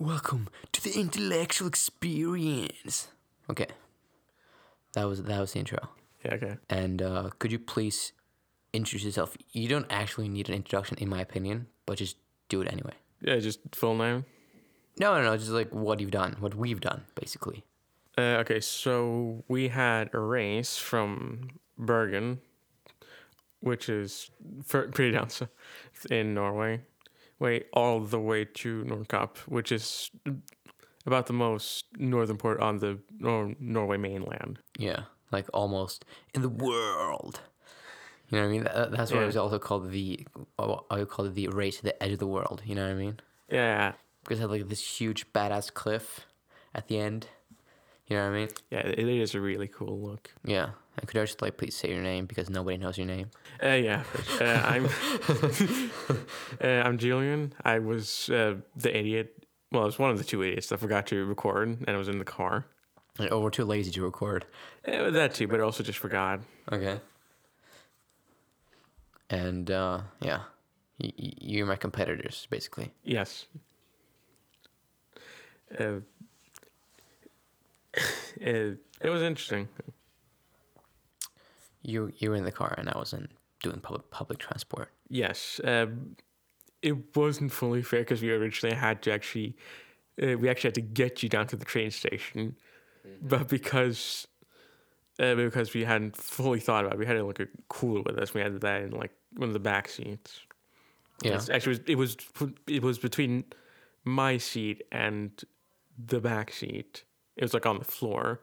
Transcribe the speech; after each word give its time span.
Welcome 0.00 0.48
to 0.72 0.82
the 0.82 0.98
intellectual 0.98 1.68
experience. 1.68 3.08
Okay, 3.50 3.66
that 4.94 5.04
was 5.04 5.22
that 5.24 5.38
was 5.38 5.52
the 5.52 5.58
intro. 5.58 5.90
Yeah, 6.24 6.34
okay. 6.36 6.56
And 6.70 7.02
uh, 7.02 7.28
could 7.38 7.52
you 7.52 7.58
please 7.58 8.14
introduce 8.72 9.04
yourself? 9.04 9.36
You 9.52 9.68
don't 9.68 9.84
actually 9.90 10.30
need 10.30 10.48
an 10.48 10.54
introduction, 10.54 10.96
in 10.96 11.10
my 11.10 11.20
opinion, 11.20 11.66
but 11.84 11.98
just 11.98 12.16
do 12.48 12.62
it 12.62 12.72
anyway. 12.72 12.94
Yeah, 13.20 13.40
just 13.40 13.60
full 13.72 13.94
name. 13.94 14.24
No, 14.98 15.12
no, 15.16 15.22
no, 15.22 15.36
just 15.36 15.50
like 15.50 15.68
what 15.68 16.00
you've 16.00 16.10
done, 16.10 16.34
what 16.40 16.54
we've 16.54 16.80
done, 16.80 17.02
basically. 17.14 17.62
Uh, 18.16 18.40
okay, 18.40 18.60
so 18.60 19.44
we 19.48 19.68
had 19.68 20.08
a 20.14 20.18
race 20.18 20.78
from 20.78 21.50
Bergen, 21.76 22.40
which 23.60 23.90
is 23.90 24.30
pretty 24.66 25.10
down 25.10 25.28
south 25.28 25.50
in 26.10 26.32
Norway, 26.32 26.80
way 27.40 27.64
all 27.72 27.98
the 28.00 28.20
way 28.20 28.44
to 28.44 28.84
Nordkapp, 28.84 29.38
which 29.48 29.72
is 29.72 30.10
about 31.06 31.26
the 31.26 31.32
most 31.32 31.86
northern 31.98 32.36
port 32.36 32.60
on 32.60 32.78
the 32.78 32.98
Nor- 33.18 33.54
Norway 33.58 33.96
mainland. 33.96 34.60
Yeah, 34.78 35.04
like 35.32 35.46
almost 35.52 36.04
in 36.34 36.42
the 36.42 36.48
world. 36.48 37.40
You 38.28 38.38
know 38.38 38.44
what 38.44 38.48
I 38.48 38.52
mean? 38.52 38.64
That, 38.64 38.90
that's 38.92 39.10
why 39.10 39.18
it 39.18 39.20
Yeah. 39.22 39.26
was 39.26 39.36
also 39.36 39.58
called 39.58 39.90
the. 39.90 40.24
Uh, 40.58 40.76
I 40.90 40.98
would 40.98 41.08
call 41.08 41.24
it 41.24 41.34
the 41.34 41.48
race 41.48 41.78
to 41.78 41.82
the 41.82 42.00
edge 42.00 42.12
of 42.12 42.20
the 42.20 42.28
world. 42.28 42.62
You 42.64 42.76
know 42.76 42.84
what 42.84 42.92
I 42.92 42.94
mean? 42.94 43.18
Yeah, 43.50 43.94
Because 44.22 44.38
it 44.38 44.42
had 44.42 44.50
like 44.50 44.68
this 44.68 45.00
huge 45.00 45.32
badass 45.32 45.74
cliff 45.74 46.26
at 46.72 46.86
the 46.86 46.98
end. 47.00 47.26
You 48.10 48.16
know 48.16 48.24
what 48.24 48.32
I 48.32 48.38
mean? 48.40 48.48
yeah, 48.72 48.78
it 48.80 48.98
is 48.98 49.34
a 49.36 49.40
really 49.40 49.68
cool 49.68 50.00
look. 50.00 50.30
Yeah. 50.44 50.70
And 50.98 51.06
could 51.08 51.20
I 51.20 51.24
just 51.24 51.40
like 51.40 51.56
please 51.56 51.76
say 51.76 51.90
your 51.90 52.02
name 52.02 52.26
because 52.26 52.50
nobody 52.50 52.76
knows 52.76 52.98
your 52.98 53.06
name? 53.06 53.30
Uh, 53.62 53.68
yeah, 53.68 54.02
uh, 54.40 54.44
I'm 54.44 54.86
uh, 56.62 56.66
I'm 56.66 56.98
Julian. 56.98 57.52
I 57.64 57.78
was 57.78 58.28
uh, 58.28 58.56
the 58.76 58.94
idiot. 58.94 59.46
Well, 59.70 59.82
I 59.84 59.86
was 59.86 59.98
one 60.00 60.10
of 60.10 60.18
the 60.18 60.24
two 60.24 60.42
idiots 60.42 60.68
that 60.70 60.78
forgot 60.80 61.06
to 61.06 61.24
record, 61.24 61.68
and 61.68 61.88
I 61.88 61.96
was 61.96 62.08
in 62.08 62.18
the 62.18 62.24
car. 62.24 62.66
Like, 63.18 63.30
oh, 63.30 63.38
we're 63.40 63.50
too 63.50 63.64
lazy 63.64 63.92
to 63.92 64.02
record. 64.02 64.44
Uh, 64.86 65.10
that 65.10 65.34
too, 65.34 65.46
but 65.46 65.60
I 65.60 65.62
also 65.62 65.84
just 65.84 65.98
forgot. 65.98 66.40
Okay. 66.72 66.98
And 69.30 69.70
uh, 69.70 70.00
yeah, 70.20 70.40
y- 71.00 71.12
you're 71.16 71.66
my 71.66 71.76
competitors 71.76 72.48
basically. 72.50 72.90
Yes. 73.04 73.46
Uh, 75.78 76.00
it, 78.36 78.78
it 79.00 79.10
was 79.10 79.22
interesting. 79.22 79.68
You 81.82 82.12
you 82.18 82.30
were 82.30 82.36
in 82.36 82.44
the 82.44 82.52
car 82.52 82.74
and 82.76 82.88
I 82.88 82.98
was 82.98 83.12
in 83.12 83.28
doing 83.62 83.80
public 83.80 84.10
public 84.10 84.38
transport. 84.38 84.90
Yes. 85.08 85.60
Um, 85.64 86.16
it 86.82 87.16
wasn't 87.16 87.52
fully 87.52 87.82
fair 87.82 88.00
because 88.00 88.22
we 88.22 88.30
originally 88.30 88.74
had 88.74 89.02
to 89.02 89.12
actually, 89.12 89.56
uh, 90.22 90.38
we 90.38 90.48
actually 90.48 90.68
had 90.68 90.74
to 90.74 90.80
get 90.80 91.22
you 91.22 91.28
down 91.28 91.46
to 91.48 91.56
the 91.56 91.64
train 91.64 91.90
station, 91.90 92.56
but 93.20 93.48
because, 93.48 94.26
uh, 95.18 95.34
because 95.34 95.74
we 95.74 95.84
hadn't 95.84 96.16
fully 96.16 96.60
thought 96.60 96.84
about 96.84 96.94
it, 96.94 96.98
we 96.98 97.06
had 97.06 97.20
like 97.22 97.40
a 97.40 97.48
cooler 97.68 98.02
with 98.02 98.18
us. 98.18 98.32
We 98.32 98.40
had 98.40 98.60
that 98.60 98.82
in 98.82 98.90
like 98.92 99.12
one 99.36 99.48
of 99.48 99.52
the 99.52 99.60
back 99.60 99.88
seats. 99.88 100.40
Yeah. 101.22 101.34
It's 101.34 101.50
actually 101.50 101.80
it 101.86 101.96
was 101.96 102.16
it 102.66 102.82
was 102.82 102.98
between 102.98 103.44
my 104.04 104.38
seat 104.38 104.82
and 104.90 105.30
the 105.98 106.20
back 106.20 106.50
seat. 106.50 107.04
It 107.40 107.44
was 107.44 107.54
like 107.54 107.66
on 107.66 107.78
the 107.78 107.84
floor, 107.84 108.40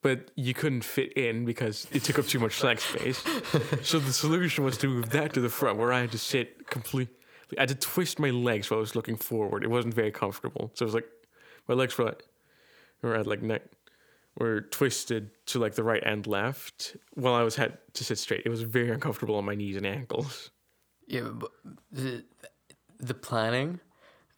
but 0.00 0.30
you 0.34 0.54
couldn't 0.54 0.84
fit 0.84 1.12
in 1.12 1.44
because 1.44 1.86
it 1.92 2.02
took 2.02 2.18
up 2.18 2.26
too 2.26 2.40
much 2.40 2.62
leg 2.64 2.80
space. 2.80 3.18
so 3.82 3.98
the 3.98 4.12
solution 4.12 4.64
was 4.64 4.76
to 4.78 4.88
move 4.88 5.10
that 5.10 5.34
to 5.34 5.40
the 5.40 5.48
front, 5.48 5.78
where 5.78 5.92
I 5.92 6.00
had 6.00 6.12
to 6.12 6.18
sit 6.18 6.68
completely. 6.68 7.14
I 7.58 7.60
had 7.62 7.68
to 7.68 7.74
twist 7.74 8.18
my 8.18 8.30
legs 8.30 8.70
while 8.70 8.78
I 8.78 8.80
was 8.80 8.96
looking 8.96 9.16
forward. 9.16 9.62
It 9.62 9.70
wasn't 9.70 9.94
very 9.94 10.10
comfortable. 10.10 10.72
So 10.74 10.84
it 10.84 10.86
was 10.86 10.94
like 10.94 11.08
my 11.68 11.74
legs 11.74 11.96
were 11.98 12.06
like, 12.06 12.24
were 13.02 13.14
at 13.14 13.26
like 13.26 13.42
neck 13.42 13.62
were 14.38 14.62
twisted 14.62 15.30
to 15.46 15.58
like 15.58 15.74
the 15.74 15.82
right 15.82 16.02
and 16.04 16.26
left 16.26 16.96
while 17.14 17.34
I 17.34 17.42
was 17.42 17.56
had 17.56 17.78
to 17.94 18.04
sit 18.04 18.18
straight. 18.18 18.42
It 18.44 18.48
was 18.48 18.62
very 18.62 18.90
uncomfortable 18.90 19.34
on 19.36 19.44
my 19.44 19.54
knees 19.54 19.76
and 19.76 19.86
ankles. 19.86 20.50
Yeah, 21.06 21.28
but 21.32 21.50
the, 21.90 22.24
the 22.98 23.14
planning, 23.14 23.80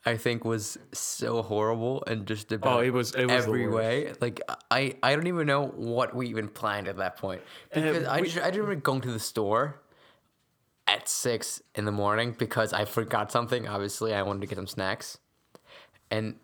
I 0.07 0.17
think, 0.19 0.45
was 0.45 0.77
so 0.93 1.41
horrible 1.43 2.05
and 2.07 2.27
just 2.27 2.53
oh, 2.53 2.57
about 2.57 2.77
Oh, 2.79 2.81
it 2.83 2.91
was- 2.93 3.15
it 3.15 3.25
was 3.25 3.45
every 3.45 3.67
way. 3.69 4.13
Like 4.21 4.41
I, 4.71 4.97
I 5.03 5.15
don't 5.17 5.27
even 5.27 5.47
know 5.47 5.67
what 5.67 6.15
we 6.15 6.29
even 6.29 6.49
planned 6.49 6.89
at 6.89 6.99
that 6.99 7.17
point 7.17 7.41
because 7.73 8.07
I 8.07 8.21
we- 8.21 8.27
just 8.29 8.39
I 8.45 8.51
didn't 8.51 8.63
remember 8.63 8.83
going 8.83 9.01
to 9.03 9.13
the 9.13 9.19
store 9.21 9.81
at 10.87 11.09
six 11.09 11.63
in 11.75 11.87
the 11.87 11.93
morning 11.93 12.35
because 12.39 12.73
I 12.73 12.85
forgot 12.85 13.33
something. 13.33 13.67
Obviously, 13.67 14.15
I 14.15 14.23
wanted 14.23 14.41
to 14.43 14.47
get 14.47 14.57
some 14.57 14.67
snacks, 14.67 15.19
and 16.11 16.35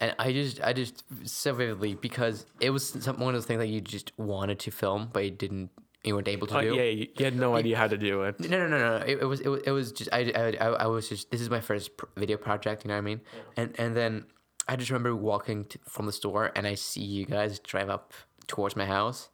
and 0.00 0.14
I 0.18 0.32
just 0.32 0.62
I 0.62 0.72
just 0.72 1.04
so 1.28 1.52
vividly 1.52 1.94
because 1.94 2.46
it 2.60 2.70
was 2.70 2.88
some, 2.88 3.18
one 3.18 3.34
of 3.34 3.40
those 3.40 3.46
things 3.46 3.58
that 3.58 3.68
you 3.68 3.80
just 3.82 4.10
wanted 4.18 4.58
to 4.60 4.70
film 4.70 5.10
but 5.12 5.24
you 5.24 5.30
didn't 5.30 5.70
you 6.04 6.14
weren't 6.14 6.28
able 6.28 6.46
to 6.48 6.58
Oh, 6.58 6.60
do. 6.60 6.74
yeah, 6.74 6.82
you 6.82 7.08
you 7.16 7.24
had 7.24 7.36
no 7.36 7.54
idea 7.54 7.76
how 7.76 7.86
to 7.86 7.96
do 7.96 8.22
it. 8.22 8.40
No, 8.40 8.58
no, 8.58 8.68
no, 8.68 8.98
no. 8.98 9.04
It, 9.04 9.18
it 9.20 9.24
was, 9.24 9.40
it 9.40 9.48
was, 9.48 9.60
it 9.66 9.70
was 9.70 9.92
just. 9.92 10.10
I, 10.12 10.32
I, 10.34 10.66
I, 10.66 10.86
was 10.86 11.08
just. 11.08 11.30
This 11.30 11.40
is 11.40 11.48
my 11.50 11.60
first 11.60 11.96
pr- 11.96 12.06
video 12.16 12.36
project. 12.36 12.84
You 12.84 12.88
know 12.88 12.94
what 12.94 12.98
I 12.98 13.02
mean? 13.02 13.20
And 13.56 13.74
and 13.78 13.96
then 13.96 14.24
I 14.68 14.76
just 14.76 14.90
remember 14.90 15.14
walking 15.14 15.64
to, 15.66 15.78
from 15.88 16.06
the 16.06 16.12
store, 16.12 16.50
and 16.56 16.66
I 16.66 16.74
see 16.74 17.02
you 17.02 17.24
guys 17.24 17.58
drive 17.60 17.88
up 17.88 18.12
towards 18.48 18.74
my 18.74 18.86
house, 18.86 19.28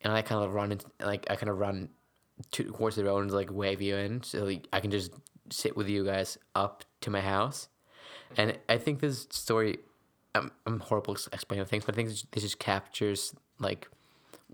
and 0.00 0.12
I 0.12 0.22
kind 0.22 0.42
of 0.44 0.52
run, 0.52 0.72
into, 0.72 0.86
like 1.00 1.26
I 1.28 1.36
kind 1.36 1.50
of 1.50 1.58
run 1.58 1.90
to, 2.52 2.64
towards 2.64 2.96
the 2.96 3.04
road 3.04 3.20
and 3.20 3.30
like 3.30 3.50
wave 3.52 3.80
you 3.82 3.96
in, 3.96 4.22
so 4.22 4.44
like, 4.44 4.66
I 4.72 4.80
can 4.80 4.90
just 4.90 5.12
sit 5.50 5.76
with 5.76 5.88
you 5.88 6.04
guys 6.04 6.38
up 6.54 6.84
to 7.02 7.10
my 7.10 7.20
house. 7.20 7.68
And 8.36 8.58
I 8.68 8.78
think 8.78 9.00
this 9.00 9.26
story, 9.30 9.78
I'm, 10.34 10.50
I'm 10.66 10.80
horrible 10.80 11.14
at 11.14 11.28
explaining 11.32 11.66
things, 11.66 11.84
but 11.84 11.94
I 11.94 11.96
think 11.96 12.08
this 12.08 12.42
just 12.42 12.58
captures 12.58 13.34
like 13.60 13.88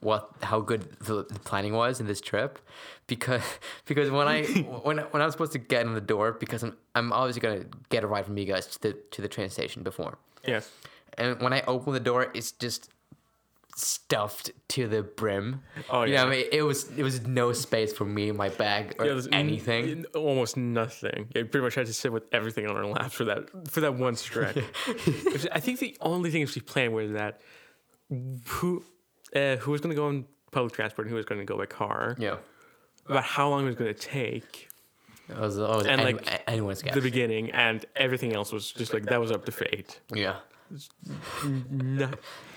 what 0.01 0.31
how 0.43 0.61
good 0.61 0.83
the, 1.01 1.25
the 1.25 1.39
planning 1.41 1.75
was 1.75 2.01
in 2.01 2.07
this 2.07 2.21
trip 2.21 2.59
because 3.07 3.43
because 3.87 4.11
when 4.11 4.27
I 4.29 4.45
when 4.83 4.99
when 4.99 5.21
I 5.23 5.27
was 5.27 5.33
supposed 5.35 5.53
to 5.53 5.59
get 5.59 5.85
in 5.87 5.95
the 5.95 6.01
door 6.01 6.33
because 6.33 6.63
I'm 6.63 6.77
I'm 6.95 7.13
obviously 7.13 7.41
gonna 7.43 7.65
get 7.91 8.03
a 8.05 8.07
ride 8.07 8.25
from 8.27 8.39
you 8.39 8.47
guys 8.47 8.67
to 8.69 8.81
the 8.83 8.93
to 9.13 9.21
the 9.23 9.29
train 9.29 9.51
station 9.51 9.83
before 9.83 10.19
Yes. 10.47 10.71
and 11.19 11.41
when 11.43 11.53
I 11.53 11.63
open 11.67 11.93
the 11.93 12.01
door 12.01 12.31
it's 12.35 12.53
just 12.53 12.89
stuffed 13.77 14.51
to 14.69 14.87
the 14.89 15.03
brim. 15.03 15.63
Oh, 15.89 16.03
you 16.03 16.15
know 16.15 16.25
what 16.25 16.33
I 16.33 16.37
mean 16.37 16.47
it 16.53 16.63
was 16.63 16.91
it 16.97 17.03
was 17.03 17.27
no 17.27 17.53
space 17.53 17.93
for 17.93 18.05
me, 18.05 18.31
my 18.33 18.49
bag 18.49 18.95
or 18.99 19.07
Yeah, 19.07 19.21
anything. 19.33 19.91
n- 19.91 20.05
almost 20.15 20.57
nothing. 20.57 21.29
Yeah, 21.35 21.43
pretty 21.45 21.61
much 21.61 21.75
had 21.77 21.87
to 21.87 21.93
sit 21.95 22.13
with 22.13 22.25
everything 22.33 22.67
on 22.67 22.77
our 22.77 22.87
laps 22.87 23.15
for 23.15 23.25
that 23.25 23.49
for 23.71 23.81
that 23.81 23.95
one 23.95 24.17
stretch. 24.17 24.57
I 25.53 25.61
think 25.61 25.79
the 25.79 25.97
only 26.01 26.31
thing 26.31 26.47
we 26.55 26.61
planned 26.63 26.93
was 26.95 27.13
that 27.13 27.41
who 28.47 28.85
uh, 29.35 29.57
who 29.57 29.71
was 29.73 29.81
going 29.81 29.91
to 29.95 29.97
go 29.97 30.07
on 30.09 30.25
public 30.53 30.73
transport 30.73 31.07
and 31.07 31.11
who 31.11 31.17
was 31.17 31.27
going 31.27 31.41
to 31.41 31.45
go 31.45 31.57
by 31.57 31.67
car. 31.67 32.17
yeah, 32.19 32.37
About 33.07 33.25
how 33.25 33.49
long 33.49 33.63
it 33.65 33.67
was 33.67 33.77
going 33.77 33.93
to 33.95 34.01
take. 34.01 34.69
it 35.29 35.37
was, 35.39 35.57
it 35.59 35.61
was 35.63 35.87
And, 35.87 36.01
any- 36.01 36.13
like, 36.15 36.43
anyone's 36.49 36.83
guess. 36.83 36.95
The 36.95 37.01
beginning 37.01 37.51
and 37.53 37.85
everything 37.97 38.35
else 38.35 38.53
was 38.53 38.73
just 38.73 38.93
like 38.95 39.05
that 39.07 39.21
was 39.21 39.31
up 39.31 39.45
to 39.47 39.53
fate. 39.53 40.01
yeah. 40.15 40.37
No, 41.71 42.11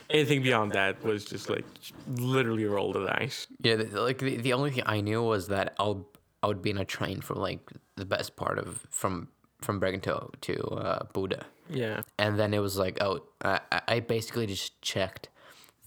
anything 0.10 0.44
beyond 0.44 0.72
that 0.74 1.04
was 1.04 1.26
just 1.26 1.50
like 1.50 1.66
literally 2.08 2.64
a 2.64 2.70
roll 2.70 2.96
of 2.96 3.02
the 3.02 3.08
dice. 3.08 3.48
Yeah, 3.60 3.76
like 3.92 4.20
the, 4.20 4.38
the 4.38 4.54
only 4.54 4.72
thing 4.72 4.84
I 4.86 5.02
knew 5.02 5.24
was 5.24 5.48
that 5.48 5.74
I'll 5.80 6.08
I 6.44 6.48
would 6.48 6.62
be 6.62 6.70
in 6.70 6.78
a 6.78 6.86
train 6.86 7.22
for 7.22 7.34
like 7.36 7.72
the 7.96 8.06
best 8.06 8.36
part 8.36 8.60
of 8.60 8.86
from 8.92 9.30
from 9.62 9.80
Bergen 9.80 10.02
to 10.02 10.30
to 10.42 10.60
uh, 10.62 11.06
Bodø, 11.14 11.42
Yeah. 11.70 12.02
and 12.20 12.38
then 12.38 12.54
it 12.54 12.60
was 12.60 12.78
like 12.78 12.98
oh 13.02 13.22
I- 13.44 13.62
I 13.88 14.00
basically 14.02 14.46
just 14.46 14.80
checked 14.82 15.30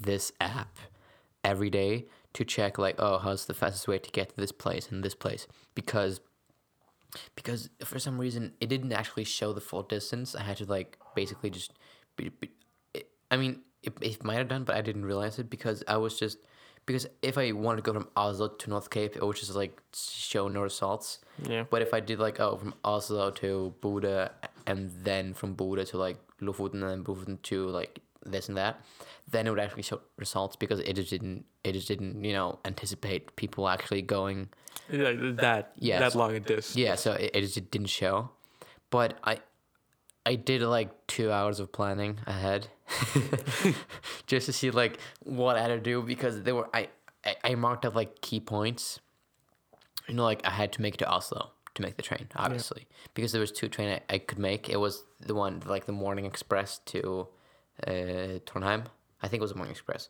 this 0.01 0.33
app 0.41 0.79
every 1.45 1.71
day 1.71 2.07
to 2.33 2.45
check 2.45 2.77
like 2.77 2.97
oh 2.99 3.19
how's 3.19 3.47
the 3.47 3.55
fastest 3.55 3.89
way 3.89 3.99
to 3.99 4.11
get 4.11 4.29
to 4.31 4.37
this 4.37 4.53
place 4.53 4.91
and 4.91 5.03
this 5.03 5.15
place 5.15 5.47
because 5.75 6.21
because 7.35 7.69
for 7.85 7.99
some 7.99 8.19
reason 8.19 8.53
it 8.61 8.69
didn't 8.69 8.93
actually 8.93 9.25
show 9.25 9.53
the 9.53 9.61
full 9.61 9.83
distance. 9.83 10.35
I 10.35 10.43
had 10.43 10.57
to 10.59 10.65
like 10.65 10.99
basically 11.15 11.51
just 11.51 11.73
be, 12.17 12.31
be, 12.41 12.51
it, 12.95 13.09
I 13.31 13.37
mean 13.37 13.61
it, 13.83 13.97
it 14.01 14.25
might 14.25 14.37
have 14.37 14.49
done, 14.49 14.65
but 14.65 14.77
I 14.77 14.81
didn't 14.81 15.05
realize 15.05 15.39
it 15.39 15.51
because 15.51 15.83
I 15.87 15.97
was 15.97 16.19
just 16.19 16.39
because 16.85 17.07
if 17.23 17.37
I 17.37 17.51
wanted 17.53 17.85
to 17.85 17.93
go 17.93 17.99
from 17.99 18.09
Oslo 18.17 18.49
to 18.49 18.71
North 18.71 18.91
Cape, 18.91 19.17
it 19.17 19.25
would 19.25 19.37
just 19.37 19.55
like 19.55 19.81
show 19.95 20.49
no 20.49 20.63
results. 20.63 21.19
Yeah. 21.43 21.65
But 21.69 21.83
if 21.83 21.93
I 21.93 22.01
did 22.01 22.19
like 22.19 22.41
oh 22.41 22.57
from 22.57 22.75
Oslo 22.85 23.31
to 23.33 23.75
Bodø 23.81 24.31
and 24.67 24.91
then 25.03 25.35
from 25.35 25.57
Bodø 25.57 25.87
to 25.89 25.99
like 25.99 26.19
Lofoten 26.41 26.75
and 26.75 26.83
then 26.83 27.05
Lofoten 27.05 27.41
to 27.43 27.69
like 27.69 28.01
this 28.25 28.49
and 28.49 28.57
that, 28.57 28.81
then 29.31 29.47
it 29.47 29.51
would 29.51 29.59
actually 29.61 29.83
show 29.83 30.01
results 30.17 30.57
because 30.57 30.81
it 30.81 30.95
just 30.95 31.11
didn't 31.11 31.45
it 31.65 31.73
just 31.73 31.89
didn't 31.89 32.25
you 32.25 32.33
know 32.33 32.59
anticipate 32.65 33.35
people 33.37 33.69
actually 33.69 34.03
going 34.03 34.49
Like 34.91 35.19
that 35.39 35.73
Yes. 35.79 36.01
that 36.01 36.19
long 36.19 36.35
a 36.37 36.41
distance. 36.41 36.77
yeah, 36.77 36.95
so 36.95 37.13
it, 37.13 37.31
it 37.35 37.41
just 37.43 37.71
didn't 37.71 37.89
show. 37.89 38.31
But 38.91 39.19
I 39.25 39.41
I 40.25 40.35
did 40.37 40.63
like 40.63 40.91
two 41.07 41.31
hours 41.31 41.61
of 41.61 41.71
planning 41.73 42.19
ahead 42.27 42.69
just 44.27 44.47
to 44.47 44.53
see 44.53 44.71
like 44.71 44.99
what 45.23 45.57
I 45.57 45.61
had 45.63 45.69
to 45.69 45.81
do 45.81 46.03
because 46.03 46.43
they 46.43 46.53
were 46.53 46.69
I, 46.75 46.89
I, 47.25 47.37
I 47.45 47.55
marked 47.55 47.85
up 47.85 47.95
like 47.95 48.21
key 48.21 48.41
points. 48.41 49.01
You 50.09 50.15
know, 50.15 50.25
like 50.25 50.45
I 50.47 50.51
had 50.51 50.73
to 50.75 50.83
make 50.83 50.95
it 50.95 50.99
to 50.99 51.09
Oslo 51.09 51.51
to 51.75 51.83
make 51.83 51.97
the 51.97 52.03
train, 52.03 52.29
obviously, 52.37 52.87
because 53.15 53.33
there 53.33 53.41
was 53.41 53.51
two 53.53 53.69
train 53.69 54.01
I, 54.09 54.15
I 54.15 54.19
could 54.19 54.39
make. 54.39 54.69
It 54.69 54.77
was 54.79 55.05
the 55.21 55.35
one 55.35 55.63
like 55.67 55.87
the 55.87 55.93
morning 55.93 56.25
express 56.25 56.79
to 56.87 57.27
uh, 57.87 58.39
Trondheim. 58.47 58.85
I 59.23 59.29
think 59.29 59.41
it 59.41 59.43
was 59.43 59.51
the 59.53 59.57
morning 59.57 59.73
express, 59.73 60.09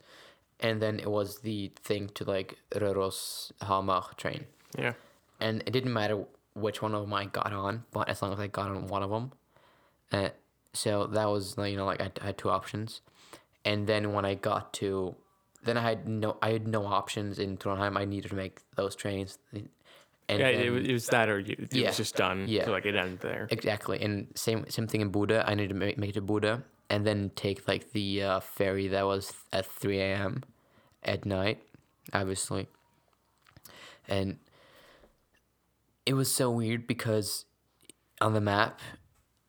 and 0.61 0.81
then 0.83 0.99
it 0.99 1.11
was 1.11 1.39
the 1.41 1.71
thing 1.83 2.09
to 2.15 2.25
like 2.25 2.59
Røros 2.73 3.53
Hamar 3.63 4.05
train, 4.17 4.47
Yeah. 4.79 4.95
and 5.41 5.63
it 5.67 5.71
didn't 5.71 5.93
matter 5.93 6.25
which 6.55 6.83
one 6.83 6.95
of 6.95 7.03
them 7.03 7.15
I 7.15 7.27
got 7.27 7.53
on, 7.53 7.85
but 7.93 8.09
as 8.09 8.23
long 8.23 8.33
as 8.33 8.41
I 8.41 8.47
got 8.49 8.71
on 8.71 8.87
one 8.89 9.03
of 9.03 9.11
them, 9.11 9.33
uh, 10.13 10.31
so 10.73 11.07
that 11.07 11.27
was 11.29 11.57
you 11.59 11.77
know 11.77 11.87
like 11.87 12.01
I, 12.01 12.11
I 12.21 12.27
had 12.27 12.39
two 12.39 12.51
options, 12.51 13.01
and 13.65 13.87
then 13.87 14.13
when 14.13 14.25
I 14.25 14.35
got 14.35 14.73
to, 14.75 15.15
then 15.65 15.77
I 15.77 15.83
had 15.83 16.09
no 16.09 16.37
I 16.43 16.51
had 16.51 16.67
no 16.67 16.85
options 16.87 17.39
in 17.39 17.57
Trondheim. 17.59 17.97
I 17.97 18.05
needed 18.05 18.31
to 18.31 18.35
make 18.37 18.61
those 18.77 18.95
trains, 18.97 19.39
and 19.53 19.69
Yeah, 20.29 20.51
then- 20.53 20.61
it, 20.67 20.71
was- 20.71 20.85
it 20.89 20.93
was 20.93 21.07
that 21.09 21.29
or 21.29 21.39
you, 21.39 21.55
it 21.59 21.75
Yeah. 21.75 21.89
was 21.89 21.97
just 21.97 22.17
done. 22.17 22.47
Yeah. 22.49 22.65
So 22.65 22.73
like 22.73 22.87
it 22.87 22.97
ended 22.97 23.21
there. 23.21 23.47
Exactly, 23.51 24.01
and 24.03 24.27
same 24.35 24.69
same 24.69 24.87
thing 24.89 25.01
in 25.01 25.13
Bodø. 25.13 25.43
I 25.47 25.55
needed 25.55 25.69
to 25.69 25.75
make, 25.75 25.97
make 25.99 26.11
it 26.11 26.15
to 26.15 26.23
Bodø, 26.23 26.63
and 26.91 27.07
then 27.07 27.31
take 27.35 27.67
like 27.69 27.93
the 27.93 28.23
uh, 28.23 28.41
ferry 28.41 28.89
that 28.89 29.05
was 29.07 29.33
at 29.53 29.67
three 29.67 30.01
a.m. 30.01 30.43
at 31.03 31.25
night, 31.27 31.63
obviously. 32.13 32.69
And 34.09 34.39
it 36.05 36.15
was 36.15 36.33
so 36.33 36.51
weird 36.51 36.87
because 36.87 37.45
on 38.21 38.33
the 38.35 38.41
map, 38.41 38.81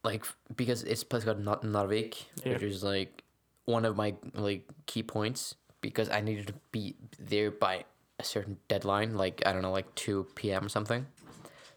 like 0.04 0.26
because 0.56 0.84
it's 0.84 1.04
a 1.04 1.06
place 1.06 1.24
called 1.24 1.40
Nar- 1.44 1.60
Narvik, 1.60 2.26
Yeah. 2.44 2.54
which 2.54 2.64
is 2.64 2.84
like 2.84 3.24
one 3.66 3.86
of 3.86 3.96
my 3.96 4.16
like 4.34 4.68
key 4.86 5.04
points 5.04 5.56
because 5.82 6.10
I 6.10 6.22
needed 6.22 6.48
to 6.48 6.54
be 6.72 6.96
there 7.20 7.52
by 7.52 7.86
a 8.20 8.24
certain 8.24 8.58
deadline, 8.68 9.16
like 9.16 9.44
I 9.46 9.54
don't 9.54 9.62
know, 9.62 9.72
like 9.72 9.94
two 9.96 10.26
p.m. 10.36 10.66
or 10.66 10.70
something. 10.70 11.06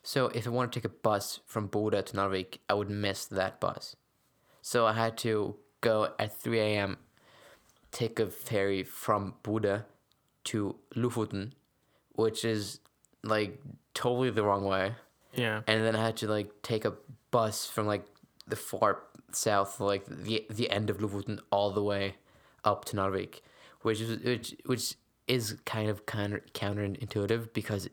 So 0.02 0.28
if 0.28 0.46
I 0.46 0.50
want 0.50 0.72
to 0.72 0.80
take 0.80 0.86
a 0.86 0.94
bus 1.02 1.40
from 1.46 1.68
Bodø 1.68 2.02
to 2.06 2.16
Narvik, 2.16 2.58
I 2.70 2.74
would 2.74 2.88
miss 2.88 3.26
that 3.26 3.60
bus. 3.60 3.96
So 4.62 4.86
I 4.86 4.92
had 4.92 5.16
to 5.18 5.56
go 5.80 6.12
at 6.18 6.38
3 6.38 6.60
a.m., 6.60 6.98
take 7.92 8.18
a 8.20 8.26
ferry 8.26 8.82
from 8.82 9.34
Bodø 9.42 9.84
to 10.44 10.76
Lofoten, 10.94 11.52
which 12.12 12.44
is 12.44 12.80
like 13.22 13.60
totally 13.94 14.30
the 14.30 14.42
wrong 14.42 14.64
way. 14.64 14.94
Yeah. 15.34 15.62
And 15.66 15.84
then 15.84 15.96
I 15.96 16.04
had 16.04 16.16
to 16.18 16.28
like 16.28 16.62
take 16.62 16.84
a 16.84 16.94
bus 17.30 17.66
from 17.66 17.86
like 17.86 18.04
the 18.46 18.56
far 18.56 19.02
south, 19.32 19.80
like 19.80 20.04
the 20.06 20.46
the 20.50 20.70
end 20.70 20.90
of 20.90 20.98
Lofoten, 20.98 21.38
all 21.50 21.70
the 21.70 21.82
way 21.82 22.16
up 22.64 22.84
to 22.86 22.96
Narvik, 22.96 23.40
which 23.82 24.00
is 24.00 24.22
which 24.24 24.56
which 24.66 24.94
is 25.26 25.56
kind 25.64 25.88
of 25.88 26.06
counter 26.06 26.42
counterintuitive 26.54 27.52
because 27.52 27.88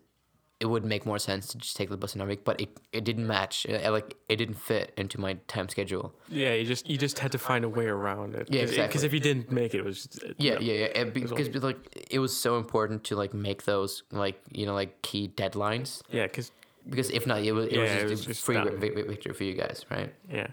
it 0.59 0.65
would 0.65 0.83
make 0.83 1.05
more 1.05 1.19
sense 1.19 1.47
to 1.49 1.57
just 1.59 1.75
take 1.77 1.89
the 1.89 1.97
bus 1.97 2.13
to 2.13 2.19
Narvik, 2.19 2.39
but 2.43 2.59
it, 2.59 2.69
it 2.91 3.03
didn't 3.03 3.27
match. 3.27 3.65
It, 3.65 3.87
like 3.91 4.15
it 4.27 4.37
didn't 4.37 4.55
fit 4.59 4.91
into 4.97 5.19
my 5.19 5.33
time 5.47 5.69
schedule. 5.69 6.13
Yeah, 6.29 6.53
you 6.53 6.65
just 6.65 6.89
you 6.89 6.97
just 6.97 7.19
had 7.19 7.31
to 7.33 7.37
find 7.37 7.63
a 7.63 7.69
way 7.69 7.85
around 7.85 8.33
it. 8.35 8.47
Yeah, 8.49 8.61
exactly. 8.63 8.87
Because 8.87 9.03
if 9.03 9.13
you 9.13 9.19
didn't 9.19 9.51
make 9.51 9.73
it, 9.75 9.79
it 9.79 9.85
was 9.85 10.07
uh, 10.25 10.33
Yeah, 10.37 10.55
no. 10.55 10.59
yeah, 10.61 10.87
yeah. 10.95 11.03
Because 11.03 11.31
like 11.63 12.07
it 12.09 12.19
was 12.19 12.35
so 12.35 12.57
important 12.57 13.03
to 13.05 13.15
like 13.15 13.33
make 13.35 13.63
those 13.65 14.03
like 14.11 14.41
you 14.51 14.65
know 14.65 14.73
like 14.73 15.01
key 15.03 15.31
deadlines 15.35 16.01
yeah, 16.09 16.23
because 16.23 16.51
because 16.89 17.09
if 17.11 17.27
not, 17.27 17.43
it 17.43 17.51
was 17.51 17.67
it 17.67 17.77
was 17.77 17.89
just 17.91 18.03
it 18.05 18.09
was 18.09 18.21
a 18.21 18.25
just 18.27 18.43
free 18.45 18.55
done. 18.55 18.77
vi- 18.79 18.89
vi- 18.89 19.01
victory 19.03 19.33
for 19.33 19.43
you 19.43 19.53
guys, 19.53 19.85
right? 19.91 20.13
yeah. 20.29 20.47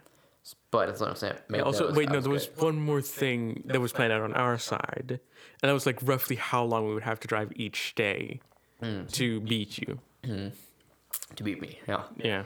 But 0.71 0.87
that's 0.89 1.01
what 1.01 1.09
I'm 1.09 1.17
saying. 1.17 1.37
Maybe 1.49 1.63
also, 1.63 1.87
was- 1.87 1.97
wait, 1.97 2.11
no, 2.11 2.21
there 2.21 2.31
was 2.31 2.47
great. 2.49 2.63
one 2.65 2.77
more 2.79 3.01
thing 3.01 3.63
that 3.67 3.81
was 3.81 3.93
planned 3.93 4.13
out 4.13 4.21
on 4.21 4.35
our 4.35 4.59
side, 4.59 5.19
and 5.63 5.69
that 5.71 5.73
was 5.73 5.87
like 5.87 5.99
roughly 6.03 6.37
how 6.37 6.63
long 6.65 6.87
we 6.87 6.93
would 6.93 7.05
have 7.05 7.19
to 7.21 7.29
drive 7.29 7.51
each 7.57 7.95
day 7.95 8.41
Hmm. 8.85 9.07
to 9.07 9.41
beat 9.41 9.79
you. 9.79 9.99
to 10.23 11.43
beat 11.43 11.61
me. 11.61 11.79
Yeah, 11.89 12.03
Yeah, 12.19 12.45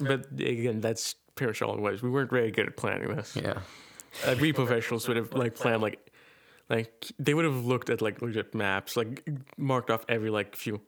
but 0.00 0.26
again, 0.32 0.80
that's 0.80 1.14
pretty 1.34 1.50
much 1.50 1.62
all 1.62 1.74
it 1.74 1.80
was. 1.80 2.02
We 2.02 2.10
weren't 2.10 2.30
very 2.30 2.50
good 2.50 2.66
at 2.66 2.76
planning 2.76 3.14
this. 3.14 3.36
yeah, 3.36 3.58
Like 4.26 4.40
we 4.40 4.52
professionals 4.52 5.06
would 5.08 5.16
have 5.18 5.32
like 5.34 5.54
planned 5.54 5.82
like, 5.82 6.10
like 6.70 7.06
they 7.18 7.34
would 7.34 7.44
have 7.44 7.64
looked 7.66 7.90
at 7.90 8.00
like 8.00 8.22
legit 8.22 8.54
maps, 8.54 8.96
like 8.96 9.28
marked 9.58 9.90
off 9.90 10.04
every 10.08 10.30
like 10.30 10.56
few, 10.56 10.80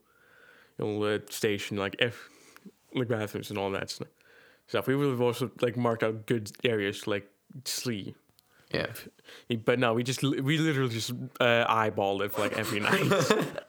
you 0.79 0.85
know, 0.87 1.03
uh, 1.03 1.19
station, 1.29 1.77
like 1.77 1.97
if 1.99 2.29
like 2.95 3.09
bathrooms 3.09 3.51
and 3.51 3.59
all 3.59 3.71
that 3.73 3.91
stuff. 3.91 4.09
Stuff. 4.69 4.87
We 4.87 4.97
would 4.97 5.09
have 5.11 5.21
also 5.21 5.51
like 5.61 5.77
marked 5.77 6.03
out 6.03 6.27
good 6.27 6.51
areas 6.65 7.07
like 7.07 7.29
sleep. 7.65 8.17
Yeah. 8.73 8.87
But 9.65 9.79
no, 9.79 9.95
we 9.95 10.03
just 10.03 10.23
we 10.23 10.59
literally 10.59 10.93
just 10.93 11.11
uh, 11.41 11.65
eyeballed 11.69 12.23
it 12.25 12.33
for 12.33 12.41
like 12.43 12.57
every 12.59 12.81
night. 12.81 13.03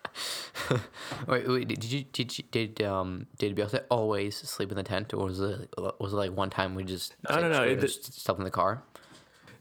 Wait, 1.27 1.47
wait, 1.47 1.67
did 1.67 1.83
you 1.83 2.03
did 2.11 2.37
you, 2.37 2.43
did 2.51 2.81
um 2.81 3.27
did 3.37 3.55
Beyonce 3.55 3.83
always 3.89 4.35
sleep 4.35 4.69
in 4.71 4.77
the 4.77 4.83
tent, 4.83 5.13
or 5.13 5.25
was 5.25 5.39
it 5.39 5.73
was 5.99 6.13
it 6.13 6.15
like 6.15 6.31
one 6.31 6.49
time 6.49 6.75
we 6.75 6.83
just 6.83 7.15
I 7.27 7.39
don't 7.39 7.51
know, 7.51 7.63
it- 7.63 7.75
up 7.77 7.81
just 7.81 8.21
slept 8.21 8.39
in 8.39 8.43
the 8.45 8.51
car? 8.51 8.83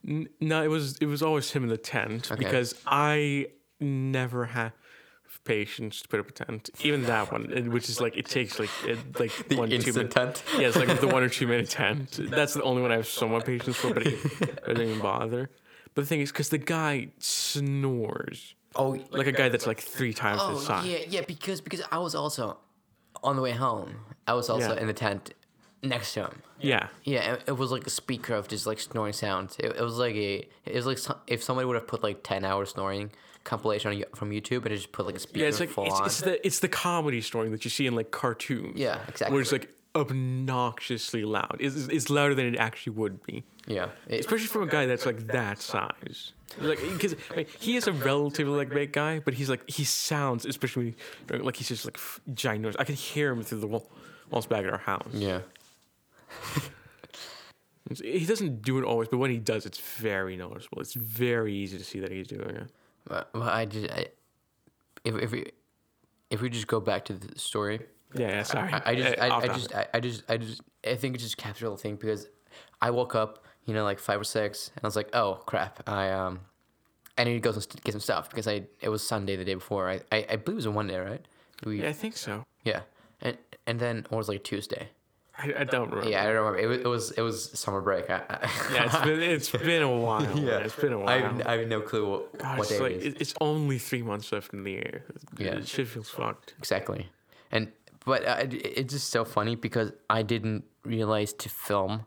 N- 0.07 0.29
no, 0.41 0.63
it 0.63 0.69
was 0.69 0.97
it 0.99 1.07
was 1.07 1.23
always 1.23 1.51
him 1.51 1.63
in 1.63 1.69
the 1.69 1.77
tent 1.79 2.31
Okay. 2.33 2.43
because 2.45 2.75
I 2.87 3.49
never 3.81 4.45
have 4.47 4.73
patience 5.49 6.03
to 6.03 6.09
put 6.09 6.21
up 6.21 6.29
a 6.29 6.33
tent. 6.33 6.71
Even 6.89 7.03
that 7.05 7.33
one, 7.33 7.45
which 7.73 7.89
is 7.89 8.01
like 8.01 8.17
it 8.17 8.27
takes 8.27 8.59
like 8.63 8.71
it, 8.85 8.99
like 9.19 9.33
one 9.59 9.69
two 9.71 9.93
minutes. 9.93 10.15
tent. 10.15 10.45
Yeah, 10.59 10.69
it's 10.69 10.77
like 10.77 11.01
the 11.01 11.09
one 11.09 11.23
or 11.23 11.29
two 11.29 11.47
minute 11.53 11.71
tent. 11.71 12.21
That's 12.31 12.55
the 12.55 12.63
only 12.63 12.83
one 12.83 12.93
I 12.93 12.97
have 12.97 13.09
somewhat 13.09 13.45
patience 13.47 13.77
for, 13.77 13.93
but 13.93 14.07
it, 14.07 14.19
I 14.69 14.73
don't 14.75 14.83
even 14.87 15.01
bother. 15.01 15.51
But 15.95 16.03
the 16.03 16.07
thing 16.07 16.21
is, 16.21 16.31
because 16.31 16.51
the 16.51 16.59
guy 16.59 17.09
snores 17.19 18.55
Oh, 18.77 18.99
like 19.11 19.27
a 19.27 19.33
guy 19.33 19.49
that's 19.49 19.67
like 19.67 19.81
three 19.81 20.13
times 20.13 20.41
his 20.43 20.59
oh 20.59 20.61
size. 20.61 20.87
yeah, 20.87 20.99
yeah. 21.09 21.21
Because 21.27 21.61
because 21.61 21.83
I 21.91 21.99
was 21.99 22.15
also 22.15 22.59
on 23.23 23.35
the 23.37 23.43
way 23.43 23.53
home. 23.53 23.97
I 24.27 24.35
was 24.35 24.49
also 24.51 24.75
Yeah. 24.75 24.81
in 24.81 24.87
the 24.87 24.93
tent 24.93 25.35
next 25.83 26.13
to 26.15 26.21
him. 26.27 26.43
Yeah, 26.61 26.89
Yeah, 27.05 27.35
it, 27.35 27.45
it 27.49 27.53
was 27.57 27.71
like 27.71 27.87
a 27.87 27.91
speaker 27.91 28.35
of 28.35 28.47
just 28.49 28.67
like 28.67 28.79
snoring 28.81 29.13
sounds. 29.15 29.57
It, 29.59 29.77
it 29.77 29.81
was 29.83 29.97
like 29.97 30.15
a 30.15 30.47
it 30.67 30.75
was 30.75 30.87
like 30.87 30.99
some, 30.99 31.17
if 31.27 31.43
somebody 31.43 31.67
would 31.67 31.77
have 31.77 31.87
put 31.87 32.03
like 32.03 32.23
ten 32.23 32.45
hours 32.45 32.71
snoring 32.71 33.11
compilation 33.49 33.91
on, 33.93 34.05
from 34.15 34.31
YouTube 34.31 34.65
and 34.65 34.67
it 34.67 34.77
just 34.77 34.93
put 34.93 35.07
like 35.07 35.17
a 35.17 35.19
speaker 35.19 35.41
yeah. 35.41 35.49
It's 35.49 35.61
like 35.61 35.71
full 35.71 35.87
it's, 35.87 36.01
on. 36.01 36.07
it's 36.07 36.21
the 36.21 36.47
it's 36.47 36.59
the 36.61 36.69
comedy 36.69 37.21
snoring 37.21 37.51
that 37.53 37.65
you 37.65 37.71
see 37.71 37.87
in 37.87 37.95
like 37.95 38.11
cartoons. 38.11 38.77
Yeah, 38.77 39.01
exactly. 39.09 39.33
Where 39.33 39.41
it's 39.41 39.53
like 39.53 39.75
obnoxiously 39.95 41.25
loud. 41.25 41.57
It's, 41.59 41.75
it's 41.89 42.11
louder 42.11 42.35
than 42.35 42.47
it 42.47 42.57
actually 42.57 42.93
would 42.95 43.23
be. 43.25 43.45
yeah, 43.67 43.89
it, 44.07 44.21
especially 44.21 44.47
from 44.49 44.63
a 44.63 44.67
guy 44.67 44.87
that's 44.87 45.07
like 45.07 45.27
that 45.29 45.61
size. 45.61 46.33
Like, 46.59 46.81
because 46.81 47.15
he 47.59 47.77
is 47.77 47.87
a 47.87 47.93
relatively 47.93 48.57
like 48.57 48.71
big 48.71 48.93
guy, 48.93 49.21
but 49.21 49.35
he's 49.35 49.49
like 49.49 49.69
he 49.69 49.85
sounds, 49.85 50.45
especially 50.45 50.95
like 51.31 51.57
he's 51.57 51.69
just 51.69 51.85
like 51.85 51.99
ginormous. 52.33 52.77
I 52.79 52.85
can 52.85 52.95
hear 52.95 53.33
him 53.33 53.43
through 53.43 53.61
the 53.61 53.67
wall, 53.67 53.91
walls 54.31 54.47
back 54.47 54.65
at 54.65 54.71
our 54.71 54.79
house. 54.79 55.09
yeah. 55.13 55.41
He 58.03 58.27
doesn't 58.27 58.61
do 58.61 58.79
it 58.79 58.85
always, 58.85 59.09
but 59.09 59.17
when 59.17 59.31
he 59.31 59.39
does, 59.39 59.65
it's 59.65 59.79
very 59.79 60.37
noticeable. 60.37 60.83
It's 60.83 60.93
very 60.93 61.55
easy 61.55 61.79
to 61.79 61.85
see 61.85 62.01
that 62.01 62.13
he's 62.13 62.27
doing 62.27 62.51
it. 62.51 62.71
But 63.09 63.31
I 63.35 63.65
just 63.65 63.91
I, 63.91 64.07
if 65.05 65.15
if 65.17 65.33
we 65.33 65.51
if 66.31 66.43
we 66.43 66.51
just 66.51 66.67
go 66.67 66.81
back 66.81 67.05
to 67.07 67.15
the 67.15 67.39
story, 67.39 67.81
Yeah, 68.15 68.29
yeah 68.29 68.43
sorry. 68.43 68.73
I, 68.73 68.83
I 68.87 68.95
just 68.95 69.19
Uh, 69.19 69.23
I, 69.23 69.37
I 69.37 69.49
just 69.49 69.75
I, 69.75 69.87
I 69.95 70.01
just 70.01 70.23
I 70.29 70.37
just 70.37 70.61
I 70.87 70.95
think 70.95 71.17
it 71.17 71.19
just 71.19 71.37
captured 71.37 71.65
the 71.65 71.71
whole 71.71 71.77
thing 71.77 71.97
because 71.97 72.29
I 72.81 72.91
woke 72.91 73.15
up 73.15 73.45
you 73.65 73.75
know 73.75 73.85
like 73.85 73.99
five 73.99 74.21
or 74.21 74.25
six 74.25 74.71
and 74.75 74.85
I 74.85 74.87
was 74.87 74.97
like 74.97 75.11
oh 75.15 75.43
crap. 75.47 75.83
I 75.89 76.11
um 76.11 76.41
I 77.17 77.25
need 77.25 77.35
to 77.35 77.41
go 77.41 77.53
get 77.53 77.93
some 77.93 78.01
stuff 78.01 78.31
because 78.31 78.47
I 78.47 78.65
it 78.81 78.89
was 78.89 79.07
Sunday 79.07 79.37
the 79.37 79.45
day 79.45 79.55
before. 79.55 79.89
I 79.89 80.01
I, 80.13 80.27
I 80.31 80.37
believe 80.37 80.57
it 80.57 80.65
was 80.65 80.67
a 80.67 80.73
Monday 80.73 80.99
right? 80.99 81.25
We 81.65 81.83
yeah, 81.83 81.89
I 81.89 81.93
think 81.93 82.17
so. 82.17 82.45
yeah. 82.65 82.83
And 83.21 83.37
and 83.67 83.81
then 83.81 84.07
or 84.11 84.19
was 84.19 84.29
like 84.29 84.45
Tuesday 84.45 84.91
I, 85.41 85.55
I 85.61 85.65
don't 85.65 85.89
remember. 85.91 86.11
yeah 86.11 86.23
I 86.23 86.27
don't 86.33 86.37
remember 86.37 86.59
it 86.59 86.67
was 86.67 86.81
it 86.81 86.87
was, 86.89 87.11
it 87.13 87.21
was 87.23 87.59
summer 87.59 87.81
break 87.81 88.11
I, 88.11 88.23
I, 88.29 88.51
Yeah, 88.75 88.85
it's 88.87 88.99
been 89.05 89.21
it's 89.23 89.51
been 89.71 89.83
a 89.83 89.97
while. 89.97 90.39
Yeah. 90.39 90.59
it's 90.59 90.75
been 90.75 90.93
a 90.93 90.99
while. 90.99 91.09
I, 91.09 91.19
have, 91.21 91.47
I 91.47 91.53
have 91.59 91.69
no 91.69 91.81
clue 91.81 92.09
what, 92.11 92.39
God, 92.39 92.59
what 92.59 92.69
it's, 92.71 92.79
day 92.79 92.83
like, 92.83 92.93
it 92.93 93.03
is 93.03 93.15
it's 93.21 93.35
only 93.41 93.79
three 93.79 94.03
months 94.03 94.33
left 94.33 94.53
in 94.53 94.65
the 94.65 94.73
year. 94.73 95.05
Yeah. 95.39 95.61
shit 95.65 95.87
feels 95.89 96.11
fucked. 96.11 96.55
Exactly. 96.59 97.09
And 97.53 97.71
but 98.05 98.27
uh, 98.27 98.37
it- 98.41 98.55
it's 98.55 98.93
just 98.95 99.11
so 99.11 99.25
funny 99.25 99.55
because 99.55 99.93
I 100.11 100.23
didn't 100.23 100.65
realize 100.85 101.33
to 101.35 101.49
film, 101.49 102.07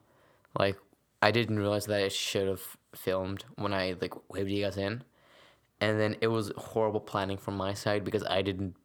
like 0.59 0.77
I 1.21 1.31
didn't 1.31 1.57
realize 1.59 1.85
that 1.85 2.03
I 2.03 2.07
should 2.09 2.47
have 2.47 2.63
filmed 2.95 3.45
when 3.55 3.73
I 3.73 3.95
like 4.01 4.13
waved 4.29 4.50
you 4.50 4.63
guys 4.65 4.75
in, 4.77 5.03
and 5.79 6.00
then 6.00 6.17
it 6.21 6.27
was 6.27 6.51
horrible 6.57 7.00
planning 7.00 7.38
from 7.38 7.55
my 7.55 7.73
side 7.73 8.03
because 8.03 8.23
I 8.25 8.41
didn't 8.41 8.75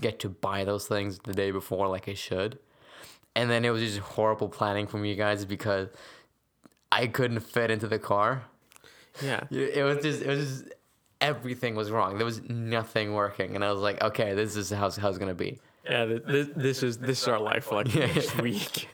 get 0.00 0.18
to 0.20 0.28
buy 0.28 0.64
those 0.64 0.86
things 0.86 1.18
the 1.24 1.32
day 1.32 1.50
before 1.52 1.88
like 1.88 2.08
I 2.08 2.14
should, 2.14 2.58
and 3.36 3.50
then 3.50 3.64
it 3.64 3.70
was 3.70 3.82
just 3.82 3.98
horrible 3.98 4.48
planning 4.48 4.86
from 4.86 5.04
you 5.04 5.14
guys 5.14 5.44
because 5.44 5.88
I 6.90 7.06
couldn't 7.06 7.40
fit 7.40 7.70
into 7.70 7.86
the 7.86 7.98
car. 7.98 8.42
Yeah. 9.22 9.44
It 9.50 9.76
it 9.78 9.82
was 9.84 10.02
just 10.02 10.22
it 10.22 10.28
was 10.28 10.48
just 10.60 10.64
everything 11.20 11.74
was 11.74 11.90
wrong. 11.90 12.16
There 12.16 12.24
was 12.24 12.40
nothing 12.48 13.14
working, 13.14 13.54
and 13.54 13.64
I 13.64 13.72
was 13.72 13.80
like, 13.80 14.02
okay, 14.02 14.34
this 14.34 14.56
is 14.56 14.70
how 14.70 14.90
how 14.90 15.08
it's 15.08 15.18
gonna 15.18 15.34
be. 15.34 15.58
Yeah, 15.88 16.04
th- 16.04 16.22
this, 16.26 16.48
this 16.56 16.82
is 16.82 16.98
this 16.98 17.22
is 17.22 17.28
our 17.28 17.40
life 17.40 17.64
for 17.64 17.76
like 17.76 17.94
next 17.94 18.40
week. 18.40 18.88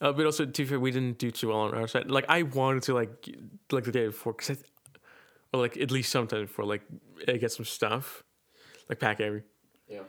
Uh, 0.00 0.10
but 0.12 0.26
also, 0.26 0.44
to 0.44 0.62
be 0.62 0.68
fair, 0.68 0.80
we 0.80 0.90
didn't 0.90 1.18
do 1.18 1.30
too 1.30 1.48
well 1.48 1.58
on 1.60 1.74
our 1.74 1.86
side. 1.86 2.10
Like, 2.10 2.24
I 2.28 2.42
wanted 2.42 2.82
to 2.84 2.94
like 2.94 3.28
like 3.70 3.84
the 3.84 3.92
day 3.92 4.06
before, 4.06 4.34
cause 4.34 4.50
I, 4.50 4.56
or 5.56 5.60
like 5.60 5.76
at 5.76 5.90
least 5.92 6.10
sometime 6.10 6.42
before, 6.42 6.64
like 6.64 6.82
uh, 7.28 7.32
get 7.34 7.52
some 7.52 7.64
stuff, 7.64 8.24
like 8.88 8.98
pack 8.98 9.20
every 9.20 9.42
Yeah. 9.88 10.00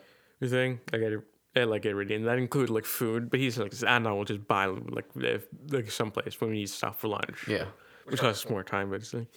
everything. 0.41 0.79
Like 0.91 1.01
I 1.03 1.15
uh, 1.55 1.65
like 1.67 1.86
ready, 1.86 2.15
and 2.15 2.25
that 2.27 2.38
included 2.38 2.72
like 2.74 2.86
food. 2.86 3.29
But 3.29 3.39
he's 3.39 3.57
like, 3.57 3.74
and 3.86 4.07
I 4.07 4.12
we'll 4.12 4.25
just 4.25 4.48
buy 4.48 4.65
like 4.67 5.05
if, 5.15 5.45
like 5.69 5.89
someplace 5.91 6.39
when 6.39 6.50
we 6.51 6.57
need 6.57 6.69
stuff 6.69 7.00
for 7.00 7.10
lunch, 7.10 7.48
Yeah. 7.48 7.65
which 8.05 8.19
costs 8.19 8.50
more 8.50 8.63
time, 8.63 8.89
but 8.89 8.95
it's 9.01 9.13
like 9.13 9.27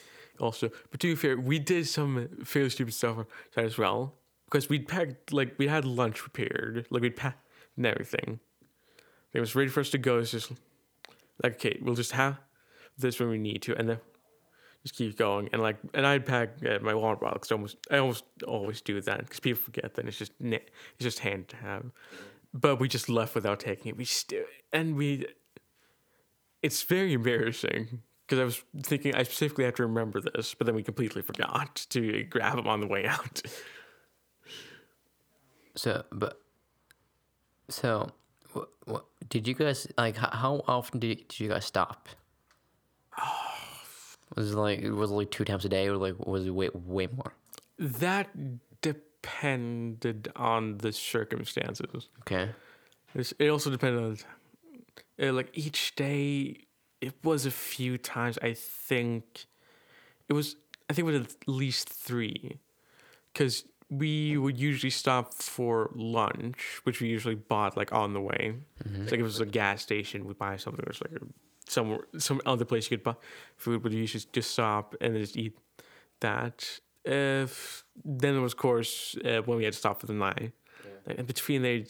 also. 0.40 0.70
But 0.90 1.00
to 1.00 1.08
be 1.08 1.14
fair, 1.14 1.36
we 1.38 1.58
did 1.58 1.86
some 1.86 2.28
fairly 2.44 2.70
stupid 2.70 2.94
stuff 2.94 3.26
as 3.56 3.76
well 3.78 4.14
because 4.46 4.68
we'd 4.68 4.88
packed 4.88 5.32
like 5.32 5.54
we 5.58 5.66
had 5.66 5.84
lunch 5.84 6.18
prepared, 6.18 6.86
like 6.90 7.02
we'd 7.02 7.16
packed 7.16 7.46
and 7.76 7.86
everything. 7.86 8.40
It 9.32 9.40
was 9.40 9.54
ready 9.54 9.68
for 9.68 9.80
us 9.80 9.90
to 9.90 9.98
go. 9.98 10.18
It's 10.18 10.30
just 10.30 10.52
like 11.42 11.56
okay, 11.56 11.78
we'll 11.82 11.94
just 11.94 12.12
have 12.12 12.38
this 12.96 13.20
when 13.20 13.28
we 13.28 13.38
need 13.38 13.60
to, 13.62 13.76
and 13.76 13.88
then 13.90 13.98
just 14.86 14.96
keep 14.96 15.16
going. 15.16 15.48
And 15.52 15.60
like, 15.60 15.76
and 15.94 16.06
I'd 16.06 16.24
pack 16.24 16.50
uh, 16.64 16.78
my 16.80 16.94
water 16.94 17.16
bottle 17.16 17.34
because 17.34 17.50
almost 17.50 17.76
I 17.90 17.98
almost 17.98 18.24
always 18.46 18.80
do 18.80 19.00
that 19.00 19.18
because 19.18 19.40
people 19.40 19.60
forget 19.60 19.94
that 19.94 20.06
it's 20.06 20.16
just 20.16 20.32
it's 20.40 20.70
just 21.00 21.18
hand 21.18 21.48
to 21.48 21.56
have. 21.56 21.86
But 22.54 22.76
we 22.76 22.88
just 22.88 23.08
left 23.08 23.34
without 23.34 23.58
taking 23.58 23.90
it. 23.90 23.96
We 23.96 24.04
still 24.04 24.44
and 24.72 24.96
we. 24.96 25.26
It's 26.62 26.82
very 26.84 27.12
embarrassing 27.12 28.02
because 28.26 28.40
I 28.40 28.44
was 28.44 28.62
thinking 28.84 29.14
I 29.14 29.24
specifically 29.24 29.64
have 29.64 29.74
to 29.74 29.82
remember 29.82 30.20
this, 30.20 30.54
but 30.54 30.66
then 30.66 30.74
we 30.74 30.82
completely 30.82 31.22
forgot 31.22 31.86
to 31.90 32.22
grab 32.24 32.56
them 32.56 32.68
on 32.68 32.80
the 32.80 32.86
way 32.86 33.06
out. 33.06 33.42
So, 35.74 36.04
but 36.10 36.40
so, 37.68 38.10
what, 38.52 38.68
what 38.84 39.04
did 39.28 39.46
you 39.46 39.54
guys 39.54 39.86
like? 39.98 40.16
How, 40.16 40.30
how 40.32 40.64
often 40.66 41.00
did, 41.00 41.28
did 41.28 41.40
you 41.40 41.48
guys 41.48 41.66
stop? 41.66 42.08
Was 44.36 44.52
it 44.52 44.56
like 44.56 44.82
was 44.82 45.10
it 45.10 45.14
like 45.14 45.30
two 45.30 45.44
times 45.44 45.64
a 45.64 45.68
day, 45.68 45.88
or 45.88 45.96
like 45.96 46.26
was 46.26 46.46
it 46.46 46.50
way 46.50 46.68
way 46.72 47.08
more? 47.08 47.32
That 47.78 48.28
depended 48.82 50.30
on 50.36 50.78
the 50.78 50.92
circumstances. 50.92 52.08
Okay. 52.20 52.50
It's, 53.14 53.32
it 53.38 53.48
also 53.48 53.70
depended 53.70 54.02
on 54.02 54.18
uh, 55.28 55.32
like 55.32 55.50
each 55.54 55.94
day. 55.96 56.66
It 57.00 57.14
was 57.22 57.46
a 57.46 57.50
few 57.50 57.98
times. 57.98 58.38
I 58.42 58.52
think 58.54 59.46
it 60.28 60.32
was. 60.32 60.56
I 60.88 60.92
think 60.92 61.08
it 61.08 61.12
was 61.12 61.22
at 61.22 61.48
least 61.48 61.88
three, 61.88 62.58
because 63.32 63.64
we 63.90 64.36
would 64.36 64.58
usually 64.58 64.90
stop 64.90 65.32
for 65.34 65.90
lunch, 65.94 66.80
which 66.84 67.00
we 67.00 67.08
usually 67.08 67.34
bought 67.34 67.76
like 67.76 67.92
on 67.92 68.12
the 68.12 68.20
way. 68.20 68.54
Mm-hmm. 68.84 69.02
It's 69.02 69.10
like 69.10 69.20
if 69.20 69.24
it 69.24 69.24
was 69.24 69.40
a 69.40 69.46
gas 69.46 69.82
station, 69.82 70.26
we 70.26 70.34
buy 70.34 70.56
something. 70.56 70.84
It's 70.88 71.00
like 71.00 71.20
somewhere, 71.68 72.00
some 72.18 72.40
other 72.46 72.64
place 72.64 72.90
you 72.90 72.96
could 72.96 73.04
buy 73.04 73.16
food, 73.56 73.82
but 73.82 73.92
you 73.92 73.98
usually 74.00 74.24
just 74.32 74.50
stop 74.50 74.94
and 75.00 75.16
just 75.16 75.36
eat 75.36 75.56
that. 76.20 76.80
If 77.04 77.84
then 78.04 78.34
there 78.34 78.42
was 78.42 78.52
of 78.52 78.58
course 78.58 79.16
uh, 79.24 79.42
when 79.42 79.58
we 79.58 79.64
had 79.64 79.72
to 79.72 79.78
stop 79.78 80.00
for 80.00 80.06
the 80.06 80.12
night. 80.12 80.52
And 81.06 81.26
between 81.26 81.62
there, 81.62 81.82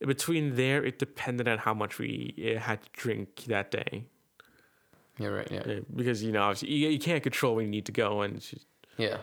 between 0.00 0.54
there, 0.54 0.84
it 0.84 0.98
depended 0.98 1.48
on 1.48 1.58
how 1.58 1.74
much 1.74 1.98
we 1.98 2.54
uh, 2.56 2.60
had 2.60 2.82
to 2.82 2.88
drink 2.92 3.44
that 3.46 3.72
day. 3.72 4.04
You're 5.18 5.34
right. 5.34 5.50
Yeah. 5.50 5.80
Because 5.94 6.22
you 6.22 6.32
know, 6.32 6.42
obviously, 6.42 6.70
you, 6.70 6.88
you 6.88 6.98
can't 6.98 7.22
control 7.22 7.56
when 7.56 7.66
you 7.66 7.70
need 7.70 7.86
to 7.86 7.92
go, 7.92 8.22
and 8.22 8.40
just, 8.40 8.66
Yeah. 8.96 9.18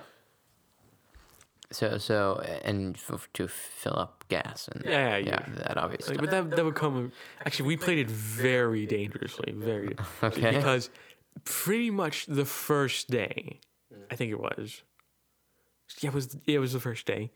So 1.71 1.97
so 1.99 2.41
and 2.63 2.95
f- 2.95 3.29
to 3.33 3.47
fill 3.47 3.97
up 3.97 4.23
gas 4.27 4.67
and 4.69 4.83
Yeah, 4.85 5.17
yeah, 5.17 5.25
yeah. 5.27 5.43
that 5.67 5.77
obvious 5.77 6.09
like, 6.09 6.19
but 6.19 6.31
that 6.31 6.49
that 6.51 6.65
would 6.65 6.75
come. 6.75 7.11
Actually, 7.45 7.67
we 7.67 7.77
played 7.77 7.99
it 7.99 8.09
very 8.09 8.85
dangerously, 8.87 9.53
very 9.55 9.95
Okay. 10.23 10.51
because 10.57 10.89
pretty 11.43 11.91
much 11.91 12.25
the 12.25 12.45
first 12.45 13.09
day, 13.09 13.59
I 14.09 14.15
think 14.15 14.31
it 14.31 14.39
was. 14.39 14.81
Yeah, 15.99 16.09
it 16.09 16.13
was 16.15 16.35
it 16.47 16.59
was 16.59 16.73
the 16.73 16.79
first 16.79 17.05
day. 17.05 17.31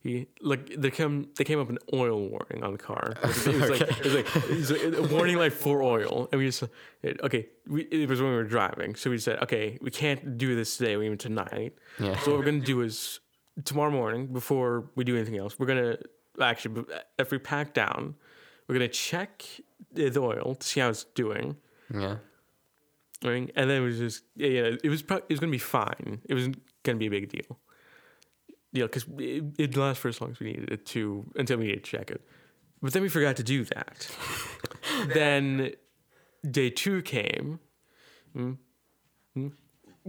He, 0.00 0.28
like 0.40 0.70
they 0.76 0.90
come 0.90 1.28
they 1.36 1.44
came 1.44 1.58
up 1.58 1.70
an 1.70 1.78
oil 1.92 2.28
warning 2.28 2.62
on 2.62 2.72
the 2.72 2.78
car. 2.78 3.14
It 3.22 3.26
was 3.26 3.46
like 3.46 3.80
it 4.00 4.04
was 4.04 4.14
like, 4.14 4.36
it 4.36 4.50
was 4.50 4.70
like 4.70 5.10
a 5.10 5.14
warning 5.14 5.36
light 5.38 5.52
for 5.54 5.82
oil, 5.82 6.28
and 6.30 6.38
we 6.38 6.46
just 6.46 6.62
it, 7.02 7.20
okay. 7.22 7.48
We, 7.66 7.82
it 7.82 8.08
was 8.08 8.20
when 8.20 8.30
we 8.30 8.36
were 8.36 8.44
driving, 8.44 8.94
so 8.96 9.10
we 9.10 9.18
said 9.18 9.42
okay, 9.42 9.78
we 9.80 9.90
can't 9.90 10.36
do 10.38 10.54
this 10.54 10.76
today, 10.76 10.94
or 10.94 11.02
even 11.02 11.18
tonight. 11.18 11.72
Yeah. 11.98 12.16
So 12.20 12.30
what 12.30 12.38
we're 12.40 12.44
gonna 12.44 12.60
do 12.60 12.82
is 12.82 13.18
tomorrow 13.64 13.90
morning, 13.90 14.26
before 14.26 14.90
we 14.94 15.04
do 15.04 15.16
anything 15.16 15.36
else, 15.36 15.58
we're 15.58 15.66
gonna 15.66 15.98
actually 16.40 16.84
if 17.18 17.30
we 17.30 17.38
pack 17.38 17.74
down, 17.74 18.14
we're 18.66 18.74
gonna 18.74 18.88
check 18.88 19.44
the 19.92 20.20
oil 20.20 20.54
to 20.54 20.66
see 20.66 20.80
how 20.80 20.88
it's 20.88 21.04
doing. 21.04 21.56
yeah. 21.92 22.16
Right? 23.24 23.50
And 23.56 23.68
then 23.68 23.82
it 23.82 23.84
was 23.84 23.98
just 23.98 24.22
yeah, 24.36 24.48
yeah 24.48 24.76
it 24.84 24.88
was 24.88 25.02
pro- 25.02 25.16
it 25.18 25.30
was 25.30 25.40
gonna 25.40 25.52
be 25.52 25.58
fine. 25.58 26.20
It 26.28 26.34
wasn't 26.34 26.62
gonna 26.84 26.98
be 26.98 27.06
a 27.06 27.10
big 27.10 27.28
deal. 27.28 27.58
Yeah, 28.72 28.84
because 28.84 29.06
it, 29.18 29.44
it 29.58 29.76
lasts 29.76 30.02
for 30.02 30.08
as 30.08 30.20
long 30.20 30.32
as 30.32 30.40
we 30.40 30.48
needed 30.48 30.70
it 30.70 30.86
to 30.86 31.24
until 31.36 31.58
we 31.58 31.66
needed 31.66 31.84
to 31.84 31.90
check 31.90 32.10
it. 32.10 32.22
But 32.80 32.92
then 32.92 33.02
we 33.02 33.08
forgot 33.08 33.36
to 33.36 33.42
do 33.42 33.64
that. 33.64 34.08
then 35.14 35.72
day 36.48 36.70
two 36.70 37.02
came. 37.02 37.58
mm, 38.36 38.56
mm, 39.36 39.52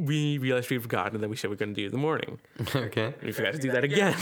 We 0.05 0.37
realized 0.37 0.69
we'd 0.69 0.81
forgotten, 0.81 1.15
and 1.15 1.23
then 1.23 1.29
we 1.29 1.35
said 1.35 1.49
we're 1.49 1.57
going 1.57 1.73
to 1.73 1.75
do 1.75 1.83
it 1.83 1.87
in 1.87 1.91
the 1.91 1.97
morning. 1.97 2.39
okay. 2.75 3.05
And 3.05 3.23
we 3.23 3.31
forgot 3.31 3.53
to 3.53 3.59
do 3.59 3.71
that 3.71 3.83
again. 3.83 4.15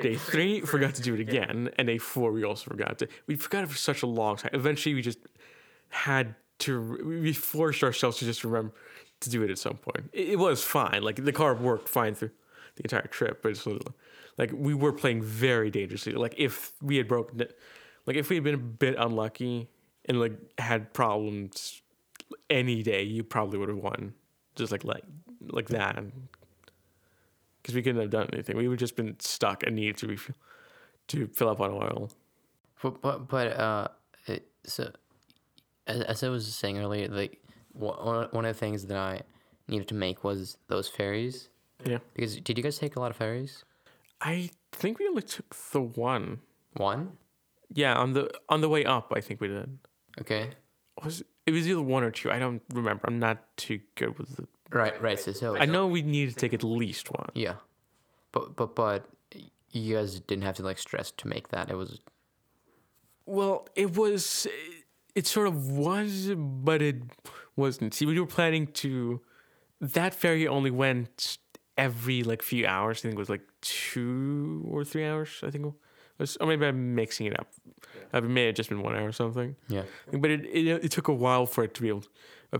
day 0.00 0.16
three, 0.16 0.60
forgot 0.74 0.94
to 0.94 1.02
do 1.02 1.14
it 1.14 1.20
again, 1.20 1.70
and 1.78 1.86
day 1.86 1.98
four, 1.98 2.32
we 2.32 2.44
also 2.44 2.70
forgot 2.70 2.98
to. 2.98 3.08
We 3.26 3.36
forgot 3.36 3.64
it 3.64 3.70
for 3.70 3.76
such 3.76 4.02
a 4.02 4.06
long 4.06 4.36
time. 4.36 4.50
Eventually, 4.54 4.94
we 4.94 5.02
just 5.02 5.18
had 5.90 6.34
to. 6.60 7.20
We 7.22 7.32
forced 7.32 7.82
ourselves 7.82 8.18
to 8.18 8.24
just 8.24 8.44
remember 8.44 8.72
to 9.20 9.30
do 9.30 9.42
it 9.42 9.50
at 9.50 9.58
some 9.58 9.76
point. 9.76 10.10
It, 10.12 10.30
it 10.30 10.38
was 10.38 10.64
fine. 10.64 11.02
Like 11.02 11.24
the 11.24 11.32
car 11.32 11.54
worked 11.54 11.88
fine 11.88 12.14
through 12.14 12.30
the 12.76 12.82
entire 12.84 13.06
trip, 13.06 13.42
but 13.42 13.50
it's 13.50 13.66
like 14.38 14.50
we 14.54 14.74
were 14.74 14.92
playing 14.92 15.22
very 15.22 15.70
dangerously. 15.70 16.12
Like 16.12 16.34
if 16.38 16.72
we 16.80 16.96
had 16.96 17.06
broken 17.06 17.40
it, 17.40 17.58
like 18.06 18.16
if 18.16 18.30
we 18.30 18.36
had 18.36 18.44
been 18.44 18.54
a 18.54 18.58
bit 18.58 18.96
unlucky 18.98 19.68
and 20.06 20.18
like 20.18 20.32
had 20.58 20.92
problems 20.92 21.82
any 22.48 22.82
day, 22.82 23.02
you 23.02 23.22
probably 23.22 23.58
would 23.58 23.68
have 23.68 23.78
won. 23.78 24.14
Just 24.60 24.72
like 24.72 24.84
like 24.84 25.04
like 25.48 25.68
that 25.68 25.96
because 27.60 27.74
we 27.74 27.82
couldn't 27.82 28.00
have 28.00 28.10
done 28.10 28.28
anything. 28.32 28.56
We 28.56 28.68
would 28.68 28.78
just 28.78 28.96
been 28.96 29.16
stuck 29.20 29.62
and 29.64 29.76
needed 29.76 29.96
to 29.98 30.06
refill, 30.06 30.34
to 31.08 31.26
fill 31.28 31.48
up 31.48 31.60
on 31.60 31.70
oil. 31.70 32.10
But 32.82 33.00
but 33.00 33.28
but 33.28 33.46
uh, 33.58 33.88
it, 34.26 34.46
so 34.64 34.90
as, 35.86 36.00
as 36.02 36.22
I 36.22 36.28
was 36.28 36.52
saying 36.54 36.78
earlier, 36.78 37.08
like 37.08 37.42
one 37.72 38.28
one 38.30 38.44
of 38.44 38.54
the 38.54 38.58
things 38.58 38.86
that 38.86 38.96
I 38.96 39.22
needed 39.68 39.88
to 39.88 39.94
make 39.94 40.24
was 40.24 40.56
those 40.68 40.88
ferries. 40.88 41.48
Yeah, 41.84 41.98
Because 42.14 42.36
did 42.36 42.58
you 42.58 42.62
guys 42.62 42.78
take 42.78 42.96
a 42.96 43.00
lot 43.00 43.10
of 43.10 43.16
ferries? 43.16 43.64
I 44.20 44.50
think 44.72 44.98
we 44.98 45.08
only 45.08 45.22
took 45.22 45.54
the 45.72 45.80
one. 45.80 46.40
One. 46.74 47.16
Yeah, 47.72 47.94
on 47.94 48.12
the 48.12 48.30
on 48.48 48.60
the 48.60 48.68
way 48.68 48.84
up, 48.84 49.12
I 49.16 49.20
think 49.20 49.40
we 49.40 49.48
did. 49.48 49.78
Okay. 50.20 50.50
Was 51.02 51.22
it 51.50 51.56
was 51.58 51.68
either 51.68 51.82
one 51.82 52.02
or 52.04 52.10
two? 52.10 52.30
I 52.30 52.38
don't 52.38 52.62
remember. 52.72 53.02
I'm 53.06 53.18
not 53.18 53.38
too 53.56 53.80
good 53.96 54.18
with 54.18 54.36
the. 54.36 54.46
Right. 54.70 55.00
Right. 55.02 55.18
So 55.18 55.32
so 55.32 55.56
I 55.56 55.66
know 55.66 55.86
we 55.86 56.02
needed 56.02 56.34
to 56.34 56.40
take 56.40 56.54
at 56.54 56.62
least 56.62 57.10
one. 57.10 57.30
yeah, 57.34 57.54
but 58.32 58.56
but 58.56 58.74
but 58.76 59.08
you 59.72 59.96
guys 59.96 60.20
didn't 60.20 60.44
have 60.44 60.56
to 60.56 60.62
like 60.62 60.78
stress 60.78 61.10
to 61.12 61.28
make 61.28 61.48
that. 61.48 61.70
It 61.70 61.76
was 61.76 62.00
Well, 63.26 63.68
it 63.74 63.96
was. 63.96 64.46
It 65.14 65.26
sort 65.26 65.48
of 65.48 65.68
was, 65.68 66.30
but 66.36 66.80
it 66.82 67.02
wasn't. 67.56 67.94
See, 67.94 68.06
we 68.06 68.18
were 68.20 68.26
planning 68.26 68.66
to. 68.84 69.20
That 69.80 70.14
ferry 70.14 70.46
only 70.46 70.70
went 70.70 71.38
every 71.76 72.22
like 72.22 72.42
few 72.42 72.66
hours. 72.66 72.98
I 72.98 73.02
think 73.02 73.14
it 73.14 73.18
was 73.18 73.30
like 73.30 73.46
two 73.60 74.64
or 74.70 74.84
three 74.84 75.04
hours. 75.04 75.40
I 75.42 75.50
think 75.50 75.74
or 76.40 76.46
maybe 76.46 76.66
I'm 76.66 76.94
mixing 76.94 77.26
it 77.26 77.38
up. 77.38 77.48
Uh, 78.12 78.18
It 78.18 78.24
may 78.24 78.46
have 78.46 78.54
just 78.56 78.68
been 78.68 78.82
one 78.82 78.94
hour 78.96 79.08
or 79.08 79.12
something. 79.12 79.56
yeah. 79.68 79.82
But 80.12 80.30
it, 80.30 80.44
it 80.46 80.84
it 80.86 80.90
took 80.92 81.08
a 81.08 81.14
while 81.14 81.46
for 81.46 81.64
it 81.64 81.74
to 81.74 81.82
be 81.82 81.88
able. 81.88 82.02
To, 82.02 82.08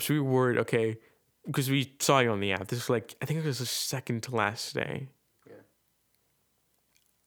so 0.00 0.14
we 0.14 0.20
were 0.20 0.30
worried. 0.30 0.58
Okay, 0.58 0.98
because 1.46 1.68
we 1.70 1.92
saw 1.98 2.20
you 2.20 2.30
on 2.30 2.40
the 2.40 2.52
app. 2.52 2.68
This 2.68 2.78
was 2.80 2.90
like 2.90 3.14
I 3.22 3.24
think 3.26 3.40
it 3.40 3.46
was 3.46 3.58
the 3.58 3.66
second 3.66 4.22
to 4.24 4.34
last 4.36 4.74
day. 4.74 5.08
Yeah. 5.46 5.62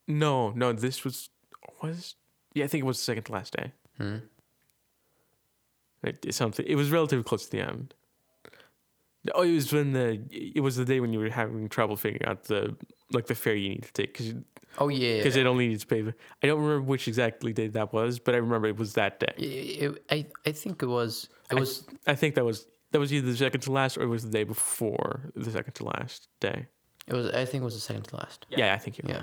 No, 0.08 0.50
no, 0.50 0.72
this 0.72 1.04
was 1.04 1.28
was 1.82 2.16
yeah. 2.54 2.64
I 2.64 2.68
think 2.68 2.82
it 2.84 2.86
was 2.86 2.98
the 2.98 3.04
second 3.04 3.24
to 3.24 3.32
last 3.32 3.52
day. 3.56 3.72
Hmm. 3.98 4.16
It, 6.02 6.24
it's 6.26 6.36
something. 6.36 6.66
It 6.66 6.74
was 6.76 6.90
relatively 6.90 7.24
close 7.24 7.44
to 7.46 7.50
the 7.50 7.60
end. 7.60 7.94
Oh, 9.34 9.42
it 9.42 9.54
was 9.54 9.72
when 9.72 9.92
the 9.92 10.20
it 10.30 10.60
was 10.60 10.76
the 10.76 10.84
day 10.84 11.00
when 11.00 11.12
you 11.14 11.18
were 11.18 11.30
having 11.30 11.68
trouble 11.70 11.96
figuring 11.96 12.26
out 12.26 12.44
the 12.44 12.76
like 13.12 13.26
the 13.26 13.34
fare 13.34 13.54
you 13.54 13.70
need 13.70 13.84
to 13.84 13.92
take 13.92 14.12
because 14.12 14.34
Oh 14.78 14.88
yeah. 14.88 15.18
because 15.18 15.36
it 15.36 15.46
only 15.46 15.68
needs 15.68 15.82
to 15.82 15.86
pay. 15.86 16.02
I 16.42 16.46
don't 16.46 16.60
remember 16.60 16.82
which 16.82 17.06
exactly 17.08 17.52
day 17.52 17.68
that 17.68 17.92
was, 17.92 18.18
but 18.18 18.34
I 18.34 18.38
remember 18.38 18.66
it 18.68 18.76
was 18.76 18.94
that 18.94 19.20
day. 19.20 19.32
It, 19.36 19.82
it, 19.82 20.04
I 20.10 20.26
I 20.48 20.52
think 20.52 20.82
it 20.82 20.86
was 20.86 21.28
it 21.50 21.54
was 21.54 21.86
I 22.06 22.14
think 22.14 22.34
that 22.34 22.44
was 22.44 22.66
that 22.92 22.98
was 22.98 23.12
either 23.12 23.30
the 23.30 23.36
second 23.36 23.60
to 23.62 23.72
last 23.72 23.96
or 23.98 24.02
it 24.02 24.08
was 24.08 24.24
the 24.24 24.30
day 24.30 24.44
before 24.44 25.30
the 25.34 25.50
second 25.50 25.74
to 25.74 25.84
last 25.84 26.28
day. 26.40 26.66
it 27.06 27.14
was 27.14 27.26
I 27.30 27.44
think 27.44 27.62
it 27.62 27.64
was 27.64 27.74
the 27.74 27.80
second 27.80 28.04
to 28.04 28.16
last. 28.16 28.46
Yeah, 28.50 28.74
I 28.74 28.78
think 28.78 28.98
you 28.98 29.04
Yeah. 29.08 29.22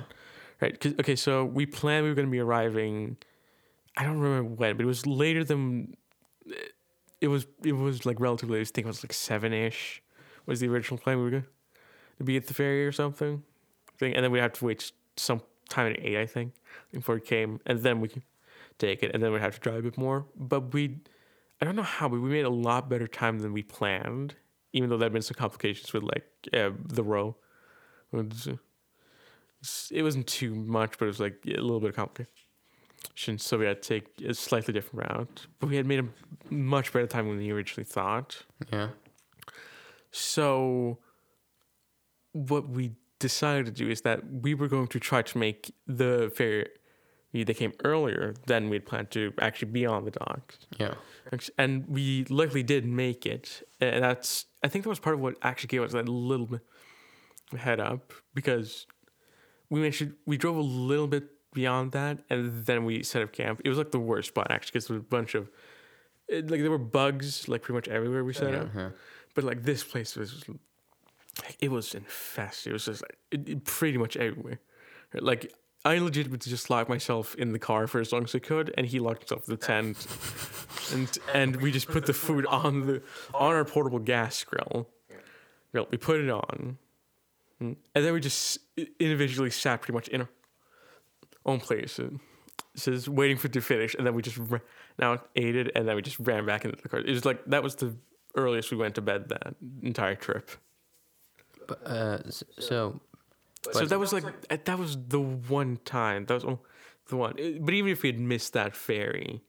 right. 0.62 0.79
'Cause- 0.79 0.93
okay, 1.00 1.15
so 1.15 1.43
we 1.46 1.65
planned 1.65 2.03
we 2.03 2.10
were 2.10 2.15
going 2.15 2.27
to 2.27 2.31
be 2.31 2.39
arriving. 2.39 3.17
I 3.98 4.03
don't 4.05 4.20
remember 4.20 4.50
when, 4.55 4.77
but 4.77 4.84
it 4.84 4.88
was 4.88 5.05
later 5.05 5.43
than. 5.43 5.96
It 7.20 7.27
was 7.27 7.46
it 7.63 7.74
was 7.74 8.05
like 8.05 8.20
relatively. 8.20 8.60
I 8.60 8.63
think 8.63 8.86
it 8.86 8.88
was 8.88 9.03
like 9.03 9.13
seven 9.13 9.53
ish. 9.53 10.01
Was 10.48 10.60
the 10.60 10.67
original 10.70 10.98
plan 10.98 11.17
we 11.17 11.24
were 11.25 11.29
going 11.29 11.46
to 12.17 12.24
be 12.24 12.36
at 12.36 12.48
the 12.48 12.53
ferry 12.53 12.86
or 12.86 12.91
something, 12.91 13.43
thing, 14.00 14.15
and 14.15 14.24
then 14.24 14.31
we 14.31 14.39
have 14.39 14.53
to 14.53 14.65
wait 14.65 14.91
some 15.18 15.41
time 15.70 15.91
at 15.91 16.00
eight, 16.00 16.18
I 16.18 16.25
think, 16.25 16.53
before 16.91 17.18
it 17.18 17.25
came, 17.25 17.60
and 17.65 17.80
then 17.80 18.01
we. 18.01 18.08
could- 18.10 18.24
take 18.77 19.03
it, 19.03 19.12
and 19.13 19.22
then 19.22 19.32
we'd 19.32 19.41
have 19.41 19.53
to 19.53 19.60
drive 19.60 19.77
a 19.77 19.82
bit 19.84 19.98
more. 19.98 20.25
But 20.36 20.74
we, 20.74 20.98
I 21.62 21.65
don't 21.65 21.75
know 21.75 21.84
how, 21.84 22.10
but 22.10 22.20
we 22.20 22.30
made 22.30 22.46
a 22.46 22.50
lot 22.50 22.89
better 22.89 23.06
time 23.06 23.38
than 23.38 23.53
we 23.53 23.62
planned. 23.62 24.34
Even 24.74 24.89
though 24.89 24.98
there 24.98 25.06
had 25.06 25.13
been 25.13 25.22
some 25.22 25.36
complications 25.36 25.94
with 25.94 26.01
like 26.01 26.25
uh, 26.51 26.72
the 26.84 27.03
row. 27.03 27.36
It 28.12 30.01
wasn't 30.01 30.25
too 30.25 30.56
much, 30.56 30.98
but 30.98 31.06
it 31.06 31.10
was 31.10 31.20
like 31.20 31.44
a 31.46 31.62
little 31.62 31.80
bit 31.80 31.89
of 31.89 31.96
complication. 31.96 33.38
So 33.38 33.60
we 33.60 33.65
had 33.65 33.84
to 33.84 33.88
take 33.88 34.08
a 34.27 34.34
slightly 34.34 34.74
different 34.74 35.08
route. 35.12 35.46
But 35.60 35.70
we 35.70 35.75
had 35.75 35.86
made 35.86 36.00
a 36.00 36.08
much 36.50 36.91
better 36.91 37.06
time 37.06 37.27
than 37.27 37.38
we 37.38 37.51
originally 37.51 37.86
thought. 37.86 38.44
Yeah. 38.74 38.89
So, 40.10 40.98
what 42.32 42.68
we 42.68 42.94
decided 43.22 43.66
to 43.68 43.72
do 43.72 43.90
is 43.90 44.01
that 44.01 44.20
we 44.30 44.54
were 44.54 44.68
going 44.68 44.88
to 44.88 45.00
try 45.00 45.22
to 45.22 45.38
make 45.38 45.74
the 45.88 46.32
ferry 46.36 46.68
that 47.34 47.56
came 47.56 47.72
earlier 47.86 48.34
than 48.48 48.70
we'd 48.70 48.86
planned 48.86 49.10
to 49.12 49.32
actually 49.40 49.72
be 49.72 49.86
on 49.86 50.04
the 50.04 50.12
docks. 50.12 50.58
Yeah. 50.78 50.96
And 51.58 51.88
we 51.88 52.25
luckily 52.30 52.63
did 52.63 52.86
make 52.86 53.25
it. 53.25 53.66
And 53.80 54.04
that's, 54.04 54.48
I 54.63 54.68
think 54.68 54.84
that 54.84 54.90
was 54.90 55.00
part 55.00 55.16
of 55.16 55.22
what 55.22 55.36
actually 55.42 55.68
gave 55.68 55.82
us 55.82 55.94
that 55.94 56.10
little 56.10 56.46
bit 56.46 56.62
head 57.58 57.80
up 57.80 58.12
because 58.34 58.86
we 59.70 59.90
to, 59.92 60.13
we 60.25 60.38
drove 60.38 60.58
a 60.58 60.62
little 60.62 61.08
bit 61.08 61.30
beyond 61.54 61.94
that 61.94 62.20
and 62.30 62.66
then 62.66 62.84
we 62.84 63.01
set 63.04 63.22
up 63.22 63.32
camp. 63.32 63.62
It 63.63 63.70
was 63.70 63.78
like 63.78 63.92
the 63.92 64.00
worst 64.00 64.30
spot 64.30 64.48
actually 64.50 64.72
because 64.74 64.88
there 64.88 64.98
was 64.98 65.04
a 65.04 65.08
bunch 65.08 65.36
of, 65.36 65.50
like 66.30 66.62
there 66.62 66.70
were 66.70 66.78
bugs 66.78 67.48
like 67.48 67.62
pretty 67.62 67.75
much 67.75 67.88
everywhere 67.88 68.25
we 68.25 68.34
oh, 68.34 68.40
set 68.40 68.56
up. 68.56 68.70
Yeah. 68.75 68.90
But 69.36 69.46
like 69.46 69.63
this 69.63 69.86
place 69.86 70.18
was, 70.18 70.44
it 71.60 71.72
was 71.72 71.94
infested. 71.94 72.72
It 72.72 72.74
was 72.74 72.86
just 72.86 73.04
it, 73.32 73.64
pretty 73.66 73.98
much 73.98 74.18
everywhere. 74.18 74.60
Like 75.14 75.54
I 75.84 75.98
legitimately 75.98 76.50
just 76.50 76.70
locked 76.70 76.90
myself 76.90 77.36
in 77.36 77.54
the 77.54 77.60
car 77.60 77.88
for 77.88 78.00
as 78.00 78.12
long 78.12 78.24
as 78.24 78.36
I 78.36 78.40
could, 78.40 78.74
and 78.78 78.86
he 78.86 79.00
locked 79.00 79.24
himself 79.24 79.48
in 79.48 79.56
the 79.56 79.66
tent, 79.66 80.08
and 80.94 81.18
and 81.34 81.56
we 81.58 81.72
just 81.72 81.88
put 81.88 82.06
the 82.06 82.14
food 82.14 82.46
on 82.46 82.86
the 82.86 83.02
on 83.34 83.54
our 83.54 83.66
portable 83.66 84.00
gas 84.00 84.44
grill. 84.44 84.88
Grill. 85.72 85.88
We 85.90 85.98
put 85.98 86.20
it 86.20 86.30
on, 86.30 86.78
mm, 87.62 87.76
and 87.96 88.06
then 88.06 88.14
we 88.14 88.20
just 88.20 88.60
individually 89.00 89.50
sat 89.50 89.82
pretty 89.82 89.94
much 89.94 90.08
in 90.10 90.22
our 90.22 90.30
own 91.46 91.60
place. 91.60 91.98
It 91.98 92.12
says 92.76 93.10
waiting 93.10 93.38
for 93.38 93.48
it 93.48 93.54
to 93.54 93.62
finish, 93.62 93.96
and 93.96 94.06
then 94.06 94.14
we 94.14 94.22
just 94.22 94.38
ra- 94.38 94.60
now 95.00 95.20
ate 95.36 95.56
it, 95.56 95.72
and 95.76 95.88
then 95.88 95.96
we 95.96 96.04
just 96.04 96.20
ran 96.20 96.46
back 96.46 96.64
into 96.64 96.80
the 96.80 96.90
car. 96.90 97.00
It 97.00 97.10
was 97.10 97.26
like 97.26 97.44
that 97.46 97.64
was 97.64 97.76
the 97.76 97.96
earliest 98.36 98.70
we 98.72 98.78
went 98.78 98.96
to 98.96 99.02
bed 99.02 99.30
that 99.30 99.56
entire 99.82 100.16
trip. 100.16 100.52
But, 101.68 101.88
uh, 101.88 102.30
so, 102.32 102.46
so 102.60 103.00
But- 103.74 103.89
that 103.89 104.00
was 104.00 104.13
like 104.13 104.25
uh, 104.50 104.58
that 104.65 104.80
was 104.80 104.98
the 105.08 105.20
one 105.20 105.77
time 105.86 106.25
that 106.25 106.34
was 106.36 106.46
oh, 106.46 106.60
the 107.08 107.18
one. 107.18 107.34
But 107.62 107.74
even 107.74 107.91
if 107.91 108.03
we 108.03 108.10
had 108.10 108.20
missed 108.20 108.53
that 108.53 108.75
ferry, 108.75 109.41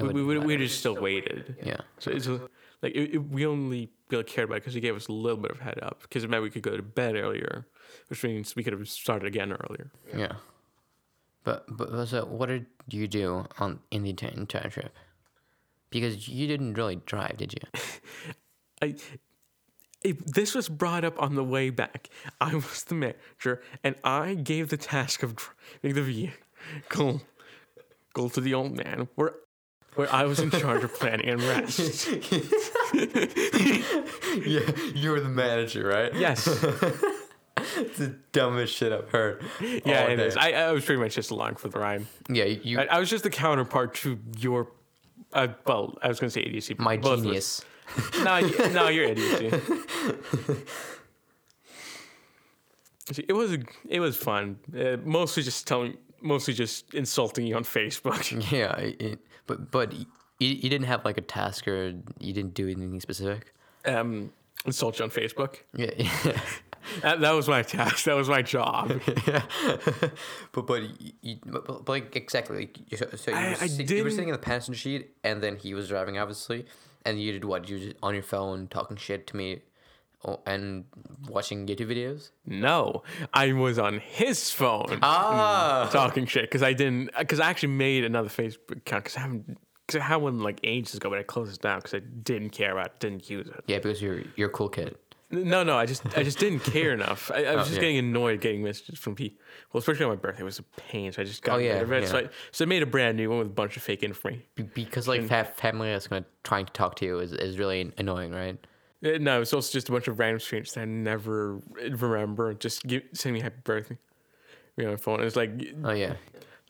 we, 0.00 0.22
would 0.22 0.44
we 0.44 0.56
just 0.56 0.78
still 0.78 0.96
waited. 1.00 1.56
yeah. 1.62 1.80
So 1.98 2.10
it's 2.10 2.26
like 2.26 2.94
it, 2.94 3.14
it- 3.14 3.30
we 3.30 3.46
only 3.46 3.90
really 4.10 4.24
cared 4.24 4.48
about 4.48 4.56
it 4.56 4.62
because 4.62 4.74
he 4.74 4.80
gave 4.80 4.96
us 4.96 5.08
a 5.08 5.12
little 5.12 5.38
bit 5.38 5.50
of 5.50 5.60
head 5.60 5.78
up 5.82 6.02
because 6.02 6.24
it 6.24 6.30
meant 6.30 6.42
we 6.42 6.50
could 6.50 6.62
go 6.62 6.76
to 6.76 6.82
bed 6.82 7.14
earlier, 7.16 7.66
which 8.08 8.22
means 8.24 8.56
we 8.56 8.62
could 8.64 8.72
have 8.72 8.88
started 8.88 9.26
again 9.26 9.52
earlier. 9.52 9.90
Yeah. 10.16 10.32
But 11.44 11.64
but 11.68 12.06
so 12.06 12.24
what 12.26 12.46
did 12.48 12.66
you 12.90 13.06
do 13.08 13.46
on 13.58 13.80
in 13.90 14.02
the 14.02 14.10
entire, 14.10 14.30
entire 14.30 14.68
trip? 14.70 14.94
Because 15.90 16.28
you 16.28 16.46
didn't 16.46 16.74
really 16.74 16.96
drive, 17.06 17.36
did 17.38 17.54
you? 17.54 17.80
I. 18.82 18.94
It, 20.02 20.34
this 20.34 20.54
was 20.54 20.68
brought 20.68 21.04
up 21.04 21.20
on 21.20 21.34
the 21.34 21.42
way 21.44 21.70
back. 21.70 22.08
I 22.40 22.54
was 22.54 22.84
the 22.84 22.94
manager, 22.94 23.62
and 23.82 23.96
I 24.04 24.34
gave 24.34 24.68
the 24.68 24.76
task 24.76 25.22
of 25.22 25.34
driving 25.34 25.94
the 25.94 26.02
vehicle 26.02 27.22
go 28.14 28.28
to 28.28 28.40
the 28.40 28.54
old 28.54 28.76
man, 28.76 29.08
where 29.16 29.34
where 29.94 30.12
I 30.14 30.24
was 30.24 30.38
in 30.38 30.50
charge 30.50 30.84
of 30.84 30.94
planning 30.94 31.28
and 31.28 31.42
rest. 31.42 32.06
yeah, 32.94 34.70
you 34.94 35.10
were 35.10 35.20
the 35.20 35.28
manager, 35.28 35.88
right? 35.88 36.14
Yes. 36.14 36.46
it's 37.56 37.98
the 37.98 38.16
dumbest 38.32 38.74
shit 38.74 38.92
I've 38.92 39.10
heard. 39.10 39.42
Yeah, 39.60 40.04
it 40.04 40.16
day. 40.16 40.26
is. 40.26 40.36
I, 40.36 40.52
I 40.52 40.72
was 40.72 40.84
pretty 40.84 41.00
much 41.00 41.16
just 41.16 41.32
along 41.32 41.56
for 41.56 41.68
the 41.68 41.80
ride. 41.80 42.06
yeah, 42.28 42.44
you, 42.44 42.78
I, 42.78 42.84
I 42.84 43.00
was 43.00 43.10
just 43.10 43.24
the 43.24 43.30
counterpart 43.30 43.94
to 43.96 44.20
your, 44.38 44.70
uh, 45.32 45.48
well, 45.66 45.98
I 46.00 46.06
was 46.06 46.20
going 46.20 46.30
to 46.30 46.60
say 46.60 46.74
but 46.74 46.78
my 46.78 46.96
both 46.96 47.12
of 47.14 47.18
us- 47.18 47.24
genius. 47.24 47.64
No, 48.22 48.32
y- 48.40 48.70
no, 48.72 48.88
you're 48.88 49.04
idiocy. 49.04 49.50
It 53.26 53.32
was 53.32 53.56
it 53.88 54.00
was 54.00 54.16
fun. 54.16 54.58
Uh, 54.76 54.96
mostly 55.04 55.42
just 55.42 55.66
telling, 55.66 55.96
mostly 56.20 56.54
just 56.54 56.92
insulting 56.94 57.46
you 57.46 57.56
on 57.56 57.64
Facebook. 57.64 58.18
Yeah, 58.52 58.76
it, 58.78 59.20
but 59.46 59.70
but 59.70 59.92
you, 59.94 60.06
you 60.38 60.68
didn't 60.68 60.86
have 60.86 61.04
like 61.04 61.18
a 61.18 61.22
task 61.22 61.66
or 61.66 61.94
you 62.18 62.32
didn't 62.32 62.54
do 62.54 62.66
anything 62.68 63.00
specific. 63.00 63.54
Um, 63.84 64.32
insult 64.66 64.98
you 64.98 65.04
on 65.04 65.10
Facebook. 65.10 65.56
Yeah, 65.74 65.90
yeah. 65.96 66.40
That, 67.02 67.20
that 67.20 67.32
was 67.32 67.48
my 67.48 67.62
task. 67.62 68.04
That 68.04 68.16
was 68.16 68.28
my 68.28 68.42
job. 68.42 69.00
yeah. 69.26 69.42
but 70.52 70.66
but, 70.66 70.82
you, 70.82 71.12
you, 71.22 71.36
but, 71.46 71.66
but 71.66 71.88
like 71.88 72.14
exactly 72.16 72.58
like 72.58 72.78
you, 72.90 72.96
so, 72.96 73.06
you, 73.30 73.36
were 73.36 73.40
I 73.40 73.66
sit- 73.66 73.90
you 73.90 74.04
were 74.04 74.10
sitting 74.10 74.28
in 74.28 74.32
the 74.32 74.38
passenger 74.38 74.78
seat 74.78 75.10
and 75.24 75.42
then 75.42 75.56
he 75.56 75.74
was 75.74 75.88
driving 75.88 76.18
obviously 76.18 76.66
and 77.08 77.20
you 77.20 77.32
did 77.32 77.44
what 77.44 77.68
you 77.68 77.78
just 77.78 77.96
on 78.02 78.14
your 78.14 78.22
phone 78.22 78.68
talking 78.68 78.96
shit 78.96 79.26
to 79.28 79.36
me 79.36 79.62
oh, 80.24 80.40
and 80.46 80.84
watching 81.28 81.66
YouTube 81.66 81.90
videos. 81.90 82.30
No, 82.46 83.02
I 83.32 83.52
was 83.52 83.78
on 83.78 84.00
his 84.00 84.50
phone. 84.50 84.98
Ah, 85.02 85.88
talking 85.90 86.26
shit 86.26 86.42
because 86.42 86.62
I 86.62 86.74
didn't 86.74 87.10
because 87.18 87.40
I 87.40 87.48
actually 87.48 87.70
made 87.70 88.04
another 88.04 88.28
Facebook 88.28 88.76
account 88.76 89.04
because 89.04 89.16
I 89.16 89.20
haven't 89.20 89.58
because 89.86 90.00
I 90.00 90.04
had 90.04 90.16
one 90.16 90.40
like 90.40 90.60
ages 90.64 90.94
ago, 90.94 91.08
but 91.08 91.18
I 91.18 91.22
closed 91.22 91.54
it 91.54 91.62
down 91.62 91.78
because 91.78 91.94
I 91.94 92.00
didn't 92.00 92.50
care 92.50 92.72
about 92.72 92.86
it, 92.86 93.00
didn't 93.00 93.30
use 93.30 93.48
it. 93.48 93.64
yeah, 93.66 93.78
because 93.78 94.02
you're 94.02 94.22
you're 94.36 94.50
a 94.50 94.52
cool 94.52 94.68
kid. 94.68 94.96
No, 95.30 95.62
no, 95.62 95.76
I 95.76 95.84
just 95.84 96.02
I 96.16 96.22
just 96.22 96.38
didn't 96.38 96.60
care 96.60 96.92
enough. 96.94 97.30
I, 97.34 97.44
I 97.44 97.54
was 97.54 97.64
Oh, 97.66 97.68
just 97.68 97.72
yeah. 97.74 97.80
getting 97.80 97.98
annoyed 97.98 98.40
getting 98.40 98.62
messages 98.62 98.98
from 98.98 99.14
people. 99.14 99.38
Well, 99.72 99.78
especially 99.80 100.04
on 100.06 100.10
my 100.12 100.16
birthday, 100.16 100.40
it 100.40 100.44
was 100.44 100.58
a 100.58 100.62
pain. 100.62 101.12
So 101.12 101.20
I 101.20 101.24
just 101.26 101.42
got 101.42 101.56
Oh, 101.56 101.58
yeah, 101.58 101.74
rid 101.74 101.82
of 101.82 101.92
it. 101.92 102.08
So, 102.08 102.18
yeah. 102.20 102.26
I, 102.28 102.30
so 102.50 102.64
I 102.64 102.66
made 102.68 102.82
a 102.82 102.86
brand 102.86 103.18
new 103.18 103.28
one 103.28 103.38
with 103.40 103.48
a 103.48 103.50
bunch 103.50 103.76
of 103.76 103.82
fake 103.82 104.02
information. 104.02 104.42
Be- 104.54 104.62
because 104.62 105.06
like 105.06 105.24
fa- 105.24 105.44
family 105.56 105.90
that's 105.90 106.06
gonna 106.06 106.24
trying 106.44 106.64
to 106.64 106.72
talk 106.72 106.94
to 106.96 107.04
you 107.04 107.18
is, 107.18 107.32
is 107.32 107.58
really 107.58 107.92
annoying, 107.98 108.32
right? 108.32 108.58
Uh, 109.04 109.18
No, 109.20 109.42
it's 109.42 109.52
also 109.52 109.70
just 109.70 109.90
a 109.90 109.92
bunch 109.92 110.08
of 110.08 110.18
random 110.18 110.40
strangers 110.40 110.72
that 110.72 110.80
I 110.80 110.84
never 110.86 111.60
remember. 111.76 112.54
Just 112.54 112.84
give, 112.84 113.02
send 113.12 113.34
me 113.34 113.40
happy 113.40 113.60
birthday. 113.64 113.98
You 114.78 114.84
know, 114.84 114.90
my 114.92 114.96
phone. 114.96 115.20
It's 115.22 115.36
like 115.36 115.50
Oh 115.84 115.90
yeah, 115.92 116.14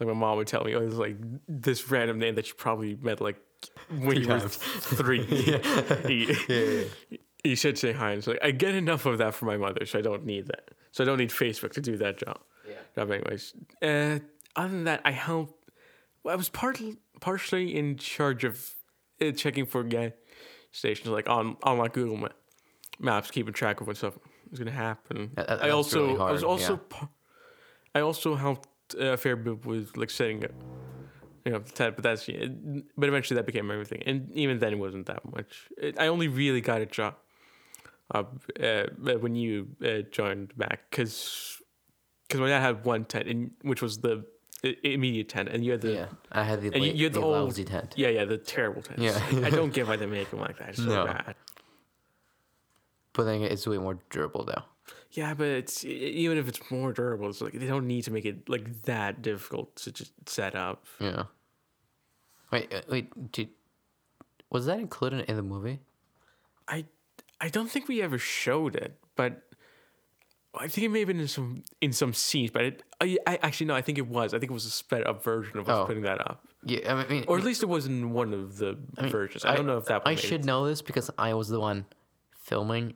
like 0.00 0.08
my 0.08 0.14
mom 0.14 0.36
would 0.38 0.48
tell 0.48 0.64
me, 0.64 0.74
oh, 0.74 0.80
it's 0.80 0.96
like 0.96 1.14
this 1.46 1.88
random 1.90 2.18
name 2.18 2.34
that 2.34 2.48
you 2.48 2.54
probably 2.54 2.96
met 2.96 3.20
like 3.20 3.36
when 4.00 4.20
you 4.20 4.26
were 4.26 4.40
three. 4.48 5.22
He, 6.08 6.88
he 7.44 7.54
should 7.54 7.78
say 7.78 7.92
hi. 7.92 8.10
And 8.10 8.18
it's 8.18 8.26
like 8.26 8.38
I 8.42 8.50
get 8.50 8.74
enough 8.74 9.06
of 9.06 9.18
that 9.18 9.34
from 9.34 9.48
my 9.48 9.56
mother, 9.56 9.86
so 9.86 9.98
I 9.98 10.02
don't 10.02 10.24
need 10.24 10.46
that. 10.46 10.70
So 10.92 11.04
I 11.04 11.06
don't 11.06 11.18
need 11.18 11.30
Facebook 11.30 11.72
to 11.72 11.80
do 11.80 11.96
that 11.98 12.18
job. 12.18 12.40
Yeah. 12.68 12.74
Job 12.94 13.10
anyways. 13.10 13.54
Uh, 13.82 14.18
other 14.56 14.68
than 14.68 14.84
that, 14.84 15.00
I 15.04 15.12
helped. 15.12 15.70
Well, 16.22 16.32
I 16.32 16.36
was 16.36 16.48
partly 16.48 16.96
partially 17.20 17.76
in 17.76 17.96
charge 17.96 18.44
of 18.44 18.74
uh, 19.20 19.30
checking 19.32 19.66
for 19.66 19.82
gas 19.84 20.12
stations, 20.72 21.08
like 21.08 21.28
on 21.28 21.56
on 21.62 21.78
like 21.78 21.92
Google 21.92 22.16
Ma- 22.16 22.28
Maps, 22.98 23.30
keeping 23.30 23.52
track 23.52 23.80
of 23.80 23.86
what 23.86 23.96
stuff 23.96 24.18
was 24.50 24.58
gonna 24.58 24.70
happen. 24.70 25.30
That- 25.34 25.46
that- 25.48 25.64
I 25.64 25.70
also 25.70 26.06
really 26.08 26.20
I 26.20 26.32
was 26.32 26.42
also 26.44 26.74
yeah. 26.74 26.80
par- 26.88 27.10
I 27.94 28.00
also 28.00 28.34
helped 28.34 28.68
uh, 28.98 29.12
a 29.12 29.16
fair 29.16 29.36
bit 29.36 29.64
with 29.64 29.96
like 29.96 30.10
setting 30.10 30.44
up. 30.44 30.52
You 31.44 31.52
know, 31.52 31.60
but 31.60 32.02
that's 32.02 32.26
but 32.26 33.08
eventually 33.08 33.36
that 33.36 33.46
became 33.46 33.70
everything, 33.70 34.02
and 34.04 34.30
even 34.34 34.58
then 34.58 34.72
it 34.74 34.78
wasn't 34.78 35.06
that 35.06 35.24
much. 35.34 35.68
It, 35.78 35.98
I 35.98 36.08
only 36.08 36.28
really 36.28 36.60
got 36.60 36.82
a 36.82 36.86
job 36.86 37.14
uh, 38.14 38.24
uh, 38.62 38.84
when 39.20 39.34
you 39.34 39.68
uh, 39.84 40.02
joined 40.10 40.56
back, 40.56 40.90
because 40.90 41.60
my 42.34 42.48
dad 42.48 42.60
had 42.60 42.84
one 42.84 43.04
tent, 43.04 43.26
and 43.28 43.50
which 43.62 43.82
was 43.82 43.98
the 43.98 44.24
immediate 44.82 45.28
tent, 45.28 45.48
and 45.48 45.64
you 45.64 45.72
had 45.72 45.80
the 45.82 45.92
yeah. 45.92 46.06
I 46.32 46.42
had 46.42 46.60
the, 46.62 46.74
and 46.74 46.84
you- 46.84 46.92
you 46.92 47.04
had 47.04 47.12
the 47.12 47.20
the 47.20 47.26
old- 47.26 47.66
tent. 47.66 47.94
yeah, 47.96 48.08
yeah, 48.08 48.24
the 48.24 48.38
terrible 48.38 48.82
tent. 48.82 48.98
Yeah. 48.98 49.18
I 49.44 49.50
don't 49.50 49.72
get 49.76 49.86
why 49.86 49.96
they 49.96 50.06
make 50.06 50.30
them 50.30 50.40
like 50.40 50.58
that. 50.58 50.70
It's 50.70 50.78
so 50.78 50.84
No. 50.84 51.06
bad. 51.06 51.34
But 53.12 53.24
then 53.24 53.42
it's 53.42 53.66
way 53.66 53.78
more 53.78 53.98
durable 54.10 54.44
though. 54.44 54.62
Yeah, 55.12 55.34
but 55.34 55.46
it's 55.46 55.84
even 55.84 56.38
if 56.38 56.48
it's 56.48 56.60
more 56.70 56.92
durable, 56.92 57.28
it's 57.28 57.40
like 57.40 57.52
they 57.54 57.66
don't 57.66 57.86
need 57.86 58.02
to 58.04 58.10
make 58.10 58.24
it 58.24 58.48
like 58.48 58.82
that 58.82 59.22
difficult 59.22 59.74
to 59.76 59.92
just 59.92 60.12
set 60.28 60.54
up. 60.54 60.84
Yeah. 61.00 61.24
Wait, 62.52 62.72
uh, 62.72 62.80
wait. 62.88 63.32
Did, 63.32 63.48
was 64.50 64.66
that 64.66 64.78
included 64.78 65.28
in 65.28 65.36
the 65.36 65.42
movie? 65.42 65.80
I 66.66 66.84
I 67.40 67.48
don't 67.48 67.70
think 67.70 67.88
we 67.88 68.02
ever 68.02 68.18
showed 68.18 68.74
it, 68.76 68.98
but 69.16 69.42
I 70.54 70.66
think 70.66 70.86
it 70.86 70.88
may 70.88 71.00
have 71.00 71.08
been 71.08 71.20
in 71.20 71.28
some 71.28 71.62
in 71.80 71.92
some 71.92 72.12
scenes. 72.14 72.50
But 72.50 72.64
it, 72.64 72.82
I, 73.00 73.16
I 73.26 73.38
actually 73.42 73.66
no, 73.66 73.74
I 73.74 73.82
think 73.82 73.98
it 73.98 74.08
was. 74.08 74.34
I 74.34 74.38
think 74.38 74.50
it 74.50 74.54
was 74.54 74.66
a 74.66 74.70
sped 74.70 75.06
up 75.06 75.22
version 75.22 75.58
of 75.58 75.68
us 75.68 75.76
Oh. 75.78 75.84
putting 75.86 76.02
that 76.02 76.20
up, 76.20 76.44
Yeah, 76.64 76.94
I 76.94 77.06
mean, 77.06 77.24
or 77.28 77.38
at 77.38 77.44
least 77.44 77.62
it 77.62 77.66
was 77.66 77.86
in 77.86 78.12
one 78.12 78.34
of 78.34 78.58
the 78.58 78.76
versions. 78.98 79.44
I, 79.44 79.54
don't 79.54 79.66
know 79.66 79.76
if 79.78 79.84
that. 79.86 80.02
I 80.04 80.10
made 80.10 80.18
should 80.20 80.40
it. 80.40 80.46
know 80.46 80.66
this 80.66 80.82
because 80.82 81.10
I 81.16 81.34
was 81.34 81.48
the 81.48 81.60
one 81.60 81.86
filming, 82.42 82.94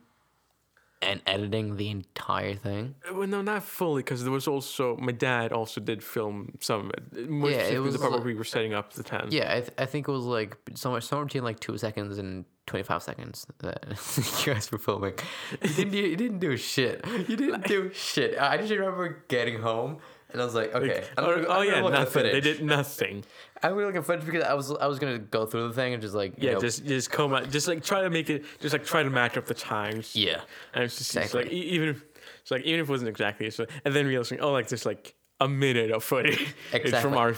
and 1.03 1.21
editing 1.27 1.75
the 1.77 1.89
entire 1.89 2.55
thing. 2.55 2.95
Well, 3.11 3.27
no, 3.27 3.41
not 3.41 3.63
fully, 3.63 4.01
because 4.01 4.23
there 4.23 4.31
was 4.31 4.47
also 4.47 4.95
my 4.97 5.11
dad 5.11 5.51
also 5.51 5.81
did 5.81 6.03
film 6.03 6.53
some 6.61 6.85
of 6.85 6.91
it. 6.91 7.29
More 7.29 7.51
Yeah, 7.51 7.67
it 7.67 7.79
was 7.79 7.93
the 7.93 7.99
part 7.99 8.11
where 8.13 8.21
we 8.21 8.35
were 8.35 8.43
setting 8.43 8.73
up 8.73 8.93
the 8.93 9.03
tent. 9.03 9.31
Yeah, 9.31 9.51
I, 9.51 9.59
th- 9.61 9.73
I 9.77 9.85
think 9.85 10.07
it 10.07 10.11
was 10.11 10.25
like 10.25 10.57
somewhere 10.75 11.01
somewhere 11.01 11.25
between 11.25 11.43
like 11.43 11.59
two 11.59 11.77
seconds 11.77 12.17
and 12.17 12.45
twenty 12.65 12.83
five 12.83 13.03
seconds 13.03 13.45
that 13.59 13.83
you 14.45 14.53
guys 14.53 14.71
were 14.71 14.77
filming. 14.77 15.13
You 15.61 15.69
didn't 15.69 15.91
do, 15.91 15.97
you 15.97 16.15
didn't 16.15 16.39
do 16.39 16.57
shit. 16.57 17.05
You 17.27 17.35
didn't 17.35 17.67
do 17.67 17.91
shit. 17.93 18.39
I 18.39 18.57
just 18.57 18.71
remember 18.71 19.23
getting 19.27 19.61
home 19.61 19.97
and 20.33 20.41
I 20.41 20.45
was 20.45 20.53
like, 20.55 20.73
okay, 20.75 21.03
oh, 21.17 21.23
I'm 21.23 21.29
oh, 21.29 21.35
gonna- 21.35 21.47
oh 21.47 21.51
I'm 21.61 21.67
yeah, 21.67 21.81
look 21.81 21.93
at 21.93 21.97
the 21.97 21.99
nothing. 22.19 22.23
They 22.33 22.41
did 22.41 22.63
nothing. 22.63 23.23
I'm 23.61 23.73
gonna 23.73 23.85
look 23.85 23.95
at 23.95 24.05
footage 24.05 24.25
because 24.25 24.43
I 24.43 24.53
was 24.53 24.71
I 24.71 24.87
was 24.87 24.99
gonna 24.99 25.19
go 25.19 25.45
through 25.45 25.69
the 25.69 25.73
thing 25.73 25.93
and 25.93 26.01
just 26.01 26.13
like 26.15 26.33
you 26.41 26.47
Yeah, 26.49 26.53
know, 26.55 26.59
just 26.59 26.85
just 26.85 27.09
come 27.11 27.33
out, 27.33 27.49
just 27.49 27.67
like 27.67 27.83
try 27.83 28.01
to 28.01 28.09
make 28.09 28.29
it, 28.29 28.43
just 28.59 28.73
like 28.73 28.83
try 28.85 29.03
to 29.03 29.09
match 29.09 29.37
up 29.37 29.45
the 29.45 29.53
times. 29.53 30.15
yeah 30.15 30.41
And 30.73 30.83
it's 30.83 30.97
just 30.97 31.15
it's 31.15 31.33
like 31.33 31.47
e- 31.51 31.55
even 31.75 31.89
if 31.89 32.03
it's 32.41 32.51
like 32.51 32.63
even 32.63 32.81
if 32.81 32.89
it 32.89 32.91
wasn't 32.91 33.09
exactly 33.09 33.49
so, 33.51 33.65
and 33.85 33.95
then 33.95 34.05
realizing 34.07 34.39
oh 34.41 34.51
like 34.51 34.67
just 34.67 34.85
like 34.85 35.15
a 35.39 35.47
minute 35.47 35.91
of 35.91 36.03
footage 36.03 36.41
It's 36.73 36.85
Exactly. 36.85 37.01
from 37.11 37.17
our 37.17 37.33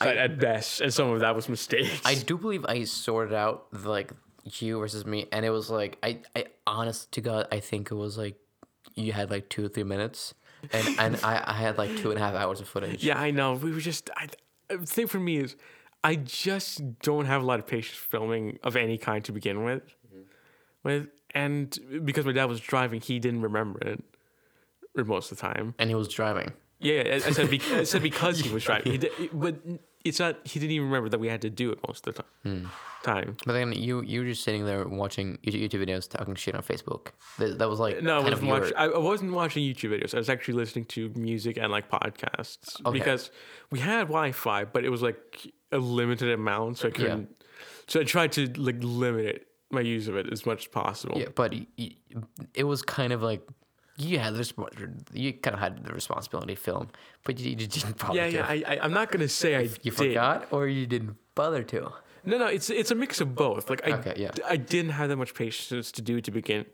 side 0.00 0.16
at 0.16 0.38
best, 0.38 0.80
and 0.80 0.92
some 0.92 1.10
of 1.10 1.20
that 1.20 1.34
was 1.34 1.48
mistakes. 1.48 2.00
I 2.04 2.14
do 2.14 2.36
believe 2.36 2.64
I 2.66 2.84
sorted 2.84 3.34
out 3.34 3.66
the, 3.72 3.88
like 3.88 4.10
you 4.44 4.78
versus 4.78 5.06
me, 5.06 5.26
and 5.32 5.44
it 5.44 5.50
was 5.50 5.70
like 5.70 5.96
I, 6.02 6.18
I 6.34 6.46
honest 6.66 7.12
to 7.12 7.20
God, 7.20 7.46
I 7.52 7.60
think 7.60 7.90
it 7.90 7.94
was 7.94 8.18
like 8.18 8.36
you 8.94 9.12
had 9.12 9.30
like 9.30 9.48
two 9.48 9.64
or 9.64 9.68
three 9.68 9.84
minutes, 9.84 10.34
and 10.72 10.98
and 10.98 11.20
I, 11.22 11.42
I 11.46 11.52
had 11.54 11.78
like 11.78 11.96
two 11.96 12.10
and 12.10 12.18
a 12.18 12.22
half 12.22 12.34
hours 12.34 12.60
of 12.60 12.68
footage. 12.68 13.04
Yeah, 13.04 13.18
I 13.18 13.30
know. 13.30 13.54
We 13.54 13.72
were 13.72 13.80
just. 13.80 14.10
I, 14.16 14.28
the 14.68 14.86
thing 14.86 15.06
for 15.06 15.18
me 15.20 15.38
is, 15.38 15.56
I 16.04 16.16
just 16.16 17.00
don't 17.00 17.26
have 17.26 17.42
a 17.42 17.44
lot 17.44 17.58
of 17.58 17.66
patience 17.66 17.98
filming 17.98 18.58
of 18.62 18.76
any 18.76 18.98
kind 18.98 19.24
to 19.24 19.32
begin 19.32 19.64
with. 19.64 19.82
Mm-hmm. 20.06 20.20
With 20.84 21.08
and 21.34 21.78
because 22.04 22.24
my 22.24 22.32
dad 22.32 22.46
was 22.46 22.60
driving, 22.60 23.00
he 23.00 23.18
didn't 23.18 23.42
remember 23.42 23.80
it 23.80 24.02
most 24.94 25.32
of 25.32 25.38
the 25.38 25.42
time. 25.42 25.74
and 25.78 25.88
he 25.88 25.94
was 25.94 26.08
driving. 26.08 26.52
Yeah, 26.78 27.02
I, 27.06 27.14
I 27.14 27.18
said 27.18 27.48
be, 27.48 27.60
I 27.72 27.84
said 27.84 28.02
because 28.02 28.40
he 28.40 28.50
was 28.54 28.64
driving, 28.64 28.92
he 28.92 28.98
did, 28.98 29.12
but 29.32 29.56
it's 30.04 30.18
not. 30.20 30.46
He 30.46 30.58
didn't 30.60 30.72
even 30.72 30.86
remember 30.88 31.08
that 31.10 31.20
we 31.20 31.28
had 31.28 31.42
to 31.42 31.50
do 31.50 31.70
it 31.72 31.78
most 31.86 32.06
of 32.06 32.14
the 32.14 32.22
time. 32.22 32.30
Hmm. 32.62 32.66
Time. 33.04 33.36
But 33.44 33.54
then 33.54 33.72
you 33.72 34.02
you 34.02 34.20
were 34.20 34.26
just 34.26 34.44
sitting 34.44 34.64
there 34.64 34.86
watching 34.86 35.36
YouTube 35.44 35.84
videos, 35.84 36.08
talking 36.08 36.36
shit 36.36 36.54
on 36.54 36.62
Facebook. 36.62 37.08
That, 37.38 37.58
that 37.58 37.68
was 37.68 37.80
like 37.80 38.00
No, 38.00 38.18
I 38.18 38.20
wasn't 38.22 38.44
your, 38.44 38.60
watching. 38.60 38.76
I 38.76 38.84
I 38.84 38.98
wasn't 38.98 39.32
watching 39.32 39.62
YouTube 39.64 39.90
videos. 39.90 40.14
I 40.14 40.18
was 40.18 40.28
actually 40.28 40.54
listening 40.54 40.84
to 40.86 41.08
music 41.16 41.56
and 41.56 41.72
like 41.72 41.90
podcasts 41.90 42.80
Okay. 42.86 42.96
because 42.98 43.30
we 43.72 43.80
had 43.80 44.02
Wi-Fi, 44.06 44.66
but 44.66 44.84
it 44.84 44.90
was 44.90 45.02
like 45.02 45.52
a 45.72 45.78
limited 45.78 46.30
amount, 46.30 46.78
so 46.78 46.88
I 46.88 46.90
couldn't. 46.92 47.28
So 47.88 48.00
I 48.00 48.04
tried 48.04 48.30
to 48.32 48.46
like 48.56 48.76
limit 48.80 49.24
it, 49.26 49.46
my 49.72 49.80
use 49.80 50.06
of 50.06 50.14
it 50.16 50.32
as 50.32 50.46
much 50.46 50.66
as 50.66 50.68
possible. 50.68 51.18
yeah, 51.18 51.26
but 51.34 51.52
it 52.54 52.64
was 52.64 52.82
kind 52.82 53.12
of 53.12 53.20
like 53.22 53.42
you 54.02 54.18
had 54.18 54.34
this 54.34 54.52
you 55.12 55.32
kind 55.32 55.54
of 55.54 55.60
had 55.60 55.84
the 55.84 55.92
responsibility 55.92 56.54
to 56.54 56.60
film, 56.60 56.88
but 57.24 57.38
you, 57.38 57.50
you 57.50 57.56
didn't 57.56 57.98
bother 57.98 58.14
yeah, 58.14 58.26
yeah. 58.26 58.46
I, 58.46 58.62
I, 58.66 58.78
I'm 58.82 58.92
not 58.92 59.10
gonna 59.10 59.28
say 59.28 59.56
I 59.56 59.60
you 59.60 59.68
did. 59.90 59.94
forgot 59.94 60.48
or 60.50 60.66
you 60.68 60.86
didn't 60.86 61.16
bother 61.34 61.62
to. 61.64 61.92
No, 62.24 62.38
no. 62.38 62.46
It's 62.46 62.70
it's 62.70 62.90
a 62.90 62.94
mix 62.94 63.20
of 63.20 63.34
both. 63.34 63.68
Like 63.70 63.86
I, 63.86 63.92
Okay, 63.92 64.14
yeah. 64.16 64.30
I 64.48 64.56
didn't 64.56 64.92
have 64.92 65.08
that 65.08 65.16
much 65.16 65.34
patience 65.34 65.90
to 65.92 66.02
do 66.02 66.20
to 66.20 66.30
begin. 66.30 66.66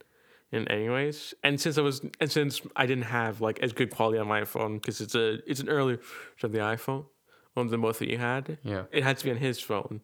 In 0.51 0.67
anyways, 0.69 1.35
and 1.45 1.61
since 1.61 1.77
I 1.77 1.83
was, 1.83 2.01
and 2.21 2.33
since 2.33 2.63
I 2.75 2.87
didn't 2.87 3.05
have 3.05 3.43
like 3.43 3.59
as 3.59 3.75
good 3.75 3.91
quality 3.91 4.19
on 4.19 4.27
my 4.27 4.45
phone 4.45 4.79
because 4.79 5.03
it's 5.03 5.15
a 5.15 5.41
it's 5.47 5.61
an 5.61 5.69
earlier 5.69 5.99
version 5.99 6.47
of 6.47 6.53
the 6.53 6.61
iPhone, 6.61 7.05
one 7.53 7.67
of 7.67 7.71
the 7.71 7.77
both 7.77 7.99
that 7.99 8.09
you 8.09 8.17
had. 8.17 8.57
Yeah. 8.65 8.85
it 8.91 9.05
had 9.05 9.19
to 9.19 9.25
be 9.27 9.31
on 9.31 9.37
his 9.37 9.61
phone, 9.61 10.01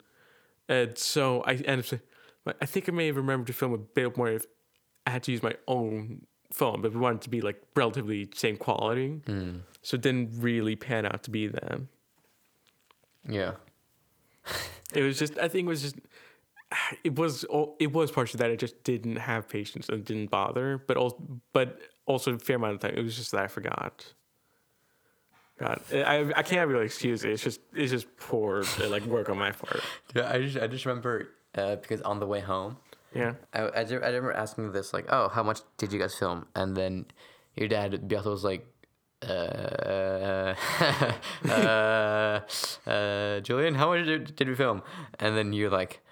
and 0.69 0.99
so 0.99 1.41
I 1.47 1.55
ended 1.55 1.95
up. 2.47 2.57
I 2.61 2.67
think 2.67 2.91
I 2.91 2.93
may 2.93 3.07
have 3.07 3.17
remembered 3.17 3.47
to 3.47 3.55
film 3.55 3.73
a 3.73 3.79
bit 3.79 4.19
more 4.19 4.29
if 4.29 4.45
I 5.07 5.11
had 5.13 5.23
to 5.23 5.33
use 5.33 5.43
my 5.43 5.55
own 5.67 6.27
phone, 6.55 6.81
but 6.83 6.93
we 6.93 7.01
wanted 7.01 7.21
to 7.23 7.31
be 7.31 7.41
like 7.41 7.61
relatively 7.75 8.29
same 8.35 8.57
quality, 8.57 9.21
Hmm. 9.27 9.57
so 9.83 9.97
it 9.97 10.03
didn't 10.03 10.31
really 10.41 10.77
pan 10.77 11.05
out 11.05 11.23
to 11.25 11.31
be 11.31 11.49
that. 11.49 11.81
Yeah. 13.29 13.53
It 14.95 15.03
was 15.03 15.19
just, 15.19 15.39
I 15.39 15.49
think 15.49 15.67
it 15.67 15.69
was 15.69 15.83
just, 15.83 15.97
it 17.05 17.17
was, 17.17 17.45
it 17.81 17.93
was 17.93 18.11
partially 18.13 18.39
that 18.39 18.51
I 18.51 18.57
just 18.57 18.85
didn't 18.85 19.17
have 19.17 19.49
patience 19.49 19.89
and 19.89 20.05
didn't 20.05 20.31
bother, 20.31 20.79
but 20.87 20.97
also, 20.97 21.19
but 21.53 21.79
also 22.07 22.35
a 22.35 22.39
fair 22.39 22.57
amount 22.57 22.75
of 22.75 22.81
time. 22.81 22.95
It 22.97 23.03
was 23.03 23.17
just 23.17 23.33
that 23.33 23.43
I 23.43 23.49
forgot. 23.49 24.05
God, 25.59 25.81
I, 25.93 26.33
I 26.37 26.43
can't 26.43 26.69
really 26.69 26.85
excuse 26.85 27.25
it. 27.25 27.31
It's 27.31 27.43
just, 27.43 27.61
it's 27.75 27.91
just 27.93 28.07
poor 28.17 28.65
like 28.89 29.05
work 29.07 29.29
on 29.29 29.39
my 29.39 29.53
part. 29.53 29.83
Yeah, 30.15 30.29
I 30.31 30.43
just 30.43 30.59
I 30.59 30.67
just 30.67 30.85
remember 30.85 31.29
uh, 31.55 31.77
because 31.77 32.01
on 32.03 32.19
the 32.19 32.27
way 32.27 32.41
home, 32.41 32.77
Yeah. 33.15 33.35
I, 33.53 33.61
I, 33.61 33.81
I 33.81 33.83
remember 33.83 34.33
asking 34.33 34.73
this 34.73 34.93
like, 34.93 35.07
oh, 35.09 35.29
how 35.29 35.43
much 35.43 35.61
did 35.79 35.93
you 35.93 35.99
guys 35.99 36.15
film? 36.15 36.47
And 36.55 36.77
then 36.77 37.07
your 37.57 37.69
dad 37.69 38.09
Beato 38.09 38.31
was 38.31 38.45
like, 38.45 38.67
uh, 39.23 40.55
uh, 41.49 42.41
uh, 42.87 43.41
Julian, 43.41 43.75
how 43.75 43.89
much 43.91 44.07
did, 44.07 44.37
did 44.37 44.49
we 44.49 44.55
film? 44.55 44.83
And 45.19 45.37
then 45.37 45.53
you're 45.53 45.71
like, 45.71 46.04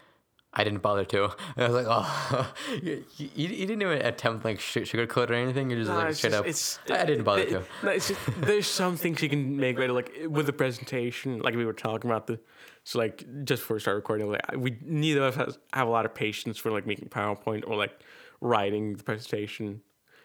I 0.54 0.64
didn't 0.64 0.80
bother 0.82 1.04
to. 1.06 1.24
And 1.24 1.32
I 1.64 1.68
was 1.68 1.74
like, 1.74 1.86
oh, 1.88 2.52
you, 2.82 3.04
you, 3.16 3.28
you 3.48 3.66
didn't 3.66 3.80
even 3.82 4.02
attempt 4.04 4.44
like 4.44 4.60
sh- 4.60 4.78
sugarcoat 4.78 5.30
or 5.30 5.34
anything. 5.34 5.70
You're 5.70 5.78
just 5.80 5.90
No, 5.90 5.96
like 5.96 6.14
straight 6.14 6.30
just- 6.30 6.40
up. 6.40 6.46
it's- 6.46 6.78
I 7.00 7.04
didn't 7.06 7.24
bother 7.24 7.42
it- 7.42 7.48
to. 7.50 7.62
No, 7.82 7.90
it's 7.90 8.08
just, 8.08 8.20
there's 8.42 8.66
some 8.66 8.96
things 8.96 9.22
you 9.22 9.28
can 9.30 9.56
make 9.56 9.76
better, 9.76 9.92
like 9.92 10.12
with 10.28 10.46
the 10.46 10.52
presentation, 10.52 11.38
like 11.38 11.54
we 11.54 11.64
were 11.64 11.72
talking 11.72 12.10
about 12.10 12.26
the. 12.26 12.38
So 12.84 12.98
like 12.98 13.24
just 13.44 13.62
before 13.62 13.76
we 13.76 13.80
start 13.80 13.94
recording, 13.96 14.30
like 14.30 14.42
we 14.56 14.76
neither 14.84 15.22
of 15.22 15.38
us 15.38 15.46
has, 15.46 15.58
have 15.72 15.86
a 15.88 15.90
lot 15.90 16.04
of 16.04 16.14
patience 16.14 16.58
for 16.58 16.70
like 16.70 16.84
making 16.86 17.08
PowerPoint 17.08 17.62
or 17.66 17.76
like 17.76 17.98
writing 18.40 18.94
the 18.96 19.04
presentation. 19.04 19.80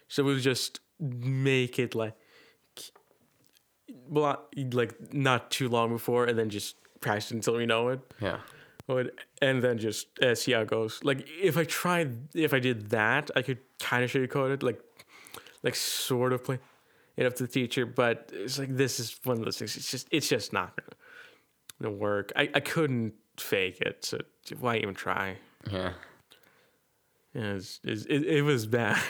So 0.07 0.23
we 0.23 0.39
just 0.41 0.79
make 0.99 1.77
it 1.77 1.93
like, 1.95 2.15
well, 4.09 4.47
like 4.71 5.13
not 5.13 5.51
too 5.51 5.69
long 5.69 5.89
before, 5.91 6.25
and 6.25 6.37
then 6.37 6.49
just 6.49 6.75
practice 6.99 7.31
until 7.31 7.55
we 7.57 7.65
know 7.65 7.89
it. 7.89 7.99
Yeah. 8.21 8.39
Would 8.87 9.11
and 9.41 9.61
then 9.61 9.77
just 9.77 10.07
uh, 10.19 10.33
see 10.33 10.53
how 10.53 10.61
it 10.61 10.69
goes. 10.69 11.03
Like 11.03 11.27
if 11.41 11.57
I 11.57 11.65
tried, 11.65 12.33
if 12.33 12.53
I 12.53 12.59
did 12.59 12.89
that, 12.91 13.29
I 13.35 13.41
could 13.41 13.59
kind 13.79 14.03
of 14.03 14.11
sugarcoat 14.11 14.53
it, 14.53 14.63
like, 14.63 14.79
like 15.61 15.75
sort 15.75 16.31
of 16.31 16.45
play 16.45 16.59
it 17.17 17.25
up 17.25 17.35
to 17.35 17.43
the 17.43 17.49
teacher. 17.49 17.85
But 17.85 18.31
it's 18.33 18.57
like 18.57 18.69
this 18.69 19.01
is 19.01 19.19
one 19.25 19.39
of 19.39 19.43
those 19.43 19.57
things. 19.57 19.75
It's 19.75 19.91
just 19.91 20.07
it's 20.09 20.29
just 20.29 20.53
not 20.53 20.79
gonna, 21.81 21.93
work. 21.93 22.31
I, 22.35 22.49
I 22.55 22.61
couldn't 22.61 23.13
fake 23.35 23.81
it, 23.81 24.05
so 24.05 24.19
why 24.57 24.77
even 24.77 24.95
try? 24.95 25.37
Yeah. 25.69 25.91
Yeah, 27.33 27.55
it's, 27.55 27.81
it's, 27.83 28.05
it 28.05 28.23
it 28.23 28.41
was 28.43 28.67
bad. 28.67 29.01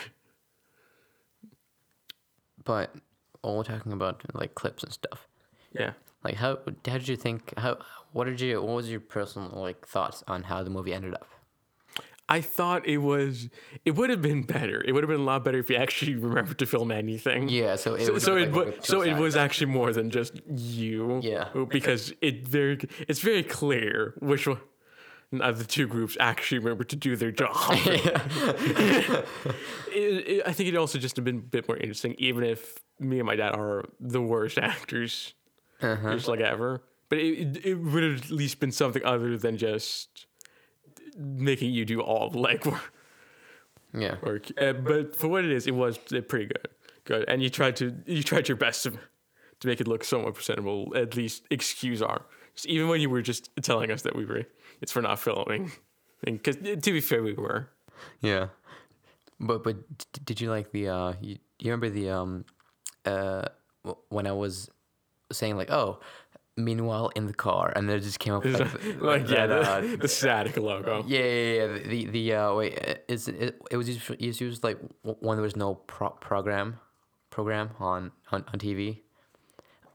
But 2.63 2.96
all 3.44 3.58
we're 3.58 3.63
talking 3.63 3.94
about 3.94 4.24
like 4.34 4.56
clips 4.56 4.84
and 4.84 4.92
stuff. 4.92 5.28
Yeah. 5.72 5.92
Like 6.24 6.36
how, 6.36 6.58
how 6.66 6.98
did 6.98 7.08
you 7.08 7.16
think? 7.16 7.54
How 7.58 7.78
what 8.17 8.25
did 8.25 8.41
you? 8.41 8.60
What 8.60 8.75
was 8.77 8.89
your 8.89 8.99
personal 8.99 9.51
like 9.62 9.88
thoughts 9.88 10.23
on 10.27 10.41
how 10.41 10.63
the 10.63 10.71
movie 10.71 10.91
ended 10.91 11.13
up? 11.13 11.27
I 12.27 12.41
thought 12.41 12.88
it 12.88 12.97
was. 12.97 13.47
It 13.86 13.91
would 13.91 14.10
have 14.10 14.23
been 14.23 14.41
better. 14.41 14.84
It 14.84 14.93
would 14.93 15.03
have 15.03 15.10
been 15.10 15.19
a 15.21 15.23
lot 15.23 15.45
better 15.45 15.60
if 15.60 15.69
you 15.69 15.75
actually 15.75 16.15
remembered 16.15 16.58
to 16.58 16.65
film 16.65 16.91
anything. 16.91 17.47
Yeah, 17.47 17.75
so 17.75 17.93
it 17.93 18.08
so, 18.08 18.17
so 18.17 18.36
it 18.36 18.51
like 18.51 18.84
so 18.84 19.01
it 19.01 19.17
was 19.17 19.36
actually 19.36 19.67
more 19.67 19.93
than 19.93 20.10
just 20.10 20.41
you. 20.47 21.19
Yeah. 21.23 21.49
Because 21.69 22.12
it 22.21 22.47
very 22.47 22.80
it's 23.08 23.19
very 23.19 23.43
clear 23.43 24.15
which 24.19 24.47
one 24.47 24.58
of 25.39 25.60
the 25.60 25.63
two 25.65 25.86
groups 25.86 26.17
actually 26.19 26.58
remember 26.58 26.86
to 26.86 26.95
do 26.95 27.15
their 27.15 27.32
job. 27.32 27.51
it, 27.71 29.27
it, 29.93 30.43
I 30.47 30.53
think 30.53 30.69
it 30.69 30.75
also 30.75 30.97
just 30.97 31.17
have 31.17 31.25
been 31.25 31.38
a 31.38 31.41
bit 31.41 31.67
more 31.67 31.77
interesting, 31.77 32.15
even 32.17 32.43
if 32.43 32.80
me 32.99 33.19
and 33.19 33.27
my 33.27 33.36
dad 33.36 33.53
are 33.56 33.86
the 33.99 34.21
worst 34.21 34.58
actors, 34.58 35.36
Uh-huh. 35.82 36.13
just 36.13 36.27
like 36.27 36.39
ever. 36.39 36.82
But 37.10 37.20
it, 37.20 37.65
it, 37.65 37.76
would 37.76 38.04
have 38.04 38.22
at 38.24 38.32
least 38.32 38.60
been 38.60 38.72
something 38.72 39.04
other 39.06 39.38
than 39.38 39.58
just 39.58 40.26
making 41.17 41.72
you 41.72 41.86
do 41.86 42.02
all 42.02 42.30
the 42.30 42.38
legwork 42.39 42.82
Yeah. 43.93 44.15
work. 44.22 44.52
Uh, 44.60 44.74
but 44.74 45.15
for 45.15 45.28
what 45.30 45.46
it 45.46 45.52
is, 45.52 45.67
it 45.67 45.76
was 45.76 45.98
uh, 46.13 46.22
pretty 46.22 46.46
good. 46.46 46.67
Good, 47.06 47.26
and 47.30 47.41
you 47.41 47.50
tried 47.50 47.78
to 47.78 47.96
you 48.06 48.22
tried 48.22 48.50
your 48.50 48.58
best 48.58 48.84
to 48.84 48.91
to 49.62 49.67
make 49.67 49.80
it 49.80 49.88
look 49.88 50.04
somewhat 50.04 50.36
presentable. 50.36 50.91
At 50.96 51.15
least 51.15 51.43
excuse 51.50 52.02
our 52.02 52.26
even 52.65 52.88
when 52.89 53.00
you 53.02 53.10
were 53.10 53.22
just 53.22 53.50
telling 53.62 53.91
us 53.91 54.02
that 54.02 54.15
we 54.15 54.26
were 54.26 54.43
it's 54.82 54.91
for 54.91 55.02
not 55.02 55.20
filming. 55.20 55.72
Because 56.24 56.58
to 56.58 56.91
be 56.91 57.00
fair, 57.00 57.24
we 57.24 57.34
were. 57.34 57.70
Yeah. 58.22 58.48
But 59.39 59.63
but 59.63 59.78
did 60.26 60.41
you 60.41 60.50
like 60.50 60.72
the 60.72 60.89
uh 60.89 61.13
you, 61.22 61.38
you 61.60 61.72
remember 61.72 61.89
the 61.89 62.10
um 62.10 62.46
uh 63.06 63.46
when 64.10 64.28
I 64.28 64.34
was 64.34 64.70
saying 65.32 65.56
like 65.58 65.70
oh 65.72 66.00
meanwhile 66.58 67.10
in 67.15 67.28
the 67.28 67.34
car 67.34 67.72
and 67.76 67.88
then 67.88 67.98
it 67.98 68.02
just 68.02 68.20
came 68.20 68.34
up 68.34 68.43
like, 68.43 68.82
th- 68.82 68.96
like 68.98 69.30
yeah, 69.30 69.46
that, 69.46 69.62
uh, 69.63 69.82
the, 69.82 69.96
the 69.98 70.08
static 70.08 70.58
logo. 70.58 71.04
yeah, 71.08 71.20
yeah, 71.20 71.54
yeah. 71.54 71.67
The 71.67 71.80
the, 71.88 72.06
the 72.08 72.34
uh 72.34 72.54
wait, 72.56 72.74
uh, 72.88 72.96
is 73.08 73.28
it, 73.28 73.62
it 73.72 73.78
was 73.78 73.88
used, 73.88 74.10
it 74.10 74.28
was 74.28 74.41
used 74.41 74.63
like 74.63 74.78
when 75.04 75.38
there 75.38 75.43
was 75.43 75.56
no 75.56 75.76
pro- 75.76 76.10
program 76.10 76.80
program 77.30 77.70
on, 77.80 78.12
on 78.32 78.43
on 78.52 78.60
TV. 78.60 79.02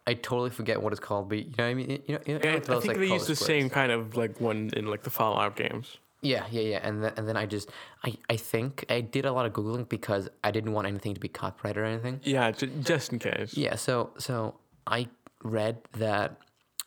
I 0.07 0.15
totally 0.15 0.51
forget 0.51 0.83
what 0.83 0.93
it's 0.93 1.01
called, 1.01 1.29
but 1.29 1.39
you 1.39 1.45
know 1.57 1.65
what 1.65 1.71
I 1.71 1.75
mean. 1.75 1.91
You 1.91 2.15
know, 2.15 2.21
you 2.27 2.35
know 2.35 2.41
Yeah, 2.43 2.57
I, 2.57 2.61
think 2.61 2.87
like, 2.87 2.97
they 2.99 3.07
use 3.07 3.27
the 3.27 3.37
squares. 3.37 3.47
same 3.63 3.71
kind 3.71 3.93
of 3.93 4.17
like 4.17 4.41
one 4.41 4.71
in 4.77 4.87
like 4.87 5.03
the 5.05 5.11
Fallout 5.11 5.55
games. 5.55 5.97
Yeah, 6.23 6.45
yeah, 6.51 6.63
yeah. 6.63 6.81
And 6.83 7.03
then 7.05 7.13
and 7.17 7.29
then 7.29 7.37
I 7.37 7.47
just 7.47 7.69
I 8.05 8.17
I 8.31 8.37
think 8.37 8.85
I 8.89 9.01
did 9.01 9.25
a 9.27 9.33
lot 9.33 9.47
of 9.47 9.53
googling 9.53 9.89
because 9.89 10.29
I 10.43 10.51
didn't 10.51 10.73
want 10.73 10.87
anything 10.89 11.15
to 11.15 11.21
be 11.21 11.29
copyrighted 11.29 11.79
or 11.83 11.85
anything. 11.85 12.21
Yeah, 12.25 12.51
just 12.51 13.13
in 13.13 13.19
case. 13.19 13.57
Yeah, 13.57 13.75
so 13.77 14.11
so 14.19 14.55
I 14.87 15.09
read 15.43 15.79
that 15.99 16.37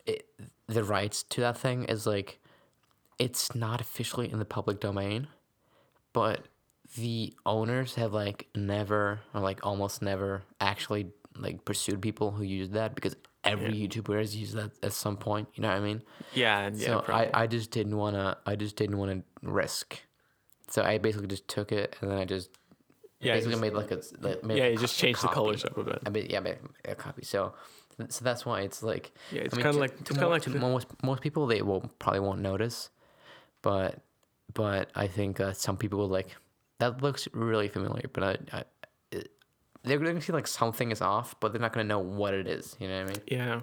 it, 0.05 0.29
the 0.67 0.83
rights 0.83 1.23
to 1.23 1.41
that 1.41 1.57
thing 1.57 1.85
is 1.85 2.05
like 2.05 2.39
it's 3.19 3.55
not 3.55 3.81
officially 3.81 4.31
in 4.31 4.39
the 4.39 4.45
public 4.45 4.79
domain, 4.79 5.27
but 6.13 6.47
the 6.97 7.33
owners 7.45 7.95
have 7.95 8.13
like 8.13 8.47
never 8.55 9.21
or 9.33 9.41
like 9.41 9.65
almost 9.65 10.01
never 10.01 10.43
actually 10.59 11.07
like 11.37 11.65
pursued 11.65 12.01
people 12.01 12.31
who 12.31 12.43
use 12.43 12.69
that 12.71 12.95
because 12.95 13.15
every 13.43 13.73
YouTuber 13.73 14.17
has 14.17 14.35
used 14.35 14.55
that 14.55 14.71
at 14.83 14.93
some 14.93 15.17
point. 15.17 15.47
You 15.53 15.61
know 15.63 15.69
what 15.69 15.77
I 15.77 15.81
mean? 15.81 16.01
Yeah, 16.33 16.69
yeah. 16.73 16.85
so 16.85 16.99
probably. 17.01 17.33
I, 17.33 17.43
I 17.43 17.47
just 17.47 17.71
didn't 17.71 17.97
wanna 17.97 18.37
I 18.45 18.55
just 18.55 18.75
didn't 18.75 18.97
wanna 18.97 19.23
risk. 19.41 20.01
So 20.69 20.81
I 20.81 20.97
basically 20.97 21.27
just 21.27 21.47
took 21.47 21.71
it 21.71 21.95
and 22.01 22.11
then 22.11 22.17
I 22.17 22.25
just 22.25 22.49
yeah, 23.19 23.33
basically 23.33 23.53
just- 23.53 23.61
made 23.61 23.73
like 23.73 23.91
a 23.91 24.01
like, 24.19 24.43
made 24.43 24.57
yeah, 24.57 24.67
you 24.67 24.77
just 24.77 24.97
changed 24.97 25.21
the 25.23 25.27
colors 25.27 25.63
up 25.65 25.77
a 25.77 25.83
bit. 25.83 25.99
I 26.05 26.09
mean, 26.09 26.27
yeah, 26.29 26.39
made 26.39 26.57
a 26.85 26.95
copy. 26.95 27.23
So, 27.23 27.53
so 28.09 28.23
that's 28.25 28.45
why 28.45 28.61
it's 28.61 28.81
like. 28.83 29.11
Yeah, 29.31 29.41
it's 29.41 29.53
I 29.53 29.57
mean, 29.57 29.65
kinda 29.65 29.79
like- 29.79 29.95
to 29.95 30.01
it's 30.01 30.09
kinda 30.11 30.25
mo- 30.25 30.29
like 30.29 30.41
to 30.43 30.49
the- 30.49 30.59
most 30.59 30.87
most 31.03 31.21
people 31.21 31.47
they 31.47 31.61
will 31.61 31.89
probably 31.99 32.19
won't 32.21 32.41
notice, 32.41 32.89
but 33.61 34.01
but 34.53 34.89
I 34.95 35.07
think 35.07 35.39
uh, 35.39 35.53
some 35.53 35.77
people 35.77 35.99
will 35.99 36.07
like 36.09 36.35
that 36.79 37.01
looks 37.01 37.27
really 37.33 37.67
familiar, 37.69 38.09
but 38.13 38.23
I, 38.23 38.37
I 38.57 38.63
it, 39.11 39.31
they're 39.83 39.97
gonna 39.99 40.21
see 40.21 40.33
like 40.33 40.47
something 40.47 40.91
is 40.91 41.01
off, 41.01 41.39
but 41.39 41.51
they're 41.51 41.61
not 41.61 41.73
gonna 41.73 41.83
know 41.87 41.99
what 41.99 42.33
it 42.33 42.47
is. 42.47 42.75
You 42.79 42.87
know 42.87 43.01
what 43.03 43.09
I 43.11 43.13
mean? 43.13 43.23
Yeah, 43.27 43.61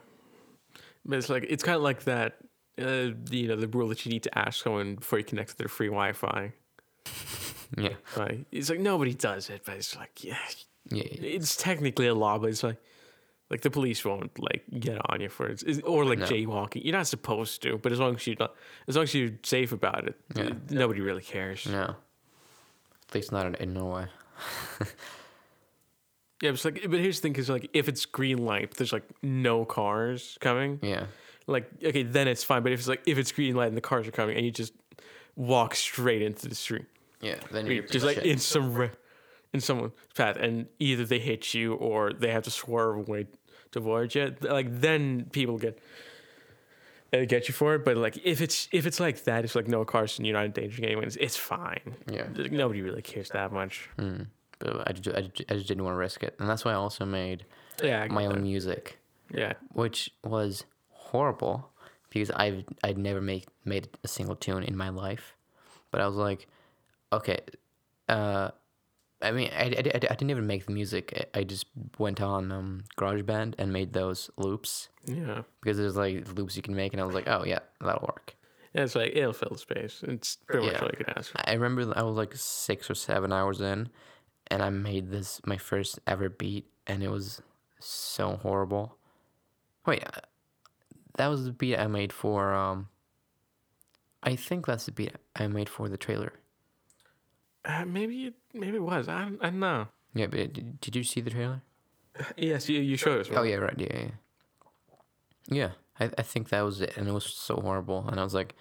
but 1.05 1.19
it's 1.19 1.29
like 1.29 1.45
it's 1.49 1.63
kind 1.63 1.77
of 1.77 1.83
like 1.83 2.05
that. 2.05 2.37
Uh, 2.81 3.11
you 3.31 3.49
know, 3.49 3.57
the 3.57 3.69
rule 3.69 3.89
that 3.89 4.07
you 4.07 4.11
need 4.11 4.23
to 4.23 4.39
ask 4.39 4.65
someone 4.65 4.95
before 4.97 5.19
you 5.19 5.25
connect 5.27 5.51
to 5.51 5.57
their 5.59 5.69
free 5.69 5.89
Wi-Fi. 5.89 6.53
Yeah, 7.77 7.95
Right? 8.17 8.45
It's 8.53 8.69
like 8.69 8.81
nobody 8.81 9.15
does 9.15 9.49
it, 9.49 9.63
but 9.65 9.77
it's 9.77 9.97
like 9.97 10.23
yeah, 10.25 10.37
yeah. 10.91 11.05
it's 11.05 11.57
technically 11.57 12.07
a 12.07 12.15
law, 12.15 12.37
but 12.39 12.51
it's 12.51 12.63
like 12.63 12.77
like 13.53 13.61
the 13.61 13.71
police 13.71 14.05
won't 14.05 14.37
like 14.41 14.65
get 14.81 14.99
on 15.11 15.21
you 15.21 15.29
for 15.29 15.47
it, 15.49 15.63
or 15.85 16.05
like 16.05 16.19
No. 16.21 16.27
jaywalking. 16.27 16.83
You're 16.85 16.97
not 16.97 17.07
supposed 17.07 17.63
to, 17.63 17.79
but 17.79 17.93
as 17.93 18.01
long 18.01 18.17
as 18.17 18.27
you 18.27 18.35
not, 18.41 18.55
as 18.89 18.97
long 18.97 19.05
as 19.05 19.15
you're 19.15 19.31
safe 19.45 19.71
about 19.73 20.09
it, 20.09 20.17
Yeah. 20.35 20.51
nobody 20.71 21.01
really 21.01 21.23
cares. 21.23 21.67
no. 21.67 21.95
At 23.09 23.15
least 23.15 23.31
not 23.31 23.47
in, 23.47 23.55
in 23.57 23.75
Norway. 23.75 24.07
Yeah, 26.41 26.51
it's 26.51 26.65
like, 26.65 26.83
but 26.91 26.99
here's 26.99 27.19
the 27.19 27.23
thing: 27.23 27.33
because 27.33 27.49
like 27.49 27.71
if 27.73 27.89
it's 27.89 28.05
green 28.05 28.39
light, 28.45 28.73
there's 28.73 28.93
like 28.93 29.05
no 29.23 29.65
cars 29.65 30.37
coming. 30.41 30.81
Yeah, 30.83 31.05
Like 31.47 31.71
okay, 31.85 32.03
then 32.03 32.27
it's 32.27 32.43
fine. 32.43 32.65
But 32.65 32.73
if 32.73 32.81
it's 32.81 32.89
like 32.89 33.03
if 33.07 33.17
it's 33.17 33.31
green 33.31 33.55
light 33.55 33.69
and 33.69 33.77
the 33.77 33.81
cars 33.83 34.09
are 34.09 34.13
coming, 34.13 34.37
and 34.37 34.45
you 34.45 34.51
just 34.51 34.73
walk 35.37 35.77
straight 35.77 36.21
into 36.21 36.49
the 36.49 36.57
street, 36.57 36.87
yeah. 37.21 37.37
Then 37.53 37.67
You're 37.67 37.85
just 37.85 38.05
like 38.05 38.19
in 38.19 38.39
some 38.39 38.75
re- 38.75 38.91
in 39.53 39.61
someone's 39.61 39.93
path, 40.17 40.35
and 40.37 40.67
either 40.81 41.05
they 41.05 41.21
hit 41.21 41.55
you 41.55 41.75
or 41.75 42.13
they 42.13 42.33
have 42.33 42.43
to 42.43 42.51
swerve 42.51 42.97
away 43.09 43.29
to 43.73 44.09
you. 44.13 44.37
Like 44.41 44.81
then 44.81 45.27
people 45.33 45.59
get 45.59 45.79
uh, 47.13 47.25
get 47.25 47.49
you 47.49 47.55
for 47.55 47.75
it. 47.75 47.85
But 47.85 47.97
like 47.97 48.19
if 48.25 48.41
it's 48.41 48.69
if 48.73 48.87
it's 48.87 49.01
like 49.01 49.25
that, 49.25 49.45
it's 49.45 49.55
like 49.55 49.69
no 49.69 49.85
Carson, 49.85 50.25
you're 50.25 50.35
not 50.35 50.45
endangering 50.47 50.87
anyone. 50.87 51.05
It's, 51.05 51.17
it's 51.17 51.37
fine. 51.37 51.97
Yeah. 52.11 52.27
Like, 52.35 52.53
nobody 52.53 52.83
really 52.83 53.03
cares 53.03 53.29
that 53.31 53.53
much. 53.53 53.89
Mm. 53.99 54.27
But 54.59 54.89
I 54.89 54.93
just, 54.93 55.17
I, 55.17 55.21
just, 55.23 55.51
I 55.51 55.55
just 55.55 55.67
didn't 55.69 55.83
want 55.85 55.95
to 55.95 55.99
risk 55.99 56.23
it, 56.23 56.37
and 56.39 56.49
that's 56.49 56.65
why 56.65 56.71
I 56.71 56.75
also 56.75 57.05
made 57.05 57.45
Yeah, 57.83 58.03
I 58.03 58.09
my 58.09 58.27
that. 58.27 58.37
own 58.37 58.43
music. 58.43 58.99
Yeah, 59.35 59.55
which 59.73 60.11
was 60.23 60.65
horrible 60.91 61.69
because 62.11 62.31
I've 62.31 62.65
I'd 62.85 62.97
never 62.99 63.21
made 63.21 63.47
made 63.65 63.89
a 64.05 64.09
single 64.09 64.37
tune 64.37 64.63
in 64.63 64.77
my 64.77 64.91
life, 64.91 65.35
but 65.91 66.01
I 66.01 66.07
was 66.07 66.15
like, 66.17 66.47
okay, 67.13 67.41
uh, 68.09 68.51
I 69.23 69.31
mean 69.31 69.51
I, 69.57 69.65
I, 69.65 69.67
I, 69.67 69.73
didn't 69.73 70.31
even 70.31 70.47
make 70.47 70.67
the 70.67 70.73
music. 70.73 71.31
I 71.35 71.45
just 71.45 71.67
went 71.99 72.21
on 72.21 72.51
um, 72.51 72.85
GarageBand 72.99 73.55
and 73.59 73.73
made 73.73 73.93
those 73.93 74.31
loops 74.37 74.89
yeah. 75.07 75.43
because 75.61 75.79
there's 75.79 75.97
like 75.97 76.37
loops 76.37 76.57
you 76.57 76.63
can 76.63 76.75
make, 76.75 76.93
and 76.93 77.01
I 77.01 77.05
was 77.05 77.15
like, 77.15 77.29
oh 77.29 77.45
yeah, 77.45 77.61
that'll 77.81 78.07
work. 78.07 78.35
Yeah, 78.75 78.83
it's 78.83 78.95
like 78.95 79.13
it'll 79.15 79.33
fill 79.33 79.51
the 79.53 79.59
space. 79.59 80.03
It's 80.07 80.37
pretty 80.47 80.67
much 80.67 80.75
Yeah. 80.75 80.81
all 80.83 80.89
you 80.89 81.05
can 81.05 81.15
ask 81.17 81.31
for. 81.33 81.41
I 81.49 81.53
remember 81.53 81.93
I 81.97 82.03
was 82.03 82.17
like 82.17 82.35
six 82.35 82.91
or 82.91 82.95
seven 82.95 83.33
hours 83.33 83.61
in, 83.61 83.89
and 84.49 84.63
I 84.63 84.71
made 84.71 85.11
this 85.11 85.41
my 85.47 85.57
first 85.57 85.99
ever 86.07 86.29
beat, 86.29 86.67
and 86.87 87.03
it 87.03 87.11
was 87.11 87.43
so 87.81 88.37
horrible. 88.37 88.97
Wait, 89.87 90.05
uh, 90.05 90.21
that 91.17 91.29
was 91.29 91.45
the 91.45 91.53
beat 91.53 91.77
I 91.77 91.87
made 91.87 92.13
for. 92.13 92.55
Um, 92.55 92.89
I 94.23 94.37
think 94.37 94.67
that's 94.67 94.87
the 94.87 94.93
beat 94.93 95.13
I 95.37 95.47
made 95.49 95.69
for 95.69 95.89
the 95.89 95.97
trailer. 95.97 96.33
Uh, 97.65 97.85
maybe 97.85 98.27
it, 98.27 98.35
maybe 98.53 98.77
it 98.77 98.83
was. 98.83 99.09
I 99.09 99.23
don't, 99.23 99.39
I 99.41 99.47
don't 99.51 99.61
know. 99.61 99.87
Yeah, 100.15 100.27
but 100.27 100.53
did, 100.53 100.81
did 100.81 100.97
you 100.97 101.05
see 101.05 101.21
the 101.21 101.31
trailer? 101.31 101.63
Yes, 102.37 102.69
you, 102.69 102.81
you 102.81 102.97
showed 102.97 103.21
us. 103.21 103.29
Oh 103.35 103.43
yeah, 103.43 103.57
right. 103.57 103.75
Yeah, 103.79 103.97
yeah. 103.97 104.09
Yeah, 105.49 105.71
I, 105.99 106.11
I 106.19 106.23
think 106.23 106.49
that 106.51 106.61
was 106.63 106.81
it, 106.81 106.97
and 106.97 107.09
it 107.09 107.13
was 107.13 107.25
so 107.25 107.57
horrible. 107.57 108.07
And 108.09 108.21
I 108.21 108.25
was 108.25 108.35
like, 108.35 108.55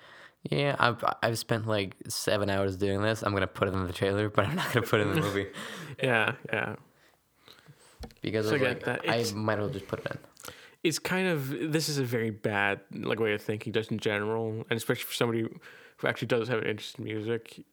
yeah, 0.50 0.76
I've 0.80 1.04
I've 1.22 1.38
spent 1.38 1.68
like 1.68 1.96
seven 2.08 2.50
hours 2.50 2.78
doing 2.78 3.02
this. 3.02 3.22
I'm 3.24 3.34
gonna 3.34 3.48
put 3.48 3.68
it 3.68 3.74
in 3.74 3.86
the 3.86 3.94
trailer, 3.94 4.30
but 4.30 4.46
I'm 4.48 4.56
not 4.56 4.72
gonna 4.74 4.86
put 4.88 5.00
it 5.02 5.08
in 5.08 5.16
the 5.16 5.22
movie 5.22 5.48
yeah, 6.04 6.34
yeah. 6.52 6.76
because 8.22 8.46
So 8.48 8.52
I 8.56 8.60
was 8.60 8.62
like, 8.62 8.84
that. 8.86 9.02
I 9.04 9.16
It's- 9.16 9.34
might 9.34 9.54
as 9.56 9.60
well 9.60 9.70
just 9.70 9.88
put 9.88 10.00
it 10.00 10.12
in. 10.12 10.18
it's 10.84 11.00
kind 11.00 11.28
of 11.28 11.50
this 11.72 11.90
is 11.90 11.98
a 11.98 12.04
very 12.04 12.32
bad 12.32 12.80
like 12.94 13.20
way 13.20 13.34
of 13.34 13.42
thinking 13.42 13.74
just 13.74 13.92
in 13.92 14.00
general 14.00 14.66
and 14.70 14.78
especially 14.78 15.04
for 15.04 15.14
somebody 15.14 15.42
who 15.98 16.08
actually 16.08 16.28
does 16.28 16.48
have 16.48 16.60
an 16.60 16.66
interest 16.68 16.98
in 16.98 17.04
music 17.06 17.64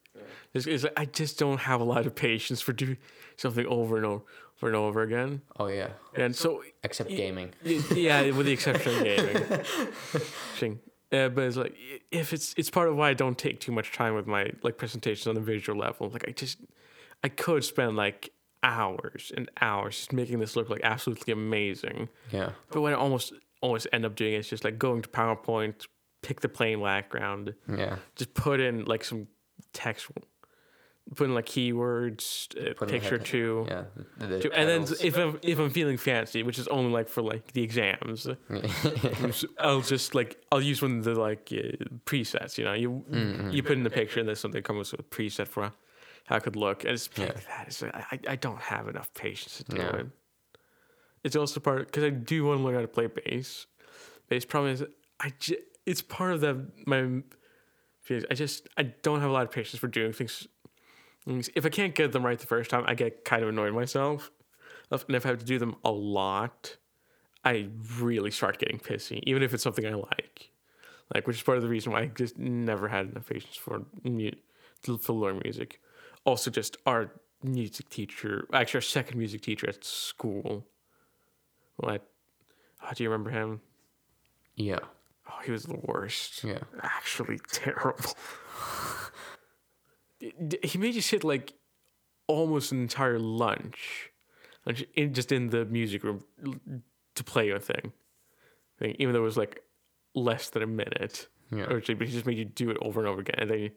is, 0.54 0.66
is 0.66 0.84
like, 0.84 0.92
i 0.96 1.04
just 1.04 1.38
don't 1.38 1.60
have 1.60 1.80
a 1.80 1.84
lot 1.84 2.06
of 2.06 2.14
patience 2.14 2.60
for 2.60 2.72
doing 2.72 2.96
something 3.36 3.66
over 3.66 3.96
and 3.96 4.06
over, 4.06 4.22
over 4.58 4.66
and 4.66 4.76
over 4.76 5.02
again 5.02 5.42
Oh 5.58 5.66
yeah, 5.68 5.88
and 6.14 6.34
so 6.34 6.62
except 6.82 7.10
gaming. 7.10 7.52
y- 7.64 7.82
yeah 7.94 8.30
with 8.30 8.46
the 8.46 8.52
exception 8.52 8.94
of 8.96 9.02
gaming 9.04 9.36
uh, 11.12 11.28
but 11.30 11.44
it's 11.44 11.56
like 11.56 11.74
if 12.10 12.32
it's 12.32 12.54
it's 12.56 12.70
part 12.70 12.88
of 12.88 12.96
why 12.96 13.10
i 13.10 13.14
don't 13.14 13.38
take 13.38 13.60
too 13.60 13.72
much 13.72 13.92
time 13.92 14.14
with 14.14 14.26
my 14.26 14.50
like 14.62 14.76
presentations 14.76 15.26
on 15.26 15.34
the 15.34 15.40
visual 15.40 15.78
level 15.78 16.08
like 16.10 16.24
i 16.28 16.32
just 16.32 16.58
i 17.24 17.28
could 17.28 17.64
spend 17.64 17.96
like 17.96 18.30
hours 18.62 19.30
and 19.36 19.48
hours 19.60 19.96
just 19.96 20.12
making 20.12 20.40
this 20.40 20.56
look 20.56 20.68
like 20.68 20.80
absolutely 20.82 21.32
amazing 21.32 22.08
Yeah. 22.32 22.50
but 22.70 22.80
what 22.80 22.92
I 22.92 22.96
almost 22.96 23.32
always 23.62 23.86
end 23.92 24.04
up 24.04 24.16
doing 24.16 24.34
is 24.34 24.48
just 24.48 24.64
like 24.64 24.78
going 24.80 25.00
to 25.02 25.08
PowerPoint, 25.08 25.86
pick 26.24 26.40
the 26.40 26.48
plain 26.48 26.82
background, 26.82 27.54
Yeah. 27.72 27.96
just 28.16 28.34
put 28.34 28.58
in 28.58 28.84
like 28.84 29.04
some 29.04 29.28
text, 29.72 30.08
putting 31.16 31.34
like 31.34 31.46
keywords, 31.46 32.48
Put 32.76 32.88
picture 32.88 33.18
two. 33.18 33.64
Yeah. 33.68 33.84
the- 34.18 34.26
the 34.26 34.52
And 34.54 34.68
then 34.68 34.96
if 35.02 35.16
I'm 35.16 35.38
if 35.42 35.58
I'm 35.58 35.70
feeling 35.70 35.96
fancy, 35.96 36.42
which 36.42 36.58
is 36.58 36.68
only 36.68 36.90
like 36.92 37.08
for 37.08 37.22
like 37.22 37.52
the 37.52 37.62
exams, 37.62 38.26
I'll 39.58 39.80
just 39.80 40.14
like 40.14 40.36
I'll 40.52 40.60
use 40.62 40.82
one 40.82 40.98
of 40.98 41.04
the 41.04 41.14
like 41.14 41.48
uh, 41.52 41.84
presets. 42.04 42.58
You 42.58 42.64
know, 42.64 42.74
you 42.74 43.04
Mm-hmm. 43.10 43.50
you 43.50 43.62
put 43.62 43.72
in 43.72 43.82
the 43.84 43.90
picture 43.90 44.20
and 44.20 44.28
then 44.28 44.36
something 44.36 44.62
comes 44.62 44.92
with 44.92 45.00
a 45.00 45.04
preset 45.04 45.48
for 45.48 45.72
how 46.24 46.36
it 46.36 46.42
could 46.42 46.56
look. 46.56 46.84
And 46.84 46.92
it's 46.94 47.08
Yeah. 47.16 47.26
that. 47.32 47.64
It's 47.68 47.82
like, 47.82 47.94
I 47.94 48.18
I 48.32 48.36
don't 48.36 48.60
have 48.60 48.88
enough 48.88 49.12
patience 49.14 49.58
to 49.58 49.64
do 49.64 49.78
No. 49.78 49.88
it. 49.90 50.06
It's 51.24 51.36
also 51.36 51.60
part 51.60 51.86
because 51.86 52.04
I 52.04 52.10
do 52.10 52.44
want 52.44 52.60
to 52.60 52.64
learn 52.64 52.74
how 52.74 52.80
to 52.80 52.88
play 52.88 53.06
bass. 53.06 53.66
Bass 54.28 54.44
problem 54.44 54.72
is 54.72 54.84
I 55.20 55.32
j- 55.38 55.58
it's 55.86 56.02
part 56.02 56.32
of 56.32 56.40
the 56.40 56.66
my. 56.86 57.22
I 58.10 58.34
just 58.34 58.68
I 58.76 58.84
don't 58.84 59.20
have 59.20 59.30
a 59.30 59.32
lot 59.32 59.42
of 59.42 59.50
patience 59.50 59.78
for 59.78 59.88
doing 59.88 60.12
things. 60.12 60.46
If 61.26 61.66
I 61.66 61.68
can't 61.68 61.94
get 61.94 62.12
them 62.12 62.24
right 62.24 62.38
the 62.38 62.46
first 62.46 62.70
time, 62.70 62.84
I 62.86 62.94
get 62.94 63.24
kind 63.24 63.42
of 63.42 63.50
annoyed 63.50 63.74
myself. 63.74 64.30
And 64.90 65.14
if 65.14 65.26
I 65.26 65.28
have 65.28 65.38
to 65.38 65.44
do 65.44 65.58
them 65.58 65.76
a 65.84 65.90
lot, 65.90 66.76
I 67.44 67.68
really 67.98 68.30
start 68.30 68.58
getting 68.58 68.78
pissy, 68.78 69.20
even 69.24 69.42
if 69.42 69.52
it's 69.52 69.62
something 69.62 69.86
I 69.86 69.94
like. 69.94 70.50
Like, 71.14 71.26
which 71.26 71.36
is 71.36 71.42
part 71.42 71.58
of 71.58 71.62
the 71.62 71.68
reason 71.68 71.92
why 71.92 72.02
I 72.02 72.06
just 72.06 72.38
never 72.38 72.88
had 72.88 73.10
enough 73.10 73.28
patience 73.28 73.56
for 73.56 73.82
to 74.82 75.12
learn 75.12 75.40
music. 75.44 75.80
Also, 76.24 76.50
just 76.50 76.76
our 76.86 77.12
music 77.42 77.88
teacher, 77.88 78.46
actually, 78.52 78.78
our 78.78 78.82
second 78.82 79.18
music 79.18 79.42
teacher 79.42 79.68
at 79.68 79.84
school. 79.84 80.66
What? 81.76 82.06
Oh, 82.82 82.90
do 82.94 83.02
you 83.02 83.10
remember 83.10 83.30
him? 83.30 83.60
yeah. 84.56 84.80
Oh, 85.30 85.38
he 85.44 85.50
was 85.52 85.64
the 85.64 85.78
worst. 85.82 86.42
Yeah. 86.44 86.58
Actually, 86.82 87.38
terrible. 87.50 88.14
He 90.64 90.78
made 90.78 90.94
you 90.96 91.00
sit 91.00 91.22
like 91.22 91.52
almost 92.26 92.72
an 92.72 92.80
entire 92.82 93.20
lunch, 93.20 94.10
like, 94.66 94.88
in, 94.96 95.14
just 95.14 95.30
in 95.30 95.50
the 95.50 95.64
music 95.64 96.02
room 96.02 96.24
to 97.14 97.22
play 97.24 97.50
a 97.50 97.60
thing. 97.60 97.92
thing, 98.80 98.96
even 98.98 99.12
though 99.14 99.20
it 99.20 99.24
was 99.24 99.36
like 99.36 99.62
less 100.16 100.50
than 100.50 100.62
a 100.64 100.66
minute. 100.66 101.28
Yeah. 101.52 101.64
Or 101.70 101.80
but 101.80 102.06
he 102.08 102.12
just 102.12 102.26
made 102.26 102.36
you 102.36 102.44
do 102.44 102.68
it 102.70 102.76
over 102.82 102.98
and 103.00 103.08
over 103.08 103.20
again, 103.20 103.36
and 103.38 103.48
then 103.48 103.58
you 103.60 103.70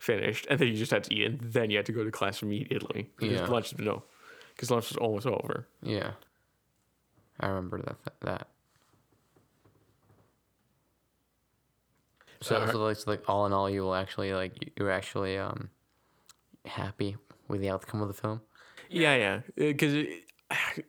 finished, 0.00 0.46
and 0.50 0.58
then 0.58 0.66
you 0.68 0.74
just 0.74 0.90
had 0.90 1.04
to 1.04 1.14
eat, 1.14 1.24
and 1.26 1.40
then 1.40 1.70
you 1.70 1.76
had 1.76 1.86
to 1.86 1.92
go 1.92 2.02
to 2.02 2.10
class 2.10 2.42
immediately 2.42 3.08
because 3.16 3.38
Yeah. 3.38 3.46
lunch 3.46 3.78
no, 3.78 4.02
because 4.56 4.72
lunch 4.72 4.88
was 4.88 4.96
almost 4.98 5.26
over. 5.26 5.68
Yeah. 5.82 6.10
I 7.38 7.46
remember 7.46 7.80
that 7.82 7.96
that. 8.22 8.48
So, 12.40 12.56
Uh, 12.56 12.70
so 12.72 12.78
like, 12.84 12.96
so 12.96 13.10
like 13.10 13.22
all 13.28 13.46
in 13.46 13.52
all, 13.52 13.68
you 13.70 13.82
will 13.82 13.94
actually 13.94 14.32
like 14.34 14.52
you- 14.64 14.72
you're 14.76 14.90
actually 14.90 15.38
um 15.38 15.70
happy 16.64 17.16
with 17.48 17.60
the 17.60 17.70
outcome 17.70 18.02
of 18.02 18.08
the 18.08 18.14
film. 18.14 18.40
Yeah, 18.90 19.14
yeah. 19.16 19.40
Because 19.56 20.06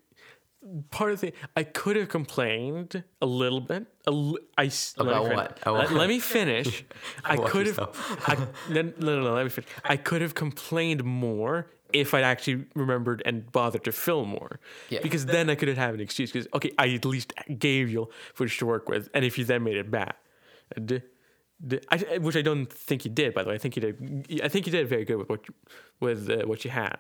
part 0.92 1.12
of 1.12 1.22
the 1.22 1.34
I 1.56 1.64
could 1.64 1.96
have 1.96 2.10
complained 2.10 3.04
a 3.22 3.26
little 3.26 3.62
bit. 3.62 3.86
A 4.06 4.12
li- 4.12 4.40
I 4.58 4.64
let 4.66 4.94
About 4.98 5.28
fin- 5.28 5.36
what? 5.36 5.60
Oh. 5.66 5.74
Let, 5.74 5.92
let 5.92 6.08
me 6.10 6.20
finish. 6.20 6.84
I 7.26 7.38
could 7.38 7.68
have. 7.68 7.80
I, 8.28 8.36
no, 8.70 8.82
no, 8.82 8.92
no, 9.00 9.22
no. 9.22 9.34
Let 9.34 9.44
me 9.44 9.50
finish. 9.50 9.70
I 9.86 9.98
could 9.98 10.22
have 10.22 10.34
complained 10.36 11.04
more 11.04 11.68
if 11.94 12.14
I'd 12.14 12.24
actually 12.24 12.66
remembered 12.76 13.22
and 13.26 13.50
bothered 13.52 13.84
to 13.86 13.92
film 13.94 14.30
more. 14.30 14.60
Yeah. 14.90 15.00
Because 15.02 15.26
then 15.26 15.50
I 15.50 15.56
could 15.56 15.70
have 15.70 15.78
had 15.78 15.94
an 15.94 16.02
excuse. 16.02 16.32
Because 16.32 16.48
okay, 16.54 16.72
I 16.78 16.90
at 16.94 17.06
least 17.06 17.34
gave 17.58 17.90
you 17.90 18.10
footage 18.34 18.58
to 18.60 18.66
work 18.66 18.90
with, 18.90 19.10
and 19.14 19.24
if 19.24 19.38
you 19.38 19.46
then 19.46 19.64
made 19.64 19.78
it 19.78 19.90
bad, 19.90 20.16
d- 21.66 21.78
d- 21.78 21.88
I, 21.90 22.18
which 22.18 22.36
I 22.36 22.42
don't 22.42 22.72
think 22.72 23.06
you 23.06 23.12
did, 23.12 23.34
by 23.34 23.44
the 23.44 23.50
way. 23.50 23.56
I 23.56 23.58
think 23.58 23.76
you 23.76 23.82
did. 23.82 24.42
I 24.44 24.48
think 24.48 24.66
you 24.66 24.72
did 24.72 24.88
very 24.88 25.06
good 25.06 25.18
with 25.18 25.30
what 25.30 25.48
you, 25.48 25.54
with 26.00 26.30
uh, 26.30 26.46
what 26.46 26.66
you 26.66 26.72
had. 26.72 26.98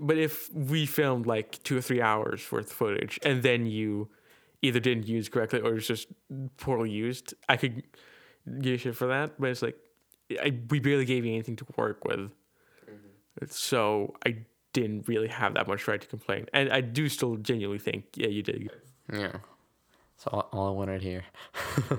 But 0.00 0.18
if 0.18 0.52
we 0.52 0.86
filmed 0.86 1.26
like 1.26 1.62
two 1.62 1.76
or 1.78 1.80
three 1.80 2.02
hours 2.02 2.50
worth 2.50 2.66
of 2.66 2.72
footage, 2.72 3.18
and 3.24 3.42
then 3.42 3.66
you 3.66 4.08
either 4.62 4.80
didn't 4.80 5.06
use 5.06 5.28
correctly 5.28 5.60
or 5.60 5.70
it 5.70 5.74
was 5.74 5.86
just 5.86 6.08
poorly 6.56 6.90
used, 6.90 7.34
I 7.48 7.56
could 7.56 7.84
give 8.60 8.72
you 8.72 8.76
shit 8.78 8.96
for 8.96 9.06
that. 9.06 9.38
But 9.38 9.50
it's 9.50 9.62
like 9.62 9.76
I, 10.42 10.58
we 10.70 10.80
barely 10.80 11.04
gave 11.04 11.24
you 11.24 11.32
anything 11.32 11.56
to 11.56 11.66
work 11.76 12.04
with, 12.04 12.32
so 13.48 14.14
I 14.26 14.38
didn't 14.72 15.06
really 15.08 15.28
have 15.28 15.54
that 15.54 15.68
much 15.68 15.86
right 15.88 16.00
to 16.00 16.06
complain. 16.06 16.46
And 16.52 16.70
I 16.72 16.80
do 16.80 17.08
still 17.08 17.36
genuinely 17.36 17.78
think, 17.78 18.04
yeah, 18.14 18.28
you 18.28 18.42
did. 18.42 18.70
Yeah. 19.12 19.36
That's 20.16 20.26
all, 20.28 20.48
all 20.52 20.68
I 20.68 20.70
wanted 20.70 21.02
here. 21.02 21.24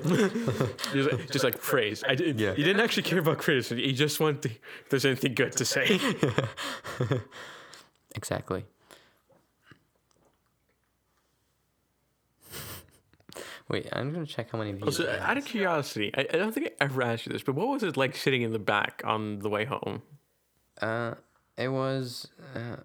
Just, 0.94 1.12
like- 1.12 1.30
just 1.32 1.44
like 1.44 1.62
praise. 1.62 2.04
I 2.08 2.16
didn't, 2.16 2.40
Yeah. 2.40 2.52
You 2.56 2.64
didn't 2.64 2.82
actually 2.82 3.04
care 3.04 3.20
about 3.20 3.38
criticism. 3.38 3.78
You 3.80 3.94
just 3.94 4.20
want 4.20 4.42
to, 4.42 4.50
if 4.50 4.90
there's 4.90 5.06
anything 5.06 5.36
good 5.36 5.52
to 5.54 5.66
say. 5.66 6.00
Exactly. 8.16 8.66
Wait, 13.70 13.88
I'm 13.92 14.14
gonna 14.14 14.26
check 14.26 14.50
how 14.52 14.58
many 14.58 14.72
views. 14.72 14.84
Also, 15.00 15.04
it 15.04 15.20
out 15.20 15.38
of 15.38 15.46
curiosity, 15.46 16.12
I, 16.18 16.22
I 16.22 16.38
don't 16.38 16.54
think 16.54 16.68
I 16.68 16.84
ever 16.86 17.02
asked 17.04 17.26
you 17.26 17.34
this, 17.34 17.44
but 17.44 17.54
what 17.54 17.68
was 17.68 17.84
it 17.84 17.98
like 17.98 18.16
sitting 18.16 18.42
in 18.42 18.54
the 18.54 18.60
back 18.60 19.02
on 19.06 19.40
the 19.40 19.50
way 19.50 19.66
home? 19.66 20.02
Uh, 20.82 21.16
it 21.58 21.68
was. 21.68 22.28
Uh, 22.56 22.78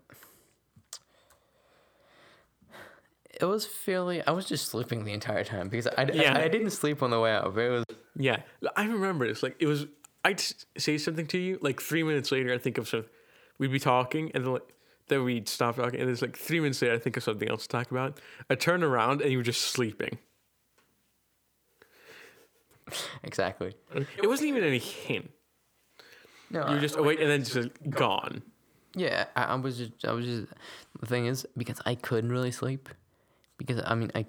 it 3.42 3.46
was 3.46 3.66
fairly. 3.66 4.24
I 4.26 4.30
was 4.30 4.46
just 4.46 4.68
sleeping 4.68 5.04
the 5.04 5.12
entire 5.12 5.44
time 5.44 5.68
because 5.68 5.86
I, 5.86 6.04
Yeah. 6.12 6.38
I, 6.38 6.44
I 6.44 6.48
didn't 6.48 6.70
sleep 6.70 7.02
on 7.02 7.10
the 7.10 7.20
way 7.20 7.32
out. 7.32 7.54
But 7.54 7.60
it 7.60 7.70
was. 7.70 7.84
Yeah, 8.16 8.42
I 8.76 8.84
remember 8.84 9.26
this. 9.26 9.42
Like 9.42 9.56
it 9.58 9.66
was, 9.66 9.86
I'd 10.24 10.40
say 10.78 10.96
something 10.98 11.26
to 11.28 11.38
you. 11.38 11.58
Like 11.60 11.80
three 11.80 12.02
minutes 12.02 12.30
later, 12.32 12.52
I 12.54 12.58
think 12.58 12.78
of 12.78 12.88
something. 12.88 13.10
We'd 13.58 13.72
be 13.72 13.78
talking, 13.80 14.30
and 14.34 14.44
then 14.44 14.52
like, 14.54 14.72
then 15.08 15.24
we'd 15.24 15.48
stop 15.48 15.76
talking, 15.76 16.00
and 16.00 16.08
it's 16.10 16.22
like 16.22 16.36
three 16.36 16.60
minutes 16.60 16.80
later, 16.82 16.94
I 16.94 16.98
think 16.98 17.16
of 17.16 17.22
something 17.22 17.48
else 17.48 17.62
to 17.62 17.68
talk 17.68 17.90
about. 17.90 18.18
I 18.48 18.54
turn 18.54 18.82
around, 18.82 19.20
and 19.22 19.30
you 19.30 19.38
were 19.38 19.44
just 19.44 19.60
sleeping. 19.62 20.18
Exactly. 23.22 23.74
It 23.94 24.26
wasn't 24.26 24.48
even 24.48 24.64
any 24.64 24.78
hint. 24.78 25.30
No, 26.50 26.66
You 26.68 26.74
were 26.74 26.80
just 26.80 26.96
awake, 26.96 27.20
and 27.20 27.30
then 27.30 27.44
just 27.44 27.70
gone. 27.88 28.42
Yeah, 28.94 29.24
I, 29.34 29.44
I 29.44 29.54
was 29.54 29.78
just, 29.78 29.92
I 30.04 30.12
was 30.12 30.26
just. 30.26 30.52
The 31.00 31.06
thing 31.06 31.26
is, 31.26 31.46
because 31.56 31.80
I 31.86 31.94
couldn't 31.94 32.30
really 32.30 32.50
sleep, 32.50 32.88
because 33.64 33.82
I 33.86 33.94
mean, 33.94 34.10
I. 34.14 34.26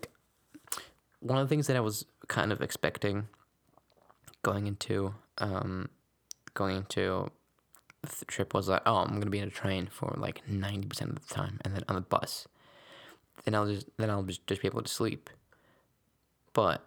One 1.19 1.37
of 1.37 1.47
the 1.47 1.49
things 1.49 1.67
that 1.67 1.77
I 1.77 1.79
was 1.79 2.05
kind 2.27 2.51
of 2.51 2.61
expecting, 2.61 3.27
going 4.41 4.67
into, 4.67 5.15
um, 5.37 5.87
going 6.53 6.75
into, 6.75 7.31
the 8.01 8.25
trip 8.25 8.53
was 8.53 8.67
like, 8.67 8.81
oh, 8.85 8.97
I'm 8.97 9.19
gonna 9.19 9.29
be 9.29 9.39
in 9.39 9.47
a 9.47 9.51
train 9.51 9.87
for 9.87 10.13
like 10.17 10.41
ninety 10.49 10.85
percent 10.85 11.11
of 11.11 11.25
the 11.25 11.33
time, 11.33 11.59
and 11.63 11.73
then 11.73 11.85
on 11.87 11.95
the 11.95 12.01
bus, 12.01 12.45
then 13.45 13.55
I'll 13.55 13.67
just, 13.67 13.87
then 13.97 14.09
I'll 14.09 14.23
just, 14.23 14.45
just 14.47 14.61
be 14.61 14.67
able 14.67 14.81
to 14.81 14.91
sleep. 14.91 15.29
But, 16.51 16.83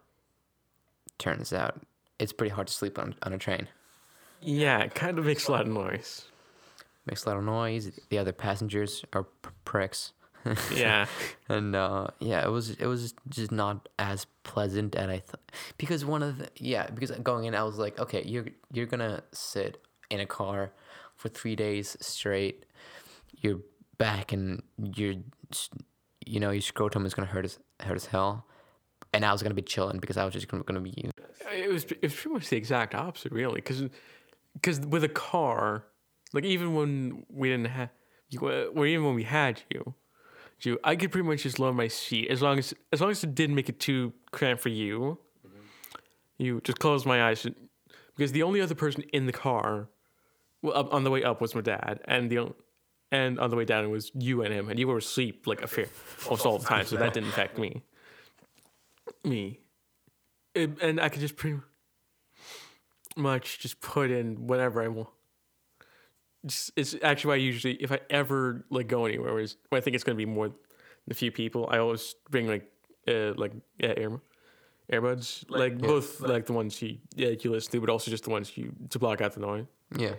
turns 1.18 1.52
out, 1.54 1.80
it's 2.18 2.34
pretty 2.34 2.52
hard 2.52 2.66
to 2.66 2.74
sleep 2.74 2.98
on 2.98 3.14
on 3.22 3.32
a 3.32 3.38
train. 3.38 3.68
Yeah, 4.42 4.80
it 4.80 4.94
kind 4.94 5.18
of 5.18 5.24
makes 5.24 5.48
a 5.48 5.52
lot 5.52 5.62
of 5.62 5.68
noise. 5.68 6.26
Makes 7.06 7.24
a 7.24 7.30
lot 7.30 7.38
of 7.38 7.44
noise. 7.44 7.90
The 8.10 8.18
other 8.18 8.32
passengers 8.32 9.02
are 9.14 9.26
pricks. 9.64 10.12
Yeah, 10.74 11.06
and 11.48 11.74
uh, 11.74 12.08
yeah, 12.20 12.44
it 12.44 12.50
was 12.50 12.70
it 12.70 12.86
was 12.86 13.14
just 13.28 13.52
not 13.52 13.88
as 13.98 14.26
pleasant 14.42 14.94
as 14.94 15.08
I 15.08 15.18
thought 15.18 15.52
because 15.78 16.04
one 16.04 16.22
of 16.22 16.38
the 16.38 16.48
yeah 16.56 16.88
because 16.90 17.10
going 17.10 17.44
in 17.44 17.54
I 17.54 17.62
was 17.62 17.78
like 17.78 17.98
okay 17.98 18.22
you're 18.24 18.46
you're 18.72 18.86
gonna 18.86 19.22
sit 19.32 19.82
in 20.10 20.20
a 20.20 20.26
car 20.26 20.72
for 21.16 21.28
three 21.28 21.56
days 21.56 21.96
straight, 22.00 22.66
your 23.38 23.60
back 23.98 24.32
and 24.32 24.62
your 24.78 25.14
you 26.24 26.40
know 26.40 26.50
your 26.50 26.62
scrotum 26.62 27.06
is 27.06 27.14
gonna 27.14 27.28
hurt 27.28 27.44
as 27.44 27.58
hurt 27.80 27.96
as 27.96 28.06
hell, 28.06 28.46
and 29.12 29.24
I 29.24 29.32
was 29.32 29.42
gonna 29.42 29.54
be 29.54 29.62
chilling 29.62 29.98
because 29.98 30.16
I 30.16 30.24
was 30.24 30.34
just 30.34 30.48
gonna, 30.48 30.62
gonna 30.62 30.80
be 30.80 31.10
it 31.52 31.72
was 31.72 31.84
it 31.84 32.02
was 32.02 32.14
pretty 32.14 32.34
much 32.34 32.48
the 32.48 32.56
exact 32.56 32.94
opposite, 32.94 33.32
really. 33.32 33.60
Because 33.60 34.80
with 34.80 35.04
a 35.04 35.08
car, 35.08 35.84
like 36.32 36.44
even 36.44 36.74
when 36.74 37.24
we 37.28 37.48
didn't 37.48 37.66
have 37.66 37.90
you, 38.30 38.40
or 38.40 38.86
even 38.86 39.04
when 39.04 39.14
we 39.14 39.24
had 39.24 39.62
you, 39.70 39.94
you, 40.60 40.78
I 40.82 40.96
could 40.96 41.12
pretty 41.12 41.28
much 41.28 41.42
just 41.42 41.58
lower 41.58 41.72
my 41.72 41.88
seat 41.88 42.28
as 42.30 42.40
long 42.42 42.58
as 42.58 42.74
as 42.92 43.00
long 43.00 43.10
as 43.10 43.22
it 43.22 43.34
didn't 43.34 43.54
make 43.56 43.68
it 43.68 43.78
too 43.78 44.12
cramped 44.32 44.62
for 44.62 44.70
you. 44.70 45.18
Mm-hmm. 45.46 45.58
You 46.38 46.60
just 46.64 46.78
close 46.78 47.04
my 47.06 47.28
eyes, 47.28 47.46
because 48.16 48.32
the 48.32 48.42
only 48.42 48.60
other 48.60 48.74
person 48.74 49.02
in 49.12 49.26
the 49.26 49.32
car, 49.32 49.88
well, 50.62 50.76
up, 50.76 50.92
on 50.94 51.04
the 51.04 51.10
way 51.10 51.22
up 51.22 51.40
was 51.40 51.54
my 51.54 51.60
dad, 51.60 52.00
and 52.06 52.30
the 52.30 52.38
on- 52.38 52.54
and 53.12 53.38
on 53.38 53.50
the 53.50 53.56
way 53.56 53.64
down 53.64 53.84
it 53.84 53.88
was 53.88 54.10
you 54.14 54.42
and 54.42 54.52
him, 54.52 54.68
and 54.68 54.78
you 54.80 54.88
were 54.88 54.98
asleep 54.98 55.46
like 55.46 55.62
a 55.62 55.66
fair 55.68 55.86
almost 56.24 56.44
all 56.44 56.58
the 56.58 56.66
time, 56.66 56.84
so 56.86 56.96
that 56.96 57.12
didn't 57.14 57.28
affect 57.28 57.56
me. 57.58 57.82
Me, 59.24 59.60
It- 60.54 60.80
and 60.82 61.00
I 61.00 61.08
could 61.08 61.20
just 61.20 61.36
pretty 61.36 61.60
much 63.16 63.58
just 63.60 63.80
put 63.80 64.10
in 64.10 64.46
whatever 64.46 64.82
I 64.82 64.88
want. 64.88 65.08
It's 66.76 66.94
actually 67.02 67.28
why 67.28 67.34
I 67.34 67.38
usually, 67.38 67.74
if 67.74 67.90
I 67.90 68.00
ever 68.10 68.64
like 68.70 68.88
go 68.88 69.04
anywhere, 69.04 69.38
is 69.40 69.56
I 69.72 69.80
think 69.80 69.94
it's 69.94 70.04
gonna 70.04 70.16
be 70.16 70.26
more 70.26 70.48
than 70.48 70.56
a 71.10 71.14
few 71.14 71.32
people, 71.32 71.68
I 71.70 71.78
always 71.78 72.14
bring 72.30 72.46
like 72.46 72.70
uh 73.08 73.34
like 73.36 73.52
yeah, 73.78 73.94
ear 73.96 74.20
earbuds, 74.92 75.44
like 75.48 75.78
both 75.78 76.20
like 76.20 76.46
the 76.46 76.52
ones 76.52 76.80
you 76.80 76.98
yeah 77.14 77.30
you 77.40 77.50
listen 77.50 77.72
to, 77.72 77.80
but 77.80 77.90
also 77.90 78.10
just 78.10 78.24
the 78.24 78.30
ones 78.30 78.56
you 78.56 78.74
to 78.90 78.98
block 78.98 79.20
out 79.20 79.32
the 79.32 79.40
noise. 79.40 79.66
yeah 79.96 80.14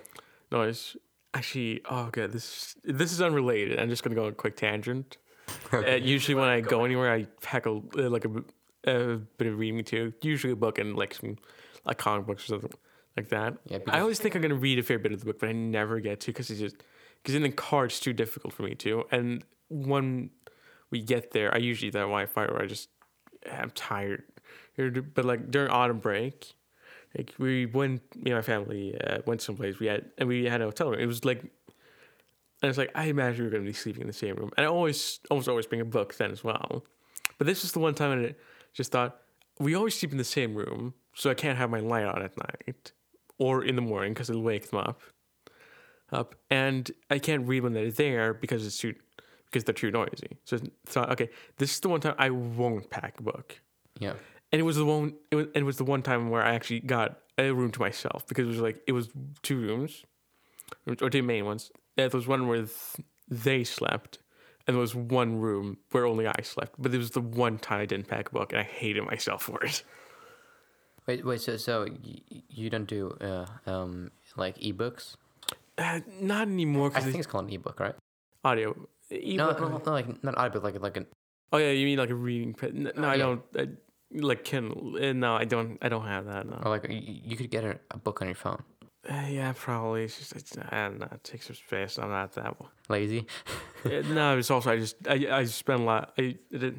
Noise. 0.51 0.97
Actually, 1.33 1.81
oh 1.89 2.09
god, 2.11 2.31
this 2.31 2.75
this 2.83 3.11
is 3.11 3.21
unrelated. 3.21 3.79
I'm 3.79 3.89
just 3.89 4.03
gonna 4.03 4.15
go 4.15 4.25
on 4.25 4.31
a 4.31 4.35
quick 4.35 4.55
tangent. 4.55 5.17
Uh, 5.71 5.91
usually, 5.91 6.35
when 6.35 6.49
I 6.49 6.59
go 6.59 6.83
anywhere, 6.83 7.11
I 7.13 7.23
pack 7.41 7.65
a 7.65 7.71
uh, 7.71 8.09
like 8.09 8.25
a, 8.25 8.29
a 8.85 9.17
bit 9.37 9.47
of 9.47 9.57
reading 9.57 9.83
too. 9.83 10.13
Usually, 10.21 10.51
a 10.51 10.55
book 10.57 10.77
and 10.77 10.95
like 10.95 11.13
some 11.13 11.37
like 11.85 11.97
comic 11.97 12.25
books 12.25 12.43
or 12.43 12.47
something 12.47 12.71
like 13.17 13.29
that. 13.29 13.57
Yeah, 13.65 13.79
I 13.89 13.99
always 13.99 14.19
think 14.19 14.35
I'm 14.35 14.41
gonna 14.41 14.55
read 14.55 14.79
a 14.79 14.83
fair 14.83 14.99
bit 14.99 15.11
of 15.11 15.19
the 15.19 15.25
book, 15.25 15.39
but 15.39 15.49
I 15.49 15.51
never 15.51 15.99
get 15.99 16.19
to 16.21 16.27
because 16.27 16.49
it's 16.49 16.59
just 16.59 16.77
because 17.21 17.35
in 17.35 17.41
the 17.41 17.51
car 17.51 17.85
it's 17.85 17.99
too 17.99 18.13
difficult 18.13 18.53
for 18.53 18.63
me 18.63 18.75
to. 18.75 19.03
And 19.11 19.43
when 19.69 20.29
we 20.91 21.01
get 21.01 21.31
there, 21.31 21.53
I 21.53 21.57
usually 21.57 21.89
that 21.91 21.99
Wi-Fi 21.99 22.45
or 22.45 22.61
I 22.61 22.67
just 22.67 22.89
I'm 23.51 23.71
tired. 23.71 24.23
But 24.77 25.25
like 25.25 25.49
during 25.49 25.69
autumn 25.69 25.97
break, 25.97 26.53
like 27.17 27.33
we 27.39 27.65
went, 27.65 28.01
me 28.15 28.31
and 28.31 28.37
my 28.37 28.41
family 28.41 28.95
uh, 29.01 29.19
went 29.25 29.41
someplace. 29.41 29.79
We 29.79 29.87
had 29.87 30.05
and 30.19 30.29
we 30.29 30.45
had 30.45 30.61
a 30.61 30.65
hotel 30.65 30.91
room. 30.91 30.99
It 30.99 31.07
was 31.07 31.25
like, 31.25 31.39
and 31.41 32.69
it's 32.69 32.77
like 32.77 32.91
I 32.93 33.05
imagine 33.05 33.43
we 33.43 33.47
are 33.47 33.51
gonna 33.51 33.63
be 33.63 33.73
sleeping 33.73 34.01
in 34.01 34.07
the 34.07 34.13
same 34.13 34.35
room. 34.35 34.51
And 34.55 34.65
I 34.65 34.69
always, 34.69 35.19
almost 35.31 35.49
always 35.49 35.65
bring 35.65 35.81
a 35.81 35.85
book 35.85 36.15
then 36.15 36.31
as 36.31 36.43
well. 36.43 36.85
But 37.39 37.47
this 37.47 37.63
was 37.63 37.71
the 37.71 37.79
one 37.79 37.95
time 37.95 38.23
I 38.23 38.35
just 38.73 38.91
thought 38.91 39.19
we 39.59 39.73
always 39.73 39.97
sleep 39.99 40.11
in 40.11 40.19
the 40.19 40.23
same 40.23 40.53
room, 40.53 40.93
so 41.15 41.31
I 41.31 41.33
can't 41.33 41.57
have 41.57 41.71
my 41.71 41.79
light 41.79 42.05
on 42.05 42.21
at 42.21 42.37
night 42.37 42.91
or 43.39 43.63
in 43.63 43.75
the 43.75 43.81
morning 43.81 44.13
because 44.13 44.29
it'll 44.29 44.41
wake 44.41 44.69
them 44.69 44.79
up. 44.79 45.01
Up 46.11 46.35
and 46.49 46.89
I 47.09 47.19
can't 47.19 47.47
read 47.47 47.63
when 47.63 47.73
they're 47.73 47.91
there 47.91 48.33
because 48.33 48.65
it's 48.65 48.77
too 48.77 48.95
because 49.45 49.65
they're 49.65 49.73
too 49.73 49.91
noisy. 49.91 50.37
So 50.45 50.57
I 50.57 50.59
thought, 50.85 51.11
okay, 51.11 51.29
this 51.57 51.73
is 51.73 51.79
the 51.81 51.89
one 51.89 51.99
time 51.99 52.15
I 52.17 52.29
won't 52.29 52.89
pack 52.89 53.19
a 53.19 53.23
book 53.23 53.59
yeah 53.99 54.13
and 54.51 54.59
it 54.59 54.63
was 54.63 54.77
the 54.77 54.85
one 54.85 55.13
it 55.31 55.35
was, 55.35 55.45
and 55.47 55.57
it 55.57 55.63
was 55.63 55.77
the 55.77 55.83
one 55.83 56.01
time 56.01 56.29
where 56.29 56.43
I 56.43 56.53
actually 56.53 56.79
got 56.81 57.19
a 57.37 57.51
room 57.51 57.71
to 57.71 57.79
myself 57.79 58.25
because 58.27 58.45
it 58.45 58.49
was 58.49 58.59
like 58.59 58.81
it 58.87 58.93
was 58.93 59.09
two 59.41 59.59
rooms 59.59 60.03
or 61.01 61.09
two 61.09 61.23
main 61.23 61.45
ones. 61.45 61.71
There 61.95 62.09
was 62.09 62.27
one 62.27 62.47
where 62.47 62.65
they 63.27 63.63
slept, 63.63 64.19
and 64.65 64.75
there 64.75 64.81
was 64.81 64.95
one 64.95 65.39
room 65.39 65.77
where 65.91 66.05
only 66.05 66.27
I 66.27 66.41
slept. 66.43 66.75
But 66.77 66.93
it 66.93 66.97
was 66.97 67.11
the 67.11 67.21
one 67.21 67.57
time 67.57 67.81
I 67.81 67.85
didn't 67.85 68.07
pack 68.07 68.29
a 68.29 68.31
book, 68.31 68.53
and 68.53 68.61
I 68.61 68.63
hated 68.63 69.03
myself 69.05 69.43
for 69.43 69.63
it. 69.63 69.83
wait 71.07 71.25
wait 71.25 71.41
so 71.41 71.57
so 71.57 71.87
you 72.49 72.69
don't 72.69 72.87
do 72.87 73.15
uh 73.21 73.45
um 73.65 74.11
like 74.35 74.57
ebooks 74.59 75.15
Uh, 75.77 75.99
not 76.21 76.47
anymore 76.47 76.91
I 76.95 77.01
think 77.01 77.17
it's 77.17 77.27
called 77.27 77.45
an 77.47 77.53
ebook 77.53 77.79
right 77.79 77.95
audio. 78.43 78.73
no, 79.11 79.17
Ebook- 79.49 79.61
no, 79.61 79.77
no 79.77 79.91
like 79.91 80.23
not 80.23 80.35
audiobook 80.37 80.63
like 80.63 80.81
like 80.81 80.97
an 80.97 81.05
Oh 81.53 81.57
yeah, 81.57 81.71
you 81.71 81.85
mean 81.85 81.97
like 81.97 82.09
a 82.09 82.15
reading? 82.27 82.53
pa- 82.53 82.73
No, 82.73 82.91
no 82.97 83.07
I 83.07 83.15
Yeah. 83.15 83.23
don't. 83.25 83.41
I, 83.55 83.63
like 84.11 84.43
Kindle. 84.43 84.97
Uh, 84.99 85.13
no, 85.13 85.35
I 85.35 85.45
don't. 85.45 85.77
I 85.81 85.87
don't 85.87 86.03
have 86.05 86.25
that. 86.25 86.43
No. 86.45 86.59
Or 86.65 86.69
like 86.75 86.85
you, 86.89 87.37
could 87.37 87.49
get 87.49 87.63
a, 87.63 87.79
a 87.91 87.97
book 87.97 88.21
on 88.21 88.27
your 88.27 88.35
phone. 88.35 88.61
Uh, 89.09 89.27
yeah, 89.29 89.53
probably. 89.55 90.03
It's 90.03 90.17
just 90.19 90.35
it's, 90.35 90.57
I 90.57 90.75
don't 90.89 90.99
know. 90.99 91.07
It 91.09 91.23
takes 91.23 91.49
up 91.49 91.55
space. 91.55 91.97
I'm 91.99 92.09
not 92.09 92.33
that 92.33 92.59
one. 92.59 92.69
Lazy. 92.89 93.25
Uh, 93.85 94.01
no, 94.11 94.37
it's 94.37 94.51
also 94.51 94.71
I 94.71 94.77
just 94.77 94.97
I 95.07 95.15
I 95.39 95.45
spend 95.45 95.83
a 95.83 95.85
lot. 95.85 96.11
I 96.19 96.35
it, 96.51 96.75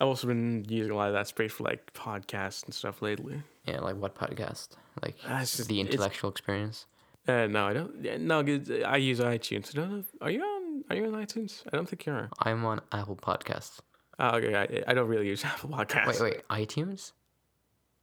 I've 0.00 0.06
also 0.08 0.26
been 0.28 0.64
using 0.68 0.92
a 0.92 0.96
lot 0.96 1.08
of 1.08 1.14
that 1.14 1.26
space 1.26 1.52
for 1.52 1.64
like 1.64 1.92
podcasts 1.92 2.64
and 2.64 2.72
stuff 2.72 3.02
lately. 3.02 3.42
Yeah, 3.66 3.80
like 3.80 3.96
what 3.96 4.14
podcast? 4.14 4.68
Like 5.02 5.16
Uh, 5.26 5.40
just- 5.40 5.66
the 5.68 5.80
intellectual 5.80 6.30
experience. 6.30 6.86
Uh, 7.26 7.46
no, 7.46 7.66
I 7.66 7.72
don't. 7.74 8.00
No, 8.22 8.38
I 8.40 8.96
use 8.96 9.20
iTunes. 9.20 9.68
I 9.76 9.80
don't 9.82 9.90
know. 9.98 10.04
Are 10.22 10.30
you 10.30 10.40
on? 10.42 10.84
Are 10.88 10.96
you 10.96 11.04
on 11.04 11.12
iTunes? 11.12 11.62
I 11.70 11.76
don't 11.76 11.86
think 11.88 12.06
you 12.06 12.12
are. 12.12 12.30
I'm 12.38 12.64
on 12.64 12.80
Apple 12.92 13.16
Podcasts. 13.16 13.80
Oh, 14.18 14.36
okay. 14.36 14.54
I, 14.54 14.90
I 14.90 14.94
don't 14.94 15.08
really 15.08 15.26
use 15.28 15.44
Apple 15.44 15.68
Podcasts. 15.70 16.20
Wait, 16.20 16.44
wait, 16.48 16.48
iTunes? 16.48 17.12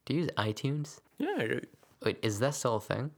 Do 0.05 0.13
you 0.13 0.21
use 0.21 0.29
iTunes? 0.37 0.99
Yeah. 1.17 1.35
I- 1.39 1.61
Wait, 2.03 2.19
is 2.21 2.37
that 2.39 2.53
still 2.53 2.75
a 2.75 2.81
thing? 2.81 3.09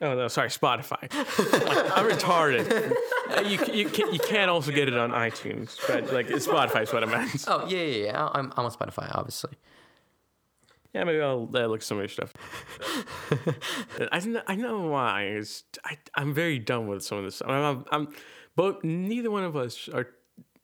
Oh 0.00 0.14
no, 0.14 0.28
sorry, 0.28 0.48
Spotify. 0.48 1.08
I'm 1.96 2.08
retarded. 2.10 2.92
You 3.44 3.58
you 3.72 3.88
can, 3.88 4.12
you 4.12 4.18
can 4.20 4.48
also 4.48 4.70
get 4.70 4.88
it 4.88 4.96
on 4.96 5.10
iTunes, 5.10 5.76
but 5.86 6.12
like 6.12 6.28
Spotify 6.28 6.82
is 6.82 6.92
what 6.92 7.02
I 7.04 7.06
meant. 7.06 7.44
Oh 7.48 7.66
yeah, 7.68 7.82
yeah, 7.82 8.04
yeah. 8.06 8.28
I'm 8.32 8.52
I'm 8.56 8.64
on 8.66 8.70
Spotify, 8.70 9.10
obviously. 9.14 9.52
Yeah, 10.94 11.04
maybe 11.04 11.20
I'll 11.20 11.48
uh, 11.54 11.66
look 11.66 11.80
at 11.80 11.82
some 11.82 11.98
of 11.98 12.02
your 12.02 12.08
stuff. 12.08 12.32
I 14.12 14.20
know, 14.20 14.42
I 14.46 14.54
know 14.56 14.80
why. 14.88 15.22
It's, 15.24 15.64
I 15.84 15.98
I'm 16.14 16.32
very 16.32 16.58
done 16.58 16.86
with 16.86 17.02
some 17.02 17.18
of 17.18 17.24
this. 17.24 17.42
I'm, 17.44 17.50
I'm, 17.50 17.84
I'm 17.90 18.08
but 18.56 18.84
neither 18.84 19.30
one 19.30 19.44
of 19.44 19.56
us 19.56 19.88
are. 19.88 20.08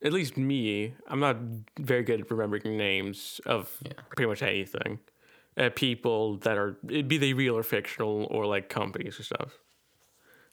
At 0.03 0.15
least 0.15 0.39
me, 0.39 0.95
I'm 1.09 1.21
not 1.21 1.37
very 1.79 2.03
good 2.03 2.21
at 2.23 2.31
remembering 2.31 2.77
names 2.79 3.39
of 3.45 3.77
Yeah. 3.85 3.93
pretty 4.17 4.29
much 4.31 4.43
anything. 4.43 4.99
Uh, 5.59 5.69
people 5.75 6.37
that 6.39 6.57
are 6.57 6.79
be 6.83 7.19
they 7.19 7.33
real 7.35 7.57
or 7.57 7.63
fictional 7.63 8.27
or 8.31 8.47
like 8.47 8.69
companies 8.71 9.19
or 9.21 9.25
stuff. 9.25 9.59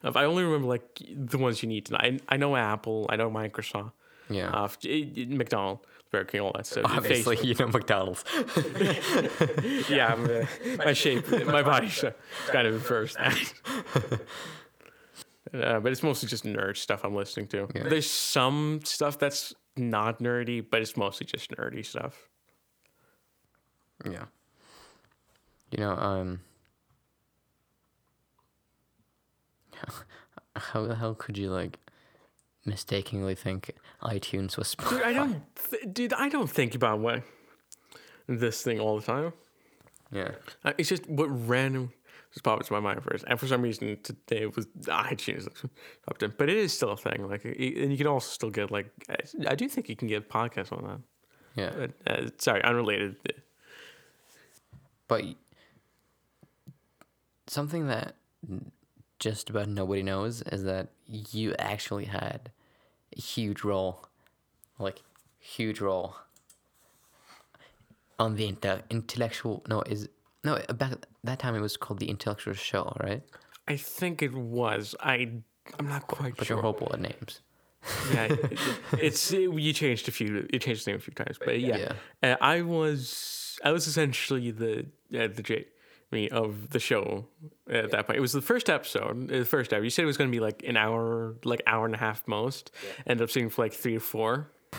If 0.03 0.15
I 0.15 0.25
only 0.25 0.43
remember 0.43 0.67
like 0.67 1.01
the 1.09 1.37
ones 1.37 1.61
you 1.63 1.69
need 1.69 1.85
to 1.87 1.93
know. 1.93 1.99
I, 2.01 2.19
I 2.29 2.37
know 2.37 2.55
Apple, 2.55 3.07
I 3.09 3.15
know 3.15 3.29
Microsoft, 3.31 3.91
Yeah. 4.29 4.49
uh, 4.49 4.67
McDonald's, 5.27 5.81
Burger 6.11 6.25
King, 6.25 6.41
all 6.41 6.51
that 6.55 6.65
stuff. 6.67 6.85
Obviously, 6.85 7.35
Facebook. 7.35 7.43
you 7.45 7.55
know 7.55 7.67
McDonald's. 7.67 8.23
yeah, 9.89 10.13
uh, 10.13 10.45
my 10.85 10.93
shape, 10.93 11.27
my 11.45 11.63
body 11.63 11.89
shape 11.89 12.13
kind 12.47 12.67
of 12.67 12.75
inverse. 12.75 13.15
uh, 13.17 13.29
but 15.51 15.91
it's 15.91 16.03
mostly 16.03 16.29
just 16.29 16.45
nerd 16.45 16.77
stuff 16.77 17.03
I'm 17.03 17.15
listening 17.15 17.47
to. 17.47 17.67
Yeah. 17.75 17.83
There's 17.89 18.09
some 18.09 18.81
stuff 18.83 19.17
that's 19.19 19.53
not 19.75 20.19
nerdy, 20.19 20.63
but 20.69 20.81
it's 20.81 20.95
mostly 20.95 21.25
just 21.25 21.51
nerdy 21.51 21.85
stuff. 21.85 22.29
yeah. 24.05 24.25
You 25.71 25.79
know, 25.79 25.91
um. 25.91 26.39
How 30.55 30.85
the 30.87 30.95
hell 30.95 31.13
could 31.15 31.37
you 31.37 31.49
like 31.51 31.77
mistakenly 32.65 33.35
think 33.35 33.71
iTunes 34.01 34.57
was 34.57 34.75
Spotify? 34.75 34.89
Dude, 34.89 35.01
I 35.03 35.13
don't, 35.13 35.43
th- 35.69 35.93
dude, 35.93 36.13
I 36.13 36.29
don't 36.29 36.49
think 36.49 36.75
about 36.75 36.99
what 36.99 37.23
this 38.27 38.61
thing 38.63 38.79
all 38.79 38.99
the 38.99 39.05
time. 39.05 39.33
Yeah. 40.11 40.31
Uh, 40.65 40.73
It's 40.77 40.89
just 40.89 41.07
what 41.09 41.27
random 41.47 41.91
just 42.33 42.43
popped 42.43 42.63
into 42.63 42.73
my 42.73 42.79
mind 42.79 43.03
first, 43.03 43.23
and 43.27 43.39
for 43.39 43.47
some 43.47 43.61
reason 43.61 43.97
today 44.03 44.41
it 44.43 44.55
was 44.55 44.65
iTunes 44.85 45.47
popped 46.05 46.23
in. 46.23 46.33
But 46.37 46.49
it 46.49 46.57
is 46.57 46.73
still 46.73 46.91
a 46.91 46.97
thing. 46.97 47.27
Like, 47.29 47.45
and 47.45 47.91
you 47.91 47.97
can 47.97 48.07
also 48.07 48.27
still 48.29 48.49
get 48.49 48.71
like, 48.71 48.89
I- 49.09 49.49
I 49.51 49.55
do 49.55 49.69
think 49.69 49.87
you 49.89 49.95
can 49.95 50.07
get 50.07 50.29
podcasts 50.29 50.71
on 50.73 50.83
that. 50.85 50.99
Yeah. 51.55 51.71
But, 52.05 52.11
uh, 52.11 52.29
sorry, 52.37 52.63
unrelated. 52.63 53.15
But 55.07 55.23
something 57.47 57.87
that 57.87 58.15
just 59.19 59.49
about 59.49 59.67
nobody 59.67 60.03
knows 60.03 60.41
is 60.43 60.63
that 60.63 60.89
you 61.07 61.55
actually 61.59 62.05
had 62.05 62.51
a 63.17 63.21
huge 63.21 63.63
role, 63.63 64.07
like 64.79 65.01
huge 65.39 65.79
role 65.81 66.15
on 68.19 68.35
the 68.35 68.51
inte- 68.51 68.83
intellectual. 68.89 69.63
No, 69.67 69.81
is 69.81 70.09
no 70.43 70.59
back 70.75 70.93
that 71.23 71.39
time 71.39 71.55
it 71.55 71.61
was 71.61 71.77
called 71.77 71.99
the 71.99 72.09
intellectual 72.09 72.53
show, 72.53 72.95
right? 73.01 73.23
I 73.67 73.75
think 73.77 74.21
it 74.21 74.33
was. 74.33 74.95
I 74.99 75.29
I'm 75.79 75.87
not 75.89 76.07
quite 76.07 76.37
But 76.37 76.47
sure. 76.47 76.57
you're 76.57 76.61
hopeful 76.63 76.89
at 76.93 76.99
names. 77.01 77.41
yeah, 78.13 78.35
it's 78.99 79.31
it, 79.31 79.51
you 79.53 79.71
changed 79.73 80.07
a 80.07 80.11
few. 80.11 80.47
You 80.51 80.59
changed 80.59 80.85
the 80.85 80.91
name 80.91 80.97
a 80.97 81.01
few 81.01 81.13
times, 81.13 81.37
but 81.43 81.59
yeah, 81.59 81.93
Uh, 82.23 82.35
I 82.41 82.61
was 82.61 83.59
I 83.63 83.71
was 83.71 83.87
essentially 83.87 84.51
the 84.51 84.85
uh, 85.17 85.27
the 85.27 85.41
J 85.43 85.65
me 86.11 86.29
of 86.29 86.69
the 86.69 86.79
show 86.79 87.25
at 87.69 87.91
that 87.91 88.07
point. 88.07 88.17
It 88.17 88.21
was 88.21 88.31
the 88.33 88.41
first 88.41 88.69
episode. 88.69 89.27
The 89.27 89.43
first 89.45 89.73
episode. 89.73 89.83
You 89.83 89.89
said 89.89 90.03
it 90.03 90.07
was 90.07 90.17
going 90.17 90.29
to 90.29 90.35
be 90.35 90.39
like 90.39 90.63
an 90.65 90.77
hour, 90.77 91.35
like 91.43 91.61
hour 91.67 91.85
and 91.85 91.95
a 91.95 91.97
half 91.97 92.27
most. 92.27 92.71
Ended 93.05 93.23
up 93.23 93.29
seeing 93.29 93.49
for 93.49 93.63
like 93.65 93.73
three 93.73 93.97
or 93.97 94.01
four. 94.01 94.51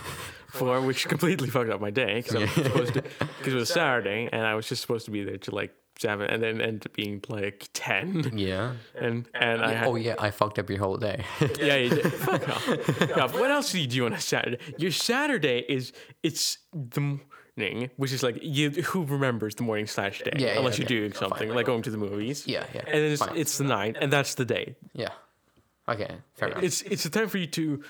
Four, 0.52 0.80
which 0.80 1.06
completely 1.06 1.50
fucked 1.50 1.68
up 1.68 1.78
my 1.78 1.90
day 1.90 2.22
because 2.22 2.34
I 2.34 2.38
was 2.40 2.50
supposed 2.52 2.94
to 2.94 3.02
because 3.02 3.52
it 3.52 3.56
was 3.56 3.68
Saturday 3.68 4.30
and 4.32 4.46
I 4.46 4.54
was 4.54 4.66
just 4.66 4.80
supposed 4.80 5.04
to 5.04 5.10
be 5.10 5.22
there 5.22 5.36
to 5.36 5.54
like 5.54 5.74
seven 5.98 6.30
and 6.30 6.42
then 6.42 6.62
end 6.62 6.86
up 6.86 6.94
being 6.94 7.22
like 7.28 7.68
ten 7.74 8.30
Yeah. 8.34 8.72
and 8.98 9.28
and 9.34 9.62
I 9.62 9.74
had, 9.74 9.86
Oh 9.86 9.96
yeah, 9.96 10.14
I 10.18 10.30
fucked 10.30 10.58
up 10.58 10.70
your 10.70 10.78
whole 10.78 10.96
day. 10.96 11.22
yeah, 11.60 11.76
you 11.76 11.90
did. 11.90 12.12
Fuck 12.14 12.48
off. 12.48 13.34
What 13.34 13.50
else 13.50 13.72
do 13.72 13.78
you 13.78 13.86
do 13.86 14.06
on 14.06 14.14
a 14.14 14.20
Saturday? 14.20 14.58
Your 14.78 14.90
Saturday 14.90 15.66
is 15.68 15.92
it's 16.22 16.56
the 16.72 17.18
which 17.96 18.12
is 18.12 18.22
like 18.22 18.38
you. 18.42 18.70
Who 18.70 19.04
remembers 19.04 19.54
the 19.54 19.62
morning 19.62 19.86
slash 19.86 20.22
day? 20.22 20.32
Yeah, 20.36 20.46
yeah, 20.46 20.58
unless 20.58 20.78
you're 20.78 20.86
okay. 20.86 20.94
doing 20.94 21.12
something 21.12 21.48
like 21.50 21.66
going 21.66 21.82
to 21.82 21.90
the 21.90 21.98
movies. 21.98 22.46
yeah, 22.46 22.64
yeah. 22.74 22.82
and 22.86 22.94
then 22.94 23.12
it's, 23.12 23.24
fine. 23.24 23.36
it's 23.36 23.58
the 23.58 23.64
night, 23.64 23.96
and 24.00 24.12
that's 24.12 24.34
the 24.34 24.44
day. 24.44 24.76
yeah. 24.92 25.10
Okay, 25.88 26.16
fair 26.34 26.48
enough. 26.48 26.62
It's 26.62 26.82
it's 26.82 27.04
a 27.06 27.10
time 27.10 27.28
for 27.28 27.38
you 27.38 27.46
to 27.46 27.82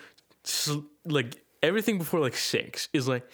sl- 0.45 0.87
like 1.05 1.43
everything 1.63 1.99
before 1.99 2.21
like 2.21 2.37
six 2.37 2.89
is 2.93 3.09
like 3.09 3.29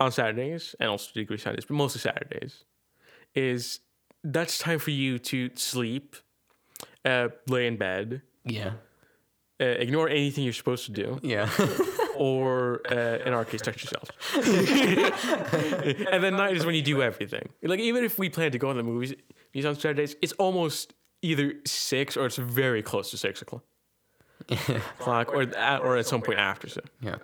on 0.00 0.12
Saturdays 0.12 0.74
and 0.78 0.90
also 0.90 1.10
degree 1.14 1.38
Saturdays, 1.38 1.64
but 1.64 1.74
mostly 1.74 2.00
Saturdays 2.00 2.64
is 3.34 3.80
that's 4.24 4.58
time 4.58 4.78
for 4.78 4.90
you 4.90 5.18
to 5.18 5.50
sleep, 5.54 6.16
uh, 7.04 7.28
lay 7.48 7.66
in 7.66 7.76
bed, 7.76 8.22
yeah. 8.44 8.72
uh, 9.60 9.64
ignore 9.64 10.08
anything 10.08 10.44
you're 10.44 10.52
supposed 10.52 10.86
to 10.86 10.92
do. 10.92 11.18
Yeah. 11.22 11.48
or 12.26 12.80
uh, 12.90 13.18
in 13.26 13.32
our 13.32 13.44
case, 13.44 13.60
touch 13.62 13.82
yourself. 13.84 14.08
and 16.12 16.22
then 16.22 16.36
night 16.36 16.56
is 16.56 16.64
when 16.64 16.74
you 16.74 16.82
do 16.82 17.02
everything. 17.02 17.48
Like 17.62 17.80
even 17.80 18.04
if 18.04 18.18
we 18.18 18.28
plan 18.28 18.52
to 18.52 18.58
go 18.58 18.68
to 18.72 18.76
the 18.76 18.82
movies, 18.82 19.14
movies 19.54 19.66
on 19.66 19.74
Saturdays, 19.74 20.14
it's 20.22 20.32
almost 20.34 20.94
either 21.22 21.54
six 21.66 22.16
or 22.16 22.26
it's 22.26 22.36
very 22.36 22.82
close 22.82 23.10
to 23.10 23.16
six 23.18 23.42
o'clock, 23.42 23.64
o'clock 25.00 25.32
or 25.32 25.42
at, 25.56 25.80
or 25.82 25.96
at 25.96 26.06
some 26.06 26.22
point 26.22 26.38
after 26.38 26.68
six. 26.68 26.88
yeah. 27.00 27.16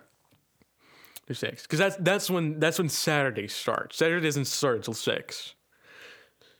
Or 1.30 1.34
six, 1.34 1.62
because 1.62 1.78
that's 1.78 1.96
that's 1.96 2.30
when 2.30 2.58
that's 2.58 2.78
when 2.78 2.88
Saturday 2.88 3.48
starts. 3.48 3.98
Saturday 3.98 4.24
doesn't 4.26 4.46
start 4.46 4.76
until 4.76 4.94
six. 4.94 5.54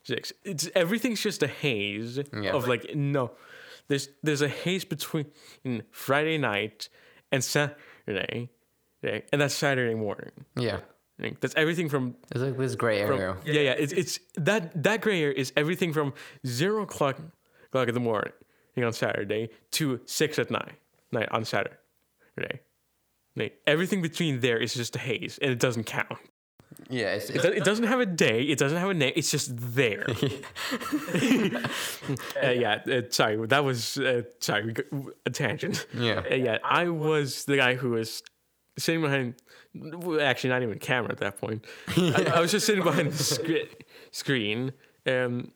Six. 0.05 0.33
It's 0.45 0.69
everything's 0.75 1.23
just 1.23 1.43
a 1.43 1.47
haze 1.49 2.19
Yeah. 2.39 2.53
of 2.53 2.69
like 2.69 2.95
no. 2.95 3.31
There's 3.89 4.09
there's 4.23 4.43
a 4.43 4.49
haze 4.49 4.85
between 4.85 5.27
Friday 5.91 6.37
night 6.39 6.91
and 7.33 7.43
Saturday, 8.09 8.51
okay? 9.05 9.25
and 9.33 9.41
that's 9.41 9.55
Saturday 9.55 9.95
morning. 9.95 10.31
Yeah. 10.57 10.81
Like, 11.21 11.41
That's 11.41 11.55
everything 11.57 11.89
from 11.89 12.15
There's 12.29 12.45
like 12.45 12.57
this 12.59 12.77
gray 12.77 13.05
from 13.05 13.19
area. 13.19 13.37
yeah 13.45 13.61
yeah. 13.61 13.73
It's 13.73 13.93
it's 13.93 14.21
that 14.37 14.83
that 14.85 15.01
gray 15.01 15.21
area 15.21 15.35
is 15.37 15.53
everything 15.57 15.93
from 15.93 16.13
zero 16.47 16.83
o'clock 16.83 17.19
o'clock 17.67 17.89
in 17.89 17.95
the 17.95 18.01
morning 18.01 18.33
on 18.77 18.93
Saturday 18.93 19.51
to 19.73 20.01
six 20.07 20.39
at 20.39 20.49
night 20.51 20.75
night 21.11 21.29
on 21.33 21.45
Saturday. 21.45 22.61
Like, 23.35 23.61
everything 23.67 24.01
between 24.03 24.41
there 24.41 24.59
is 24.59 24.75
just 24.75 24.95
a 24.97 24.99
haze, 25.01 25.39
and 25.43 25.51
it 25.51 25.59
doesn't 25.59 25.85
count. 25.85 26.19
Yeah, 26.91 27.15
it's, 27.15 27.29
It, 27.31 27.37
it's 27.37 27.45
it 27.45 27.65
doesn't 27.65 27.87
have 27.87 28.01
a 28.01 28.07
day. 28.07 28.43
It 28.43 28.59
doesn't 28.59 28.79
have 28.79 28.89
a 28.91 28.95
name. 28.95 29.13
It's 29.17 29.31
just 29.31 29.51
there. 29.57 30.07
uh, 32.43 32.51
yeah. 32.51 32.81
Uh, 32.87 33.03
sorry, 33.11 33.47
that 33.47 33.65
was 33.65 33.99
uh, 33.99 34.23
sorry 34.41 34.75
a 35.27 35.31
tangent. 35.31 35.87
Yeah. 35.95 36.23
Uh, 36.31 36.35
yeah. 36.35 36.59
I 36.65 36.89
was 36.89 37.45
the 37.45 37.57
guy 37.57 37.75
who 37.75 37.91
was 37.91 38.23
sitting 38.79 39.01
behind. 39.03 39.35
Actually, 40.21 40.51
not 40.51 40.63
even 40.63 40.79
camera 40.79 41.13
at 41.13 41.19
that 41.19 41.39
point. 41.39 41.65
I, 41.97 42.33
I 42.37 42.41
was 42.41 42.51
just 42.53 42.67
sitting 42.67 42.83
behind 42.83 43.13
the 43.13 43.23
scre- 43.23 43.69
screen, 44.11 44.73
um, 45.07 45.53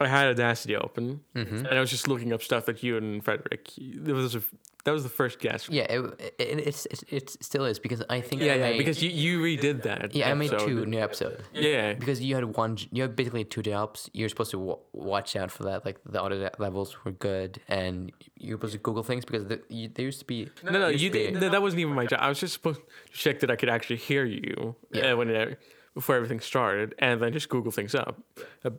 I 0.00 0.06
had 0.06 0.28
Audacity 0.28 0.76
open, 0.76 1.20
Mm-hmm. 1.34 1.66
and 1.66 1.68
I 1.68 1.80
was 1.80 1.90
just 1.90 2.06
looking 2.08 2.32
up 2.32 2.42
stuff 2.42 2.66
that 2.66 2.82
you 2.82 2.96
and 2.98 3.24
Frederick. 3.24 3.70
There 3.78 4.14
was 4.14 4.34
a, 4.34 4.42
that 4.84 4.92
was 4.92 5.02
the 5.02 5.08
first 5.08 5.38
guess. 5.38 5.68
Yeah, 5.68 5.84
it, 5.88 6.34
it, 6.38 6.58
it's, 6.68 6.86
it 7.10 7.30
still 7.42 7.64
is 7.64 7.78
because 7.78 8.02
I 8.08 8.20
think 8.20 8.42
Yeah, 8.42 8.52
I 8.52 8.56
yeah, 8.56 8.62
made, 8.70 8.78
because 8.78 9.02
you, 9.02 9.10
you 9.10 9.40
redid 9.40 9.82
that. 9.82 10.14
yeah 10.14 10.30
I 10.30 10.34
made 10.34 10.50
two 10.50 10.84
new 10.86 10.98
episodes. 11.00 11.42
Yeah, 11.52 11.94
Because 11.94 12.20
you 12.22 12.34
had 12.34 12.44
one, 12.56 12.76
you 12.92 13.02
had 13.02 13.16
basically 13.16 13.44
two 13.44 13.62
jobs. 13.62 14.10
You're 14.12 14.28
supposed 14.28 14.50
to 14.52 14.58
w- 14.58 14.78
watch 14.92 15.36
out 15.36 15.50
for 15.50 15.62
that. 15.64 15.84
Like 15.84 15.98
the 16.04 16.20
audio 16.20 16.50
levels 16.58 17.02
were 17.04 17.12
good, 17.12 17.60
and 17.68 18.12
you're 18.38 18.56
supposed 18.58 18.74
to 18.74 18.78
Google 18.78 19.02
things 19.02 19.24
because 19.24 19.46
the, 19.46 19.60
you, 19.68 19.88
there 19.88 20.04
used 20.06 20.20
to 20.20 20.26
be. 20.26 20.50
no, 20.62 20.70
no, 20.72 20.88
you 20.88 21.08
did. 21.10 21.34
No, 21.40 21.48
that 21.48 21.62
wasn't 21.62 21.80
even 21.80 21.94
my 21.94 22.06
job. 22.06 22.20
I 22.22 22.28
was 22.28 22.38
just 22.38 22.52
supposed 22.54 22.80
to 22.80 23.12
check 23.12 23.40
that 23.40 23.50
I 23.50 23.56
could 23.56 23.68
actually 23.70 23.96
hear 23.96 24.24
you 24.24 24.76
Yeah. 24.92 25.12
uh, 25.12 25.16
when 25.16 25.30
it, 25.30 25.58
before 25.94 26.16
everything 26.16 26.40
started, 26.40 26.94
and 26.98 27.20
then 27.22 27.32
just 27.32 27.48
Google 27.48 27.72
things 27.72 27.94
up. 27.94 28.20
Uh, 28.64 28.70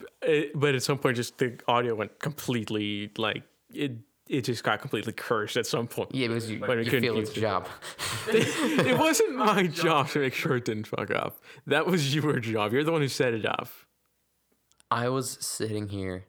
but 0.54 0.76
at 0.76 0.84
some 0.84 0.98
point, 1.00 1.16
just 1.16 1.38
the 1.40 1.58
audio 1.68 1.96
went 1.96 2.20
completely 2.20 3.10
like 3.18 3.44
it. 3.74 3.94
It 4.28 4.42
just 4.42 4.64
got 4.64 4.82
completely 4.82 5.14
cursed 5.14 5.56
at 5.56 5.68
some 5.68 5.86
point. 5.88 6.14
Yeah, 6.16 6.30
because 6.30 6.50
you, 6.50 6.60
When 6.60 6.80
you 6.80 6.86
couldn't 6.86 7.02
feel 7.02 7.20
it's 7.20 7.30
it. 7.32 7.38
your 7.38 7.50
job. 7.50 7.68
it 8.28 8.98
wasn't 8.98 9.36
my 9.36 9.68
job 9.68 10.10
to 10.10 10.20
make 10.20 10.34
sure 10.34 10.56
it 10.56 10.66
didn't 10.66 10.88
fuck 10.88 11.12
up. 11.12 11.38
That 11.68 11.86
was 11.86 12.16
your 12.16 12.40
job. 12.40 12.74
You're 12.74 12.84
the 12.84 12.92
one 12.92 13.02
who 13.02 13.08
set 13.08 13.34
it 13.36 13.46
up. 13.46 13.70
I 14.90 15.10
was 15.10 15.38
sitting 15.42 15.90
here 15.90 16.26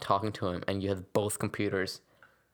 talking 0.00 0.32
to 0.32 0.48
him, 0.48 0.62
and 0.68 0.82
you 0.82 0.90
had 0.90 1.12
both 1.14 1.38
computers 1.38 2.00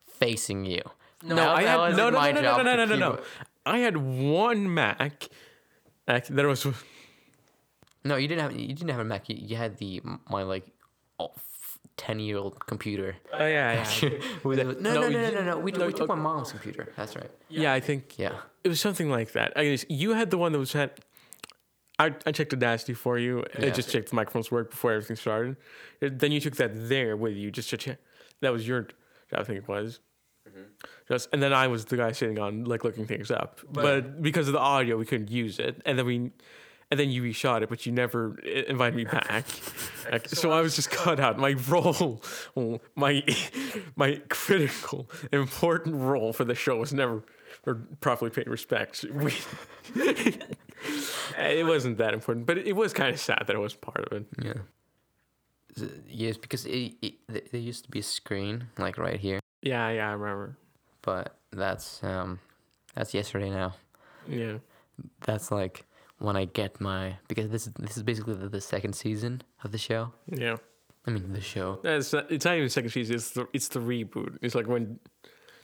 facing 0.05 0.63
you. 0.65 0.81
No, 1.23 1.35
That- 1.35 1.49
I 1.49 1.61
had 1.63 1.77
wasn't 1.77 1.97
no, 1.97 2.09
no, 2.11 2.31
no, 2.31 2.41
no, 2.41 2.41
no, 2.41 2.63
no, 2.63 2.75
no, 2.75 2.85
no, 2.85 2.95
no. 2.95 3.19
I 3.65 3.79
had 3.79 3.97
one 3.97 4.73
Mac. 4.73 5.27
Mac 6.07 6.27
that 6.27 6.45
was 6.45 6.65
No, 8.05 8.15
you 8.15 8.27
didn't 8.29 8.41
have. 8.41 8.55
You 8.57 8.67
didn't 8.67 8.89
have 8.89 8.99
a 9.01 9.03
Mac. 9.03 9.27
You, 9.29 9.35
you 9.37 9.55
had 9.57 9.77
the 9.77 10.01
my 10.29 10.43
like, 10.43 10.65
ten 11.99 12.17
year 12.19 12.37
old 12.37 12.65
computer. 12.65 13.15
oh 13.33 13.45
yeah, 13.45 13.85
yeah, 14.01 14.09
With- 14.43 14.65
with- 14.67 14.79
no, 14.81 14.93
no, 14.93 15.09
no, 15.09 15.21
no, 15.25 15.31
no, 15.31 15.43
no. 15.43 15.59
We, 15.59 15.71
no, 15.71 15.87
we 15.87 15.93
took 15.93 16.09
okay. 16.09 16.15
my 16.15 16.21
mom's 16.29 16.51
computer. 16.51 16.91
That's 16.95 17.15
right. 17.15 17.29
yeah. 17.49 17.73
I 17.73 17.81
think 17.87 18.01
Yeah. 18.17 18.35
it 18.63 18.69
was 18.69 18.79
something 18.79 19.09
like 19.17 19.33
that. 19.33 19.53
I 19.55 19.65
guess 19.65 19.85
you 19.89 20.13
had 20.13 20.29
the 20.31 20.37
one 20.37 20.51
that 20.53 20.59
was 20.59 20.73
had. 20.73 20.91
I, 21.99 22.15
I 22.25 22.31
checked 22.31 22.53
Audacity 22.53 22.93
for 22.93 23.19
you. 23.19 23.43
I 23.57 23.71
just 23.71 23.89
checked 23.91 24.09
the 24.11 24.15
microphones 24.15 24.49
work 24.49 24.69
before 24.71 24.93
everything 24.93 25.17
started. 25.17 25.57
Then 25.99 26.31
you 26.31 26.39
took 26.39 26.55
that 26.55 26.71
there 26.87 27.17
with 27.17 27.35
you 27.35 27.51
just 27.51 27.69
to 27.71 27.77
check. 27.77 27.97
That 28.39 28.53
was 28.53 28.65
your, 28.65 28.87
I 29.33 29.43
think 29.43 29.57
it 29.57 29.67
was. 29.67 29.99
Mm-hmm. 30.47 30.61
Just 31.09 31.27
and 31.33 31.43
then 31.43 31.51
I 31.51 31.67
was 31.67 31.83
the 31.85 31.97
guy 31.97 32.13
sitting 32.13 32.39
on 32.39 32.63
like 32.63 32.85
looking 32.85 33.05
things 33.05 33.29
up. 33.29 33.59
But, 33.69 34.21
because 34.21 34.47
of 34.47 34.53
the 34.53 34.59
audio, 34.75 34.95
we 34.95 35.05
couldn't 35.05 35.29
use 35.29 35.59
it. 35.59 35.81
And 35.85 35.99
then 35.99 36.05
we, 36.05 36.31
and 36.91 36.99
then 36.99 37.09
you 37.11 37.21
reshot 37.23 37.61
it, 37.61 37.69
but 37.69 37.85
you 37.85 37.91
never 37.91 38.37
invited 38.39 38.95
me 38.95 39.05
back. 39.05 39.45
Like, 40.11 40.27
so 40.27 40.49
I 40.49 40.61
was 40.61 40.75
just 40.75 40.89
cut 40.89 41.19
out. 41.19 41.37
My 41.37 41.51
role, 41.67 42.19
my 42.95 43.23
my 43.95 44.19
critical, 44.29 45.07
important 45.31 45.97
role 45.97 46.33
for 46.33 46.43
the 46.45 46.55
show 46.55 46.77
was 46.77 46.91
never 46.93 47.21
or 47.67 47.75
properly 47.99 48.31
paid 48.31 48.47
respect. 48.47 49.05
We, 49.11 49.33
it 51.37 51.65
wasn't 51.65 51.97
that 51.99 52.15
important, 52.15 52.47
but 52.47 52.57
it 52.57 52.75
was 52.75 52.91
kind 52.93 53.13
of 53.13 53.19
sad 53.19 53.43
that 53.45 53.55
it 53.55 53.59
was 53.59 53.75
part 53.75 53.99
of 53.99 54.13
it. 54.13 54.25
Yeah. 54.41 54.53
Yes, 56.07 56.37
because 56.37 56.65
it, 56.65 56.93
it, 57.03 57.51
there 57.51 57.61
used 57.61 57.85
to 57.85 57.91
be 57.91 57.99
a 57.99 58.03
screen 58.03 58.67
like 58.79 58.97
right 58.97 59.19
here, 59.19 59.39
Yeah, 59.61 59.89
yeah, 59.89 60.09
I 60.09 60.13
remember. 60.13 60.57
but 61.03 61.35
that's 61.51 62.03
um, 62.03 62.39
that's 62.95 63.13
yesterday 63.13 63.49
now. 63.51 63.75
Yeah, 64.27 64.57
That's 65.21 65.51
like 65.51 65.85
when 66.19 66.35
I 66.35 66.45
get 66.45 66.79
my 66.79 67.17
because 67.27 67.49
this 67.49 67.67
is 67.67 67.73
this 67.79 67.97
is 67.97 68.03
basically 68.03 68.35
the, 68.35 68.49
the 68.49 68.61
second 68.61 68.93
season 68.93 69.41
of 69.63 69.71
the 69.71 69.77
show. 69.77 70.13
yeah. 70.27 70.57
I 71.07 71.11
mean 71.11 71.31
the 71.31 71.41
show. 71.41 71.79
It's 71.83 72.13
not, 72.13 72.29
it's 72.29 72.45
not 72.45 72.57
even 72.57 72.69
second 72.69 72.91
season. 72.91 73.15
It's 73.15 73.31
the 73.31 73.47
it's 73.53 73.69
the 73.69 73.79
reboot. 73.79 74.37
It's 74.41 74.53
like 74.53 74.67
when 74.67 74.99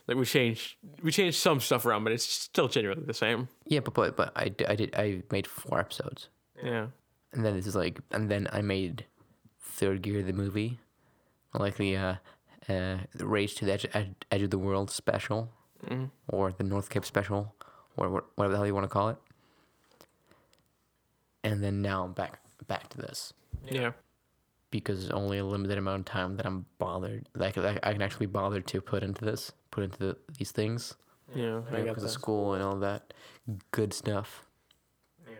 like 0.08 0.16
we 0.16 0.24
changed 0.24 0.76
we 1.02 1.12
changed 1.12 1.38
some 1.38 1.60
stuff 1.60 1.84
around, 1.84 2.04
but 2.04 2.12
it's 2.12 2.24
still 2.24 2.68
generally 2.68 3.02
the 3.04 3.14
same. 3.14 3.48
Yeah, 3.66 3.80
but 3.80 3.94
but 3.94 4.16
but 4.16 4.32
I, 4.34 4.44
I 4.66 4.74
did 4.74 4.94
I 4.96 5.22
made 5.30 5.46
four 5.46 5.78
episodes, 5.78 6.28
Yeah, 6.62 6.86
and 7.32 7.44
then 7.44 7.54
this 7.54 7.66
is 7.66 7.76
like 7.76 8.00
and 8.10 8.30
then 8.30 8.48
I 8.50 8.62
made 8.62 9.04
Third 9.60 10.02
Gear 10.02 10.22
the 10.22 10.32
movie, 10.32 10.78
like 11.52 11.76
the 11.76 11.96
uh, 11.96 12.14
uh, 12.68 12.96
the 13.14 13.26
Race 13.26 13.54
to 13.56 13.66
the 13.66 13.74
Edge, 13.74 13.86
edge, 13.92 14.14
edge 14.30 14.42
of 14.42 14.50
the 14.50 14.58
World 14.58 14.90
special, 14.90 15.50
mm 15.86 16.10
or 16.28 16.50
the 16.50 16.64
North 16.64 16.88
Cape 16.88 17.04
special, 17.04 17.54
or 17.96 18.24
whatever 18.36 18.52
the 18.52 18.56
hell 18.56 18.66
you 18.66 18.74
want 18.74 18.84
to 18.84 18.88
call 18.88 19.10
it. 19.10 19.18
And 21.46 21.62
then 21.62 21.80
now 21.80 22.04
I'm 22.04 22.12
back 22.12 22.40
back 22.66 22.88
to 22.88 22.98
this 22.98 23.32
yeah, 23.70 23.92
because 24.70 25.04
it's 25.04 25.12
only 25.12 25.38
a 25.38 25.44
limited 25.44 25.78
amount 25.78 26.00
of 26.00 26.04
time 26.06 26.36
that 26.36 26.46
I'm 26.46 26.66
bothered. 26.78 27.28
Like 27.34 27.56
I, 27.56 27.78
I 27.82 27.92
can 27.92 28.02
actually 28.02 28.26
bother 28.26 28.60
to 28.60 28.80
put 28.80 29.02
into 29.02 29.24
this, 29.24 29.52
put 29.70 29.84
into 29.84 29.98
the, 29.98 30.16
these 30.38 30.50
things, 30.50 30.94
yeah. 31.34 31.60
I 31.70 31.74
right, 31.74 31.84
because 31.84 32.04
of 32.04 32.10
school 32.10 32.54
and 32.54 32.62
all 32.62 32.76
that 32.80 33.14
good 33.70 33.92
stuff. 33.92 34.44
Yeah. 35.26 35.34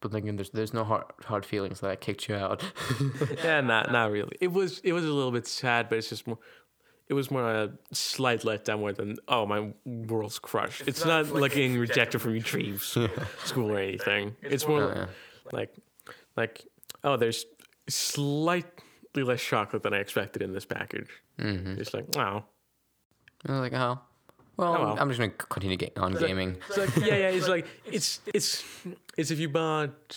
But 0.00 0.12
then 0.12 0.22
again, 0.22 0.36
there's 0.36 0.50
there's 0.50 0.74
no 0.74 0.84
hard 0.84 1.04
hard 1.24 1.46
feelings 1.46 1.80
that 1.80 1.90
I 1.90 1.96
kicked 1.96 2.28
you 2.28 2.34
out. 2.34 2.62
yeah, 3.44 3.60
not 3.60 3.90
not 3.90 4.10
really. 4.10 4.36
It 4.40 4.52
was 4.52 4.80
it 4.80 4.92
was 4.92 5.04
a 5.04 5.12
little 5.12 5.32
bit 5.32 5.46
sad, 5.46 5.88
but 5.88 5.98
it's 5.98 6.08
just 6.08 6.26
more. 6.26 6.38
It 7.10 7.14
was 7.14 7.28
more 7.28 7.42
a 7.44 7.70
slight 7.92 8.42
letdown 8.42 8.78
more 8.78 8.92
than 8.92 9.16
oh 9.26 9.44
my 9.44 9.72
world's 9.84 10.38
crushed. 10.38 10.84
It's, 10.86 11.04
not, 11.04 11.26
like 11.28 11.52
getting 11.54 11.76
rejected 11.76 12.20
from 12.20 12.32
Retrieves 12.34 12.96
school 13.44 13.72
or 13.72 13.78
anything. 13.78 14.36
It's 14.42 14.66
more 14.68 14.84
Oh, 14.84 14.94
yeah. 14.94 15.06
like 15.50 15.74
like 16.36 16.64
oh 17.02 17.16
there's 17.16 17.44
slightly 17.88 19.22
less 19.24 19.42
chocolate 19.42 19.82
than 19.82 19.92
I 19.92 19.98
expected 19.98 20.40
in 20.40 20.52
this 20.52 20.64
package. 20.64 21.08
Mm-hmm. 21.38 21.80
It's 21.80 21.92
like 21.92 22.06
wow. 22.14 22.44
I 23.46 23.52
was 23.52 23.60
like, 23.60 23.72
oh, 23.72 23.98
well, 24.56 24.68
Oh, 24.76 24.84
well. 24.84 24.96
I'm 25.00 25.08
just 25.08 25.18
gonna 25.18 25.32
continue 25.32 25.76
get 25.76 25.98
on 25.98 26.14
gaming. 26.14 26.58
It's 26.68 26.78
like 26.78 26.96
yeah 26.98 27.16
yeah. 27.16 27.28
It's 27.30 27.48
like 27.48 27.66
it's 27.86 28.20
it's 28.32 28.64
it's 29.16 29.30
if 29.32 29.38
you 29.40 29.48
bought. 29.48 30.16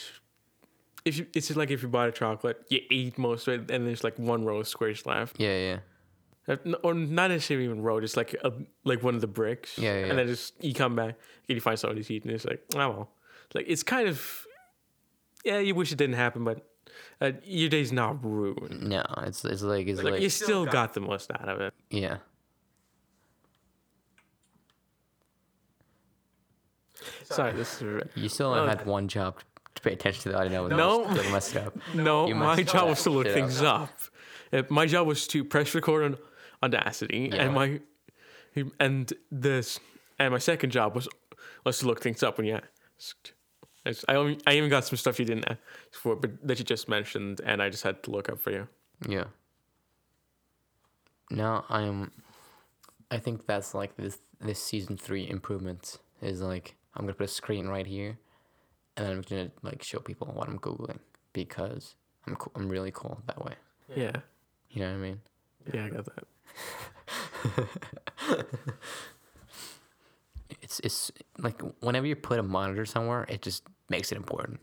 If 1.05 1.17
you, 1.17 1.25
it's 1.33 1.53
like 1.55 1.69
if 1.69 1.81
you 1.83 1.89
bought 1.89 2.07
a 2.09 2.11
chocolate, 2.13 2.63
you 2.69 2.79
ate 2.89 3.17
most 3.17 3.47
of 3.49 3.53
it, 3.63 3.71
and 3.71 3.85
there's 3.85 4.05
like 4.05 4.17
one 4.17 4.45
row 4.45 4.59
of 4.59 4.67
squares 4.69 5.05
left. 5.05 5.37
Yeah, 5.37 5.57
yeah. 5.57 5.79
Or 6.83 6.93
not 6.93 7.29
necessarily 7.29 7.65
even 7.65 7.81
road, 7.81 8.03
It's 8.03 8.17
like 8.17 8.35
a, 8.43 8.51
like 8.83 9.01
one 9.01 9.15
of 9.15 9.21
the 9.21 9.27
bricks. 9.27 9.77
Yeah, 9.77 9.97
yeah. 9.99 10.05
And 10.07 10.19
then 10.19 10.27
just 10.27 10.61
you 10.63 10.73
come 10.73 10.95
back 10.95 11.15
and 11.47 11.55
you 11.55 11.61
find 11.61 11.79
somebody's 11.79 12.11
eating. 12.11 12.31
it's 12.31 12.43
like, 12.45 12.61
oh 12.75 12.89
well. 12.89 13.09
Like 13.53 13.65
it's 13.67 13.83
kind 13.83 14.09
of, 14.09 14.45
yeah, 15.45 15.59
you 15.59 15.73
wish 15.75 15.91
it 15.91 15.97
didn't 15.97 16.15
happen, 16.15 16.43
but 16.43 16.67
uh, 17.21 17.31
your 17.45 17.69
day's 17.69 17.91
not 17.93 18.23
ruined. 18.25 18.81
No, 18.89 19.03
it's 19.19 19.45
it's 19.45 19.61
like 19.61 19.87
it's 19.87 20.01
Like, 20.03 20.13
like, 20.13 20.21
you 20.21 20.29
still 20.29 20.65
got 20.65 20.93
the 20.93 20.99
most 21.01 21.31
out 21.31 21.47
of 21.47 21.61
it. 21.61 21.73
yeah. 21.89 22.17
Sorry, 27.25 27.53
this 27.53 27.81
is 27.81 28.03
You 28.15 28.29
still 28.29 28.53
Oh, 28.53 28.67
had 28.67 28.85
one 28.85 29.07
job 29.07 29.39
to 29.75 29.81
pay 29.81 29.93
attention 29.93 30.23
to 30.23 30.29
the 30.29 30.37
audio. 30.39 30.67
No, 30.67 31.05
No. 31.05 31.31
messed 31.31 31.55
up. 31.55 31.75
no. 31.93 32.27
You 32.27 32.35
My 32.35 32.61
job 32.63 32.89
was 32.89 33.03
to 33.03 33.09
look 33.09 33.25
shit 33.25 33.35
up. 33.37 33.39
things 33.39 33.61
up. 33.61 33.89
Uh, 34.51 34.63
my 34.69 34.85
job 34.85 35.07
was 35.07 35.25
to 35.27 35.43
press 35.43 35.73
record 35.73 36.03
on 36.03 36.17
Audacity, 36.63 37.29
Yeah. 37.31 37.43
and 37.43 37.53
my 37.53 37.79
and 38.79 39.11
this 39.31 39.79
and 40.19 40.31
my 40.31 40.39
second 40.39 40.71
job 40.71 40.95
was 40.95 41.07
was 41.65 41.79
to 41.79 41.87
look 41.87 42.01
things 42.01 42.23
up 42.23 42.37
when 42.37 42.47
you 42.47 42.59
asked. 42.97 43.33
I 44.07 44.15
only, 44.15 44.37
I 44.47 44.53
even 44.53 44.69
got 44.69 44.85
some 44.85 44.95
stuff 44.97 45.19
you 45.19 45.25
didn't 45.25 45.43
ask 45.49 45.59
for, 45.91 46.15
but 46.15 46.31
that 46.47 46.57
you 46.57 46.63
just 46.63 46.87
mentioned, 46.87 47.41
and 47.45 47.61
I 47.61 47.69
just 47.69 47.83
had 47.83 48.01
to 48.03 48.11
look 48.11 48.29
up 48.29 48.39
for 48.39 48.51
you. 48.51 48.67
Yeah. 49.09 49.25
Now 51.29 51.65
I 51.69 51.81
am. 51.83 52.11
I 53.11 53.17
think 53.17 53.45
that's 53.45 53.73
like 53.73 53.95
this 53.97 54.17
this 54.39 54.61
season 54.61 54.97
three 54.97 55.29
improvement 55.29 55.97
is 56.21 56.41
like 56.41 56.75
I'm 56.95 57.03
gonna 57.05 57.13
put 57.13 57.25
a 57.25 57.27
screen 57.27 57.67
right 57.67 57.85
here, 57.87 58.17
and 58.97 59.05
then 59.05 59.15
I'm 59.17 59.21
gonna 59.23 59.51
like 59.63 59.83
show 59.83 59.99
people 59.99 60.27
what 60.33 60.47
I'm 60.47 60.59
googling 60.59 60.99
because 61.33 61.95
I'm 62.27 62.35
co- 62.35 62.51
I'm 62.55 62.69
really 62.69 62.91
cool 62.91 63.21
that 63.27 63.43
way. 63.43 63.55
Yeah, 63.95 64.13
You 64.71 64.81
know 64.81 64.89
what 64.91 64.95
I 64.95 64.99
mean? 64.99 65.19
yeah, 65.73 65.85
I 65.85 65.89
got 65.89 66.05
that. 66.05 66.23
It's 70.61 70.79
it's 70.79 71.11
like 71.37 71.61
whenever 71.81 72.07
you 72.07 72.15
put 72.15 72.39
a 72.39 72.43
monitor 72.43 72.85
somewhere, 72.85 73.25
it 73.27 73.41
just 73.41 73.63
makes 73.89 74.11
it 74.11 74.15
important. 74.15 74.59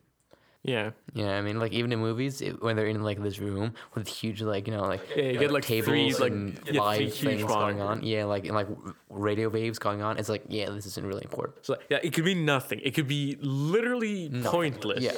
Yeah, 0.63 0.91
Yeah, 1.15 1.39
I 1.39 1.41
mean? 1.41 1.59
Like 1.59 1.73
even 1.73 1.91
in 1.91 2.01
movies, 2.01 2.43
it, 2.43 2.63
when 2.63 2.77
they're 2.77 2.87
in 2.87 3.03
like 3.03 3.23
this 3.23 3.39
room 3.39 3.73
with 3.95 4.07
huge 4.07 4.43
like 4.43 4.67
you 4.67 4.75
know 4.75 4.83
like 4.83 5.01
Yeah, 5.17 5.25
you 5.25 5.39
get, 5.39 5.51
like, 5.51 5.65
tables 5.65 5.87
three, 5.87 6.13
like, 6.15 6.33
and 6.33 6.61
yeah, 6.71 6.95
huge 6.97 7.15
things 7.15 7.45
going 7.45 7.81
on. 7.81 8.03
Yeah, 8.03 8.25
like 8.25 8.45
and, 8.45 8.55
like 8.55 8.69
radio 9.09 9.49
waves 9.49 9.79
going 9.79 10.03
on. 10.03 10.19
It's 10.19 10.29
like 10.29 10.45
yeah, 10.49 10.69
this 10.71 10.85
isn't 10.87 11.07
really 11.07 11.25
important. 11.25 11.65
so 11.65 11.77
yeah, 11.89 11.99
it 12.03 12.13
could 12.13 12.27
be 12.27 12.35
nothing. 12.35 12.81
It 12.83 12.91
could 12.95 13.09
be 13.09 13.39
literally 13.41 14.31
pointless. 14.45 15.03
Yeah. 15.03 15.13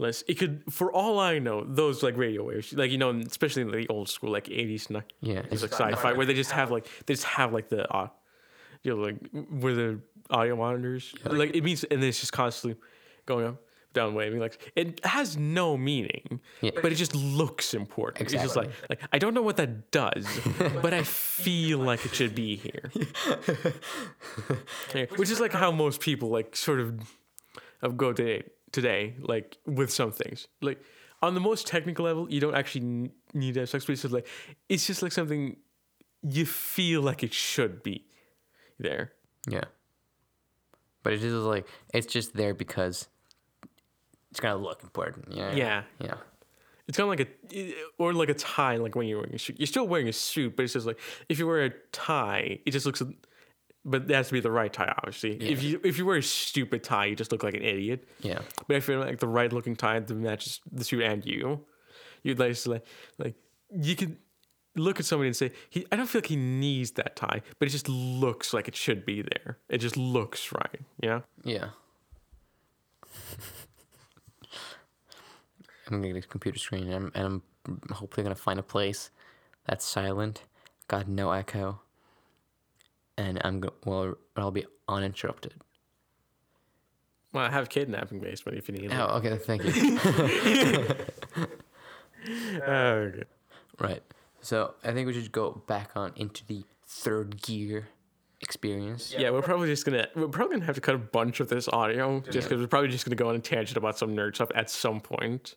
Less, 0.00 0.22
it 0.28 0.38
could, 0.38 0.62
for 0.70 0.92
all 0.92 1.18
I 1.18 1.38
know, 1.40 1.64
those 1.66 2.02
like 2.04 2.16
radio 2.16 2.44
waves, 2.44 2.72
like 2.72 2.90
you 2.92 2.98
know, 2.98 3.10
especially 3.10 3.62
in 3.62 3.70
the 3.72 3.86
old 3.88 4.08
school, 4.08 4.30
like 4.30 4.48
eighties, 4.48 4.88
and 4.90 5.02
Yeah, 5.20 5.42
it's 5.50 5.62
like 5.62 5.72
sci-fi, 5.72 6.12
where 6.12 6.24
they 6.26 6.34
just 6.34 6.52
have 6.52 6.70
like 6.70 6.86
they 7.06 7.14
just 7.14 7.24
have 7.26 7.52
like 7.52 7.68
the, 7.68 7.90
uh, 7.92 8.08
you 8.84 8.94
know, 8.94 9.02
like 9.02 9.16
where 9.60 9.74
the 9.74 10.00
audio 10.30 10.54
monitors, 10.56 11.12
like 11.24 11.54
it 11.56 11.64
means, 11.64 11.82
and 11.84 12.02
it's 12.04 12.20
just 12.20 12.32
constantly 12.32 12.78
going 13.26 13.46
up. 13.46 13.56
down 13.94 14.14
waving. 14.14 14.38
Like 14.38 14.70
it 14.76 15.04
has 15.04 15.36
no 15.36 15.76
meaning, 15.76 16.38
Yeah. 16.60 16.70
but 16.80 16.92
it 16.92 16.94
just 16.94 17.14
looks 17.16 17.74
important. 17.74 18.32
It's 18.32 18.40
just 18.40 18.54
like 18.54 18.70
like 18.88 19.00
I 19.12 19.18
don't 19.18 19.34
know 19.34 19.42
what 19.42 19.56
that 19.56 19.90
does, 19.90 20.26
but 20.82 20.94
I 20.94 21.02
feel 21.02 21.78
like 21.80 22.04
it 22.06 22.14
should 22.14 22.34
be 22.36 22.54
here. 22.54 22.92
Yeah, 24.94 25.06
which 25.16 25.30
is 25.30 25.40
like 25.40 25.52
how 25.52 25.70
most 25.72 26.00
people 26.00 26.28
like 26.28 26.54
sort 26.56 26.80
of 26.80 27.00
of 27.82 27.96
go 27.96 28.12
today 28.12 28.44
today 28.72 29.14
like 29.20 29.56
with 29.66 29.90
some 29.92 30.12
things 30.12 30.46
like 30.62 30.80
on 31.22 31.34
the 31.34 31.40
most 31.40 31.66
technical 31.66 32.04
level 32.04 32.30
you 32.30 32.40
don't 32.40 32.54
actually 32.54 33.10
need 33.34 33.54
to 33.54 33.60
have 33.60 33.68
sex 33.68 33.84
but 33.84 33.92
it's 33.92 34.02
just 34.02 34.14
like 34.14 34.26
it's 34.68 34.86
just 34.86 35.02
like 35.02 35.12
something 35.12 35.56
you 36.22 36.44
feel 36.46 37.00
like 37.02 37.22
it 37.22 37.32
should 37.32 37.82
be 37.82 38.04
there 38.78 39.12
Yeah. 39.48 39.64
But 41.02 41.12
it 41.14 41.22
is 41.22 41.32
like 41.32 41.66
it's 41.94 42.06
just 42.06 42.34
there 42.34 42.54
because 42.54 43.08
it's 44.30 44.40
gonna 44.40 44.56
look 44.56 44.82
important. 44.82 45.26
Yeah. 45.30 45.52
Yeah. 45.54 45.82
Yeah. 46.00 46.14
it's 46.86 46.96
kind 46.98 47.10
of 47.10 47.18
like 47.18 47.28
a 47.54 47.74
or 47.98 48.12
like 48.12 48.28
a 48.28 48.34
tie 48.34 48.76
like 48.76 48.94
when 48.94 49.06
you're 49.06 49.18
wearing 49.18 49.34
a 49.34 49.38
suit 49.38 49.58
you're 49.58 49.66
still 49.66 49.86
wearing 49.86 50.08
a 50.08 50.12
suit 50.12 50.54
but 50.56 50.64
it's 50.64 50.74
just 50.74 50.86
like 50.86 50.98
if 51.28 51.38
you 51.38 51.46
wear 51.46 51.64
a 51.64 51.70
tie 51.92 52.58
it 52.66 52.70
just 52.72 52.84
looks 52.86 53.00
but 53.84 54.02
it 54.02 54.10
has 54.10 54.28
to 54.28 54.32
be 54.34 54.40
the 54.40 54.50
right 54.50 54.72
tie 54.72 54.92
obviously 54.98 55.32
if 55.40 55.62
you 55.62 55.80
if 55.84 55.98
you 55.98 56.04
wear 56.06 56.16
a 56.16 56.22
stupid 56.22 56.82
tie 56.82 57.06
you 57.06 57.16
just 57.16 57.32
look 57.32 57.42
like 57.42 57.54
an 57.54 57.62
idiot 57.62 58.06
Yeah. 58.20 58.40
But 58.66 58.76
I 58.76 58.80
feel 58.80 59.00
like 59.00 59.18
the 59.18 59.28
right 59.28 59.52
looking 59.52 59.76
tie 59.76 60.00
that 60.00 60.14
matches 60.14 60.60
the 60.70 60.84
suit 60.84 61.02
and 61.02 61.24
you, 61.24 61.64
you'd 62.22 62.38
like 62.38 62.54
to 62.54 62.70
like 62.70 62.86
like 63.18 63.34
you 63.70 63.94
could 63.96 64.16
look 64.76 65.00
at 65.00 65.06
somebody 65.06 65.28
and 65.28 65.36
say 65.36 65.52
he 65.70 65.86
I 65.90 65.96
don't 65.96 66.06
feel 66.06 66.20
like 66.20 66.26
he 66.28 66.36
needs 66.36 66.92
that 66.92 67.16
tie, 67.16 67.42
but 67.58 67.68
it 67.68 67.70
just 67.72 67.88
looks 67.88 68.52
like 68.52 68.68
it 68.68 68.76
should 68.76 69.04
be 69.04 69.22
there. 69.22 69.58
It 69.68 69.78
just 69.78 69.96
looks 69.96 70.52
right. 70.52 70.80
Yeah. 71.02 71.20
Yeah. 71.44 71.70
I'm 75.90 76.02
gonna 76.02 76.12
get 76.12 76.24
a 76.24 76.28
computer 76.28 76.58
screen 76.58 76.84
and 76.88 76.94
I'm, 76.94 77.12
and 77.14 77.42
I'm 77.66 77.80
hopefully 77.92 78.22
gonna 78.24 78.34
find 78.34 78.58
a 78.58 78.62
place 78.62 79.10
that's 79.66 79.84
silent, 79.84 80.44
got 80.86 81.08
no 81.08 81.30
echo, 81.30 81.80
and 83.18 83.38
I'm 83.44 83.60
go- 83.60 83.74
well, 83.84 84.14
I'll 84.36 84.50
be 84.50 84.64
uninterrupted. 84.88 85.54
Well, 87.34 87.44
I 87.44 87.50
have 87.50 87.68
kidnapping 87.68 88.20
basement 88.20 88.56
if 88.56 88.68
you 88.68 88.74
need 88.74 88.90
it. 88.90 88.94
Oh, 88.94 89.18
okay, 89.18 89.36
thank 89.36 89.62
you. 89.64 89.98
Oh, 92.66 92.70
okay. 92.70 93.22
right. 93.78 94.02
So 94.40 94.74
I 94.82 94.92
think 94.92 95.06
we 95.06 95.12
should 95.12 95.30
go 95.30 95.62
back 95.66 95.90
on 95.94 96.12
into 96.16 96.46
the 96.46 96.64
third 96.86 97.42
gear 97.42 97.88
experience. 98.40 99.14
Yeah, 99.16 99.30
we're 99.30 99.42
probably 99.42 99.68
just 99.68 99.84
gonna 99.84 100.08
we're 100.14 100.28
probably 100.28 100.54
gonna 100.56 100.66
have 100.66 100.76
to 100.76 100.80
cut 100.80 100.94
a 100.94 100.98
bunch 100.98 101.40
of 101.40 101.48
this 101.48 101.68
audio 101.68 102.20
just 102.20 102.48
because 102.48 102.60
we're 102.62 102.68
probably 102.68 102.88
just 102.88 103.04
gonna 103.04 103.16
go 103.16 103.28
on 103.28 103.34
a 103.34 103.40
tangent 103.40 103.76
about 103.76 103.98
some 103.98 104.16
nerd 104.16 104.36
stuff 104.36 104.50
at 104.54 104.70
some 104.70 105.00
point. 105.00 105.56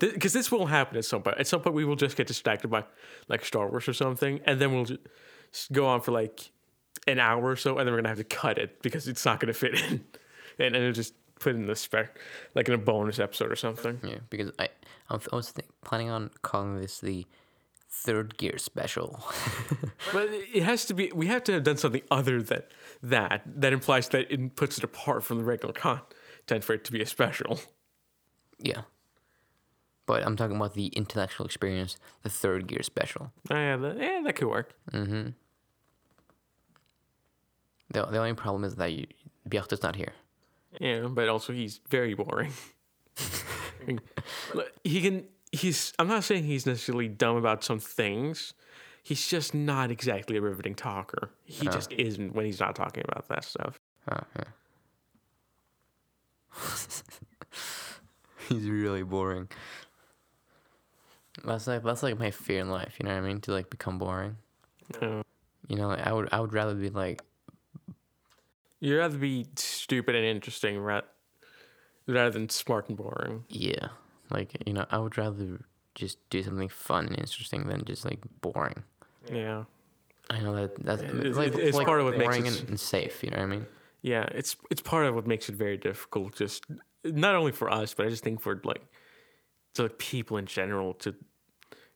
Because 0.00 0.32
this 0.32 0.50
will 0.50 0.66
happen 0.66 0.98
at 0.98 1.04
some 1.04 1.22
point. 1.22 1.38
At 1.38 1.46
some 1.46 1.60
point, 1.62 1.74
we 1.74 1.84
will 1.84 1.96
just 1.96 2.16
get 2.16 2.26
distracted 2.26 2.68
by 2.68 2.84
like 3.28 3.44
Star 3.44 3.70
Wars 3.70 3.88
or 3.88 3.92
something, 3.92 4.40
and 4.44 4.60
then 4.60 4.72
we'll 4.74 4.84
just 4.84 5.72
go 5.72 5.86
on 5.86 6.00
for 6.00 6.10
like 6.12 6.50
an 7.06 7.18
hour 7.18 7.42
or 7.44 7.56
so, 7.56 7.78
and 7.78 7.86
then 7.86 7.92
we're 7.94 7.98
gonna 7.98 8.08
have 8.08 8.18
to 8.18 8.24
cut 8.24 8.58
it 8.58 8.82
because 8.82 9.06
it's 9.08 9.24
not 9.24 9.40
gonna 9.40 9.52
fit 9.52 9.74
in, 9.80 10.04
and 10.58 10.74
then 10.74 10.92
just 10.94 11.14
put 11.38 11.54
in 11.54 11.66
the 11.66 11.76
spec 11.76 12.18
like 12.54 12.66
in 12.68 12.74
a 12.74 12.78
bonus 12.78 13.18
episode 13.18 13.52
or 13.52 13.56
something. 13.56 14.00
Yeah, 14.02 14.18
because 14.30 14.50
I 14.58 14.68
I'm- 15.08 15.20
I 15.32 15.36
was 15.36 15.50
think, 15.50 15.68
planning 15.84 16.10
on 16.10 16.30
calling 16.42 16.80
this 16.80 16.98
the 17.00 17.26
third 17.88 18.36
gear 18.38 18.58
special. 18.58 19.24
But 20.12 20.28
it 20.30 20.62
has 20.62 20.84
to 20.86 20.94
be. 20.94 21.10
We 21.14 21.26
have 21.26 21.42
to 21.44 21.52
have 21.54 21.64
done 21.64 21.76
something 21.78 22.02
other 22.10 22.40
than 22.40 22.62
that. 23.02 23.42
That 23.46 23.72
implies 23.72 24.08
that 24.10 24.30
it 24.32 24.54
puts 24.54 24.78
it 24.78 24.84
apart 24.84 25.24
from 25.24 25.38
the 25.38 25.44
regular 25.44 25.72
content 25.74 26.62
for 26.62 26.74
it 26.74 26.84
to 26.84 26.92
be 26.92 27.00
a 27.02 27.06
special. 27.06 27.60
yeah. 28.58 28.82
But 30.06 30.24
I'm 30.24 30.36
talking 30.36 30.54
about 30.56 30.74
the 30.74 30.86
intellectual 30.88 31.44
experience, 31.46 31.96
the 32.22 32.28
third 32.30 32.68
gear 32.68 32.82
special. 32.84 33.32
Oh, 33.50 33.56
yeah, 33.56 33.76
that, 33.76 33.96
yeah, 33.98 34.20
that 34.24 34.36
could 34.36 34.46
work. 34.48 34.74
Mm-hmm. 34.92 35.30
The, 37.90 38.04
the 38.06 38.18
only 38.18 38.34
problem 38.34 38.64
is 38.64 38.76
that 38.76 38.92
you, 38.92 39.06
Bjarte's 39.48 39.82
not 39.82 39.96
here. 39.96 40.12
Yeah, 40.80 41.06
but 41.08 41.28
also 41.28 41.52
he's 41.52 41.80
very 41.88 42.14
boring. 42.14 42.52
He 44.84 45.00
can. 45.00 45.24
He's. 45.52 45.92
I'm 45.98 46.08
not 46.08 46.24
saying 46.24 46.44
he's 46.44 46.66
necessarily 46.66 47.08
dumb 47.08 47.36
about 47.36 47.62
some 47.64 47.78
things. 47.78 48.54
He's 49.02 49.26
just 49.28 49.54
not 49.54 49.90
exactly 49.90 50.36
a 50.36 50.40
riveting 50.40 50.74
talker. 50.74 51.30
He 51.44 51.68
uh. 51.68 51.72
just 51.72 51.92
isn't 51.92 52.34
when 52.34 52.46
he's 52.46 52.58
not 52.60 52.74
talking 52.74 53.04
about 53.08 53.28
that 53.28 53.44
stuff. 53.44 53.78
Oh, 54.10 54.18
yeah. 54.36 54.44
He's 58.48 58.68
really 58.68 59.02
boring. 59.02 59.48
That's 61.44 61.66
like 61.66 61.82
that's 61.82 62.02
like 62.02 62.18
my 62.18 62.30
fear 62.30 62.60
in 62.60 62.70
life. 62.70 62.96
You 62.98 63.06
know 63.06 63.14
what 63.14 63.24
I 63.24 63.26
mean? 63.26 63.40
To 63.42 63.52
like 63.52 63.70
become 63.70 63.98
boring. 63.98 64.36
You 65.00 65.24
know, 65.76 65.90
I 65.90 66.12
would 66.12 66.28
I 66.32 66.40
would 66.40 66.52
rather 66.52 66.74
be 66.74 66.90
like 66.90 67.20
you'd 68.80 68.96
rather 68.98 69.18
be 69.18 69.46
stupid 69.56 70.14
and 70.14 70.24
interesting 70.24 70.78
ra- 70.78 71.02
rather 72.06 72.30
than 72.30 72.48
smart 72.48 72.88
and 72.88 72.96
boring. 72.96 73.44
yeah, 73.48 73.88
like 74.30 74.56
you 74.66 74.72
know, 74.72 74.86
I 74.90 74.98
would 74.98 75.16
rather 75.18 75.60
just 75.94 76.18
do 76.30 76.42
something 76.42 76.68
fun 76.68 77.06
and 77.06 77.18
interesting 77.18 77.66
than 77.66 77.84
just 77.84 78.04
like 78.04 78.20
boring. 78.40 78.82
Yeah. 79.32 79.64
I 80.28 80.40
know 80.40 80.54
that 80.56 80.74
that's 80.84 81.02
It's- 81.02 81.36
like, 81.36 81.54
it's 81.54 81.76
like 81.76 81.86
part 81.86 82.00
of 82.00 82.06
what 82.06 82.18
makes 82.18 82.36
boring 82.36 82.46
it- 82.46 82.60
and, 82.60 82.68
and 82.70 82.80
safe. 82.80 83.22
You 83.22 83.30
know 83.30 83.36
what 83.38 83.44
I 83.44 83.46
mean? 83.46 83.66
Yeah, 84.02 84.24
it's 84.32 84.56
it's 84.70 84.82
part 84.82 85.06
of 85.06 85.14
what 85.14 85.26
makes 85.26 85.48
it 85.48 85.54
very 85.54 85.76
difficult. 85.76 86.34
Just 86.36 86.64
not 87.04 87.34
only 87.34 87.52
for 87.52 87.70
us, 87.70 87.94
but 87.94 88.06
I 88.06 88.08
just 88.10 88.22
think 88.24 88.40
for 88.40 88.60
like 88.64 88.82
to 89.74 89.82
like 89.84 89.98
people 89.98 90.36
in 90.36 90.46
general 90.46 90.94
to 90.94 91.14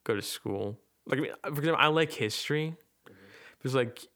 go 0.05 0.14
to 0.14 0.22
school. 0.22 0.78
Like 1.07 1.18
I 1.18 1.22
mean, 1.22 1.33
for 1.43 1.49
example, 1.59 1.76
I 1.78 1.89
like 1.89 2.12
history 2.12 2.74
because 3.59 3.74
like 3.74 4.07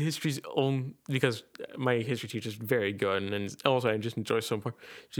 history's 0.00 0.40
own 0.54 0.94
because 1.08 1.42
my 1.76 1.96
history 1.96 2.28
teacher 2.28 2.48
is 2.48 2.54
very 2.54 2.92
good, 2.92 3.22
and 3.22 3.56
also 3.64 3.90
I 3.90 3.96
just 3.96 4.16
enjoy 4.16 4.40
some 4.40 4.60
part. 4.60 4.74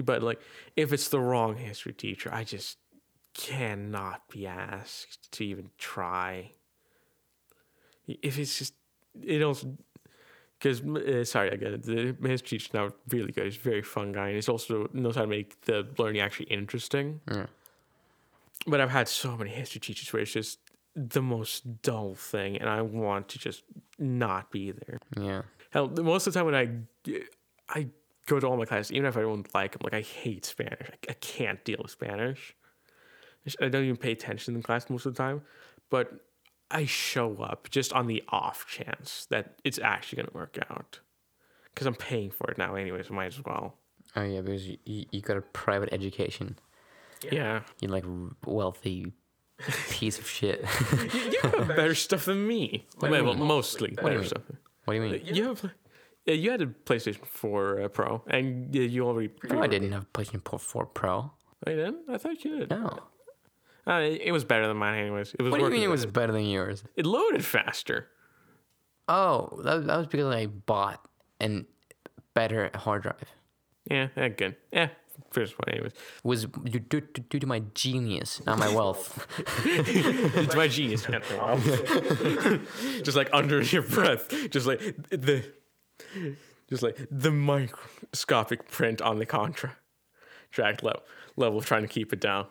But 0.05 0.23
like, 0.23 0.41
if 0.77 0.93
it's 0.93 1.09
the 1.09 1.21
wrong 1.21 1.57
history 1.57 1.93
teacher, 1.93 2.31
I 2.33 2.45
just 2.45 2.79
cannot 3.35 4.29
be 4.31 4.47
asked 4.47 5.31
to 5.33 5.45
even 5.45 5.71
try. 5.79 6.53
If 8.07 8.39
it's 8.39 8.59
just 8.59 8.75
it 9.23 9.43
also 9.43 9.77
because 10.59 10.83
uh, 10.83 11.25
sorry, 11.25 11.51
again. 11.51 11.81
The 11.83 12.29
history 12.29 12.59
teacher's 12.59 12.75
now 12.75 12.91
really 13.09 13.33
good. 13.33 13.45
He's 13.45 13.57
a 13.57 13.61
very 13.61 13.83
fun 13.83 14.13
guy, 14.13 14.29
and 14.29 14.37
he's 14.37 14.49
also 14.49 14.89
knows 14.93 15.17
how 15.17 15.23
to 15.23 15.27
make 15.27 15.61
the 15.63 15.87
learning 15.99 16.21
actually 16.21 16.47
interesting. 16.47 17.21
Yeah. 17.31 17.47
But 18.67 18.81
I've 18.81 18.91
had 18.91 19.09
so 19.09 19.37
many 19.37 19.51
history 19.51 19.81
teachers 19.81 20.13
where 20.13 20.23
it's 20.23 20.33
just 20.33 20.59
the 20.97 21.21
most 21.21 21.83
dull 21.83 22.15
thing, 22.15 22.57
and 22.57 22.69
I 22.71 22.81
want 22.81 23.29
to 23.29 23.39
just 23.39 23.63
not 23.99 24.51
be 24.51 24.73
there. 24.73 24.99
Yeah. 25.21 25.43
Hell, 25.71 25.89
most 25.89 26.27
of 26.27 26.33
the 26.33 26.39
time 26.41 26.47
when 26.47 26.55
I 26.55 27.21
I 27.69 27.89
go 28.27 28.41
to 28.41 28.47
all 28.47 28.57
my 28.57 28.65
classes, 28.65 28.93
even 28.93 29.07
if 29.07 29.17
I 29.17 29.21
don't 29.21 29.55
like 29.55 29.73
them, 29.73 29.83
like 29.85 29.95
I 29.95 30.01
hate 30.01 30.47
Spanish. 30.47 30.89
I, 30.91 31.11
I 31.11 31.15
can't 31.15 31.63
deal 31.65 31.79
with 31.83 31.91
Spanish. 31.91 32.57
I 33.61 33.69
don't 33.69 33.85
even 33.85 33.97
pay 33.97 34.11
attention 34.11 34.57
in 34.57 34.63
class 34.63 34.91
most 34.91 35.07
of 35.07 35.15
the 35.15 35.23
time, 35.23 35.43
but 35.91 36.13
I 36.71 36.87
show 36.87 37.37
up 37.37 37.71
just 37.71 37.93
on 37.93 38.09
the 38.09 38.25
off 38.31 38.67
chance 38.67 39.27
that 39.31 39.55
it's 39.63 39.79
actually 39.79 40.17
going 40.17 40.29
to 40.29 40.35
work 40.35 40.59
out. 40.69 40.99
Because 41.73 41.87
I'm 41.87 41.95
paying 41.95 42.31
for 42.31 42.51
it 42.51 42.59
now, 42.59 42.75
anyways. 42.75 43.11
Might 43.11 43.27
as 43.27 43.45
well. 43.45 43.77
Oh 44.17 44.23
yeah, 44.23 44.41
because 44.41 44.67
you, 44.67 44.79
you, 44.85 45.05
you 45.13 45.21
got 45.21 45.37
a 45.37 45.43
private 45.43 45.91
education. 45.93 46.59
Yeah, 47.31 47.61
You're 47.81 47.91
like 47.91 48.05
wealthy 48.45 49.13
piece 49.91 50.19
of 50.19 50.29
shit. 50.29 50.65
you, 51.15 51.21
you 51.31 51.41
have 51.43 51.69
better 51.77 51.95
stuff 51.95 52.27
than 52.27 52.47
me. 52.47 52.87
What 52.99 53.09
do 53.09 53.17
you 53.17 53.25
well, 53.25 53.35
mean? 53.35 53.47
mostly 53.47 53.89
do 53.89 53.95
you 53.97 54.03
better 54.03 54.19
mean? 54.19 54.29
stuff. 54.29 54.43
what 54.85 54.95
do 54.95 55.01
you 55.01 55.11
mean? 55.11 55.21
You 55.25 55.45
have, 55.45 55.71
yeah, 56.27 56.35
you 56.35 56.51
had 56.51 56.63
a 56.63 56.67
PlayStation 56.67 57.25
4 57.25 57.83
uh, 57.83 57.89
Pro, 57.89 58.23
and 58.27 58.75
yeah, 58.75 58.83
you 58.83 59.07
already. 59.07 59.31
No, 59.49 59.63
I 59.63 59.67
didn't 59.67 59.93
have 59.93 60.13
PlayStation 60.13 60.61
4 60.61 60.87
Pro. 60.87 61.31
I 61.67 61.71
didn't. 61.71 62.01
I 62.11 62.19
thought 62.19 62.45
you 62.45 62.59
did. 62.59 62.71
No. 62.71 62.99
Uh, 63.87 64.01
it, 64.01 64.21
it 64.25 64.33
was 64.33 64.45
better 64.45 64.67
than 64.67 64.77
mine, 64.77 64.99
anyways. 64.99 65.35
It 65.39 65.43
was. 65.43 65.53
What 65.53 65.59
do 65.59 65.63
you 65.63 65.67
working 65.67 65.81
mean 65.81 65.89
it 65.89 65.93
was 65.93 66.05
better. 66.05 66.13
better 66.13 66.33
than 66.33 66.47
yours? 66.47 66.83
It 66.97 67.07
loaded 67.07 67.45
faster. 67.45 68.09
Oh, 69.09 69.61
that, 69.63 69.87
that 69.87 69.97
was 69.97 70.07
because 70.09 70.35
I 70.35 70.47
bought 70.47 71.07
an 71.41 71.67
better 72.35 72.71
hard 72.75 73.03
drive. 73.03 73.33
Yeah, 73.89 74.09
yeah, 74.17 74.29
good. 74.29 74.57
Yeah, 74.73 74.89
first 75.37 75.55
one, 75.59 75.69
anyways. 75.69 75.93
was 76.25 76.47
due, 76.47 76.81
due, 76.81 77.03
due 77.03 77.39
to 77.39 77.47
my 77.47 77.59
genius, 77.75 78.41
not 78.47 78.59
my 78.59 78.75
wealth. 78.75 79.27
it's 79.67 80.57
my 80.57 80.67
genius. 80.67 81.07
just 83.03 83.17
like 83.19 83.29
under 83.35 83.61
your 83.61 83.83
breath, 83.83 84.33
just 84.51 84.67
like 84.67 84.81
the, 85.11 85.45
just 86.71 86.83
like 86.83 86.97
the 87.11 87.31
microscopic 87.31 88.67
print 88.71 89.03
on 89.03 89.19
the 89.19 89.27
contract 89.27 89.77
track 90.53 90.83
level, 90.83 91.03
level 91.37 91.59
of 91.59 91.67
trying 91.67 91.83
to 91.83 91.89
keep 91.89 92.15
it 92.15 92.21
down. 92.21 92.47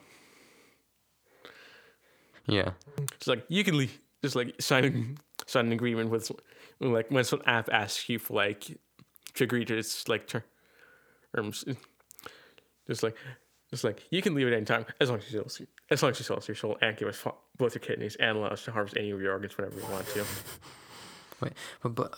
yeah. 2.45 2.73
Just 3.17 3.27
like 3.27 3.45
you 3.47 3.63
can 3.63 3.79
leave, 3.79 3.99
just 4.21 4.35
like 4.35 4.61
sign 4.61 5.17
sign 5.47 5.65
an 5.65 5.71
agreement 5.71 6.11
with, 6.11 6.31
like 6.79 7.09
when 7.09 7.23
some 7.23 7.41
app 7.47 7.67
asks 7.71 8.07
you 8.09 8.19
for 8.19 8.35
like 8.35 8.77
to 9.33 9.43
agree 9.43 9.65
to 9.65 9.75
its 9.75 10.07
like 10.07 10.27
terms, 10.27 11.65
Just 12.87 13.03
like, 13.03 13.15
just 13.71 13.83
like 13.83 14.03
you 14.11 14.21
can 14.21 14.35
leave 14.35 14.47
at 14.47 14.53
any 14.53 14.65
time 14.65 14.85
as 14.99 15.09
long 15.09 15.19
as 15.19 15.31
you 15.31 15.43
sell, 15.47 15.67
as 15.89 16.03
long 16.03 16.11
as 16.11 16.19
you 16.19 16.23
sell 16.25 16.41
your 16.47 16.55
soul 16.55 16.77
and 16.81 16.95
give 16.97 17.07
us 17.07 17.17
fo- 17.17 17.37
both 17.57 17.75
your 17.75 17.81
kidneys 17.81 18.15
and 18.15 18.37
allow 18.37 18.47
us 18.47 18.63
to 18.65 18.71
harvest 18.71 18.95
any 18.97 19.11
of 19.11 19.21
your 19.21 19.33
organs 19.33 19.57
whenever 19.57 19.79
you 19.79 19.85
want 19.87 20.07
to. 20.09 20.25
Wait, 21.41 21.53
but, 21.81 21.95
but 21.95 22.13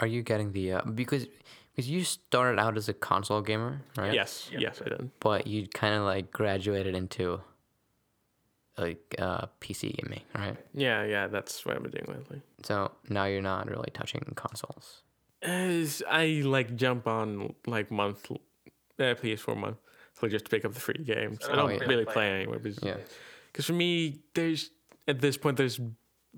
are 0.00 0.06
you 0.06 0.22
getting 0.22 0.52
the 0.52 0.72
uh, 0.72 0.82
because 0.82 1.26
because 1.74 1.88
you 1.88 2.02
started 2.02 2.58
out 2.60 2.76
as 2.76 2.88
a 2.88 2.92
console 2.92 3.40
gamer, 3.40 3.80
right? 3.96 4.12
Yes, 4.12 4.50
yes, 4.56 4.82
I 4.84 4.88
did. 4.88 5.10
But 5.20 5.46
you 5.46 5.68
kind 5.68 5.94
of 5.94 6.02
like 6.02 6.32
graduated 6.32 6.94
into 6.96 7.40
like 8.76 9.14
uh, 9.18 9.46
PC 9.60 9.96
gaming, 9.96 10.22
right? 10.34 10.56
Yeah, 10.74 11.04
yeah, 11.04 11.26
that's 11.26 11.64
what 11.64 11.76
I've 11.76 11.82
been 11.82 11.92
doing 11.92 12.18
lately. 12.18 12.42
So 12.62 12.92
now 13.08 13.24
you're 13.24 13.42
not 13.42 13.68
really 13.68 13.90
touching 13.92 14.22
consoles. 14.34 15.02
As 15.42 16.02
I 16.08 16.42
like 16.44 16.74
jump 16.76 17.06
on 17.06 17.54
like 17.66 17.90
month, 17.90 18.30
uh, 18.30 18.34
PS4 18.98 19.56
month, 19.56 19.76
so 20.20 20.28
just 20.28 20.44
to 20.46 20.50
pick 20.50 20.64
up 20.64 20.72
the 20.74 20.80
free 20.80 21.02
games. 21.04 21.38
I 21.48 21.52
Oh, 21.52 21.56
don't 21.56 21.74
yeah. 21.80 21.86
really 21.86 22.04
play 22.04 22.28
anyway, 22.30 22.58
because 22.58 22.82
Yeah. 22.82 22.96
for 23.60 23.72
me, 23.72 24.20
there's 24.34 24.70
at 25.06 25.20
this 25.20 25.36
point 25.36 25.56
there's 25.56 25.80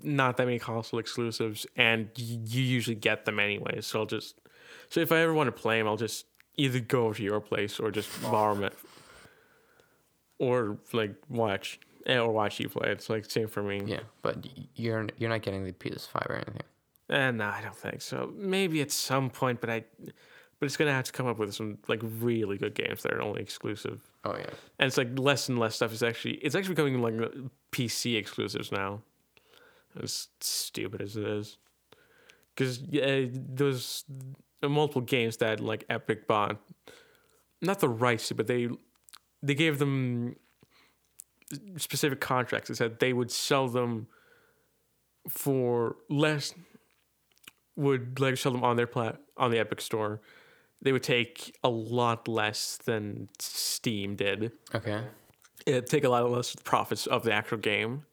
not 0.03 0.37
that 0.37 0.45
many 0.45 0.59
console 0.59 0.99
exclusives, 0.99 1.65
and 1.75 2.09
you 2.15 2.61
usually 2.63 2.95
get 2.95 3.25
them 3.25 3.39
anyway. 3.39 3.81
So 3.81 3.99
I'll 3.99 4.05
just 4.05 4.39
so 4.89 4.99
if 4.99 5.11
I 5.11 5.17
ever 5.19 5.33
want 5.33 5.47
to 5.47 5.51
play 5.51 5.77
them, 5.79 5.87
I'll 5.87 5.97
just 5.97 6.25
either 6.57 6.79
go 6.79 7.05
over 7.05 7.15
to 7.15 7.23
your 7.23 7.39
place 7.39 7.79
or 7.79 7.91
just 7.91 8.09
borrow 8.23 8.55
them, 8.55 8.71
or 10.39 10.77
like 10.93 11.15
watch 11.29 11.79
eh, 12.05 12.17
or 12.17 12.31
watch 12.31 12.59
you 12.59 12.69
play. 12.69 12.91
It's 12.91 13.09
like 13.09 13.25
same 13.29 13.47
for 13.47 13.63
me. 13.63 13.81
Yeah, 13.85 14.01
but 14.21 14.45
you're 14.75 15.07
you're 15.17 15.29
not 15.29 15.41
getting 15.41 15.63
the 15.65 15.73
PS5 15.73 16.29
or 16.29 16.35
anything. 16.35 16.63
Eh, 17.09 17.31
no, 17.31 17.45
I 17.45 17.61
don't 17.61 17.75
think 17.75 18.01
so. 18.01 18.31
Maybe 18.35 18.81
at 18.81 18.89
some 18.91 19.29
point, 19.29 19.59
but 19.59 19.69
I, 19.69 19.83
but 20.61 20.67
it's 20.67 20.77
gonna 20.77 20.93
have 20.93 21.05
to 21.05 21.11
come 21.11 21.25
up 21.25 21.39
with 21.39 21.55
some 21.55 21.79
like 21.87 21.99
really 22.03 22.55
good 22.55 22.75
games 22.75 23.01
that 23.01 23.13
are 23.13 23.21
only 23.23 23.41
exclusive. 23.41 23.99
Oh 24.23 24.37
yeah. 24.37 24.45
And 24.77 24.85
it's 24.85 24.95
like 24.95 25.17
less 25.17 25.49
and 25.49 25.57
less 25.57 25.75
stuff 25.75 25.91
is 25.91 26.03
actually 26.03 26.35
it's 26.35 26.53
actually 26.53 26.75
becoming 26.75 27.01
like 27.01 27.15
uh, 27.19 27.29
PC 27.71 28.15
exclusives 28.15 28.71
now. 28.71 29.01
As 30.01 30.27
stupid 30.39 31.01
as 31.01 31.17
it 31.17 31.27
is, 31.27 31.57
because 32.55 32.79
yeah, 32.79 33.25
those 33.33 34.05
multiple 34.61 35.01
games 35.01 35.37
that 35.37 35.59
like 35.59 35.83
Epic 35.89 36.27
bought, 36.27 36.61
not 37.59 37.79
the 37.79 37.89
rights 37.89 38.27
to, 38.27 38.35
but 38.35 38.45
they 38.45 38.69
they 39.41 39.55
gave 39.55 39.79
them 39.79 40.35
specific 41.75 42.21
contracts 42.21 42.69
that 42.69 42.75
said 42.75 42.99
they 42.99 43.13
would 43.13 43.31
sell 43.31 43.67
them 43.67 44.07
for 45.27 45.97
less 46.07 46.53
would 47.75 48.19
like 48.19 48.37
sell 48.37 48.51
them 48.51 48.63
on 48.63 48.77
their 48.77 48.87
plat 48.87 49.19
on 49.37 49.49
the 49.49 49.57
Epic 49.57 49.81
store. 49.81 50.21
They 50.81 50.91
would 50.91 51.03
take 51.03 51.55
a 51.63 51.69
lot 51.69 52.27
less 52.27 52.77
than 52.77 53.29
Steam 53.39 54.15
did. 54.15 54.51
Okay. 54.73 55.03
It'd 55.65 55.87
take 55.87 56.03
a 56.03 56.09
lot 56.09 56.29
less 56.29 56.55
profits 56.55 57.05
of 57.05 57.23
the 57.23 57.31
actual 57.31 57.59
game, 57.59 58.05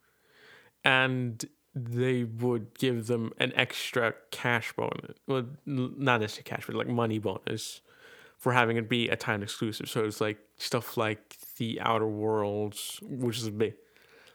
and 0.84 1.42
they 1.74 2.24
would 2.24 2.78
give 2.78 3.06
them 3.06 3.32
an 3.38 3.52
extra 3.56 4.14
cash 4.30 4.72
bonus. 4.74 5.16
Well, 5.26 5.46
not 5.64 6.20
necessarily 6.20 6.44
cash, 6.44 6.66
but 6.66 6.76
like 6.76 6.88
money 6.88 7.18
bonus 7.18 7.80
for 8.36 8.52
having 8.52 8.76
it 8.76 8.88
be 8.88 9.08
a 9.08 9.16
time 9.16 9.42
exclusive. 9.42 9.88
So 9.88 10.04
it's 10.04 10.20
like 10.20 10.38
stuff 10.58 10.96
like 10.96 11.36
the 11.56 11.80
Outer 11.80 12.06
Worlds, 12.06 13.00
which 13.02 13.38
is 13.38 13.46
a 13.46 13.50
big, 13.50 13.74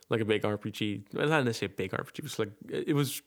like 0.09 0.21
a 0.21 0.25
big 0.25 0.41
RPG. 0.41 1.03
Well, 1.13 1.27
not 1.27 1.45
necessarily 1.45 1.73
a 1.73 1.77
big 1.77 1.91
RPG. 1.91 2.17
It 2.19 2.23
was 2.23 2.39
like 2.39 2.51
it 2.69 2.95
was. 2.95 3.21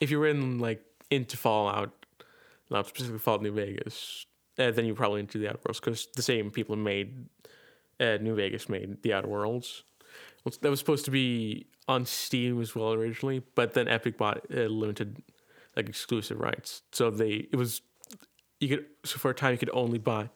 If 0.00 0.10
you 0.10 0.18
were 0.18 0.28
in 0.28 0.58
like 0.58 0.82
into 1.10 1.36
Fallout, 1.36 1.99
not 2.70 2.86
specifically 2.86 3.18
Fallout 3.18 3.42
New 3.42 3.52
Vegas, 3.52 4.24
uh, 4.58 4.70
then 4.70 4.84
you're 4.86 4.94
probably 4.94 5.20
into 5.20 5.38
the 5.38 5.48
Outer 5.48 5.58
Worlds 5.66 5.80
because 5.80 6.06
the 6.16 6.22
same 6.22 6.50
people 6.50 6.76
made 6.76 7.26
uh, 7.98 8.18
New 8.20 8.34
Vegas 8.34 8.68
made 8.68 9.02
the 9.02 9.12
Outer 9.12 9.28
Worlds. 9.28 9.82
That 10.62 10.70
was 10.70 10.78
supposed 10.78 11.04
to 11.04 11.10
be 11.10 11.66
on 11.86 12.06
Steam 12.06 12.60
as 12.62 12.74
well 12.74 12.92
originally, 12.92 13.42
but 13.54 13.74
then 13.74 13.88
Epic 13.88 14.16
bought 14.16 14.44
uh, 14.54 14.60
limited 14.62 15.22
like 15.76 15.88
exclusive 15.88 16.38
rights. 16.40 16.82
So 16.92 17.10
they 17.10 17.48
it 17.52 17.56
was 17.56 17.82
you 18.58 18.68
could 18.68 18.86
so 19.04 19.18
for 19.18 19.30
a 19.30 19.34
time 19.34 19.52
you 19.52 19.58
could 19.58 19.70
only 19.72 19.98
buy 19.98 20.30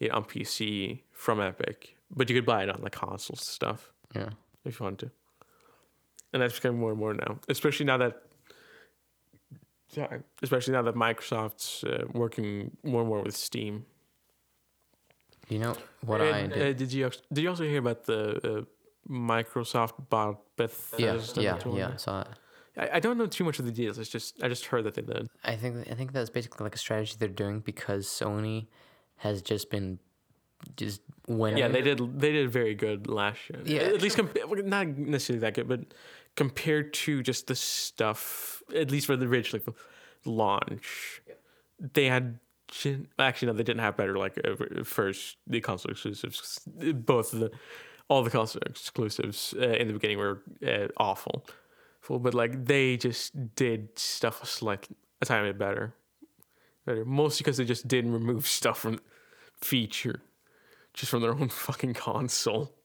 it 0.00 0.10
on 0.12 0.24
PC 0.24 1.00
from 1.12 1.40
Epic, 1.40 1.96
but 2.14 2.28
you 2.30 2.36
could 2.36 2.46
buy 2.46 2.62
it 2.62 2.70
on 2.70 2.82
the 2.82 2.90
consoles 2.90 3.40
and 3.40 3.46
stuff 3.46 3.92
Yeah. 4.14 4.30
if 4.64 4.78
you 4.78 4.84
wanted 4.84 4.98
to. 5.00 5.10
And 6.32 6.42
that's 6.42 6.54
becoming 6.54 6.78
more 6.80 6.90
and 6.90 7.00
more 7.00 7.14
now, 7.14 7.38
especially 7.48 7.86
now 7.86 7.96
that. 7.98 8.22
Sorry, 9.88 10.20
especially 10.42 10.74
now 10.74 10.82
that 10.82 10.94
Microsoft's 10.94 11.82
uh, 11.84 12.04
working 12.12 12.76
more 12.82 13.00
and 13.00 13.08
more 13.08 13.22
with 13.22 13.36
Steam. 13.36 13.86
You 15.48 15.58
know 15.60 15.74
what 16.04 16.20
And, 16.20 16.52
I 16.52 16.56
did? 16.56 16.62
Uh, 16.62 16.78
did 16.78 16.92
you 16.92 17.10
did 17.32 17.42
you 17.42 17.48
also 17.48 17.64
hear 17.64 17.78
about 17.78 18.04
the 18.04 18.58
uh, 18.58 18.64
Microsoft 19.10 19.94
bought 20.10 20.40
Bethesda? 20.56 21.40
yeah, 21.42 21.58
yeah, 21.64 21.72
yeah. 21.74 21.90
I 21.94 21.96
saw 21.96 22.20
it. 22.20 22.28
I, 22.76 22.90
I 22.96 23.00
don't 23.00 23.16
know 23.16 23.26
too 23.26 23.44
much 23.44 23.58
of 23.58 23.64
the 23.64 23.72
details. 23.72 23.98
It's 23.98 24.10
just 24.10 24.42
I 24.42 24.48
just 24.48 24.66
heard 24.66 24.84
that 24.84 24.94
they 24.94 25.02
did. 25.02 25.28
I 25.42 25.56
think 25.56 25.88
I 25.90 25.94
think 25.94 26.12
that's 26.12 26.28
basically 26.30 26.64
like 26.64 26.74
a 26.74 26.78
strategy 26.78 27.16
they're 27.18 27.28
doing 27.28 27.60
because 27.60 28.06
Sony 28.06 28.66
has 29.16 29.40
just 29.40 29.70
been 29.70 29.98
just 30.76 31.00
winning. 31.26 31.58
Yeah, 31.58 31.68
they 31.68 31.80
did. 31.82 32.20
They 32.20 32.32
did 32.32 32.50
very 32.50 32.74
good 32.74 33.06
last 33.06 33.38
year. 33.48 33.62
Yeah. 33.64 33.94
at 33.94 34.02
least 34.02 34.16
comp- 34.16 34.36
not 34.66 34.86
necessarily 34.88 35.40
that 35.40 35.54
good, 35.54 35.66
but 35.68 35.80
compared 36.38 36.94
to 36.94 37.20
just 37.20 37.48
the 37.48 37.56
stuff, 37.56 38.62
at 38.72 38.92
least 38.92 39.06
for 39.06 39.16
the 39.16 39.26
original 39.26 39.60
like, 39.66 39.76
launch, 40.24 41.20
they 41.80 42.06
had. 42.06 42.38
Actually, 43.18 43.48
no, 43.48 43.54
they 43.54 43.64
didn't 43.64 43.80
have 43.80 43.96
better. 43.96 44.16
Like 44.16 44.38
uh, 44.44 44.84
first, 44.84 45.38
the 45.48 45.60
console 45.60 45.90
exclusives, 45.90 46.60
both 46.94 47.32
of 47.32 47.40
the, 47.40 47.50
all 48.08 48.22
the 48.22 48.30
console 48.30 48.62
exclusives 48.66 49.52
uh, 49.58 49.70
in 49.80 49.88
the 49.88 49.94
beginning 49.94 50.18
were 50.18 50.42
uh, 50.64 50.86
awful, 50.98 51.44
but 52.08 52.34
like 52.34 52.66
they 52.66 52.96
just 52.96 53.54
did 53.56 53.98
stuff 53.98 54.46
slightly 54.46 54.96
a 55.20 55.24
tiny 55.24 55.48
bit 55.48 55.58
better, 55.58 55.94
better. 56.86 57.04
Mostly 57.04 57.42
because 57.42 57.56
they 57.56 57.64
just 57.64 57.88
didn't 57.88 58.12
remove 58.12 58.46
stuff 58.46 58.78
from 58.78 59.00
feature 59.60 60.22
just 60.94 61.10
from 61.10 61.22
their 61.22 61.32
own 61.32 61.48
fucking 61.48 61.94
console. 61.94 62.77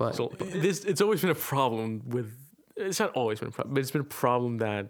But 0.00 0.16
So 0.16 0.32
this 0.38 0.86
it's 0.86 1.02
always 1.02 1.20
been 1.20 1.28
a 1.28 1.34
problem 1.34 2.00
with 2.06 2.32
it's 2.74 2.98
not 2.98 3.10
always 3.10 3.38
been 3.38 3.48
a 3.48 3.52
problem, 3.52 3.74
but 3.74 3.80
it's 3.80 3.90
been 3.90 4.00
a 4.00 4.14
problem 4.22 4.56
that 4.56 4.86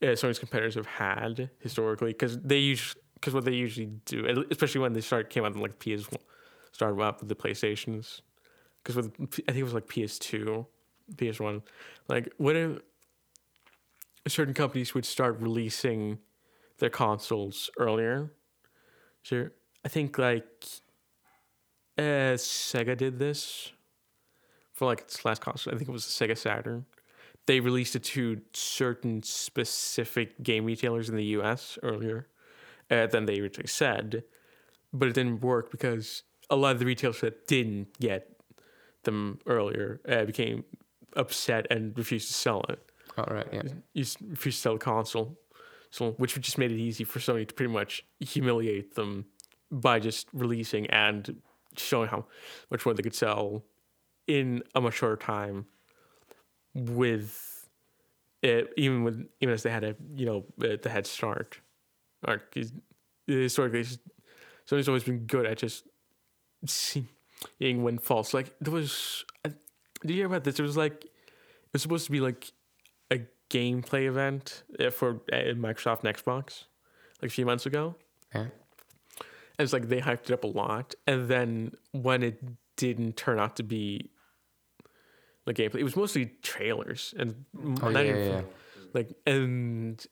uh, 0.00 0.06
Sony's 0.06 0.38
competitors 0.38 0.76
have 0.76 0.86
had 0.86 1.50
historically 1.58 2.12
because 2.12 2.38
they 2.38 2.58
use 2.58 2.94
because 3.14 3.34
what 3.34 3.44
they 3.44 3.52
usually 3.52 3.90
do, 4.04 4.46
especially 4.48 4.80
when 4.80 4.92
they 4.92 5.00
start 5.00 5.28
came 5.28 5.44
out 5.44 5.56
like 5.56 5.80
PS 5.80 6.08
started 6.70 7.02
out 7.02 7.18
with 7.18 7.28
the 7.28 7.34
PlayStations, 7.34 8.20
because 8.80 8.94
with 8.94 9.10
I 9.18 9.50
think 9.52 9.58
it 9.58 9.64
was 9.64 9.74
like 9.74 9.88
PS2, 9.88 10.64
PS1, 11.16 11.60
like 12.06 12.32
when 12.36 12.80
certain 14.28 14.54
companies 14.54 14.94
would 14.94 15.04
start 15.04 15.40
releasing 15.40 16.20
their 16.78 16.90
consoles 16.90 17.70
earlier. 17.76 18.30
Sure, 19.22 19.50
I 19.84 19.88
think 19.88 20.16
like 20.16 20.64
uh, 21.98 22.38
Sega 22.38 22.96
did 22.96 23.18
this 23.18 23.72
for 24.80 24.86
like 24.86 25.00
its 25.00 25.26
last 25.26 25.42
console. 25.42 25.74
I 25.74 25.76
think 25.76 25.90
it 25.90 25.92
was 25.92 26.06
the 26.06 26.26
Sega 26.26 26.38
Saturn. 26.38 26.86
They 27.44 27.60
released 27.60 27.96
it 27.96 28.04
to 28.04 28.40
certain 28.54 29.22
specific 29.22 30.42
game 30.42 30.64
retailers 30.64 31.10
in 31.10 31.16
the 31.16 31.24
U.S. 31.36 31.78
earlier 31.82 32.28
uh, 32.90 33.06
than 33.06 33.26
they 33.26 33.40
originally 33.40 33.68
said, 33.68 34.24
but 34.90 35.06
it 35.06 35.12
didn't 35.12 35.42
work 35.42 35.70
because 35.70 36.22
a 36.48 36.56
lot 36.56 36.72
of 36.72 36.78
the 36.78 36.86
retailers 36.86 37.20
that 37.20 37.46
didn't 37.46 38.00
get 38.00 38.40
them 39.02 39.38
earlier 39.44 40.00
uh, 40.08 40.24
became 40.24 40.64
upset 41.14 41.66
and 41.70 41.92
refused 41.98 42.28
to 42.28 42.34
sell 42.34 42.64
it. 42.70 42.80
all 43.18 43.34
right, 43.34 43.48
yeah. 43.52 43.60
You 43.92 44.06
refused 44.30 44.58
to 44.60 44.62
sell 44.62 44.72
the 44.72 44.78
console, 44.78 45.38
so 45.90 46.12
which 46.12 46.40
just 46.40 46.56
made 46.56 46.72
it 46.72 46.78
easy 46.78 47.04
for 47.04 47.18
Sony 47.18 47.46
to 47.46 47.52
pretty 47.52 47.70
much 47.70 48.02
humiliate 48.18 48.94
them 48.94 49.26
by 49.70 50.00
just 50.00 50.26
releasing 50.32 50.86
and 50.86 51.42
showing 51.76 52.08
how 52.08 52.24
much 52.70 52.86
more 52.86 52.94
they 52.94 53.02
could 53.02 53.14
sell 53.14 53.62
in 54.30 54.62
a 54.76 54.80
much 54.80 54.94
shorter 54.94 55.16
time 55.16 55.66
with 56.72 57.68
it, 58.42 58.72
even 58.76 59.02
with 59.02 59.26
even 59.40 59.52
as 59.52 59.64
they 59.64 59.70
had 59.70 59.82
a 59.82 59.96
you 60.14 60.24
know 60.24 60.44
the 60.56 60.88
head 60.88 61.06
start. 61.06 61.60
Or 62.26 62.42
historically, 63.26 63.84
Sony's 64.68 64.88
always 64.88 65.04
been 65.04 65.26
good 65.26 65.46
at 65.46 65.58
just 65.58 65.84
seeing 66.64 67.08
when 67.82 67.98
false. 67.98 68.32
Like 68.32 68.54
there 68.60 68.72
was, 68.72 69.24
did 69.42 69.54
you 70.04 70.14
hear 70.14 70.26
about 70.26 70.44
this? 70.44 70.60
It 70.60 70.62
was 70.62 70.76
like 70.76 71.04
it 71.04 71.72
was 71.72 71.82
supposed 71.82 72.06
to 72.06 72.12
be 72.12 72.20
like 72.20 72.52
a 73.10 73.22
gameplay 73.50 74.06
event 74.06 74.62
uh, 74.78 74.90
for 74.90 75.22
uh, 75.32 75.54
Microsoft 75.56 76.04
and 76.04 76.14
Xbox 76.14 76.64
like 77.20 77.30
a 77.30 77.34
few 77.34 77.46
months 77.46 77.66
ago. 77.66 77.96
Yeah. 78.32 78.42
And 78.42 79.66
it's 79.66 79.72
like 79.72 79.88
they 79.88 80.00
hyped 80.00 80.24
it 80.24 80.30
up 80.30 80.44
a 80.44 80.46
lot, 80.46 80.94
and 81.06 81.28
then 81.28 81.72
when 81.90 82.22
it 82.22 82.40
didn't 82.76 83.16
turn 83.16 83.38
out 83.38 83.56
to 83.56 83.62
be 83.62 84.10
like 85.46 85.56
gameplay, 85.56 85.76
it 85.80 85.84
was 85.84 85.96
mostly 85.96 86.32
trailers 86.42 87.14
and 87.18 87.44
Oh, 87.82 87.88
yeah, 87.88 88.00
yeah, 88.00 88.14
yeah. 88.16 88.40
like 88.94 89.12
and 89.26 90.04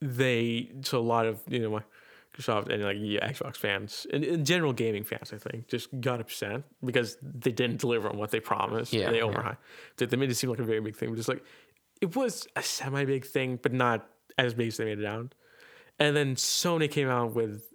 they 0.00 0.70
so 0.82 0.98
a 0.98 1.00
lot 1.00 1.26
of 1.26 1.40
you 1.48 1.58
know 1.60 1.80
Microsoft 2.36 2.68
and 2.68 2.82
like 2.82 2.96
yeah, 3.00 3.30
Xbox 3.30 3.56
fans 3.56 4.06
and 4.12 4.24
in 4.24 4.44
general 4.44 4.72
gaming 4.72 5.04
fans, 5.04 5.32
I 5.32 5.38
think, 5.38 5.68
just 5.68 5.88
got 6.00 6.20
upset 6.20 6.62
because 6.84 7.16
they 7.22 7.52
didn't 7.52 7.78
deliver 7.80 8.08
on 8.08 8.18
what 8.18 8.30
they 8.30 8.40
promised. 8.40 8.92
Yeah, 8.92 9.10
they 9.10 9.20
overhyped. 9.20 9.56
They, 9.96 10.06
they 10.06 10.16
made 10.16 10.30
it 10.30 10.34
seem 10.34 10.50
like 10.50 10.58
a 10.58 10.64
very 10.64 10.80
big 10.80 10.96
thing, 10.96 11.10
but 11.10 11.16
just 11.16 11.28
like 11.28 11.44
it 12.00 12.14
was 12.16 12.46
a 12.56 12.62
semi 12.62 13.04
big 13.04 13.24
thing, 13.24 13.58
but 13.62 13.72
not 13.72 14.06
as 14.36 14.52
big 14.52 14.68
as 14.68 14.76
they 14.76 14.84
made 14.84 14.98
it 14.98 15.06
out. 15.06 15.34
And 15.98 16.16
then 16.16 16.34
Sony 16.34 16.90
came 16.90 17.08
out 17.08 17.34
with 17.34 17.72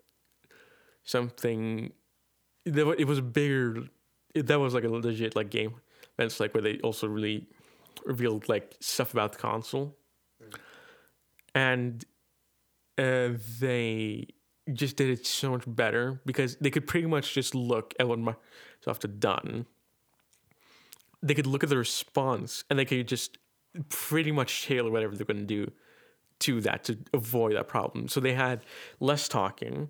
something 1.03 1.91
that 2.65 2.87
it 2.99 3.05
was 3.07 3.21
bigger. 3.21 3.83
That 4.35 4.59
was 4.59 4.73
like 4.73 4.83
a 4.83 4.89
legit 4.89 5.35
like 5.35 5.49
game. 5.49 5.75
That's 6.19 6.39
like 6.41 6.53
where 6.53 6.61
they 6.61 6.79
also 6.79 7.07
really 7.07 7.47
revealed 8.05 8.49
like 8.49 8.75
stuff 8.81 9.13
about 9.13 9.31
the 9.31 9.37
console, 9.37 9.95
and 11.55 12.03
uh, 12.97 13.29
they 13.59 14.27
just 14.73 14.97
did 14.97 15.09
it 15.09 15.25
so 15.25 15.51
much 15.51 15.63
better 15.65 16.21
because 16.25 16.57
they 16.57 16.69
could 16.69 16.87
pretty 16.87 17.07
much 17.07 17.33
just 17.33 17.55
look 17.55 17.93
at 17.99 18.07
what 18.07 18.19
Microsoft 18.19 19.01
had 19.03 19.19
done. 19.21 19.65
They 21.23 21.33
could 21.33 21.47
look 21.47 21.63
at 21.63 21.69
the 21.69 21.77
response 21.77 22.65
and 22.69 22.77
they 22.77 22.85
could 22.85 23.07
just 23.07 23.37
pretty 23.87 24.31
much 24.31 24.65
tailor 24.65 24.91
whatever 24.91 25.15
they're 25.15 25.25
going 25.25 25.37
to 25.37 25.43
do 25.45 25.71
to 26.39 26.61
that 26.61 26.83
to 26.85 26.97
avoid 27.13 27.55
that 27.55 27.67
problem. 27.69 28.09
So 28.09 28.19
they 28.19 28.33
had 28.33 28.65
less 28.99 29.27
talking, 29.27 29.89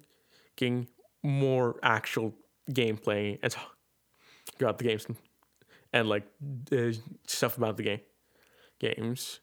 getting 0.55 0.88
more 1.23 1.80
actual 1.84 2.36
gameplay 2.71 3.39
and 3.41 3.51
talk 3.51 3.75
about 4.59 4.77
the 4.77 4.84
games 4.84 5.07
and 5.94 6.08
like 6.08 6.24
uh, 6.72 6.92
stuff 7.28 7.58
about 7.58 7.78
the 7.78 7.84
game 7.84 8.02
games. 8.80 9.40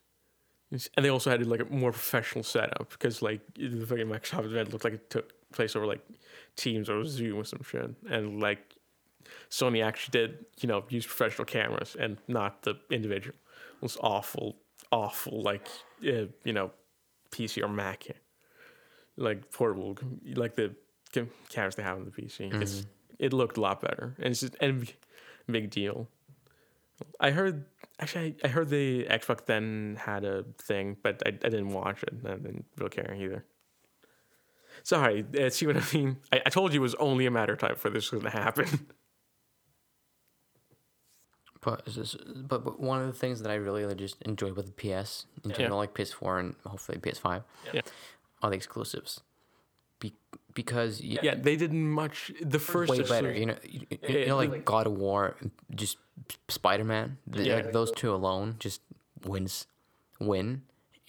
And 0.71 1.05
they 1.05 1.09
also 1.09 1.29
had 1.29 1.45
like 1.47 1.61
a 1.61 1.65
more 1.65 1.91
professional 1.91 2.43
setup 2.43 2.89
because 2.89 3.21
like 3.21 3.39
the 3.55 3.85
fucking 3.85 4.07
Microsoft 4.07 4.45
event 4.45 4.71
looked 4.71 4.83
like 4.83 4.93
it 4.93 5.09
took 5.09 5.31
place 5.53 5.75
over 5.75 5.85
like 5.85 6.01
Teams 6.57 6.89
or 6.89 7.05
Zoom 7.05 7.39
or 7.39 7.45
some 7.45 7.63
shit, 7.63 7.89
and 8.09 8.41
like 8.41 8.75
Sony 9.49 9.83
actually 9.83 10.11
did 10.11 10.45
you 10.59 10.67
know 10.67 10.83
use 10.89 11.05
professional 11.05 11.45
cameras 11.45 11.95
and 11.97 12.17
not 12.27 12.63
the 12.63 12.75
individual. 12.91 13.35
It 13.75 13.81
was 13.81 13.97
awful, 14.01 14.57
awful 14.91 15.41
like 15.41 15.67
uh, 16.03 16.27
you 16.43 16.53
know 16.53 16.71
PC 17.31 17.63
or 17.63 17.69
Mac, 17.69 18.07
like 19.15 19.49
portable 19.51 19.97
like 20.35 20.55
the 20.55 20.75
cameras 21.49 21.75
they 21.75 21.83
have 21.83 21.97
on 21.97 22.03
the 22.03 22.11
PC. 22.11 22.61
It's 22.61 22.85
it 23.19 23.31
looked 23.31 23.55
a 23.55 23.61
lot 23.61 23.79
better, 23.79 24.15
and 24.17 24.27
it's 24.27 24.41
just 24.41 24.55
and 24.59 24.91
big 25.49 25.69
deal. 25.69 26.09
I 27.19 27.31
heard 27.31 27.65
actually 27.99 28.35
I, 28.43 28.47
I 28.47 28.49
heard 28.49 28.69
the 28.69 29.05
Xbox 29.05 29.45
then 29.45 29.97
had 30.01 30.23
a 30.25 30.43
thing, 30.59 30.97
but 31.03 31.21
I, 31.25 31.29
I 31.29 31.49
didn't 31.49 31.69
watch 31.69 32.03
it. 32.03 32.13
I 32.25 32.35
didn't 32.35 32.65
really 32.77 32.89
care 32.89 33.13
either. 33.15 33.45
Sorry, 34.83 35.25
uh, 35.39 35.49
see 35.49 35.65
what 35.67 35.77
I 35.77 35.83
mean? 35.93 36.17
I, 36.31 36.41
I 36.45 36.49
told 36.49 36.73
you 36.73 36.79
it 36.79 36.83
was 36.83 36.95
only 36.95 37.25
a 37.25 37.31
matter 37.31 37.53
of 37.53 37.59
time 37.59 37.75
for 37.75 37.89
this 37.89 38.11
was 38.11 38.21
gonna 38.23 38.31
happen. 38.43 38.87
But, 41.59 41.83
but 42.47 42.63
but 42.63 42.79
one 42.79 43.01
of 43.01 43.07
the 43.07 43.13
things 43.13 43.41
that 43.41 43.51
I 43.51 43.55
really 43.55 43.93
just 43.95 44.21
enjoy 44.21 44.53
with 44.53 44.67
the 44.67 44.71
PS 45.01 45.25
in 45.43 45.51
general, 45.51 45.79
like 45.79 45.93
PS4 45.93 46.39
and 46.39 46.55
hopefully 46.65 46.97
PS5, 46.99 47.43
Yeah. 47.73 47.81
are 48.41 48.49
the 48.51 48.55
exclusives. 48.55 49.21
Be, 49.99 50.13
because 50.57 50.99
y- 51.01 51.19
yeah, 51.21 51.35
they 51.35 51.55
did 51.55 51.71
much. 51.71 52.31
The 52.41 52.57
first 52.59 52.89
way 52.91 53.01
better. 53.03 53.31
You 53.31 53.45
know, 53.49 53.57
you, 53.63 53.81
you 53.91 53.97
Yeah, 54.09 54.25
know, 54.29 54.37
like 54.43 54.49
like- 54.51 54.65
God 54.65 54.87
of 54.87 54.93
War, 54.93 55.37
just 55.81 55.97
Spider 56.49 56.83
Man. 56.83 57.17
Yeah. 57.31 57.55
Like 57.57 57.71
those 57.71 57.91
two 57.91 58.11
alone 58.13 58.55
just 58.59 58.81
wins, 59.23 59.67
win, 60.19 60.63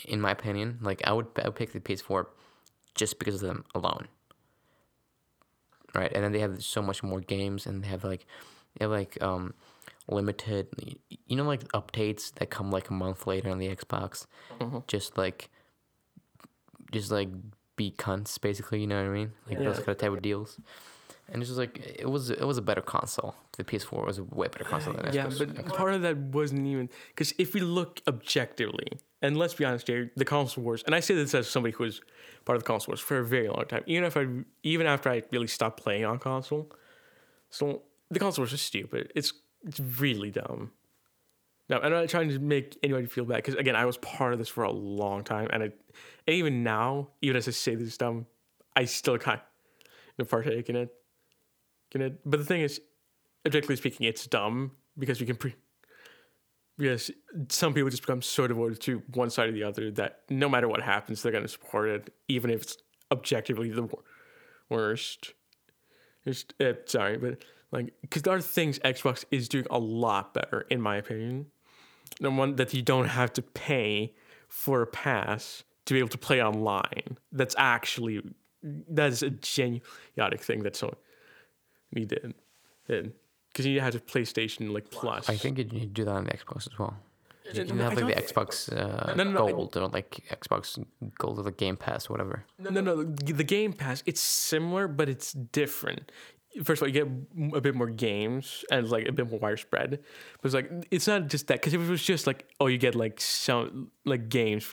in 0.04 0.20
my 0.20 0.32
opinion. 0.38 0.78
Like 0.82 1.00
I 1.08 1.12
would, 1.16 1.26
I 1.42 1.46
would 1.48 1.56
pick 1.56 1.72
the 1.72 1.80
PS4 1.80 2.26
just 2.94 3.18
because 3.18 3.36
of 3.36 3.40
them 3.48 3.64
alone. 3.74 4.06
Right, 5.94 6.12
and 6.14 6.22
then 6.22 6.32
they 6.32 6.40
have 6.40 6.62
so 6.62 6.82
much 6.82 7.02
more 7.02 7.20
games, 7.20 7.66
and 7.66 7.82
they 7.82 7.88
have 7.88 8.04
like, 8.04 8.26
they 8.76 8.84
have 8.84 8.90
like 8.92 9.16
um, 9.22 9.54
limited, 10.06 10.68
you 11.26 11.36
know, 11.36 11.44
like 11.44 11.64
updates 11.72 12.32
that 12.34 12.50
come 12.50 12.70
like 12.70 12.90
a 12.90 12.92
month 12.92 13.26
later 13.26 13.48
on 13.48 13.56
the 13.58 13.74
Xbox. 13.74 14.26
Mm-hmm. 14.60 14.80
Just 14.86 15.16
like, 15.16 15.48
just 16.92 17.10
like 17.10 17.30
be 17.78 17.92
cunts, 17.92 18.38
basically. 18.38 18.80
You 18.82 18.86
know 18.86 19.00
what 19.02 19.10
I 19.10 19.14
mean? 19.14 19.32
Like 19.48 19.58
those 19.58 19.76
kind 19.78 19.88
of 19.88 19.98
type 19.98 20.12
of 20.12 20.20
deals. 20.20 20.60
And 21.30 21.42
it's 21.42 21.48
just 21.50 21.58
like 21.58 21.78
it 22.04 22.08
was. 22.08 22.30
It 22.30 22.46
was 22.52 22.56
a 22.58 22.62
better 22.62 22.80
console. 22.80 23.34
The 23.58 23.64
PS4 23.64 24.06
was 24.06 24.18
a 24.18 24.24
way 24.24 24.48
better 24.48 24.64
console 24.64 24.94
than 24.94 25.12
Yeah, 25.12 25.26
Xbox. 25.26 25.56
but 25.56 25.66
part 25.76 25.92
of 25.94 26.00
that 26.02 26.16
wasn't 26.16 26.66
even 26.66 26.88
because 27.10 27.34
if 27.38 27.52
we 27.54 27.60
look 27.60 28.00
objectively, 28.08 28.88
and 29.20 29.36
let's 29.36 29.52
be 29.54 29.64
honest 29.66 29.86
here, 29.88 30.10
the 30.16 30.24
console 30.24 30.64
wars, 30.64 30.82
and 30.86 30.94
I 30.94 31.00
say 31.00 31.14
this 31.14 31.34
as 31.34 31.46
somebody 31.48 31.74
who 31.74 31.84
was 31.84 32.00
part 32.46 32.56
of 32.56 32.62
the 32.62 32.66
console 32.66 32.92
wars 32.92 33.00
for 33.00 33.18
a 33.18 33.24
very 33.24 33.48
long 33.48 33.66
time. 33.66 33.82
Even 33.86 34.04
if 34.04 34.16
I, 34.16 34.26
even 34.62 34.86
after 34.86 35.10
I 35.10 35.22
really 35.30 35.48
stopped 35.48 35.82
playing 35.82 36.06
on 36.06 36.18
console, 36.18 36.72
so 37.50 37.82
the 38.10 38.18
console 38.18 38.42
wars 38.44 38.54
are 38.54 38.64
stupid. 38.72 39.12
It's 39.14 39.32
it's 39.66 39.80
really 39.80 40.30
dumb. 40.30 40.72
No, 41.68 41.78
I'm 41.78 41.92
not 41.92 42.08
trying 42.08 42.30
to 42.30 42.38
make 42.38 42.78
anybody 42.82 43.06
feel 43.06 43.24
bad 43.24 43.36
because 43.36 43.54
again, 43.54 43.76
I 43.76 43.84
was 43.84 43.98
part 43.98 44.32
of 44.32 44.38
this 44.38 44.48
for 44.48 44.64
a 44.64 44.70
long 44.70 45.22
time, 45.22 45.48
and 45.52 45.62
I, 45.62 45.66
and 46.26 46.36
even 46.36 46.62
now, 46.62 47.08
even 47.20 47.36
as 47.36 47.46
I 47.46 47.50
say 47.50 47.74
this 47.74 47.88
is 47.88 47.98
dumb, 47.98 48.26
I 48.74 48.84
still 48.84 49.18
kind 49.18 49.40
of 50.18 50.30
partake 50.30 50.68
in 50.70 50.76
it. 50.76 50.94
In 51.92 52.02
it. 52.02 52.20
But 52.24 52.38
the 52.38 52.46
thing 52.46 52.62
is, 52.62 52.80
objectively 53.46 53.76
speaking, 53.76 54.06
it's 54.06 54.26
dumb 54.26 54.72
because 54.98 55.20
we 55.20 55.26
can 55.26 55.36
pre. 55.36 55.54
Because 56.78 57.10
some 57.48 57.74
people 57.74 57.90
just 57.90 58.02
become 58.02 58.22
so 58.22 58.46
devoted 58.46 58.80
to 58.82 59.02
one 59.14 59.30
side 59.30 59.48
or 59.48 59.52
the 59.52 59.64
other 59.64 59.90
that 59.92 60.20
no 60.30 60.48
matter 60.48 60.68
what 60.68 60.80
happens, 60.80 61.22
they're 61.22 61.32
going 61.32 61.42
to 61.42 61.48
support 61.48 61.88
it, 61.88 62.14
even 62.28 62.50
if 62.50 62.62
it's 62.62 62.76
objectively 63.10 63.70
the 63.70 63.88
worst. 64.70 65.34
Just, 66.24 66.54
uh, 66.60 66.74
sorry, 66.86 67.18
but 67.18 67.42
like, 67.72 67.94
because 68.00 68.22
there 68.22 68.34
are 68.34 68.40
things 68.40 68.78
Xbox 68.80 69.24
is 69.30 69.48
doing 69.48 69.66
a 69.70 69.78
lot 69.78 70.34
better, 70.34 70.66
in 70.70 70.80
my 70.80 70.96
opinion. 70.96 71.46
The 72.20 72.30
one 72.30 72.56
that 72.56 72.74
you 72.74 72.82
don't 72.82 73.06
have 73.08 73.32
to 73.34 73.42
pay 73.42 74.12
for 74.48 74.82
a 74.82 74.86
pass 74.86 75.64
to 75.86 75.94
be 75.94 76.00
able 76.00 76.08
to 76.10 76.18
play 76.18 76.42
online. 76.42 77.16
That's 77.32 77.54
actually 77.58 78.22
that 78.62 79.12
is 79.12 79.22
a 79.22 79.30
genuine 79.30 79.82
thing 80.38 80.62
that 80.64 80.74
so 80.76 80.96
we 81.92 82.04
did 82.04 82.34
did 82.88 83.12
because 83.52 83.66
you 83.66 83.80
had 83.80 83.94
a 83.94 84.00
PlayStation 84.00 84.72
like 84.72 84.90
Plus. 84.90 85.28
I 85.28 85.36
think 85.36 85.58
you 85.58 85.64
need 85.64 85.80
to 85.80 85.86
do 85.86 86.04
that 86.04 86.12
on 86.14 86.24
the 86.24 86.32
Xbox 86.32 86.66
as 86.70 86.78
well. 86.78 86.96
You 87.52 87.64
No, 87.64 87.66
can 87.66 87.78
have 87.78 87.94
like 88.02 88.14
the 88.14 88.22
Xbox 88.22 88.70
uh, 88.70 89.14
No, 89.14 89.24
no, 89.24 89.30
no, 89.30 89.48
Gold 89.48 89.76
or 89.76 89.88
like 89.88 90.22
Xbox 90.30 90.84
Gold 91.18 91.38
or 91.38 91.42
the 91.42 91.50
Game 91.50 91.76
Pass, 91.76 92.10
whatever. 92.10 92.44
No, 92.58 92.68
no, 92.70 92.80
no. 92.80 93.04
The 93.04 93.44
Game 93.44 93.72
Pass, 93.72 94.02
it's 94.04 94.20
similar, 94.20 94.86
but 94.86 95.08
it's 95.08 95.32
different. 95.32 96.12
First 96.64 96.80
of 96.82 96.86
all, 96.86 96.88
you 96.88 97.04
get 97.04 97.56
a 97.56 97.60
bit 97.60 97.74
more 97.74 97.88
games 97.90 98.64
and 98.70 98.88
like 98.90 99.06
a 99.06 99.12
bit 99.12 99.30
more 99.30 99.38
widespread. 99.38 100.00
But 100.40 100.46
it's 100.46 100.54
like 100.54 100.70
it's 100.90 101.06
not 101.06 101.28
just 101.28 101.46
that 101.48 101.54
because 101.60 101.74
if 101.74 101.80
it 101.80 101.88
was 101.90 102.02
just 102.02 102.26
like 102.26 102.46
oh, 102.60 102.66
you 102.66 102.78
get 102.78 102.94
like 102.94 103.20
some 103.20 103.90
like 104.04 104.28
games 104.28 104.72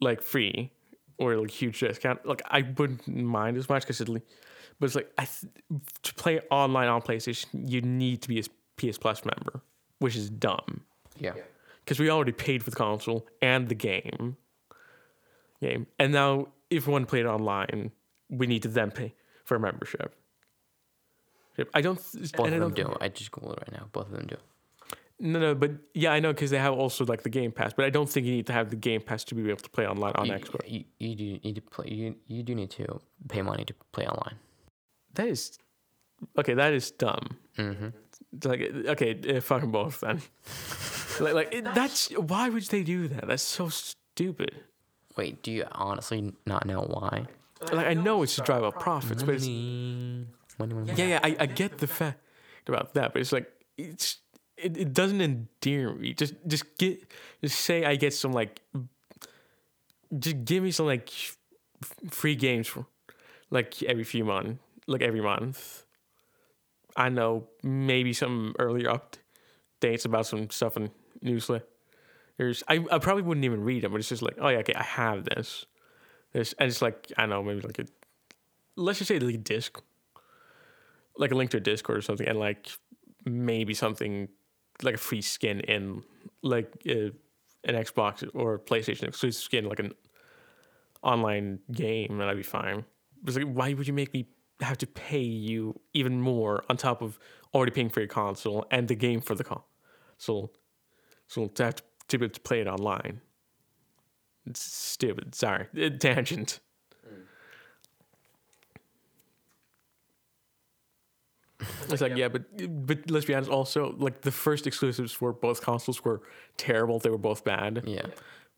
like 0.00 0.22
free 0.22 0.70
or 1.18 1.36
like 1.36 1.50
huge 1.50 1.80
discount, 1.80 2.24
like 2.26 2.42
I 2.46 2.62
wouldn't 2.76 3.06
mind 3.08 3.56
as 3.56 3.68
much 3.68 3.82
because 3.82 4.00
it. 4.00 4.08
li- 4.08 4.22
But 4.78 4.86
it's 4.86 4.94
like 4.94 5.10
I 5.18 5.24
th- 5.26 5.52
to 6.02 6.14
play 6.14 6.40
online 6.50 6.88
on 6.88 7.00
PlayStation, 7.02 7.46
you 7.70 7.80
need 7.80 8.22
to 8.22 8.28
be 8.28 8.38
a 8.40 8.42
PS 8.76 8.98
Plus 8.98 9.24
member, 9.24 9.62
which 10.00 10.16
is 10.16 10.28
dumb 10.30 10.82
Yeah. 11.18 11.34
because 11.84 11.98
we 12.00 12.10
already 12.10 12.32
paid 12.32 12.62
for 12.62 12.70
the 12.70 12.76
console 12.76 13.26
and 13.40 13.68
the 13.68 13.74
game. 13.76 14.36
Game, 15.60 15.86
and 15.98 16.12
now 16.12 16.48
if 16.70 16.86
we 16.86 16.92
want 16.92 17.06
to 17.06 17.10
play 17.10 17.20
it 17.20 17.26
online, 17.26 17.92
we 18.28 18.46
need 18.46 18.62
to 18.62 18.68
then 18.68 18.90
pay 18.90 19.14
for 19.44 19.54
a 19.56 19.60
membership. 19.60 20.14
Yep, 21.56 21.68
I 21.74 21.80
don't. 21.80 21.96
th- 22.12 22.32
Both 22.32 22.46
and 22.46 22.54
I 22.54 22.58
of 22.58 22.74
them 22.74 22.84
don't 22.84 22.92
do. 22.92 22.98
I 23.00 23.08
just 23.08 23.30
Google 23.30 23.52
it 23.52 23.58
right 23.60 23.72
now. 23.72 23.86
Both 23.92 24.06
of 24.06 24.12
them 24.12 24.26
do. 24.26 24.36
No, 25.20 25.38
no, 25.38 25.54
but 25.54 25.70
yeah, 25.94 26.12
I 26.12 26.18
know 26.18 26.32
because 26.32 26.50
they 26.50 26.58
have 26.58 26.74
also 26.74 27.04
like 27.04 27.22
the 27.22 27.28
Game 27.30 27.52
Pass, 27.52 27.72
but 27.72 27.84
I 27.84 27.90
don't 27.90 28.08
think 28.10 28.26
you 28.26 28.32
need 28.32 28.46
to 28.48 28.52
have 28.52 28.70
the 28.70 28.76
Game 28.76 29.00
Pass 29.00 29.22
to 29.24 29.34
be 29.36 29.48
able 29.48 29.60
to 29.60 29.70
play 29.70 29.86
online 29.86 30.12
on 30.16 30.26
you, 30.26 30.32
Xbox. 30.32 30.68
You, 30.68 30.84
you 30.98 31.14
do 31.14 31.24
need 31.44 31.54
to 31.54 31.60
play. 31.60 31.86
You, 31.88 32.16
you 32.26 32.42
do 32.42 32.54
need 32.54 32.70
to 32.70 33.00
pay 33.28 33.40
money 33.42 33.64
to 33.64 33.74
play 33.92 34.06
online. 34.06 34.34
That 35.14 35.28
is 35.28 35.56
okay. 36.36 36.54
That 36.54 36.72
is 36.72 36.90
dumb. 36.90 37.36
Mm-hmm. 37.56 37.88
Like, 38.44 38.60
okay, 38.88 39.36
uh, 39.36 39.40
fuck 39.40 39.62
'em 39.62 39.70
both 39.70 40.00
then. 40.00 40.20
like, 41.20 41.34
like 41.34 41.54
it, 41.54 41.64
that's 41.74 42.10
why 42.16 42.48
would 42.48 42.64
they 42.64 42.82
do 42.82 43.06
that? 43.06 43.28
That's 43.28 43.42
so 43.44 43.68
stupid. 43.68 44.52
Wait, 45.16 45.44
do 45.44 45.52
you 45.52 45.64
honestly 45.70 46.32
not 46.44 46.66
know 46.66 46.80
why? 46.82 47.26
Like, 47.72 47.86
I 47.86 47.94
know 47.94 48.24
it's 48.24 48.34
to 48.34 48.42
drive 48.42 48.64
up 48.64 48.80
profits, 48.80 49.22
but 49.22 49.36
it's 49.36 49.46
Money, 50.58 50.74
money, 50.74 50.86
money. 50.86 50.98
Yeah, 50.98 51.06
yeah, 51.06 51.20
I, 51.22 51.36
I 51.40 51.46
get 51.46 51.78
the 51.78 51.86
fact 51.86 52.20
about 52.66 52.94
that, 52.94 53.12
but 53.12 53.20
it's 53.20 53.32
like 53.32 53.50
it's 53.76 54.18
it, 54.56 54.76
it 54.76 54.92
doesn't 54.92 55.20
endear 55.20 55.94
me. 55.94 56.14
Just 56.14 56.34
just 56.46 56.76
get 56.78 57.04
just 57.42 57.60
say 57.60 57.84
I 57.84 57.96
get 57.96 58.14
some 58.14 58.32
like 58.32 58.60
just 60.18 60.44
give 60.44 60.62
me 60.62 60.70
some 60.70 60.86
like 60.86 61.10
free 62.10 62.36
games 62.36 62.68
for 62.68 62.86
like 63.50 63.82
every 63.82 64.04
few 64.04 64.24
months, 64.24 64.60
like 64.86 65.02
every 65.02 65.20
month. 65.20 65.84
I 66.96 67.08
know 67.08 67.48
maybe 67.62 68.12
some 68.12 68.54
earlier 68.58 68.88
updates 68.88 70.04
about 70.04 70.26
some 70.26 70.50
stuff 70.50 70.76
in 70.76 70.90
newsletters. 71.24 72.62
I, 72.68 72.84
I 72.90 72.98
probably 72.98 73.22
wouldn't 73.22 73.44
even 73.44 73.64
read 73.64 73.82
them, 73.82 73.92
but 73.92 73.98
it's 73.98 74.08
just 74.08 74.22
like, 74.22 74.36
oh 74.40 74.48
yeah, 74.48 74.58
okay, 74.58 74.74
I 74.74 74.84
have 74.84 75.24
this. 75.24 75.66
This 76.32 76.52
and 76.58 76.68
it's 76.68 76.82
like 76.82 77.12
I 77.16 77.26
know, 77.26 77.42
maybe 77.42 77.60
like 77.62 77.78
a 77.80 77.86
let's 78.76 78.98
just 78.98 79.08
say 79.08 79.18
the 79.18 79.36
disc, 79.36 79.80
like 81.16 81.32
a 81.32 81.34
link 81.34 81.50
to 81.50 81.58
a 81.58 81.60
Discord 81.60 81.98
or 81.98 82.02
something, 82.02 82.26
and 82.26 82.38
like 82.38 82.68
maybe 83.24 83.74
something 83.74 84.28
like 84.82 84.94
a 84.94 84.98
free 84.98 85.22
skin 85.22 85.60
in 85.60 86.02
like 86.42 86.72
an 86.84 87.12
Xbox 87.66 88.28
or 88.34 88.58
PlayStation 88.58 89.04
exclusive 89.04 89.42
skin, 89.42 89.68
like 89.68 89.78
an 89.78 89.92
online 91.02 91.60
game, 91.72 92.20
and 92.20 92.30
I'd 92.30 92.36
be 92.36 92.42
fine. 92.42 92.84
But 93.22 93.36
like, 93.36 93.44
why 93.44 93.74
would 93.74 93.86
you 93.86 93.92
make 93.92 94.12
me 94.12 94.28
have 94.60 94.78
to 94.78 94.86
pay 94.86 95.22
you 95.22 95.80
even 95.92 96.20
more 96.20 96.64
on 96.68 96.76
top 96.76 97.02
of 97.02 97.18
already 97.54 97.72
paying 97.72 97.88
for 97.88 98.00
your 98.00 98.08
console 98.08 98.66
and 98.70 98.88
the 98.88 98.94
game 98.94 99.20
for 99.20 99.34
the 99.34 99.44
console? 99.44 100.52
So 101.28 101.46
to 101.46 101.64
have 101.64 101.76
to, 101.76 101.82
to 102.08 102.18
be 102.18 102.24
able 102.26 102.34
to 102.34 102.40
play 102.40 102.60
it 102.60 102.66
online. 102.66 103.20
It's 104.46 104.60
stupid. 104.60 105.34
Sorry, 105.34 105.66
tangent. 105.98 106.60
It's 111.88 112.00
like 112.00 112.16
yeah, 112.16 112.28
but 112.28 112.42
but 112.86 113.10
let's 113.10 113.26
be 113.26 113.34
honest. 113.34 113.50
Also, 113.50 113.94
like 113.98 114.22
the 114.22 114.32
first 114.32 114.66
exclusives 114.66 115.12
for 115.12 115.32
both 115.32 115.62
consoles 115.62 116.04
were 116.04 116.22
terrible. 116.56 116.98
They 116.98 117.10
were 117.10 117.18
both 117.18 117.44
bad. 117.44 117.82
Yeah. 117.86 118.06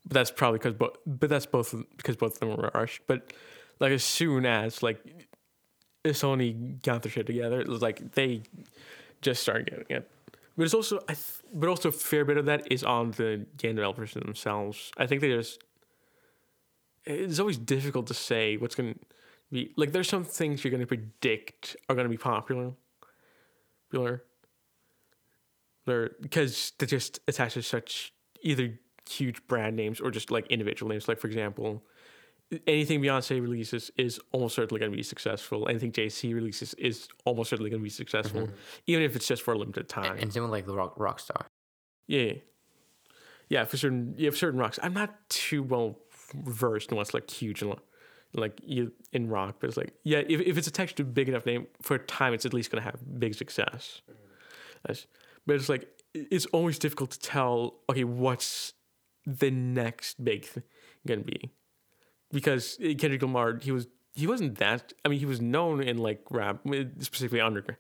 But 0.05 0.15
that's 0.15 0.31
probably 0.31 0.59
because 0.59 0.75
both. 0.75 0.97
But 1.07 1.29
that's 1.29 1.47
both 1.47 1.75
because 1.97 2.17
both 2.17 2.35
of 2.35 2.41
them 2.41 2.51
were 2.51 2.71
rushed. 2.75 3.03
But 3.07 3.33
like 3.81 3.93
as 3.93 4.05
soon 4.05 4.47
as 4.47 4.83
like 4.83 5.01
Sony 6.05 6.83
got 6.83 7.03
their 7.03 7.13
shit 7.13 7.27
together, 7.27 7.61
it 7.61 7.69
was 7.69 7.83
like 7.83 8.13
they 8.13 8.43
just 9.21 9.43
started 9.43 9.67
getting 9.69 9.97
it. 9.97 10.11
But 10.57 10.65
it's 10.65 10.75
also, 10.75 10.99
I 11.09 11.13
th- 11.13 11.43
but 11.53 11.69
also 11.69 11.91
a 11.91 11.93
fair 11.93 12.25
bit 12.25 12.39
of 12.39 12.47
that 12.47 12.71
is 12.71 12.83
on 12.83 13.11
the 13.13 13.45
game 13.57 13.77
developers 13.77 14.15
themselves. 14.15 14.91
I 14.97 15.07
think 15.07 15.21
they 15.21 15.29
just. 15.29 15.63
It's 17.05 17.39
always 17.39 17.59
difficult 17.59 18.09
to 18.09 18.15
say 18.15 18.57
what's 18.57 18.75
going 18.75 18.95
to 18.95 19.01
be 19.53 19.73
like. 19.77 19.93
There's 19.93 20.09
some 20.09 20.25
things 20.25 20.65
you're 20.65 20.71
going 20.71 20.81
to 20.81 20.87
predict 20.87 21.77
are 21.89 21.95
going 21.95 22.07
to 22.07 22.11
be 22.11 22.17
popular. 22.17 22.73
Popular. 23.91 24.23
Because 26.21 26.73
they 26.79 26.87
just 26.87 27.21
attaches 27.29 27.67
such 27.67 28.13
either 28.43 28.79
huge 29.09 29.47
brand 29.47 29.77
names 29.77 30.01
or 30.01 30.11
just 30.11 30.31
like 30.31 30.47
individual 30.49 30.91
names. 30.91 31.07
Like 31.09 31.21
for 31.21 31.29
example, 31.29 31.85
anything 32.67 33.01
Beyonce 33.01 33.41
releases 33.41 33.91
is 33.97 34.21
almost 34.33 34.55
certainly 34.55 34.81
going 34.81 34.91
to 34.91 34.97
be 34.97 35.03
successful. 35.03 35.69
Anything 35.69 35.93
Jay-Z 35.93 36.33
releases 36.33 36.75
is 36.75 37.09
almost 37.25 37.51
certainly 37.51 37.71
going 37.71 37.81
to 37.81 37.85
be 37.85 37.91
successful, 37.91 38.43
mm-hmm. 38.43 38.55
even 38.87 39.05
if 39.05 39.17
it's 39.17 39.27
just 39.27 39.43
for 39.43 39.55
a 39.55 39.59
limited 39.59 39.89
time. 39.89 40.17
And 40.19 40.33
same 40.33 40.43
with 40.43 40.53
like 40.53 40.67
the 40.67 40.75
rock 40.75 40.95
rock 40.97 41.21
star. 41.21 41.47
yeah, 42.07 42.33
yeah. 43.49 43.65
For 43.65 43.77
certain, 43.77 44.15
yeah, 44.17 44.31
for 44.31 44.37
certain 44.37 44.59
rocks, 44.59 44.79
I'm 44.83 44.95
not 44.95 45.29
too 45.29 45.63
well 45.63 45.99
versed 46.35 46.91
in 46.91 46.97
what's 46.97 47.15
like 47.15 47.31
huge 47.31 47.63
and 47.63 47.71
like 48.37 48.61
you 48.65 48.93
in 49.13 49.29
rock, 49.29 49.57
but 49.61 49.69
it's 49.69 49.77
like 49.77 49.95
yeah, 50.05 50.19
if 50.29 50.41
if 50.41 50.57
it's 50.59 50.67
attached 50.67 50.97
to 50.97 51.03
a 51.03 51.07
big 51.07 51.29
enough 51.29 51.47
name 51.47 51.67
for 51.83 51.95
a 51.97 51.99
time, 51.99 52.35
it's 52.35 52.47
at 52.47 52.53
least 52.55 52.71
going 52.71 52.83
to 52.83 52.91
have 52.91 52.99
big 53.19 53.35
success. 53.35 54.03
That's- 54.85 55.07
But 55.47 55.57
it's 55.57 55.69
like 55.69 55.89
it's 56.15 56.47
always 56.47 56.79
difficult 56.79 57.11
to 57.13 57.21
tell. 57.21 57.75
Okay, 57.91 58.05
what's 58.05 58.73
the 59.27 59.51
next 59.51 60.23
big 60.25 60.45
thing 60.45 60.63
to 61.07 61.17
be? 61.19 61.51
Because 62.33 62.79
uh, 62.81 62.95
Kendrick 62.99 63.23
Lamar, 63.23 63.59
he 63.63 63.71
was 63.73 63.87
he 64.15 64.27
wasn't 64.27 64.59
that. 64.59 64.93
I 65.05 65.09
mean, 65.09 65.19
he 65.21 65.27
was 65.27 65.41
known 65.41 65.83
in 65.83 65.99
like 65.99 66.23
rap, 66.31 66.61
uh, 66.67 66.85
specifically 67.01 67.41
underground 67.41 67.79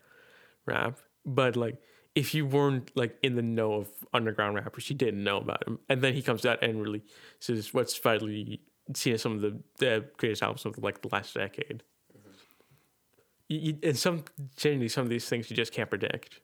rap. 0.66 0.98
But 1.24 1.56
like, 1.56 1.76
if 2.14 2.34
you 2.34 2.46
weren't 2.46 2.90
like 2.94 3.18
in 3.22 3.34
the 3.34 3.42
know 3.42 3.74
of 3.74 3.88
underground 4.12 4.54
rappers, 4.56 4.88
you 4.90 4.96
didn't 4.96 5.24
know 5.24 5.38
about 5.38 5.66
him. 5.66 5.78
And 5.88 6.02
then 6.02 6.14
he 6.14 6.22
comes 6.22 6.44
out 6.46 6.62
and 6.62 6.80
really 6.80 7.02
says 7.40 7.74
what's 7.74 7.96
finally 7.96 8.60
seen 8.94 9.18
some 9.18 9.32
of 9.32 9.40
the, 9.40 9.58
the 9.78 10.04
greatest 10.16 10.42
albums 10.42 10.64
of 10.64 10.78
like 10.78 11.02
the 11.02 11.08
last 11.10 11.34
decade. 11.34 11.82
You, 13.48 13.58
you, 13.58 13.78
and 13.82 13.96
some 13.96 14.24
genuinely 14.56 14.88
some 14.88 15.04
of 15.04 15.10
these 15.10 15.28
things 15.28 15.50
you 15.50 15.56
just 15.56 15.72
can't 15.72 15.88
predict. 15.88 16.40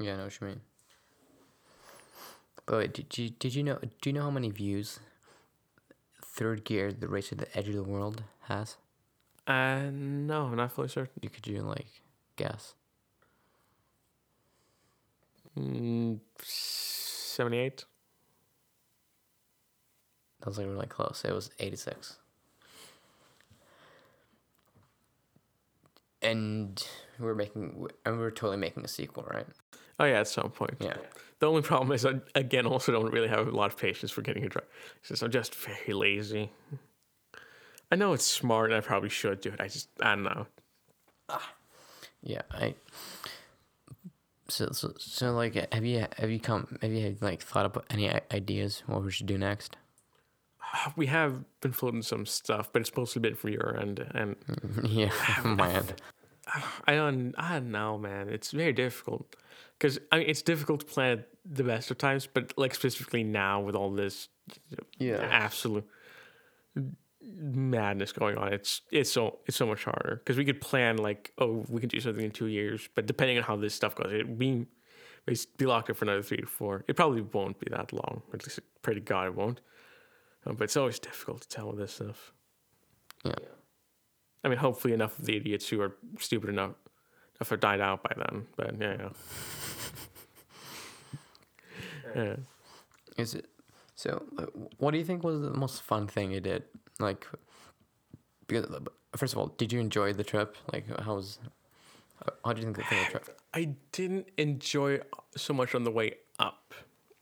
Yeah, 0.00 0.14
I 0.14 0.16
know 0.16 0.24
what 0.24 0.40
you 0.40 0.46
mean. 0.46 0.60
But 2.66 2.78
wait, 2.78 2.94
did 2.94 3.18
you 3.18 3.30
did 3.30 3.54
you 3.54 3.62
know 3.62 3.78
do 3.80 4.10
you 4.10 4.12
know 4.12 4.22
how 4.22 4.30
many 4.30 4.50
views 4.50 4.98
Third 6.22 6.64
Gear, 6.64 6.92
the 6.92 7.08
race 7.08 7.28
to 7.28 7.34
the 7.34 7.56
edge 7.56 7.68
of 7.68 7.74
the 7.74 7.82
world, 7.82 8.24
has? 8.48 8.76
Uh, 9.46 9.90
no, 9.92 10.46
I'm 10.46 10.56
not 10.56 10.72
fully 10.72 10.88
certain. 10.88 11.12
You 11.20 11.28
could 11.28 11.46
you 11.46 11.60
like 11.60 11.86
guess? 12.36 12.74
Mm, 15.58 16.18
78. 16.42 17.84
That 20.44 20.50
was 20.50 20.58
like 20.58 20.66
really 20.66 20.86
close. 20.86 21.24
It 21.24 21.32
was 21.32 21.48
eighty 21.58 21.76
six. 21.76 22.18
And 26.20 26.86
we're 27.18 27.34
making, 27.34 27.86
and 28.04 28.18
we're 28.18 28.30
totally 28.30 28.58
making 28.58 28.84
a 28.84 28.88
sequel, 28.88 29.24
right? 29.30 29.46
Oh 29.98 30.04
yeah, 30.04 30.20
at 30.20 30.28
some 30.28 30.50
point. 30.50 30.76
Yeah. 30.80 30.96
The 31.38 31.46
only 31.46 31.62
problem 31.62 31.92
is, 31.92 32.04
I, 32.04 32.20
again, 32.34 32.66
also 32.66 32.92
don't 32.92 33.10
really 33.10 33.28
have 33.28 33.48
a 33.48 33.50
lot 33.50 33.72
of 33.72 33.78
patience 33.78 34.10
for 34.10 34.20
getting 34.20 34.44
a 34.44 34.48
drive. 34.50 34.66
It's 35.00 35.08
just, 35.08 35.22
I'm 35.22 35.30
just 35.30 35.54
very 35.54 35.94
lazy. 35.94 36.50
I 37.90 37.96
know 37.96 38.12
it's 38.12 38.24
smart, 38.24 38.70
and 38.70 38.76
I 38.76 38.80
probably 38.80 39.08
should 39.08 39.40
do 39.40 39.50
it. 39.50 39.60
I 39.60 39.68
just, 39.68 39.88
I 40.00 40.14
don't 40.14 40.24
know. 40.24 40.46
Ah. 41.28 41.52
Yeah, 42.22 42.42
I. 42.50 42.74
So, 44.48 44.68
so, 44.72 44.92
so 44.98 45.32
like, 45.32 45.72
have 45.72 45.84
you 45.84 46.06
have 46.18 46.30
you 46.30 46.40
come 46.40 46.78
have 46.82 46.92
you 46.92 47.16
like 47.20 47.42
thought 47.42 47.64
about 47.64 47.86
any 47.88 48.10
ideas 48.30 48.82
what 48.86 49.02
we 49.02 49.10
should 49.10 49.26
do 49.26 49.38
next? 49.38 49.76
We 50.96 51.06
have 51.06 51.44
been 51.60 51.72
floating 51.72 52.02
some 52.02 52.26
stuff, 52.26 52.70
but 52.72 52.80
it's 52.82 52.94
mostly 52.96 53.20
been 53.20 53.34
from 53.34 53.50
your 53.50 53.76
end, 53.78 54.04
and 54.14 54.36
yeah, 54.84 55.10
end. 55.44 55.94
I 56.86 56.94
don't, 56.94 57.34
I 57.38 57.54
don't 57.54 57.70
know, 57.70 57.96
man. 57.98 58.28
It's 58.28 58.50
very 58.50 58.72
difficult 58.72 59.36
because 59.78 59.98
I 60.12 60.18
mean, 60.18 60.28
it's 60.28 60.42
difficult 60.42 60.80
to 60.80 60.86
plan 60.86 61.18
at 61.18 61.28
the 61.44 61.64
best 61.64 61.90
of 61.90 61.98
times, 61.98 62.26
but 62.26 62.52
like 62.56 62.74
specifically 62.74 63.24
now 63.24 63.60
with 63.60 63.74
all 63.74 63.90
this 63.90 64.28
Yeah. 64.98 65.26
absolute 65.30 65.86
madness 67.22 68.12
going 68.12 68.36
on, 68.36 68.52
it's 68.52 68.82
it's 68.90 69.10
so 69.10 69.38
it's 69.46 69.56
so 69.56 69.66
much 69.66 69.84
harder 69.84 70.16
because 70.16 70.36
we 70.36 70.44
could 70.44 70.60
plan 70.60 70.98
like, 70.98 71.32
oh, 71.38 71.64
we 71.68 71.80
can 71.80 71.88
do 71.88 72.00
something 72.00 72.24
in 72.24 72.30
two 72.30 72.46
years, 72.46 72.88
but 72.94 73.06
depending 73.06 73.38
on 73.38 73.44
how 73.44 73.56
this 73.56 73.74
stuff 73.74 73.94
goes, 73.94 74.12
it 74.12 74.28
we 74.28 74.66
we 75.26 75.36
be 75.56 75.64
locked 75.66 75.88
up 75.88 75.96
for 75.96 76.04
another 76.04 76.22
three 76.22 76.36
to 76.38 76.46
four. 76.46 76.84
It 76.88 76.96
probably 76.96 77.22
won't 77.22 77.58
be 77.58 77.66
that 77.70 77.92
long. 77.92 78.22
Or 78.28 78.34
at 78.34 78.46
least, 78.46 78.58
I 78.58 78.62
pray 78.82 78.94
to 78.94 79.00
God, 79.00 79.28
it 79.28 79.34
won't. 79.34 79.60
But 80.44 80.62
it's 80.62 80.76
always 80.76 80.98
difficult 80.98 81.42
to 81.42 81.48
tell 81.48 81.68
with 81.68 81.78
this 81.78 81.94
stuff. 81.94 82.32
Yeah. 83.24 83.34
I 84.42 84.48
mean, 84.48 84.58
hopefully 84.58 84.92
enough 84.92 85.18
of 85.18 85.24
the 85.24 85.36
idiots 85.36 85.68
who 85.68 85.80
are 85.80 85.96
stupid 86.18 86.50
enough 86.50 86.74
enough 87.36 87.50
have 87.50 87.60
died 87.60 87.80
out 87.80 88.02
by 88.02 88.14
then. 88.16 88.46
But 88.56 88.80
yeah, 88.80 88.96
yeah. 88.98 89.08
yeah. 92.22 92.36
Is 93.16 93.34
it 93.34 93.46
so? 93.94 94.22
What 94.78 94.92
do 94.92 94.98
you 94.98 95.04
think 95.04 95.22
was 95.24 95.40
the 95.40 95.50
most 95.50 95.82
fun 95.82 96.06
thing 96.06 96.32
you 96.32 96.40
did? 96.40 96.64
Like, 96.98 97.26
because 98.46 98.66
first 99.16 99.32
of 99.34 99.38
all, 99.38 99.48
did 99.48 99.72
you 99.72 99.80
enjoy 99.80 100.12
the 100.12 100.24
trip? 100.24 100.56
Like, 100.72 100.84
how 101.00 101.16
was? 101.16 101.38
How 102.44 102.52
do 102.52 102.60
you 102.60 102.72
think 102.72 102.76
the 102.76 103.10
trip? 103.10 103.40
I 103.54 103.74
didn't 103.92 104.28
enjoy 104.36 105.00
so 105.36 105.52
much 105.54 105.74
on 105.74 105.84
the 105.84 105.90
way 105.90 106.14
up. 106.38 106.74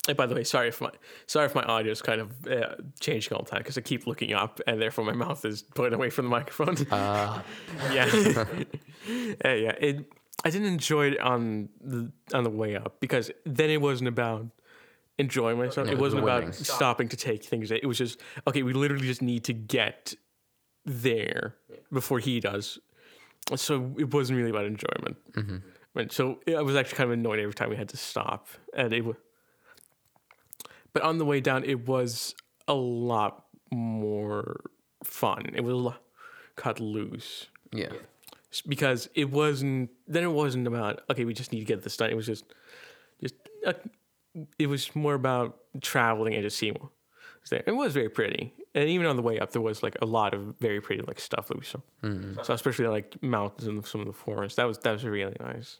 And 0.08 0.16
by 0.16 0.26
the 0.26 0.34
way, 0.34 0.42
sorry 0.42 0.68
if 0.68 0.80
my 0.80 0.90
sorry 1.26 1.46
if 1.46 1.54
my 1.54 1.62
audio 1.62 1.92
is 1.92 2.02
kind 2.02 2.20
of 2.20 2.46
uh, 2.48 2.74
changing 3.00 3.34
all 3.34 3.44
the 3.44 3.50
time 3.50 3.60
because 3.60 3.78
I 3.78 3.82
keep 3.82 4.06
looking 4.06 4.32
up 4.32 4.60
and 4.66 4.82
therefore 4.82 5.04
my 5.04 5.12
mouth 5.12 5.44
is 5.44 5.62
pulling 5.62 5.94
away 5.94 6.10
from 6.10 6.24
the 6.24 6.30
microphone. 6.30 6.76
Uh, 6.90 7.40
yeah, 7.92 8.06
Uh, 9.44 9.48
yeah. 9.48 9.74
It 9.80 10.12
I 10.44 10.50
didn't 10.50 10.66
enjoy 10.68 11.12
it 11.12 11.20
on 11.20 11.68
the 11.80 12.10
on 12.34 12.42
the 12.42 12.50
way 12.50 12.74
up 12.74 12.98
because 13.00 13.30
then 13.46 13.70
it 13.70 13.80
wasn't 13.80 14.08
about 14.08 14.46
enjoying 15.18 15.58
myself. 15.58 15.86
No, 15.86 15.92
it 15.92 15.94
it 15.96 15.98
was 16.00 16.14
wasn't 16.14 16.22
about 16.24 16.40
winning. 16.40 16.52
stopping 16.52 17.08
to 17.08 17.16
take 17.16 17.44
things. 17.44 17.70
It 17.70 17.86
was 17.86 17.98
just 17.98 18.20
okay. 18.48 18.64
We 18.64 18.72
literally 18.72 19.06
just 19.06 19.22
need 19.22 19.44
to 19.44 19.52
get 19.52 20.14
there 20.84 21.54
before 21.92 22.18
he 22.18 22.40
does. 22.40 22.80
So 23.54 23.94
it 23.98 24.12
wasn't 24.12 24.36
really 24.38 24.50
about 24.50 24.64
enjoyment. 24.64 25.16
And 25.94 26.10
so 26.10 26.40
I 26.48 26.62
was 26.62 26.74
actually 26.74 26.96
kind 26.96 27.08
of 27.12 27.18
annoyed 27.18 27.38
every 27.38 27.54
time 27.54 27.70
we 27.70 27.76
had 27.76 27.90
to 27.90 27.96
stop, 27.96 28.48
and 28.74 28.92
it 28.92 29.04
was. 29.04 29.14
But 30.92 31.02
on 31.02 31.18
the 31.18 31.24
way 31.24 31.40
down, 31.40 31.64
it 31.64 31.86
was 31.86 32.34
a 32.68 32.74
lot 32.74 33.44
more 33.70 34.60
fun. 35.02 35.50
It 35.54 35.62
was 35.62 35.72
a 35.72 35.76
lot 35.76 36.02
cut 36.56 36.80
loose 36.80 37.46
yeah. 37.72 37.92
Because 38.68 39.08
it 39.14 39.30
wasn't. 39.30 39.90
Then 40.06 40.24
it 40.24 40.30
wasn't 40.30 40.66
about 40.66 41.02
okay. 41.10 41.24
We 41.24 41.32
just 41.32 41.52
need 41.52 41.60
to 41.60 41.64
get 41.64 41.82
this 41.82 41.96
done. 41.96 42.10
It 42.10 42.16
was 42.16 42.26
just, 42.26 42.44
just. 43.20 43.34
Uh, 43.66 43.72
it 44.58 44.66
was 44.66 44.94
more 44.94 45.14
about 45.14 45.58
traveling 45.80 46.34
and 46.34 46.42
just 46.42 46.58
seeing 46.58 46.74
what 46.74 46.90
was 47.40 47.50
there. 47.50 47.62
It 47.66 47.72
was 47.72 47.94
very 47.94 48.10
pretty, 48.10 48.52
and 48.74 48.88
even 48.88 49.06
on 49.06 49.16
the 49.16 49.22
way 49.22 49.38
up, 49.38 49.52
there 49.52 49.62
was 49.62 49.82
like 49.82 49.96
a 50.02 50.06
lot 50.06 50.34
of 50.34 50.54
very 50.60 50.82
pretty 50.82 51.02
like 51.02 51.18
stuff 51.18 51.48
that 51.48 51.58
we 51.58 51.64
saw. 51.64 51.78
So 52.42 52.52
especially 52.52 52.86
like 52.88 53.22
mountains 53.22 53.66
and 53.66 53.84
some 53.86 54.02
of 54.02 54.06
the 54.06 54.12
forests. 54.12 54.56
That 54.56 54.66
was 54.66 54.78
that 54.78 54.92
was 54.92 55.04
really 55.04 55.36
nice. 55.40 55.78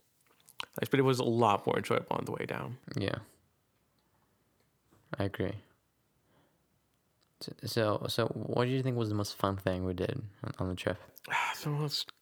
Nice, 0.81 0.89
but 0.91 0.99
it 0.99 1.03
was 1.03 1.19
a 1.19 1.25
lot 1.25 1.67
more 1.67 1.77
enjoyable 1.77 2.17
on 2.17 2.25
the 2.25 2.33
way 2.33 2.47
down. 2.47 2.79
Yeah. 2.97 3.17
I 5.19 5.25
agree. 5.25 5.55
So, 7.65 8.05
so 8.09 8.27
what 8.27 8.65
do 8.65 8.71
you 8.71 8.83
think 8.83 8.97
was 8.97 9.09
the 9.09 9.15
most 9.15 9.37
fun 9.37 9.57
thing 9.57 9.85
we 9.85 9.95
did 9.95 10.23
on, 10.59 10.69
the 10.69 10.75
trip? 10.75 10.99
Ah, 11.31 11.53
the 11.63 11.71
most. 11.71 12.13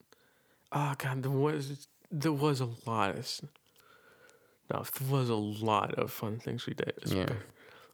Oh 0.72 0.95
god, 0.97 1.22
there 1.22 1.30
was 1.30 1.88
there 2.11 2.32
was 2.32 2.61
a 2.61 2.68
lot 2.86 3.16
of. 3.16 3.41
No, 4.72 4.84
there 4.99 5.09
was 5.09 5.28
a 5.28 5.34
lot 5.34 5.95
of 5.95 6.11
fun 6.11 6.38
things 6.38 6.66
we 6.66 6.74
did. 6.74 6.95
Yeah. 7.07 7.32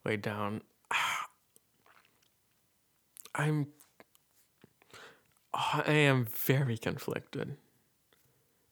Way 0.05 0.17
down. 0.17 0.63
Ah. 0.93 1.27
I'm. 3.35 3.69
I 5.55 5.93
am 5.93 6.27
very 6.27 6.79
conflicted. 6.79 7.57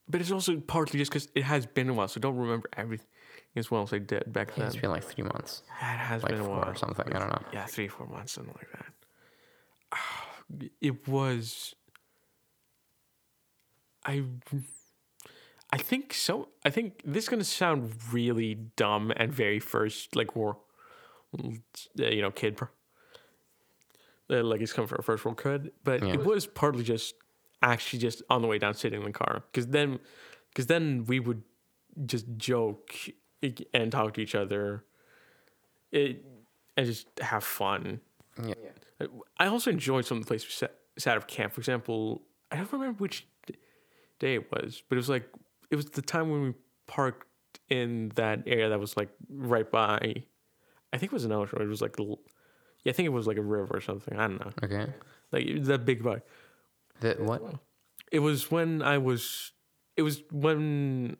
But 0.06 0.20
it's 0.20 0.30
also 0.30 0.60
partly 0.60 0.98
just 0.98 1.10
because 1.10 1.28
it 1.34 1.44
has 1.44 1.64
been 1.64 1.88
a 1.88 1.94
while, 1.94 2.08
so 2.08 2.20
don't 2.20 2.36
remember 2.36 2.68
everything 2.76 3.06
as 3.56 3.70
well 3.70 3.82
as 3.82 3.92
I 3.92 3.98
did 3.98 4.32
back 4.32 4.54
then. 4.54 4.66
it's 4.66 4.76
been 4.76 4.90
like 4.90 5.04
three 5.04 5.24
months, 5.24 5.62
Yeah, 5.80 5.94
it 5.94 5.98
has 5.98 6.22
like 6.22 6.32
been 6.32 6.40
a 6.40 6.48
while. 6.48 6.68
or 6.68 6.74
something. 6.74 7.06
I 7.14 7.18
don't 7.18 7.30
know. 7.30 7.42
Yeah, 7.52 7.66
three, 7.66 7.88
four 7.88 8.06
months, 8.06 8.32
something 8.32 8.54
like 8.56 8.70
that. 8.72 8.92
It 10.80 11.08
was. 11.08 11.74
I. 14.04 14.24
I 15.72 15.78
think 15.78 16.12
so. 16.14 16.48
I 16.64 16.70
think 16.70 17.00
this 17.04 17.24
is 17.24 17.28
gonna 17.30 17.42
sound 17.44 17.94
really 18.12 18.54
dumb 18.76 19.12
and 19.16 19.32
very 19.32 19.58
first, 19.58 20.14
like 20.14 20.36
war, 20.36 20.58
uh, 21.42 21.48
you 21.96 22.22
know, 22.22 22.30
kid, 22.30 22.60
uh, 24.30 24.42
like 24.44 24.60
it's 24.60 24.72
coming 24.72 24.86
from 24.88 24.98
a 25.00 25.02
first 25.02 25.24
world 25.24 25.42
kid. 25.42 25.72
But 25.82 26.02
Yeah. 26.04 26.12
it 26.14 26.24
was 26.24 26.46
partly 26.46 26.84
just 26.84 27.14
actually 27.62 27.98
just 28.00 28.22
on 28.30 28.42
the 28.42 28.46
way 28.48 28.58
down, 28.58 28.74
sitting 28.74 29.00
in 29.00 29.06
the 29.06 29.12
car, 29.12 29.42
because 29.50 29.68
then, 29.68 29.98
because 30.50 30.66
then 30.66 31.06
we 31.06 31.18
would 31.18 31.42
just 32.06 32.26
joke 32.36 32.94
and 33.72 33.90
talk 33.92 34.14
to 34.14 34.20
each 34.20 34.34
other, 34.34 34.84
it, 35.92 36.24
and 36.76 36.86
just 36.86 37.06
have 37.20 37.44
fun. 37.44 38.00
Yeah. 38.42 38.54
I 39.38 39.46
also 39.46 39.70
enjoyed 39.70 40.04
some 40.06 40.18
of 40.18 40.24
the 40.24 40.28
places 40.28 40.46
we 40.48 40.52
sat, 40.52 40.74
sat 40.98 41.16
up 41.16 41.26
camp. 41.28 41.52
For 41.52 41.60
example, 41.60 42.22
I 42.50 42.56
don't 42.56 42.72
remember 42.72 42.98
which 42.98 43.26
d- 43.46 43.54
day 44.18 44.34
it 44.34 44.50
was, 44.52 44.82
but 44.88 44.96
it 44.96 44.98
was 44.98 45.08
like 45.08 45.28
it 45.70 45.76
was 45.76 45.86
the 45.86 46.02
time 46.02 46.30
when 46.30 46.42
we 46.42 46.54
parked 46.86 47.26
in 47.68 48.10
that 48.14 48.42
area 48.46 48.68
that 48.68 48.80
was 48.80 48.96
like 48.96 49.10
right 49.28 49.70
by. 49.70 50.14
I 50.92 50.98
think 50.98 51.12
it 51.12 51.14
was 51.14 51.24
an 51.24 51.32
ocean. 51.32 51.60
It 51.60 51.66
was 51.66 51.82
like, 51.82 51.96
yeah, 51.98 52.90
I 52.90 52.92
think 52.92 53.06
it 53.06 53.10
was 53.12 53.26
like 53.26 53.36
a 53.36 53.42
river 53.42 53.76
or 53.76 53.80
something. 53.80 54.16
I 54.16 54.28
don't 54.28 54.40
know, 54.40 54.52
Okay. 54.62 54.92
like 55.32 55.64
that 55.64 55.84
big 55.84 56.02
bug. 56.02 56.20
The 57.00 57.14
what? 57.18 57.42
It 58.12 58.20
was 58.20 58.50
when 58.50 58.80
I 58.82 58.98
was. 58.98 59.52
It 59.96 60.02
was 60.02 60.22
when 60.30 61.16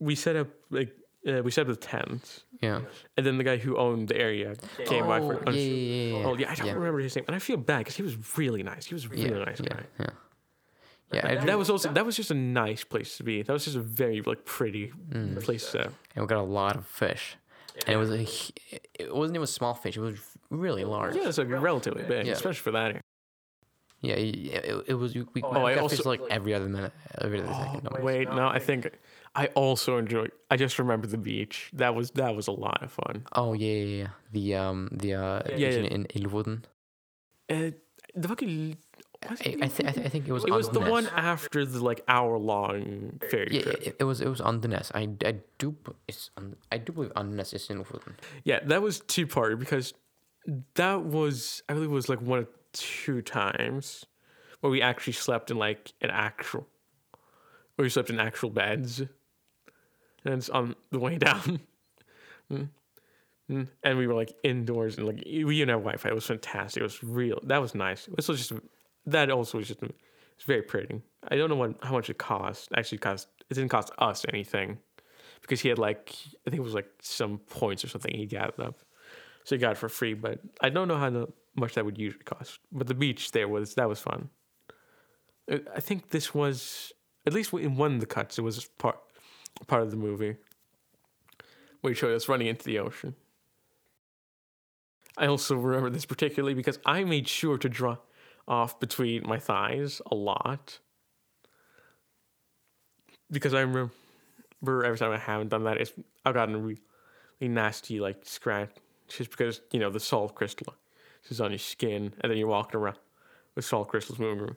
we 0.00 0.14
set 0.14 0.36
up 0.36 0.48
like 0.70 0.94
uh, 1.26 1.42
we 1.42 1.50
set 1.50 1.62
up 1.62 1.68
the 1.68 1.76
tent, 1.76 2.44
Yeah. 2.62 2.80
and 3.16 3.26
then 3.26 3.38
the 3.38 3.44
guy 3.44 3.56
who 3.56 3.76
owned 3.76 4.08
the 4.08 4.16
area 4.16 4.54
came 4.84 5.06
by 5.06 5.20
for. 5.20 5.42
Oh, 5.46 5.50
yeah, 5.50 5.60
yeah, 5.60 5.60
yeah, 5.60 6.18
yeah. 6.18 6.26
Oh 6.26 6.36
yeah, 6.36 6.50
I 6.50 6.54
don't 6.54 6.74
remember 6.74 7.00
his 7.00 7.14
name, 7.16 7.24
and 7.26 7.34
I 7.34 7.38
feel 7.40 7.56
bad 7.56 7.78
because 7.78 7.96
he 7.96 8.02
was 8.02 8.16
really 8.38 8.62
nice. 8.62 8.86
He 8.86 8.94
was 8.94 9.08
really 9.08 9.30
yeah, 9.30 9.44
nice 9.44 9.60
yeah, 9.60 9.68
guy. 9.68 9.82
yeah. 10.00 10.06
Yeah, 11.12 11.26
I 11.26 11.28
And 11.34 11.48
that 11.48 11.56
was 11.58 11.70
also 11.70 11.92
that 11.92 12.04
was 12.04 12.16
just 12.16 12.30
a 12.32 12.34
nice 12.34 12.82
place 12.82 13.16
to 13.18 13.22
be. 13.22 13.42
That 13.42 13.52
was 13.52 13.64
just 13.64 13.76
a 13.76 13.80
very 13.80 14.22
like 14.22 14.44
pretty 14.44 14.92
Mm. 15.10 15.40
place 15.42 15.70
to. 15.72 15.84
and 15.84 16.24
we 16.24 16.26
got 16.26 16.38
a 16.38 16.42
lot 16.42 16.74
of 16.76 16.86
fish, 16.86 17.36
and 17.86 17.94
it 17.94 17.96
was 17.96 18.10
a, 18.10 18.26
it 18.98 19.14
wasn't 19.14 19.36
even 19.36 19.46
small 19.46 19.74
fish. 19.74 19.96
It 19.96 20.00
was 20.00 20.18
really 20.50 20.84
large. 20.84 21.14
Yeah, 21.14 21.28
it's 21.28 21.38
like 21.38 21.48
relatively 21.50 22.02
big, 22.02 22.26
Yeah. 22.26 22.32
especially 22.32 22.58
for 22.60 22.72
that 22.72 22.90
area. 22.90 23.02
Yeah, 24.02 24.16
yeah, 24.16 24.58
it, 24.58 24.84
it 24.88 24.94
was. 24.94 25.14
We, 25.14 25.24
we 25.34 25.42
Oh, 25.42 25.64
I 25.64 25.74
got 25.74 25.82
also- 25.82 26.08
like 26.08 26.20
every 26.30 26.54
other 26.54 26.68
minute, 26.68 26.92
every 27.20 27.40
other 27.42 27.52
second. 27.52 27.86
almost. 27.88 28.02
Wait, 28.04 28.28
no, 28.28 28.46
I 28.46 28.58
think 28.58 28.90
I 29.34 29.46
also 29.54 29.96
enjoyed. 29.98 30.32
I 30.50 30.56
just 30.56 30.78
remember 30.78 31.06
the 31.06 31.18
beach. 31.18 31.70
That 31.72 31.94
was 31.94 32.10
that 32.12 32.34
was 32.36 32.46
a 32.46 32.52
lot 32.52 32.82
of 32.82 32.92
fun. 32.92 33.24
Oh 33.34 33.52
yeah, 33.54 33.72
yeah, 33.72 33.96
yeah. 34.02 34.08
The 34.32 34.54
um 34.56 34.88
the 34.92 35.14
uh 35.14 35.42
Yeah, 35.50 35.56
yeah. 35.56 35.78
in, 35.78 36.04
in 36.06 36.22
Lofoten. 36.22 36.64
Uh, 37.48 37.70
the 38.14 38.28
fucking. 38.28 38.76
was 39.30 39.40
I, 39.40 39.44
it 39.48 39.62
I, 39.62 39.66
th- 39.68 39.88
I, 39.88 39.92
th- 39.92 40.06
I 40.06 40.08
think 40.10 40.28
it 40.28 40.32
was. 40.32 40.44
It 40.44 40.52
was 40.52 40.68
the 40.68 40.80
Ness. 40.80 40.90
one 40.90 41.06
after 41.16 41.64
the 41.64 41.82
like 41.82 42.02
hour 42.06 42.36
long 42.38 43.18
ferry 43.30 43.48
Yeah, 43.56 43.62
trip. 43.62 43.86
it, 43.86 43.96
it 44.00 44.04
was 44.04 44.20
it 44.20 44.28
was 44.28 44.40
on 44.42 44.60
the 44.60 44.68
Ness. 44.68 44.92
I, 44.94 45.08
I 45.24 45.36
do 45.58 45.74
it's 46.06 46.30
on, 46.36 46.56
I 46.70 46.78
do 46.78 46.92
believe 46.92 47.12
on 47.16 47.30
the 47.30 47.36
Ness 47.36 47.52
is 47.54 47.68
in 47.70 47.78
Lofoten. 47.82 48.12
Yeah, 48.44 48.60
that 48.64 48.82
was 48.82 49.00
two 49.00 49.26
part 49.26 49.58
because 49.58 49.94
that 50.74 51.02
was 51.02 51.62
I 51.68 51.74
believe 51.74 51.90
it 51.90 51.94
was 51.94 52.08
like 52.08 52.20
one 52.20 52.40
of 52.40 52.48
two 52.76 53.22
times 53.22 54.04
where 54.60 54.70
we 54.70 54.82
actually 54.82 55.12
slept 55.12 55.50
in 55.50 55.58
like 55.58 55.92
an 56.00 56.10
actual 56.10 56.66
where 57.76 57.84
we 57.84 57.90
slept 57.90 58.10
in 58.10 58.18
actual 58.18 58.50
beds. 58.50 59.00
And 59.00 60.34
it's 60.34 60.48
on 60.48 60.74
the 60.90 60.98
way 60.98 61.18
down. 61.18 61.60
Mm. 62.50 62.68
Mm. 63.50 63.68
And 63.84 63.98
we 63.98 64.06
were 64.06 64.14
like 64.14 64.34
indoors 64.42 64.98
and 64.98 65.06
like 65.06 65.22
we 65.24 65.58
didn't 65.58 65.68
have 65.68 65.80
Wi 65.80 65.96
Fi. 65.96 66.08
It 66.08 66.14
was 66.14 66.26
fantastic. 66.26 66.80
It 66.80 66.84
was 66.84 67.02
real. 67.02 67.38
That 67.44 67.60
was 67.60 67.74
nice. 67.74 68.08
This 68.16 68.28
was 68.28 68.38
just 68.38 68.60
that 69.06 69.30
also 69.30 69.58
was 69.58 69.68
just 69.68 69.82
it's 69.82 70.44
very 70.44 70.62
pretty. 70.62 71.00
I 71.28 71.36
don't 71.36 71.48
know 71.48 71.56
what 71.56 71.76
how 71.82 71.92
much 71.92 72.10
it 72.10 72.18
cost. 72.18 72.70
Actually, 72.76 72.96
it 72.96 73.02
cost 73.02 73.28
it 73.48 73.54
didn't 73.54 73.70
cost 73.70 73.92
us 73.98 74.26
anything 74.28 74.78
because 75.42 75.60
he 75.60 75.68
had 75.68 75.78
like 75.78 76.12
I 76.46 76.50
think 76.50 76.60
it 76.60 76.64
was 76.64 76.74
like 76.74 76.90
some 77.00 77.38
points 77.38 77.84
or 77.84 77.88
something 77.88 78.12
he 78.12 78.26
gathered 78.26 78.58
up, 78.58 78.80
so 79.44 79.54
he 79.54 79.60
got 79.60 79.72
it 79.72 79.78
for 79.78 79.88
free. 79.88 80.14
But 80.14 80.40
I 80.60 80.68
don't 80.68 80.88
know 80.88 80.98
how 80.98 81.08
no- 81.08 81.32
much 81.56 81.74
that 81.74 81.84
would 81.84 81.98
usually 81.98 82.24
cost. 82.24 82.58
But 82.72 82.86
the 82.86 82.94
beach 82.94 83.32
there 83.32 83.48
was 83.48 83.74
that 83.74 83.88
was 83.88 84.00
fun. 84.00 84.30
Uh, 85.50 85.58
I 85.74 85.80
think 85.80 86.10
this 86.10 86.34
was 86.34 86.92
at 87.26 87.32
least 87.32 87.52
in 87.52 87.76
one 87.76 87.94
of 87.94 88.00
the 88.00 88.06
cuts. 88.06 88.38
It 88.38 88.42
was 88.42 88.66
part 88.78 88.98
part 89.66 89.82
of 89.82 89.90
the 89.90 89.96
movie 89.96 90.36
where 91.80 91.92
he 91.92 91.94
showed 91.94 92.14
us 92.14 92.28
running 92.28 92.46
into 92.46 92.64
the 92.64 92.78
ocean. 92.78 93.14
I 95.16 95.26
also 95.26 95.56
remember 95.56 95.90
this 95.90 96.04
particularly 96.04 96.54
because 96.54 96.78
I 96.84 97.04
made 97.04 97.26
sure 97.26 97.56
to 97.58 97.68
draw 97.68 97.96
off 98.46 98.78
between 98.78 99.26
my 99.26 99.38
thighs 99.38 100.00
a 100.10 100.14
lot. 100.14 100.78
Because 103.30 103.54
I 103.54 103.60
remember 103.60 103.92
every 104.84 104.98
time 104.98 105.10
I 105.10 105.18
haven't 105.18 105.48
done 105.48 105.64
that, 105.64 105.78
it's 105.78 105.92
I've 106.24 106.34
gotten 106.34 106.54
a 106.54 106.58
really 106.58 106.80
nasty 107.40 107.98
like 107.98 108.20
scratch 108.24 108.70
just 109.08 109.30
because 109.30 109.60
you 109.72 109.80
know 109.80 109.90
the 109.90 110.00
salt 110.00 110.34
crystal 110.34 110.74
is 111.30 111.40
on 111.40 111.50
your 111.50 111.58
skin, 111.58 112.12
and 112.20 112.30
then 112.30 112.38
you're 112.38 112.48
walking 112.48 112.80
around 112.80 112.98
with 113.54 113.64
salt 113.64 113.88
crystals 113.88 114.18
moving, 114.18 114.56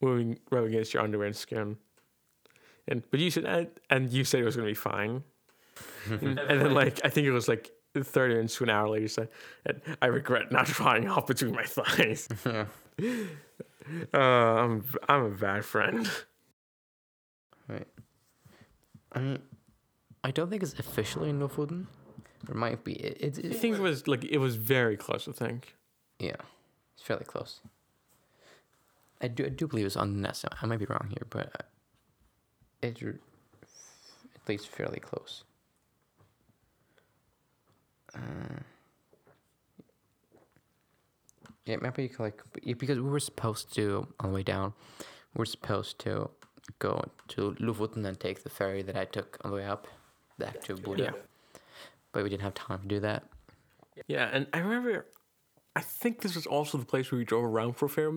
moving, 0.00 0.38
rubbing 0.50 0.70
against 0.70 0.94
your 0.94 1.02
underwear 1.02 1.26
and 1.26 1.36
skin. 1.36 1.76
And 2.88 3.02
but 3.10 3.20
you 3.20 3.30
said 3.30 3.44
and, 3.44 3.68
and 3.88 4.10
you 4.10 4.24
said 4.24 4.40
it 4.40 4.44
was 4.44 4.56
gonna 4.56 4.68
be 4.68 4.74
fine, 4.74 5.22
and, 6.08 6.38
and 6.38 6.60
then 6.60 6.74
like 6.74 7.00
I 7.04 7.08
think 7.08 7.26
it 7.26 7.32
was 7.32 7.48
like 7.48 7.70
thirty 7.94 8.34
minutes 8.34 8.56
to 8.56 8.64
an 8.64 8.70
hour 8.70 8.88
later, 8.88 9.02
you 9.02 9.08
said, 9.08 9.28
and 9.66 9.80
I 10.02 10.06
regret 10.06 10.50
not 10.50 10.66
drawing 10.66 11.08
off 11.08 11.26
between 11.26 11.52
my 11.52 11.64
thighs. 11.64 12.28
uh, 12.46 14.16
I'm 14.16 14.84
I'm 15.08 15.24
a 15.24 15.30
bad 15.30 15.64
friend. 15.64 16.10
Right. 17.68 17.86
I 19.12 19.18
mean, 19.20 19.38
I 20.24 20.30
don't 20.30 20.50
think 20.50 20.62
it's 20.62 20.78
officially 20.78 21.30
in 21.30 21.40
Lofoten. 21.40 21.86
It 22.50 22.56
might 22.56 22.82
be. 22.84 22.94
It, 22.94 23.38
it, 23.38 23.46
I 23.52 23.54
think 23.54 23.76
it 23.76 23.80
was 23.80 24.08
like 24.08 24.24
it 24.24 24.38
was 24.38 24.56
very 24.56 24.96
close. 24.96 25.28
I 25.28 25.32
think. 25.32 25.76
yeah, 26.18 26.36
it's 26.94 27.02
fairly 27.02 27.24
close. 27.24 27.60
I 29.20 29.28
do 29.28 29.44
I 29.44 29.48
do 29.50 29.68
believe 29.68 29.86
it's 29.86 29.96
on 29.96 30.14
the 30.14 30.18
Ness. 30.20 30.44
I 30.60 30.66
might 30.66 30.78
be 30.78 30.86
wrong 30.86 31.06
here, 31.10 31.26
but 31.30 31.46
uh, 31.54 31.64
it's 32.82 33.02
at 33.02 34.48
least 34.48 34.68
fairly 34.68 34.98
close. 34.98 35.44
Uh, 38.14 38.60
yeah, 41.66 41.76
maybe 41.80 42.02
you 42.02 42.08
could 42.08 42.20
like 42.20 42.42
because 42.78 42.98
we 42.98 43.08
were 43.08 43.20
supposed 43.20 43.72
to 43.74 44.08
on 44.18 44.30
the 44.30 44.34
way 44.34 44.42
down, 44.42 44.72
we 45.34 45.38
were 45.38 45.46
supposed 45.46 46.00
to 46.00 46.30
go 46.80 47.04
to 47.28 47.52
Lofoten 47.60 48.04
and 48.04 48.18
take 48.18 48.42
the 48.42 48.50
ferry 48.50 48.82
that 48.82 48.96
I 48.96 49.04
took 49.04 49.38
on 49.44 49.50
the 49.50 49.56
way 49.58 49.66
up 49.66 49.86
back 50.38 50.60
to 50.62 50.74
Bodø, 50.74 50.98
Yeah. 50.98 51.12
But 52.12 52.22
we 52.22 52.28
didn't 52.30 52.42
have 52.42 52.54
time 52.54 52.80
to 52.82 52.88
do 52.88 53.00
that. 53.00 53.24
Yeah, 54.06 54.28
and 54.32 54.46
I 54.52 54.58
remember, 54.58 55.06
I 55.76 55.80
think 55.80 56.20
this 56.22 56.34
was 56.34 56.46
also 56.46 56.78
the 56.78 56.84
place 56.86 57.10
where 57.10 57.18
we 57.18 57.24
drove 57.24 57.44
around 57.44 57.74
for 57.74 57.86
a 57.86 57.88
fair 57.88 58.10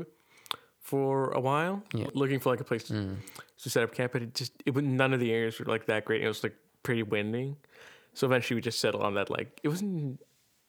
for 0.80 1.32
a 1.32 1.40
while, 1.40 1.84
Yeah. 1.94 2.08
looking 2.14 2.40
for 2.40 2.50
like 2.52 2.60
a 2.60 2.64
place 2.66 2.84
to, 2.86 2.94
Mm. 2.94 3.18
to 3.62 3.70
set 3.70 3.84
up 3.84 3.94
camp. 3.94 4.12
But 4.14 4.22
it 4.24 4.34
just 4.36 4.54
it 4.66 4.74
was 4.74 4.84
none 4.84 5.14
of 5.14 5.20
the 5.20 5.32
areas 5.32 5.60
were 5.60 5.66
like 5.66 5.86
that 5.86 6.06
great. 6.06 6.22
It 6.24 6.28
was 6.28 6.44
like 6.44 6.56
pretty 6.84 7.04
windy, 7.04 7.56
so 8.14 8.28
eventually 8.28 8.56
we 8.56 8.62
just 8.62 8.80
settled 8.80 9.04
on 9.04 9.14
that. 9.16 9.30
Like 9.30 9.60
it 9.64 9.70
wasn't. 9.70 10.22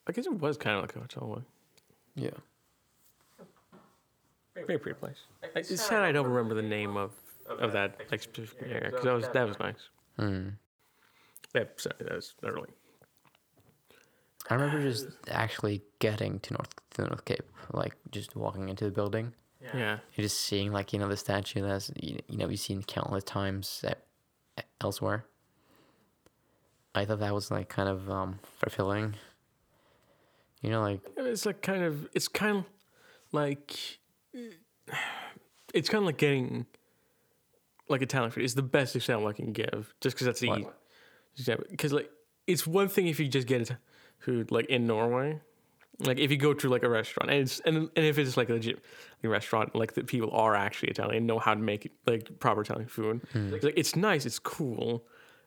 I 0.07 0.13
guess 0.13 0.27
it 0.27 0.33
was 0.39 0.57
kind 0.57 0.77
of 0.77 0.83
like 0.83 0.95
a 0.97 1.01
hotel. 1.01 1.33
Like, 1.37 1.45
Yeah. 2.15 2.39
very 4.55 4.79
pretty 4.79 4.99
place. 4.99 5.19
I- 5.43 5.59
It's 5.59 5.81
sad 5.85 6.03
I 6.03 6.13
don't 6.13 6.27
remember 6.29 6.55
the 6.55 6.63
name 6.69 6.97
of 6.97 7.13
of 7.47 7.73
that 7.73 8.01
like 8.11 8.23
specific 8.23 8.63
area 8.63 8.91
because 8.91 9.05
that 9.05 9.13
was 9.15 9.29
that 9.29 9.49
was 9.49 9.59
nice. 9.59 9.89
Mm. 10.19 10.55
Yeah, 11.55 11.65
sorry, 11.77 11.97
that 12.01 12.13
was 12.15 12.35
not 12.43 12.55
really. 12.55 12.71
I 14.51 14.55
remember 14.55 14.83
just 14.83 15.07
actually 15.31 15.83
getting 16.01 16.39
to 16.41 16.55
North 16.55 16.75
to 16.91 17.03
the 17.03 17.09
North 17.09 17.25
Cape, 17.25 17.45
like 17.73 17.95
just 18.11 18.37
walking 18.37 18.69
into 18.69 18.85
the 18.85 18.91
building. 18.91 19.33
Yeah, 19.73 19.99
You're 20.15 20.25
just 20.25 20.41
seeing 20.41 20.73
like 20.73 20.93
you 20.93 20.99
know 20.99 21.09
the 21.09 21.17
statue 21.17 21.63
that's 21.63 21.91
you, 21.97 22.19
you 22.29 22.37
know 22.37 22.49
you've 22.49 22.61
seen 22.61 22.83
countless 22.83 23.25
times 23.25 23.83
at, 23.85 24.05
elsewhere. 24.81 25.25
I 26.95 27.07
thought 27.07 27.21
that 27.21 27.35
was 27.35 27.51
like 27.51 27.69
kind 27.69 27.89
of 27.89 28.11
um, 28.11 28.39
fulfilling. 28.59 29.15
You 30.61 30.71
know, 30.71 30.83
like 30.83 31.01
It's 31.17 31.47
like 31.47 31.63
kind 31.63 31.83
of. 31.83 32.09
It's 32.13 32.29
kind 32.29 32.59
of 32.59 32.65
like. 33.33 33.99
It's 35.73 35.89
kind 35.89 36.03
of 36.03 36.07
like 36.07 36.19
getting. 36.19 36.67
Like 37.87 38.01
Italian 38.01 38.31
food 38.31 38.45
It's 38.45 38.55
the 38.55 38.63
best 38.63 38.97
example 38.97 39.29
I 39.29 39.35
can 39.35 39.53
give, 39.53 39.95
just 40.01 40.17
because 40.17 40.27
that's 40.27 40.41
the 40.41 40.67
example. 41.37 41.67
Because 41.71 41.93
like 41.93 42.11
it's 42.47 42.67
one 42.67 42.89
thing 42.89 43.09
if 43.09 43.19
you 43.19 43.29
just 43.29 43.47
get 43.47 43.61
it 43.61 43.77
food 44.25 44.51
like 44.51 44.67
in 44.67 44.87
Norway, 44.87 45.41
like 46.01 46.19
if 46.19 46.31
you 46.31 46.37
go 46.37 46.53
to 46.55 46.69
like 46.69 46.83
a 46.83 46.89
restaurant 46.89 47.31
and 47.31 47.41
it's 47.41 47.61
and, 47.61 47.77
and 47.77 48.05
if 48.05 48.19
it's 48.19 48.37
like 48.37 48.49
a 48.49 48.55
legit 48.55 48.79
restaurant, 49.23 49.75
like 49.75 49.95
the 49.95 50.05
people 50.05 50.31
are 50.33 50.55
actually 50.55 50.91
Italian 50.91 51.27
know 51.27 51.39
how 51.39 51.55
to 51.55 51.61
make 51.61 51.91
like 52.07 52.39
proper 52.41 52.63
Italian 52.63 52.89
food. 52.89 53.21
Like, 53.35 53.63
like, 53.63 53.75
it's 53.77 53.95
nice, 53.97 54.27
it's 54.27 54.39
cool, 54.39 55.05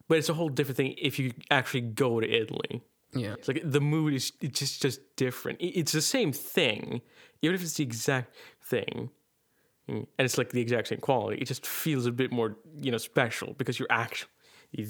but 0.07 0.17
it's 0.17 0.29
a 0.29 0.33
whole 0.33 0.49
different 0.49 0.77
thing 0.77 0.95
if 0.97 1.19
you 1.19 1.33
actually 1.51 1.81
go 1.81 2.19
to 2.19 2.27
Italy. 2.27 2.81
yeah, 3.13 3.33
It's 3.33 3.47
like 3.47 3.61
the 3.63 3.81
mood 3.81 4.13
is 4.13 4.31
it's 4.41 4.59
just 4.59 4.81
just 4.81 4.99
different. 5.15 5.57
It's 5.61 5.91
the 5.91 6.01
same 6.01 6.31
thing, 6.31 7.01
even 7.41 7.55
if 7.55 7.61
it's 7.61 7.73
the 7.73 7.83
exact 7.83 8.35
thing, 8.61 9.09
mm, 9.89 10.05
and 10.17 10.25
it's 10.25 10.37
like 10.37 10.51
the 10.51 10.61
exact 10.61 10.87
same 10.87 10.99
quality. 10.99 11.41
It 11.41 11.45
just 11.45 11.65
feels 11.65 12.05
a 12.05 12.11
bit 12.11 12.31
more 12.31 12.57
you 12.79 12.91
know 12.91 12.97
special 12.97 13.53
because 13.57 13.79
you're 13.79 13.91
actually 13.91 14.29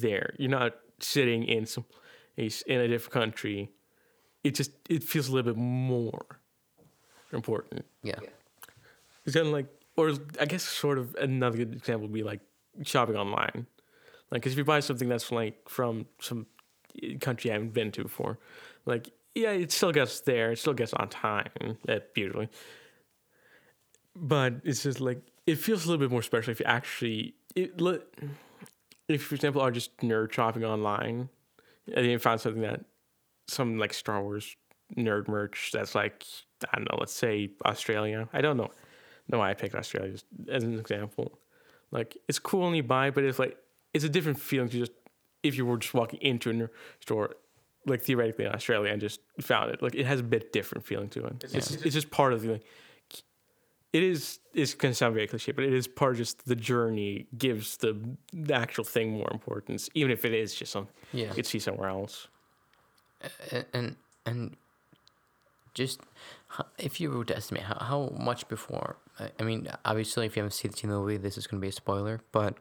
there. 0.05 0.35
You're 0.37 0.51
not 0.51 0.73
sitting 0.99 1.43
in 1.43 1.65
some 1.65 1.85
in 2.37 2.79
a 2.79 2.87
different 2.87 3.13
country. 3.13 3.71
It 4.43 4.55
just 4.55 4.71
it 4.89 5.03
feels 5.03 5.27
a 5.27 5.33
little 5.33 5.53
bit 5.53 5.59
more 5.59 6.39
important. 7.33 7.85
yeah, 8.03 8.19
It's 9.25 9.35
kind 9.35 9.47
of 9.47 9.53
like, 9.53 9.67
or 9.97 10.13
I 10.39 10.45
guess 10.45 10.63
sort 10.63 10.97
of 10.97 11.15
another 11.15 11.57
good 11.57 11.73
example 11.73 12.03
would 12.07 12.13
be 12.13 12.23
like 12.23 12.41
shopping 12.83 13.15
online. 13.17 13.67
Like, 14.31 14.43
cause 14.43 14.53
if 14.53 14.57
you 14.57 14.63
buy 14.63 14.79
something 14.79 15.09
that's 15.09 15.31
like 15.31 15.67
from 15.69 16.05
some 16.21 16.45
country 17.19 17.49
I 17.51 17.53
haven't 17.53 17.73
been 17.73 17.91
to 17.93 18.03
before, 18.03 18.39
like, 18.85 19.09
yeah, 19.35 19.51
it 19.51 19.71
still 19.71 19.91
gets 19.91 20.21
there, 20.21 20.51
it 20.51 20.59
still 20.59 20.73
gets 20.73 20.93
on 20.93 21.09
time, 21.09 21.77
uh, 21.87 21.99
usually. 22.15 22.49
But 24.15 24.55
it's 24.63 24.83
just 24.83 24.99
like, 24.99 25.21
it 25.45 25.57
feels 25.57 25.85
a 25.85 25.89
little 25.89 25.99
bit 26.05 26.11
more 26.11 26.21
special 26.23 26.51
if 26.51 26.59
you 26.59 26.65
actually, 26.65 27.35
it, 27.55 27.79
li- 27.79 27.99
if, 29.07 29.23
for 29.23 29.35
example, 29.35 29.61
are 29.61 29.71
just 29.71 29.95
nerd 29.97 30.31
shopping 30.31 30.65
online 30.65 31.29
and 31.93 32.05
you 32.05 32.17
found 32.19 32.41
something 32.41 32.61
that, 32.63 32.83
some 33.47 33.77
like 33.77 33.93
Star 33.93 34.21
Wars 34.21 34.55
nerd 34.95 35.27
merch 35.27 35.71
that's 35.73 35.95
like, 35.95 36.25
I 36.71 36.77
don't 36.77 36.91
know, 36.91 36.97
let's 36.99 37.13
say 37.13 37.49
Australia. 37.65 38.27
I 38.33 38.41
don't 38.41 38.57
know 38.57 38.71
no, 39.29 39.41
I 39.41 39.53
picked 39.53 39.75
Australia 39.75 40.11
just 40.11 40.25
as 40.49 40.63
an 40.63 40.79
example. 40.79 41.39
Like 41.91 42.17
it's 42.27 42.39
cool 42.39 42.61
when 42.61 42.75
you 42.75 42.83
buy, 42.83 43.11
but 43.11 43.23
it's 43.23 43.39
like 43.39 43.57
it's 43.93 44.03
a 44.03 44.09
different 44.09 44.39
feeling 44.39 44.69
to 44.69 44.77
just 44.77 44.91
if 45.43 45.55
you 45.55 45.65
were 45.65 45.77
just 45.77 45.93
walking 45.93 46.19
into 46.21 46.49
a 46.49 46.69
store, 47.01 47.35
like 47.85 48.01
theoretically 48.01 48.45
in 48.45 48.53
Australia, 48.53 48.91
and 48.91 49.01
just 49.01 49.21
found 49.41 49.71
it. 49.71 49.81
Like 49.81 49.95
it 49.95 50.05
has 50.05 50.19
a 50.19 50.23
bit 50.23 50.51
different 50.53 50.85
feeling 50.85 51.09
to 51.09 51.25
it. 51.25 51.43
It's, 51.53 51.71
it's 51.71 51.93
just 51.93 52.11
part 52.11 52.33
of 52.33 52.41
the. 52.41 52.53
Like, 52.53 52.63
it 53.93 54.03
is. 54.03 54.39
It's 54.53 54.73
gonna 54.73 54.93
sound 54.93 55.13
very 55.13 55.27
cliche, 55.27 55.51
but 55.53 55.63
it 55.63 55.73
is 55.73 55.87
part 55.87 56.13
of 56.13 56.17
just 56.17 56.45
the 56.45 56.55
journey. 56.55 57.27
Gives 57.37 57.77
the, 57.77 57.97
the 58.33 58.53
actual 58.53 58.83
thing 58.83 59.11
more 59.11 59.29
importance, 59.31 59.89
even 59.93 60.11
if 60.11 60.25
it 60.25 60.33
is 60.33 60.53
just 60.53 60.71
something 60.71 60.93
yeah. 61.13 61.27
you 61.27 61.33
could 61.33 61.45
see 61.45 61.59
somewhere 61.59 61.89
else. 61.89 62.27
A- 63.51 63.65
and 63.73 63.95
and 64.25 64.55
just 65.73 65.99
if 66.77 66.99
you 66.99 67.11
were 67.11 67.25
to 67.25 67.35
estimate 67.37 67.63
how, 67.63 67.77
how 67.79 68.13
much 68.17 68.47
before 68.47 68.97
I, 69.19 69.29
I 69.39 69.43
mean 69.43 69.67
obviously 69.85 70.25
if 70.25 70.35
you 70.35 70.41
haven't 70.43 70.51
seen 70.53 70.71
the 70.71 70.87
movie 70.97 71.17
this 71.17 71.37
is 71.37 71.47
going 71.47 71.59
to 71.59 71.65
be 71.65 71.69
a 71.69 71.71
spoiler 71.71 72.21
but 72.31 72.55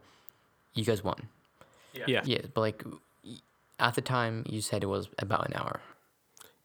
you 0.75 0.85
guys 0.85 1.03
won 1.03 1.29
Yeah. 1.95 2.05
yeah 2.09 2.23
yeah 2.25 2.39
but 2.53 2.61
like 2.61 2.85
at 3.79 3.95
the 3.95 4.03
time 4.03 4.45
you 4.49 4.61
said 4.61 4.83
it 4.83 4.87
was 4.89 5.09
about 5.19 5.47
an 5.49 5.55
hour 5.55 5.81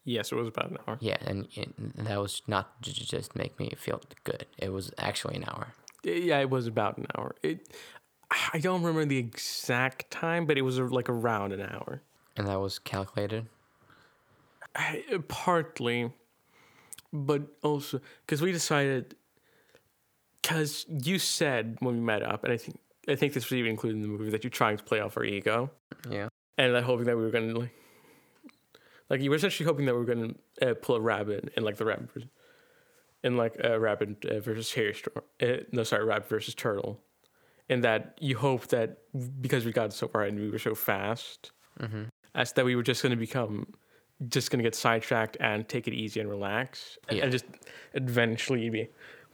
Yes, 0.04 0.32
it 0.32 0.34
was 0.34 0.48
about 0.48 0.68
an 0.70 0.78
hour. 0.86 0.98
yeah 1.00 1.16
and, 1.24 1.46
and 1.56 1.92
that 2.06 2.18
was 2.20 2.42
not 2.48 2.80
j- 2.82 2.90
j- 2.92 3.04
just 3.04 3.36
make 3.36 3.58
me 3.60 3.72
feel 3.78 4.00
good 4.24 4.46
it 4.58 4.72
was 4.72 4.90
actually 4.98 5.36
an 5.36 5.44
hour 5.46 5.68
Yeah, 6.04 6.40
it 6.40 6.50
was 6.50 6.66
about 6.66 6.98
an 6.98 7.06
hour. 7.16 7.36
It. 7.42 7.68
I 8.54 8.58
don't 8.58 8.82
remember 8.82 9.04
the 9.04 9.18
exact 9.18 10.10
time, 10.10 10.46
but 10.46 10.56
it 10.58 10.62
was 10.62 10.80
like 10.80 11.08
around 11.08 11.52
an 11.52 11.60
hour. 11.62 12.02
and 12.36 12.48
that 12.48 12.58
was 12.60 12.78
calculated 12.80 13.44
I- 13.46 13.48
partly, 15.28 16.12
but 17.12 17.42
also 17.62 18.00
because 18.26 18.40
we 18.42 18.52
decided 18.52 19.14
because 20.40 20.86
you 20.88 21.18
said 21.18 21.76
when 21.80 21.94
we 21.96 22.00
met 22.00 22.22
up, 22.22 22.44
and 22.44 22.52
I 22.52 22.56
think 22.56 22.78
I 23.08 23.14
think 23.14 23.32
this 23.32 23.50
was 23.50 23.58
even 23.58 23.70
included 23.70 23.96
in 23.96 24.02
the 24.02 24.08
movie 24.08 24.30
that 24.30 24.44
you're 24.44 24.50
trying 24.50 24.76
to 24.76 24.84
play 24.84 25.00
off 25.00 25.16
our 25.16 25.24
ego, 25.24 25.70
yeah 26.08 26.28
and 26.58 26.72
like 26.72 26.84
hoping 26.84 27.06
that 27.06 27.16
we 27.16 27.22
were 27.22 27.30
gonna 27.30 27.58
like, 27.58 27.74
like 29.10 29.20
you 29.20 29.30
were 29.30 29.36
essentially 29.36 29.66
hoping 29.66 29.86
that 29.86 29.94
we 29.94 30.00
were 30.00 30.14
gonna 30.14 30.34
uh, 30.60 30.74
pull 30.80 30.96
a 30.96 31.00
rabbit 31.00 31.52
in 31.56 31.64
like 31.64 31.76
the 31.76 31.84
rabbit, 31.84 32.28
in 33.22 33.36
like 33.36 33.56
a 33.62 33.78
rabbit 33.78 34.24
uh, 34.24 34.40
versus 34.40 34.72
hare 34.72 34.94
store. 34.94 35.24
Uh, 35.40 35.64
no, 35.72 35.82
sorry, 35.82 36.04
rabbit 36.04 36.28
versus 36.28 36.54
turtle, 36.54 37.00
and 37.68 37.82
that 37.84 38.16
you 38.20 38.36
hope 38.36 38.68
that 38.68 38.98
because 39.40 39.64
we 39.64 39.72
got 39.72 39.92
so 39.92 40.08
far 40.08 40.22
and 40.22 40.38
we 40.38 40.50
were 40.50 40.58
so 40.58 40.74
fast, 40.74 41.52
mm-hmm. 41.80 42.04
as 42.34 42.52
that 42.52 42.64
we 42.64 42.76
were 42.76 42.82
just 42.82 43.02
going 43.02 43.10
to 43.10 43.16
become 43.16 43.66
just 44.28 44.50
going 44.50 44.58
to 44.58 44.62
get 44.62 44.74
sidetracked 44.74 45.36
and 45.40 45.68
take 45.68 45.88
it 45.88 45.94
easy 45.94 46.20
and 46.20 46.28
relax 46.28 46.98
and, 47.08 47.18
Yeah. 47.18 47.24
and 47.24 47.32
just 47.32 47.44
eventually 47.94 48.68
be 48.70 48.88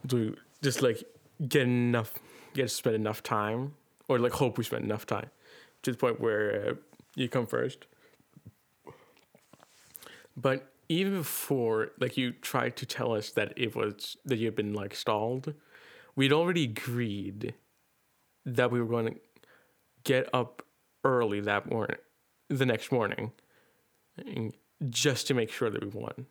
to 0.07 0.35
just 0.61 0.81
like 0.81 1.03
get 1.47 1.63
enough 1.63 2.13
get 2.53 2.63
to 2.63 2.67
spend 2.69 2.95
enough 2.95 3.21
time 3.23 3.73
or 4.07 4.17
like 4.19 4.31
hope 4.33 4.57
we 4.57 4.63
spend 4.63 4.83
enough 4.83 5.05
time 5.05 5.29
to 5.83 5.91
the 5.91 5.97
point 5.97 6.19
where 6.19 6.69
uh, 6.69 6.73
you 7.15 7.29
come 7.29 7.45
first 7.45 7.85
but 10.35 10.71
even 10.87 11.13
before 11.17 11.91
like 11.99 12.17
you 12.17 12.31
tried 12.31 12.75
to 12.77 12.85
tell 12.85 13.13
us 13.13 13.29
that 13.31 13.53
it 13.55 13.75
was 13.75 14.17
that 14.25 14.37
you 14.37 14.45
had 14.45 14.55
been 14.55 14.73
like 14.73 14.95
stalled 14.95 15.53
we'd 16.15 16.33
already 16.33 16.63
agreed 16.63 17.53
that 18.45 18.71
we 18.71 18.79
were 18.81 18.87
going 18.87 19.13
to 19.13 19.19
get 20.03 20.27
up 20.33 20.65
early 21.03 21.39
that 21.41 21.69
morning 21.69 21.97
the 22.49 22.65
next 22.65 22.91
morning 22.91 23.31
and- 24.17 24.53
just 24.89 25.27
to 25.27 25.33
make 25.33 25.51
sure 25.51 25.69
that 25.69 25.83
we 25.83 25.89
won. 25.89 26.25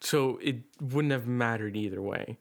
So 0.00 0.38
it 0.42 0.56
wouldn't 0.80 1.12
have 1.12 1.26
mattered 1.26 1.76
either 1.76 2.00
way. 2.00 2.38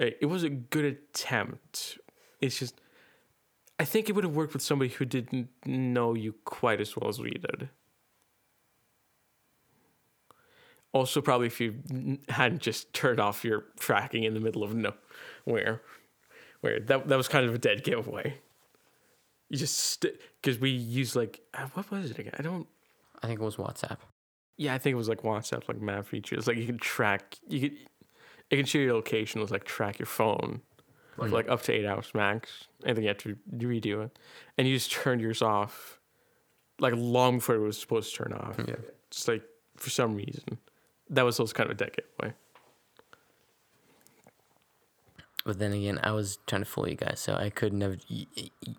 Uh, 0.00 0.10
It 0.20 0.26
was 0.26 0.42
a 0.42 0.50
good 0.50 0.84
attempt. 0.84 1.98
It's 2.40 2.58
just, 2.58 2.80
I 3.78 3.84
think 3.84 4.08
it 4.08 4.12
would 4.12 4.24
have 4.24 4.34
worked 4.34 4.52
with 4.52 4.62
somebody 4.62 4.90
who 4.90 5.04
didn't 5.04 5.48
know 5.64 6.14
you 6.14 6.34
quite 6.44 6.80
as 6.80 6.96
well 6.96 7.08
as 7.08 7.20
we 7.20 7.30
did. 7.30 7.68
Also, 10.92 11.22
probably 11.22 11.46
if 11.46 11.58
you 11.60 12.18
hadn't 12.28 12.60
just 12.60 12.92
turned 12.92 13.18
off 13.18 13.44
your 13.44 13.64
tracking 13.80 14.24
in 14.24 14.34
the 14.34 14.40
middle 14.40 14.62
of 14.62 14.74
nowhere, 14.74 15.80
where 16.60 16.80
that 16.80 17.08
that 17.08 17.16
was 17.16 17.28
kind 17.28 17.46
of 17.46 17.54
a 17.54 17.58
dead 17.58 17.82
giveaway. 17.82 18.36
You 19.48 19.56
just 19.56 20.04
because 20.42 20.58
we 20.58 20.68
used 20.68 21.16
like 21.16 21.40
uh, 21.54 21.66
what 21.72 21.90
was 21.90 22.10
it 22.10 22.18
again? 22.18 22.34
I 22.38 22.42
don't. 22.42 22.66
i 23.22 23.26
think 23.26 23.40
it 23.40 23.44
was 23.44 23.56
whatsapp 23.56 23.96
Yeah, 24.62 24.74
I 24.74 24.78
think 24.78 24.92
it 24.92 24.96
was 24.96 25.08
like 25.08 25.22
WhatsApp, 25.22 25.66
like 25.66 25.80
map 25.80 26.06
features. 26.06 26.46
Like 26.46 26.56
you 26.56 26.66
can 26.66 26.78
track, 26.78 27.36
you 27.48 27.60
could, 27.60 27.78
it 28.48 28.56
can 28.56 28.64
show 28.64 28.78
your 28.78 28.94
location. 28.94 29.40
It 29.40 29.42
was 29.42 29.50
like 29.50 29.64
track 29.64 29.98
your 29.98 30.06
phone 30.06 30.60
for 31.16 31.26
hmm. 31.26 31.34
like 31.34 31.48
up 31.48 31.62
to 31.62 31.72
eight 31.72 31.84
hours 31.84 32.12
max, 32.14 32.68
and 32.84 32.96
then 32.96 33.02
you 33.02 33.08
have 33.08 33.18
to 33.18 33.36
redo 33.52 34.04
it, 34.04 34.16
and 34.56 34.68
you 34.68 34.76
just 34.76 34.92
turned 34.92 35.20
yours 35.20 35.42
off, 35.42 35.98
like 36.78 36.94
long 36.96 37.38
before 37.38 37.56
it 37.56 37.58
was 37.58 37.76
supposed 37.76 38.14
to 38.14 38.22
turn 38.22 38.32
off. 38.34 38.54
yeah 38.68 38.76
Just 39.10 39.26
like 39.26 39.42
for 39.76 39.90
some 39.90 40.14
reason, 40.14 40.58
that 41.10 41.24
was 41.24 41.40
also 41.40 41.52
kind 41.52 41.68
of 41.68 41.74
a 41.74 41.78
dead 41.78 41.96
giveaway. 41.96 42.34
But 45.44 45.58
then 45.58 45.72
again, 45.72 45.98
I 46.04 46.12
was 46.12 46.38
trying 46.46 46.62
to 46.62 46.66
fool 46.66 46.88
you 46.88 46.94
guys, 46.94 47.18
so 47.18 47.34
I 47.34 47.50
couldn't 47.50 47.80
have. 47.80 47.96
You, 48.06 48.26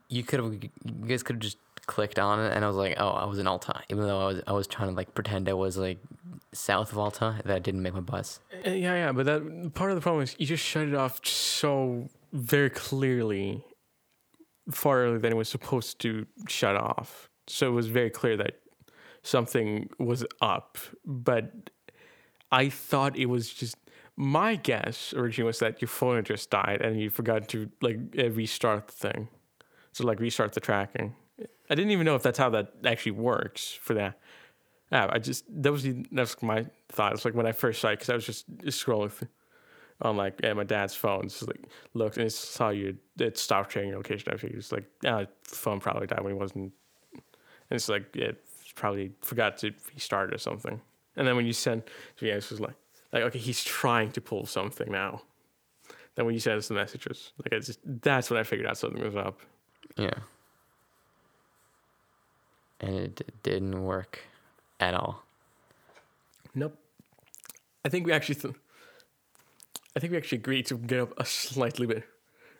you 0.07 0.23
could 0.23 0.39
have. 0.39 0.53
You 0.53 0.69
guys 1.05 1.23
could 1.23 1.35
have 1.35 1.41
just 1.41 1.57
clicked 1.85 2.19
on 2.19 2.39
it, 2.39 2.53
and 2.53 2.63
I 2.63 2.67
was 2.67 2.77
like, 2.77 2.95
"Oh, 2.97 3.09
I 3.09 3.25
was 3.25 3.39
in 3.39 3.47
Alta," 3.47 3.81
even 3.89 4.05
though 4.05 4.21
I 4.21 4.25
was. 4.25 4.41
I 4.47 4.51
was 4.53 4.67
trying 4.67 4.89
to 4.89 4.95
like 4.95 5.13
pretend 5.13 5.49
I 5.49 5.53
was 5.53 5.77
like 5.77 5.99
south 6.53 6.91
of 6.91 6.97
Alta. 6.97 7.41
That 7.45 7.55
I 7.55 7.59
didn't 7.59 7.81
make 7.81 7.93
my 7.93 7.99
bus. 7.99 8.39
Uh, 8.65 8.69
Yeah, 8.69 8.95
yeah, 8.95 9.11
but 9.11 9.25
that 9.25 9.73
part 9.73 9.91
of 9.91 9.95
the 9.95 10.01
problem 10.01 10.23
is 10.23 10.35
you 10.37 10.45
just 10.45 10.63
shut 10.63 10.87
it 10.87 10.95
off 10.95 11.25
so 11.25 12.09
very 12.31 12.69
clearly, 12.69 13.63
far 14.71 15.03
earlier 15.03 15.19
than 15.19 15.31
it 15.33 15.35
was 15.35 15.49
supposed 15.49 15.99
to 15.99 16.25
shut 16.47 16.75
off. 16.75 17.29
So 17.47 17.67
it 17.67 17.71
was 17.71 17.87
very 17.87 18.09
clear 18.09 18.37
that 18.37 18.59
something 19.21 19.89
was 19.99 20.25
up. 20.41 20.77
But 21.05 21.69
I 22.51 22.69
thought 22.69 23.17
it 23.17 23.25
was 23.25 23.53
just 23.53 23.75
my 24.15 24.55
guess 24.55 25.13
originally 25.13 25.47
was 25.47 25.59
that 25.59 25.81
your 25.81 25.89
phone 25.89 26.23
just 26.23 26.49
died 26.51 26.81
and 26.81 27.01
you 27.01 27.09
forgot 27.09 27.47
to 27.49 27.69
like 27.81 27.97
restart 28.13 28.87
the 28.87 28.93
thing. 28.93 29.27
So 29.91 30.05
like 30.05 30.19
restart 30.19 30.53
the 30.53 30.59
tracking. 30.59 31.15
I 31.39 31.75
didn't 31.75 31.91
even 31.91 32.05
know 32.05 32.15
if 32.15 32.23
that's 32.23 32.37
how 32.37 32.49
that 32.51 32.73
actually 32.85 33.13
works 33.13 33.71
for 33.71 33.93
that. 33.95 34.19
Yeah, 34.91 35.09
I 35.09 35.19
just 35.19 35.45
that 35.63 35.71
was 35.71 35.83
the, 35.83 36.05
that 36.11 36.21
was 36.21 36.41
my 36.41 36.65
thought. 36.89 37.13
It's 37.13 37.25
like 37.25 37.33
when 37.33 37.47
I 37.47 37.51
first 37.51 37.81
saw 37.81 37.89
it 37.89 37.93
because 37.93 38.09
I 38.09 38.15
was 38.15 38.25
just 38.25 38.47
scrolling 38.67 39.11
through, 39.11 39.29
on 40.01 40.17
like 40.17 40.43
uh, 40.43 40.53
my 40.53 40.63
dad's 40.63 40.93
phone, 40.93 41.23
just 41.23 41.47
like 41.47 41.63
looked 41.93 42.17
and 42.17 42.27
it 42.27 42.31
saw 42.31 42.69
you 42.69 42.97
it 43.19 43.37
stopped 43.37 43.71
sharing 43.71 43.89
your 43.89 43.97
location. 43.97 44.31
I 44.31 44.37
figured 44.37 44.59
it's 44.59 44.71
like 44.71 44.85
ah, 45.05 45.25
phone 45.43 45.79
probably 45.79 46.07
died 46.07 46.21
when 46.21 46.33
he 46.33 46.39
wasn't. 46.39 46.73
And 47.13 47.21
it's 47.71 47.89
like 47.89 48.15
it 48.15 48.43
probably 48.75 49.11
forgot 49.21 49.57
to 49.59 49.73
restart 49.93 50.33
or 50.33 50.37
something. 50.37 50.79
And 51.15 51.27
then 51.27 51.35
when 51.35 51.45
you 51.45 51.53
send, 51.53 51.83
yeah, 52.19 52.33
it's 52.33 52.49
just 52.49 52.61
like, 52.61 52.75
like 53.11 53.23
okay, 53.23 53.39
he's 53.39 53.63
trying 53.63 54.11
to 54.11 54.21
pull 54.21 54.45
something 54.45 54.91
now. 54.91 55.21
Then 56.15 56.25
when 56.25 56.33
you 56.33 56.39
send 56.39 56.57
us 56.57 56.67
the 56.67 56.75
messages, 56.75 57.33
like 57.43 57.53
I 57.53 57.59
just 57.59 57.79
that's 57.83 58.29
when 58.29 58.39
I 58.39 58.43
figured 58.43 58.67
out 58.67 58.77
something 58.77 59.03
was 59.03 59.15
up. 59.15 59.39
Yeah. 59.97 60.13
And 62.83 62.95
it 62.97 63.43
didn't 63.43 63.81
work 63.81 64.19
at 64.79 64.93
all. 64.93 65.23
Nope. 66.53 66.77
I 67.85 67.89
think 67.89 68.05
we 68.05 68.11
actually, 68.11 68.35
th- 68.35 68.53
I 69.95 69.99
think 69.99 70.11
we 70.11 70.17
actually 70.17 70.39
agreed 70.39 70.65
to 70.67 70.77
get 70.77 70.99
up 70.99 71.13
a 71.17 71.25
slightly 71.25 71.85
bit 71.85 72.03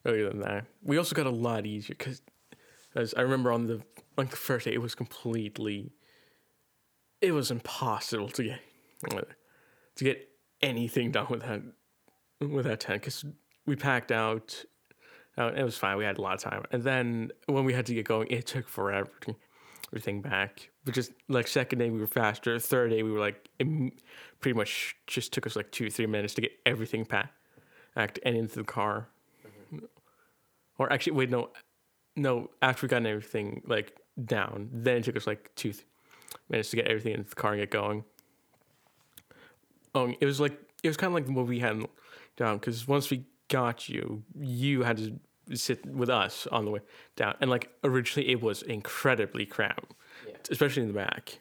earlier 0.05 0.29
than 0.29 0.39
that. 0.39 0.65
We 0.81 0.97
also 0.97 1.13
got 1.13 1.25
a 1.25 1.29
lot 1.29 1.65
easier 1.65 1.95
because, 1.97 2.21
as 2.95 3.13
I 3.15 3.21
remember 3.21 3.51
on 3.51 3.67
the 3.67 3.81
like 4.17 4.29
the 4.29 4.37
first 4.37 4.65
day, 4.65 4.73
it 4.73 4.81
was 4.81 4.95
completely, 4.95 5.91
it 7.19 7.31
was 7.33 7.51
impossible 7.51 8.29
to 8.29 8.43
get 8.43 8.59
to 9.95 10.03
get 10.03 10.29
anything 10.61 11.11
done 11.11 11.27
with 11.29 11.41
that 11.41 11.61
with 12.39 12.65
that 12.65 12.79
tent 12.79 13.01
because 13.01 13.25
we 13.65 13.75
packed 13.75 14.11
out. 14.11 14.63
Uh, 15.37 15.51
it 15.55 15.63
was 15.63 15.77
fine. 15.77 15.97
We 15.97 16.05
had 16.05 16.17
a 16.17 16.21
lot 16.21 16.35
of 16.35 16.41
time, 16.41 16.63
and 16.71 16.83
then 16.83 17.31
when 17.47 17.65
we 17.65 17.73
had 17.73 17.87
to 17.87 17.93
get 17.93 18.05
going, 18.05 18.27
it 18.29 18.45
took 18.45 18.69
forever 18.69 19.09
to 19.21 19.35
everything 19.93 20.21
back. 20.21 20.69
But 20.85 20.95
just 20.95 21.11
like 21.29 21.47
second 21.47 21.79
day, 21.79 21.89
we 21.89 21.99
were 21.99 22.07
faster. 22.07 22.57
Third 22.57 22.89
day, 22.89 23.03
we 23.03 23.11
were 23.11 23.19
like 23.19 23.47
im- 23.59 23.91
pretty 24.39 24.57
much 24.57 24.95
just 25.07 25.31
took 25.31 25.45
us 25.45 25.55
like 25.55 25.71
two 25.71 25.89
three 25.89 26.07
minutes 26.07 26.33
to 26.35 26.41
get 26.41 26.51
everything 26.65 27.05
packed 27.05 28.19
and 28.25 28.35
into 28.35 28.55
the 28.55 28.63
car. 28.63 29.07
Mm-hmm. 29.45 29.85
Or 30.79 30.91
actually, 30.91 31.13
wait, 31.13 31.29
no, 31.29 31.49
no. 32.15 32.49
After 32.61 32.85
we 32.85 32.89
got 32.89 33.05
everything 33.05 33.61
like 33.67 33.95
down, 34.25 34.69
then 34.73 34.97
it 34.97 35.03
took 35.03 35.15
us 35.15 35.27
like 35.27 35.51
two 35.55 35.73
th- 35.73 35.85
minutes 36.49 36.71
to 36.71 36.75
get 36.75 36.87
everything 36.87 37.13
into 37.13 37.29
the 37.29 37.35
car 37.35 37.53
and 37.53 37.61
get 37.61 37.69
going. 37.69 38.03
Oh, 39.93 40.11
it 40.19 40.25
was 40.25 40.39
like 40.39 40.57
it 40.83 40.87
was 40.87 40.97
kind 40.97 41.15
of 41.15 41.23
like 41.23 41.35
what 41.35 41.45
we 41.45 41.59
had 41.59 41.85
down 42.35 42.57
because 42.57 42.87
once 42.87 43.11
we 43.11 43.25
got 43.47 43.87
you, 43.87 44.23
you 44.39 44.81
had 44.81 44.97
to 44.97 45.19
sit 45.53 45.85
with 45.85 46.09
us 46.09 46.47
on 46.51 46.65
the 46.65 46.71
way 46.71 46.79
down, 47.15 47.35
and 47.41 47.49
like 47.49 47.69
originally 47.83 48.29
it 48.29 48.41
was 48.41 48.61
incredibly 48.61 49.45
cramped, 49.45 49.93
especially 50.49 50.83
in 50.83 50.87
the 50.89 50.93
back. 50.93 51.39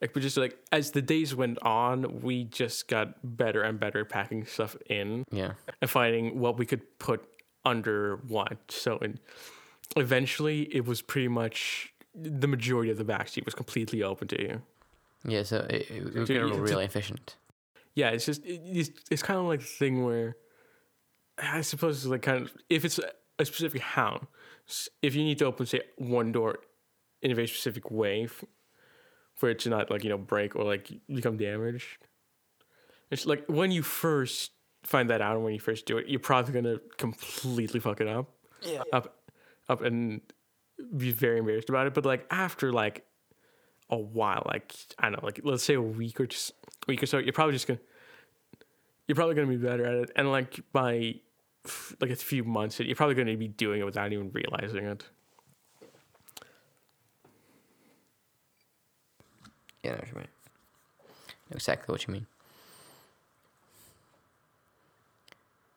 Like, 0.00 0.12
but 0.12 0.20
just 0.22 0.36
like 0.36 0.58
as 0.72 0.90
the 0.90 1.00
days 1.02 1.34
went 1.34 1.58
on, 1.62 2.20
we 2.20 2.44
just 2.44 2.86
got 2.88 3.14
better 3.36 3.62
and 3.62 3.80
better 3.80 4.00
at 4.00 4.08
packing 4.10 4.44
stuff 4.44 4.76
in 4.90 5.24
Yeah. 5.30 5.52
and 5.80 5.88
finding 5.90 6.38
what 6.38 6.58
we 6.58 6.66
could 6.66 6.98
put 6.98 7.24
under 7.64 8.16
what. 8.28 8.58
So, 8.68 8.98
in, 8.98 9.18
eventually, 9.96 10.62
it 10.74 10.84
was 10.86 11.00
pretty 11.02 11.28
much 11.28 11.92
the 12.14 12.46
majority 12.46 12.90
of 12.90 12.98
the 12.98 13.04
back 13.04 13.28
seat 13.28 13.44
was 13.44 13.54
completely 13.54 14.02
open 14.02 14.28
to 14.28 14.42
you. 14.42 14.62
Yeah, 15.26 15.42
so 15.42 15.66
it, 15.70 15.90
it, 15.90 15.90
it 15.90 16.14
was 16.14 16.28
you- 16.30 16.54
really 16.54 16.84
efficient. 16.84 17.36
Yeah, 17.94 18.10
it's 18.10 18.26
just 18.26 18.44
it, 18.44 18.60
it's, 18.66 18.90
it's 19.10 19.22
kind 19.22 19.38
of 19.40 19.46
like 19.46 19.60
the 19.60 19.66
thing 19.66 20.04
where 20.04 20.36
I 21.38 21.60
suppose 21.60 21.98
it's 21.98 22.06
like 22.06 22.22
kind 22.22 22.42
of 22.42 22.52
if 22.70 22.84
it's 22.84 22.98
a, 23.38 23.44
specific 23.44 23.82
house, 23.82 24.88
if 25.02 25.14
you 25.14 25.22
need 25.22 25.38
to 25.38 25.44
open 25.44 25.66
say 25.66 25.82
one 25.96 26.32
door 26.32 26.58
in 27.20 27.30
a 27.30 27.34
very 27.34 27.46
specific 27.46 27.90
way 27.90 28.28
for 29.34 29.50
it 29.50 29.58
to 29.60 29.70
not 29.70 29.90
like 29.90 30.02
you 30.02 30.10
know 30.10 30.18
break 30.18 30.56
or 30.56 30.64
like 30.64 30.90
become 31.08 31.36
damaged. 31.36 31.98
It's 33.10 33.26
like 33.26 33.44
when 33.46 33.70
you 33.70 33.82
first 33.82 34.52
find 34.82 35.10
that 35.10 35.20
out 35.20 35.36
and 35.36 35.44
when 35.44 35.52
you 35.52 35.60
first 35.60 35.86
do 35.86 35.98
it, 35.98 36.08
you're 36.08 36.20
probably 36.20 36.54
gonna 36.54 36.78
completely 36.96 37.80
fuck 37.80 38.00
it 38.00 38.08
up. 38.08 38.30
Yeah. 38.62 38.82
Up, 38.92 39.16
up, 39.68 39.82
and 39.82 40.20
be 40.96 41.12
very 41.12 41.38
embarrassed 41.38 41.68
about 41.68 41.86
it. 41.86 41.94
But 41.94 42.06
like 42.06 42.26
after 42.30 42.72
like 42.72 43.04
a 43.90 43.96
while, 43.96 44.42
like 44.46 44.74
I 44.98 45.10
don't 45.10 45.20
know, 45.20 45.26
like 45.26 45.40
let's 45.44 45.62
say 45.62 45.74
a 45.74 45.82
week 45.82 46.20
or 46.20 46.26
just 46.26 46.52
week 46.86 47.02
or 47.02 47.06
so, 47.06 47.18
you're 47.18 47.32
probably 47.32 47.52
just 47.52 47.66
gonna 47.66 47.80
you're 49.06 49.16
probably 49.16 49.34
gonna 49.34 49.46
be 49.46 49.56
better 49.56 49.84
at 49.84 49.94
it. 49.94 50.10
And 50.16 50.30
like 50.30 50.60
by 50.72 51.16
like 52.00 52.10
a 52.10 52.16
few 52.16 52.44
months, 52.44 52.80
you're 52.80 52.96
probably 52.96 53.14
gonna 53.14 53.36
be 53.36 53.48
doing 53.48 53.80
it 53.80 53.84
without 53.84 54.12
even 54.12 54.30
realizing 54.32 54.84
it. 54.84 55.04
Yeah, 59.82 59.92
I 59.92 59.94
know 59.94 59.98
what 60.00 60.08
you 60.08 60.14
mean. 60.16 60.28
I 61.28 61.32
know 61.50 61.54
exactly 61.54 61.92
what 61.92 62.06
you 62.06 62.14
mean. 62.14 62.26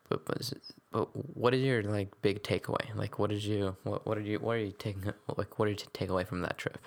But 0.09 0.25
but, 0.25 0.53
but 0.91 1.37
what 1.37 1.53
is 1.53 1.61
your 1.61 1.83
like 1.83 2.19
big 2.21 2.41
takeaway? 2.41 2.95
Like, 2.95 3.19
what 3.19 3.29
did 3.29 3.43
you 3.43 3.75
what 3.83 4.05
what 4.07 4.17
did 4.17 4.25
you 4.25 4.39
what 4.39 4.53
are 4.53 4.59
you 4.59 4.73
taking 4.77 5.13
like 5.37 5.59
what 5.59 5.67
did 5.67 5.81
you 5.81 5.87
take 5.93 6.09
away 6.09 6.23
from 6.23 6.41
that 6.41 6.57
trip? 6.57 6.79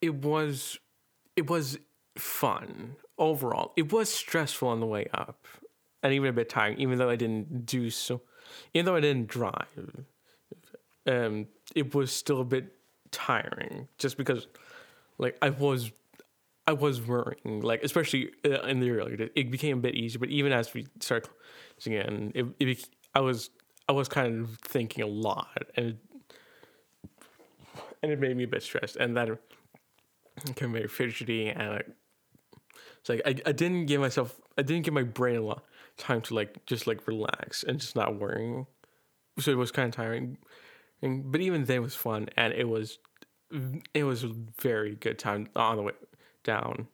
It 0.00 0.14
was 0.14 0.78
it 1.36 1.50
was 1.50 1.78
fun 2.16 2.96
overall. 3.18 3.72
It 3.76 3.92
was 3.92 4.08
stressful 4.08 4.68
on 4.68 4.80
the 4.80 4.86
way 4.86 5.08
up, 5.12 5.46
and 6.02 6.12
even 6.12 6.28
a 6.28 6.32
bit 6.32 6.48
tiring. 6.48 6.78
Even 6.78 6.98
though 6.98 7.10
I 7.10 7.16
didn't 7.16 7.66
do 7.66 7.90
so, 7.90 8.22
even 8.74 8.86
though 8.86 8.96
I 8.96 9.00
didn't 9.00 9.28
drive, 9.28 10.04
um, 11.06 11.46
it 11.74 11.94
was 11.94 12.12
still 12.12 12.40
a 12.40 12.44
bit 12.44 12.72
tiring. 13.10 13.88
Just 13.98 14.16
because, 14.16 14.46
like, 15.18 15.36
I 15.42 15.50
was, 15.50 15.90
I 16.66 16.72
was 16.72 17.00
worrying. 17.00 17.60
Like, 17.60 17.82
especially 17.82 18.30
uh, 18.44 18.62
in 18.62 18.80
the 18.80 18.90
early, 18.90 19.16
days, 19.16 19.30
it 19.34 19.50
became 19.50 19.78
a 19.78 19.80
bit 19.80 19.94
easier. 19.94 20.18
But 20.18 20.30
even 20.30 20.52
as 20.52 20.72
we 20.74 20.86
started 21.00 21.28
closing 21.76 21.94
in, 21.94 22.32
it, 22.34 22.46
it 22.60 22.88
I 23.14 23.20
was, 23.20 23.50
I 23.88 23.92
was 23.92 24.08
kind 24.08 24.42
of 24.42 24.58
thinking 24.58 25.02
a 25.02 25.06
lot, 25.06 25.64
and 25.76 25.86
it, 25.86 25.96
and 28.02 28.12
it 28.12 28.20
made 28.20 28.36
me 28.36 28.44
a 28.44 28.48
bit 28.48 28.62
stressed, 28.62 28.96
and 28.96 29.16
that 29.16 29.28
became 30.46 30.72
very 30.72 30.88
fidgety 30.88 31.48
and 31.48 31.82
it's 32.98 33.08
like 33.08 33.22
I, 33.24 33.34
I 33.46 33.52
didn't 33.52 33.86
give 33.86 34.00
myself 34.00 34.40
I 34.56 34.62
didn't 34.62 34.84
give 34.84 34.94
my 34.94 35.02
brain 35.02 35.36
a 35.36 35.42
lot 35.42 35.64
time 35.98 36.20
to 36.22 36.34
like 36.34 36.64
just 36.66 36.86
like 36.86 37.06
relax 37.06 37.62
and 37.62 37.80
just 37.80 37.96
not 37.96 38.18
worrying. 38.18 38.66
So 39.38 39.50
it 39.50 39.58
was 39.58 39.70
kind 39.70 39.88
of 39.88 39.94
tiring. 39.94 40.38
And, 41.02 41.30
but 41.30 41.40
even 41.40 41.64
then 41.64 41.76
it 41.78 41.82
was 41.82 41.94
fun 41.94 42.28
and 42.36 42.52
it 42.52 42.68
was 42.68 42.98
it 43.94 44.04
was 44.04 44.24
a 44.24 44.32
very 44.60 44.94
good 44.94 45.18
time 45.18 45.48
on 45.56 45.76
the 45.76 45.82
way 45.82 45.92
down. 46.44 46.88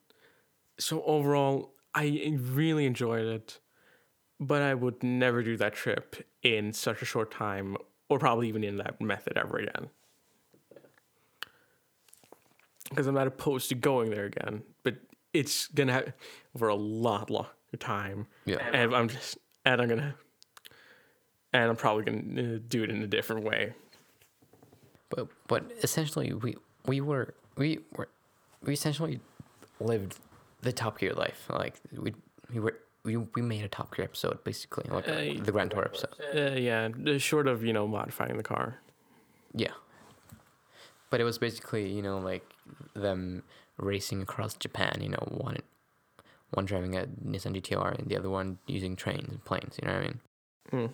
So 0.79 1.03
overall 1.05 1.75
I 1.95 2.37
really 2.39 2.87
enjoyed 2.87 3.27
it. 3.27 3.61
But 4.41 4.63
I 4.63 4.75
would 4.75 5.03
never 5.03 5.43
do 5.45 5.57
that 5.59 5.75
trip 5.75 6.17
in 6.43 6.73
such 6.73 7.03
a 7.03 7.05
short 7.05 7.31
time 7.31 7.77
or 8.09 8.19
probably 8.19 8.49
even 8.49 8.65
in 8.65 8.79
that 8.79 9.01
method 9.01 9.39
ever 9.39 9.59
again 9.59 9.91
because 12.95 13.07
I'm 13.07 13.15
not 13.15 13.27
opposed 13.27 13.69
to 13.71 13.75
going 13.75 14.11
there 14.11 14.25
again, 14.25 14.63
but 14.83 14.97
it's 15.33 15.67
gonna 15.69 15.93
have 15.93 16.13
for 16.57 16.69
a 16.69 16.75
lot 16.75 17.31
longer 17.75 17.85
time. 17.85 18.27
Yeah. 18.45 18.59
and 18.73 18.95
I'm 18.95 19.09
just 19.09 19.39
and 19.65 19.81
I'm 19.81 19.89
gonna 19.89 20.15
and 21.53 21.71
I'm 21.71 21.77
probably 21.77 22.05
gonna 22.05 22.57
uh, 22.57 22.59
do 22.69 22.83
it 22.83 22.91
in 22.91 23.03
a 23.03 23.07
different 23.07 23.45
way. 23.45 23.75
But 25.11 25.29
but 25.47 25.71
essentially 25.83 26.33
we 26.33 26.57
we 26.87 27.01
were 27.01 27.35
we 27.57 27.81
were 27.97 28.09
we 28.63 28.73
essentially 28.73 29.21
lived 29.81 30.19
the 30.63 30.73
Top 30.73 30.99
Gear 30.99 31.13
life. 31.13 31.47
Like 31.49 31.81
we 31.97 32.15
we 32.53 32.61
were 32.61 32.79
we, 33.05 33.17
we 33.17 33.43
made 33.43 33.65
a 33.65 33.69
Top 33.69 33.95
Gear 33.95 34.05
episode 34.05 34.43
basically, 34.45 34.85
like 34.91 35.09
Uh, 35.09 35.43
the 35.43 35.53
Grand 35.53 35.71
Tour 35.71 35.85
episode. 35.85 36.15
Uh, 36.35 36.57
yeah, 36.57 36.89
short 37.19 37.47
of 37.47 37.65
you 37.65 37.73
know 37.73 37.87
modifying 37.87 38.37
the 38.37 38.43
car. 38.43 38.79
Yeah. 39.55 39.73
But 41.11 41.21
it 41.21 41.25
was 41.25 41.39
basically, 41.39 41.93
you 41.93 42.03
know, 42.03 42.19
like 42.19 42.45
them 42.95 43.45
racing 43.77 44.21
across 44.21 44.55
Japan, 44.55 44.99
you 45.01 45.11
know, 45.11 45.23
one 45.31 45.59
one 46.55 46.65
driving 46.65 46.97
a 46.97 47.07
Nissan 47.25 47.55
GTR 47.57 47.99
and 47.99 48.09
the 48.09 48.17
other 48.17 48.31
one 48.31 48.59
using 48.67 48.97
trains 48.97 49.29
and 49.29 49.45
planes, 49.45 49.79
you 49.81 49.87
know 49.89 49.95
what 49.95 50.03
I 50.03 50.07
mean? 50.07 50.21
Hmm. 50.71 50.87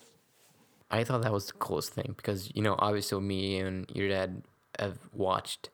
I 0.91 1.05
thought 1.05 1.23
that 1.23 1.33
was 1.33 1.47
the 1.47 1.53
coolest 1.55 1.93
thing 1.93 2.15
because, 2.17 2.51
you 2.55 2.63
know, 2.63 2.75
obviously 2.79 3.21
me 3.21 3.59
and 3.61 3.89
your 3.95 4.09
dad 4.09 4.43
have 4.79 4.99
watched 5.13 5.71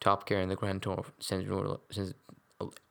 Top 0.00 0.26
Gear 0.28 0.38
and 0.40 0.50
the 0.50 0.56
Grand 0.56 0.82
Tour 0.82 1.04
since 1.18 1.44
we 1.44 1.54
were 1.54 1.78
since 1.90 2.14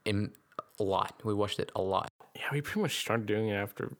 in 0.05 0.31
a 0.79 0.83
lot. 0.83 1.21
We 1.23 1.33
watched 1.33 1.59
it 1.59 1.71
a 1.75 1.81
lot. 1.81 2.11
Yeah, 2.35 2.47
we 2.51 2.61
pretty 2.61 2.81
much 2.81 2.99
started 2.99 3.25
doing 3.25 3.47
it 3.49 3.55
after. 3.55 3.95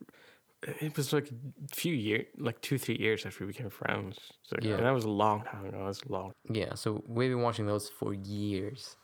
It 0.62 0.98
was 0.98 1.14
like 1.14 1.30
a 1.30 1.76
few 1.76 1.94
years, 1.94 2.26
like 2.38 2.60
two, 2.62 2.78
three 2.78 2.98
years 2.98 3.26
after 3.26 3.46
we 3.46 3.54
became 3.54 3.70
friends. 3.70 4.18
So 4.44 4.58
Yeah. 4.62 4.76
and 4.76 4.86
that 4.86 4.92
was 4.92 5.06
a 5.06 5.10
long 5.10 5.44
time 5.44 5.66
ago. 5.66 5.78
That 5.78 5.86
was 5.86 6.06
long. 6.10 6.34
Yeah, 6.52 6.74
so 6.76 7.02
we've 7.08 7.30
been 7.30 7.42
watching 7.42 7.66
those 7.66 7.88
for 7.90 8.14
years. 8.14 8.98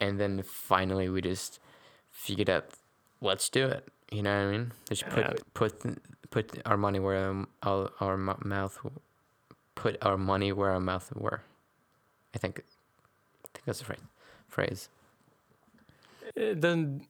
And 0.00 0.20
then 0.20 0.42
finally 0.44 1.08
we 1.08 1.20
just 1.20 1.58
figured 2.14 2.48
out 2.48 2.64
let's 3.20 3.48
do 3.50 3.66
it. 3.66 3.86
You 4.10 4.22
know 4.22 4.34
what 4.36 4.48
I 4.48 4.50
mean? 4.58 4.72
Just 4.88 5.06
put 5.10 5.18
Yeah. 5.24 5.32
put 5.52 5.74
put 6.30 6.62
our 6.66 6.76
money 6.76 6.98
where 7.00 7.44
our, 7.62 7.90
our 8.00 8.16
mouth 8.16 8.78
put 9.74 9.96
our 10.02 10.16
money 10.16 10.52
where 10.52 10.70
our 10.70 10.80
mouth 10.80 11.12
were. 11.14 11.42
I 12.34 12.38
think 12.38 12.60
I 13.44 13.48
think 13.52 13.64
that's 13.66 13.80
the 13.80 13.84
phrase. 13.84 14.00
Phrase. 14.48 14.88
It 16.34 16.60
doesn't. 16.60 17.06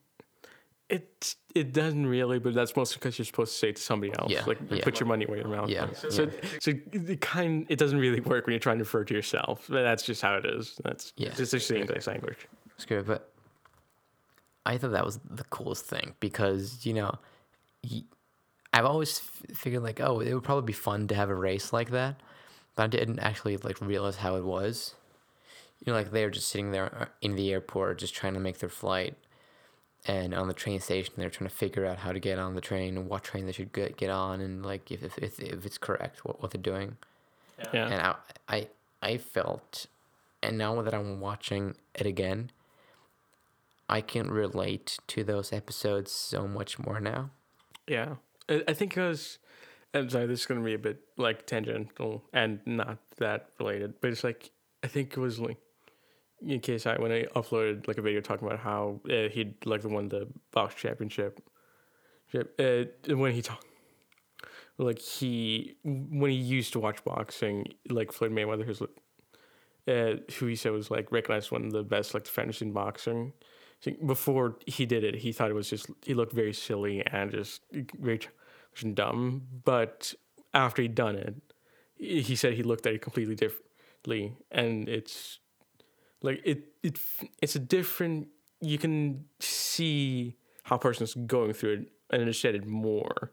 It 0.89 1.35
it 1.55 1.73
doesn't 1.73 2.05
really, 2.05 2.37
but 2.39 2.53
that's 2.53 2.75
mostly 2.75 2.97
because 2.99 3.17
you're 3.17 3.25
supposed 3.25 3.53
to 3.53 3.57
say 3.59 3.69
it 3.69 3.75
to 3.77 3.81
somebody 3.81 4.13
else. 4.19 4.31
Yeah, 4.31 4.43
Like 4.45 4.59
yeah. 4.69 4.83
put 4.83 4.99
your 4.99 5.07
money 5.07 5.25
where 5.25 5.39
your 5.39 5.47
mouth 5.47 5.69
Yeah, 5.69 5.89
is. 5.89 5.99
So 6.15 6.29
so 6.59 6.71
it 6.91 7.21
kind 7.21 7.65
it 7.69 7.77
doesn't 7.79 7.97
really 7.97 8.19
work 8.19 8.45
when 8.45 8.53
you're 8.53 8.59
trying 8.59 8.77
to 8.77 8.83
refer 8.83 9.03
to 9.03 9.13
yourself. 9.13 9.65
But 9.67 9.81
that's 9.83 10.03
just 10.03 10.21
how 10.21 10.35
it 10.35 10.45
is. 10.45 10.79
That's 10.83 11.11
Yeah. 11.17 11.33
It's 11.37 11.51
just 11.51 11.67
the 11.69 11.79
English 11.79 12.05
language. 12.07 12.47
It's 12.75 12.85
good, 12.85 13.05
but 13.07 13.31
I 14.65 14.77
thought 14.77 14.91
that 14.91 15.05
was 15.05 15.19
the 15.29 15.43
coolest 15.45 15.85
thing 15.85 16.15
because 16.19 16.85
you 16.85 16.93
know, 16.93 17.17
y- 17.83 18.03
I've 18.73 18.85
always 18.85 19.19
figured 19.19 19.83
like, 19.83 20.01
oh, 20.01 20.19
it 20.19 20.33
would 20.33 20.43
probably 20.43 20.65
be 20.65 20.73
fun 20.73 21.07
to 21.07 21.15
have 21.15 21.29
a 21.29 21.35
race 21.35 21.71
like 21.71 21.91
that, 21.91 22.19
but 22.75 22.83
I 22.83 22.87
didn't 22.87 23.19
actually 23.19 23.57
like 23.57 23.79
realize 23.81 24.17
how 24.17 24.35
it 24.35 24.43
was. 24.43 24.95
You 25.83 25.91
know, 25.93 25.99
like 25.99 26.11
they 26.11 26.23
were 26.23 26.31
just 26.31 26.49
sitting 26.49 26.71
there 26.71 26.93
uh, 26.95 27.05
in 27.21 27.35
the 27.35 27.51
airport, 27.51 27.99
just 27.99 28.15
trying 28.15 28.33
to 28.33 28.39
make 28.39 28.59
their 28.59 28.69
flight, 28.69 29.15
and 30.07 30.33
on 30.33 30.47
the 30.47 30.53
train 30.53 30.79
station, 30.79 31.13
they're 31.17 31.29
trying 31.29 31.49
to 31.49 31.55
figure 31.55 31.85
out 31.85 31.99
how 31.99 32.11
to 32.11 32.19
get 32.19 32.39
on 32.39 32.55
the 32.55 32.61
train 32.61 32.97
and 32.97 33.07
what 33.07 33.23
train 33.23 33.45
they 33.45 33.51
should 33.51 33.71
get 33.71 33.97
get 33.97 34.09
on, 34.09 34.41
and 34.41 34.65
like 34.65 34.91
if 34.91 35.03
if 35.03 35.17
if, 35.19 35.39
if 35.39 35.65
it's 35.65 35.77
correct 35.77 36.25
what, 36.25 36.41
what 36.41 36.51
they're 36.51 36.61
doing. 36.61 36.97
Yeah. 37.73 37.85
And 37.85 38.01
I, 38.01 38.15
I 38.47 38.67
I 39.01 39.17
felt, 39.17 39.85
and 40.41 40.57
now 40.57 40.81
that 40.81 40.93
I'm 40.93 41.19
watching 41.19 41.75
it 41.93 42.05
again, 42.05 42.51
I 43.87 44.01
can 44.01 44.31
relate 44.31 44.97
to 45.07 45.23
those 45.23 45.53
episodes 45.53 46.11
so 46.11 46.47
much 46.47 46.79
more 46.79 46.99
now. 46.99 47.29
Yeah, 47.87 48.15
I, 48.49 48.73
think 48.73 48.91
because 48.91 49.37
I'm 49.93 50.09
sorry, 50.09 50.25
this 50.25 50.41
is 50.41 50.45
gonna 50.45 50.61
be 50.61 50.73
a 50.73 50.79
bit 50.79 51.01
like 51.17 51.45
tangential 51.45 52.23
and 52.33 52.59
not 52.65 52.97
that 53.17 53.49
related, 53.59 53.95
but 54.01 54.11
it's 54.11 54.23
like 54.23 54.51
I 54.83 54.87
think 54.87 55.13
it 55.13 55.19
was 55.19 55.39
like 55.39 55.57
in 56.41 56.59
KSI 56.59 56.99
when 56.99 57.11
I 57.11 57.23
uploaded 57.35 57.87
like 57.87 57.97
a 57.97 58.01
video 58.01 58.21
talking 58.21 58.47
about 58.47 58.59
how 58.59 59.01
uh, 59.09 59.29
he'd 59.29 59.65
like 59.65 59.83
won 59.83 60.09
the 60.09 60.27
box 60.51 60.75
championship, 60.75 61.41
uh, 62.33 62.83
when 63.07 63.33
he 63.33 63.41
talked. 63.41 63.65
Like 64.77 64.99
he, 64.99 65.77
when 65.83 66.31
he 66.31 66.37
used 66.37 66.73
to 66.73 66.79
watch 66.79 67.01
boxing, 67.05 67.65
like 67.89 68.11
Floyd 68.11 68.31
Mayweather, 68.31 68.65
who's 68.65 68.81
uh, 68.81 70.15
who 70.37 70.47
he 70.47 70.55
said 70.55 70.73
was 70.73 70.91
like 70.91 71.11
recognized 71.11 71.49
one 71.49 71.65
of 71.65 71.71
the 71.71 71.83
best 71.83 72.13
like 72.13 72.25
defenders 72.25 72.61
in 72.61 72.73
boxing. 72.73 73.31
Before 74.05 74.57
he 74.65 74.85
did 74.85 75.03
it, 75.03 75.15
he 75.15 75.31
thought 75.31 75.51
it 75.51 75.53
was 75.53 75.69
just 75.69 75.89
he 76.03 76.13
looked 76.13 76.33
very 76.33 76.53
silly 76.53 77.05
and 77.05 77.31
just 77.31 77.61
very 77.99 78.19
dumb. 78.93 79.43
But 79.63 80.13
after 80.53 80.81
he'd 80.81 80.95
done 80.95 81.15
it, 81.15 81.35
he 81.95 82.21
he 82.21 82.35
said 82.35 82.53
he 82.53 82.63
looked 82.63 82.87
at 82.87 82.93
it 82.93 83.01
completely 83.01 83.35
differently, 83.35 84.33
and 84.51 84.89
it's 84.89 85.39
like 86.21 86.41
it 86.43 86.73
it 86.81 86.99
it's 87.41 87.55
a 87.55 87.59
different. 87.59 88.27
You 88.61 88.77
can 88.77 89.25
see 89.39 90.35
how 90.63 90.77
a 90.77 90.79
person's 90.79 91.13
going 91.13 91.53
through 91.53 91.73
it 91.73 91.91
and 92.09 92.21
understand 92.21 92.55
it 92.55 92.65
more 92.65 93.31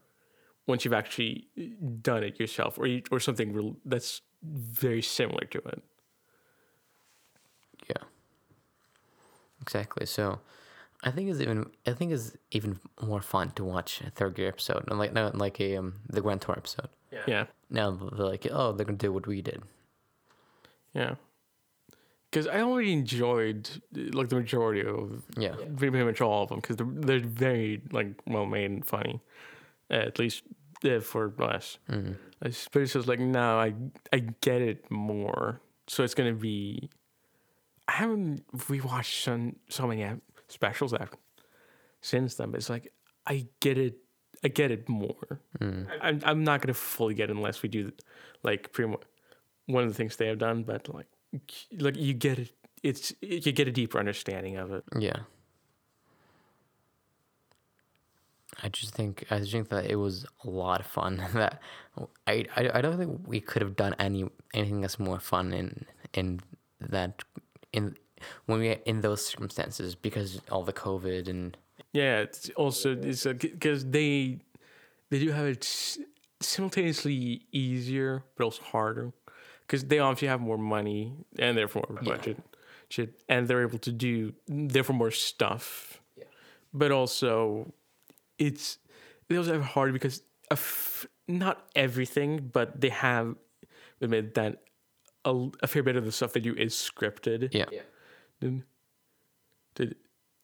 once 0.67 0.85
you've 0.85 0.93
actually 0.93 1.47
done 2.01 2.23
it 2.23 2.39
yourself, 2.39 2.77
or 2.77 2.85
you, 2.85 3.01
or 3.11 3.19
something 3.19 3.75
that's 3.85 4.21
very 4.43 5.01
similar 5.01 5.45
to 5.45 5.57
it. 5.59 5.83
Exactly. 9.63 10.05
So, 10.05 10.39
I 11.03 11.09
think 11.11 11.29
it's 11.29 11.39
even 11.41 11.59
I 11.87 11.93
think 11.97 12.11
it's 12.11 12.35
even 12.51 12.79
more 13.01 13.21
fun 13.21 13.51
to 13.55 13.63
watch 13.63 14.01
a 14.07 14.09
third 14.11 14.35
gear 14.35 14.47
episode, 14.49 14.83
and 14.89 14.99
like 14.99 15.13
no, 15.13 15.31
like 15.33 15.59
a 15.59 15.77
um 15.77 15.89
the 16.15 16.21
Grand 16.21 16.41
Tour 16.41 16.55
episode. 16.57 16.89
Yeah. 17.27 17.45
Now 17.69 17.91
they're 17.91 18.25
like, 18.33 18.45
oh, 18.51 18.71
they're 18.73 18.85
gonna 18.85 18.97
do 19.07 19.11
what 19.13 19.25
we 19.27 19.41
did. 19.41 19.61
Yeah. 20.93 21.15
Because 22.29 22.47
I 22.47 22.61
already 22.61 22.93
enjoyed 22.93 23.69
like 23.93 24.29
the 24.29 24.35
majority 24.37 24.83
of 24.83 25.21
Yeah. 25.37 25.55
pretty 25.77 26.03
much 26.03 26.19
all 26.21 26.43
of 26.43 26.49
them 26.49 26.59
because 26.61 26.77
they're, 26.77 26.87
they're 27.19 27.19
very 27.27 27.81
like 27.91 28.07
well 28.25 28.45
made 28.47 28.71
and 28.71 28.85
funny, 28.85 29.21
uh, 29.91 30.05
at 30.09 30.17
least 30.19 30.43
uh, 30.83 30.99
for 30.99 31.31
us. 31.43 31.77
Mm. 31.89 32.15
I 32.43 32.47
s- 32.47 32.67
But 32.71 32.81
it's 32.83 32.93
just 32.93 33.07
like 33.07 33.19
now 33.19 33.59
I 33.59 33.73
I 34.11 34.19
get 34.41 34.61
it 34.61 34.89
more, 34.89 35.61
so 35.87 36.03
it's 36.03 36.15
gonna 36.15 36.33
be. 36.33 36.89
I 37.87 37.93
haven't 37.93 38.45
rewatched 38.53 39.23
some 39.23 39.57
so 39.69 39.87
many 39.87 40.05
specials 40.47 40.91
that 40.91 41.09
since 42.01 42.35
then. 42.35 42.51
But 42.51 42.57
it's 42.57 42.69
like 42.69 42.93
I 43.25 43.47
get 43.59 43.77
it. 43.77 43.97
I 44.43 44.49
get 44.49 44.71
it 44.71 44.87
more. 44.89 45.39
Mm. 45.59 45.87
I'm 46.01 46.21
I'm 46.25 46.43
not 46.43 46.61
gonna 46.61 46.73
fully 46.73 47.13
get 47.13 47.29
it 47.29 47.35
unless 47.35 47.63
we 47.63 47.69
do 47.69 47.91
like 48.43 48.71
pretty 48.73 48.91
much 48.91 49.03
one 49.65 49.83
of 49.83 49.89
the 49.89 49.95
things 49.95 50.15
they 50.15 50.27
have 50.27 50.39
done, 50.39 50.63
but 50.63 50.93
like 50.93 51.07
like 51.79 51.97
you 51.97 52.13
get 52.13 52.39
it. 52.39 52.51
It's 52.83 53.13
you 53.21 53.51
get 53.51 53.67
a 53.67 53.71
deeper 53.71 53.99
understanding 53.99 54.57
of 54.57 54.71
it. 54.71 54.83
Yeah. 54.99 55.19
I 58.61 58.69
just 58.69 58.93
think 58.93 59.25
I 59.31 59.39
just 59.39 59.51
think 59.51 59.69
that 59.69 59.85
it 59.85 59.95
was 59.95 60.25
a 60.43 60.49
lot 60.49 60.79
of 60.79 60.85
fun. 60.85 61.23
That 61.33 61.61
I, 62.27 62.45
I 62.55 62.69
I 62.75 62.81
don't 62.81 62.97
think 62.97 63.21
we 63.25 63.39
could 63.39 63.61
have 63.61 63.75
done 63.75 63.95
any 63.99 64.29
anything 64.53 64.81
that's 64.81 64.99
more 64.99 65.19
fun 65.19 65.53
in 65.53 65.85
in 66.13 66.41
that 66.79 67.23
in 67.73 67.95
when 68.45 68.59
we 68.59 68.69
in 68.85 69.01
those 69.01 69.25
circumstances 69.25 69.95
because 69.95 70.39
all 70.49 70.63
the 70.63 70.73
COVID 70.73 71.27
and 71.27 71.57
Yeah, 71.91 72.19
it's 72.21 72.49
also 72.55 72.95
it's 72.95 73.25
because 73.25 73.85
they 73.85 74.39
they 75.09 75.19
do 75.19 75.31
have 75.31 75.45
it 75.47 75.63
simultaneously 76.41 77.45
easier 77.51 78.23
but 78.37 78.43
also 78.45 78.63
harder 78.63 79.11
because 79.61 79.85
they 79.85 79.99
obviously 79.99 80.27
have 80.27 80.41
more 80.41 80.57
money 80.57 81.13
and 81.39 81.57
therefore 81.57 81.85
more 81.89 81.99
Yeah. 82.03 82.15
budget, 82.15 82.37
shit, 82.89 83.21
and 83.29 83.47
they're 83.47 83.61
able 83.63 83.79
to 83.79 83.91
do 83.91 84.33
therefore 84.47 84.95
more 84.95 85.11
stuff. 85.11 86.01
yeah. 86.17 86.25
But 86.73 86.91
also, 86.91 87.73
it's 88.37 88.77
they 89.29 89.37
also 89.37 89.53
have 89.53 89.61
it 89.61 89.65
hard 89.67 89.93
because 89.93 90.21
a 90.51 90.53
f- 90.53 91.05
not 91.27 91.69
everything, 91.75 92.49
but 92.51 92.81
they 92.81 92.89
have 92.89 93.35
admit 94.01 94.33
that 94.35 94.62
a, 95.25 95.47
a 95.61 95.67
fair 95.67 95.83
bit 95.83 95.95
of 95.95 96.05
the 96.05 96.11
stuff 96.11 96.33
they 96.33 96.39
do 96.39 96.53
is 96.55 96.73
scripted. 96.73 97.53
Yeah. 97.53 97.65
Then 98.39 98.63
did 99.75 99.95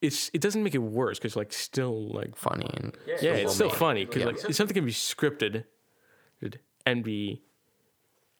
it's 0.01 0.31
it 0.33 0.41
doesn't 0.41 0.63
make 0.63 0.75
it 0.75 0.79
worse 0.79 1.19
because 1.19 1.35
like 1.35 1.51
still 1.51 2.09
like 2.13 2.35
funny 2.35 2.69
and 2.75 2.97
yeah. 3.21 3.33
It's 3.33 3.55
still 3.55 3.69
funny 3.69 4.05
because 4.05 4.21
Yeah. 4.21 4.27
like 4.27 4.53
something 4.53 4.73
can 4.73 4.85
be 4.85 4.91
scripted 4.91 5.65
and 6.85 7.03
be 7.03 7.41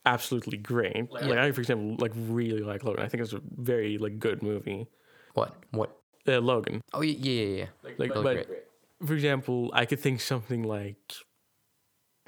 absolutely 0.06 0.58
great. 0.58 1.12
Like 1.12 1.24
i 1.24 1.52
for 1.52 1.62
example 1.62 1.98
like 2.00 2.14
really 2.16 2.62
like 2.62 2.84
logan. 2.84 3.04
I 3.04 3.08
think 3.10 3.22
it's 3.24 3.34
a 3.34 3.42
very 3.58 3.98
like 3.98 4.20
good 4.20 4.42
movie. 4.42 4.88
What? 5.34 5.56
What? 5.72 5.96
uh, 6.28 6.40
logan. 6.40 6.82
Oh 6.94 7.02
yeah 7.02 7.16
yeah 7.18 7.44
yeah. 7.44 7.56
yeah. 7.84 7.90
like 7.98 8.14
Really 8.16 8.24
but 8.24 9.08
for 9.08 9.14
example 9.14 9.72
i 9.74 9.86
could 9.86 10.00
think 10.00 10.20
something 10.20 10.64
like 10.64 11.14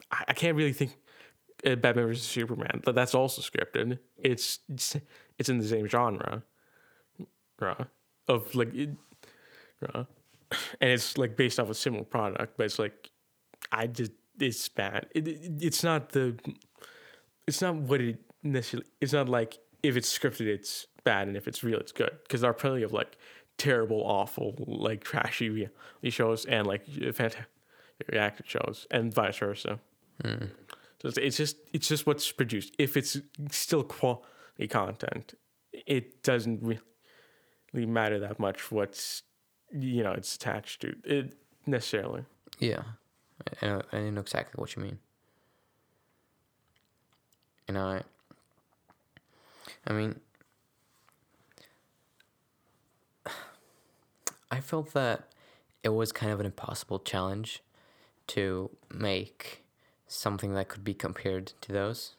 i, 0.10 0.24
I 0.30 0.34
can't 0.34 0.56
really 0.56 0.72
think 0.74 0.96
batman 1.64 2.08
versus 2.08 2.24
superman 2.24 2.82
but 2.84 2.96
that's 2.96 3.16
also 3.16 3.42
scripted. 3.42 4.00
It's 4.18 4.60
it's, 4.70 5.50
in 5.50 5.58
the 5.60 5.68
same 5.68 5.88
genre. 5.88 6.44
Of 8.28 8.54
like 8.56 8.74
it, 8.74 8.90
and 9.92 10.06
it's 10.80 11.18
like 11.18 11.36
based 11.36 11.60
off 11.60 11.70
a 11.70 11.74
similar 11.74 12.04
product 12.04 12.56
but 12.58 12.66
it's 12.66 12.78
like 12.78 13.10
i 13.72 13.88
just 13.88 14.12
it's 14.42 14.70
bad. 14.70 15.08
It, 15.14 15.28
it, 15.28 15.52
it's 15.62 15.84
not 15.84 16.10
the 16.10 16.38
it's 17.48 17.62
not 17.62 17.76
what 17.76 18.02
it 18.02 18.20
necessarily 18.44 18.88
it's 19.00 19.14
not 19.14 19.30
like 19.30 19.60
if 19.84 19.96
it's 19.96 20.18
scripted 20.18 20.48
it's 20.48 20.88
bad 21.04 21.28
and 21.28 21.38
if 21.38 21.48
it's 21.48 21.64
real 21.64 21.80
it's 21.80 21.92
good. 21.92 22.12
Because 22.24 22.42
there 22.42 22.50
are 22.50 22.56
plenty 22.56 22.84
of 22.84 22.94
like 22.94 23.18
terrible 23.58 24.02
awful 24.02 24.56
like 24.68 25.04
trashy 25.04 25.70
shows 26.06 26.46
and 26.46 26.66
like 26.66 26.86
fantastic 26.88 27.46
acted 28.14 28.48
shows 28.48 28.88
and 28.92 29.14
vice 29.14 29.38
versa. 29.38 29.80
Mm. 30.24 30.50
So 31.02 31.22
it's, 31.22 31.38
just 31.38 31.57
it's 31.73 31.88
just 31.88 32.06
what's 32.06 32.32
produced. 32.32 32.76
If 32.78 32.95
it's 32.95 33.18
still 33.49 33.84
quality 33.84 34.68
content 34.69 35.34
it 35.73 36.23
doesn't 36.23 36.61
really 36.61 37.86
matter 37.86 38.19
that 38.19 38.40
much 38.40 38.72
what's 38.72 39.23
you 39.72 40.03
know 40.03 40.11
it's 40.11 40.36
attached 40.36 40.82
to 40.82 40.95
it 41.03 41.34
necessarily. 41.65 42.26
Yeah, 42.60 42.84
I, 43.61 43.65
I 43.65 43.69
know, 43.69 43.82
I 43.91 43.99
know 44.10 44.22
exactly 44.22 44.60
what 44.60 44.76
you 44.76 44.84
mean. 44.84 44.99
And 47.68 47.78
I, 47.78 48.02
I 49.88 49.94
mean, 49.94 50.19
I 54.52 54.60
felt 54.60 54.94
that 54.94 55.30
it 55.84 55.90
was 55.90 56.11
kind 56.11 56.32
of 56.32 56.40
an 56.40 56.45
impossible 56.45 56.99
challenge 56.99 57.64
to 58.28 58.69
make 58.94 59.64
something 60.12 60.54
that 60.54 60.68
could 60.68 60.84
be 60.84 60.94
compared 60.94 61.48
to 61.62 61.72
those 61.72 62.16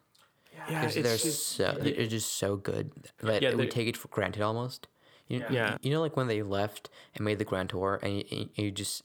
yeah 0.55 0.65
because 0.69 0.95
they're 0.95 1.19
so 1.19 1.77
they're 1.81 2.07
just 2.07 2.33
so 2.37 2.57
good 2.57 2.91
that 3.23 3.43
Yeah, 3.43 3.55
we 3.55 3.67
take 3.67 3.89
it 3.89 3.97
for 3.97 4.09
granted 4.09 4.43
almost. 4.43 4.87
You, 5.29 5.45
Yeah. 5.51 5.79
you 5.83 5.91
know, 5.93 6.01
like 6.03 6.17
when 6.17 6.27
they 6.27 6.43
left 6.43 6.91
and 7.15 7.25
made 7.25 7.39
the 7.39 7.45
Grand 7.45 7.71
Tour, 7.71 7.99
and 8.03 8.19
you, 8.19 8.25
you- 8.29 8.49
you 8.57 8.71
just 8.71 9.03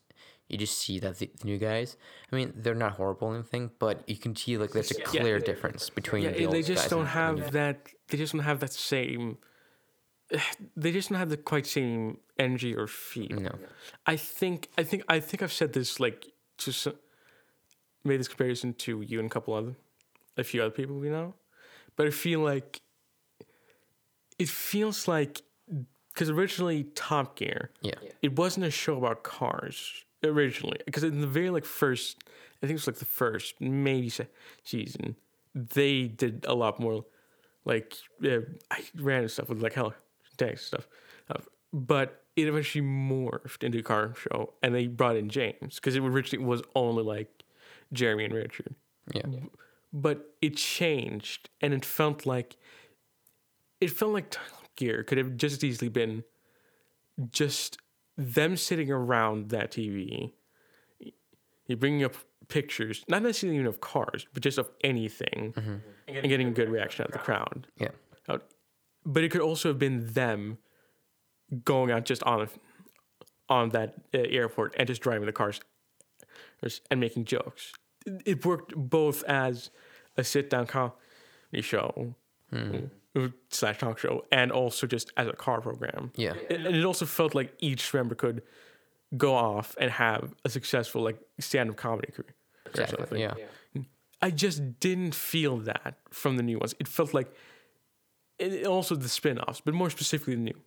you 0.50 0.58
just 0.58 0.78
see 0.78 0.98
that 1.00 1.20
the, 1.20 1.30
the 1.40 1.46
new 1.46 1.58
guys. 1.58 1.96
I 2.32 2.36
mean, 2.36 2.54
they're 2.56 2.74
not 2.86 2.94
horrible 2.94 3.28
or 3.30 3.36
anything, 3.36 3.72
but 3.80 3.96
you 4.08 4.16
can 4.18 4.36
see 4.36 4.58
like 4.58 4.72
there's 4.72 4.92
a 4.92 5.02
clear 5.02 5.40
difference 5.40 5.90
between 5.90 6.24
yeah, 6.24 6.32
the 6.32 6.46
old 6.46 6.54
they 6.56 6.62
just 6.64 6.84
guys 6.84 6.90
don't 6.90 7.06
have 7.08 7.38
and- 7.40 7.52
that 7.54 7.76
they 8.08 8.18
just 8.18 8.34
don't 8.34 8.44
have 8.44 8.60
that 8.62 8.74
same 8.74 9.38
they 10.76 10.92
just 10.92 11.10
don't 11.10 11.18
have 11.20 11.30
the 11.30 11.38
quite 11.38 11.66
same 11.66 12.18
energy 12.40 12.76
or 12.76 12.88
feel 12.88 13.40
No. 13.40 13.56
i 14.06 14.16
think 14.16 14.70
i 14.78 14.84
think 14.84 15.04
i 15.08 15.20
think 15.20 15.42
i've 15.42 15.54
said 15.54 15.74
this 15.74 16.00
like 16.00 16.28
just 16.58 16.88
made 18.08 18.20
this 18.20 18.28
comparison 18.28 18.74
to 18.74 19.02
you 19.02 19.20
and 19.20 19.28
a 19.28 19.30
couple 19.30 19.54
other 19.54 19.76
a 20.38 20.44
few 20.44 20.62
other 20.62 20.72
people 20.72 20.96
we 20.98 21.10
know 21.10 21.34
but 21.96 22.08
i 22.08 22.10
feel 22.12 22.40
like 22.40 22.82
it 24.40 24.48
feels 24.50 25.08
like 25.08 25.42
because 26.14 26.30
originally 26.32 26.84
Top 26.96 27.36
Gear, 27.36 27.70
Yeah. 27.82 27.94
it 28.24 28.36
wasn't 28.38 28.66
a 28.66 28.72
show 28.72 28.98
about 28.98 29.22
cars 29.24 30.04
originally. 30.24 30.80
Because 30.86 31.04
in 31.04 31.22
the 31.22 31.28
very 31.28 31.52
like 31.52 31.64
first, 31.66 32.24
I 32.58 32.62
think 32.66 32.72
it 32.72 32.74
was 32.82 32.88
like 32.88 32.96
the 32.98 33.06
first 33.06 33.54
maybe 33.62 34.10
se- 34.10 34.28
season, 34.64 35.16
they 35.54 36.08
did 36.08 36.44
a 36.48 36.56
lot 36.56 36.80
more 36.80 37.06
like 37.66 37.94
uh, 38.26 38.40
random 38.96 39.30
stuff 39.30 39.50
with 39.50 39.62
like 39.62 39.74
hell 39.74 39.94
tanks 40.38 40.66
stuff, 40.66 40.88
uh, 41.30 41.36
but 41.72 42.24
it 42.36 42.48
eventually 42.48 42.84
morphed 42.84 43.64
into 43.64 43.78
a 43.80 43.84
car 43.84 44.14
show, 44.16 44.54
and 44.64 44.74
they 44.74 44.88
brought 44.88 45.18
in 45.18 45.30
James 45.30 45.76
because 45.76 45.96
it 45.96 46.02
originally 46.04 46.44
was 46.46 46.64
only 46.76 47.04
like 47.04 47.37
Jeremy 47.94 48.26
and 48.26 48.34
Richard 48.34 48.76
Yeah. 49.14 49.22
but 49.94 50.36
it 50.42 50.56
changed 50.58 51.50
and 51.62 51.74
it 51.74 51.86
felt 51.86 52.26
like 52.26 52.58
it 53.80 53.90
felt 53.92 54.12
like 54.14 54.30
Top 54.32 54.76
Gear 54.76 55.04
could 55.04 55.18
have 55.18 55.38
just 55.38 55.56
as 55.58 55.64
easily 55.64 55.90
been 55.90 56.24
just 57.32 57.78
them 58.18 58.58
sitting 58.58 58.92
around 58.92 59.50
that 59.50 59.72
TV. 59.72 60.34
You're 61.68 61.78
bringing 61.78 62.04
up 62.04 62.16
pictures, 62.48 63.04
not 63.08 63.22
necessarily 63.24 63.58
even 63.58 63.68
of 63.68 63.82
cars, 63.82 64.26
but 64.34 64.42
just 64.42 64.58
of 64.58 64.70
anything, 64.84 65.54
and 66.08 66.24
getting 66.30 66.48
a 66.48 66.52
good 66.52 66.70
reaction 66.70 67.04
out 67.04 67.08
of 67.10 67.14
the 67.14 67.20
crowd. 67.20 67.68
Yeah. 67.78 67.90
Out- 68.30 68.46
But 69.06 69.24
it 69.24 69.30
could 69.32 69.42
also 69.42 69.70
have 69.70 69.80
been 69.80 70.08
them 70.14 70.58
going 71.64 71.92
out 71.92 72.06
just 72.06 72.24
on 72.24 72.50
on 73.50 73.70
that 73.70 73.94
uh, 74.14 74.18
airport 74.20 74.76
and 74.78 74.88
just 74.88 75.02
driving 75.02 75.26
the 75.26 75.32
cars 75.32 75.62
and 76.92 77.00
making 77.00 77.26
jokes. 77.26 77.74
It- 78.06 78.22
It 78.26 78.46
worked 78.46 78.74
both 78.76 79.24
as 79.28 79.70
a 80.18 80.24
sit 80.24 80.50
down 80.50 80.66
comedy 80.68 81.62
show 81.62 82.16
uh, 82.54 83.28
slash 83.50 83.78
talk 83.80 84.00
show 84.00 84.26
and 84.32 84.52
also 84.52 84.88
just 84.88 85.12
as 85.18 85.28
a 85.28 85.34
car 85.34 85.62
program. 85.62 86.12
Yeah. 86.16 86.34
And 86.50 86.66
and 86.68 86.76
it 86.76 86.86
also 86.86 87.06
felt 87.06 87.36
like 87.36 87.50
each 87.60 87.94
member 87.94 88.16
could 88.16 88.42
go 89.18 89.34
off 89.36 89.76
and 89.80 89.92
have 89.92 90.34
a 90.46 90.50
successful 90.50 91.02
like 91.08 91.20
stand 91.40 91.70
up 91.70 91.76
comedy 91.76 92.12
career. 92.12 92.34
or 92.66 92.70
Exactly. 92.72 92.98
something. 92.98 93.20
Yeah. 93.22 93.36
I 94.28 94.32
just 94.32 94.62
didn't 94.80 95.16
feel 95.16 95.58
that 95.72 95.94
from 96.12 96.38
the 96.38 96.44
new 96.44 96.58
ones. 96.60 96.74
It 96.80 96.88
felt 96.88 97.14
like, 97.14 97.30
and 98.40 98.66
also 98.66 98.96
the 98.96 99.10
spin 99.10 99.38
offs, 99.40 99.62
but 99.66 99.74
more 99.74 99.90
specifically 99.92 100.36
the 100.36 100.42
new, 100.42 100.60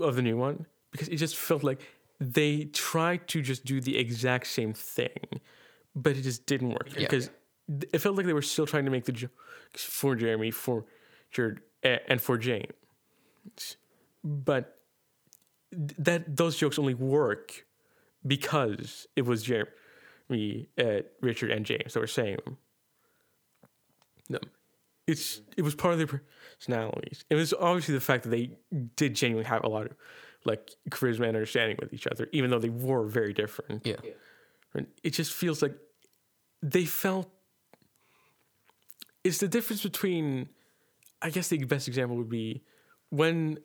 of 0.00 0.14
the 0.16 0.22
new 0.22 0.36
one, 0.36 0.66
because 0.92 1.08
it 1.08 1.16
just 1.16 1.36
felt 1.36 1.62
like 1.64 1.80
they 2.20 2.64
tried 2.64 3.28
to 3.28 3.42
just 3.42 3.64
do 3.64 3.80
the 3.80 3.96
exact 3.96 4.46
same 4.48 4.72
thing, 4.72 5.40
but 5.94 6.16
it 6.16 6.22
just 6.22 6.46
didn't 6.46 6.70
work 6.70 6.88
Yeah. 6.94 7.00
because 7.00 7.30
it 7.92 7.98
felt 7.98 8.16
like 8.16 8.26
they 8.26 8.32
were 8.32 8.42
still 8.42 8.66
trying 8.66 8.84
to 8.86 8.90
make 8.90 9.04
the 9.04 9.12
jokes 9.12 9.32
for 9.76 10.14
Jeremy, 10.16 10.50
for 10.50 10.84
Jared, 11.30 11.60
and 11.82 12.20
for 12.20 12.38
Jane. 12.38 12.70
But 14.24 14.80
that 15.72 16.36
those 16.36 16.56
jokes 16.56 16.78
only 16.78 16.94
work 16.94 17.66
because 18.26 19.06
it 19.16 19.22
was 19.26 19.42
Jeremy, 19.42 20.68
uh, 20.78 21.00
Richard, 21.20 21.50
and 21.50 21.64
James 21.64 21.94
that 21.94 22.00
were 22.00 22.06
saying 22.06 22.38
them. 22.44 22.58
No, 24.28 24.38
it's 25.06 25.40
it 25.56 25.62
was 25.62 25.74
part 25.74 25.92
of 25.92 25.98
their 25.98 26.20
personalities. 26.58 27.24
It 27.30 27.34
was 27.34 27.52
obviously 27.54 27.94
the 27.94 28.00
fact 28.00 28.24
that 28.24 28.30
they 28.30 28.50
did 28.96 29.14
genuinely 29.14 29.48
have 29.48 29.62
a 29.64 29.68
lot 29.68 29.86
of 29.86 29.96
like 30.48 30.72
charisma 30.90 31.28
and 31.28 31.36
understanding 31.36 31.76
with 31.80 31.92
each 31.92 32.06
other, 32.08 32.26
even 32.32 32.50
though 32.50 32.58
they 32.58 32.74
were 32.88 33.06
very 33.06 33.32
different. 33.32 33.86
Yeah. 33.86 34.00
And 34.74 34.86
it 35.04 35.10
just 35.10 35.32
feels 35.32 35.62
like 35.62 35.76
they 36.60 36.84
felt. 36.84 37.30
It's 39.24 39.38
the 39.38 39.48
difference 39.48 39.82
between, 39.82 40.48
I 41.20 41.30
guess 41.30 41.48
the 41.48 41.58
best 41.64 41.86
example 41.86 42.16
would 42.16 42.28
be 42.28 42.62
when, 43.10 43.58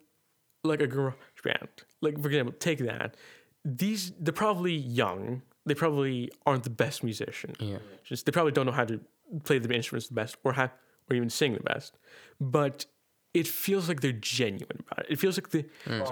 like 0.62 0.82
a 0.82 0.86
garage 0.86 1.14
band, 1.42 1.68
like 2.00 2.20
for 2.20 2.28
example, 2.28 2.54
take 2.58 2.80
that. 2.80 3.16
These 3.64 4.12
they're 4.20 4.32
probably 4.32 4.74
young. 4.74 5.42
They 5.66 5.74
probably 5.74 6.30
aren't 6.44 6.64
the 6.64 6.70
best 6.84 7.02
musician. 7.02 7.54
Yeah. 7.58 7.78
Just 8.04 8.26
they 8.26 8.32
probably 8.32 8.52
don't 8.52 8.66
know 8.66 8.72
how 8.72 8.84
to 8.84 9.00
play 9.44 9.58
the 9.58 9.72
instruments 9.74 10.08
the 10.08 10.14
best, 10.14 10.36
or 10.44 10.52
have, 10.52 10.72
or 11.08 11.16
even 11.16 11.30
sing 11.30 11.54
the 11.54 11.60
best. 11.60 11.98
But 12.40 12.86
it 13.34 13.46
feels 13.48 13.88
like 13.88 14.00
they're 14.00 14.12
genuine 14.12 14.78
about 14.86 15.00
it. 15.00 15.06
It 15.10 15.18
feels 15.18 15.36
like 15.36 15.50
they 15.50 15.64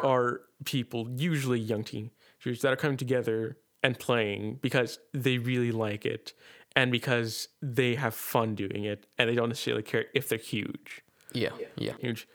are 0.03 0.41
people, 0.65 1.09
usually 1.17 1.61
young 1.61 1.85
teenagers, 1.85 2.61
that 2.63 2.73
are 2.73 2.77
coming 2.77 2.97
together 2.97 3.57
and 3.83 3.99
playing 3.99 4.59
because 4.61 4.99
they 5.15 5.39
really 5.39 5.73
like 5.73 6.05
it 6.05 6.35
and 6.75 6.91
because 6.91 7.49
they 7.61 7.95
have 7.95 8.15
fun 8.15 8.55
doing 8.55 8.85
it, 8.85 9.07
and 9.19 9.29
they 9.29 9.35
don't 9.35 9.49
necessarily 9.49 9.83
care 9.83 10.07
if 10.15 10.29
they're 10.29 10.39
huge 10.39 11.03
Yeah. 11.33 11.51
Yeah. 11.77 11.95
huge, 12.01 12.27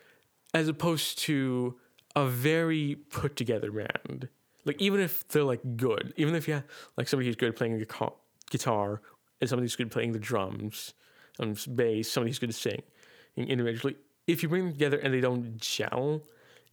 as 0.53 0.67
opposed 0.67 1.19
to 1.19 1.75
a 2.15 2.27
very 2.27 2.95
put 3.09 3.35
together 3.35 3.71
band. 3.71 4.29
Like 4.63 4.81
even 4.81 4.99
if 4.99 5.27
they're 5.27 5.43
like 5.43 5.77
good, 5.77 6.13
even 6.17 6.35
if 6.35 6.47
you 6.47 6.55
have 6.55 6.65
like 6.97 7.07
somebody 7.07 7.27
who's 7.27 7.35
good 7.35 7.49
at 7.49 7.55
playing 7.55 7.73
the 7.73 7.79
guitar, 7.85 8.13
guitar 8.49 9.01
and 9.39 9.49
somebody 9.49 9.63
who's 9.65 9.75
good 9.75 9.87
at 9.87 9.93
playing 9.93 10.11
the 10.11 10.19
drums, 10.19 10.93
um, 11.39 11.55
bass, 11.75 12.11
somebody 12.11 12.29
who's 12.29 12.39
good 12.39 12.49
at 12.49 12.55
singing 12.55 12.83
individually, 13.37 13.95
if 14.27 14.43
you 14.43 14.49
bring 14.49 14.63
them 14.65 14.73
together 14.73 14.97
and 14.97 15.13
they 15.13 15.21
don't 15.21 15.57
gel, 15.57 16.21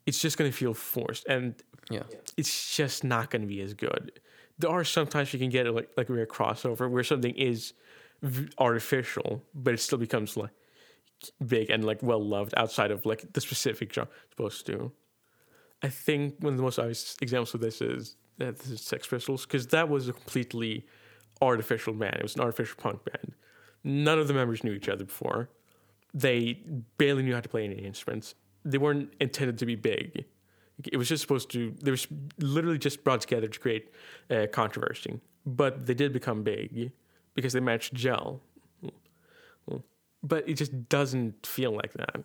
it's 0.06 0.20
just 0.20 0.36
gonna 0.36 0.52
feel 0.52 0.74
forced, 0.74 1.24
and 1.26 1.54
Yeah. 1.90 2.02
it's 2.36 2.76
just 2.76 3.04
not 3.04 3.30
gonna 3.30 3.46
be 3.46 3.60
as 3.60 3.74
good. 3.74 4.20
There 4.58 4.70
are 4.70 4.84
sometimes 4.84 5.32
you 5.32 5.38
can 5.38 5.50
get 5.50 5.66
like 5.74 5.90
like 5.96 6.08
a 6.08 6.12
rare 6.12 6.26
crossover 6.26 6.90
where 6.90 7.02
something 7.04 7.34
is 7.36 7.72
v- 8.22 8.48
artificial, 8.58 9.42
but 9.54 9.74
it 9.74 9.78
still 9.80 9.98
becomes 9.98 10.36
like 10.36 10.50
big 11.46 11.70
and 11.70 11.84
like 11.84 12.02
well 12.02 12.22
loved 12.24 12.52
outside 12.56 12.90
of 12.90 13.06
like 13.06 13.32
the 13.32 13.40
specific 13.40 13.92
genre 13.92 14.12
it's 14.24 14.30
supposed 14.36 14.66
to. 14.66 14.92
I 15.82 15.88
think 15.88 16.36
one 16.40 16.52
of 16.54 16.56
the 16.56 16.62
most 16.62 16.78
obvious 16.78 17.16
examples 17.20 17.54
of 17.54 17.60
this 17.60 17.80
is 17.80 18.16
that 18.38 18.58
this 18.58 18.70
is 18.70 18.80
Sex 18.80 19.06
Pistols 19.06 19.44
because 19.46 19.66
that 19.68 19.88
was 19.88 20.08
a 20.08 20.12
completely 20.12 20.86
artificial 21.42 21.92
band. 21.92 22.16
It 22.16 22.22
was 22.22 22.34
an 22.36 22.40
artificial 22.42 22.76
punk 22.78 23.04
band. 23.04 23.34
None 23.82 24.18
of 24.18 24.28
the 24.28 24.34
members 24.34 24.64
knew 24.64 24.72
each 24.72 24.88
other 24.88 25.04
before. 25.04 25.50
They 26.14 26.60
barely 26.96 27.24
knew 27.24 27.34
how 27.34 27.40
to 27.40 27.48
play 27.48 27.64
any 27.64 27.84
instruments. 27.84 28.36
They 28.64 28.78
weren't 28.78 29.12
intended 29.20 29.58
to 29.58 29.66
be 29.66 29.74
big. 29.74 30.24
It 30.92 30.96
was 30.96 31.08
just 31.08 31.20
supposed 31.22 31.50
to. 31.50 31.74
They 31.82 31.90
were 31.90 31.98
literally 32.38 32.78
just 32.78 33.04
brought 33.04 33.20
together 33.20 33.48
to 33.48 33.60
create 33.60 33.92
uh, 34.30 34.46
controversy. 34.52 35.20
But 35.44 35.86
they 35.86 35.94
did 35.94 36.12
become 36.12 36.42
big 36.42 36.92
because 37.34 37.52
they 37.52 37.60
matched 37.60 37.94
gel. 37.94 38.40
But 40.22 40.48
it 40.48 40.54
just 40.54 40.88
doesn't 40.88 41.46
feel 41.46 41.72
like 41.72 41.92
that. 41.94 42.24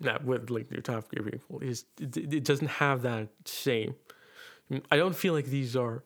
Not 0.00 0.24
with 0.24 0.50
like 0.50 0.70
your 0.70 0.80
Top 0.80 1.10
Gear 1.12 1.22
people. 1.22 1.60
It, 1.60 1.66
just, 1.66 1.86
it, 2.00 2.34
it 2.34 2.44
doesn't 2.44 2.66
have 2.66 3.02
that 3.02 3.28
same. 3.44 3.94
I 4.90 4.96
don't 4.96 5.14
feel 5.14 5.32
like 5.32 5.46
these 5.46 5.76
are 5.76 6.02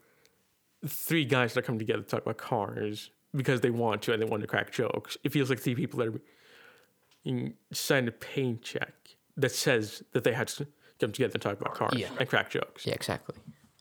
three 0.87 1.25
guys 1.25 1.55
that 1.55 1.63
come 1.63 1.79
together 1.79 2.03
to 2.03 2.09
talk 2.09 2.23
about 2.23 2.37
cars 2.37 3.11
because 3.37 3.61
they 3.61 3.71
want 3.71 4.03
to 4.03 4.13
and 4.13 4.21
they 4.23 4.27
want 4.27 4.41
to 4.43 4.47
crack 4.47 4.73
jokes. 4.73 5.17
It 5.25 5.33
feels 5.33 5.51
like 5.51 5.61
three 5.61 5.75
people 5.75 5.99
that 6.01 6.09
are 6.09 7.51
signed 7.73 8.09
a 8.09 8.13
paycheck 8.13 8.95
that 9.37 9.53
says 9.53 10.03
that 10.13 10.25
they 10.25 10.33
had 10.33 10.49
to 10.49 10.67
come 11.01 11.13
together 11.13 11.33
and 11.35 11.43
talk 11.43 11.61
about 11.61 11.75
cars 11.75 11.95
Yeah. 11.97 12.09
and 12.19 12.29
crack 12.29 12.51
jokes. 12.51 12.87
Yeah, 12.87 12.95
exactly. 12.95 13.37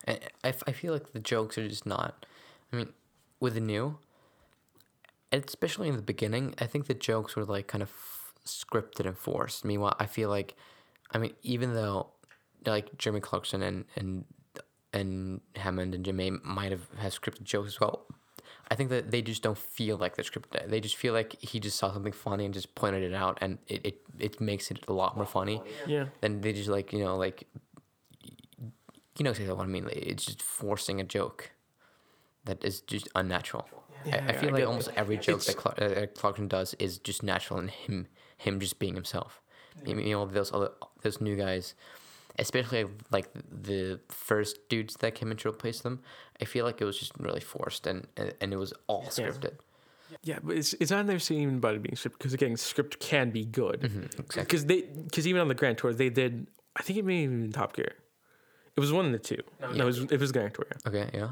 I 0.08 0.20
I 0.44 0.72
feel 0.72 0.94
like 0.94 1.14
the 1.14 1.20
jokes 1.20 1.58
are 1.58 1.68
just 1.68 1.86
not. 1.86 2.26
I 2.72 2.76
mean, 2.76 2.90
with 3.40 3.54
the 3.56 3.62
new, 3.62 3.98
especially 5.32 5.88
in 5.90 5.96
the 5.96 6.02
beginning, 6.02 6.56
I 6.60 6.66
think 6.66 6.88
the 6.88 6.94
jokes 6.94 7.36
were 7.36 7.46
like 7.46 7.68
kind 7.68 7.82
of 7.82 7.92
scripted 8.46 9.06
and 9.06 9.18
forced. 9.18 9.66
Meanwhile, 9.66 9.96
I 10.00 10.06
feel 10.06 10.30
like, 10.30 10.56
I 11.12 11.18
mean, 11.18 11.34
even 11.42 11.74
though 11.74 12.12
like 12.66 12.98
Jeremy 12.98 13.22
Clarkson 13.22 13.62
and 13.62 13.86
and 13.96 14.26
and 14.94 15.42
Hammond 15.56 15.94
and 15.96 16.06
James 16.06 16.18
May 16.18 16.30
might 16.30 16.72
have 16.72 16.88
had 16.98 17.12
scripted 17.12 17.44
jokes 17.44 17.68
as 17.74 17.80
well. 17.80 18.06
I 18.72 18.76
think 18.76 18.90
that 18.90 19.12
they 19.12 19.22
just 19.22 19.44
don't 19.44 19.58
feel 19.58 19.96
like 19.98 20.16
they're 20.16 20.26
scripted. 20.26 20.70
They 20.70 20.80
just 20.82 20.96
feel 20.96 21.14
like 21.14 21.40
he 21.42 21.60
just 21.60 21.78
saw 21.78 21.92
something 21.94 22.12
funny 22.14 22.46
and 22.46 22.54
just 22.54 22.74
pointed 22.76 23.04
it 23.04 23.14
out, 23.14 23.38
and 23.42 23.60
it, 23.68 23.86
it, 23.86 23.98
it 24.20 24.42
makes 24.42 24.72
it 24.72 24.80
a 24.88 24.94
lot 24.94 25.16
more 25.16 25.26
funny 25.26 25.62
Yeah. 25.86 26.06
then 26.22 26.42
they 26.42 26.52
just 26.54 26.70
like 26.70 26.92
you 26.94 27.00
know 27.04 27.16
like 27.16 27.48
you 29.18 29.24
know 29.24 29.30
exactly 29.32 29.54
what 29.54 29.64
I 29.64 29.68
mean. 29.68 29.86
Like, 29.86 29.96
It's 29.98 30.26
just 30.26 30.42
forcing 30.42 31.00
a 31.00 31.04
joke 31.04 31.52
that 32.46 32.64
is 32.64 32.82
just 32.82 33.08
unnatural. 33.16 33.68
I, 34.06 34.18
I 34.18 34.34
feel 34.34 34.50
I 34.50 34.52
like 34.54 34.62
get 34.62 34.68
almost 34.68 34.88
that. 34.90 34.98
every 35.00 35.18
joke 35.18 35.42
It's- 35.42 35.48
that 35.48 35.58
Clark, 35.58 35.82
uh, 35.82 36.06
Clarkson 36.20 36.48
does 36.48 36.74
is 36.76 36.98
just 37.00 37.24
natural 37.24 37.60
and 37.60 37.70
him 37.70 38.08
him 38.38 38.60
just 38.60 38.78
being 38.80 38.96
himself. 38.96 39.42
You 39.86 39.96
know 39.96 40.26
those 40.26 40.54
other 40.54 40.72
those 41.02 41.20
new 41.22 41.36
guys, 41.36 41.76
especially 42.40 42.86
like 43.12 43.28
the 43.50 44.00
first 44.10 44.68
dudes 44.70 44.96
that 45.02 45.16
came 45.16 45.32
in 45.32 45.38
to 45.38 45.50
replace 45.50 45.82
them. 45.82 46.02
I 46.42 46.46
feel 46.46 46.66
like 46.66 46.82
it 46.82 46.86
was 46.86 46.98
just 46.98 47.14
really 47.20 47.40
forced 47.42 47.88
and 47.88 48.08
and, 48.18 48.34
and 48.42 48.54
it 48.54 48.58
was 48.58 48.74
all 48.88 49.04
Yeah. 49.04 49.10
scripted. 49.10 49.56
Yeah, 50.24 50.40
but 50.44 50.56
it's 50.58 50.74
it's 50.76 50.92
not 50.92 51.06
never 51.06 51.34
even 51.34 51.56
about 51.58 51.76
it 51.76 51.82
being 51.82 51.96
scripted 51.96 52.18
because 52.20 52.34
again, 52.34 52.56
script 52.58 53.00
can 53.00 53.32
be 53.32 53.44
good. 53.46 53.82
Mm-hmm, 53.82 54.04
exactly. 54.20 54.44
Because 54.44 54.66
they 54.66 54.82
because 54.82 55.28
even 55.28 55.42
on 55.42 55.48
the 55.48 55.56
Grand 55.56 55.78
Tour 55.78 55.94
they 55.94 56.10
did 56.10 56.48
I 56.76 56.82
think 56.84 57.00
it 57.00 57.06
may 57.06 57.22
have 57.24 57.32
been 57.32 57.52
Top 57.52 57.76
Gear. 57.76 57.94
It 58.76 58.80
was 58.80 58.92
one 58.92 59.06
of 59.06 59.12
the 59.14 59.20
two. 59.20 59.42
Oh, 59.64 59.72
no, 59.72 59.84
it 59.84 59.88
was 59.88 60.00
it 60.12 60.20
was 60.20 60.32
Grand 60.32 60.54
Tour. 60.54 60.68
Okay, 60.86 61.10
yeah, 61.14 61.30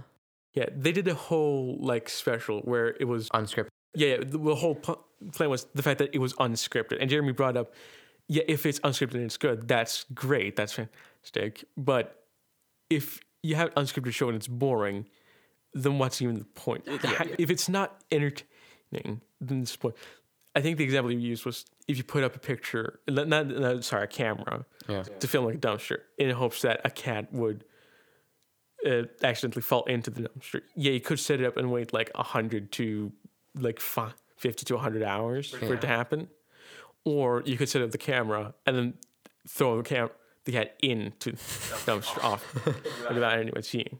yeah, 0.53 0.65
they 0.75 0.91
did 0.91 1.07
a 1.07 1.13
whole 1.13 1.77
like 1.81 2.09
special 2.09 2.61
where 2.61 2.95
it 2.99 3.05
was 3.05 3.29
unscripted. 3.29 3.67
yeah, 3.95 4.07
yeah 4.07 4.17
the, 4.19 4.37
the 4.37 4.55
whole 4.55 4.75
pu- 4.75 4.99
plan 5.33 5.49
was 5.49 5.65
the 5.75 5.83
fact 5.83 5.99
that 5.99 6.09
it 6.15 6.19
was 6.19 6.33
unscripted. 6.35 6.97
And 7.01 7.09
Jeremy 7.09 7.33
brought 7.33 7.57
up 7.57 7.73
yeah, 8.27 8.43
if 8.47 8.65
it's 8.65 8.79
unscripted 8.81 9.15
and 9.15 9.23
it's 9.23 9.37
good, 9.37 9.67
that's 9.67 10.05
great. 10.13 10.55
That's 10.55 10.73
fantastic. 10.73 11.65
But 11.77 12.23
if 12.89 13.19
you 13.41 13.55
have 13.55 13.69
an 13.75 13.83
unscripted 13.83 14.13
show 14.13 14.27
and 14.29 14.35
it's 14.35 14.47
boring, 14.47 15.05
then 15.73 15.97
what's 15.99 16.21
even 16.21 16.39
the 16.39 16.45
point? 16.45 16.87
Ha- 16.87 17.25
If 17.37 17.49
it's 17.49 17.67
not 17.67 18.01
entertaining, 18.11 19.21
then 19.41 19.59
this 19.61 19.75
point. 19.75 19.95
I 20.55 20.61
think 20.61 20.77
the 20.77 20.83
example 20.83 21.11
you 21.11 21.17
used 21.19 21.45
was 21.45 21.65
if 21.87 21.97
you 21.97 22.03
put 22.03 22.23
up 22.23 22.35
a 22.35 22.39
picture, 22.39 22.99
not, 23.09 23.27
not, 23.27 23.83
sorry, 23.83 24.03
a 24.03 24.07
camera 24.07 24.65
Yeah. 24.87 25.01
to 25.03 25.27
film 25.27 25.45
like 25.45 25.55
a 25.55 25.57
dumpster 25.57 25.97
in 26.17 26.29
hopes 26.29 26.61
that 26.61 26.81
a 26.85 26.91
cat 26.91 27.33
would 27.33 27.65
uh, 28.85 29.03
accidentally 29.23 29.61
fall 29.63 29.83
into 29.85 30.11
the 30.11 30.21
dumpster. 30.29 30.61
Yeah, 30.75 30.91
you 30.91 30.99
could 31.01 31.19
set 31.19 31.41
it 31.41 31.45
up 31.45 31.57
and 31.57 31.71
wait 31.71 31.91
like 31.93 32.11
100 32.15 32.71
to 32.73 33.11
like 33.55 33.79
fi 33.79 34.11
50 34.37 34.65
to 34.65 34.73
100 34.75 35.01
hours 35.03 35.49
for 35.51 35.73
it 35.73 35.81
to 35.81 35.87
happen. 35.87 36.27
Or 37.05 37.43
you 37.45 37.57
could 37.57 37.69
set 37.69 37.81
up 37.81 37.91
the 37.91 37.97
camera 37.97 38.53
and 38.65 38.77
then 38.77 38.93
throw 39.47 39.77
the, 39.77 39.83
cam- 39.83 40.09
the 40.45 40.53
cat 40.53 40.77
into 40.81 41.31
the 41.31 41.37
dumpster 41.85 42.23
off 42.23 42.55
without 43.09 43.39
anyone 43.39 43.63
seeing. 43.63 43.99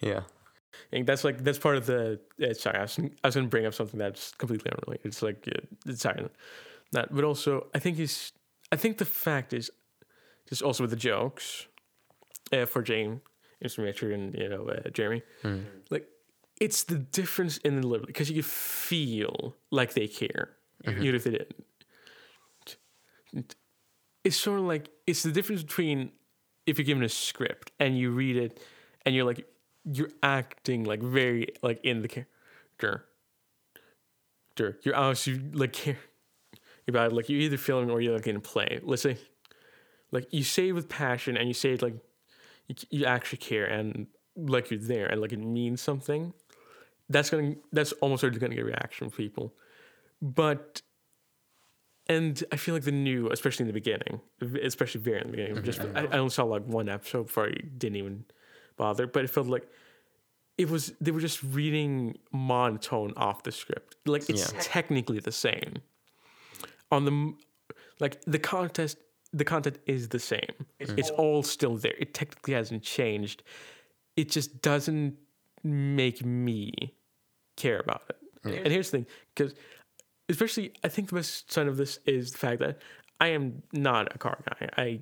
Yeah. 0.00 0.22
I 0.74 0.96
think 0.96 1.06
that's 1.06 1.24
like 1.24 1.42
that's 1.42 1.58
part 1.58 1.76
of 1.76 1.86
the. 1.86 2.20
Uh, 2.42 2.52
sorry, 2.52 2.78
I 2.78 2.82
was, 2.82 2.98
I 2.98 3.28
was 3.28 3.34
going 3.34 3.46
to 3.46 3.50
bring 3.50 3.64
up 3.64 3.72
something 3.72 3.98
that's 3.98 4.32
completely 4.32 4.70
unrelated. 4.70 5.06
It's 5.06 5.22
like 5.22 5.48
uh, 5.48 5.60
it's 5.86 6.02
sorry, 6.02 6.28
that. 6.92 7.14
But 7.14 7.24
also, 7.24 7.68
I 7.74 7.78
think 7.78 7.98
is 7.98 8.32
I 8.70 8.76
think 8.76 8.98
the 8.98 9.06
fact 9.06 9.54
is, 9.54 9.70
just 10.48 10.62
also 10.62 10.82
with 10.84 10.90
the 10.90 10.96
jokes, 10.96 11.66
uh, 12.52 12.66
for 12.66 12.82
Jane, 12.82 13.22
Mr. 13.64 13.78
Richard, 13.78 14.12
and 14.12 14.34
you 14.34 14.48
know 14.48 14.68
uh, 14.68 14.90
Jeremy, 14.90 15.22
like 15.90 16.08
it's 16.60 16.84
the 16.84 16.98
difference 16.98 17.56
in 17.58 17.76
the 17.76 17.82
delivery 17.82 18.06
because 18.06 18.30
you 18.30 18.42
feel 18.42 19.56
like 19.70 19.94
they 19.94 20.06
care, 20.06 20.50
even 21.00 21.14
if 21.14 21.24
they 21.24 21.30
didn't. 21.30 21.64
It's 24.24 24.36
sort 24.36 24.60
of 24.60 24.66
like 24.66 24.90
it's 25.06 25.22
the 25.22 25.32
difference 25.32 25.62
between 25.62 26.12
if 26.66 26.78
you're 26.78 26.84
given 26.84 27.02
a 27.02 27.08
script 27.08 27.72
and 27.80 27.98
you 27.98 28.10
read 28.10 28.36
it 28.36 28.60
and 29.04 29.14
you're 29.14 29.24
like 29.24 29.46
you're 29.84 30.10
acting 30.22 30.84
like 30.84 31.02
very 31.02 31.48
like 31.62 31.80
in 31.84 32.02
the 32.02 32.08
character. 32.08 33.08
You're 34.82 34.94
honestly 34.94 35.40
like 35.52 35.72
care 35.72 35.98
about. 36.86 37.12
Like 37.12 37.28
you're 37.28 37.40
either 37.40 37.56
filming 37.56 37.90
or 37.90 38.00
you're 38.00 38.14
like 38.14 38.26
in 38.26 38.36
a 38.36 38.40
play. 38.40 38.80
Let's 38.82 39.02
say 39.02 39.18
like 40.12 40.28
you 40.30 40.44
say 40.44 40.68
it 40.68 40.72
with 40.72 40.88
passion 40.88 41.36
and 41.36 41.48
you 41.48 41.54
say 41.54 41.72
it 41.72 41.82
like 41.82 41.94
you, 42.68 42.74
you 42.90 43.04
actually 43.06 43.38
care 43.38 43.64
and 43.64 44.06
like 44.36 44.70
you're 44.70 44.80
there 44.80 45.06
and 45.06 45.20
like 45.20 45.32
it 45.32 45.40
means 45.40 45.80
something. 45.80 46.32
That's 47.08 47.30
gonna 47.30 47.56
that's 47.72 47.92
almost 47.92 48.20
certainly 48.20 48.40
gonna 48.40 48.54
get 48.54 48.62
a 48.62 48.66
reaction 48.66 49.08
from 49.08 49.16
people. 49.16 49.54
But 50.20 50.82
and 52.08 52.42
I 52.50 52.56
feel 52.56 52.74
like 52.74 52.84
the 52.84 52.92
new, 52.92 53.30
especially 53.30 53.64
in 53.64 53.68
the 53.68 53.72
beginning, 53.72 54.20
especially 54.62 55.00
very 55.00 55.20
in 55.20 55.30
the 55.30 55.36
beginning, 55.36 55.62
just 55.62 55.80
mm-hmm. 55.80 55.96
I, 55.96 56.16
I 56.16 56.18
only 56.18 56.30
saw 56.30 56.44
like 56.44 56.64
one 56.66 56.88
episode 56.88 57.24
before 57.24 57.46
I 57.46 57.52
didn't 57.78 57.96
even 57.96 58.24
bother, 58.76 59.06
but 59.06 59.24
it 59.24 59.30
felt 59.30 59.46
like 59.46 59.68
it 60.58 60.68
was 60.68 60.92
they 61.00 61.10
were 61.10 61.20
just 61.20 61.42
reading 61.42 62.18
monotone 62.32 63.12
off 63.16 63.42
the 63.42 63.52
script. 63.52 63.96
Like 64.06 64.28
it's 64.28 64.52
Yeah. 64.52 64.60
technically 64.60 65.20
the 65.20 65.32
same. 65.32 65.76
On 66.90 67.04
the 67.04 67.34
like 68.00 68.20
the 68.26 68.38
contest 68.38 68.98
the 69.32 69.44
content 69.44 69.78
is 69.86 70.08
the 70.08 70.18
same. 70.18 70.66
It's, 70.78 71.10
all 71.10 71.42
still 71.42 71.76
there. 71.76 71.94
It 71.98 72.12
technically 72.12 72.52
hasn't 72.52 72.82
changed. 72.82 73.42
It 74.14 74.30
just 74.30 74.60
doesn't 74.60 75.16
make 75.64 76.22
me 76.22 76.72
care 77.56 77.78
about 77.78 78.02
it. 78.10 78.16
And 78.44 78.72
here's 78.72 78.90
the 78.90 78.98
thing, 78.98 79.06
because 79.34 79.54
especially 80.32 80.72
I 80.82 80.88
think 80.88 81.10
the 81.10 81.16
best 81.16 81.52
sign 81.52 81.68
of 81.68 81.76
this 81.76 81.98
is 82.06 82.32
the 82.32 82.38
fact 82.38 82.58
that 82.60 82.78
I 83.20 83.28
am 83.28 83.62
not 83.72 84.12
a 84.14 84.18
car 84.18 84.38
guy. 84.48 84.68
I 84.76 85.00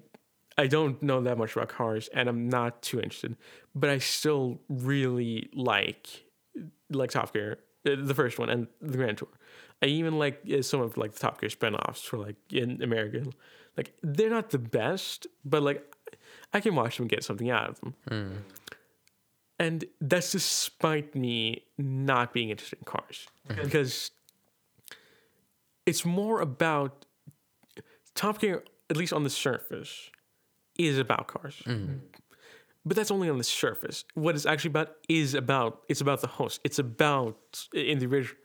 I 0.59 0.67
don't 0.67 1.03
know 1.03 1.23
that 1.23 1.39
much 1.39 1.57
about 1.57 1.71
cars 1.71 2.11
and 2.13 2.29
I'm 2.29 2.51
not 2.51 2.83
too 2.83 3.01
interested, 3.01 3.37
but 3.75 3.89
I 3.89 3.99
still 3.99 4.61
really 4.69 5.49
like 5.55 6.25
like 6.91 7.11
Top 7.13 7.33
Gear, 7.33 7.59
uh, 7.87 7.97
the 7.97 8.15
first 8.15 8.39
one 8.39 8.51
and 8.51 8.67
the 8.83 8.99
Grand 8.99 9.17
Tour. 9.19 9.29
I 9.83 9.87
even 9.87 10.19
like 10.19 10.43
uh, 10.53 10.61
some 10.61 10.83
of 10.83 10.99
like 10.99 11.13
the 11.15 11.21
Top 11.21 11.41
Gear 11.41 11.49
spin-offs 11.49 12.03
for 12.03 12.19
like 12.19 12.37
in 12.53 12.83
America. 12.83 13.25
Like 13.77 13.95
they're 14.03 14.29
not 14.29 14.51
the 14.51 14.59
best, 14.59 15.27
but 15.45 15.63
like 15.63 15.83
I 16.53 16.61
can 16.61 16.75
watch 16.75 16.97
them 16.97 17.05
and 17.05 17.11
get 17.11 17.25
something 17.25 17.49
out 17.49 17.71
of 17.71 17.81
them. 17.81 17.95
And 19.59 19.85
that's 20.01 20.33
despite 20.33 21.15
me 21.15 21.63
not 21.79 22.33
being 22.33 22.51
interested 22.51 22.79
in 22.81 22.85
cars 22.85 23.27
because 23.65 24.11
it's 25.91 26.05
more 26.05 26.41
about 26.41 27.05
Top 28.15 28.39
Gear, 28.39 28.63
at 28.89 28.97
least 28.97 29.13
on 29.13 29.25
the 29.25 29.31
surface, 29.31 30.11
is 30.79 30.99
about 30.99 31.27
cars. 31.27 31.61
Mm-hmm. 31.67 31.95
But 32.85 32.97
that's 32.97 33.11
only 33.11 33.29
on 33.29 33.39
the 33.39 33.45
surface. 33.45 34.05
What 34.15 34.37
it's 34.37 34.47
actually 34.47 34.71
about 34.71 34.93
is 35.09 35.35
about 35.35 35.83
it's 35.89 36.01
about 36.01 36.21
the 36.21 36.29
host. 36.29 36.61
It's 36.63 36.79
about 36.79 37.67
in 37.75 37.99
the 37.99 38.07
original. 38.07 38.37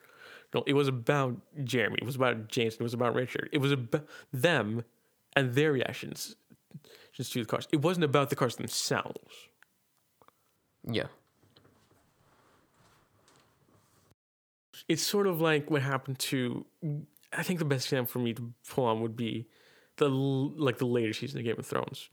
It 0.65 0.73
was 0.73 0.87
about 0.87 1.37
Jeremy. 1.63 1.99
It 2.01 2.05
was 2.05 2.15
about 2.15 2.47
James. 2.47 2.73
It 2.73 2.81
was 2.81 2.95
about 2.95 3.13
Richard. 3.13 3.49
It 3.51 3.59
was 3.59 3.71
about 3.71 4.07
them 4.33 4.83
and 5.35 5.53
their 5.53 5.71
reactions 5.71 6.35
just 7.13 7.31
to 7.33 7.39
the 7.41 7.45
cars. 7.45 7.67
It 7.71 7.81
wasn't 7.83 8.05
about 8.05 8.29
the 8.31 8.35
cars 8.35 8.55
themselves. 8.55 9.35
Yeah. 10.83 11.07
it's 14.87 15.03
sort 15.05 15.27
of 15.27 15.41
like 15.41 15.69
what 15.69 15.81
happened 15.81 16.19
to 16.19 16.65
I 17.37 17.43
think 17.43 17.59
the 17.59 17.65
best 17.65 17.85
example 17.87 18.11
for 18.11 18.19
me 18.19 18.33
to 18.33 18.53
pull 18.69 18.85
on 18.85 19.01
would 19.01 19.15
be 19.15 19.47
the 19.97 20.09
like 20.09 20.77
the 20.77 20.85
later 20.85 21.13
season 21.13 21.39
of 21.39 21.45
Game 21.45 21.55
of 21.57 21.65
Thrones. 21.65 22.09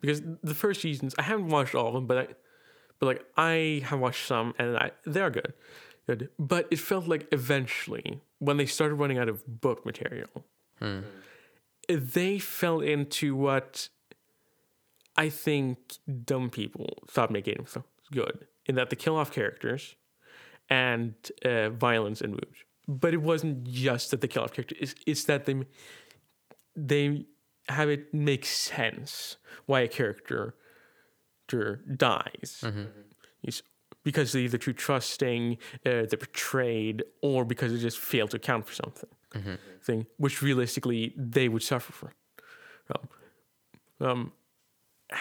Because 0.00 0.22
the 0.42 0.54
first 0.54 0.80
seasons 0.80 1.14
I 1.18 1.22
haven't 1.22 1.48
watched 1.48 1.74
all 1.74 1.88
of 1.88 1.94
them 1.94 2.06
but 2.06 2.18
I, 2.18 2.26
but 2.98 3.06
like 3.06 3.24
I 3.36 3.82
have 3.86 4.00
watched 4.00 4.26
some 4.26 4.54
and 4.58 4.76
I 4.76 4.90
they 5.06 5.20
are 5.20 5.30
good. 5.30 5.52
Good. 6.06 6.30
But 6.38 6.66
it 6.70 6.78
felt 6.78 7.06
like 7.06 7.28
eventually 7.32 8.20
when 8.38 8.56
they 8.56 8.66
started 8.66 8.96
running 8.96 9.18
out 9.18 9.28
of 9.28 9.60
book 9.60 9.86
material 9.86 10.44
they 11.88 12.38
fell 12.38 12.80
into 12.80 13.36
what 13.36 13.88
I 15.16 15.28
think 15.28 15.78
dumb 16.24 16.50
people 16.50 17.04
thought 17.08 17.30
made 17.30 17.44
Game 17.44 17.60
of 17.60 17.68
Thrones 17.68 17.86
good 18.10 18.46
in 18.66 18.74
that 18.76 18.90
they 18.90 18.96
kill 18.96 19.16
off 19.16 19.32
characters 19.32 19.96
and 20.68 21.14
uh, 21.44 21.70
violence 21.70 22.20
and 22.20 22.32
moves. 22.32 22.58
But 22.88 23.14
it 23.14 23.22
wasn't 23.22 23.64
just 23.64 24.10
that 24.10 24.20
they 24.20 24.28
kill 24.28 24.42
off 24.42 24.52
characters. 24.52 24.78
It's, 24.80 24.94
it's 25.06 25.24
that 25.24 25.44
they 25.44 25.64
they 26.74 27.26
have 27.68 27.88
it 27.88 28.12
make 28.12 28.44
sense 28.44 29.36
why 29.66 29.80
a 29.80 29.88
character 29.88 30.54
dies. 31.96 32.64
It's 33.42 33.62
because 34.04 34.32
they're 34.32 34.42
either 34.42 34.58
too 34.58 34.72
trusting, 34.72 35.58
uh, 35.86 36.06
they're 36.08 36.18
betrayed, 36.18 37.04
or 37.20 37.44
because 37.44 37.72
they 37.72 37.78
just 37.78 37.98
fail 37.98 38.26
to 38.28 38.36
account 38.36 38.66
for 38.66 38.74
something. 38.74 39.10
Thing 39.82 40.06
which 40.16 40.42
realistically 40.42 41.14
they 41.16 41.48
would 41.48 41.62
suffer 41.62 41.92
from. 41.92 42.10
Um, 42.94 43.08
um, 44.08 44.32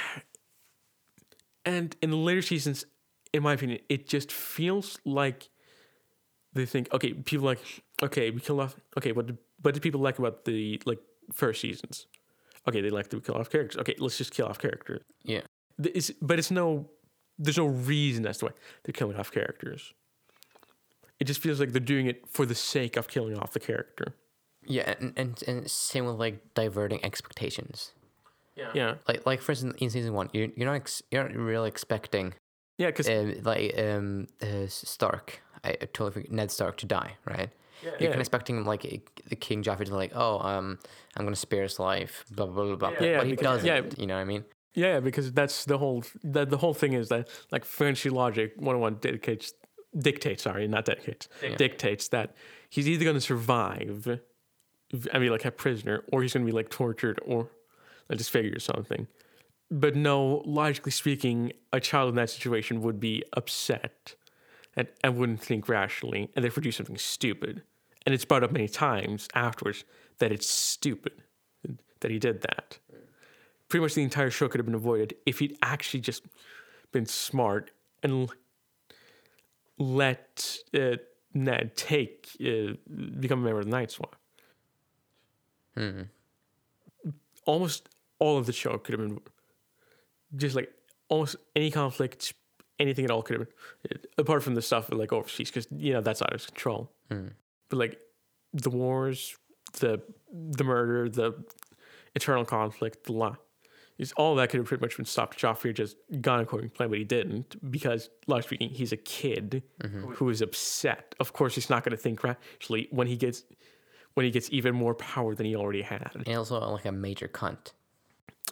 and 1.66 1.96
in 2.02 2.10
the 2.10 2.18
later 2.18 2.42
seasons, 2.42 2.86
in 3.34 3.44
my 3.44 3.54
opinion, 3.54 3.80
it 3.88 4.08
just 4.10 4.32
feels 4.32 4.98
like 5.06 5.50
they 6.54 6.66
think, 6.66 6.94
okay, 6.94 7.14
people 7.14 7.46
like, 7.46 7.62
okay, 8.04 8.32
we 8.32 8.40
kill 8.40 8.60
off, 8.60 8.76
okay, 8.98 9.12
what, 9.12 9.28
do, 9.28 9.38
what 9.62 9.74
do 9.74 9.80
people 9.80 10.02
like 10.02 10.20
about 10.20 10.46
the 10.46 10.82
like 10.86 11.00
first 11.34 11.62
seasons? 11.62 12.08
Okay, 12.68 12.82
they 12.82 12.90
like 12.90 13.10
to 13.10 13.22
kill 13.22 13.36
off 13.36 13.50
characters. 13.50 13.80
Okay, 13.80 13.96
let's 14.00 14.18
just 14.18 14.32
kill 14.34 14.48
off 14.48 14.60
characters. 14.60 15.02
Yeah. 15.24 15.42
It's, 15.84 16.12
but 16.22 16.38
it's 16.38 16.52
no, 16.52 16.90
there's 17.40 17.58
no 17.58 17.66
reason 17.68 18.26
as 18.28 18.38
to 18.40 18.46
why 18.46 18.52
they're 18.84 18.94
killing 18.94 19.18
off 19.18 19.32
characters. 19.32 19.94
It 21.20 21.26
just 21.26 21.40
feels 21.42 21.60
like 21.60 21.72
they're 21.72 21.80
doing 21.80 22.08
it 22.08 22.28
for 22.28 22.46
the 22.46 22.56
sake 22.56 22.98
of 22.98 23.08
killing 23.08 23.38
off 23.38 23.54
the 23.54 23.60
character. 23.60 24.16
Yeah, 24.66 24.94
and, 25.00 25.14
and 25.18 25.44
and 25.48 25.70
same 25.70 26.06
with 26.06 26.18
like 26.18 26.54
diverting 26.54 27.04
expectations. 27.04 27.94
Yeah. 28.56 28.72
yeah, 28.74 28.96
Like 29.08 29.26
like 29.26 29.42
for 29.42 29.54
instance, 29.54 29.76
in 29.80 29.90
season 29.90 30.14
one, 30.14 30.30
you're 30.34 30.50
you're 30.56 30.68
not 30.68 30.76
ex- 30.76 31.02
you're 31.10 31.24
not 31.24 31.36
really 31.36 31.68
expecting 31.68 32.34
yeah, 32.78 32.88
because 32.88 33.10
um, 33.10 33.36
like 33.44 33.78
um 33.78 34.28
uh, 34.42 34.68
Stark, 34.68 35.42
I 35.64 35.70
I 35.70 35.86
totally 35.94 36.12
forget 36.12 36.32
Ned 36.32 36.52
Stark 36.52 36.78
to 36.78 36.86
die, 36.86 37.18
right? 37.26 37.50
You're 37.84 37.94
Yeah. 37.94 38.00
kind 38.00 38.14
of 38.16 38.20
expecting 38.22 38.64
like 38.66 38.86
a- 38.86 39.02
the 39.28 39.36
King 39.36 39.64
Joffrey 39.64 39.86
to 39.86 39.96
like, 39.96 40.12
oh, 40.16 40.40
um, 40.40 40.78
I'm 41.16 41.26
gonna 41.26 41.36
spare 41.36 41.64
his 41.64 41.80
life, 41.80 42.26
blah 42.32 42.46
blah 42.46 42.66
blah 42.66 42.76
blah. 42.76 42.94
Yeah, 43.02 43.18
but 43.20 43.28
he 43.28 43.36
doesn't. 43.36 43.66
yeah. 43.68 43.82
You 43.98 44.08
know 44.08 44.16
what 44.16 44.22
I 44.22 44.26
mean? 44.26 44.46
Yeah, 44.74 45.00
because 45.02 45.32
that's 45.34 45.66
the 45.66 45.78
whole 45.80 46.04
that 46.24 46.50
the 46.50 46.58
whole 46.58 46.74
thing 46.74 46.94
is 46.94 47.10
that 47.10 47.28
like 47.52 47.66
fancy 47.66 48.10
logic 48.10 48.54
one 48.58 48.76
on 48.76 48.82
one 48.82 48.96
dedicates 48.96 49.54
dictates 49.98 50.44
sorry 50.44 50.68
not 50.70 50.86
dedicates 50.86 51.28
dictates 51.58 52.08
that 52.10 52.34
he's 52.70 52.88
either 52.88 53.04
going 53.04 53.18
to 53.18 53.20
survive, 53.22 54.20
I 55.14 55.20
mean 55.20 55.32
like 55.32 55.44
a 55.46 55.52
prisoner, 55.52 56.04
or 56.12 56.22
he's 56.22 56.34
going 56.34 56.46
to 56.46 56.52
be 56.52 56.56
like 56.56 56.70
tortured 56.70 57.20
or 57.26 57.50
like 58.10 58.18
disfigured 58.18 58.56
or 58.56 58.60
something. 58.60 59.08
But 59.70 59.96
no, 59.96 60.42
logically 60.46 60.92
speaking, 60.92 61.54
a 61.74 61.80
child 61.80 62.10
in 62.10 62.16
that 62.16 62.30
situation 62.30 62.82
would 62.82 63.00
be 63.00 63.24
upset 63.34 64.16
and, 64.76 64.88
and 65.04 65.18
wouldn't 65.18 65.42
think 65.42 65.68
rationally, 65.68 66.30
and 66.36 66.44
therefore 66.44 66.62
do 66.62 66.72
something 66.72 66.98
stupid. 66.98 67.64
And 68.06 68.16
it's 68.16 68.26
brought 68.26 68.44
up 68.44 68.52
many 68.52 68.68
times 68.68 69.28
afterwards 69.36 69.84
that 70.20 70.32
it's 70.32 70.48
stupid 70.48 71.14
that 72.00 72.12
he 72.12 72.20
did 72.20 72.42
that. 72.42 72.80
Pretty 73.70 73.82
much 73.82 73.94
the 73.94 74.04
entire 74.04 74.30
show 74.30 74.48
could 74.48 74.60
have 74.60 74.66
been 74.66 74.76
avoided 74.76 75.16
if 75.26 75.40
he'd 75.40 75.58
actually 75.62 76.02
just 76.02 76.24
been 76.92 77.06
smart 77.06 77.72
and 78.04 78.30
let 79.78 80.58
uh, 80.74 80.98
Ned 81.34 81.76
take 81.76 82.30
uh, 82.42 82.74
become 83.20 83.40
a 83.40 83.44
member 83.44 83.60
of 83.60 83.66
the 83.66 83.72
Night 83.72 83.92
Swan. 83.92 84.10
Hmm. 85.76 86.02
Almost 87.46 87.90
all 88.20 88.38
of 88.38 88.46
the 88.46 88.54
show 88.54 88.78
could 88.78 88.94
have 88.94 89.08
been 89.08 89.20
just 90.36 90.56
like 90.56 90.72
almost 91.08 91.36
any 91.56 91.72
conflict, 91.72 92.34
anything 92.82 93.06
at 93.06 93.12
all 93.12 93.22
could 93.22 93.40
have 93.40 93.48
been, 93.84 94.00
apart 94.18 94.44
from 94.44 94.56
the 94.56 94.62
stuff 94.62 94.92
like 94.92 95.14
overseas, 95.14 95.50
because 95.50 95.68
you 95.72 95.94
know 95.94 96.02
that's 96.02 96.22
out 96.22 96.34
of 96.34 96.42
his 96.42 96.48
control. 96.48 96.92
Hmm. 97.10 97.28
But 97.70 97.80
like 97.80 98.00
the 98.54 98.70
wars, 98.70 99.38
the 99.80 100.02
the 100.32 100.64
murder, 100.64 101.10
the 101.10 101.44
eternal 102.16 102.46
conflict, 102.46 103.06
the 103.06 103.14
law, 103.14 103.38
is 103.98 104.12
all 104.14 104.36
that 104.36 104.50
could 104.50 104.58
have 104.58 104.68
pretty 104.68 104.82
much 104.82 104.98
been 104.98 105.06
stopped. 105.06 105.40
Joffrey 105.40 105.68
had 105.68 105.76
just 105.76 105.96
gone 106.22 106.40
according 106.40 106.70
to 106.70 106.76
plan, 106.76 106.90
but 106.90 106.98
he 106.98 107.06
didn't 107.06 107.72
because, 107.72 108.10
largely 108.28 108.48
speaking, 108.48 108.70
he's 108.70 108.92
a 108.92 108.98
kid 108.98 109.64
who 110.16 110.30
is 110.30 110.42
upset. 110.42 111.16
Of 111.20 111.34
course, 111.34 111.56
he's 111.56 111.70
not 111.70 111.84
going 111.84 111.92
to 111.92 111.98
think 111.98 112.24
rationally 112.24 112.88
when 112.92 113.08
he 113.08 113.16
gets 113.16 113.44
when 114.14 114.26
he 114.26 114.32
gets 114.32 114.50
even 114.52 114.76
more 114.76 114.94
power 114.96 115.36
than 115.36 115.46
he 115.46 115.56
already 115.56 115.84
had. 115.84 116.12
And 116.26 116.38
also 116.38 116.60
like 116.60 116.86
a 116.86 116.92
major 116.92 117.28
cunt. 117.28 117.72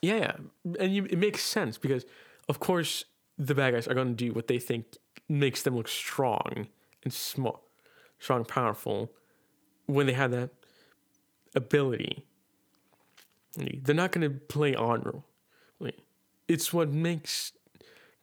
Yeah, 0.01 0.15
yeah. 0.15 0.34
and 0.80 0.95
you, 0.95 1.06
it 1.06 1.18
makes 1.18 1.43
sense 1.43 1.77
because, 1.77 2.06
of 2.47 2.60
course, 2.60 3.03
the 3.39 3.55
bad 3.55 3.73
guys 3.73 3.87
are 3.87 3.95
going 3.95 4.09
to 4.09 4.13
do 4.13 4.33
what 4.33 4.47
they 4.47 4.59
think 4.59 4.97
makes 5.29 5.63
them 5.63 5.75
look 5.75 5.87
strong 5.87 6.67
and 7.03 7.13
small, 7.13 7.63
strong, 8.19 8.39
and 8.39 8.47
powerful, 8.47 9.11
when 9.85 10.05
they 10.05 10.13
have 10.13 10.31
that 10.31 10.51
ability. 11.55 12.25
They're 13.55 13.95
not 13.95 14.11
going 14.11 14.29
to 14.29 14.37
play 14.37 14.75
honor. 14.75 15.23
It's 16.47 16.73
what 16.73 16.89
makes 16.89 17.53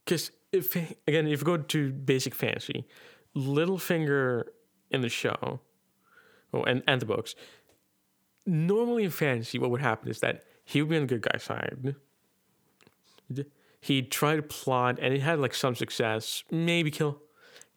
because 0.05 0.33
if 0.53 0.75
again, 1.07 1.27
if 1.29 1.41
you 1.41 1.45
go 1.45 1.57
to 1.57 1.93
basic 1.93 2.35
fantasy, 2.35 2.85
Littlefinger 3.37 4.45
in 4.91 5.01
the 5.01 5.09
show, 5.09 5.61
oh, 6.53 6.63
and 6.65 6.83
and 6.89 7.01
the 7.01 7.07
books, 7.07 7.37
normally 8.47 9.05
in 9.05 9.11
fantasy, 9.11 9.59
what 9.59 9.71
would 9.71 9.81
happen 9.81 10.09
is 10.09 10.21
that 10.21 10.45
he 10.65 10.83
would 10.83 10.91
be 10.91 10.97
on 10.97 11.03
the 11.03 11.07
good 11.07 11.23
guy 11.23 11.39
side. 11.39 11.95
He'd 13.87 14.11
try 14.11 14.35
to 14.35 14.43
plot, 14.43 14.99
and 15.01 15.15
he 15.15 15.21
had 15.21 15.39
like 15.39 15.55
some 15.55 15.77
success, 15.77 16.43
maybe 16.51 16.91
kill 16.91 17.23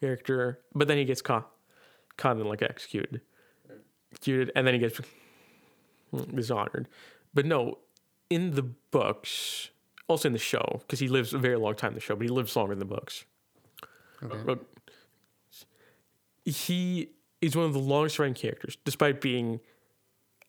character, 0.02 0.60
but 0.73 0.88
then 0.88 0.98
he 0.98 1.06
gets 1.06 1.22
caught, 1.22 1.52
caught 2.18 2.38
and 2.38 2.49
like 2.49 2.64
executed, 2.64 3.22
executed, 4.11 4.52
and 4.56 4.65
then 4.65 4.73
he 4.73 4.80
gets 4.80 4.99
dishonored. 6.34 6.88
But 7.31 7.45
no, 7.45 7.77
in 8.31 8.56
the 8.56 8.64
books, 8.64 9.69
also 10.07 10.30
in 10.30 10.34
the 10.34 10.40
show, 10.40 10.80
because 10.80 10.98
he 10.98 11.07
lives 11.07 11.31
a 11.31 11.38
very 11.38 11.57
long 11.57 11.76
time 11.76 11.90
in 11.90 11.95
the 11.95 12.02
show, 12.02 12.15
but 12.15 12.23
he 12.23 12.30
lives 12.30 12.56
longer 12.56 12.73
in 12.73 12.80
the 12.80 12.86
books. 12.86 13.26
Okay. 14.23 14.60
He 16.44 17.11
is 17.40 17.56
one 17.56 17.65
of 17.65 17.73
the 17.73 17.80
longest 17.80 18.18
running 18.18 18.34
characters, 18.34 18.80
despite 18.84 19.22
being 19.22 19.60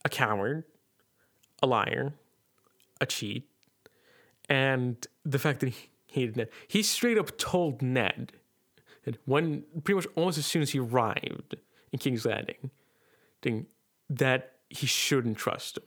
a 0.07 0.09
coward, 0.09 0.65
a 1.62 1.66
liar, 1.66 2.15
a 2.99 3.05
cheat, 3.05 3.49
and 4.51 5.06
the 5.24 5.39
fact 5.39 5.60
that 5.60 5.68
he 5.68 5.89
hated 6.06 6.36
Ned. 6.36 6.48
He 6.68 6.82
straight 6.82 7.16
up 7.16 7.39
told 7.39 7.81
Ned 7.81 8.32
when 9.24 9.64
pretty 9.82 9.97
much 9.97 10.06
almost 10.14 10.39
as 10.39 10.47
soon 10.47 10.60
as 10.62 10.70
he 10.70 10.78
arrived 10.78 11.56
in 11.93 11.98
King's 11.98 12.27
Landing, 12.27 12.70
that 14.10 14.52
he 14.68 14.86
shouldn't 14.86 15.39
trust 15.39 15.78
him. 15.78 15.85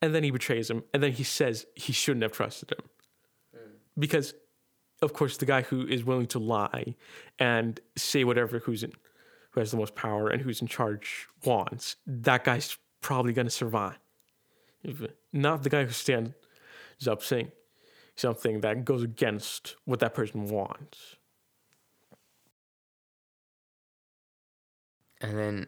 And 0.00 0.14
then 0.14 0.24
he 0.24 0.30
betrays 0.30 0.70
him, 0.70 0.82
and 0.92 1.02
then 1.02 1.12
he 1.12 1.22
says 1.22 1.66
he 1.74 1.92
shouldn't 1.92 2.22
have 2.22 2.32
trusted 2.32 2.72
him. 2.72 2.84
Because 3.98 4.34
of 5.02 5.12
course, 5.12 5.36
the 5.36 5.46
guy 5.46 5.62
who 5.62 5.86
is 5.86 6.04
willing 6.04 6.26
to 6.28 6.38
lie 6.38 6.94
and 7.38 7.80
say 7.96 8.24
whatever 8.24 8.60
who's 8.60 8.82
in, 8.82 8.92
who 9.50 9.60
has 9.60 9.72
the 9.72 9.76
most 9.76 9.94
power 9.94 10.28
and 10.28 10.40
who's 10.40 10.62
in 10.62 10.68
charge 10.68 11.26
wants, 11.44 11.96
that 12.06 12.44
guy's 12.44 12.78
probably 13.00 13.32
to 13.34 13.50
survive. 13.50 13.98
Not 15.32 15.62
the 15.62 15.70
guy 15.70 15.84
who 15.84 15.92
stands 15.92 16.30
up 17.08 17.22
saying 17.22 17.52
something 18.16 18.60
that 18.60 18.84
goes 18.84 19.02
against 19.02 19.76
what 19.84 20.00
that 20.00 20.14
person 20.14 20.48
wants. 20.48 21.16
And 25.20 25.38
then 25.38 25.66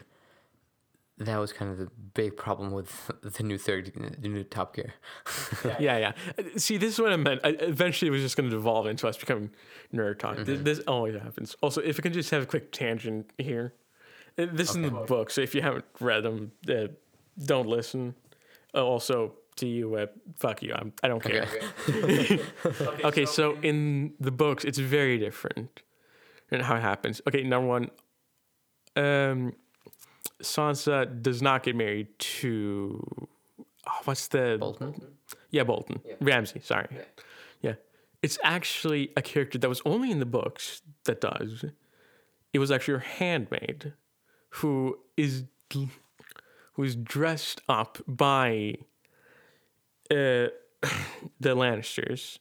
that 1.19 1.37
was 1.37 1.53
kind 1.53 1.71
of 1.71 1.79
the 1.79 1.89
big 2.15 2.37
problem 2.37 2.73
with 2.73 3.11
the 3.23 3.43
new 3.43 3.57
third, 3.57 3.93
the 4.19 4.29
new 4.29 4.45
Top 4.45 4.75
Gear. 4.75 4.95
Yeah, 5.79 5.99
yeah. 5.99 6.13
See, 6.57 6.77
this 6.77 6.95
is 6.95 7.01
what 7.01 7.13
I 7.13 7.17
meant. 7.17 7.41
I, 7.45 7.51
eventually, 7.61 8.09
it 8.09 8.13
was 8.13 8.23
just 8.23 8.37
going 8.37 8.51
to 8.51 8.57
devolve 8.57 8.87
into 8.87 9.07
us 9.07 9.17
becoming 9.17 9.51
nerd 9.93 10.19
talk. 10.19 10.39
This, 10.39 10.61
this 10.61 10.81
always 10.81 11.15
happens. 11.15 11.57
Also, 11.61 11.81
if 11.81 11.99
I 11.99 12.03
can 12.03 12.13
just 12.13 12.31
have 12.31 12.43
a 12.43 12.47
quick 12.47 12.73
tangent 12.73 13.31
here, 13.39 13.75
this 14.37 14.71
is 14.71 14.77
in 14.77 14.83
the 14.83 14.91
book, 14.91 15.31
so 15.31 15.41
if 15.41 15.55
you 15.55 15.63
haven't 15.63 15.85
read 16.01 16.25
them, 16.25 16.51
uh, 16.69 16.89
don't 17.45 17.69
listen. 17.69 18.15
Uh, 18.75 18.85
also, 18.85 19.35
to 19.57 19.67
you, 19.67 19.95
uh, 19.97 20.07
fuck 20.37 20.63
you. 20.63 20.75
I'm, 20.75 20.93
I 21.03 21.09
don't 21.09 21.23
care. 21.23 21.47
Okay, 23.05 23.27
so 23.39 23.57
in 23.63 24.15
the 24.21 24.31
books, 24.31 24.65
it's 24.65 24.79
very 24.79 25.19
different 25.19 25.83
and 26.51 26.63
how 26.63 26.77
it 26.77 26.83
happens. 26.83 27.21
Okay, 27.29 27.43
number 27.43 27.69
one, 27.69 27.91
um, 28.97 29.55
Sansa 30.43 31.23
does 31.23 31.43
not 31.43 31.63
get 31.63 31.77
married 31.77 32.19
to 32.19 33.29
oh, 33.87 34.01
what's 34.05 34.29
the 34.29 34.57
Bolton. 34.59 34.95
yeah 35.51 35.65
Bolton 35.65 36.01
Ramsay. 36.21 36.61
Sorry, 36.61 36.87
yeah. 37.61 37.75
it's 38.23 38.39
actually 38.43 39.11
a 39.17 39.23
character 39.23 39.59
that 39.59 39.69
was 39.69 39.83
only 39.85 40.11
in 40.11 40.19
the 40.19 40.27
books 40.27 40.83
that 41.05 41.21
does. 41.21 41.65
It 42.53 42.59
was 42.59 42.71
actually 42.71 42.95
her 42.95 43.01
handmaid, 43.01 43.93
who 44.51 44.99
is 45.17 45.45
who 45.73 46.83
is 46.83 46.95
dressed 46.97 47.61
up 47.69 47.99
by 48.07 48.77
uh, 50.11 50.49
the 51.41 51.55
Lannisters 51.55 52.39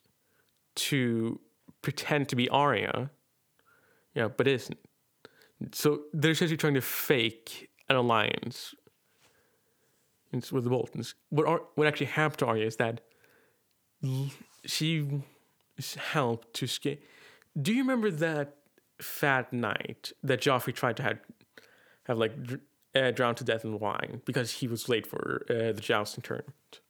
to 0.75 1.39
pretend 1.81 2.29
to 2.29 2.35
be 2.35 2.49
Arya, 2.49 3.11
yeah, 4.15 4.27
but 4.27 4.47
it 4.47 4.53
isn't. 4.53 4.79
So 5.71 6.03
they're 6.13 6.31
essentially 6.31 6.57
trying 6.57 6.73
to 6.73 6.81
fake 6.81 7.69
an 7.89 7.95
alliance 7.95 8.75
with 10.51 10.63
the 10.63 10.69
Boltons. 10.69 11.15
What 11.29 11.47
Ar- 11.47 11.63
what 11.75 11.87
actually 11.87 12.07
happened 12.07 12.39
to 12.39 12.45
Arya 12.47 12.65
is 12.65 12.77
that 12.77 13.01
she 14.65 15.07
helped 15.95 16.53
to 16.55 16.65
escape. 16.65 17.05
Do 17.59 17.71
you 17.73 17.83
remember 17.83 18.09
that 18.11 18.57
fat 19.01 19.53
night 19.53 20.11
that 20.23 20.41
Joffrey 20.41 20.73
tried 20.73 20.97
to 20.97 21.03
have, 21.03 21.19
have 22.05 22.17
like 22.17 22.41
dr- 22.43 22.61
uh, 22.95 23.11
drowned 23.11 23.37
to 23.37 23.43
death 23.43 23.63
in 23.63 23.79
wine 23.79 24.21
because 24.25 24.51
he 24.51 24.67
was 24.67 24.89
late 24.89 25.05
for 25.05 25.45
uh, 25.49 25.71
the 25.71 25.81
jousting 25.81 26.21
tournament? 26.21 26.81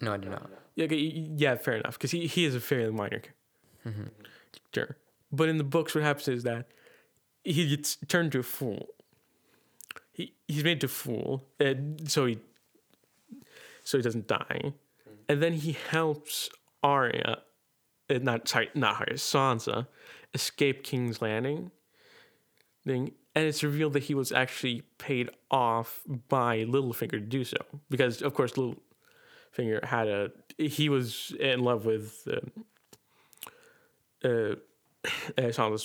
No, 0.00 0.12
I 0.12 0.16
do 0.16 0.28
not. 0.28 0.50
Yeah, 0.74 0.84
okay, 0.84 0.96
yeah, 0.96 1.56
fair 1.56 1.74
enough. 1.74 1.94
Because 1.94 2.10
he, 2.10 2.26
he 2.26 2.44
is 2.44 2.54
a 2.54 2.60
fairly 2.60 2.92
minor 2.92 3.22
character. 3.82 4.98
But 5.32 5.48
in 5.48 5.56
the 5.56 5.64
books, 5.64 5.94
what 5.94 6.04
happens 6.04 6.28
is 6.28 6.42
that 6.44 6.68
he 7.44 7.68
gets 7.68 7.96
turned 8.08 8.32
to 8.32 8.40
a 8.40 8.42
fool. 8.42 8.88
He 10.12 10.34
he's 10.48 10.64
made 10.64 10.80
to 10.80 10.88
fool, 10.88 11.44
uh, 11.60 11.74
so 12.06 12.26
he 12.26 12.38
so 13.84 13.98
he 13.98 14.02
doesn't 14.02 14.26
die, 14.26 14.72
and 15.28 15.42
then 15.42 15.52
he 15.52 15.76
helps 15.90 16.48
Arya, 16.82 17.38
uh, 18.08 18.18
not 18.22 18.48
sorry, 18.48 18.70
not 18.74 19.00
Arya, 19.00 19.14
Sansa, 19.14 19.86
escape 20.34 20.84
King's 20.84 21.20
Landing. 21.20 21.70
Thing, 22.86 23.12
and 23.34 23.44
it's 23.44 23.64
revealed 23.64 23.94
that 23.94 24.04
he 24.04 24.14
was 24.14 24.30
actually 24.30 24.82
paid 24.98 25.28
off 25.50 26.02
by 26.28 26.64
Littlefinger 26.64 27.10
to 27.10 27.20
do 27.20 27.42
so, 27.42 27.56
because 27.90 28.22
of 28.22 28.32
course 28.32 28.52
Littlefinger 29.56 29.84
had 29.84 30.08
a 30.08 30.30
he 30.58 30.88
was 30.88 31.34
in 31.38 31.60
love 31.60 31.84
with 31.84 32.26
uh, 34.24 34.26
uh, 34.26 34.54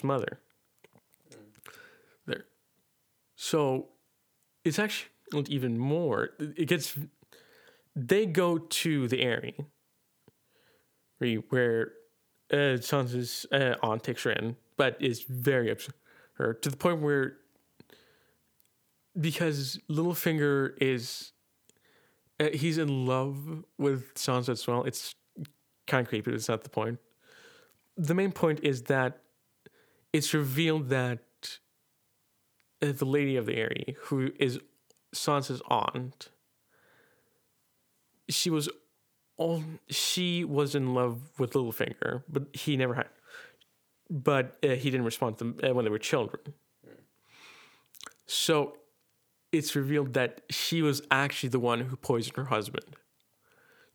mother. 0.03 0.39
There, 2.25 2.45
so 3.35 3.89
it's 4.63 4.79
actually 4.79 5.09
even 5.49 5.77
more. 5.77 6.29
It 6.39 6.67
gets 6.67 6.97
they 7.95 8.25
go 8.25 8.57
to 8.57 9.07
the 9.07 9.21
Eyrie 9.21 9.67
where 11.49 11.91
uh, 12.51 12.77
Sansa's 12.79 13.45
uh, 13.51 13.75
aunt 13.83 14.03
takes 14.03 14.23
her 14.23 14.31
in, 14.31 14.55
but 14.77 14.97
is 14.99 15.23
very 15.23 15.69
upset 15.69 15.95
her 16.33 16.53
to 16.53 16.69
the 16.69 16.77
point 16.77 17.01
where 17.01 17.37
because 19.19 19.79
Littlefinger 19.89 20.73
is 20.79 21.30
uh, 22.41 22.49
he's 22.53 22.77
in 22.77 23.05
love 23.05 23.63
with 23.77 24.13
Sansa 24.15 24.49
as 24.49 24.65
well. 24.67 24.83
It's 24.83 25.15
kind 25.87 26.03
of 26.03 26.09
creepy. 26.09 26.31
But 26.31 26.35
it's 26.35 26.49
not 26.49 26.63
the 26.63 26.69
point. 26.69 26.99
The 27.97 28.15
main 28.15 28.31
point 28.31 28.61
is 28.63 28.83
that 28.83 29.19
it's 30.11 30.33
revealed 30.33 30.89
that 30.89 31.19
uh, 32.81 32.91
the 32.93 33.05
lady 33.05 33.35
of 33.35 33.45
the 33.45 33.57
Eyrie, 33.57 33.95
who 34.03 34.31
is 34.39 34.59
Sansa's 35.13 35.61
aunt, 35.69 36.29
she 38.29 38.49
was 38.49 38.69
all 39.37 39.63
she 39.89 40.43
was 40.43 40.73
in 40.75 40.93
love 40.93 41.39
with 41.39 41.53
Littlefinger, 41.53 42.23
but 42.27 42.47
he 42.53 42.77
never 42.77 42.95
had. 42.95 43.09
But 44.09 44.57
uh, 44.63 44.69
he 44.69 44.89
didn't 44.89 45.05
respond 45.05 45.37
to 45.37 45.43
them 45.43 45.57
uh, 45.63 45.73
when 45.73 45.85
they 45.85 45.91
were 45.91 45.99
children. 45.99 46.41
So 48.25 48.77
it's 49.51 49.75
revealed 49.75 50.13
that 50.13 50.41
she 50.49 50.81
was 50.81 51.01
actually 51.11 51.49
the 51.49 51.59
one 51.59 51.81
who 51.81 51.95
poisoned 51.95 52.37
her 52.37 52.45
husband. 52.45 52.95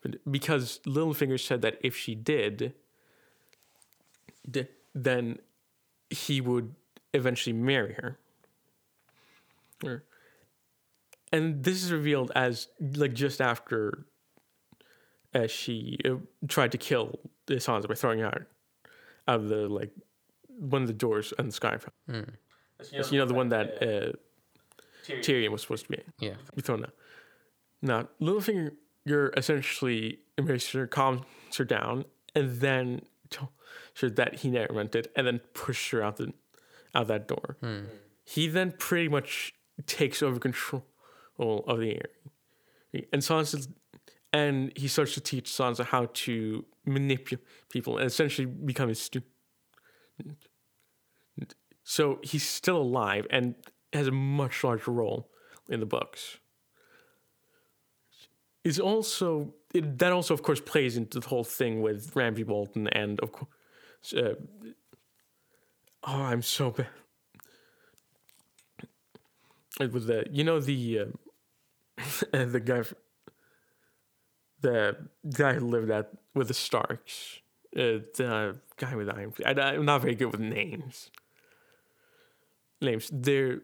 But 0.02 0.16
because 0.30 0.80
Littlefinger 0.86 1.40
said 1.40 1.62
that 1.62 1.78
if 1.82 1.96
she 1.96 2.14
did, 2.14 2.74
then 4.94 5.38
he 6.10 6.40
would 6.40 6.74
eventually 7.14 7.52
marry 7.54 7.94
her. 7.94 8.18
And 11.32 11.64
this 11.64 11.82
is 11.82 11.90
revealed 11.92 12.30
as 12.34 12.68
like 12.94 13.12
just 13.14 13.40
after 13.40 14.06
as 15.34 15.50
she 15.50 15.98
uh, 16.04 16.14
tried 16.48 16.72
to 16.72 16.78
kill 16.78 17.18
the 17.46 17.56
Sansa 17.56 17.88
by 17.88 17.94
throwing 17.94 18.20
her 18.20 18.26
out 18.26 18.42
out 19.28 19.40
of 19.40 19.48
the 19.48 19.68
like 19.68 19.90
one 20.58 20.82
of 20.82 20.88
the 20.88 20.94
doors 20.94 21.32
on 21.38 21.46
the 21.46 21.52
sky. 21.52 21.78
You 23.10 23.18
know 23.18 23.26
the 23.26 23.34
one 23.34 23.48
that 23.48 23.82
uh, 23.82 24.12
Tyrion 25.06 25.50
was 25.50 25.62
supposed 25.62 25.84
to 25.86 25.90
be 25.92 26.02
Yeah. 26.20 26.34
be 26.54 26.62
thrown 26.62 26.84
out. 26.84 26.94
Now, 27.82 28.08
Littlefinger, 28.20 28.72
you're 29.04 29.28
essentially 29.36 30.20
embraces 30.38 30.70
her, 30.72 30.86
calms 30.86 31.24
her 31.56 31.64
down, 31.64 32.04
and 32.34 32.60
then 32.60 33.02
tells 33.30 33.50
her 34.00 34.10
that 34.10 34.36
he 34.36 34.50
never 34.50 34.72
meant 34.72 34.94
it, 34.94 35.12
and 35.16 35.26
then 35.26 35.40
pushes 35.54 35.90
her 35.92 36.02
out 36.02 36.16
the 36.16 36.32
out 36.94 37.08
that 37.08 37.28
door. 37.28 37.56
Hmm. 37.60 37.84
He 38.24 38.48
then 38.48 38.72
pretty 38.72 39.08
much 39.08 39.54
takes 39.86 40.22
over 40.22 40.38
control 40.38 40.84
of 41.38 41.78
the 41.78 42.00
Eyrie, 42.94 43.08
and 43.12 43.22
Sansa, 43.22 43.68
and 44.32 44.72
he 44.76 44.88
starts 44.88 45.14
to 45.14 45.20
teach 45.20 45.50
Sansa 45.50 45.84
how 45.84 46.06
to 46.14 46.64
manipulate 46.84 47.44
people 47.68 47.98
and 47.98 48.06
essentially 48.06 48.46
become 48.46 48.88
his 48.88 49.00
student. 49.00 49.30
So 51.84 52.18
he's 52.22 52.46
still 52.48 52.78
alive 52.78 53.26
and 53.30 53.54
has 53.92 54.06
a 54.06 54.12
much 54.12 54.62
larger 54.64 54.90
role 54.90 55.28
in 55.68 55.80
the 55.80 55.86
books. 55.86 56.38
Is 58.64 58.80
also 58.80 59.54
it, 59.72 59.98
that 59.98 60.12
also 60.12 60.34
of 60.34 60.42
course 60.42 60.60
plays 60.60 60.96
into 60.96 61.20
the 61.20 61.28
whole 61.28 61.44
thing 61.44 61.82
with 61.82 62.14
Ramsay 62.16 62.42
Bolton 62.42 62.88
and 62.88 63.20
of 63.20 63.32
course, 63.32 63.48
uh, 64.16 64.34
oh 66.04 66.22
I'm 66.22 66.42
so 66.42 66.70
bad. 66.70 66.88
It 69.80 69.92
was 69.92 70.06
the 70.06 70.26
you 70.30 70.42
know 70.42 70.58
the 70.58 71.00
uh, 71.00 72.04
the 72.44 72.60
guy 72.60 72.82
the 74.62 74.96
guy 75.32 75.54
who 75.54 75.66
lived 75.66 75.90
at 75.90 76.10
with 76.34 76.48
the 76.48 76.54
Starks. 76.54 77.40
Uh, 77.74 78.00
the 78.16 78.58
guy 78.78 78.96
with 78.96 79.10
Iron. 79.10 79.32
I, 79.44 79.50
I'm 79.50 79.84
not 79.84 80.00
very 80.00 80.14
good 80.14 80.32
with 80.32 80.40
names. 80.40 81.10
Names. 82.80 83.10
They're 83.12 83.60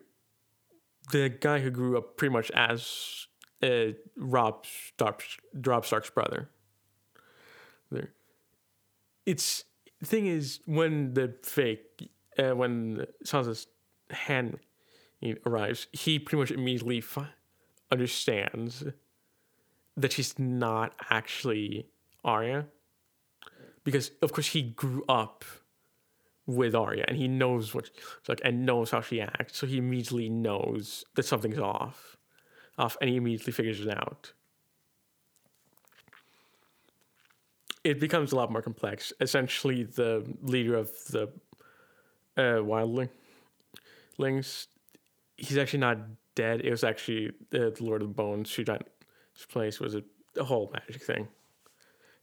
the 1.12 1.28
guy 1.28 1.60
who 1.60 1.70
grew 1.70 1.97
up 1.97 2.16
pretty 2.16 2.32
much 2.32 2.51
as 2.51 3.28
uh, 3.62 3.93
Rob 4.16 4.66
Stark's, 4.66 5.36
Rob 5.55 5.86
Stark's 5.86 6.10
brother. 6.10 6.51
There. 7.90 8.10
It's 9.24 9.64
the 10.01 10.06
thing 10.06 10.26
is 10.26 10.60
when 10.66 11.14
the 11.14 11.34
fake 11.44 12.10
uh, 12.39 12.56
when 12.56 13.06
Sansa's 13.24 13.66
hand 14.10 14.59
arrives, 15.47 15.86
he 15.93 16.18
pretty 16.18 16.40
much 16.40 16.51
immediately 16.51 17.02
understands 17.90 18.84
that 19.97 20.12
she's 20.12 20.39
not 20.39 20.94
actually 21.10 21.86
Arya, 22.24 22.66
because 23.84 24.10
of 24.22 24.32
course 24.32 24.48
he 24.48 24.62
grew 24.62 25.05
up 25.09 25.44
with 26.47 26.74
Arya 26.74 27.05
and 27.06 27.16
he 27.16 27.28
knows 27.28 27.74
what 27.74 27.90
like 28.28 28.40
and 28.44 28.66
knows 28.66 28.90
how 28.90 29.01
she 29.01 29.20
acts, 29.20 29.59
so 29.59 29.66
he 29.66 29.78
immediately 29.78 30.28
knows 30.28 31.05
that 31.14 31.24
something's 31.24 31.59
off, 31.59 32.16
off, 32.78 32.97
and 33.01 33.10
he 33.10 33.16
immediately 33.16 33.52
figures 33.52 33.81
it 33.81 33.97
out. 33.97 34.32
It 37.85 37.98
becomes 37.98 38.32
a 38.32 38.36
lot 38.36 38.52
more 38.52 38.62
complex. 38.62 39.12
Essentially, 39.20 39.82
the 39.82 40.24
leader 40.43 40.77
of 40.77 40.90
the 41.10 41.24
uh, 42.36 42.60
wildling 42.62 43.09
lings, 44.19 44.69
he's 45.36 45.59
actually 45.59 45.81
not 45.81 45.98
dead. 46.35 46.60
It 46.60 46.70
was 46.70 46.85
actually 46.85 47.28
uh, 47.28 47.70
the 47.70 47.77
Lord 47.81 48.02
of 48.02 48.09
the 48.09 48.14
Bones 48.14 48.55
who 48.55 48.64
got 48.64 48.86
his 49.35 49.47
place. 49.47 49.81
Was 49.81 49.94
a, 49.94 50.02
a 50.36 50.44
whole 50.44 50.70
magic 50.73 51.02
thing, 51.02 51.28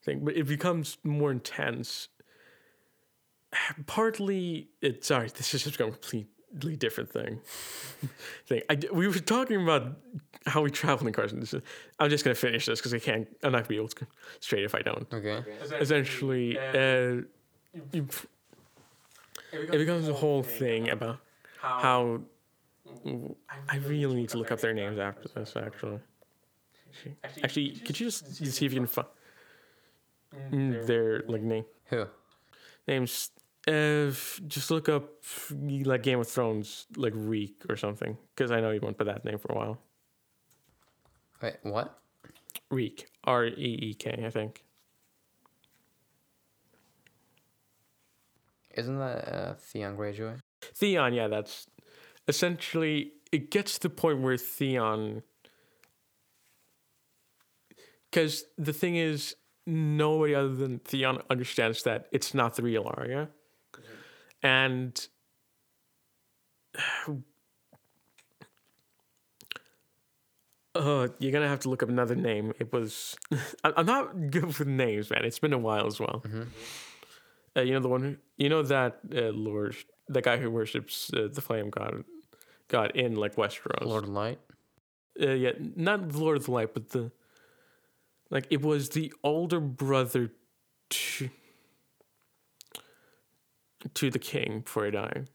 thing. 0.04 0.24
But 0.24 0.38
it 0.38 0.48
becomes 0.48 0.98
more 1.04 1.32
intense 1.32 2.08
partly 3.88 4.70
it 4.82 5.04
sorry 5.04 5.30
this 5.38 5.54
is 5.54 5.64
just 5.64 5.76
a 5.76 5.84
completely 5.84 6.76
different 6.78 7.10
thing. 7.12 7.40
Thing. 8.48 8.62
I, 8.70 8.80
we 8.94 9.08
were 9.08 9.14
talking 9.20 9.62
about 9.62 9.98
how 10.46 10.62
we 10.62 10.72
travel 10.72 11.06
in 11.06 11.14
cars 11.14 11.32
and 11.34 11.42
this 11.42 11.54
is, 11.54 11.62
i'm 12.00 12.10
just 12.10 12.24
going 12.24 12.34
to 12.34 12.40
finish 12.40 12.66
this 12.66 12.80
because 12.80 12.94
i 12.94 13.00
can't 13.00 13.28
i'm 13.44 13.52
not 13.52 13.58
going 13.60 13.64
to 13.66 13.70
be 13.70 13.76
able 13.76 13.88
to 13.90 13.96
go 14.06 14.08
straight 14.40 14.64
if 14.64 14.74
i 14.74 14.82
don't. 14.82 15.06
Okay. 15.14 15.44
essentially 15.80 16.58
uh, 16.58 17.22
you- 17.92 18.08
it 19.54 19.78
becomes 19.78 20.08
a 20.08 20.14
whole 20.14 20.42
thing 20.44 20.90
about 20.90 21.18
how 21.62 22.22
i 23.70 23.76
really 23.86 24.16
need 24.16 24.30
to 24.30 24.38
look 24.38 24.52
up 24.52 24.60
their 24.62 24.74
names 24.74 24.98
after 24.98 25.28
this 25.30 25.54
actually. 25.56 26.00
Actually 27.44 27.72
could 27.86 28.00
you 28.00 28.08
just 28.08 28.36
see 28.36 28.66
if 28.66 28.74
you 28.74 28.80
can 28.80 28.88
find 28.88 29.08
their 30.88 31.24
like 31.28 31.42
name? 31.42 31.66
Who? 31.86 32.06
names 32.88 33.30
uh 33.70 34.12
just 34.48 34.72
look 34.72 34.90
up 34.90 35.10
like 35.86 36.04
game 36.04 36.20
of 36.20 36.28
thrones 36.28 36.86
like 36.96 37.14
reek 37.16 37.64
or 37.70 37.76
something 37.78 38.18
because 38.36 38.52
i 38.52 38.60
know 38.60 38.72
you 38.72 38.80
went 38.82 38.98
by 38.98 39.06
that 39.06 39.24
name 39.26 39.38
for 39.38 39.52
a 39.52 39.56
while 39.56 39.78
Wait, 41.42 41.56
what? 41.64 42.00
reek 42.72 43.08
r-e-e-k 43.24 44.24
i 44.26 44.30
think 44.30 44.64
Isn't 48.76 49.00
that 49.00 49.34
uh, 49.34 49.54
Theon 49.56 49.98
Greyjoy? 49.98 50.40
theon 50.74 51.14
yeah 51.14 51.28
that's 51.28 51.68
essentially 52.28 53.12
it 53.32 53.52
gets 53.52 53.76
to 53.80 53.88
the 53.88 53.90
point 53.90 54.22
where 54.22 54.38
theon 54.38 55.22
because 58.10 58.44
the 58.58 58.74
thing 58.74 58.96
is 58.96 59.36
nobody 59.66 60.34
other 60.36 60.56
than 60.56 60.80
theon 60.80 61.20
understands 61.30 61.84
that 61.84 62.08
it's 62.12 62.34
not 62.34 62.56
the 62.56 62.64
real 62.64 62.92
Arya. 62.98 63.30
And 64.44 65.08
Uh, 70.76 71.08
you're 71.18 71.32
gonna 71.32 71.48
have 71.48 71.60
to 71.60 71.70
look 71.70 71.82
up 71.82 71.90
another 71.90 72.16
name. 72.16 72.54
It 72.60 72.72
was, 72.72 73.18
I'm 73.64 73.86
not 73.86 74.30
good 74.32 74.46
with 74.46 74.66
names, 74.66 75.10
man. 75.10 75.26
It's 75.26 75.40
been 75.40 75.52
a 75.52 75.58
while 75.58 75.88
as 75.88 76.00
well. 76.00 76.24
Uh, 77.58 77.62
you 77.62 77.74
know 77.74 77.80
the 77.80 77.90
one 77.90 78.02
who, 78.02 78.16
you 78.38 78.50
know 78.50 78.62
that 78.62 79.00
uh, 79.14 79.32
Lord, 79.34 79.76
the 80.08 80.22
guy 80.22 80.38
who 80.38 80.50
worships 80.52 81.12
uh, 81.14 81.28
the 81.32 81.42
flame 81.42 81.70
god, 81.70 82.06
god 82.68 82.92
in 82.92 83.16
like 83.16 83.36
Westeros. 83.36 83.84
Lord 83.84 84.04
of 84.04 84.10
Light? 84.12 84.40
Uh, 85.20 85.32
yeah, 85.32 85.52
not 85.76 86.10
the 86.10 86.20
Lord 86.20 86.38
of 86.38 86.46
the 86.46 86.52
Light, 86.52 86.74
but 86.74 86.90
the, 86.90 87.12
like 88.30 88.46
it 88.52 88.62
was 88.62 88.90
the 88.90 89.12
older 89.24 89.60
brother 89.60 90.32
to, 90.92 91.30
to 93.94 94.10
the 94.10 94.20
king 94.20 94.62
before 94.62 94.86
he 94.86 94.92
died. 94.92 95.30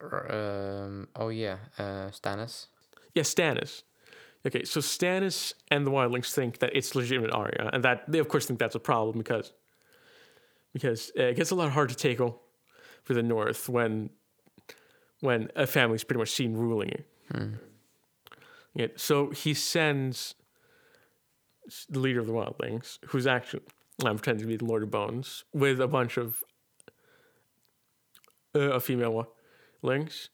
Um, 0.00 1.08
oh, 1.16 1.28
yeah. 1.28 1.58
Uh, 1.78 2.10
Stannis? 2.10 2.66
Yeah, 3.14 3.22
Stannis. 3.22 3.82
Okay, 4.46 4.64
so 4.64 4.80
Stannis 4.80 5.52
and 5.70 5.86
the 5.86 5.90
Wildlings 5.90 6.32
think 6.32 6.60
that 6.60 6.74
it's 6.74 6.94
legitimate 6.94 7.30
Arya, 7.30 7.70
and 7.72 7.84
that 7.84 8.10
they 8.10 8.18
of 8.18 8.28
course 8.28 8.46
think 8.46 8.58
that's 8.58 8.74
a 8.74 8.80
problem 8.80 9.18
because 9.18 9.52
because 10.72 11.12
uh, 11.18 11.24
it 11.24 11.36
gets 11.36 11.50
a 11.50 11.54
lot 11.54 11.70
hard 11.72 11.90
to 11.90 11.94
take 11.94 12.20
over 12.20 12.36
for 13.02 13.12
the 13.12 13.22
North 13.22 13.68
when 13.68 14.08
when 15.20 15.50
a 15.56 15.66
family's 15.66 16.04
pretty 16.04 16.20
much 16.20 16.30
seen 16.30 16.54
ruling 16.54 16.88
it. 16.88 17.06
Yeah, 18.72 18.86
so 18.96 19.30
he 19.30 19.52
sends 19.52 20.36
the 21.88 21.98
leader 21.98 22.20
of 22.20 22.26
the 22.26 22.32
Wildlings, 22.32 22.98
who's 23.08 23.26
actually 23.26 23.62
I'm 24.04 24.16
pretending 24.16 24.44
to 24.44 24.48
be 24.48 24.56
the 24.56 24.64
Lord 24.64 24.82
of 24.82 24.90
Bones, 24.90 25.44
with 25.52 25.80
a 25.80 25.88
bunch 25.88 26.16
of 26.16 26.42
uh, 28.54 28.58
of 28.58 28.84
female 28.84 29.26
Wildlings 29.82 30.28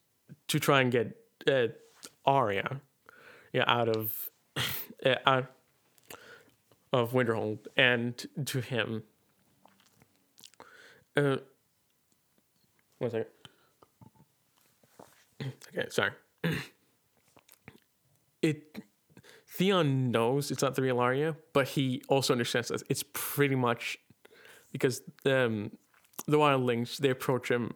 to 0.48 0.58
try 0.58 0.80
and 0.80 0.90
get 0.90 1.16
uh, 1.50 1.68
Arya 2.24 2.80
yeah, 3.52 3.64
out 3.66 3.88
of 3.88 4.28
uh, 5.04 5.14
out 5.24 5.50
of 6.92 7.12
Winterhold 7.12 7.66
and 7.76 8.26
to 8.44 8.60
him. 8.60 9.02
Uh, 11.16 11.36
one 12.98 13.10
second. 13.10 13.26
Okay, 15.68 15.86
sorry. 15.90 16.12
It 18.42 18.82
Theon 19.48 20.10
knows 20.10 20.50
it's 20.50 20.62
not 20.62 20.74
the 20.74 20.82
real 20.82 21.00
Arya, 21.00 21.36
but 21.52 21.68
he 21.68 22.02
also 22.08 22.34
understands 22.34 22.68
that 22.68 22.82
it's 22.88 23.04
pretty 23.12 23.54
much 23.54 23.98
because 24.70 25.02
um, 25.24 25.72
the 26.26 26.36
wildlings 26.36 26.98
they 26.98 27.10
approach 27.10 27.50
him. 27.50 27.74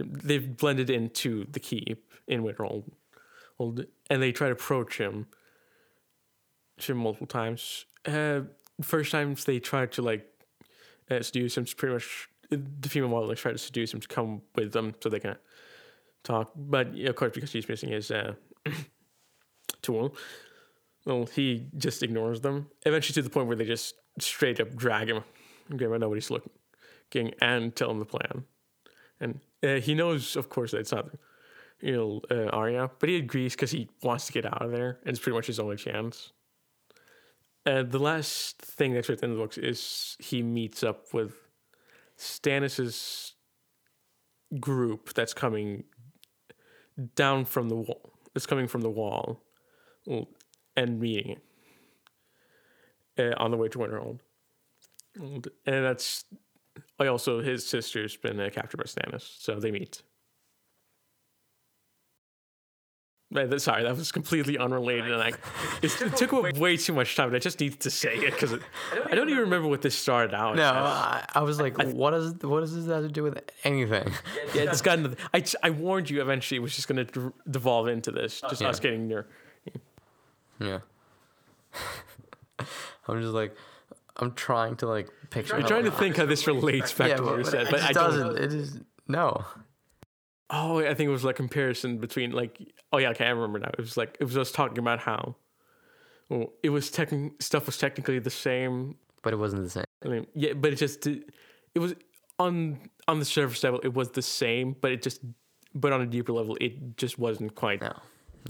They've 0.00 0.56
blended 0.56 0.90
into 0.90 1.46
the 1.50 1.60
keep 1.60 2.12
in 2.26 2.42
Winterhold, 2.42 2.90
Old- 3.58 3.86
and 4.10 4.22
they 4.22 4.32
try 4.32 4.48
to 4.48 4.52
approach 4.52 4.98
him. 4.98 5.26
Him 6.78 6.98
multiple 6.98 7.26
times. 7.26 7.86
Uh, 8.04 8.42
first 8.82 9.10
times 9.10 9.44
they 9.44 9.58
tried 9.58 9.92
to 9.92 10.02
like 10.02 10.26
uh, 11.10 11.22
seduce 11.22 11.56
him. 11.56 11.64
Pretty 11.64 11.94
much 11.94 12.28
the 12.50 12.88
female 12.88 13.10
wildlings 13.10 13.38
try 13.38 13.52
to 13.52 13.58
seduce 13.58 13.94
him 13.94 14.00
to 14.00 14.08
come 14.08 14.42
with 14.54 14.72
them 14.72 14.94
so 15.00 15.08
they 15.08 15.20
can 15.20 15.36
talk. 16.22 16.50
But 16.54 16.88
of 16.98 17.16
course, 17.16 17.32
because 17.34 17.52
he's 17.52 17.68
missing 17.68 17.90
his 17.90 18.10
uh, 18.10 18.34
tool, 19.82 20.14
well, 21.04 21.26
he 21.26 21.68
just 21.78 22.02
ignores 22.02 22.40
them. 22.40 22.68
Eventually, 22.84 23.14
to 23.14 23.22
the 23.22 23.30
point 23.30 23.46
where 23.46 23.56
they 23.56 23.64
just 23.64 23.94
straight 24.18 24.60
up 24.60 24.74
drag 24.74 25.08
him, 25.08 25.22
give 25.76 25.90
him 25.90 26.00
nobody's 26.00 26.30
looking, 26.30 27.32
and 27.40 27.74
tell 27.74 27.90
him 27.90 27.98
the 27.98 28.04
plan. 28.04 28.44
And 29.20 29.40
uh, 29.62 29.80
he 29.80 29.94
knows, 29.94 30.36
of 30.36 30.48
course, 30.48 30.72
that 30.72 30.78
it's 30.78 30.92
not 30.92 31.08
you 31.80 31.92
know 31.92 32.20
uh, 32.30 32.48
Arya, 32.50 32.90
but 32.98 33.08
he 33.08 33.16
agrees 33.16 33.54
because 33.54 33.70
he 33.70 33.88
wants 34.02 34.26
to 34.26 34.32
get 34.32 34.46
out 34.46 34.62
of 34.62 34.70
there, 34.70 34.98
and 35.02 35.10
it's 35.10 35.20
pretty 35.20 35.36
much 35.36 35.46
his 35.46 35.60
only 35.60 35.76
chance. 35.76 36.32
And 37.64 37.90
the 37.90 37.98
last 37.98 38.58
thing 38.58 38.94
that's 38.94 39.08
written 39.08 39.30
in 39.30 39.36
the 39.36 39.42
books 39.42 39.58
is 39.58 40.16
he 40.20 40.42
meets 40.42 40.82
up 40.84 41.12
with 41.12 41.34
Stannis's 42.16 43.34
group 44.60 45.12
that's 45.14 45.34
coming 45.34 45.84
down 47.16 47.44
from 47.44 47.68
the 47.68 47.74
wall. 47.74 48.12
It's 48.34 48.46
coming 48.46 48.68
from 48.68 48.82
the 48.82 48.90
wall, 48.90 49.42
and 50.76 51.00
meeting 51.00 51.40
uh, 53.18 53.34
on 53.36 53.50
the 53.50 53.56
way 53.56 53.68
to 53.68 53.78
Winterhold. 53.78 54.20
And 55.16 55.44
that's 55.64 56.24
I 56.98 57.06
also 57.06 57.40
his 57.40 57.66
sister's 57.66 58.16
been 58.16 58.40
uh, 58.40 58.48
captured 58.52 58.78
by 58.78 58.84
Stannis, 58.84 59.38
so 59.38 59.58
they 59.60 59.70
meet. 59.70 60.02
Right, 63.32 63.60
Sorry, 63.60 63.82
that 63.82 63.96
was 63.96 64.12
completely 64.12 64.56
unrelated, 64.56 65.10
and 65.10 65.20
I, 65.20 65.28
it, 65.82 66.00
it 66.00 66.16
took 66.16 66.32
up 66.32 66.56
way 66.58 66.76
too 66.76 66.92
much 66.92 67.16
time. 67.16 67.30
But 67.30 67.36
I 67.36 67.38
just 67.40 67.58
needed 67.58 67.80
to 67.80 67.90
say 67.90 68.14
it 68.14 68.32
because 68.32 68.54
I 69.10 69.16
don't 69.16 69.28
even 69.28 69.40
remember 69.42 69.66
what 69.68 69.82
this 69.82 69.96
started 69.98 70.32
out. 70.32 70.54
No, 70.54 70.62
as. 70.62 70.72
I, 70.74 71.26
I 71.34 71.40
was 71.42 71.60
like, 71.60 71.76
what 71.76 72.12
does 72.12 72.34
what 72.42 72.60
does 72.60 72.74
this 72.76 72.86
have 72.86 73.02
to 73.02 73.08
do 73.08 73.24
with 73.24 73.38
anything? 73.64 74.12
yeah, 74.54 74.62
it's 74.70 74.80
gotten. 74.80 75.16
I 75.34 75.42
I 75.62 75.70
warned 75.70 76.08
you. 76.08 76.22
Eventually, 76.22 76.56
it 76.56 76.60
was 76.60 76.76
just 76.76 76.86
going 76.86 77.04
to 77.04 77.34
devolve 77.50 77.88
into 77.88 78.12
this, 78.12 78.40
just 78.42 78.62
Yeah. 78.62 78.68
us 78.68 78.78
getting 78.78 79.08
near. 79.08 79.26
Yeah. 80.60 80.78
I'm 83.08 83.20
just 83.20 83.34
like, 83.34 83.54
I'm 84.18 84.32
trying 84.32 84.76
to 84.76 84.86
like 84.86 85.08
picture. 85.30 85.56
I'm 85.56 85.64
trying 85.64 85.84
to 85.84 85.90
think 85.90 86.16
how 86.16 86.26
this 86.26 86.46
relates 86.46 86.92
back 86.92 87.08
yeah, 87.10 87.16
to 87.16 87.22
what 87.22 87.36
but, 87.36 87.46
said, 87.46 87.66
it 87.66 87.70
but 87.70 87.80
just 87.80 87.90
I 87.90 87.92
don't. 87.92 88.10
doesn't. 88.10 88.38
It 88.38 88.52
is 88.52 88.80
no. 89.08 89.44
Oh, 90.48 90.78
I 90.78 90.94
think 90.94 91.08
it 91.08 91.12
was 91.12 91.24
like 91.24 91.36
comparison 91.36 91.98
between 91.98 92.32
like. 92.32 92.60
Oh 92.92 92.98
yeah, 92.98 93.10
okay, 93.10 93.26
I 93.26 93.30
remember 93.30 93.58
now. 93.58 93.70
It 93.70 93.80
was 93.80 93.96
like 93.96 94.16
it 94.20 94.24
was 94.24 94.36
us 94.36 94.52
talking 94.52 94.78
about 94.78 95.00
how. 95.00 95.36
Well, 96.28 96.52
it 96.62 96.70
was 96.70 96.90
tech 96.90 97.12
stuff 97.40 97.66
was 97.66 97.78
technically 97.78 98.18
the 98.18 98.30
same 98.30 98.96
But 99.22 99.32
it 99.32 99.36
wasn't 99.36 99.64
the 99.64 99.70
same. 99.70 99.84
I 100.04 100.08
mean, 100.08 100.26
yeah, 100.34 100.52
but 100.54 100.72
it 100.72 100.76
just 100.76 101.06
it 101.06 101.24
was 101.78 101.94
on 102.38 102.78
on 103.08 103.18
the 103.18 103.24
surface 103.24 103.62
level 103.64 103.80
it 103.82 103.92
was 103.94 104.10
the 104.10 104.22
same, 104.22 104.76
but 104.80 104.92
it 104.92 105.02
just 105.02 105.20
but 105.74 105.92
on 105.92 106.00
a 106.00 106.06
deeper 106.06 106.32
level 106.32 106.56
it 106.60 106.96
just 106.96 107.18
wasn't 107.18 107.54
quite. 107.54 107.80
No. 107.80 107.92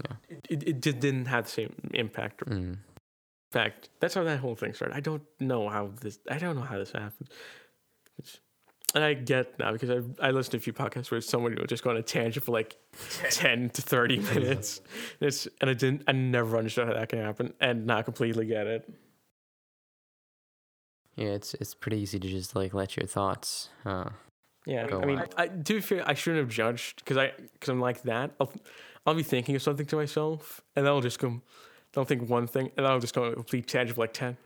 Yeah. 0.05 0.37
It, 0.49 0.63
it 0.67 0.81
just 0.81 0.99
didn't 0.99 1.25
have 1.25 1.45
the 1.45 1.51
same 1.51 1.73
impact. 1.93 2.45
Mm. 2.45 2.77
In 3.57 3.63
fact, 3.63 3.89
that's 3.99 4.13
how 4.13 4.23
that 4.23 4.39
whole 4.39 4.55
thing 4.55 4.73
started. 4.73 4.95
I 4.95 4.99
don't 4.99 5.23
know 5.39 5.67
how 5.67 5.89
this. 6.01 6.19
I 6.29 6.37
don't 6.37 6.55
know 6.55 6.61
how 6.61 6.77
this 6.77 6.91
happened. 6.91 7.29
It's, 8.19 8.39
and 8.93 9.03
I 9.03 9.15
get 9.15 9.57
now 9.57 9.71
because 9.71 9.89
I 9.89 10.27
I 10.27 10.31
listened 10.31 10.51
to 10.51 10.57
a 10.57 10.59
few 10.59 10.73
podcasts 10.73 11.09
where 11.09 11.19
somebody 11.21 11.55
would 11.55 11.67
just 11.67 11.83
go 11.83 11.89
on 11.89 11.97
a 11.97 12.03
tangent 12.03 12.45
for 12.45 12.51
like 12.51 12.77
ten 13.31 13.69
to 13.71 13.81
thirty 13.81 14.19
minutes. 14.19 14.81
And 15.19 15.27
it's 15.27 15.47
and 15.59 15.69
I 15.71 15.73
didn't. 15.73 16.03
I 16.07 16.11
never 16.11 16.55
understood 16.57 16.87
how 16.87 16.93
that 16.93 17.09
can 17.09 17.19
happen, 17.19 17.53
and 17.59 17.85
not 17.87 18.05
completely 18.05 18.45
get 18.45 18.67
it. 18.67 18.87
Yeah, 21.15 21.29
it's 21.29 21.55
it's 21.55 21.73
pretty 21.73 21.97
easy 21.99 22.19
to 22.19 22.27
just 22.27 22.55
like 22.55 22.75
let 22.75 22.95
your 22.95 23.07
thoughts. 23.07 23.69
Uh, 23.85 24.09
Yeah, 24.67 24.85
Go 24.87 25.01
I 25.01 25.05
mean, 25.05 25.17
on. 25.19 25.27
I, 25.37 25.47
to 25.47 25.73
be 25.73 25.81
fair, 25.81 26.03
I 26.07 26.13
shouldn't 26.13 26.41
have 26.41 26.49
judged 26.53 26.97
because 26.97 27.17
I 27.17 27.33
because 27.53 27.69
I'm 27.69 27.79
like 27.81 28.03
that. 28.03 28.31
I'll 28.39 28.53
I'll 29.05 29.15
be 29.15 29.23
thinking 29.23 29.55
of 29.55 29.61
something 29.63 29.85
to 29.87 29.95
myself, 29.95 30.61
and 30.75 30.85
then 30.85 30.93
I'll 30.93 31.01
just 31.01 31.17
go, 31.17 31.41
I'll 31.97 32.05
think 32.05 32.29
one 32.29 32.47
thing, 32.47 32.71
and 32.77 32.85
then 32.85 32.91
I'll 32.91 32.99
just 32.99 33.15
go 33.15 33.25
on 33.25 33.31
a 33.31 33.35
complete 33.35 33.67
tangent 33.67 33.95
for 33.95 34.01
like 34.01 34.13
ten, 34.13 34.37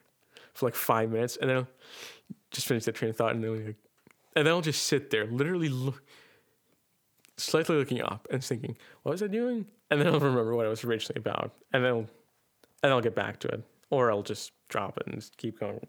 for 0.54 0.68
like 0.68 0.76
five 0.76 1.12
minutes, 1.12 1.38
and 1.38 1.50
then 1.50 1.58
I'll 1.58 1.68
just 2.52 2.68
finish 2.68 2.86
that 2.86 2.96
train 2.96 3.10
of 3.10 3.18
thought, 3.18 3.34
and 3.36 3.44
then 3.44 3.66
like, 3.66 3.76
and 4.36 4.48
then 4.48 4.54
I'll 4.54 4.62
just 4.62 4.84
sit 4.84 5.10
there, 5.10 5.26
literally 5.26 5.70
look, 5.70 6.02
slightly 7.38 7.76
looking 7.76 8.02
up 8.02 8.28
and 8.32 8.44
thinking, 8.44 8.78
what 9.04 9.12
was 9.12 9.24
I 9.24 9.28
doing? 9.28 9.66
And 9.90 10.00
then 10.00 10.08
I'll 10.08 10.20
remember 10.20 10.56
what 10.56 10.66
I 10.66 10.70
was 10.70 10.84
originally 10.84 11.20
about, 11.20 11.52
and 11.74 11.84
then 11.84 11.92
I'll, 11.92 12.08
and 12.84 12.94
I'll 12.94 13.02
get 13.02 13.16
back 13.16 13.40
to 13.42 13.48
it, 13.50 13.64
or 13.90 14.12
I'll 14.12 14.24
just 14.24 14.52
drop 14.70 14.98
it 14.98 15.08
and 15.08 15.16
just 15.16 15.38
keep 15.38 15.60
going. 15.60 15.86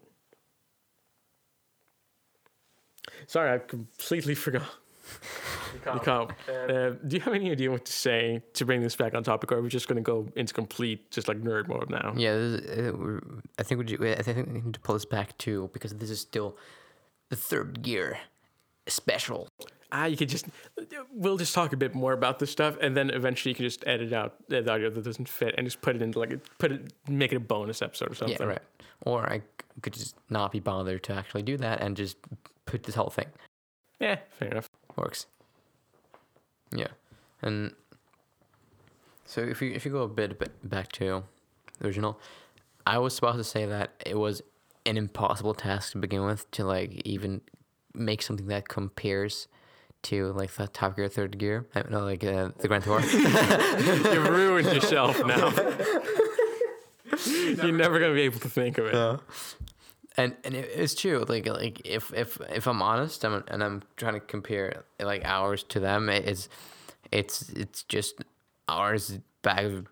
Sorry, 3.27 3.53
I 3.53 3.57
completely 3.59 4.35
forgot. 4.35 4.63
The 5.73 5.99
comp. 5.99 6.33
Uh, 6.47 6.89
do 7.07 7.15
you 7.15 7.19
have 7.21 7.33
any 7.33 7.51
idea 7.51 7.71
what 7.71 7.85
to 7.85 7.91
say 7.93 8.41
to 8.53 8.65
bring 8.65 8.81
this 8.81 8.95
back 8.95 9.13
on 9.13 9.23
topic, 9.23 9.51
or 9.51 9.57
are 9.57 9.61
we 9.61 9.69
just 9.69 9.87
going 9.87 9.97
to 9.97 10.01
go 10.01 10.27
into 10.35 10.53
complete, 10.53 11.11
just 11.11 11.27
like 11.27 11.41
nerd 11.41 11.67
mode 11.67 11.89
now? 11.89 12.13
yeah, 12.15 12.35
this 12.35 12.61
is, 12.61 12.93
uh, 12.93 13.19
I 13.59 13.63
think 13.63 13.79
we 13.79 13.85
ju- 13.85 14.15
I 14.17 14.21
think 14.21 14.47
we 14.47 14.53
need 14.61 14.73
to 14.73 14.79
pull 14.79 14.93
this 14.95 15.05
back 15.05 15.37
too 15.37 15.69
because 15.73 15.93
this 15.95 16.09
is 16.09 16.19
still 16.19 16.57
the 17.29 17.35
third 17.35 17.81
gear 17.81 18.19
special. 18.87 19.47
Ah, 19.91 20.05
you 20.05 20.17
could 20.17 20.29
just, 20.29 20.47
we'll 21.11 21.37
just 21.37 21.53
talk 21.53 21.71
a 21.71 21.77
bit 21.77 21.93
more 21.93 22.13
about 22.13 22.39
this 22.39 22.49
stuff, 22.51 22.75
and 22.81 22.97
then 22.97 23.11
eventually 23.11 23.51
you 23.51 23.55
can 23.55 23.65
just 23.65 23.83
edit 23.85 24.11
out 24.11 24.35
the 24.49 24.59
audio 24.71 24.89
that 24.89 25.03
doesn't 25.03 25.29
fit 25.29 25.53
and 25.55 25.67
just 25.67 25.81
put 25.81 25.95
it 25.95 26.01
into 26.01 26.17
like, 26.17 26.33
a, 26.33 26.39
put 26.57 26.71
it, 26.71 26.93
make 27.07 27.31
it 27.31 27.35
a 27.35 27.39
bonus 27.39 27.81
episode 27.81 28.11
or 28.11 28.15
something. 28.15 28.37
Yeah, 28.39 28.45
right. 28.45 28.61
Or 29.05 29.29
I 29.31 29.41
could 29.81 29.93
just 29.93 30.15
not 30.31 30.51
be 30.51 30.59
bothered 30.59 31.03
to 31.03 31.13
actually 31.13 31.43
do 31.43 31.57
that 31.57 31.81
and 31.81 31.95
just 31.95 32.17
put 32.65 32.83
this 32.83 32.95
whole 32.95 33.11
thing. 33.11 33.27
Yeah, 33.99 34.17
fair 34.39 34.49
enough. 34.49 34.67
Works. 34.95 35.27
Yeah, 36.75 36.87
and 37.41 37.73
so 39.25 39.41
if 39.41 39.61
you 39.61 39.71
if 39.71 39.85
you 39.85 39.91
go 39.91 40.03
a 40.03 40.07
bit 40.07 40.39
ba- 40.39 40.47
back 40.63 40.91
to 40.93 41.23
the 41.79 41.87
original, 41.87 42.19
I 42.85 42.97
was 42.97 43.15
supposed 43.15 43.37
to 43.37 43.43
say 43.43 43.65
that 43.65 43.91
it 44.05 44.17
was 44.17 44.41
an 44.85 44.97
impossible 44.97 45.53
task 45.53 45.93
to 45.93 45.97
begin 45.97 46.25
with 46.25 46.49
to 46.51 46.65
like 46.65 47.01
even 47.05 47.41
make 47.93 48.21
something 48.21 48.47
that 48.47 48.67
compares 48.67 49.47
to 50.03 50.33
like 50.33 50.51
the 50.53 50.67
Top 50.67 50.95
Gear 50.95 51.07
Third 51.07 51.37
Gear, 51.37 51.65
I 51.73 51.83
no, 51.89 52.01
like 52.01 52.23
uh, 52.23 52.49
the 52.57 52.67
Grand 52.67 52.83
Tour. 52.83 52.99
You've 54.13 54.27
ruined 54.27 54.73
yourself 54.73 55.23
now. 55.25 55.53
You're 57.25 57.71
never 57.71 57.99
going 57.99 58.11
to 58.11 58.15
be 58.15 58.23
able 58.23 58.39
to 58.39 58.49
think 58.49 58.77
of 58.77 58.87
it. 58.87 59.19
And 60.17 60.35
and 60.43 60.55
it, 60.55 60.69
it's 60.75 60.95
true. 60.95 61.23
Like 61.27 61.47
like 61.47 61.81
if 61.85 62.13
if 62.13 62.39
if 62.49 62.67
I'm 62.67 62.81
honest, 62.81 63.23
I'm, 63.25 63.43
and 63.47 63.63
I'm 63.63 63.83
trying 63.97 64.13
to 64.13 64.19
compare 64.19 64.83
like 65.01 65.23
ours 65.25 65.63
to 65.69 65.79
them, 65.79 66.09
it- 66.09 66.27
it's 66.27 66.49
it's 67.11 67.49
it's 67.49 67.83
just 67.83 68.23
ours 68.67 69.19
bag 69.41 69.65
of 69.65 69.87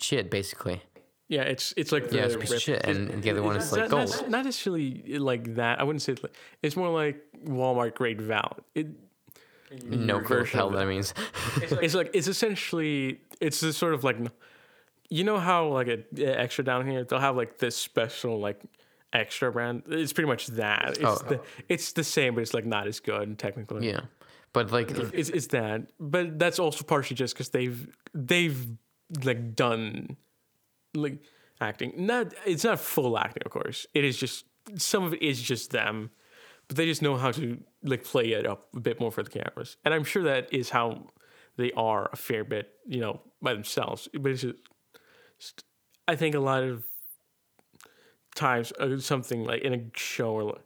shit 0.00 0.30
basically. 0.30 0.82
Yeah, 1.28 1.42
it's 1.42 1.72
it's 1.76 1.92
like 1.92 2.08
the 2.10 2.16
Yeah, 2.16 2.24
it's 2.24 2.34
a 2.34 2.38
piece 2.38 2.50
of 2.52 2.60
shit, 2.60 2.84
and, 2.84 3.08
and 3.10 3.22
the 3.22 3.30
other 3.30 3.42
one 3.42 3.56
is 3.56 3.70
like 3.72 3.88
not, 3.88 3.90
not- 3.90 4.08
gold. 4.18 4.30
Not 4.30 4.44
necessarily 4.44 5.18
like 5.18 5.54
that. 5.54 5.78
I 5.78 5.84
wouldn't 5.84 6.02
say 6.02 6.12
it's, 6.14 6.22
like, 6.24 6.34
it's 6.62 6.76
more 6.76 6.88
like 6.90 7.22
Walmart 7.46 7.94
grade 7.94 8.20
value. 8.20 8.50
It, 8.74 8.88
No 9.84 10.16
your 10.16 10.22
clue 10.22 10.22
what 10.22 10.28
the 10.28 10.34
version 10.34 10.58
hell 10.58 10.66
of 10.68 10.74
that 10.74 10.82
it. 10.82 10.88
means. 10.88 11.14
It's 11.80 11.94
like 11.94 12.10
it's 12.14 12.26
essentially 12.26 13.20
it's 13.40 13.60
this 13.60 13.76
sort 13.76 13.94
of 13.94 14.02
like 14.02 14.16
you 15.08 15.22
know 15.22 15.38
how 15.38 15.68
like 15.68 15.86
a, 15.86 15.98
a 16.18 16.40
extra 16.40 16.64
down 16.64 16.88
here 16.88 17.04
they'll 17.04 17.20
have 17.20 17.36
like 17.36 17.58
this 17.58 17.76
special 17.76 18.40
like 18.40 18.60
extra 19.12 19.50
brand. 19.52 19.82
It's 19.88 20.12
pretty 20.12 20.28
much 20.28 20.46
that. 20.48 20.98
Oh, 21.02 21.12
it's 21.14 21.22
Oh. 21.22 21.26
the 21.28 21.40
it's 21.68 21.92
the 21.92 22.04
same, 22.04 22.34
but 22.34 22.42
it's 22.42 22.54
like 22.54 22.66
not 22.66 22.86
as 22.86 23.00
good 23.00 23.38
technically. 23.38 23.88
Yeah, 23.88 24.02
but 24.52 24.70
like 24.70 24.90
It's, 24.90 25.30
it's 25.30 25.46
that, 25.48 25.88
but 25.98 26.38
that's 26.38 26.58
also 26.58 26.84
partially 26.84 27.16
just 27.16 27.34
because 27.34 27.50
they've 27.50 27.88
they've 28.14 28.66
like 29.24 29.54
done 29.54 30.16
like 30.94 31.18
acting. 31.60 31.92
Not 31.96 32.34
it's 32.46 32.64
not 32.64 32.80
full 32.80 33.18
acting, 33.18 33.42
of 33.44 33.50
course. 33.50 33.86
It 33.94 34.04
is 34.04 34.16
just 34.16 34.44
some 34.76 35.04
of 35.04 35.14
it 35.14 35.22
is 35.22 35.40
just 35.40 35.70
them, 35.70 36.10
but 36.68 36.76
they 36.76 36.86
just 36.86 37.02
know 37.02 37.16
how 37.16 37.32
to 37.32 37.58
like 37.82 38.04
play 38.04 38.32
it 38.32 38.46
up 38.46 38.68
a 38.76 38.80
bit 38.80 39.00
more 39.00 39.10
for 39.10 39.22
the 39.22 39.30
cameras. 39.30 39.76
And 39.84 39.92
I'm 39.94 40.04
sure 40.04 40.22
that 40.24 40.52
is 40.52 40.70
how 40.70 41.06
they 41.56 41.72
are 41.72 42.08
a 42.12 42.16
fair 42.16 42.44
bit, 42.44 42.70
you 42.86 43.00
know, 43.00 43.20
by 43.42 43.52
themselves. 43.54 44.08
But 44.14 44.32
it's 44.32 44.42
just, 45.38 45.64
I 46.06 46.14
think 46.16 46.34
a 46.34 46.40
lot 46.40 46.62
of 46.62 46.84
times 48.34 48.72
uh, 48.80 48.98
something 48.98 49.44
like 49.44 49.62
in 49.62 49.74
a 49.74 49.80
show 49.94 50.32
or 50.32 50.44
like, 50.44 50.60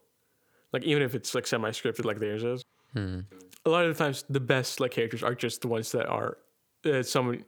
like 0.72 0.82
even 0.84 1.02
if 1.02 1.14
it's 1.14 1.34
like 1.34 1.46
semi-scripted 1.46 2.04
like 2.04 2.18
theirs 2.18 2.42
is 2.44 2.64
a 2.96 3.68
lot 3.70 3.84
of 3.86 3.96
the 3.96 4.04
times 4.04 4.24
the 4.30 4.38
best 4.40 4.78
like 4.80 4.90
characters 4.92 5.22
are 5.22 5.34
just 5.34 5.62
the 5.62 5.68
ones 5.68 5.90
that 5.92 6.06
are 6.06 6.38
uh, 6.84 7.02
someone 7.02 7.44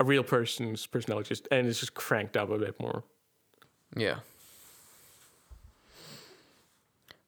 a 0.00 0.04
real 0.04 0.22
person's 0.22 0.86
personality 0.86 1.28
just 1.28 1.48
and 1.50 1.66
it's 1.66 1.80
just 1.80 1.94
cranked 1.94 2.36
up 2.36 2.50
a 2.50 2.58
bit 2.58 2.78
more. 2.80 3.02
Yeah. 3.96 4.18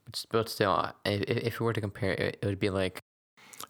But 0.05 0.25
But 0.31 0.49
still, 0.49 0.71
i- 0.71 0.93
i- 1.05 1.09
if 1.49 1.61
we 1.61 1.65
were 1.67 1.73
to 1.73 1.81
compare 1.81 2.13
it, 2.13 2.39
it 2.43 2.47
would 2.47 2.61
be 2.61 2.71
like 2.71 3.01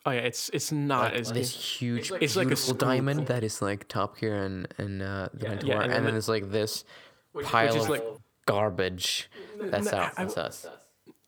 Oh 0.05 0.11
yeah, 0.11 0.21
it's 0.21 0.49
it's 0.53 0.73
not 0.73 1.15
as 1.15 1.33
this 1.33 1.53
huge, 1.55 2.11
It's 2.21 2.37
like 2.37 2.47
a 2.47 2.49
beautiful 2.51 2.75
diamond 2.75 3.27
that 3.29 3.43
is 3.45 3.63
like 3.63 3.87
Top 3.89 4.19
Gear 4.19 4.35
and 4.37 4.67
and 4.79 5.03
uh, 5.03 5.29
the 5.33 5.45
Yeah, 5.45 5.49
Mentor, 5.51 5.67
yeah, 5.69 5.75
and 5.75 5.83
and, 5.85 5.93
then 5.93 5.95
then 5.95 6.05
the- 6.05 6.11
there's 6.13 6.29
like 6.29 6.51
this 6.51 6.85
pile 7.45 7.75
is 7.77 7.85
of 7.85 7.89
like- 7.91 8.05
garbage. 8.47 9.29
That's 9.61 9.91
no, 9.93 9.99
us. 9.99 10.15
I- 10.17 10.41
us. 10.41 10.67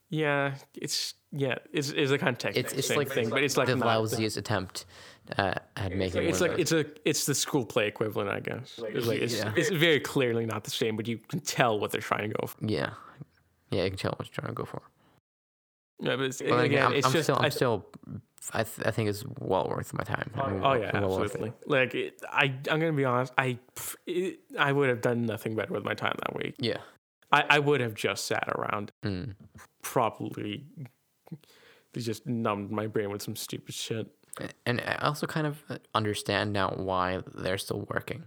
yeah, 0.09 0.55
it's 0.75 1.13
yeah, 1.31 1.55
it's 1.71 1.89
it's 1.91 2.11
a 2.11 2.17
kind 2.17 2.29
of 2.35 2.37
tech 2.39 2.57
It's 2.57 2.73
it's 2.73 2.89
like 2.95 3.09
thing, 3.09 3.29
but 3.29 3.43
it's 3.43 3.57
like 3.57 3.67
the 3.67 3.75
not- 3.75 3.87
lousiest 3.87 4.37
attempt 4.37 4.85
uh, 5.37 5.53
at 5.75 5.95
making. 5.95 6.23
It's 6.23 6.39
one 6.41 6.51
like 6.51 6.59
it's 6.59 6.71
a 6.71 6.85
it's 7.05 7.25
the 7.25 7.35
school 7.35 7.65
play 7.65 7.87
equivalent, 7.87 8.29
I 8.29 8.39
guess. 8.39 8.79
It's 8.83 9.05
like 9.05 9.19
it's, 9.21 9.35
Yeah. 9.35 9.53
it's 9.55 9.69
very 9.69 9.99
clearly 9.99 10.45
not 10.45 10.63
the 10.63 10.71
same, 10.71 10.95
but 10.95 11.07
you 11.07 11.17
can 11.19 11.39
tell 11.41 11.79
what 11.79 11.91
they're 11.91 12.01
trying 12.01 12.29
to 12.29 12.35
go 12.39 12.47
for. 12.47 12.57
yeah, 12.65 12.91
yeah. 13.69 13.83
You 13.83 13.89
can 13.91 13.99
tell 13.99 14.11
what 14.17 14.27
you're 14.27 14.33
trying 14.33 14.47
to 14.47 14.53
go 14.55 14.65
for. 14.65 14.81
Yeah, 16.01 16.15
but 16.15 16.25
it's, 16.25 16.39
But 16.41 16.49
then 16.55 16.59
again, 16.65 16.85
I'm, 16.87 16.93
it's 16.93 17.05
I'm 17.07 17.11
just 17.13 17.23
still, 17.25 17.35
I'm 17.35 17.45
I, 17.45 17.49
still, 17.49 17.85
I, 18.53 18.63
th- 18.63 18.87
I 18.87 18.91
think 18.91 19.09
it's 19.09 19.25
well 19.37 19.67
worth 19.67 19.93
my 19.93 20.03
time. 20.05 20.31
I 20.35 20.49
mean, 20.49 20.61
oh 20.63 20.73
yeah, 20.73 20.91
well 20.93 21.09
worth 21.19 21.35
it. 21.35 21.41
absolutely. 21.41 21.53
Like 21.65 21.93
it, 21.93 22.21
I 22.31 22.45
I'm 22.71 22.79
gonna 22.79 22.93
be 22.93 23.03
honest, 23.05 23.33
I 23.37 23.59
it, 24.07 24.39
I 24.57 24.71
would 24.71 24.87
have 24.89 25.01
done 25.01 25.25
nothing 25.25 25.55
better 25.55 25.73
with 25.73 25.83
my 25.83 25.93
time 25.93 26.15
that 26.25 26.35
week. 26.37 26.55
Yeah. 26.57 26.77
I, 27.31 27.43
I 27.49 27.59
would 27.59 27.81
have 27.81 27.93
just 27.93 28.25
sat 28.25 28.47
around, 28.55 28.91
Mm. 29.03 29.35
probably 29.81 30.65
just 31.97 32.25
numbed 32.27 32.71
my 32.71 32.87
brain 32.87 33.09
with 33.11 33.21
some 33.21 33.35
stupid 33.35 33.75
shit. 33.75 34.07
And 34.65 34.79
I 34.81 34.95
also 35.01 35.27
kind 35.27 35.45
of 35.47 35.61
understand 35.93 36.53
now 36.53 36.69
why 36.77 37.21
they're 37.35 37.57
still 37.57 37.85
working. 37.93 38.23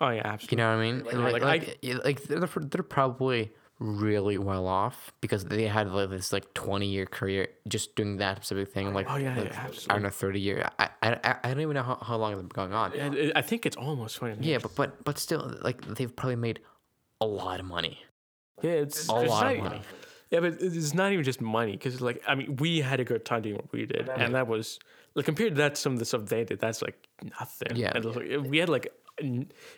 Oh 0.00 0.10
yeah, 0.10 0.22
absolutely. 0.24 0.54
You 0.54 0.56
know 0.64 0.76
what 0.76 0.82
I 0.82 0.92
mean? 0.92 1.04
Like- 1.04 1.32
Like, 1.32 1.42
like, 1.42 1.78
yeah, 1.82 1.96
like 2.04 2.22
they're, 2.24 2.40
they're 2.40 2.82
probably 2.82 3.50
really 3.78 4.36
well 4.36 4.66
off 4.66 5.10
because 5.22 5.44
they 5.46 5.66
had 5.66 5.90
like 5.90 6.10
this 6.10 6.32
like 6.34 6.52
20 6.52 6.86
year 6.86 7.06
career 7.06 7.48
just 7.68 7.96
doing 7.96 8.18
that 8.18 8.36
specific 8.44 8.74
thing. 8.74 8.92
Like, 8.92 9.06
Oh, 9.08 9.16
yeah, 9.16 9.34
yeah, 9.36 9.42
like, 9.42 9.88
I 9.88 9.94
don't 9.94 10.02
know, 10.02 10.10
30 10.10 10.38
year. 10.40 10.68
I, 10.78 10.88
I, 11.02 11.18
I- 11.24 11.36
I 11.44 11.48
don't 11.48 11.60
even 11.60 11.74
know 11.74 11.82
how, 11.82 11.96
how 12.02 12.16
long 12.16 12.32
it's 12.32 12.40
been 12.42 12.48
going 12.48 12.74
on. 12.74 12.92
And 12.92 13.32
I 13.34 13.40
think 13.40 13.64
it's 13.64 13.76
almost 13.76 14.16
twenty. 14.16 14.34
years. 14.34 14.46
Yeah, 14.46 14.58
but, 14.58 14.74
but, 14.74 15.04
but 15.04 15.18
still, 15.18 15.54
like, 15.62 15.80
they've 15.94 16.14
probably 16.14 16.36
made 16.36 16.60
a 17.22 17.26
lot 17.26 17.60
of 17.60 17.66
money. 17.66 17.98
Yeah, 18.62 18.70
it's, 18.72 19.08
A 19.08 19.12
lot 19.12 19.54
of 19.56 19.62
money. 19.62 19.82
Yeah, 20.30 20.40
but 20.40 20.58
it's 20.60 20.94
not 20.94 21.12
even 21.12 21.24
just 21.24 21.40
money 21.40 21.72
because, 21.72 22.00
like, 22.00 22.22
I 22.26 22.34
mean, 22.36 22.56
we 22.56 22.80
had 22.80 23.00
a 23.00 23.04
good 23.04 23.24
time 23.24 23.42
doing 23.42 23.56
what 23.56 23.72
we 23.72 23.84
did, 23.86 24.08
and 24.08 24.34
that 24.34 24.46
was 24.46 24.78
like 25.14 25.24
compared 25.24 25.54
to 25.54 25.58
that, 25.58 25.76
some 25.76 25.92
of 25.94 25.98
the 25.98 26.04
stuff 26.04 26.26
they 26.26 26.44
did, 26.44 26.60
that's 26.60 26.82
like 26.82 27.08
nothing. 27.40 27.76
Yeah. 27.76 27.92
and 27.94 28.04
like, 28.04 28.28
we 28.48 28.58
had 28.58 28.68
like, 28.68 28.92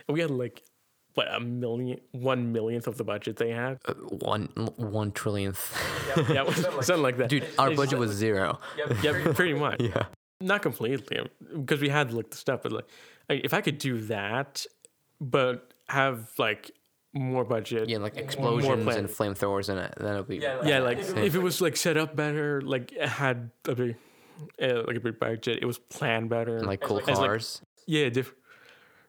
we 0.09 0.20
had 0.20 0.30
like, 0.30 0.62
what 1.14 1.32
a 1.34 1.40
million, 1.40 2.00
one 2.12 2.52
millionth 2.52 2.86
of 2.86 2.96
the 2.98 3.04
budget 3.04 3.36
they 3.36 3.50
have. 3.50 3.78
Uh, 3.86 3.94
one, 3.94 4.48
one 4.76 5.10
trillionth. 5.12 5.72
Yeah, 6.32 6.50
something 6.82 7.02
like 7.02 7.16
that. 7.18 7.28
Dude, 7.30 7.46
our 7.59 7.70
It's 7.70 7.76
budget 7.78 7.98
like- 7.98 8.09
was 8.09 8.16
zero. 8.16 8.60
yeah, 9.02 9.32
pretty 9.34 9.54
much. 9.54 9.80
Yeah. 9.82 10.04
Not 10.42 10.60
completely, 10.62 11.20
because 11.54 11.80
we 11.80 11.88
had 11.88 12.12
like 12.12 12.30
the 12.30 12.36
stuff, 12.36 12.60
but 12.64 12.72
like, 12.72 12.86
I 13.30 13.34
if 13.44 13.54
I 13.54 13.60
could 13.60 13.78
do 13.78 14.00
that, 14.06 14.66
but 15.20 15.72
have 15.88 16.30
like 16.36 16.72
more 17.14 17.44
budget, 17.44 17.89
Yeah, 17.89 17.98
like 17.98 18.16
explosions 18.16 18.86
and 18.97 19.09
flamethrowers 19.09 19.68
in 19.68 19.78
it. 19.78 19.94
Then 19.98 20.12
it'll 20.12 20.22
be. 20.24 20.39
yeah, 20.39 20.78
like 20.80 20.98
if 20.98 21.34
it 21.34 21.43
was 21.43 21.60
like 21.60 21.76
set 21.76 21.97
up 21.97 22.16
better, 22.16 22.60
like 22.62 22.93
it 22.93 23.09
had 23.09 23.51
a 23.68 23.74
big, 23.74 23.97
uh, 24.60 24.82
like 24.86 24.97
a 24.97 25.01
big 25.01 25.18
budget, 25.18 25.59
it 25.62 25.66
was 25.66 25.78
planned 25.78 26.30
better, 26.30 26.56
and, 26.56 26.66
like 26.66 26.80
cool 26.80 26.98
As, 27.01 27.06
like, 27.06 27.16
cars. 27.16 27.62
yeah, 27.86 28.09
different. 28.09 28.39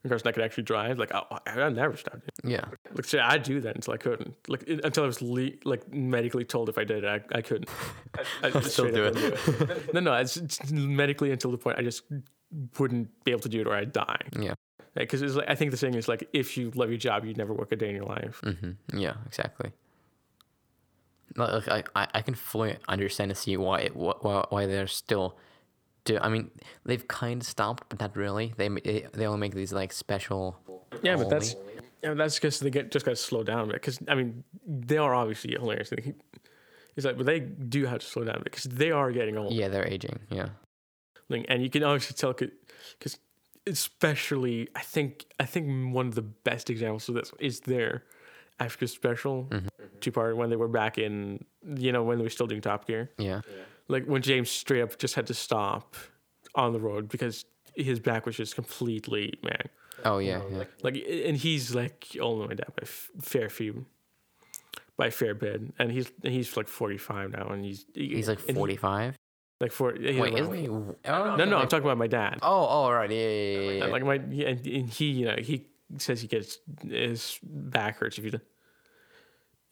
Cars 0.06 0.22
that 0.24 0.34
could 0.34 0.44
actually 0.44 0.64
drive, 0.64 1.00
like 1.00 1.14
I, 1.16 1.24
I 1.48 1.70
never 1.70 1.96
started. 1.96 2.24
yeah. 2.44 2.66
Like, 2.94 3.06
so 3.06 3.20
I'd 3.20 3.44
do 3.44 3.62
that 3.62 3.74
until 3.76 3.94
I 3.94 3.98
couldn't. 3.98 4.36
Like 4.50 4.64
it- 4.68 4.84
until 4.84 5.06
I 5.06 5.08
was 5.08 5.22
le- 5.22 5.52
like 5.64 5.94
medically 5.94 6.44
told 6.44 6.68
if 6.68 6.78
I 6.78 6.84
did, 6.84 7.06
I, 7.06 7.22
I 7.32 7.42
couldn't. 7.42 7.70
I, 8.44 8.52
I 8.54 8.60
still 8.64 8.92
do 8.92 9.06
up 9.06 9.14
wouldn't 9.16 9.46
do 9.46 9.64
it. 9.74 9.94
no, 9.94 10.02
no, 10.02 10.14
it's, 10.16 10.36
it's 10.36 10.70
medically 10.74 11.32
until 11.32 11.52
the 11.52 11.58
point 11.58 11.80
I 11.80 11.84
just 11.84 12.04
wouldn't 12.78 13.12
be 13.24 13.32
able 13.32 13.44
to 13.44 13.50
do 13.50 13.62
it 13.62 13.68
or 13.68 13.74
I'd 13.76 13.94
die. 13.94 14.20
Yeah. 14.38 14.56
Because 14.96 15.22
it's 15.22 15.36
like 15.36 15.50
I 15.50 15.56
think 15.56 15.72
the 15.72 15.78
saying 15.78 15.96
is 15.96 16.08
like 16.08 16.30
if 16.34 16.56
you 16.58 16.72
love 16.76 16.90
your 16.90 16.98
job, 16.98 17.26
you'd 17.26 17.38
never 17.38 17.54
work 17.54 17.72
a 17.72 17.76
day 17.76 17.90
in 17.90 17.96
your 17.96 18.06
life. 18.06 18.42
Mm-hmm. 18.44 18.98
Yeah, 18.98 19.16
exactly. 19.26 19.72
Like, 21.36 21.90
I, 21.96 22.08
I, 22.14 22.22
can 22.22 22.36
fully 22.36 22.78
understand 22.88 23.32
and 23.32 23.38
see 23.38 23.58
why 23.58 23.80
it, 23.80 23.96
why, 23.96 24.46
why 24.50 24.68
they're 24.68 24.86
still 24.86 25.36
do. 26.06 26.20
I 26.22 26.30
mean, 26.30 26.52
they've 26.86 27.08
kind 27.08 27.42
of 27.42 27.48
stopped, 27.48 27.86
but 27.90 28.00
not 28.00 28.16
really. 28.16 28.54
They 28.56 28.70
they 28.70 29.08
they 29.12 29.26
only 29.26 29.40
make 29.40 29.56
these 29.56 29.74
like 29.74 29.94
special. 29.94 30.60
Yeah, 31.02 31.16
but 31.16 31.30
that's 31.30 31.56
yeah, 32.04 32.14
that's 32.14 32.36
because 32.36 32.60
they 32.60 32.70
get 32.70 32.92
just 32.92 33.06
got 33.06 33.12
to 33.12 33.16
slow 33.16 33.44
down 33.44 33.62
a 33.62 33.66
bit. 33.66 33.74
because 33.76 34.00
I 34.08 34.16
mean 34.16 34.44
they 34.68 34.98
are 34.98 35.16
obviously 35.16 35.54
hilarious. 35.54 35.92
It's 36.96 37.06
like, 37.06 37.18
but 37.18 37.26
they 37.26 37.40
do 37.40 37.86
have 37.86 38.00
to 38.00 38.06
slow 38.06 38.24
down 38.24 38.36
a 38.36 38.40
bit 38.40 38.52
because 38.52 38.66
they 38.66 38.92
are 38.92 39.12
getting 39.12 39.38
old. 39.38 39.54
yeah, 39.54 39.68
they're 39.68 39.88
aging. 39.88 40.20
Yeah, 40.30 40.50
Like, 41.30 41.46
and 41.50 41.64
you 41.64 41.70
can 41.70 41.84
obviously 41.84 42.16
tell 42.16 42.34
because 42.34 43.18
especially 43.68 44.70
I 44.76 44.82
think 44.82 45.26
I 45.40 45.46
think 45.46 45.94
one 45.94 46.08
of 46.08 46.16
the 46.16 46.22
best 46.22 46.70
examples 46.70 47.08
of 47.10 47.16
this 47.16 47.32
is 47.40 47.62
their 47.62 48.04
Africa 48.60 48.88
special 48.88 49.48
Mm-hmm. 49.50 49.68
two 50.00 50.12
part 50.12 50.38
when 50.38 50.50
they 50.50 50.56
were 50.56 50.68
back 50.68 50.98
in 50.98 51.44
you 51.78 51.92
know 51.92 52.04
when 52.04 52.18
they 52.18 52.24
were 52.24 52.30
still 52.30 52.48
doing 52.48 52.62
Top 52.62 52.86
Gear. 52.88 53.10
yeah, 53.18 53.42
Like 53.88 54.06
when 54.06 54.22
James 54.22 54.50
straight 54.50 54.82
up 54.82 54.98
just 54.98 55.16
had 55.16 55.28
to 55.28 55.34
stop 55.34 55.96
on 56.56 56.74
the 56.74 56.80
road 56.80 57.10
because 57.10 57.46
his 57.76 58.00
back 58.00 58.26
was 58.26 58.36
just 58.38 58.54
completely 58.56 59.34
man. 59.44 59.70
oh 60.06 60.20
yeah, 60.20 60.42
yeah. 60.52 60.64
Like 60.84 60.96
and 60.98 61.38
he's 61.38 61.74
like 61.74 62.16
older 62.22 62.42
than 62.42 62.50
my 62.50 62.56
dad 62.56 62.68
by 62.76 62.82
a 62.82 62.84
f- 62.84 63.10
fair 63.22 63.50
few, 63.50 63.86
by 64.98 65.10
fair 65.10 65.34
bit, 65.34 65.62
and 65.80 65.92
he's 65.92 66.12
and 66.24 66.32
he's 66.34 66.56
like 66.56 66.68
forty 66.68 66.98
five 66.98 67.32
now, 67.32 67.48
and 67.48 67.66
he's 67.66 67.86
He's 67.96 68.28
like 68.28 68.40
forty 68.40 68.76
five. 68.76 69.16
Like 69.60 69.72
for 69.72 69.94
Wait, 69.94 70.18
like- 70.18 70.34
isn't 70.34 70.54
he? 70.54 70.68
Oh, 70.68 70.96
no 71.06 71.36
no 71.46 71.58
I'm 71.58 71.68
talking 71.68 71.86
about 71.86 71.98
my 71.98 72.08
dad. 72.08 72.40
Oh, 72.42 72.68
oh, 72.70 72.92
right. 72.92 73.10
Yeah, 73.10 73.18
yeah, 73.18 73.28
yeah, 73.30 73.60
yeah, 73.60 73.72
yeah. 73.72 73.86
Like 73.86 74.04
my 74.04 74.22
yeah, 74.30 74.48
and, 74.50 74.68
and 74.68 74.90
he 74.90 75.06
you 75.06 75.26
know 75.26 75.36
he 75.38 75.68
says 75.98 76.22
he 76.22 76.28
gets 76.28 76.58
his 76.88 77.40
back 77.44 77.98
hurts 78.00 78.18
if 78.18 78.26
you. 78.26 78.40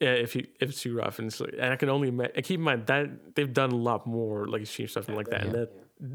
Yeah, 0.00 0.14
if 0.14 0.34
you 0.34 0.46
if 0.60 0.70
it's 0.70 0.82
too 0.82 0.96
rough, 0.96 1.20
and, 1.20 1.28
it's 1.28 1.40
like, 1.40 1.52
and 1.52 1.72
I 1.72 1.76
can 1.76 1.88
only 1.88 2.08
ima- 2.08 2.30
keep 2.30 2.58
in 2.58 2.64
mind 2.64 2.86
that 2.86 3.36
they've 3.36 3.52
done 3.52 3.70
a 3.70 3.76
lot 3.76 4.04
more 4.04 4.48
like 4.48 4.62
extreme 4.62 4.88
stuff 4.88 5.06
and 5.06 5.16
like 5.16 5.28
that, 5.28 5.42
and 5.42 5.52
that 5.52 5.70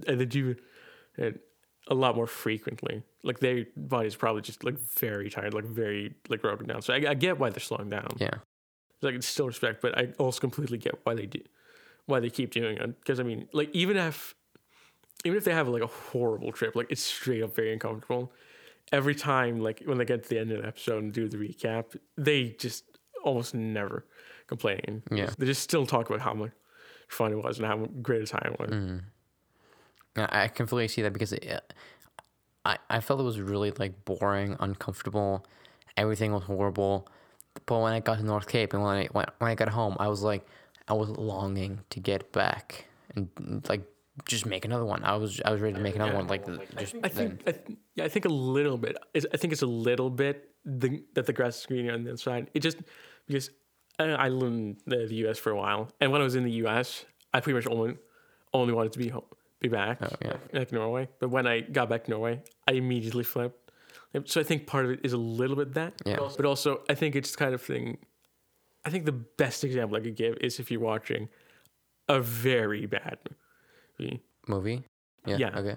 and 0.07 0.19
they 0.19 0.26
do 0.26 0.56
it 1.18 1.41
a 1.89 1.95
lot 1.95 2.15
more 2.15 2.27
frequently. 2.27 3.03
Like 3.23 3.39
their 3.39 3.65
body's 3.76 4.15
probably 4.15 4.41
just 4.41 4.64
like 4.64 4.77
very 4.77 5.30
tired, 5.30 5.53
like 5.53 5.65
very 5.65 6.15
like 6.30 6.41
broken 6.41 6.68
down. 6.68 6.81
So 6.81 6.94
I, 6.94 7.06
I 7.10 7.14
get 7.14 7.39
why 7.39 7.49
they're 7.49 7.60
slowing 7.60 7.89
down. 7.89 8.18
yeah. 8.18 8.35
Like 9.02 9.14
it's 9.14 9.27
still 9.27 9.45
respect, 9.48 9.81
but 9.81 9.98
I 9.98 10.14
also 10.18 10.39
completely 10.39 10.80
get 10.80 10.99
why 11.03 11.14
they 11.14 11.27
do, 11.27 11.41
why 12.07 12.19
they 12.19 12.29
keep 12.29 12.51
doing 12.51 12.77
it. 12.77 12.99
Because 12.99 13.19
I 13.19 13.23
mean, 13.23 13.47
like 13.53 13.69
even 13.73 13.95
if, 13.95 14.34
even 15.23 15.38
if 15.38 15.43
they 15.43 15.53
have 15.53 15.67
like 15.67 15.84
a 15.84 15.88
horrible 15.88 16.51
trip, 16.51 16.75
like 16.75 16.88
it's 16.89 17.03
straight 17.03 17.43
up 17.43 17.55
very 17.55 17.71
uncomfortable. 17.71 18.31
Every 18.91 19.15
time, 19.15 19.59
like 19.59 19.84
when 19.85 19.97
they 19.97 20.05
get 20.05 20.23
to 20.23 20.29
the 20.29 20.39
end 20.39 20.51
of 20.51 20.61
the 20.61 20.67
episode 20.67 21.03
and 21.03 21.13
do 21.13 21.27
the 21.27 21.38
recap, 21.38 21.97
they 22.17 22.49
just 22.51 22.85
almost 23.23 23.53
never 23.53 24.05
complain. 24.47 25.03
Yeah. 25.11 25.29
they 25.38 25.45
just 25.45 25.61
still 25.61 25.85
talk 25.85 26.09
about 26.09 26.21
how 26.21 26.34
much 26.34 26.51
fun 27.09 27.34
it 27.34 27.43
was 27.43 27.59
and 27.59 27.67
how 27.67 27.77
great 28.01 28.21
a 28.21 28.25
time 28.25 28.53
it 28.53 28.59
was. 28.59 28.69
Mm. 28.69 29.01
I 30.15 30.43
I 30.43 30.47
completely 30.47 30.88
see 30.88 31.01
that 31.01 31.13
because 31.13 31.34
it, 31.34 31.73
I 32.65 32.77
I 32.89 33.01
felt 33.01 33.19
it 33.19 33.23
was 33.23 33.39
really 33.39 33.71
like 33.71 34.05
boring, 34.05 34.55
uncomfortable. 34.59 35.45
Everything 35.97 36.31
was 36.31 36.43
horrible. 36.43 37.07
But 37.65 37.79
when 37.79 37.91
I 37.91 37.99
got 37.99 38.19
to 38.19 38.23
North 38.23 38.47
Cape 38.47 38.73
and 38.73 38.84
when 38.84 38.95
I 38.95 39.05
when, 39.07 39.25
when 39.39 39.51
I 39.51 39.55
got 39.55 39.69
home, 39.69 39.97
I 39.99 40.07
was 40.07 40.23
like, 40.23 40.45
I 40.88 40.93
was 40.93 41.09
longing 41.09 41.80
to 41.89 41.99
get 41.99 42.31
back 42.31 42.85
and 43.15 43.27
like 43.69 43.81
just 44.26 44.45
make 44.45 44.65
another 44.65 44.85
one. 44.85 45.03
I 45.03 45.15
was 45.15 45.41
I 45.45 45.51
was 45.51 45.61
ready 45.61 45.76
to 45.76 45.80
make 45.81 45.95
another 45.95 46.15
one. 46.15 46.27
Like 46.27 46.45
just 46.77 46.95
I 47.03 47.09
think, 47.09 47.41
I 47.45 47.51
th- 47.51 47.77
yeah, 47.95 48.05
I 48.05 48.09
think 48.09 48.26
a 48.26 48.30
little 48.30 48.77
bit. 48.77 48.97
I 49.15 49.38
think 49.38 49.53
it's 49.53 49.61
a 49.61 49.68
little 49.68 50.09
bit 50.09 50.49
the, 50.65 51.03
that 51.14 51.26
the 51.26 51.34
grass 51.34 51.59
is 51.59 51.65
greener 51.65 51.93
on 51.93 52.03
the 52.03 52.09
inside. 52.11 52.49
It 52.53 52.61
just 52.61 52.77
because 53.27 53.49
I, 53.99 54.05
I 54.05 54.30
lived 54.30 54.53
in 54.53 54.77
the, 54.85 55.05
the 55.07 55.15
U.S. 55.27 55.38
for 55.38 55.51
a 55.51 55.55
while, 55.55 55.89
and 56.01 56.11
when 56.11 56.22
I 56.22 56.23
was 56.23 56.35
in 56.35 56.43
the 56.43 56.51
U.S., 56.64 57.05
I 57.34 57.39
pretty 57.41 57.55
much 57.55 57.68
only 57.68 57.97
only 58.53 58.73
wanted 58.73 58.93
to 58.93 58.99
be 58.99 59.09
home, 59.09 59.26
be 59.59 59.68
back, 59.68 59.99
Oh, 60.01 60.07
yeah. 60.22 60.34
like 60.53 60.72
Norway. 60.72 61.09
But 61.19 61.30
when 61.30 61.45
I 61.45 61.61
got 61.61 61.89
back 61.89 62.05
to 62.05 62.11
Norway, 62.11 62.41
I 62.68 62.72
immediately 62.73 63.23
flipped. 63.23 63.72
So 64.26 64.39
I 64.41 64.43
think 64.43 64.65
part 64.68 64.85
of 64.85 64.91
it 64.91 65.01
is 65.03 65.14
a 65.14 65.18
little 65.18 65.55
bit 65.55 65.73
that, 65.73 65.93
Yeah. 66.05 66.18
but 66.38 66.45
also 66.45 66.81
I 66.89 66.95
think 66.95 67.15
it's 67.15 67.35
kind 67.35 67.53
of 67.53 67.61
thing. 67.61 67.97
I 68.88 68.89
think 68.89 69.03
the 69.03 69.11
best 69.11 69.65
example 69.65 69.97
I 69.97 69.99
could 69.99 70.15
give 70.15 70.38
is 70.39 70.61
if 70.61 70.72
you're 70.72 70.80
watching 70.80 71.27
a 72.07 72.22
very 72.22 72.85
bad 72.85 73.18
movie 73.99 74.22
movie. 74.47 74.84
Yeah. 75.26 75.38
Yeah. 75.38 75.59
Okay. 75.59 75.76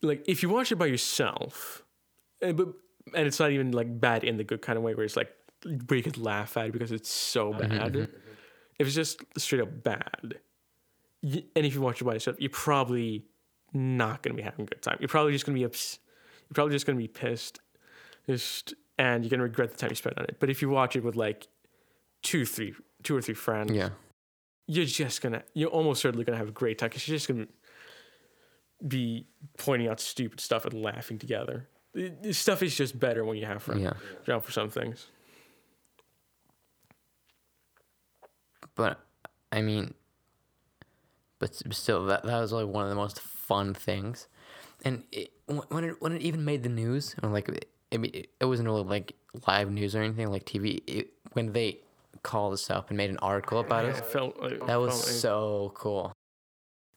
like 0.00 0.24
if 0.26 0.42
you 0.42 0.48
watch 0.48 0.72
it 0.72 0.76
by 0.76 0.86
yourself, 0.86 1.84
and, 2.40 2.56
but 2.56 2.68
and 3.14 3.26
it's 3.26 3.38
not 3.38 3.50
even 3.50 3.72
like 3.72 4.00
bad 4.00 4.24
in 4.24 4.38
the 4.38 4.44
good 4.44 4.62
kind 4.62 4.78
of 4.78 4.82
way 4.82 4.94
where 4.94 5.04
it's 5.04 5.16
like 5.16 5.30
where 5.86 5.98
you 5.98 6.02
could 6.02 6.16
laugh 6.16 6.56
at 6.56 6.68
it 6.68 6.72
because 6.72 6.92
it's 6.92 7.10
so 7.10 7.52
mm-hmm, 7.52 7.68
bad. 7.68 7.92
Mm-hmm. 7.92 8.16
If 8.78 8.86
it's 8.86 8.96
just 8.96 9.22
straight 9.36 9.60
up 9.60 9.82
bad, 9.82 10.38
y 11.22 11.44
and 11.54 11.66
if 11.66 11.74
you 11.74 11.82
watch 11.82 12.00
it 12.00 12.04
by 12.04 12.14
yourself, 12.14 12.36
you're 12.40 12.48
probably 12.48 13.26
not 13.74 14.22
gonna 14.22 14.34
be 14.34 14.42
having 14.42 14.62
a 14.62 14.68
good 14.68 14.80
time. 14.80 14.96
You're 14.98 15.08
probably 15.08 15.32
just 15.32 15.44
gonna 15.44 15.58
be 15.58 15.66
ups- 15.66 15.98
you're 16.48 16.54
probably 16.54 16.74
just 16.74 16.86
gonna 16.86 16.96
be 16.96 17.08
pissed 17.08 17.60
Just 18.26 18.72
and 18.96 19.24
you're 19.24 19.30
gonna 19.30 19.42
regret 19.42 19.72
the 19.72 19.76
time 19.76 19.90
you 19.90 19.96
spent 19.96 20.16
on 20.16 20.24
it. 20.24 20.36
But 20.40 20.48
if 20.48 20.62
you 20.62 20.70
watch 20.70 20.96
it 20.96 21.04
with 21.04 21.16
like 21.16 21.48
two, 22.26 22.44
three, 22.44 22.74
two 23.04 23.16
or 23.16 23.22
three 23.22 23.34
friends, 23.34 23.70
Yeah. 23.72 23.90
you're 24.66 24.84
just 24.84 25.22
gonna, 25.22 25.42
you're 25.54 25.70
almost 25.70 26.02
certainly 26.02 26.24
gonna 26.24 26.38
have 26.38 26.48
a 26.48 26.52
great 26.52 26.76
time 26.78 26.88
because 26.88 27.06
you're 27.06 27.16
just 27.16 27.28
gonna 27.28 27.46
be 28.86 29.26
pointing 29.58 29.88
out 29.88 30.00
stupid 30.00 30.40
stuff 30.40 30.64
and 30.64 30.74
laughing 30.74 31.18
together. 31.18 31.68
This 31.94 32.36
stuff 32.36 32.62
is 32.62 32.74
just 32.76 32.98
better 32.98 33.24
when 33.24 33.36
you 33.38 33.46
have 33.46 33.62
friends. 33.62 33.80
Yeah. 33.82 33.92
You 34.26 34.32
know, 34.34 34.40
for 34.40 34.50
some 34.52 34.68
things. 34.70 35.06
But 38.74 39.00
I 39.52 39.62
mean, 39.62 39.94
but 41.38 41.54
still, 41.74 42.04
that 42.06 42.24
that 42.24 42.40
was 42.40 42.52
like 42.52 42.66
one 42.66 42.84
of 42.84 42.90
the 42.90 42.96
most 42.96 43.20
fun 43.20 43.72
things, 43.72 44.26
and 44.84 45.04
it, 45.12 45.30
when 45.46 45.84
it 45.84 45.96
when 46.02 46.12
it 46.12 46.22
even 46.22 46.44
made 46.44 46.62
the 46.62 46.68
news, 46.68 47.14
or 47.22 47.30
like 47.30 47.48
it, 47.48 47.68
I 47.92 47.96
mean, 47.96 48.10
it, 48.12 48.30
it 48.40 48.44
wasn't 48.44 48.68
really 48.68 48.82
like 48.82 49.14
live 49.46 49.70
news 49.70 49.94
or 49.96 50.02
anything 50.02 50.30
like 50.30 50.44
TV. 50.44 50.82
It, 50.86 51.12
when 51.32 51.52
they 51.52 51.80
called 52.22 52.52
us 52.52 52.70
up 52.70 52.88
and 52.90 52.96
made 52.96 53.10
an 53.10 53.18
article 53.18 53.60
about 53.60 53.84
It 53.84 53.96
it, 53.96 54.04
felt 54.04 54.40
like, 54.40 54.66
that 54.66 54.76
was 54.80 54.92
felt 54.94 55.06
like- 55.06 55.14
so 55.14 55.72
cool. 55.74 56.12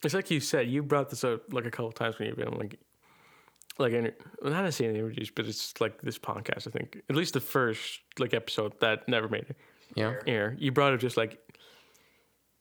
It's 0.04 0.14
like 0.14 0.32
you 0.32 0.40
said, 0.40 0.68
you 0.70 0.82
brought 0.82 1.10
this 1.10 1.24
up 1.24 1.52
like 1.52 1.66
a 1.66 1.72
couple 1.72 1.91
times 1.91 2.18
when 2.18 2.28
you've 2.30 2.38
been 2.38 2.52
like, 2.58 2.80
like 3.78 3.91
in, 3.94 4.12
well, 4.41 4.52
not 4.54 4.64
necessarily 4.64 4.98
in 4.98 5.04
interviews, 5.06 5.30
but 5.30 5.46
it's 5.46 5.80
like 5.82 6.02
this 6.02 6.18
podcast. 6.18 6.68
I 6.68 6.72
think 6.72 7.02
at 7.10 7.16
least 7.16 7.34
the 7.34 7.41
first 7.41 8.00
like 8.18 8.34
episode 8.34 8.80
that 8.80 9.08
never 9.10 9.28
made 9.28 9.44
it 9.50 9.58
Yeah, 9.96 10.16
air. 10.26 10.56
You 10.58 10.72
brought 10.72 10.94
up 10.94 11.00
just 11.02 11.18
like, 11.18 11.38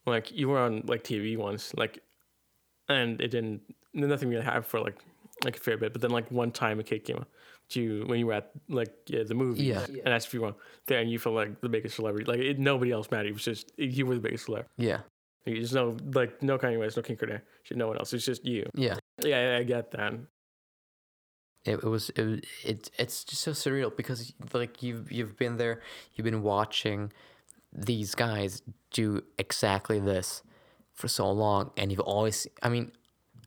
like 0.06 0.32
you 0.32 0.48
were 0.48 0.59
on 0.59 0.82
like 0.86 1.05
TV 1.05 1.36
once, 1.36 1.74
like, 1.74 2.02
and 2.89 3.20
it 3.20 3.28
didn't 3.28 3.62
nothing 3.94 4.28
really 4.30 4.43
happened 4.44 4.66
for 4.66 4.80
like 4.80 4.97
like 5.44 5.56
a 5.56 5.60
fair 5.60 5.76
bit. 5.76 5.93
But 5.93 6.02
then 6.02 6.10
like 6.10 6.30
one 6.32 6.51
time 6.51 6.80
a 6.80 6.82
kid 6.82 7.05
came 7.05 7.16
up 7.16 7.22
to 7.24 7.28
you 7.76 8.04
when 8.06 8.18
you 8.18 8.26
were 8.26 8.34
at 8.34 8.50
like 8.68 8.94
yeah, 9.06 9.22
the 9.24 9.34
movie, 9.34 9.64
Yeah. 9.64 9.84
and 10.04 10.08
asked 10.14 10.28
if 10.28 10.34
you 10.34 10.42
were 10.42 10.54
there, 10.86 11.00
and 11.00 11.10
you 11.10 11.18
felt 11.18 11.34
like 11.34 11.60
the 11.60 11.68
biggest 11.68 11.96
celebrity. 11.96 12.24
Like 12.30 12.40
it, 12.40 12.58
nobody 12.58 12.92
else 12.92 13.10
mattered. 13.10 13.28
It 13.28 13.34
was 13.34 13.44
just 13.44 13.72
you 13.76 14.06
were 14.06 14.14
the 14.14 14.20
biggest 14.20 14.46
celebrity. 14.46 14.70
yeah, 14.76 15.00
There's 15.44 15.72
no 15.72 15.96
like 16.14 16.42
no 16.42 16.58
Kanye 16.58 16.78
West, 16.78 16.96
no 16.96 17.02
Kim 17.02 17.16
Kardashian, 17.16 17.76
no 17.76 17.88
one 17.88 17.98
else. 17.98 18.12
It's 18.12 18.24
just 18.24 18.44
you. 18.44 18.68
yeah. 18.74 18.96
Yeah, 19.22 19.56
I 19.58 19.64
get 19.64 19.90
that. 19.92 20.14
It, 21.64 21.80
it 21.82 21.84
was 21.84 22.10
it, 22.10 22.46
it 22.64 22.90
it's 22.98 23.24
just 23.24 23.42
so 23.42 23.50
surreal 23.50 23.94
because 23.94 24.32
like 24.52 24.82
you've 24.82 25.10
you've 25.10 25.36
been 25.36 25.56
there, 25.56 25.82
you've 26.14 26.24
been 26.24 26.42
watching 26.42 27.12
these 27.72 28.14
guys 28.14 28.62
do 28.92 29.22
exactly 29.38 29.98
this 30.00 30.42
for 30.94 31.08
so 31.08 31.30
long, 31.30 31.72
and 31.76 31.90
you've 31.90 32.00
always 32.00 32.46
I 32.62 32.68
mean, 32.68 32.92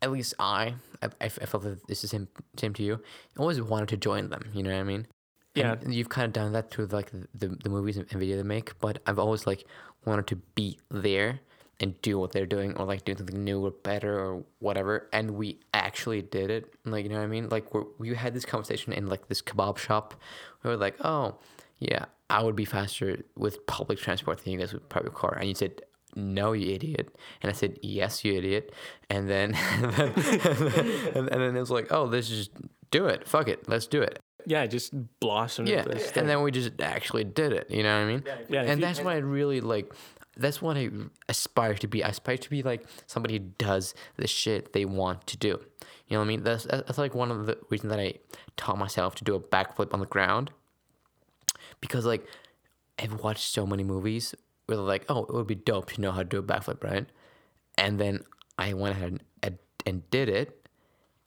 at 0.02 0.12
least 0.12 0.34
I 0.40 0.76
I, 1.02 1.10
I 1.20 1.30
felt 1.30 1.64
that 1.64 1.88
this 1.88 2.04
is 2.04 2.12
him 2.12 2.28
same 2.58 2.74
to 2.74 2.84
you. 2.84 3.02
Always 3.38 3.62
wanted 3.62 3.90
to 3.90 3.98
join 3.98 4.30
them. 4.30 4.50
You 4.54 4.64
know 4.64 4.72
what 4.72 4.80
I 4.80 4.84
mean? 4.84 5.08
Yeah. 5.56 5.74
And 5.74 5.94
you've 5.94 6.10
kind 6.10 6.26
of 6.26 6.34
done 6.34 6.54
that 6.54 6.72
through 6.72 6.88
like 6.88 7.12
the, 7.12 7.50
the, 7.50 7.70
movies 7.70 7.98
and 7.98 8.08
video 8.10 8.38
they 8.38 8.44
make, 8.44 8.80
but 8.80 9.00
I've 9.06 9.20
always 9.20 9.46
like 9.46 9.66
wanted 10.06 10.28
to 10.28 10.38
be 10.38 10.80
there 10.90 11.42
and 11.82 12.00
do 12.02 12.18
what 12.18 12.32
they're 12.32 12.46
doing 12.46 12.78
or 12.78 12.86
like 12.86 13.04
doing 13.04 13.18
something 13.18 13.44
new 13.44 13.66
or 13.66 13.72
better 13.72 14.18
or 14.18 14.44
whatever. 14.60 15.10
And 15.12 15.32
we 15.32 15.60
actually 15.74 16.22
did 16.22 16.50
it. 16.50 16.74
Like, 16.86 17.04
you 17.04 17.10
know 17.10 17.18
what 17.18 17.24
I 17.24 17.28
mean? 17.28 17.50
Like 17.50 17.74
we're, 17.74 17.84
we 17.98 18.16
had 18.16 18.34
this 18.34 18.46
conversation 18.46 18.94
in 18.94 19.08
like 19.08 19.28
this 19.28 19.42
kebab 19.42 19.78
shop. 19.78 20.14
We 20.64 20.70
were 20.70 20.78
like, 20.78 20.96
oh, 21.04 21.36
yeah, 21.80 22.06
I 22.30 22.44
would 22.44 22.56
be 22.56 22.66
faster 22.66 23.24
with 23.36 23.66
public 23.66 24.00
transport 24.00 24.44
than 24.44 24.54
you 24.54 24.60
guys 24.60 24.74
with 24.74 24.88
private 24.88 25.14
car. 25.16 25.38
And 25.38 25.50
you 25.50 25.56
said, 25.56 25.82
no, 26.16 26.54
you 26.54 26.74
idiot. 26.74 27.16
And 27.42 27.50
I 27.50 27.54
said, 27.54 27.80
yes, 27.82 28.24
you 28.24 28.34
idiot. 28.34 28.74
And 29.10 29.30
then, 29.30 29.54
and 29.74 29.94
then, 29.94 31.16
and, 31.16 31.28
then 31.30 31.56
it 31.56 31.60
was 31.60 31.72
like, 31.72 31.92
oh, 31.92 32.04
let's 32.06 32.30
just 32.30 32.52
do 32.92 33.06
it. 33.06 33.28
Fuck 33.28 33.48
it. 33.48 33.68
Let's 33.68 33.88
do 33.88 34.02
it. 34.02 34.20
Yeah, 34.46 34.66
just 34.66 34.94
blossomed. 35.20 35.68
Yeah, 35.68 35.84
this 35.84 36.12
and 36.16 36.28
then 36.28 36.42
we 36.42 36.52
just 36.52 36.82
actually 36.82 37.24
did 37.24 37.54
it. 37.54 37.70
You 37.70 37.84
know 37.84 37.94
what 37.94 38.04
I 38.04 38.06
mean? 38.06 38.24
Yeah, 38.50 38.64
if 38.64 38.70
and 38.70 38.82
that's 38.84 39.00
what 39.00 39.14
I 39.14 39.18
really 39.18 39.62
like. 39.62 39.94
That's 40.38 40.62
what 40.62 40.78
I 40.78 40.90
aspire 41.30 41.76
to 41.76 41.88
be. 41.88 42.04
I 42.04 42.10
aspire 42.10 42.38
to 42.38 42.50
be 42.50 42.64
like 42.64 42.86
somebody 43.06 43.36
who 43.36 43.46
does 43.58 43.94
the 44.18 44.28
shit 44.28 44.74
they 44.74 44.86
want 44.86 45.28
to 45.28 45.38
do. 45.38 45.60
You 46.08 46.16
know 46.16 46.20
what 46.20 46.26
I 46.26 46.28
mean? 46.28 46.44
That's 46.44 46.64
that's 46.66 46.98
like 46.98 47.14
one 47.14 47.32
of 47.32 47.46
the 47.46 47.58
reasons 47.70 47.92
that 47.92 48.00
I 48.00 48.16
taught 48.58 48.78
myself 48.78 49.16
to 49.16 49.24
do 49.24 49.36
a 49.36 49.40
backflip 49.40 49.94
on 49.94 50.00
the 50.00 50.06
ground. 50.06 50.52
Because 51.80 52.06
like 52.06 52.26
I've 52.98 53.22
watched 53.22 53.52
so 53.52 53.66
many 53.66 53.84
movies 53.84 54.34
where 54.72 54.78
they're 54.78 54.86
like, 54.86 55.06
oh, 55.10 55.24
it 55.26 55.34
would 55.34 55.48
be 55.48 55.56
dope 55.56 55.92
to 55.94 56.02
know 56.02 56.12
how 56.12 56.20
to 56.20 56.24
do 56.24 56.40
a 56.40 56.44
backflip, 56.44 56.84
right? 56.84 57.06
And 57.78 58.00
then 58.00 58.24
I 58.58 58.74
went 58.74 58.96
ahead 58.98 59.20
and, 59.44 59.58
and 59.86 60.10
did 60.10 60.30
it. 60.30 60.68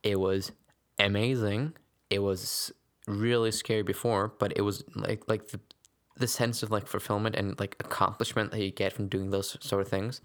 It 0.02 0.18
was 0.18 0.52
amazing. 0.98 1.74
It 2.10 2.18
was 2.20 2.72
really 3.06 3.50
scary 3.52 3.82
before, 3.82 4.28
but 4.38 4.52
it 4.56 4.62
was 4.62 4.84
like 4.94 5.22
like 5.28 5.48
the 5.48 5.60
the 6.16 6.28
sense 6.28 6.62
of 6.62 6.70
like 6.70 6.86
fulfillment 6.86 7.34
and 7.34 7.58
like 7.58 7.74
accomplishment 7.80 8.52
that 8.52 8.60
you 8.60 8.70
get 8.70 8.92
from 8.92 9.08
doing 9.08 9.30
those 9.30 9.56
sort 9.60 9.82
of 9.82 9.88
things 9.88 10.20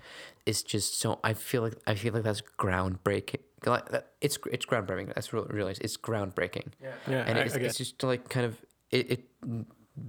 is 0.46 0.62
just 0.62 1.00
so 1.00 1.20
I 1.24 1.34
feel 1.34 1.64
like 1.64 1.76
I 1.88 1.96
feel 1.96 2.14
like 2.14 2.24
that's 2.24 2.44
groundbreaking. 2.60 3.40
Like, 3.66 3.90
that- 3.90 4.12
It's 4.22 4.38
it's 4.52 4.66
groundbreaking. 4.66 5.14
That's 5.16 5.34
real 5.34 5.46
realize 5.46 5.80
it's 5.80 5.98
groundbreaking. 5.98 6.68
yeah, 6.82 6.94
yeah 7.10 7.24
and 7.28 7.38
I- 7.38 7.42
it's, 7.42 7.56
I 7.56 7.60
it's 7.60 7.78
just 7.78 8.04
like 8.04 8.30
kind 8.30 8.46
of 8.46 8.64
it, 8.92 9.12
it 9.12 9.26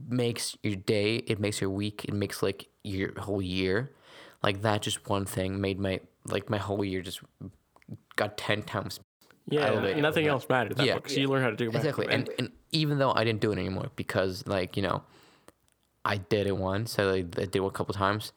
makes 0.08 0.56
your 0.62 0.76
day, 0.76 1.16
it 1.16 1.38
makes 1.40 1.60
your 1.60 1.70
week, 1.70 2.04
it 2.04 2.14
makes 2.14 2.42
like 2.42 2.68
your 2.85 3.19
whole 3.20 3.43
year. 3.43 3.90
Like 4.43 4.62
that 4.62 4.82
just 4.82 5.09
one 5.09 5.24
thing 5.24 5.61
made 5.61 5.78
my 5.78 6.01
like 6.27 6.48
my 6.48 6.59
whole 6.59 6.85
year 6.85 7.02
just 7.02 7.20
got 8.16 8.36
ten 8.36 8.62
times 8.62 9.01
yeah, 9.48 9.66
elevated 9.66 10.02
nothing 10.02 10.27
else 10.27 10.47
mattered. 10.48 10.77
That 10.77 10.86
Yeah. 10.86 10.94
book. 10.94 11.09
So 11.09 11.20
you 11.20 11.28
learn 11.28 11.43
how 11.43 11.51
to 11.51 11.57
do 11.57 11.69
it. 11.69 11.74
Exactly. 11.74 12.07
And 12.09 12.28
and 12.39 12.52
even 12.73 12.98
though 12.98 13.12
I 13.12 13.24
didn't 13.24 13.40
do 13.40 13.52
it 13.52 13.59
anymore 13.59 13.90
because 13.97 14.47
like, 14.47 14.77
you 14.77 14.82
know, 14.82 15.02
I 16.05 16.16
did 16.16 16.47
it 16.47 16.57
once, 16.57 16.93
so 16.93 17.11
like, 17.11 17.39
I 17.39 17.44
did 17.44 17.57
it 17.57 17.62
a 17.65 17.70
couple 17.70 17.94
times 17.94 18.32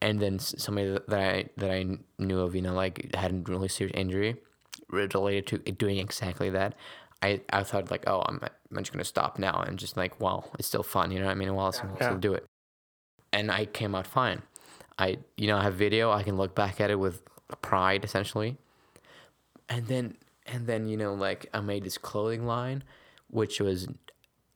and 0.00 0.18
then 0.20 0.38
somebody 0.38 0.90
that 0.90 1.08
that 1.08 1.20
I 1.20 1.48
that 1.56 1.70
I 1.70 1.98
knew 2.18 2.40
of, 2.40 2.54
you 2.54 2.62
know, 2.62 2.74
like 2.74 3.14
had 3.14 3.32
a 3.32 3.50
really 3.50 3.68
serious 3.68 3.94
injury 3.96 4.36
related 4.88 5.46
to 5.48 5.58
doing 5.58 5.98
exactly 5.98 6.50
that. 6.50 6.74
I, 7.22 7.40
I 7.52 7.62
thought 7.62 7.88
like, 7.90 8.04
oh, 8.08 8.22
I'm, 8.26 8.40
I'm 8.42 8.78
just 8.78 8.92
gonna 8.92 9.04
stop 9.04 9.38
now 9.38 9.60
and 9.60 9.78
just 9.78 9.96
like, 9.96 10.20
well, 10.20 10.50
it's 10.58 10.66
still 10.66 10.82
fun, 10.82 11.12
you 11.12 11.20
know 11.20 11.26
what 11.26 11.32
I 11.32 11.34
mean? 11.34 11.54
Well, 11.54 11.66
I'll 11.66 11.72
still, 11.72 11.90
Yeah. 12.00 12.06
still 12.06 12.18
do 12.18 12.34
it, 12.34 12.44
and 13.32 13.50
I 13.50 13.66
came 13.66 13.94
out 13.94 14.06
fine. 14.06 14.42
I 14.98 15.18
you 15.36 15.46
know 15.46 15.56
I 15.56 15.62
have 15.62 15.74
video. 15.74 16.10
I 16.10 16.22
can 16.22 16.36
look 16.36 16.54
back 16.54 16.80
at 16.80 16.90
it 16.90 16.96
with 16.96 17.22
pride, 17.60 18.04
essentially, 18.04 18.56
and 19.68 19.86
then 19.86 20.16
and 20.46 20.66
then 20.66 20.88
you 20.88 20.96
know 20.96 21.14
like 21.14 21.46
I 21.54 21.60
made 21.60 21.84
this 21.84 21.98
clothing 21.98 22.46
line, 22.46 22.84
which 23.28 23.60
was 23.60 23.88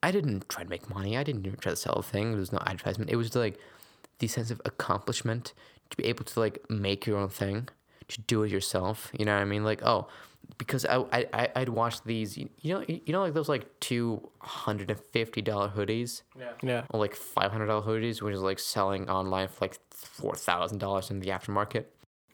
I 0.03 0.11
didn't 0.11 0.47
try 0.49 0.63
to 0.63 0.69
make 0.69 0.89
money. 0.89 1.17
I 1.17 1.23
didn't 1.23 1.45
even 1.45 1.59
try 1.59 1.71
to 1.71 1.75
sell 1.75 1.95
a 1.95 2.03
thing. 2.03 2.31
There 2.31 2.39
was 2.39 2.51
no 2.51 2.59
advertisement. 2.65 3.09
It 3.09 3.15
was 3.15 3.35
like 3.35 3.59
the 4.19 4.27
sense 4.27 4.51
of 4.51 4.61
accomplishment 4.65 5.53
to 5.89 5.97
be 5.97 6.05
able 6.05 6.25
to 6.25 6.39
like 6.39 6.69
make 6.69 7.05
your 7.05 7.17
own 7.17 7.29
thing, 7.29 7.69
to 8.07 8.21
do 8.21 8.43
it 8.43 8.51
yourself. 8.51 9.11
You 9.17 9.25
know 9.25 9.33
what 9.33 9.41
I 9.41 9.45
mean? 9.45 9.63
Like 9.63 9.81
oh, 9.83 10.07
because 10.57 10.85
I 10.85 10.97
I 11.11 11.25
I- 11.33 11.51
I'd 11.57 11.69
watch 11.69 12.03
these. 12.03 12.37
You 12.37 12.49
know 12.65 12.83
you 12.87 13.01
know 13.13 13.21
like 13.21 13.33
those 13.33 13.49
like 13.49 13.79
two 13.79 14.29
hundred 14.39 14.89
and 14.91 14.99
fifty 14.99 15.41
dollar 15.41 15.69
hoodies 15.69 16.21
yeah, 16.63 16.83
or 16.89 16.99
like 16.99 17.15
five 17.15 17.51
hundred 17.51 17.67
dollar 17.67 17.81
hoodies, 17.85 18.21
which 18.21 18.33
is 18.33 18.41
like 18.41 18.59
selling 18.59 19.09
online 19.09 19.47
for 19.47 19.65
like 19.65 19.79
four 19.91 20.35
thousand 20.35 20.79
dollars 20.79 21.09
in 21.11 21.19
the 21.19 21.27
aftermarket. 21.29 21.85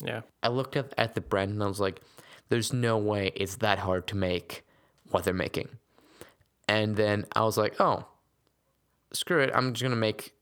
yeah, 0.03 0.21
I 0.41 0.49
looked 0.49 0.75
at, 0.75 0.93
at 0.97 1.15
the 1.15 1.21
brand 1.21 1.51
and 1.51 1.63
I 1.63 1.67
was 1.67 1.79
like, 1.79 2.01
there's 2.49 2.73
no 2.73 2.97
way 2.97 3.31
it's 3.35 3.55
that 3.57 3.79
hard 3.79 4.07
to 4.07 4.15
make 4.17 4.63
what 5.11 5.23
they're 5.23 5.33
making. 5.33 5.69
And 6.67 6.95
then 6.95 7.25
I 7.35 7.43
was 7.43 7.57
like, 7.57 7.75
oh, 7.79 8.05
screw 9.11 9.39
it. 9.41 9.51
I'm 9.53 9.73
just 9.73 9.81
going 9.83 9.91
to 9.91 9.97
make, 9.97 10.33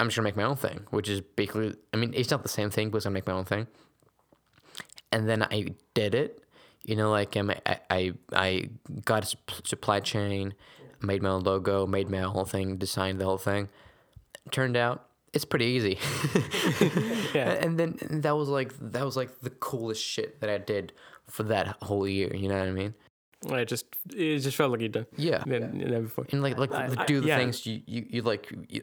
I'm 0.00 0.08
just 0.08 0.16
going 0.16 0.24
to 0.24 0.28
make 0.28 0.36
my 0.36 0.42
own 0.42 0.56
thing, 0.56 0.86
which 0.90 1.08
is 1.08 1.20
basically, 1.20 1.74
I 1.92 1.96
mean, 1.98 2.12
it's 2.14 2.30
not 2.30 2.42
the 2.42 2.48
same 2.48 2.70
thing, 2.70 2.88
but 2.90 3.04
I'm 3.04 3.12
going 3.12 3.14
to 3.14 3.16
make 3.18 3.26
my 3.26 3.34
own 3.34 3.44
thing. 3.44 3.66
And 5.12 5.28
then 5.28 5.42
I 5.44 5.74
did 5.94 6.14
it. 6.14 6.42
You 6.84 6.96
know, 6.96 7.10
like 7.10 7.36
um, 7.36 7.50
I, 7.66 7.78
I, 7.90 8.12
I 8.32 8.68
got 9.04 9.24
a 9.32 9.36
supply 9.64 10.00
chain, 10.00 10.54
made 11.02 11.22
my 11.22 11.30
own 11.30 11.42
logo, 11.42 11.86
made 11.86 12.08
my 12.08 12.20
whole 12.20 12.44
thing, 12.44 12.76
designed 12.76 13.20
the 13.20 13.24
whole 13.24 13.38
thing. 13.38 13.68
Turned 14.52 14.76
out 14.76 15.06
it's 15.32 15.44
pretty 15.44 15.66
easy. 15.66 15.98
Yeah. 17.34 17.50
And 17.50 17.78
then 17.78 17.98
and 18.00 18.22
that 18.22 18.34
was 18.34 18.48
like 18.48 18.72
that 18.92 19.04
was 19.04 19.14
like 19.16 19.40
the 19.40 19.50
coolest 19.50 20.02
shit 20.02 20.40
that 20.40 20.48
I 20.48 20.56
did 20.56 20.94
for 21.26 21.42
that 21.42 21.76
whole 21.82 22.08
year. 22.08 22.34
You 22.34 22.48
know 22.48 22.58
what 22.58 22.68
I 22.68 22.70
mean? 22.70 22.94
I 23.50 23.64
just 23.64 23.84
it 24.14 24.38
just 24.38 24.56
felt 24.56 24.70
like 24.70 24.80
you 24.80 24.88
done. 24.88 25.06
Yeah. 25.18 25.42
Then 25.46 25.76
never 25.76 26.02
before. 26.04 26.26
And 26.32 26.42
like 26.42 26.56
like 26.56 26.72
I- 26.72 26.86
like, 26.86 27.00
I- 27.00 27.04
do 27.04 27.20
the 27.20 27.28
yeah. 27.28 27.36
things 27.36 27.66
you, 27.66 27.82
you, 27.86 28.06
you 28.08 28.22
like. 28.22 28.50
You, 28.70 28.82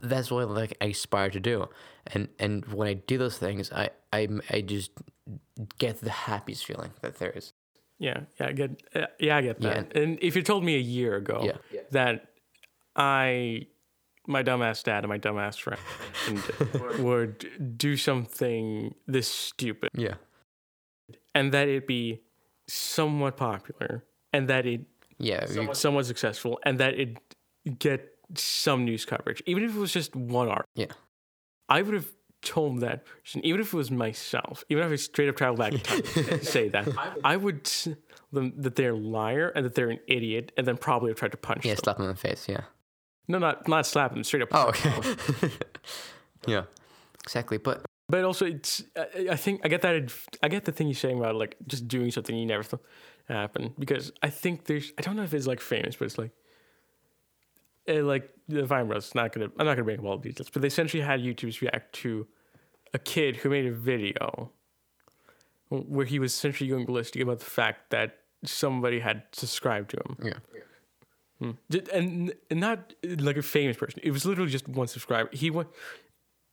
that's 0.00 0.30
what 0.30 0.48
like 0.48 0.76
I 0.80 0.86
aspire 0.86 1.28
to 1.30 1.40
do, 1.40 1.68
and 2.06 2.28
and 2.38 2.64
when 2.66 2.88
I 2.88 2.94
do 2.94 3.18
those 3.18 3.36
things, 3.36 3.70
I 3.72 3.90
I 4.12 4.28
I 4.50 4.60
just 4.62 4.90
get 5.78 6.00
the 6.00 6.10
happiest 6.10 6.64
feeling 6.66 6.92
that 7.00 7.16
there 7.18 7.30
is. 7.30 7.52
Yeah, 7.98 8.20
yeah, 8.40 8.46
I 8.48 8.52
get, 8.52 8.82
uh, 8.94 9.06
yeah, 9.20 9.36
I 9.36 9.42
get 9.42 9.62
Yeah. 9.62 9.74
that. 9.74 9.96
And 9.96 10.18
if 10.20 10.34
you 10.36 10.42
told 10.42 10.64
me 10.64 10.74
a 10.76 10.80
year 10.80 11.16
ago 11.16 11.40
Yeah. 11.72 11.80
that 11.92 12.26
I, 12.96 13.66
my 14.26 14.42
dumbass 14.42 14.82
dad 14.82 15.04
and 15.04 15.08
my 15.08 15.18
dumbass 15.18 15.58
friend 15.60 15.80
would 16.98 17.76
do 17.78 17.96
something 17.96 18.94
this 19.06 19.28
stupid 19.28 19.90
Yeah. 19.94 20.14
and 21.34 21.52
that 21.52 21.68
it 21.68 21.86
be 21.86 22.22
somewhat 22.68 23.36
popular 23.36 24.04
and 24.32 24.48
that 24.48 24.66
it 24.66 24.82
Yeah, 25.18 25.46
you- 25.50 25.74
somewhat 25.74 26.06
successful 26.06 26.58
and 26.64 26.78
that 26.80 26.94
it 26.98 27.16
get 27.78 28.10
some 28.34 28.84
news 28.84 29.04
coverage, 29.04 29.42
even 29.46 29.62
if 29.62 29.74
it 29.74 29.78
was 29.78 29.92
just 29.92 30.16
one 30.16 30.48
art. 30.48 30.66
yeah. 30.74 30.92
I 31.68 31.80
would 31.82 31.94
have 31.94 32.12
told 32.44 32.80
that 32.80 33.04
person, 33.06 33.44
even 33.44 33.60
if 33.60 33.74
it 33.74 33.76
was 33.76 33.90
myself, 33.90 34.62
even 34.68 34.84
if 34.84 34.92
I 34.92 34.96
straight 34.96 35.28
up 35.28 35.36
traveled 35.36 35.58
back 35.58 35.72
in 35.72 35.80
time, 35.80 36.02
and 36.30 36.44
say 36.46 36.68
that, 36.68 36.88
I 37.24 37.36
would 37.36 37.62
s- 37.66 37.88
them 38.32 38.52
that 38.58 38.76
they're 38.76 38.92
a 38.92 38.96
liar 38.96 39.48
and 39.54 39.64
that 39.64 39.74
they're 39.74 39.90
an 39.90 40.00
idiot, 40.06 40.52
and 40.56 40.66
then 40.66 40.76
probably 40.76 41.10
have 41.10 41.18
tried 41.18 41.32
to 41.32 41.36
punch 41.36 41.64
Yeah, 41.64 41.74
them. 41.74 41.82
slap 41.84 41.96
them 41.96 42.06
in 42.06 42.12
the 42.12 42.16
face. 42.16 42.48
Yeah. 42.48 42.62
No, 43.26 43.38
not 43.38 43.66
not 43.66 43.86
slap 43.86 44.12
them, 44.12 44.22
straight 44.24 44.42
up. 44.42 44.50
Oh, 44.52 44.68
okay. 44.68 45.50
yeah. 46.46 46.64
Exactly. 47.24 47.56
But 47.58 47.84
But 48.08 48.24
also, 48.24 48.44
it's 48.46 48.82
I, 48.96 49.28
I 49.30 49.36
think 49.36 49.62
I 49.64 49.68
get 49.68 49.82
that 49.82 50.12
I 50.42 50.48
get 50.48 50.64
the 50.66 50.72
thing 50.72 50.88
you're 50.88 50.94
saying 50.94 51.18
about 51.18 51.34
like 51.36 51.56
just 51.66 51.88
doing 51.88 52.10
something 52.10 52.36
you 52.36 52.46
never 52.46 52.62
thought 52.62 52.82
happened 53.28 53.72
because 53.78 54.12
I 54.22 54.28
think 54.30 54.64
there's 54.66 54.92
I 54.98 55.02
don't 55.02 55.16
know 55.16 55.22
if 55.22 55.32
it's 55.32 55.46
like 55.46 55.60
famous, 55.60 55.96
but 55.96 56.04
it's 56.06 56.18
like. 56.18 56.32
eh, 57.86 58.02
like 58.02 58.28
the 58.48 58.66
Fine 58.66 58.88
Bros, 58.88 59.14
not 59.14 59.32
gonna 59.32 59.46
I'm 59.58 59.64
not 59.66 59.74
gonna 59.74 59.84
bring 59.84 59.98
up 60.00 60.04
all 60.04 60.18
the 60.18 60.28
details, 60.28 60.50
but 60.50 60.60
they 60.62 60.68
essentially 60.68 61.02
had 61.02 61.20
YouTubers 61.20 61.60
react 61.62 61.94
to 62.02 62.26
a 62.94 62.98
kid 62.98 63.36
who 63.36 63.50
made 63.50 63.66
a 63.66 63.72
video 63.72 64.50
where 65.68 66.06
he 66.06 66.18
was 66.18 66.32
essentially 66.32 66.70
going 66.70 66.86
ballistic 66.86 67.20
about 67.20 67.40
the 67.40 67.44
fact 67.44 67.90
that 67.90 68.20
somebody 68.44 69.00
had 69.00 69.24
subscribed 69.32 69.90
to 69.90 69.96
him. 69.96 70.16
yeah. 70.22 70.60
Hmm. 71.40 71.50
And, 71.92 72.32
and 72.48 72.60
not 72.60 72.94
like 73.04 73.36
a 73.36 73.42
famous 73.42 73.76
person. 73.76 74.00
It 74.04 74.12
was 74.12 74.24
literally 74.24 74.52
just 74.52 74.68
one 74.68 74.86
subscriber. 74.86 75.28
He 75.32 75.50
went 75.50 75.68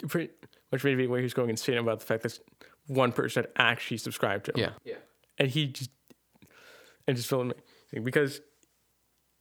pretty 0.08 0.34
much 0.72 0.84
made 0.84 0.94
a 0.94 0.96
video 0.96 1.12
where 1.12 1.20
he 1.20 1.24
was 1.24 1.36
going 1.36 1.52
insane 1.52 1.78
about 1.78 2.00
the 2.00 2.06
fact 2.06 2.24
that 2.24 2.40
one 2.88 3.12
person 3.12 3.44
had 3.44 3.52
actually 3.56 3.98
subscribed 3.98 4.46
to 4.46 4.52
him. 4.54 4.60
Yeah. 4.60 4.72
Yeah. 4.84 4.96
And 5.38 5.50
he 5.50 5.68
just 5.68 5.92
and 7.08 7.16
just 7.16 7.30
felt 7.30 7.44
amazing 7.44 8.04
because 8.04 8.42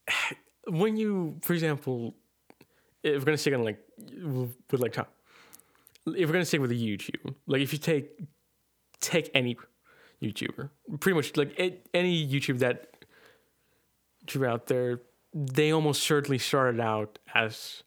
when 0.68 0.97
you, 0.98 1.39
for 1.43 1.55
example, 1.55 2.14
if 3.02 3.20
we're 3.20 3.24
gonna 3.24 3.39
stick 3.39 3.55
on 3.55 3.64
like 3.64 3.78
with 3.98 4.81
like 4.81 4.93
top, 4.93 5.12
if 6.06 6.27
we're 6.28 6.32
gonna 6.32 6.44
stick 6.44 6.60
with 6.60 6.70
the 6.70 6.97
YouTube, 6.97 7.35
like 7.47 7.60
if 7.62 7.72
you 7.72 7.78
take 7.78 8.10
take 9.01 9.31
any 9.35 9.56
YouTuber, 10.22 10.70
pretty 11.01 11.16
much 11.16 11.36
like 11.36 11.59
a- 11.59 11.78
any 11.94 12.27
YouTube 12.28 12.59
that 12.60 13.05
you're 14.32 14.47
out 14.47 14.66
there, 14.66 15.01
they 15.35 15.72
almost 15.72 16.02
certainly 16.02 16.39
started 16.39 16.81
out 16.81 17.18
as 17.35 17.82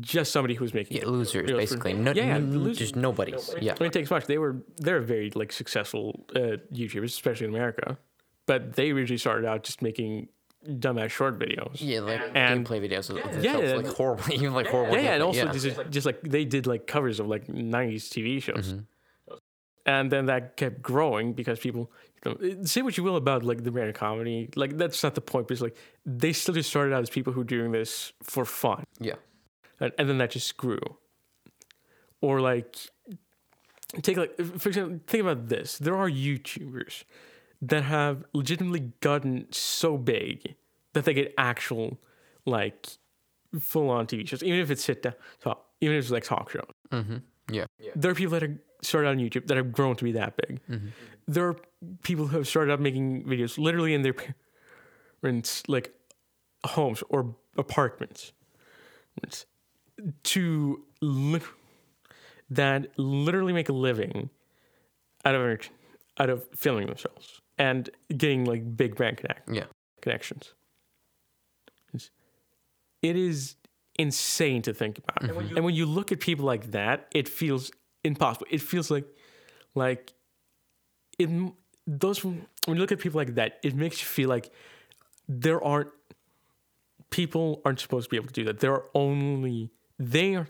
just 0.00 0.30
somebody 0.32 0.54
who 0.54 0.62
was 0.64 0.72
making 0.72 0.96
Yeah, 0.98 1.06
losers 1.06 1.50
basically. 1.50 1.92
No, 1.94 2.12
yeah, 2.12 2.38
losers. 2.38 2.78
just 2.78 2.96
nobodies. 2.96 3.50
Yeah. 3.60 3.72
I 3.72 3.82
mean, 3.82 3.88
it 3.88 3.92
takes 3.92 4.10
much. 4.10 4.26
They 4.26 4.38
were 4.38 4.56
they're 4.78 5.00
very 5.00 5.30
like 5.34 5.52
successful 5.52 6.26
uh, 6.34 6.58
YouTubers, 6.72 7.04
especially 7.06 7.48
in 7.48 7.54
America, 7.54 7.98
but 8.46 8.74
they 8.76 8.90
originally 8.92 9.18
started 9.18 9.46
out 9.46 9.64
just 9.64 9.82
making 9.82 10.28
dumbass 10.66 11.10
short 11.10 11.38
videos. 11.38 11.76
Yeah, 11.80 12.00
like 12.00 12.20
And- 12.34 12.66
gameplay 12.66 12.80
videos. 12.86 13.08
Of 13.10 13.42
Yeah, 13.44 13.58
yeah. 13.58 13.74
like 13.76 13.86
horrible, 13.86 14.30
even 14.32 14.52
like 14.54 14.66
horrible. 14.66 14.94
yeah, 14.96 15.02
yeah, 15.02 15.14
and 15.14 15.22
also 15.22 15.44
yeah. 15.46 15.52
Just, 15.52 15.76
like, 15.78 15.90
just 15.90 16.06
like 16.06 16.20
they 16.22 16.44
did 16.44 16.66
like 16.66 16.86
covers 16.86 17.20
of 17.20 17.26
like 17.28 17.46
'90s 17.48 18.08
TV 18.08 18.40
shows, 18.42 18.74
Mhm. 18.74 18.84
and 19.86 20.10
then 20.10 20.26
that 20.26 20.56
kept 20.56 20.82
growing 20.82 21.32
because 21.32 21.58
people 21.58 21.90
you 22.24 22.32
know, 22.58 22.64
say 22.64 22.82
what 22.82 22.96
you 22.98 23.04
will 23.04 23.16
about 23.16 23.42
like 23.44 23.62
the 23.64 23.70
American 23.70 23.94
comedy, 23.98 24.50
like 24.56 24.76
that's 24.76 25.02
not 25.02 25.14
the 25.14 25.20
point. 25.22 25.48
But 25.48 25.52
it's 25.54 25.62
like 25.62 25.76
they 26.04 26.32
still 26.32 26.54
just 26.54 26.68
started 26.68 26.92
out 26.94 27.02
as 27.02 27.10
people 27.10 27.32
who 27.32 27.40
were 27.40 27.44
doing 27.44 27.72
this 27.72 28.12
for 28.22 28.44
fun, 28.44 28.84
yeah. 28.98 29.14
and, 29.80 29.92
and 29.98 30.08
then 30.08 30.18
that 30.18 30.30
just 30.32 30.56
grew. 30.58 30.80
Or 32.20 32.40
like 32.42 32.76
take 34.02 34.18
like 34.18 34.36
for 34.36 34.68
example, 34.68 35.00
think 35.06 35.22
about 35.22 35.48
this: 35.48 35.78
there 35.78 35.96
are 35.96 36.10
YouTubers 36.10 37.04
that 37.62 37.84
have 37.84 38.24
legitimately 38.32 38.92
gotten 39.00 39.46
so 39.50 39.98
big 39.98 40.54
that 40.92 41.04
they 41.04 41.14
get 41.14 41.34
actual 41.36 41.98
like 42.46 42.88
full 43.58 43.90
on 43.90 44.06
TV 44.06 44.26
shows, 44.26 44.42
even 44.42 44.60
if 44.60 44.70
it's 44.70 44.84
sit 44.84 45.02
down 45.02 45.14
talk, 45.40 45.66
even 45.80 45.96
if 45.96 46.04
it's 46.04 46.10
like 46.10 46.24
talk 46.24 46.50
shows. 46.50 46.64
Mm-hmm. 46.90 47.16
Yeah. 47.50 47.66
There 47.96 48.10
are 48.10 48.14
people 48.14 48.32
that 48.32 48.42
have 48.42 48.58
started 48.82 49.08
out 49.08 49.12
on 49.12 49.18
YouTube 49.18 49.46
that 49.48 49.56
have 49.56 49.72
grown 49.72 49.96
to 49.96 50.04
be 50.04 50.12
that 50.12 50.36
big. 50.36 50.60
Mm-hmm. 50.68 50.88
There 51.28 51.48
are 51.48 51.56
people 52.02 52.26
who 52.26 52.38
have 52.38 52.48
started 52.48 52.72
out 52.72 52.80
making 52.80 53.24
videos 53.24 53.58
literally 53.58 53.94
in 53.94 54.02
their 54.02 54.14
parents' 55.22 55.62
like 55.68 55.94
homes 56.64 57.02
or 57.08 57.34
apartments 57.56 58.32
to 60.22 60.84
li- 61.00 61.40
that 62.48 62.88
literally 62.96 63.52
make 63.52 63.68
a 63.68 63.72
living 63.72 64.30
out 65.24 65.34
of 65.34 65.60
out 66.18 66.30
of 66.30 66.46
filming 66.54 66.86
themselves 66.86 67.40
and 67.60 67.90
getting 68.16 68.44
like 68.52 68.62
big 68.76 68.96
brand 68.96 69.16
connect 69.18 69.48
Yeah. 69.58 69.66
connections. 70.04 70.54
It's- 71.94 72.10
It 73.02 73.16
is 73.16 73.56
insane 73.98 74.62
to 74.62 74.72
think 74.72 74.98
about. 74.98 75.16
Mm-hmm. 75.20 75.56
And 75.56 75.64
when, 75.66 75.74
you, 75.74 75.86
look 75.86 76.10
at 76.12 76.20
people 76.20 76.46
like 76.54 76.70
that, 76.78 76.96
it 77.14 77.28
feels 77.28 77.70
impossible. 78.02 78.46
It 78.50 78.62
feels 78.62 78.90
like 78.90 79.06
like 79.74 80.12
it 81.18 81.28
those 81.86 82.24
when 82.24 82.46
you 82.66 82.74
look 82.82 82.92
at 82.92 82.98
people 82.98 83.18
like 83.18 83.34
that, 83.34 83.58
it 83.62 83.74
makes 83.74 84.00
you 84.00 84.06
feel 84.06 84.28
like 84.28 84.50
there 85.28 85.62
aren't 85.62 85.90
people 87.10 87.60
aren't 87.64 87.80
supposed 87.80 88.06
to 88.06 88.10
be 88.10 88.16
able 88.16 88.28
to 88.28 88.32
do 88.40 88.44
that. 88.44 88.60
There 88.60 88.72
are 88.72 88.86
only 88.94 89.70
they 89.98 90.34
are, 90.36 90.48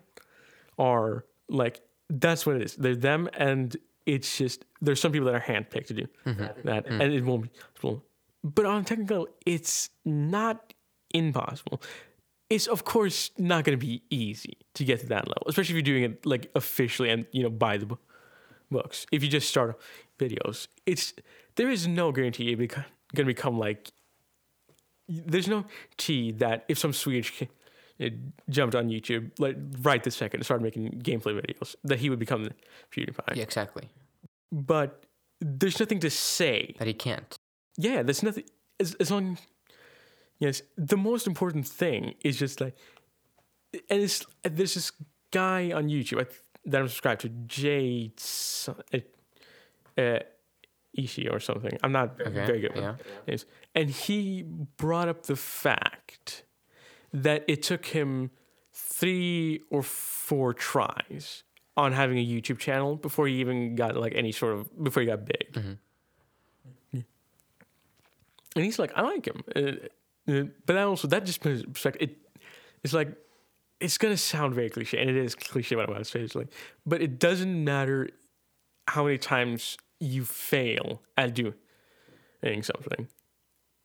are 0.78 1.24
like 1.48 1.80
that's 2.08 2.46
what 2.46 2.56
it 2.56 2.62
is. 2.62 2.76
They're 2.76 2.96
them 3.10 3.28
and 3.34 3.76
it's 4.06 4.38
just 4.38 4.64
there's 4.80 5.00
some 5.00 5.12
people 5.12 5.26
that 5.26 5.34
are 5.34 5.40
handpicked 5.40 5.86
to 5.86 5.94
do 5.94 6.06
mm-hmm. 6.26 6.44
that 6.64 6.86
mm-hmm. 6.86 7.00
and 7.00 7.12
it 7.12 7.24
won't 7.24 7.42
be 7.42 7.50
possible. 7.74 8.02
But 8.42 8.66
on 8.66 8.84
technical 8.84 9.28
it's 9.46 9.90
not 10.04 10.72
impossible. 11.12 11.82
It's 12.48 12.66
of 12.66 12.84
course 12.84 13.30
not 13.38 13.64
going 13.64 13.78
to 13.78 13.86
be 13.86 14.02
easy 14.10 14.58
to 14.74 14.84
get 14.84 15.00
to 15.00 15.06
that 15.06 15.28
level, 15.28 15.44
especially 15.46 15.78
if 15.78 15.86
you're 15.86 15.94
doing 15.94 16.04
it 16.04 16.26
like 16.26 16.50
officially 16.54 17.10
and 17.10 17.26
you 17.32 17.42
know 17.42 17.50
by 17.50 17.76
the 17.76 17.86
bo- 17.86 17.98
books. 18.70 19.06
If 19.12 19.22
you 19.22 19.28
just 19.28 19.48
start 19.48 19.78
videos, 20.18 20.66
it's 20.86 21.14
there 21.56 21.70
is 21.70 21.86
no 21.86 22.12
guarantee 22.12 22.44
you're 22.44 22.56
going 22.56 22.84
to 23.14 23.24
become 23.24 23.58
like. 23.58 23.90
There's 25.08 25.48
no 25.48 25.64
T 25.96 26.30
that 26.32 26.64
if 26.68 26.78
some 26.78 26.92
Swedish 26.92 27.42
uh, 28.00 28.08
jumped 28.48 28.74
on 28.74 28.88
YouTube 28.88 29.30
like 29.38 29.56
right 29.82 30.02
this 30.02 30.16
second 30.16 30.40
and 30.40 30.44
started 30.44 30.62
making 30.64 31.00
gameplay 31.02 31.34
videos, 31.40 31.74
that 31.84 31.98
he 31.98 32.10
would 32.10 32.18
become 32.18 32.48
PewDiePie. 32.92 33.36
Yeah. 33.36 33.42
Exactly. 33.42 33.88
But 34.52 35.04
there's 35.40 35.78
nothing 35.80 36.00
to 36.00 36.10
say 36.10 36.74
That 36.78 36.86
he 36.88 36.94
can't. 36.94 37.36
yeah, 37.76 38.02
there's 38.02 38.22
nothing 38.22 38.44
as, 38.78 38.94
as 39.00 39.10
long 39.10 39.38
yes, 40.38 40.62
the 40.76 40.96
most 40.96 41.26
important 41.26 41.66
thing 41.66 42.14
is 42.22 42.38
just 42.38 42.60
like 42.60 42.76
and 43.88 44.00
it's 44.02 44.24
there's 44.42 44.74
this 44.74 44.92
guy 45.30 45.70
on 45.72 45.88
YouTube 45.88 46.20
I, 46.22 46.26
that 46.66 46.80
I'm 46.80 46.88
subscribed 46.88 47.20
to, 47.22 47.28
Jay 47.46 48.12
uh, 48.68 48.72
uh, 49.96 50.18
Ishii 50.98 51.32
or 51.32 51.38
something. 51.40 51.78
I'm 51.84 51.92
not 51.92 52.20
Okay. 52.20 52.30
very 52.46 52.60
good 52.60 52.74
with 52.74 52.82
Yeah. 52.82 52.96
names. 53.28 53.46
And 53.74 53.90
he 53.90 54.42
brought 54.76 55.08
up 55.08 55.26
the 55.26 55.36
fact 55.36 56.42
that 57.12 57.44
it 57.48 57.62
took 57.62 57.86
him 57.86 58.30
three 58.72 59.60
or 59.70 59.82
four 59.82 60.54
tries 60.54 61.42
on 61.76 61.92
having 61.92 62.18
a 62.18 62.26
YouTube 62.26 62.58
channel 62.58 62.96
before 62.96 63.26
he 63.26 63.34
even 63.40 63.74
got 63.74 63.96
like 63.96 64.14
any 64.14 64.32
sort 64.32 64.54
of 64.54 64.84
before 64.84 65.00
he 65.02 65.06
got 65.06 65.24
big. 65.24 65.54
And 68.56 68.64
he's 68.64 68.78
like, 68.78 68.92
I 68.96 69.02
like 69.02 69.26
him, 69.26 69.42
uh, 69.54 69.60
uh, 70.30 70.44
but 70.66 70.74
that 70.74 70.84
also 70.84 71.06
that 71.08 71.24
just 71.24 71.40
puts 71.40 71.62
perspective. 71.62 72.10
It, 72.10 72.18
it's 72.82 72.92
like 72.92 73.16
it's 73.78 73.96
gonna 73.96 74.16
sound 74.16 74.54
very 74.54 74.68
cliche, 74.70 74.98
and 74.98 75.08
it 75.08 75.16
is 75.16 75.34
cliche 75.34 75.76
what 75.76 75.84
I'm 75.84 75.90
about 75.90 76.04
to 76.04 76.10
say. 76.10 76.20
It's 76.20 76.34
like, 76.34 76.48
but 76.84 77.00
it 77.00 77.18
doesn't 77.20 77.64
matter 77.64 78.08
how 78.88 79.04
many 79.04 79.18
times 79.18 79.78
you 80.00 80.24
fail 80.24 81.00
at 81.16 81.34
doing 81.34 81.54
something. 82.62 83.06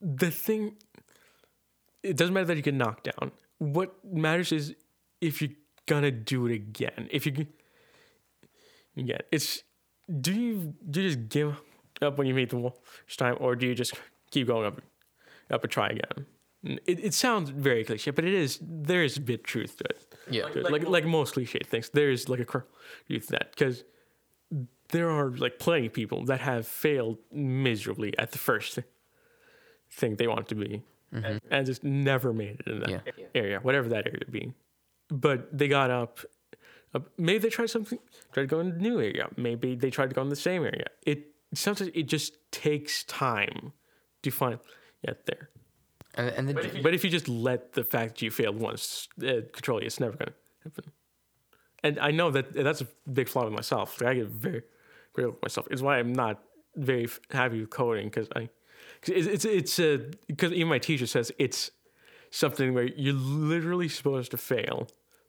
The 0.02 0.31
thing, 0.31 0.77
it 2.06 2.18
doesn't 2.18 2.34
matter 2.34 2.45
that 2.48 2.57
you 2.57 2.61
get 2.61 2.73
knocked 2.73 3.10
down. 3.11 3.32
What 3.57 3.95
matters 4.06 4.52
is 4.52 4.76
if 5.22 5.41
you're 5.41 5.52
gonna 5.86 6.11
do 6.11 6.45
it 6.48 6.53
again. 6.53 7.07
If 7.11 7.26
you 7.26 7.32
g- 7.32 7.48
again, 8.98 9.22
it's 9.32 9.64
do 10.22 10.34
you 10.34 10.73
do 10.90 11.02
you 11.02 11.10
just 11.10 11.30
give 11.30 11.56
up 12.02 12.18
when 12.18 12.27
you 12.27 12.34
meet 12.34 12.49
the 12.49 12.57
wall 12.57 12.82
first 13.06 13.19
time, 13.19 13.38
or 13.40 13.56
do 13.56 13.65
you 13.68 13.76
just 13.76 13.94
keep 14.32 14.48
going 14.48 14.65
up, 14.65 14.82
up 15.49 15.64
and 15.64 15.72
try 15.72 15.88
again? 15.90 16.26
It, 16.64 16.99
it 17.03 17.14
sounds 17.14 17.52
very 17.52 17.84
cliche, 17.84 18.11
but 18.11 18.26
it 18.26 18.34
is. 18.34 18.60
There 18.61 19.03
is 19.03 19.18
a 19.18 19.22
bit 19.22 19.44
truth 19.44 19.77
to 19.77 19.84
it. 19.86 20.15
Yeah. 20.30 20.49
To 20.49 20.60
it. 20.60 20.72
Like 20.72 20.88
like, 20.88 21.06
most 21.06 21.34
cliche 21.34 21.60
things, 21.64 21.90
there 21.90 22.10
is 22.10 22.27
like 22.27 22.40
a 22.40 22.45
cr- 22.45 22.68
truth 23.07 23.27
to 23.27 23.32
that 23.34 23.52
because 23.52 23.84
there 24.90 25.10
are 25.10 25.30
like 25.32 25.60
plenty 25.60 25.88
of 25.88 25.94
people 25.94 26.26
that 26.26 26.40
have 26.41 26.68
failed 26.68 27.18
miserably 27.32 28.18
at 28.18 28.32
the 28.32 28.38
first 28.38 28.80
thing 29.91 30.15
they 30.15 30.27
want 30.27 30.48
to 30.49 30.56
be, 30.56 30.84
and, 31.24 31.42
and 31.50 31.66
just 31.66 31.84
never 31.84 32.34
made 32.34 32.62
it 32.62 32.68
in 32.68 32.80
that 32.80 32.90
Mm-hmm. 32.90 33.10
Yeah. 33.20 33.26
area, 33.36 33.60
whatever 33.60 33.88
that 33.90 34.08
area 34.08 34.22
be. 34.30 34.54
But 35.10 35.56
they 35.58 35.68
got 35.68 35.92
up. 35.92 36.20
up 36.94 37.10
maybe 37.18 37.40
they 37.40 37.50
tried 37.50 37.70
something, 37.70 38.00
tried 38.34 38.44
to 38.44 38.48
go 38.48 38.60
in 38.60 38.68
a 38.72 38.78
new 38.78 39.00
area. 39.00 39.28
Maybe 39.38 39.76
they 39.76 39.90
tried 39.92 40.10
to 40.10 40.16
go 40.16 40.22
in 40.22 40.30
the 40.30 40.36
same 40.36 40.64
area. 40.64 40.88
It 41.04 41.28
sometimes 41.54 41.92
it 41.94 42.04
just 42.04 42.34
takes 42.52 43.04
time 43.04 43.74
to 44.24 44.32
find 44.32 44.60
get 45.06 45.26
there. 45.26 45.50
And, 46.16 46.30
and 46.30 46.50
the, 46.50 46.80
But 46.82 46.94
if 46.94 47.04
you 47.04 47.10
just 47.10 47.28
let 47.28 47.74
the 47.74 47.84
fact 47.84 48.16
that 48.16 48.22
you 48.22 48.32
failed 48.32 48.60
once 48.60 49.08
uh, 49.22 49.42
control 49.54 49.80
you, 49.82 49.86
it's 49.88 50.00
never 50.00 50.16
going 50.18 50.28
to 50.30 50.34
happen. 50.64 50.92
And 51.84 52.00
I 52.00 52.12
know 52.12 52.32
that 52.32 52.54
that's 52.54 52.82
a 52.82 52.88
big 53.12 53.28
flaw 53.28 53.44
with 53.44 53.54
myself. 53.54 54.02
Like, 54.02 54.10
I 54.12 54.14
get 54.16 54.28
very 54.28 54.64
critical 55.14 55.34
with 55.34 55.42
myself. 55.44 55.68
It's 55.70 55.82
why 55.82 56.00
I'm 56.00 56.14
not 56.14 56.42
very 56.76 57.08
happy 57.30 57.60
with 57.60 57.70
coding 57.70 58.08
because 58.08 58.28
I, 58.36 58.50
it's 59.07 59.45
it's 59.45 59.77
it's 59.80 60.15
because 60.27 60.52
even 60.52 60.68
my 60.68 60.80
teacher 60.80 61.07
says 61.07 61.32
it's 61.38 61.72
something 62.32 62.73
where 62.73 62.86
you're 62.86 63.14
literally 63.14 63.88
supposed 63.88 64.32
to 64.32 64.38
fail 64.38 64.88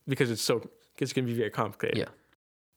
because 0.09 0.31
it's 0.31 0.43
so 0.43 0.69
it's 0.99 1.13
going 1.13 1.27
to 1.27 1.33
be 1.33 1.37
very 1.37 1.51
complicated. 1.51 1.99
yeah. 1.99 2.09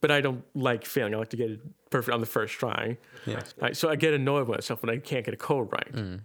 But 0.02 0.12
I 0.12 0.22
don't 0.22 0.44
like 0.56 0.86
failing. 0.86 1.14
I 1.14 1.18
like 1.18 1.30
to 1.30 1.38
get 1.38 1.52
it 1.52 1.90
perfect 1.90 2.14
on 2.14 2.22
the 2.22 2.26
first 2.26 2.54
try. 2.54 2.98
Yeah. 3.26 3.42
Right, 3.62 3.76
so 3.76 3.90
I 3.90 3.96
get 3.98 4.14
annoyed 4.14 4.48
with 4.48 4.58
myself 4.58 4.82
when 4.82 4.90
I 4.90 4.98
can't 4.98 5.26
get 5.26 5.34
a 5.34 5.38
code 5.38 5.72
right. 5.72 5.92
Mm. 5.92 6.22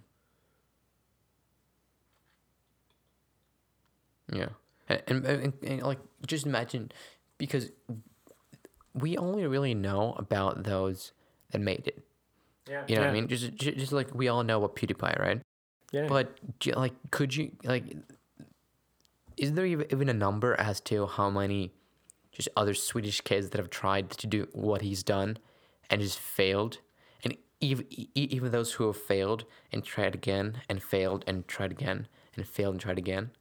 Yeah. 4.31 4.49
And, 4.87 5.01
and, 5.07 5.25
and, 5.25 5.53
and, 5.63 5.83
like 5.83 5.99
just 6.25 6.45
imagine 6.45 6.91
because 7.37 7.71
we 8.93 9.17
only 9.17 9.45
really 9.45 9.73
know 9.73 10.15
about 10.17 10.63
those 10.63 11.11
that 11.51 11.59
made 11.59 11.87
it. 11.87 12.03
Yeah. 12.69 12.83
You 12.87 12.95
know 12.95 13.01
what 13.01 13.09
I 13.09 13.13
mean? 13.13 13.27
Just, 13.27 13.55
just 13.55 13.77
just 13.77 13.91
like 13.91 14.13
we 14.13 14.27
all 14.27 14.43
know 14.43 14.57
about 14.57 14.75
PewDiePie, 14.75 15.19
right? 15.19 15.41
Yeah. 15.91 16.07
But 16.07 16.39
like, 16.75 16.93
could 17.11 17.35
you 17.35 17.51
like? 17.63 17.95
Is 19.37 19.53
there 19.53 19.65
even 19.65 19.87
even 19.91 20.09
a 20.09 20.13
number 20.13 20.55
as 20.59 20.79
to 20.81 21.05
how 21.05 21.29
many 21.29 21.71
just 22.31 22.49
other 22.57 22.73
Swedish 22.73 23.21
kids 23.21 23.49
that 23.49 23.59
have 23.59 23.69
tried 23.69 24.09
to 24.11 24.27
do 24.27 24.47
what 24.53 24.81
he's 24.81 25.03
done 25.03 25.37
and 25.89 26.01
just 26.01 26.19
failed, 26.19 26.79
and 27.23 27.35
even 27.61 27.85
even 28.15 28.51
those 28.51 28.73
who 28.73 28.87
have 28.87 28.97
failed 28.97 29.45
and 29.71 29.83
tried 29.83 30.15
again 30.15 30.61
and 30.67 30.81
failed 30.81 31.23
and 31.27 31.47
tried 31.47 31.71
again 31.71 32.07
and 32.35 32.47
failed 32.47 32.73
and 32.73 32.81
tried 32.81 32.97
again. 32.97 33.31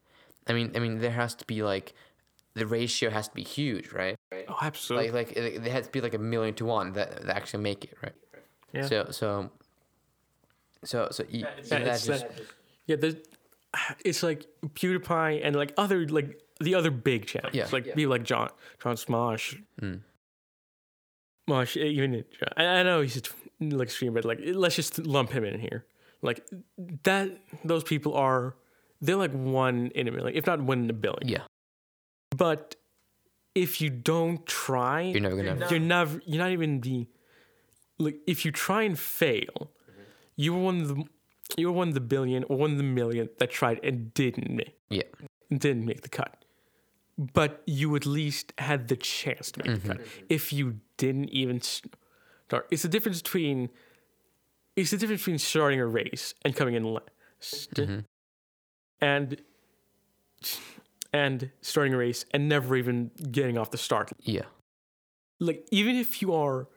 I 0.46 0.52
mean, 0.52 0.72
I 0.74 0.78
mean, 0.78 0.98
there 0.98 1.10
has 1.10 1.34
to 1.36 1.46
be 1.46 1.62
like 1.62 1.94
the 2.54 2.66
ratio 2.66 3.10
has 3.10 3.28
to 3.28 3.34
be 3.34 3.42
huge, 3.42 3.92
right? 3.92 4.16
oh, 4.48 4.58
absolutely. 4.62 5.10
Like, 5.10 5.28
like 5.28 5.36
it, 5.36 5.64
there 5.64 5.72
has 5.72 5.86
to 5.86 5.92
be 5.92 6.00
like 6.00 6.14
a 6.14 6.18
million 6.18 6.54
to 6.54 6.64
one 6.64 6.92
that, 6.92 7.26
that 7.26 7.36
actually 7.36 7.62
make 7.62 7.84
it, 7.84 7.96
right? 8.02 8.12
Yeah. 8.74 8.86
So, 8.86 9.06
so, 9.10 9.50
so, 10.84 11.08
so, 11.10 11.22
e- 11.30 11.38
Yeah, 11.40 11.50
even 11.58 11.68
that 11.84 11.86
it's 11.94 12.06
just, 12.06 12.22
that- 12.28 12.40
yeah, 12.86 12.96
there's, 12.96 13.16
it's 14.04 14.22
like 14.22 14.46
PewDiePie 14.66 15.40
and 15.44 15.56
like 15.56 15.72
other 15.76 16.06
like 16.08 16.40
the 16.60 16.74
other 16.74 16.90
big 16.90 17.26
channels, 17.26 17.54
Yeah. 17.54 17.68
like 17.72 17.84
people 17.94 18.10
like 18.10 18.24
John 18.24 18.48
John 18.82 18.96
Smosh, 18.96 19.60
Mm. 19.80 20.00
Mosh, 21.46 21.76
even 21.76 22.24
I, 22.56 22.64
I 22.64 22.82
know 22.82 23.02
he's 23.02 23.16
a 23.16 23.20
t- 23.20 23.30
like 23.60 23.90
streamer, 23.90 24.14
but 24.14 24.24
like 24.24 24.40
let's 24.44 24.76
just 24.76 24.98
lump 25.06 25.30
him 25.30 25.44
in 25.44 25.60
here. 25.60 25.84
Like 26.22 26.40
that, 27.02 27.38
those 27.64 27.84
people 27.84 28.14
are 28.14 28.56
they're 29.02 29.16
like 29.16 29.32
one 29.32 29.90
in 29.94 30.08
a 30.08 30.10
million, 30.12 30.34
if 30.36 30.46
not 30.46 30.62
one 30.62 30.84
in 30.84 30.90
a 30.90 30.94
billion. 30.94 31.28
yeah, 31.28 31.42
But 32.34 32.76
if 33.54 33.80
you 33.82 33.90
don't 33.90 34.46
try, 34.46 35.02
you're 35.02 35.20
never 35.20 35.36
gonna. 35.36 35.66
you're 35.68 35.78
never 35.80 36.22
you're 36.24 36.42
not 36.42 36.52
even 36.52 36.80
the 36.80 37.06
like 37.98 38.16
if 38.26 38.44
you 38.44 38.50
try 38.50 38.82
and 38.82 38.98
fail 38.98 39.70
you 40.36 40.52
were 40.52 40.60
one 40.60 40.80
of 40.80 40.88
the 40.88 41.04
you 41.56 41.66
were 41.66 41.72
one 41.72 41.88
of 41.88 41.94
the 41.94 42.00
billion 42.00 42.44
or 42.44 42.56
one 42.56 42.72
of 42.72 42.76
the 42.76 42.82
million 42.82 43.28
that 43.38 43.50
tried 43.50 43.78
and 43.84 44.12
didn't 44.14 44.50
make 44.50 44.76
Yeah, 44.90 45.02
didn't 45.50 45.84
make 45.84 46.02
the 46.02 46.08
cut. 46.08 46.44
But 47.16 47.62
you 47.66 47.94
at 47.94 48.06
least 48.06 48.52
had 48.58 48.88
the 48.88 48.96
chance 48.96 49.52
to 49.52 49.62
make 49.62 49.82
the 49.82 49.88
cut. 49.88 49.98
Mm-hmm. 49.98 50.24
If 50.28 50.52
you 50.52 50.80
didn't 50.96 51.28
even 51.30 51.60
start 51.60 52.66
it's 52.70 52.82
the 52.82 52.88
difference 52.88 53.22
between 53.22 53.70
it's 54.76 54.90
the 54.90 54.96
difference 54.96 55.22
between 55.22 55.38
starting 55.38 55.80
a 55.80 55.86
race 55.86 56.34
and 56.44 56.56
coming 56.56 56.74
in 56.74 56.84
last. 56.84 57.74
Mm-hmm. 57.74 58.00
And 59.00 59.40
and 61.12 61.50
starting 61.60 61.94
a 61.94 61.96
race 61.96 62.24
and 62.32 62.48
never 62.48 62.74
even 62.74 63.12
getting 63.30 63.56
off 63.56 63.70
the 63.70 63.78
start. 63.78 64.10
Yeah, 64.20 64.46
like 65.38 65.68
even 65.70 65.94
if 65.94 66.20
you 66.20 66.34
are 66.34 66.68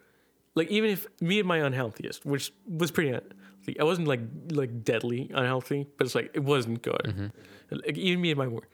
like 0.58 0.70
even 0.70 0.90
if 0.90 1.06
me 1.22 1.40
at 1.40 1.46
my 1.46 1.58
unhealthiest 1.58 2.26
which 2.26 2.52
was 2.68 2.92
pretty 2.92 3.10
unhealthy, 3.10 3.80
i 3.80 3.84
wasn't 3.84 4.08
like 4.08 4.22
like 4.52 4.84
deadly 4.84 5.30
unhealthy 5.34 5.86
but 5.98 6.06
it's 6.06 6.16
like 6.16 6.32
it 6.34 6.44
wasn't 6.44 6.82
good. 6.82 7.02
Mm-hmm. 7.06 7.28
Like 7.70 7.98
even 7.98 8.22
me 8.22 8.32
at 8.32 8.38
my 8.38 8.48
work 8.48 8.70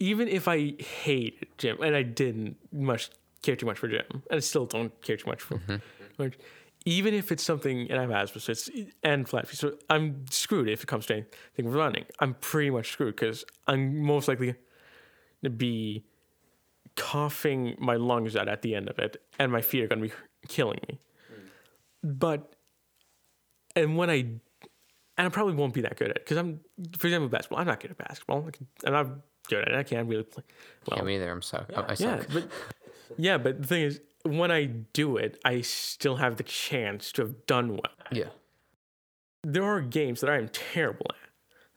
even 0.00 0.28
if 0.28 0.46
i 0.46 0.74
hated 0.78 1.48
gym 1.58 1.76
and 1.82 1.96
i 1.96 2.02
didn't 2.02 2.56
much 2.72 3.10
care 3.42 3.56
too 3.56 3.66
much 3.66 3.78
for 3.78 3.88
gym 3.88 4.04
and 4.10 4.22
i 4.30 4.38
still 4.38 4.66
don't 4.66 4.92
care 5.02 5.16
too 5.16 5.28
much 5.28 5.42
for 5.42 5.58
mm-hmm. 5.58 5.76
like 6.18 6.38
even 6.84 7.12
if 7.14 7.32
it's 7.32 7.42
something 7.42 7.90
and 7.90 7.98
i 7.98 8.02
have 8.02 8.10
asthma 8.10 8.40
so 8.40 8.52
it's 8.52 8.70
and 9.02 9.28
flat 9.28 9.48
feet 9.48 9.58
so 9.58 9.76
i'm 9.90 10.24
screwed 10.30 10.68
if 10.68 10.82
it 10.84 10.86
comes 10.86 11.06
to 11.06 11.14
anything 11.14 11.64
with 11.64 11.74
running. 11.74 12.04
I'm 12.20 12.34
pretty 12.34 12.70
much 12.70 12.92
screwed 12.92 13.16
because 13.16 13.44
i'm 13.66 13.98
most 13.98 14.28
likely 14.28 14.54
to 15.42 15.50
be 15.50 16.04
coughing 16.98 17.76
my 17.78 17.94
lungs 17.94 18.34
out 18.34 18.48
at 18.48 18.62
the 18.62 18.74
end 18.74 18.88
of 18.90 18.98
it, 18.98 19.22
and 19.38 19.52
my 19.52 19.62
feet 19.62 19.84
are 19.84 19.86
going 19.86 20.02
to 20.02 20.08
be 20.08 20.14
killing 20.46 20.80
me. 20.88 21.00
Hmm. 21.28 22.10
But, 22.12 22.54
and 23.74 23.96
when 23.96 24.10
I, 24.10 24.14
and 25.16 25.26
I 25.26 25.28
probably 25.30 25.54
won't 25.54 25.74
be 25.74 25.80
that 25.80 25.96
good 25.96 26.10
at 26.10 26.16
it 26.16 26.24
because 26.24 26.36
I'm, 26.36 26.60
for 26.96 27.08
example, 27.08 27.28
basketball. 27.28 27.58
I'm 27.58 27.66
not 27.66 27.80
good 27.80 27.90
at 27.90 27.98
basketball. 27.98 28.44
I 28.46 28.50
can, 28.52 28.66
I'm 28.86 28.92
not 28.92 29.08
good 29.48 29.62
at 29.62 29.68
it. 29.68 29.74
I 29.74 29.82
can't 29.82 30.08
really 30.08 30.22
play. 30.22 30.44
Well, 30.86 30.98
can't 30.98 31.06
be 31.06 31.18
there. 31.18 31.32
I'm 31.32 31.42
sorry. 31.42 31.64
I, 31.74 31.80
I 31.80 31.96
yeah, 31.98 32.22
but 32.32 32.48
yeah, 33.16 33.36
but 33.36 33.62
the 33.62 33.66
thing 33.66 33.82
is, 33.82 34.00
when 34.24 34.50
I 34.52 34.66
do 34.66 35.16
it, 35.16 35.40
I 35.44 35.62
still 35.62 36.16
have 36.16 36.36
the 36.36 36.42
chance 36.44 37.10
to 37.12 37.22
have 37.22 37.46
done 37.46 37.70
well. 37.70 37.82
Yeah, 38.12 38.28
There 39.44 39.64
are 39.64 39.80
games 39.80 40.20
that 40.20 40.30
I 40.30 40.36
am 40.36 40.48
terrible 40.48 41.06
at, 41.10 41.16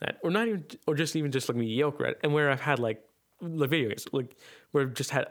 that 0.01 0.19
or 0.23 0.31
not 0.31 0.47
even, 0.47 0.65
or 0.88 0.95
just 0.95 1.15
even 1.15 1.31
just 1.31 1.47
like 1.47 1.55
mediocre 1.57 2.05
at, 2.05 2.17
and 2.23 2.33
where 2.33 2.51
I've 2.51 2.61
had 2.61 2.79
like, 2.79 3.01
like 3.41 3.69
video 3.69 3.89
games, 3.89 4.07
like 4.11 4.35
where 4.71 4.83
I've 4.83 4.93
just 4.93 5.11
had 5.11 5.27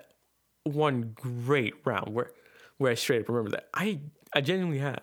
one 0.65 1.13
great 1.15 1.75
round 1.85 2.15
where, 2.15 2.33
where 2.81 2.91
I 2.91 2.95
straight 2.95 3.21
up 3.21 3.29
remember 3.29 3.51
that 3.51 3.69
I, 3.75 4.01
I 4.33 4.41
genuinely 4.41 4.79
have. 4.79 5.01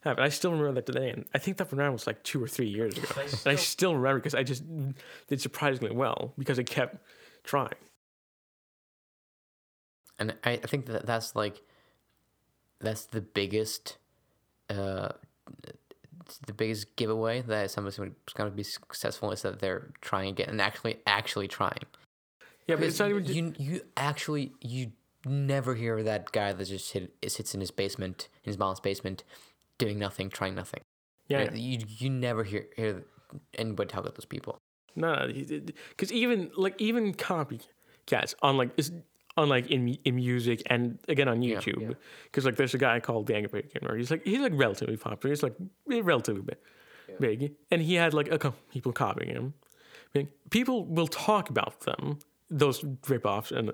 Have. 0.00 0.18
And 0.18 0.24
I 0.24 0.30
still 0.30 0.50
remember 0.50 0.72
that 0.74 0.86
today, 0.86 1.10
and 1.10 1.24
I 1.32 1.38
think 1.38 1.58
that 1.58 1.72
round 1.72 1.92
was 1.92 2.08
like 2.08 2.22
two 2.24 2.42
or 2.42 2.48
three 2.48 2.66
years 2.66 2.98
ago. 2.98 3.08
and 3.16 3.46
I 3.46 3.54
still 3.54 3.94
remember 3.94 4.18
because 4.18 4.34
I 4.34 4.42
just 4.42 4.64
did 5.28 5.40
surprisingly 5.40 5.94
well 5.94 6.34
because 6.36 6.58
I 6.58 6.64
kept 6.64 6.96
trying. 7.44 7.70
and 10.18 10.34
I, 10.44 10.50
I 10.52 10.56
think 10.56 10.86
that 10.86 11.06
that's 11.06 11.36
like, 11.36 11.62
that's 12.80 13.04
the 13.04 13.20
biggest, 13.20 13.96
uh, 14.68 15.10
the 16.46 16.52
biggest 16.52 16.96
giveaway 16.96 17.42
that 17.42 17.70
somebody's 17.70 17.96
going 17.96 18.14
to 18.36 18.50
be 18.50 18.64
successful 18.64 19.30
is 19.30 19.42
that 19.42 19.60
they're 19.60 19.92
trying 20.00 20.30
again 20.30 20.50
and 20.50 20.60
actually 20.60 20.98
actually 21.06 21.46
trying. 21.48 21.84
Yeah, 22.66 22.74
but 22.76 22.84
it's 22.84 22.98
not 22.98 23.10
even. 23.10 23.24
you 23.24 23.54
you 23.58 23.80
actually 23.96 24.52
you 24.60 24.92
never 25.26 25.74
hear 25.74 26.02
that 26.02 26.32
guy 26.32 26.52
that 26.52 26.64
just 26.64 26.92
hit, 26.92 27.14
sits 27.28 27.54
in 27.54 27.60
his 27.60 27.70
basement 27.70 28.28
in 28.44 28.50
his 28.50 28.58
mom's 28.58 28.80
basement 28.80 29.24
doing 29.78 29.98
nothing 29.98 30.30
trying 30.30 30.54
nothing 30.54 30.80
yeah, 31.28 31.52
you 31.54 31.78
you 31.88 32.10
never 32.10 32.44
hear 32.44 32.66
hear 32.76 33.04
anybody 33.56 33.88
talk 33.88 34.00
about 34.00 34.14
those 34.14 34.26
people 34.26 34.58
No, 34.96 35.28
because 35.90 36.12
even 36.12 36.50
like 36.56 36.80
even 36.80 37.14
copycats 37.14 38.34
on 38.42 38.56
like 38.56 38.70
is 38.76 38.92
on 39.36 39.48
like 39.48 39.66
in 39.70 39.88
in 40.04 40.16
music 40.16 40.62
and 40.66 40.98
again 41.08 41.28
on 41.28 41.40
YouTube 41.40 41.96
because 42.24 42.44
like 42.44 42.56
there's 42.56 42.74
a 42.74 42.78
guy 42.78 43.00
called 43.00 43.30
Angry 43.30 43.48
Bird 43.48 43.72
Gamer. 43.72 43.96
He's 43.96 44.10
like 44.10 44.24
he's 44.24 44.40
like 44.40 44.52
relatively 44.54 44.96
popular. 44.96 45.32
He's 45.32 45.42
like 45.42 45.56
relatively 45.86 46.42
big, 46.42 46.58
big, 47.18 47.54
and 47.70 47.82
he 47.82 47.94
had 47.94 48.14
like 48.14 48.30
a 48.30 48.38
couple 48.38 48.60
people 48.70 48.92
copying 48.92 49.30
him. 49.30 49.54
I 50.14 50.18
mean, 50.18 50.28
people 50.50 50.84
will 50.84 51.08
talk 51.08 51.50
about 51.50 51.80
them 51.80 52.20
those 52.50 52.80
ripoffs 52.82 53.50
and 53.52 53.72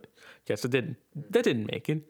yes, 0.49 0.63
that 0.63 0.71
didn't 0.71 0.97
that 1.31 1.45
didn't 1.45 1.71
make 1.71 1.89
it, 1.89 2.03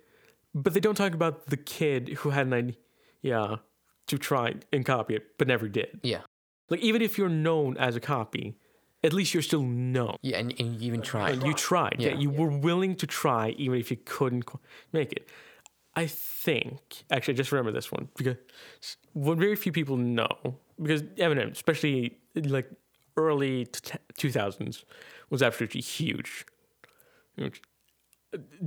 but 0.55 0.75
they 0.75 0.81
don't 0.81 0.97
talk 0.97 1.15
about 1.15 1.47
the 1.47 1.57
kid 1.57 2.09
who 2.19 2.31
had 2.31 2.47
an 2.47 2.55
idea 2.55 3.61
to 4.07 4.19
try 4.19 4.55
and 4.73 4.85
copy 4.85 5.15
it 5.17 5.39
but 5.39 5.47
never 5.49 5.69
did. 5.69 6.01
yeah 6.03 6.23
Like 6.69 6.81
even 6.81 7.03
if 7.03 7.17
you're 7.19 7.29
known 7.49 7.77
as 7.77 7.97
a 7.97 8.01
copy, 8.01 8.57
at 9.03 9.13
least 9.13 9.33
you're 9.35 9.43
still 9.43 9.63
known. 9.63 10.17
yeah 10.23 10.39
and, 10.39 10.55
and 10.61 10.81
you 10.81 10.87
even 10.89 11.03
tried. 11.03 11.33
And 11.35 11.43
you 11.47 11.55
tried. 11.55 11.97
Yeah, 11.99 12.11
Yeah. 12.11 12.19
you 12.19 12.31
were 12.31 12.51
willing 12.51 12.95
to 12.97 13.07
try 13.07 13.51
even 13.57 13.79
if 13.81 13.91
you 13.91 13.97
couldn't 14.05 14.45
make 14.93 15.13
it. 15.13 15.29
I 15.97 16.07
think 16.07 17.05
actually 17.11 17.35
I 17.35 17.37
just 17.37 17.53
remember 17.53 17.73
this 17.73 17.91
one 17.91 18.09
because 18.17 18.37
what 19.13 19.39
very 19.39 19.57
few 19.57 19.73
people 19.73 19.97
know 19.97 20.35
because 20.83 21.03
Eminem, 21.19 21.51
especially 21.53 22.19
like 22.35 22.69
early 23.17 23.67
two 24.17 24.31
thousands, 24.31 24.85
was 25.31 25.43
absolutely 25.43 25.81
huge, 25.81 26.45
Huge. 27.37 27.63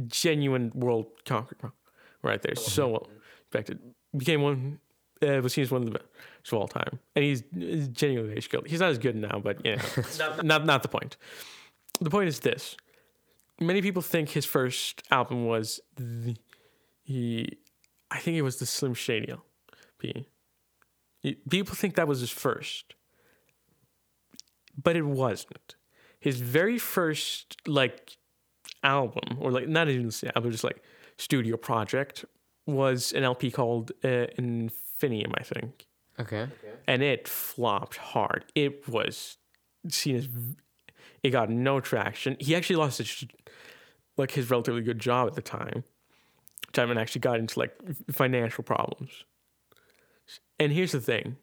genuine 0.08 0.72
world 0.74 1.08
conqueror, 1.26 1.74
right 2.22 2.42
there. 2.42 2.56
So 2.56 2.88
well 2.90 3.10
respected, 3.52 3.80
became 4.16 4.42
one. 4.42 4.80
Uh, 5.22 5.40
was 5.42 5.54
seen 5.54 5.62
as 5.64 5.72
one 5.72 5.84
of 5.84 5.88
the 5.88 5.98
best 6.00 6.06
of 6.52 6.54
all 6.54 6.68
time, 6.68 7.00
and 7.16 7.24
he's, 7.24 7.44
he's 7.58 7.88
genuinely 7.88 8.30
very 8.34 8.42
skilled. 8.42 8.68
He's 8.68 8.82
not 8.82 8.90
as 8.90 8.98
good 8.98 9.16
now, 9.16 9.40
but 9.42 9.64
yeah, 9.66 9.82
not 10.44 10.66
not 10.66 10.82
the 10.84 10.90
point. 10.90 11.16
The 12.02 12.10
point 12.10 12.28
is 12.28 12.40
this: 12.40 12.76
many 13.62 13.82
people 13.82 14.02
think 14.02 14.30
his 14.30 14.46
first 14.46 15.02
album 15.12 15.46
was 15.46 15.80
the 15.96 16.36
he, 17.04 17.58
I 18.12 18.20
think 18.20 18.36
it 18.38 18.42
was 18.42 18.58
the 18.58 18.66
Slim 18.66 18.94
Shady 18.94 19.32
LP. 19.32 20.28
People 21.50 21.76
think 21.76 21.96
that 21.96 22.08
was 22.08 22.20
his 22.20 22.32
first, 22.32 22.96
but 24.82 24.96
it 24.98 25.06
wasn't. 25.06 25.76
His 26.24 26.40
very 26.40 26.78
first 26.78 27.58
like 27.68 28.18
album, 28.84 29.38
or 29.40 29.52
like 29.52 29.68
not 29.68 29.90
even 29.90 30.08
the 30.08 30.32
album, 30.36 30.52
just 30.52 30.64
like 30.64 30.82
studio 31.18 31.58
project, 31.58 32.26
was 32.66 33.12
an 33.12 33.24
LP 33.24 33.52
called 33.52 33.92
uh, 34.04 34.28
Infinium, 34.40 35.34
I 35.38 35.44
think, 35.44 35.86
Okay. 36.20 36.48
and 36.88 37.02
it 37.04 37.28
flopped 37.28 37.98
hard. 37.98 38.46
It 38.56 38.88
was 38.88 39.38
seen 39.90 40.16
as 40.16 40.28
it 41.24 41.32
got 41.32 41.50
no 41.50 41.80
traction. 41.82 42.38
He 42.40 42.56
actually 42.56 42.78
lost 42.78 43.00
his 43.00 43.26
like 44.18 44.32
his 44.32 44.50
relatively 44.50 44.82
good 44.82 45.00
job 45.00 45.28
at 45.28 45.34
the 45.36 45.42
time, 45.42 45.84
time 46.72 46.90
and 46.90 47.00
actually 47.00 47.22
got 47.22 47.40
into 47.40 47.60
like 47.60 47.74
financial 48.12 48.64
problems. 48.64 49.26
And 50.60 50.72
here's 50.72 50.92
the 50.94 51.02
thing. 51.02 51.36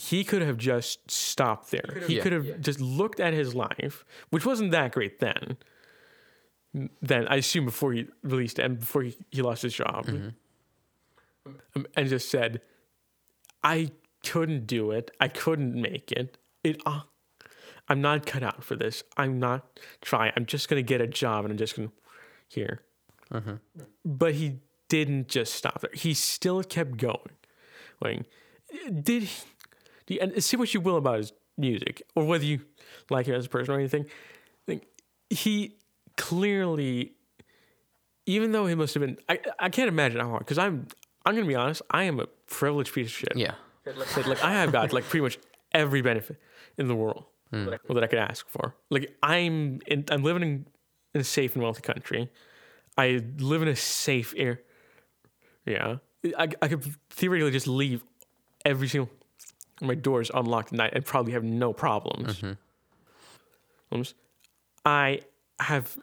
He 0.00 0.22
could 0.22 0.42
have 0.42 0.56
just 0.56 1.10
stopped 1.10 1.72
there. 1.72 2.02
He 2.06 2.16
Yeah. 2.16 2.22
could 2.22 2.32
have 2.32 2.60
just 2.60 2.80
looked 2.80 3.18
at 3.20 3.32
his 3.34 3.54
life, 3.54 4.04
which 4.30 4.46
wasn't 4.46 4.70
that 4.70 4.92
great 4.92 5.18
then. 5.18 5.56
Then 7.02 7.26
I 7.28 7.36
assume 7.36 7.64
before 7.64 7.92
he 7.92 8.06
released 8.22 8.58
and 8.60 8.78
before 8.78 9.02
he, 9.02 9.16
he 9.30 9.42
lost 9.42 9.62
his 9.62 9.74
job, 9.74 10.06
um, 11.74 11.86
and 11.96 12.08
just 12.08 12.30
said, 12.30 12.60
"I 13.64 13.90
couldn't 14.24 14.66
do 14.66 14.92
it. 14.92 15.10
I 15.20 15.28
couldn't 15.28 15.74
make 15.74 16.12
it. 16.12 16.38
It. 16.62 16.80
Uh, 16.86 17.00
I'm 17.88 18.00
not 18.00 18.24
cut 18.26 18.42
out 18.42 18.62
for 18.62 18.76
this. 18.76 19.02
I'm 19.16 19.38
not 19.40 19.80
trying. 20.00 20.32
I'm 20.36 20.46
just 20.46 20.68
gonna 20.68 20.82
get 20.82 21.00
a 21.00 21.06
job 21.06 21.44
and 21.44 21.52
I'm 21.52 21.58
just 21.58 21.74
gonna 21.74 21.90
here." 22.46 22.82
But 24.04 24.34
he 24.34 24.60
didn't 24.88 25.28
just 25.28 25.54
stop 25.54 25.80
there. 25.80 25.90
He 25.94 26.14
still 26.14 26.62
kept 26.62 26.98
going. 26.98 27.30
Like, 28.00 28.26
did 29.02 29.24
he? 29.24 29.44
Do 30.08 30.14
you- 30.14 30.20
And 30.20 30.42
say 30.42 30.56
what 30.56 30.72
you 30.72 30.80
will 30.80 30.96
about 30.96 31.18
his 31.18 31.32
music, 31.56 32.02
or 32.14 32.24
whether 32.24 32.44
you 32.44 32.60
like 33.10 33.26
him 33.26 33.34
as 33.34 33.46
a 33.46 33.48
person 33.48 33.74
or 33.74 33.78
anything. 33.78 34.06
Like, 34.66 34.86
he 35.28 35.76
clearly, 36.16 37.12
even 38.26 38.52
though 38.52 38.66
he 38.66 38.74
must 38.74 38.94
have 38.94 39.02
been, 39.02 39.18
I, 39.28 39.38
I 39.58 39.68
can't 39.68 39.88
imagine 39.88 40.20
how 40.20 40.30
hard. 40.30 40.40
Because 40.40 40.58
I'm, 40.58 40.88
I'm 41.26 41.34
gonna 41.34 41.46
be 41.46 41.54
honest. 41.54 41.82
I 41.90 42.04
am 42.04 42.20
a 42.20 42.26
privileged 42.46 42.92
piece 42.92 43.08
of 43.08 43.12
shit. 43.12 43.36
Yeah. 43.36 43.54
Like, 43.84 44.26
like 44.26 44.42
I 44.42 44.52
have 44.52 44.72
got 44.72 44.92
like 44.92 45.04
pretty 45.04 45.22
much 45.22 45.38
every 45.72 46.02
benefit 46.02 46.38
in 46.76 46.88
the 46.88 46.94
world 46.94 47.24
hmm. 47.50 47.64
that, 47.66 47.74
I, 47.74 47.94
that 47.94 48.04
I 48.04 48.06
could 48.06 48.18
ask 48.18 48.48
for. 48.48 48.74
Like 48.90 49.16
I'm 49.22 49.80
in, 49.86 50.04
I'm 50.10 50.22
living 50.22 50.42
in, 50.42 50.66
in 51.14 51.20
a 51.20 51.24
safe 51.24 51.54
and 51.54 51.62
wealthy 51.62 51.82
country. 51.82 52.30
I 52.96 53.22
live 53.38 53.62
in 53.62 53.68
a 53.68 53.76
safe 53.76 54.34
area. 54.36 54.58
Yeah, 55.64 55.96
I, 56.38 56.48
I 56.62 56.68
could 56.68 56.84
theoretically 57.10 57.50
just 57.50 57.66
leave 57.66 58.02
every 58.64 58.88
single 58.88 59.10
my 59.80 59.94
doors 59.94 60.30
unlocked 60.34 60.72
at 60.72 60.78
night 60.78 60.92
and 60.94 61.04
probably 61.04 61.32
have 61.32 61.44
no 61.44 61.72
problems. 61.72 62.36
Mm-hmm. 62.36 62.52
Problems. 63.88 64.14
I 64.84 65.20
have 65.60 65.98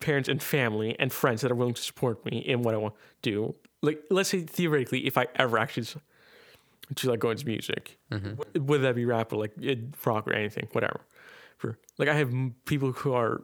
parents 0.00 0.28
and 0.28 0.42
family 0.42 0.96
and 0.98 1.12
friends 1.12 1.40
that 1.42 1.50
are 1.50 1.54
willing 1.54 1.74
to 1.74 1.82
support 1.82 2.24
me 2.26 2.38
in 2.38 2.62
what 2.62 2.74
I 2.74 2.78
want 2.78 2.94
to 3.22 3.30
do. 3.30 3.54
Like, 3.82 4.02
let's 4.10 4.28
say 4.28 4.40
theoretically, 4.40 5.06
if 5.06 5.16
I 5.18 5.26
ever 5.36 5.58
actually 5.58 5.86
to 6.94 7.10
like 7.10 7.20
go 7.20 7.30
into 7.30 7.46
music, 7.46 7.98
mm-hmm. 8.10 8.34
w- 8.34 8.62
whether 8.62 8.82
that 8.84 8.94
be 8.94 9.04
rap 9.04 9.32
or 9.32 9.36
like 9.36 9.52
rock 10.04 10.26
or 10.26 10.32
anything, 10.32 10.68
whatever. 10.72 11.00
For 11.56 11.78
like, 11.98 12.08
I 12.08 12.14
have 12.14 12.32
people 12.64 12.92
who 12.92 13.12
are 13.12 13.42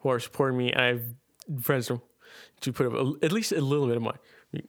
who 0.00 0.08
are 0.08 0.20
supporting 0.20 0.58
me, 0.58 0.72
and 0.72 0.80
I 0.80 0.86
have 0.86 1.02
friends 1.60 1.88
to, 1.88 2.00
to 2.60 2.72
put 2.72 2.86
up 2.86 2.94
a, 2.94 3.12
at 3.24 3.32
least 3.32 3.52
a 3.52 3.60
little 3.60 3.86
bit 3.86 3.96
of 3.96 4.02
money. 4.02 4.18
You 4.52 4.62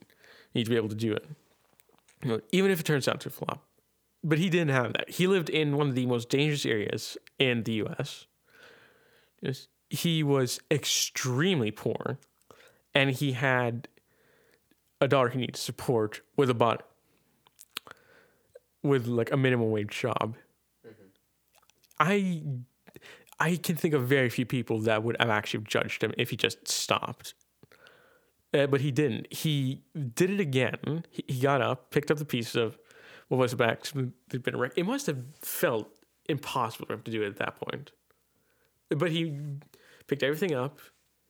need 0.53 0.63
to 0.65 0.69
be 0.69 0.75
able 0.75 0.89
to 0.89 0.95
do 0.95 1.13
it, 1.13 1.25
You 2.23 2.29
know, 2.29 2.41
even 2.51 2.71
if 2.71 2.79
it 2.79 2.83
turns 2.83 3.07
out 3.07 3.21
to 3.21 3.29
flop. 3.29 3.63
But 4.23 4.37
he 4.37 4.49
didn't 4.49 4.71
have 4.71 4.93
that. 4.93 5.09
He 5.09 5.27
lived 5.27 5.49
in 5.49 5.77
one 5.77 5.89
of 5.89 5.95
the 5.95 6.05
most 6.05 6.29
dangerous 6.29 6.65
areas 6.65 7.17
in 7.37 7.63
the 7.63 7.73
U.S. 7.73 8.27
He 9.89 10.23
was 10.23 10.59
extremely 10.69 11.71
poor, 11.71 12.19
and 12.93 13.11
he 13.11 13.31
had 13.31 13.87
a 14.99 15.07
daughter 15.07 15.29
he 15.29 15.39
needed 15.39 15.55
to 15.55 15.61
support 15.61 16.21
with 16.35 16.49
about 16.49 16.85
with 18.83 19.07
like 19.07 19.31
a 19.31 19.37
minimum 19.37 19.71
wage 19.71 19.97
job. 19.97 20.35
I 21.99 22.43
I 23.39 23.55
can 23.55 23.75
think 23.75 23.93
of 23.93 24.07
very 24.07 24.29
few 24.29 24.45
people 24.45 24.79
that 24.81 25.03
would 25.03 25.15
have 25.19 25.29
actually 25.29 25.63
judged 25.63 26.03
him 26.03 26.13
if 26.17 26.29
he 26.29 26.35
just 26.35 26.67
stopped. 26.67 27.33
Uh, 28.53 28.65
but 28.67 28.81
he 28.81 28.91
didn't. 28.91 29.31
He 29.31 29.83
did 30.15 30.31
it 30.31 30.39
again. 30.39 31.05
He, 31.11 31.23
he 31.27 31.39
got 31.39 31.61
up, 31.61 31.91
picked 31.91 32.09
up 32.09 32.17
the 32.17 32.25
piece 32.25 32.55
of 32.55 32.77
what 33.29 33.37
was 33.37 33.53
back. 33.53 33.83
There'd 33.93 34.43
been 34.43 34.55
a 34.55 34.57
wreck. 34.57 34.73
It 34.75 34.85
must 34.85 35.07
have 35.07 35.19
felt 35.41 35.89
impossible 36.27 36.87
for 36.87 36.93
him 36.93 37.01
to 37.03 37.11
do 37.11 37.23
it 37.23 37.27
at 37.27 37.37
that 37.37 37.55
point. 37.55 37.91
But 38.89 39.11
he 39.11 39.39
picked 40.07 40.23
everything 40.23 40.53
up. 40.53 40.79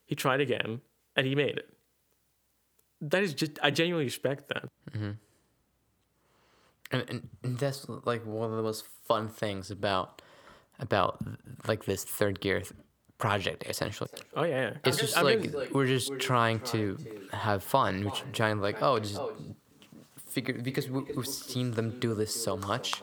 He 0.05 0.15
tried 0.15 0.41
again, 0.41 0.81
and 1.15 1.27
he 1.27 1.35
made 1.35 1.57
it. 1.57 1.73
That 3.01 3.21
is 3.21 3.33
just. 3.33 3.59
I 3.61 3.69
genuinely 3.69 4.05
respect 4.05 4.47
that. 4.49 4.69
Mm-hmm. 4.91 5.11
And, 6.91 7.09
and, 7.09 7.29
and 7.43 7.57
that's 7.59 7.87
like 7.87 8.25
one 8.25 8.49
of 8.49 8.57
the 8.57 8.63
most 8.63 8.85
fun 9.07 9.27
things 9.27 9.69
about 9.69 10.21
about 10.79 11.23
like 11.67 11.85
this 11.85 12.03
third 12.03 12.39
gear 12.39 12.61
th- 12.61 12.71
project 13.17 13.65
essentially. 13.67 14.09
Oh 14.35 14.43
yeah, 14.43 14.61
yeah. 14.61 14.77
It's 14.85 14.97
I'm 14.97 15.05
just 15.05 15.17
I'm 15.17 15.25
like 15.25 15.43
really- 15.43 15.67
we're 15.71 15.85
just 15.85 16.17
trying 16.19 16.61
to 16.61 16.97
have 17.31 17.63
fun. 17.63 18.05
We're 18.05 18.31
trying 18.31 18.55
to 18.55 18.61
like 18.61 18.81
oh 18.81 18.99
just 18.99 19.17
oh, 19.17 19.33
figure 20.29 20.53
because 20.53 20.89
we, 20.89 21.01
we've 21.15 21.27
seen 21.27 21.71
them 21.71 21.99
do 21.99 22.13
this 22.13 22.33
so 22.33 22.57
much. 22.57 23.01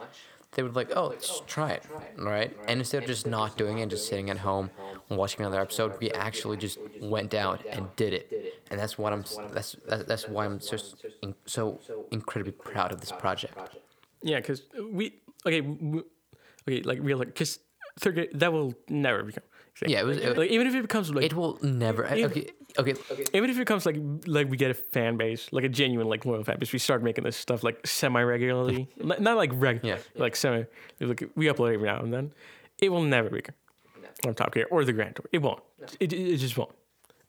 They 0.53 0.63
were 0.63 0.71
like, 0.71 0.91
oh, 0.97 1.09
let's 1.09 1.43
try 1.47 1.73
it, 1.73 1.83
right? 2.17 2.57
And 2.67 2.81
instead 2.81 3.03
of 3.03 3.09
just 3.09 3.27
not 3.27 3.59
doing 3.59 3.79
it, 3.79 3.91
just 3.91 4.09
sitting 4.09 4.31
at 4.31 4.39
home 4.39 4.71
watching 5.11 5.41
another 5.41 5.61
episode, 5.61 5.99
we 6.01 6.11
actually 6.13 6.57
just 6.57 6.79
went 7.03 7.35
out 7.35 7.61
and 7.71 7.95
did 7.97 8.15
it. 8.15 8.55
And 8.71 8.81
that's 8.81 8.97
what 8.97 9.13
I'm. 9.13 9.25
That's 9.53 9.77
that's, 9.87 10.27
why 10.29 10.47
I'm 10.47 10.61
in, 11.23 11.35
so 11.45 11.81
incredibly 12.11 12.53
proud 12.53 12.91
of 12.91 13.01
this 13.01 13.13
project. 13.13 13.59
Yeah, 14.23 14.41
because 14.41 14.63
we 14.91 15.21
okay, 15.45 15.61
w 15.61 16.05
okay, 16.67 16.83
like 16.83 16.99
real 17.03 17.19
because 17.19 17.59
Third 17.99 18.15
Gear 18.15 18.29
that 18.33 18.53
will 18.53 18.75
never 18.89 19.23
become. 19.23 19.45
Thing. 19.79 19.91
Yeah, 19.91 20.01
it 20.01 20.07
was. 20.07 20.17
It, 20.19 20.37
Like 20.37 20.51
even 20.51 20.67
if 20.67 20.75
it 20.75 20.83
becomes 20.83 21.11
like 21.11 21.25
it 21.25 21.35
will 21.35 21.59
never. 21.63 22.07
Even- 22.15 22.31
Okay, 22.79 22.93
okay. 23.11 23.25
even 23.33 23.49
if 23.49 23.57
it 23.57 23.61
becomes 23.61 23.87
like 23.87 23.97
like 24.27 24.51
we 24.51 24.57
get 24.59 24.71
a 24.71 24.75
fan 24.75 25.17
base, 25.17 25.49
like 25.51 25.65
a 25.65 25.69
genuine 25.69 26.09
like 26.09 26.27
loyal 26.27 26.45
fan 26.45 26.59
base, 26.59 26.73
we 26.75 26.79
start 26.79 27.03
making 27.03 27.25
this 27.25 27.37
stuff 27.37 27.63
like 27.65 27.87
semi 27.87 28.21
regularly, 28.23 28.89
not, 28.99 29.21
not 29.21 29.37
like 29.39 29.51
regular, 29.55 29.97
Yeah. 29.97 30.03
like 30.15 30.37
semi. 30.37 30.65
Like 31.01 31.23
we 31.37 31.47
upload 31.47 31.73
every 31.75 31.87
now 31.89 32.01
and 32.01 32.13
then. 32.13 32.33
It 32.79 32.91
will 32.91 33.03
never 33.03 33.31
become 33.31 33.55
on 34.27 34.35
Top 34.35 34.53
Gear 34.53 34.67
or 34.71 34.85
the 34.85 34.93
Grand 34.93 35.17
Tour. 35.17 35.25
It 35.33 35.41
won't. 35.41 35.63
It, 36.01 36.13
it 36.13 36.35
it 36.35 36.37
just 36.37 36.59
won't. 36.59 36.73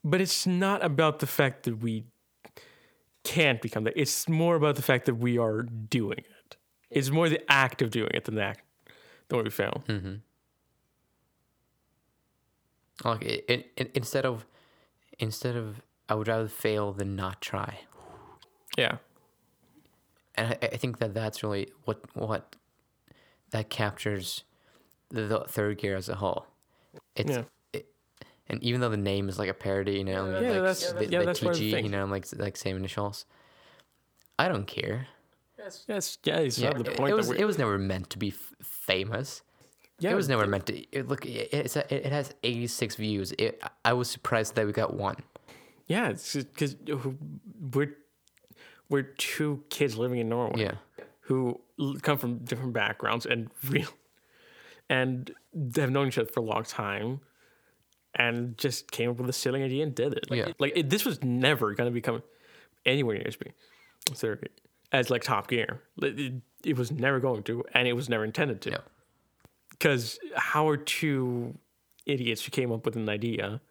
But 0.04 0.20
it's 0.20 0.46
not 0.46 0.84
about 0.84 1.20
the 1.20 1.28
fact 1.28 1.64
that 1.64 1.78
we 1.82 2.04
can't 3.24 3.62
become 3.62 3.84
that. 3.86 3.94
It's 3.96 4.28
more 4.30 4.56
about 4.56 4.76
the 4.76 4.82
fact 4.82 5.06
that 5.06 5.16
we 5.16 5.38
are 5.38 5.62
doing 5.64 6.20
it. 6.20 6.58
It's 6.90 7.10
more 7.10 7.30
the 7.30 7.42
act 7.52 7.82
of 7.82 7.92
doing 7.92 8.12
it 8.14 8.26
than 8.26 8.36
the 8.36 8.44
act 8.44 8.62
than 9.28 9.38
what 9.38 9.46
we 9.46 9.52
fail. 9.52 9.84
Mm-hmm. 9.88 10.16
Like 13.04 13.22
it, 13.24 13.46
it, 13.48 13.72
it, 13.78 13.92
instead 13.94 14.26
of 14.26 14.46
instead 15.20 15.56
of 15.56 15.82
I 16.10 16.16
would 16.16 16.28
rather 16.28 16.48
fail 16.48 16.94
than 16.94 17.16
not 17.16 17.42
try. 17.42 17.80
Yeah. 18.78 18.98
And 20.36 20.54
I, 20.62 20.68
I 20.68 20.78
think 20.78 21.00
that 21.00 21.14
that's 21.14 21.44
really 21.44 21.70
what 21.86 22.00
what 22.16 22.56
that 23.52 23.70
captures 23.70 24.44
the, 25.10 25.22
the 25.24 25.40
third 25.48 25.78
gear 25.78 25.96
as 25.96 26.10
a 26.10 26.16
whole. 26.16 26.48
It's 27.16 27.32
Yeah. 27.32 27.44
it, 27.74 27.88
and 28.48 28.62
even 28.64 28.82
though 28.82 28.90
the 28.90 28.98
name 28.98 29.30
is 29.30 29.38
like 29.40 29.50
a 29.50 29.54
parody, 29.54 29.94
you 29.94 30.04
know, 30.04 30.26
Yeah, 30.40 30.52
like 30.52 30.62
that's- 30.62 30.92
the, 30.94 31.06
yeah, 31.08 31.20
the 31.20 31.26
that's 31.26 31.40
the 31.40 31.48
TG, 31.50 31.72
thing. 31.72 31.86
you 31.86 31.92
know, 31.92 32.06
like 32.06 32.26
like 32.36 32.58
same 32.58 32.78
initials. 32.78 33.26
I 34.40 34.48
don't 34.48 34.68
care. 34.68 35.08
Yes. 35.58 35.86
Yeah. 35.88 36.38
It's 36.38 36.58
Yeah, 36.60 36.70
not 36.70 36.84
the 36.86 36.92
it, 36.92 36.98
point 36.98 37.12
it 37.12 37.16
was 37.16 37.30
we. 37.30 37.40
it 37.40 37.46
was 37.46 37.58
never 37.58 37.78
meant 37.78 38.10
to 38.12 38.18
be 38.18 38.30
f- 38.30 38.54
famous. 38.62 39.42
Yeah. 40.00 40.12
it 40.12 40.16
was 40.16 40.30
never 40.30 40.46
meant 40.48 40.66
to. 40.68 40.78
It, 40.92 41.08
look, 41.08 41.26
it, 41.26 41.50
it's 41.52 41.76
a, 41.76 41.94
it 41.94 42.12
has 42.12 42.34
eighty 42.44 42.68
six 42.68 42.96
views. 42.96 43.34
It, 43.38 43.62
I 43.84 43.94
was 43.94 44.10
surprised 44.10 44.56
that 44.56 44.66
we 44.66 44.72
got 44.72 44.94
one. 44.94 45.16
Yeah, 45.88 46.10
it's 46.10 46.34
because 46.36 46.76
we're 46.86 47.96
we're 48.90 49.04
two 49.04 49.64
kids 49.70 49.98
living 49.98 50.20
in 50.20 50.30
Norway 50.30 50.62
Yeah. 50.62 50.72
who 51.22 51.62
come 52.02 52.18
from 52.18 52.40
different 52.40 52.74
backgrounds 52.74 53.26
and 53.26 53.50
real 53.68 53.90
and 54.90 55.32
have 55.76 55.92
known 55.92 56.08
each 56.08 56.18
other 56.18 56.30
for 56.30 56.40
a 56.40 56.44
long 56.44 56.64
time 56.64 57.20
and 58.16 58.58
just 58.58 58.92
came 58.92 59.10
up 59.10 59.18
with 59.18 59.30
a 59.30 59.34
silly 59.34 59.64
idea 59.64 59.84
and 59.84 59.94
did 59.94 60.14
it. 60.14 60.30
Like, 60.30 60.40
Yeah. 60.40 60.54
like 60.60 60.74
it, 60.76 60.90
this 60.90 61.06
was 61.06 61.24
never 61.24 61.74
going 61.74 61.90
to 61.90 61.94
become 61.94 62.24
anywhere 62.86 63.16
near 63.16 63.28
as 63.28 63.36
big 63.36 63.54
as 64.92 65.10
like 65.10 65.24
Top 65.24 65.48
Gear. 65.50 65.82
It, 66.02 66.34
it, 66.64 66.78
was 66.78 66.92
never 66.92 67.20
going 67.20 67.44
to, 67.44 67.64
and 67.74 67.88
it 67.88 67.94
was 67.94 68.10
never 68.10 68.24
intended 68.24 68.62
to. 68.62 68.72
No. 68.72 68.80
Because 69.78 70.20
how 70.36 70.68
are 70.68 70.78
two 70.78 71.58
idiots 72.06 72.44
who 72.46 72.52
came 72.52 72.72
up 72.72 72.86
with 72.86 72.96
an 72.96 73.10
idea 73.10 73.62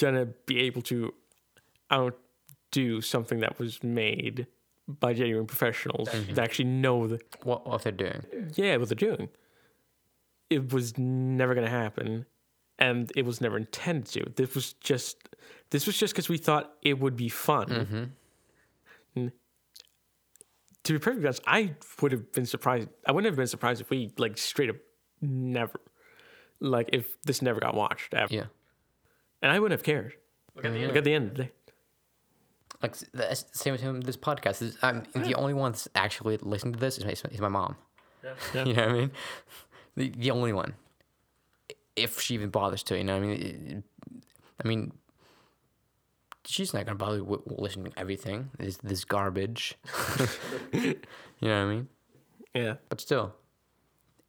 gonna 0.00 0.26
be 0.46 0.58
able 0.60 0.82
to 0.82 1.14
outdo 1.92 3.00
something 3.00 3.38
that 3.40 3.58
was 3.58 3.82
made 3.84 4.46
by 4.88 5.12
genuine 5.12 5.46
professionals 5.46 6.08
that 6.10 6.38
actually 6.38 6.64
know 6.64 7.06
the 7.06 7.20
What 7.44 7.66
what 7.66 7.82
they're 7.82 7.92
doing. 7.92 8.24
yeah 8.54 8.76
what 8.76 8.88
they're 8.88 8.96
doing? 8.96 9.28
it 10.48 10.72
was 10.72 10.98
never 10.98 11.54
to 11.54 11.68
happen 11.70 12.26
and 12.78 13.12
it 13.14 13.24
was 13.24 13.40
never 13.40 13.56
intended 13.56 14.06
to. 14.06 14.32
This 14.34 14.54
was 14.56 14.72
just 14.74 15.28
this 15.70 15.86
was 15.86 15.96
just 15.96 16.12
because 16.14 16.28
we 16.28 16.38
thought 16.38 16.72
it 16.82 16.98
would 16.98 17.14
be 17.14 17.28
fun. 17.28 17.66
Mm-hmm. 19.14 19.28
N- 20.80 20.84
To 20.84 20.92
be 20.94 20.98
perfectly 20.98 21.26
honest, 21.26 21.42
I 21.46 21.74
would 22.00 22.12
have 22.12 22.32
been 22.32 22.46
surprised. 22.46 22.88
I 23.06 23.12
wouldn't 23.12 23.30
have 23.30 23.36
been 23.36 23.46
surprised 23.46 23.80
if 23.80 23.90
we 23.90 24.12
like 24.18 24.38
straight 24.38 24.70
up 24.70 24.76
never, 25.20 25.80
like 26.60 26.90
if 26.92 27.20
this 27.22 27.42
never 27.42 27.60
got 27.60 27.74
watched 27.74 28.14
ever, 28.14 28.32
Yeah. 28.34 28.44
and 29.42 29.52
I 29.52 29.58
wouldn't 29.58 29.78
have 29.78 29.84
cared. 29.84 30.14
Look 30.56 30.64
at 30.64 30.72
the 30.72 30.78
end, 30.80 30.88
like 30.88 30.96
at 30.96 31.04
the 31.04 31.14
end 31.14 31.30
of 31.30 31.36
the 31.36 31.42
day. 31.44 31.52
Like 32.82 32.96
the 32.96 33.44
same 33.52 33.72
with 33.72 33.82
him. 33.82 34.00
This 34.00 34.16
podcast 34.16 34.62
is. 34.62 34.78
I'm 34.82 35.04
the 35.14 35.34
only 35.34 35.52
one 35.54 35.72
that's 35.72 35.86
actually 35.94 36.38
listening 36.38 36.72
to 36.74 36.80
this 36.80 36.96
is 36.98 37.04
my, 37.04 37.10
is 37.30 37.40
my 37.40 37.48
mom. 37.48 37.76
Yeah. 38.24 38.34
You 38.64 38.72
know 38.74 38.82
what 38.86 38.90
I 38.90 38.92
mean? 38.92 39.10
The 39.96 40.08
the 40.16 40.30
only 40.30 40.52
one. 40.52 40.74
If 41.96 42.20
she 42.20 42.34
even 42.34 42.48
bothers 42.50 42.82
to, 42.84 42.96
you 42.96 43.04
know 43.04 43.18
what 43.18 43.24
I 43.24 43.26
mean? 43.26 43.84
I 44.64 44.68
mean, 44.68 44.92
she's 46.50 46.74
not 46.74 46.84
gonna 46.86 46.96
bother 46.96 47.20
w- 47.20 47.42
listening 47.46 47.92
to 47.92 47.98
everything. 47.98 48.50
This 48.58 48.76
this 48.78 49.04
garbage. 49.04 49.76
you 50.72 50.96
know 51.42 51.64
what 51.64 51.70
I 51.70 51.74
mean? 51.74 51.88
Yeah. 52.54 52.74
But 52.88 53.00
still, 53.00 53.34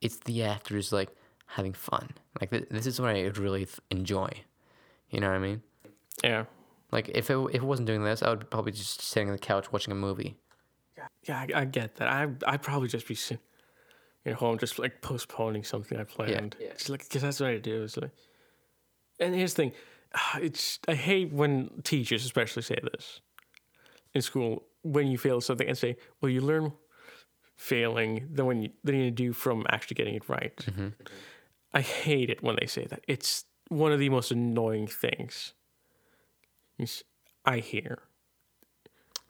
it's 0.02 0.18
the 0.18 0.44
actors 0.44 0.92
like 0.94 1.10
having 1.48 1.74
fun. 1.74 2.10
Like 2.40 2.52
th- 2.52 2.68
this 2.70 2.86
is 2.86 3.00
what 3.00 3.16
I 3.16 3.24
would 3.24 3.38
really 3.38 3.66
th- 3.66 3.80
enjoy. 3.90 4.30
You 5.10 5.20
know 5.20 5.30
what 5.30 5.36
I 5.36 5.40
mean? 5.40 5.62
Yeah. 6.24 6.46
Like 6.92 7.10
if 7.10 7.30
it 7.30 7.38
if 7.38 7.56
it 7.56 7.64
wasn't 7.64 7.88
doing 7.88 8.04
this, 8.04 8.22
I 8.22 8.30
would 8.30 8.50
probably 8.50 8.72
just 8.72 9.02
sitting 9.02 9.30
on 9.30 9.34
the 9.34 9.40
couch 9.40 9.72
watching 9.72 9.92
a 9.92 9.96
movie. 9.96 10.38
Yeah, 11.28 11.40
I, 11.40 11.62
I 11.62 11.66
get 11.66 11.96
that. 11.96 12.08
I 12.08 12.28
I'd 12.46 12.62
probably 12.62 12.88
just 12.88 13.08
be 13.08 13.16
sitting 13.16 13.44
at 14.26 14.34
home, 14.34 14.58
just 14.58 14.78
like 14.78 15.02
postponing 15.02 15.64
something 15.64 15.98
I 15.98 16.04
planned. 16.04 16.56
Yeah. 16.60 16.74
Just 16.74 16.90
like 16.90 17.04
because 17.04 17.22
that's 17.22 17.40
what 17.40 17.50
I 17.50 17.58
do. 17.58 17.84
Is 17.84 17.98
like, 17.98 18.12
and 19.20 19.34
here's 19.34 19.54
the 19.54 19.64
thing, 19.64 19.72
it's 20.42 20.80
I 20.88 20.96
hate 20.96 21.32
when 21.34 21.82
teachers 21.84 22.26
especially 22.26 22.64
say 22.64 22.78
this 22.92 23.22
in 24.14 24.22
school 24.22 24.64
when 24.84 25.08
you 25.08 25.18
fail 25.18 25.42
something 25.42 25.68
and 25.68 25.78
say, 25.78 25.98
"Well, 26.20 26.30
you 26.30 26.42
learn 26.42 26.74
failing 27.56 28.28
than 28.32 28.46
when 28.46 28.62
you 28.64 28.70
than 28.84 28.96
you 28.96 29.12
do 29.12 29.34
from 29.34 29.66
actually 29.70 29.96
getting 29.96 30.16
it 30.16 30.28
right." 30.30 30.56
Mm-hmm. 30.58 30.88
I 31.74 31.82
hate 31.82 32.30
it 32.30 32.44
when 32.44 32.58
they 32.60 32.68
say 32.68 32.86
that. 32.86 33.04
It's 33.08 33.46
one 33.70 33.94
of 33.94 34.00
the 34.00 34.10
most 34.10 34.32
annoying 34.32 34.88
things 34.88 35.54
I 37.46 37.60
hear. 37.60 38.00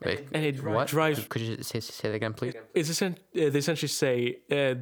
Wait, 0.03 0.27
And 0.33 0.43
it 0.43 0.63
what? 0.63 0.87
drives 0.87 1.27
Could 1.27 1.43
you 1.43 1.61
say, 1.61 1.79
say 1.79 2.09
that 2.09 2.15
again, 2.15 2.33
please? 2.33 2.55
it's 2.73 2.89
essen- 2.89 3.17
uh, 3.35 3.49
they 3.49 3.59
essentially 3.59 3.87
say 3.87 4.37
uh, 4.49 4.75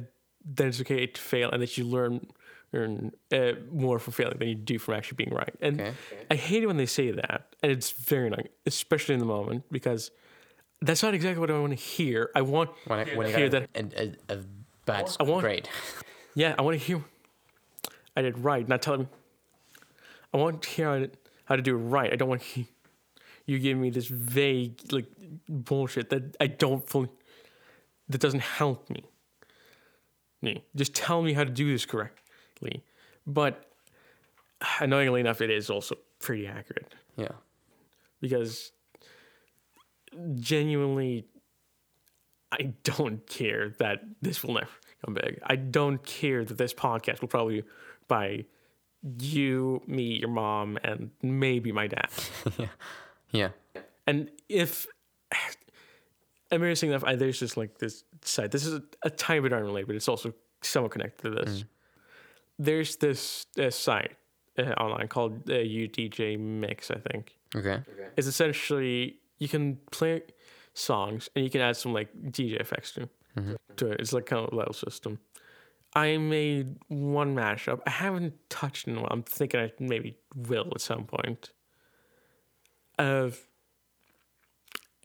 that 0.54 0.66
it's 0.66 0.80
okay 0.80 1.06
to 1.06 1.20
fail 1.20 1.50
and 1.50 1.60
that 1.60 1.76
you 1.76 1.84
learn 1.84 2.26
learn 2.72 3.12
uh, 3.32 3.52
more 3.72 3.98
from 3.98 4.12
failing 4.12 4.38
than 4.38 4.48
you 4.48 4.54
do 4.54 4.78
from 4.78 4.94
actually 4.94 5.16
being 5.16 5.30
right. 5.34 5.54
And 5.60 5.80
Okay. 5.80 5.92
I 6.30 6.34
hate 6.36 6.62
it 6.62 6.66
when 6.66 6.76
they 6.76 6.86
say 6.86 7.10
that, 7.10 7.54
and 7.62 7.72
it's 7.72 7.90
very 7.90 8.28
annoying, 8.28 8.48
especially 8.66 9.14
in 9.14 9.18
the 9.20 9.26
moment 9.26 9.64
because 9.72 10.10
that's 10.80 11.02
not 11.02 11.12
exactly 11.14 11.40
what 11.40 11.50
I 11.50 11.58
want 11.58 11.72
to 11.72 11.76
hear. 11.84 12.30
I 12.34 12.42
want 12.42 12.70
When, 12.86 12.98
I, 13.00 13.04
when 13.16 13.28
you 13.28 13.34
hear 13.36 13.48
that. 13.48 13.68
a, 13.74 14.02
a, 14.32 14.34
a 14.36 14.38
bad 14.86 15.10
I 15.18 15.24
want- 15.24 15.42
grade. 15.42 15.68
Yeah, 16.34 16.54
I 16.58 16.62
want 16.62 16.78
to 16.78 16.84
hear 16.84 17.04
I 18.16 18.22
did 18.22 18.38
right, 18.38 18.66
not 18.68 18.82
tell 18.82 18.96
them. 18.96 19.08
I 20.32 20.36
want 20.36 20.62
to 20.62 20.68
hear 20.68 21.08
how 21.46 21.56
to, 21.56 21.62
do 21.62 21.74
it 21.76 21.78
right. 21.80 22.12
I 22.12 22.16
don't 22.16 22.28
want 22.28 22.56
you, 22.56 22.66
you 23.46 23.58
giving 23.58 23.82
me 23.82 23.90
this 23.90 24.06
vague 24.06 24.80
like 24.92 25.06
bullshit 25.48 26.10
that 26.10 26.36
I 26.40 26.46
don't 26.46 26.88
fully 26.88 27.08
that 28.08 28.20
doesn't 28.20 28.42
help 28.42 28.88
me. 28.90 29.02
Me, 30.42 30.64
just 30.76 30.94
tell 30.94 31.20
me 31.22 31.32
how 31.32 31.44
to 31.44 31.50
do 31.50 31.70
this 31.72 31.84
correctly. 32.60 32.84
But 33.26 33.64
annoyingly 34.80 35.20
enough, 35.20 35.40
it 35.40 35.50
is 35.50 35.70
also 35.70 35.96
pretty 36.18 36.46
accurate 36.46 36.94
Yeah. 37.16 37.32
because 38.20 38.72
genuinely 40.34 41.26
I 42.52 42.74
don't 42.82 43.24
care 43.28 43.70
that 43.78 44.00
this 44.20 44.42
will 44.42 44.54
never 44.54 44.66
come 45.04 45.14
big. 45.14 45.38
I 45.44 45.56
don't 45.56 46.04
care 46.04 46.44
that 46.44 46.58
this 46.58 46.74
podcast 46.74 47.20
will 47.20 47.28
probably 47.28 47.62
by 48.08 48.44
you, 49.18 49.80
me, 49.86 50.18
your 50.18 50.28
mom, 50.30 50.76
and 50.82 51.10
maybe 51.22 51.72
my 51.72 51.86
dad. 51.86 52.08
Yeah. 52.58 52.66
Yeah. 53.32 53.48
And 54.08 54.28
if 54.48 54.88
embarrassing 56.50 56.90
enough, 56.90 57.04
I, 57.04 57.14
there's 57.14 57.38
just 57.38 57.56
like 57.56 57.78
this 57.78 58.02
side. 58.22 58.50
This 58.50 58.66
is 58.66 58.74
a, 58.74 58.82
a 59.04 59.10
tiny 59.10 59.40
bit 59.40 59.52
unrelated, 59.52 59.86
but 59.86 59.94
it's 59.94 60.08
also 60.08 60.34
somewhat 60.62 60.90
connected 60.90 61.22
to 61.22 61.30
this. 61.44 61.60
Mm. 61.60 61.64
There's 62.60 62.96
this 62.96 63.46
uh, 63.58 63.70
site 63.70 64.16
uh, 64.58 64.72
online 64.72 65.08
called 65.08 65.48
uh, 65.48 65.54
UDJ 65.54 66.38
Mix, 66.38 66.90
I 66.90 66.98
think. 67.10 67.38
Okay. 67.56 67.80
It's 68.18 68.26
essentially 68.26 69.16
you 69.38 69.48
can 69.48 69.78
play 69.90 70.22
songs 70.74 71.30
and 71.34 71.42
you 71.42 71.50
can 71.50 71.62
add 71.62 71.76
some 71.76 71.94
like 71.94 72.08
DJ 72.30 72.60
effects 72.60 72.92
to, 72.92 73.08
to 73.76 73.92
it. 73.92 74.00
It's 74.00 74.12
like 74.12 74.26
kind 74.26 74.46
of 74.46 74.52
a 74.52 74.56
level 74.56 74.74
system. 74.74 75.18
I 75.94 76.18
made 76.18 76.76
one 76.88 77.34
mashup. 77.34 77.80
I 77.86 77.90
haven't 77.90 78.34
touched 78.50 78.86
it 78.86 78.90
in 78.92 78.98
a 78.98 79.00
while. 79.00 79.08
I'm 79.10 79.22
thinking 79.22 79.58
I 79.60 79.72
maybe 79.80 80.18
will 80.36 80.68
at 80.74 80.82
some 80.82 81.04
point. 81.04 81.50
Of 82.98 83.46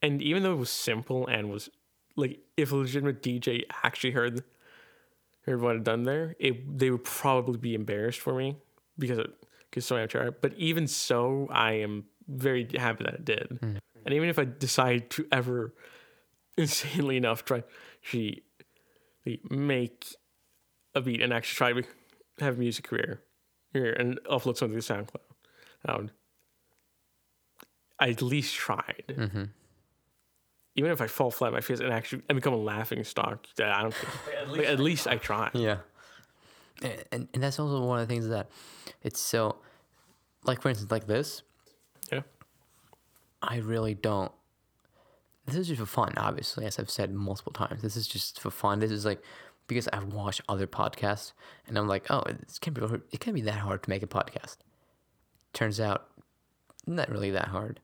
and 0.03 0.22
even 0.22 0.43
though 0.43 0.51
it 0.51 0.58
was 0.58 0.69
simple 0.69 1.25
and 1.27 1.50
was 1.50 1.69
like 2.17 2.40
if 2.58 2.72
a 2.72 2.75
legitimate 2.75 3.24
DJ 3.24 3.64
actually 3.84 4.11
heard 4.11 4.43
heard 5.45 5.61
what 5.61 5.75
I'd 5.75 5.83
done 5.83 6.03
there, 6.03 6.35
it 6.40 6.77
they 6.77 6.90
would 6.90 7.03
probably 7.03 7.57
be 7.57 7.75
embarrassed 7.75 8.19
for 8.19 8.33
me 8.33 8.57
because 8.98 9.19
it 9.19 9.27
because 9.69 9.85
so 9.85 9.98
amateur. 9.98 10.32
But 10.32 10.53
even 10.56 10.88
so, 10.88 11.48
I 11.51 11.74
am 11.74 12.06
very 12.27 12.67
happy 12.75 13.03
that 13.03 13.14
it 13.15 13.25
did. 13.25 13.59
And 13.61 14.14
even 14.14 14.30
if 14.30 14.40
I 14.40 14.45
decide 14.45 15.09
to 15.11 15.27
ever 15.32 15.74
insanely 16.57 17.17
enough 17.17 17.43
try 17.43 17.64
she 18.01 18.43
make 19.49 20.06
a 20.93 21.01
beat 21.01 21.22
and 21.22 21.33
actually 21.33 21.74
try 21.74 21.82
to 21.82 21.88
have 22.40 22.56
a 22.56 22.59
music 22.59 22.88
career 22.88 23.22
here 23.74 23.91
and 23.91 24.19
upload 24.30 24.56
something 24.56 24.80
to 24.80 24.93
SoundCloud, 24.93 25.19
I 25.85 25.98
would 25.98 26.11
I 27.99 28.09
at 28.09 28.22
least 28.22 28.53
tried. 28.56 29.06
Mm-hmm. 29.09 29.43
Even 30.76 30.92
if 30.92 31.02
I 31.02 31.08
fall 31.08 31.32
flat 31.32 31.48
on 31.48 31.54
my 31.54 31.62
face 31.62 31.80
and 31.80 31.92
actually 31.92 32.22
and 32.30 32.36
become 32.36 32.54
a 32.54 32.58
laughing 32.58 33.04
stock, 33.04 33.45
I 33.60 33.82
don't 33.82 33.94
care. 33.94 34.45
Like, 34.48 34.66
at 34.66 34.80
least 34.80 35.08
I 35.08 35.18
try. 35.18 35.50
Yeah. 35.54 35.78
And, 36.82 37.04
and 37.12 37.28
and 37.34 37.44
that's 37.44 37.60
also 37.60 37.82
one 37.86 38.00
of 38.00 38.08
the 38.08 38.14
things 38.14 38.28
that 38.28 38.50
it's 39.02 39.20
so 39.20 39.58
like 40.44 40.62
for 40.62 40.70
instance 40.70 40.92
like 40.92 41.08
this. 41.08 41.44
Yeah. 42.12 42.22
I 43.42 43.58
really 43.58 43.94
don't. 43.94 44.32
This 45.45 45.56
is 45.56 45.68
just 45.68 45.80
for 45.80 45.86
fun, 45.86 46.14
obviously, 46.18 46.66
as 46.66 46.80
I've 46.80 46.90
said 46.90 47.14
multiple 47.14 47.54
times. 47.54 47.82
This 47.82 47.95
is 47.95 48.08
just 48.08 48.40
for 48.40 48.50
fun. 48.50 48.80
This 48.80 48.92
is 48.92 49.06
like 49.06 49.22
because 49.68 49.88
I've 49.94 50.14
watched 50.14 50.42
other 50.50 50.68
podcasts 50.68 51.34
and 51.68 51.78
I'm 51.78 51.88
like, 51.88 52.10
oh, 52.10 52.24
it 52.28 52.58
can't 52.62 52.76
be 52.76 52.82
it 53.12 53.20
can't 53.20 53.36
be 53.36 53.42
that 53.42 53.60
hard 53.60 53.84
to 53.84 53.90
make 53.90 54.04
a 54.04 54.08
podcast. 54.08 54.58
Turns 55.54 55.80
out, 55.80 56.08
not 56.86 57.10
really 57.10 57.32
that 57.32 57.48
hard. 57.48 57.80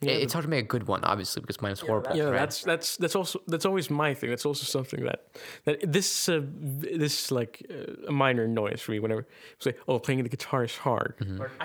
Yeah, 0.00 0.12
it's 0.12 0.32
hard 0.32 0.44
to 0.44 0.48
make 0.48 0.64
a 0.64 0.68
good 0.68 0.86
one, 0.86 1.02
obviously, 1.02 1.40
because 1.40 1.60
mine 1.60 1.72
is 1.72 1.80
horrible. 1.80 2.14
yeah, 2.14 2.24
right? 2.24 2.32
that's 2.34 2.62
that's 2.62 2.96
that's 2.98 3.16
also 3.16 3.40
that's 3.48 3.66
always 3.66 3.90
my 3.90 4.14
thing. 4.14 4.30
That's 4.30 4.46
also 4.46 4.64
something 4.64 5.04
that 5.04 5.26
that 5.64 5.92
this 5.92 6.28
uh, 6.28 6.40
this 6.44 7.24
is 7.24 7.32
like 7.32 7.66
uh, 7.68 8.12
minor 8.12 8.46
noise 8.46 8.80
for 8.80 8.92
me. 8.92 9.00
Whenever 9.00 9.26
it's 9.56 9.66
like, 9.66 9.78
oh, 9.88 9.98
playing 9.98 10.22
the 10.22 10.28
guitar 10.28 10.62
is 10.62 10.76
hard, 10.76 11.14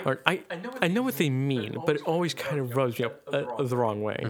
or 0.03 0.19
I 0.25 0.41
I 0.81 0.87
know 0.87 1.03
what 1.03 1.17
they 1.17 1.29
mean, 1.29 1.77
but 1.85 1.97
it 1.97 2.01
always 2.03 2.33
kind 2.33 2.59
of 2.59 2.75
rubs 2.75 2.97
me 2.97 3.05
up 3.05 3.21
uh, 3.31 3.61
the 3.61 3.77
wrong 3.77 4.01
way. 4.01 4.25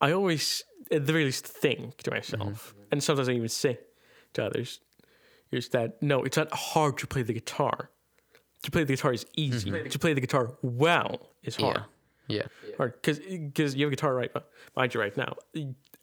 I 0.00 0.12
always, 0.12 0.62
at 0.90 1.06
the 1.06 1.12
very 1.12 1.24
least, 1.24 1.46
think 1.46 1.96
to 2.02 2.10
myself, 2.10 2.74
and 2.90 3.02
sometimes 3.02 3.28
I 3.28 3.32
even 3.32 3.48
say 3.48 3.78
to 4.34 4.44
others, 4.44 4.80
is 5.50 5.70
that 5.70 6.02
no, 6.02 6.24
it's 6.24 6.36
not 6.36 6.52
hard 6.52 6.98
to 6.98 7.06
play 7.06 7.22
the 7.22 7.32
guitar. 7.32 7.88
To 8.64 8.70
play 8.70 8.84
the 8.84 8.92
guitar 8.94 9.14
is 9.14 9.24
easy. 9.34 9.70
To 9.88 9.98
play 9.98 10.12
the 10.12 10.20
guitar 10.20 10.58
well 10.62 11.30
is 11.42 11.56
hard 11.56 11.76
yeah, 11.76 11.82
yeah, 12.32 12.76
hard 12.76 12.94
because 12.94 13.18
because 13.18 13.74
you 13.74 13.84
have 13.84 13.92
a 13.92 13.96
guitar 13.96 14.14
right 14.14 14.30
behind 14.74 14.94
you 14.94 15.00
right 15.00 15.16
now. 15.16 15.36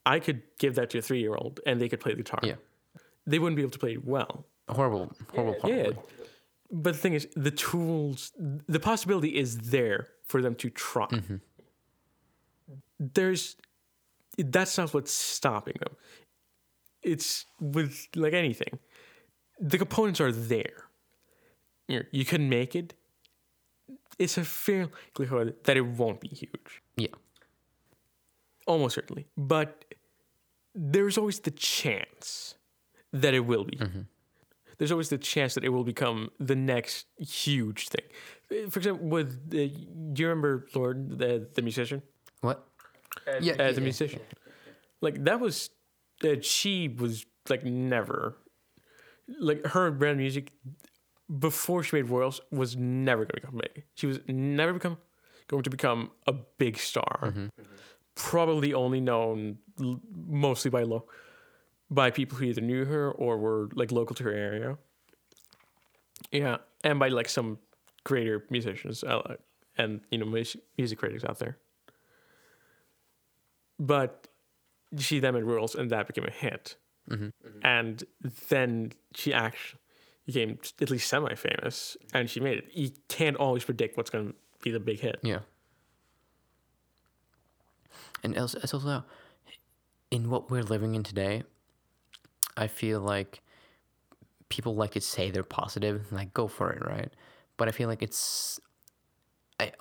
I 0.05 0.19
could 0.19 0.41
give 0.57 0.75
that 0.75 0.89
to 0.91 0.99
a 0.99 1.01
three 1.01 1.19
year 1.19 1.35
old 1.35 1.59
and 1.65 1.79
they 1.79 1.89
could 1.89 1.99
play 1.99 2.13
the 2.13 2.23
guitar. 2.23 2.39
Yeah. 2.43 2.55
They 3.27 3.37
wouldn't 3.37 3.57
be 3.57 3.61
able 3.61 3.71
to 3.71 3.79
play 3.79 3.93
it 3.93 4.05
well. 4.05 4.45
horrible, 4.67 5.11
horrible. 5.33 5.55
Yeah. 5.69 5.83
probably. 5.83 6.03
But 6.71 6.93
the 6.93 6.99
thing 6.99 7.13
is, 7.13 7.27
the 7.35 7.51
tools, 7.51 8.31
the 8.37 8.79
possibility 8.79 9.37
is 9.37 9.57
there 9.57 10.07
for 10.25 10.41
them 10.41 10.55
to 10.55 10.69
try. 10.69 11.07
Mm-hmm. 11.07 11.35
There's, 12.99 13.55
that's 14.37 14.77
not 14.77 14.93
what's 14.93 15.13
stopping 15.13 15.75
them. 15.79 15.95
It's 17.01 17.45
with 17.59 18.07
like 18.15 18.33
anything, 18.33 18.79
the 19.59 19.77
components 19.77 20.21
are 20.21 20.31
there. 20.31 20.85
You 21.87 22.05
you 22.11 22.25
can 22.25 22.49
make 22.49 22.75
it. 22.75 22.93
It's 24.19 24.37
a 24.37 24.43
fair 24.43 24.87
likelihood 24.87 25.55
that 25.63 25.77
it 25.77 25.81
won't 25.85 26.19
be 26.21 26.27
huge. 26.29 26.81
Yeah, 26.97 27.15
almost 28.67 28.95
certainly 28.95 29.25
but 29.37 29.85
there's 30.75 31.17
always 31.17 31.39
the 31.39 31.51
chance 31.51 32.55
that 33.11 33.33
it 33.33 33.41
will 33.41 33.63
be 33.63 33.79
there's 34.77 34.91
always 34.91 35.09
the 35.09 35.17
chance 35.17 35.55
that 35.55 35.63
it 35.63 35.69
will 35.69 35.83
become 35.83 36.29
the 36.39 36.55
next 36.55 37.07
huge 37.17 37.89
thing. 37.89 38.05
For 38.69 38.79
example, 38.79 39.07
with 39.07 39.29
uh, 39.53 39.67
do 40.13 40.21
you 40.21 40.27
remember 40.27 40.67
Lorde 40.73 41.17
the 41.19 41.47
the 41.53 41.61
musician? 41.61 42.01
What? 42.41 42.65
Uh, 43.27 43.31
Yeah, 43.41 43.53
uh, 43.53 43.63
yeah, 43.63 43.71
the 43.71 43.81
yeah, 43.81 43.89
musician. 43.91 44.21
Like 45.01 45.23
that 45.25 45.39
was 45.39 45.69
that 46.21 46.45
she 46.45 46.87
was 46.87 47.25
like 47.49 47.63
never 47.65 48.37
like 49.39 49.65
her 49.67 49.91
brand 49.91 50.17
music 50.17 50.51
before 51.37 51.83
she 51.83 51.95
made 51.95 52.09
Royals 52.09 52.41
was 52.51 52.75
never 52.75 53.23
going 53.25 53.35
to 53.35 53.41
become 53.41 53.61
big. 53.61 53.83
She 53.95 54.07
was 54.07 54.19
never 54.27 54.73
become 54.73 54.97
going 55.47 55.63
to 55.63 55.69
become 55.69 56.11
a 56.27 56.33
big 56.33 56.77
star. 56.77 57.19
Mm-hmm. 57.23 57.47
Probably 58.15 58.73
only 58.73 58.99
known 58.99 59.57
l- 59.79 60.01
mostly 60.27 60.71
by 60.71 60.83
lo- 60.83 61.05
by 61.89 62.11
people 62.11 62.37
who 62.37 62.45
either 62.45 62.61
knew 62.61 62.85
her 62.85 63.11
or 63.11 63.37
were 63.37 63.69
like 63.73 63.91
local 63.91 64.15
to 64.15 64.23
her 64.23 64.31
area. 64.31 64.77
Yeah, 66.31 66.57
and 66.83 66.99
by 66.99 67.09
like 67.09 67.29
some 67.29 67.57
greater 68.03 68.45
musicians 68.49 69.03
uh, 69.03 69.35
and 69.77 70.01
you 70.11 70.17
know 70.17 70.25
mus- 70.25 70.57
music 70.77 70.99
critics 70.99 71.23
out 71.23 71.39
there. 71.39 71.57
But 73.79 74.27
she 74.97 75.19
then 75.19 75.33
made 75.35 75.43
Royals, 75.43 75.75
and 75.75 75.89
that 75.91 76.07
became 76.07 76.25
a 76.25 76.31
hit. 76.31 76.75
And 77.63 78.03
then 78.49 78.91
she 79.15 79.33
actually 79.33 79.79
became 80.31 80.59
at 80.81 80.89
least 80.89 81.07
semi-famous, 81.07 81.97
and 82.13 82.29
she 82.29 82.39
made 82.39 82.59
it. 82.59 82.65
You 82.73 82.91
can't 83.07 83.37
always 83.37 83.63
predict 83.63 83.97
what's 83.97 84.09
going 84.09 84.29
to 84.29 84.35
be 84.63 84.71
the 84.71 84.79
big 84.79 84.99
hit. 84.99 85.19
Yeah. 85.23 85.39
And 88.23 88.35
it's 88.35 88.73
also 88.73 89.03
in 90.11 90.29
what 90.29 90.51
we're 90.51 90.63
living 90.63 90.95
in 90.95 91.03
today, 91.03 91.43
I 92.57 92.67
feel 92.67 92.99
like 92.99 93.41
people 94.49 94.75
like 94.75 94.91
to 94.91 95.01
say 95.01 95.31
they're 95.31 95.43
positive, 95.43 96.11
like 96.11 96.33
go 96.33 96.47
for 96.47 96.71
it, 96.71 96.85
right? 96.85 97.11
But 97.57 97.67
I 97.67 97.71
feel 97.71 97.87
like 97.87 98.01
it's 98.01 98.59
I 99.59 99.71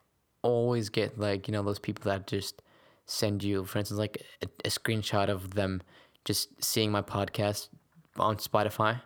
always 0.42 0.88
get 0.88 1.18
like, 1.18 1.48
you 1.48 1.52
know, 1.52 1.62
those 1.62 1.78
people 1.78 2.04
that 2.10 2.26
just 2.26 2.62
send 3.06 3.42
you, 3.42 3.64
for 3.64 3.78
instance, 3.78 3.98
like 3.98 4.22
a, 4.42 4.46
a 4.64 4.68
screenshot 4.68 5.28
of 5.28 5.54
them 5.54 5.82
just 6.24 6.62
seeing 6.62 6.92
my 6.92 7.02
podcast 7.02 7.68
on 8.18 8.36
Spotify. 8.36 9.00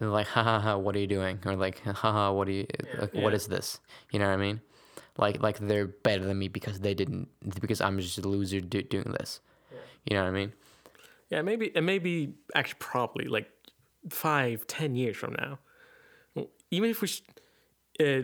And 0.00 0.12
like, 0.12 0.26
ha 0.26 0.42
ha 0.42 0.58
ha, 0.60 0.76
what 0.78 0.96
are 0.96 0.98
you 0.98 1.06
doing? 1.06 1.38
Or 1.44 1.54
like, 1.56 1.82
ha 1.84 1.92
ha, 1.92 2.32
what 2.32 2.48
are 2.48 2.52
you, 2.52 2.66
like, 2.98 3.10
Yeah. 3.14 3.28
is 3.28 3.46
this? 3.46 3.80
You 4.10 4.18
know 4.18 4.26
what 4.28 4.34
I 4.34 4.38
mean? 4.38 4.60
Like, 5.18 5.42
like 5.42 5.58
they're 5.58 5.86
better 5.86 6.24
than 6.24 6.38
me 6.38 6.48
because 6.48 6.80
they 6.80 6.94
didn't, 6.94 7.28
because 7.60 7.80
I'm 7.82 8.00
just 8.00 8.16
a 8.18 8.26
loser 8.26 8.60
do, 8.60 8.82
doing 8.82 9.14
this. 9.18 9.40
You 10.06 10.16
know 10.16 10.22
what 10.22 10.28
I 10.28 10.32
mean? 10.32 10.52
Yeah, 11.28 11.42
maybe 11.42 11.70
and 11.76 11.84
maybe 11.84 12.34
actually 12.54 12.78
probably 12.78 13.26
like 13.26 13.50
five, 14.08 14.66
ten 14.66 14.96
years 14.96 15.16
from 15.16 15.34
now, 15.34 15.58
even 16.70 16.90
if 16.90 17.02
we, 17.02 17.08
uh, 18.04 18.22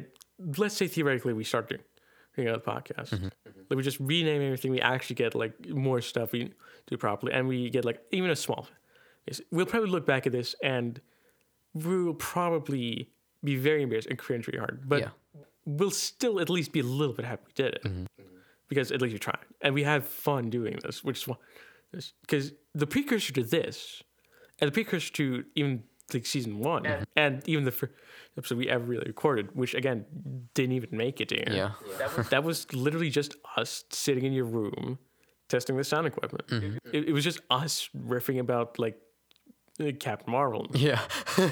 let's 0.57 0.77
say 0.77 0.89
theoretically 0.89 1.35
we 1.35 1.45
start 1.45 1.69
doing, 1.69 1.83
doing 2.35 2.49
another 2.49 2.65
podcast, 2.65 3.13
like 3.69 3.77
we 3.77 3.83
just 3.83 4.01
rename 4.01 4.41
everything, 4.43 4.71
we 4.71 4.81
actually 4.81 5.17
get 5.17 5.35
like 5.35 5.69
more 5.69 6.01
stuff 6.01 6.33
we 6.33 6.53
do 6.87 6.97
properly, 6.97 7.33
and 7.33 7.47
we 7.47 7.69
get 7.71 7.85
like 7.85 8.01
even 8.11 8.31
a 8.31 8.37
small. 8.37 8.67
We'll 9.51 9.67
probably 9.67 9.91
look 9.91 10.07
back 10.07 10.27
at 10.27 10.33
this 10.33 10.55
and 10.63 11.01
we'll 11.85 12.15
probably 12.15 13.11
be 13.45 13.57
very 13.57 13.83
embarrassed 13.83 14.09
and 14.09 14.19
cringe 14.19 14.47
really 14.47 14.59
hard, 14.59 14.89
but 14.89 15.01
Yeah. 15.01 15.11
we'll 15.65 15.91
still 15.91 16.41
at 16.41 16.51
least 16.51 16.73
be 16.73 16.81
a 16.81 16.85
little 16.85 17.15
bit 17.15 17.25
happy 17.25 17.45
we 17.47 17.53
did 17.55 17.75
it 17.75 17.83
mm-hmm. 17.85 18.05
because 18.69 18.91
at 18.93 19.01
least 19.03 19.13
we 19.13 19.19
tried 19.19 19.45
and 19.61 19.75
we 19.75 19.83
had 19.83 20.05
fun 20.05 20.51
doing 20.51 20.79
this, 20.83 21.05
which 21.05 21.19
is 21.19 21.29
why 21.29 21.37
because 22.23 22.53
the 22.75 22.87
precursor 22.87 23.33
to 23.33 23.43
this 23.43 24.03
and 24.61 24.69
the 24.69 24.73
precursor 24.73 25.13
to 25.13 25.45
even 25.55 25.83
like 26.13 26.27
season 26.27 26.59
one 26.59 26.85
mm-hmm. 26.85 27.03
and 27.17 27.43
even 27.49 27.65
the 27.65 27.73
first 27.73 27.93
episode 28.37 28.59
we 28.59 28.69
ever 28.69 28.85
really 28.85 29.07
recorded, 29.07 29.55
which 29.55 29.75
again 29.75 30.05
didn't 30.55 30.73
even 30.73 30.97
make 30.97 31.21
it 31.21 31.31
here. 31.31 31.45
Yeah. 31.49 31.73
that 32.31 32.45
was 32.45 32.73
literally 32.73 33.11
just 33.11 33.35
us 33.57 33.85
sitting 33.91 34.25
in 34.25 34.33
your 34.33 34.45
room 34.45 34.99
testing 35.49 35.77
the 35.77 35.85
sound 35.85 36.07
equipment. 36.07 36.47
Mm-hmm. 36.49 36.77
It, 36.93 37.09
it 37.09 37.13
was 37.13 37.25
just 37.25 37.41
us 37.51 37.89
riffing 37.97 38.39
about 38.41 38.79
like 38.79 38.99
uh, 39.81 39.91
Captain 39.99 40.31
Marvel. 40.33 40.67
Yeah. 40.75 41.01
Dude, 41.37 41.51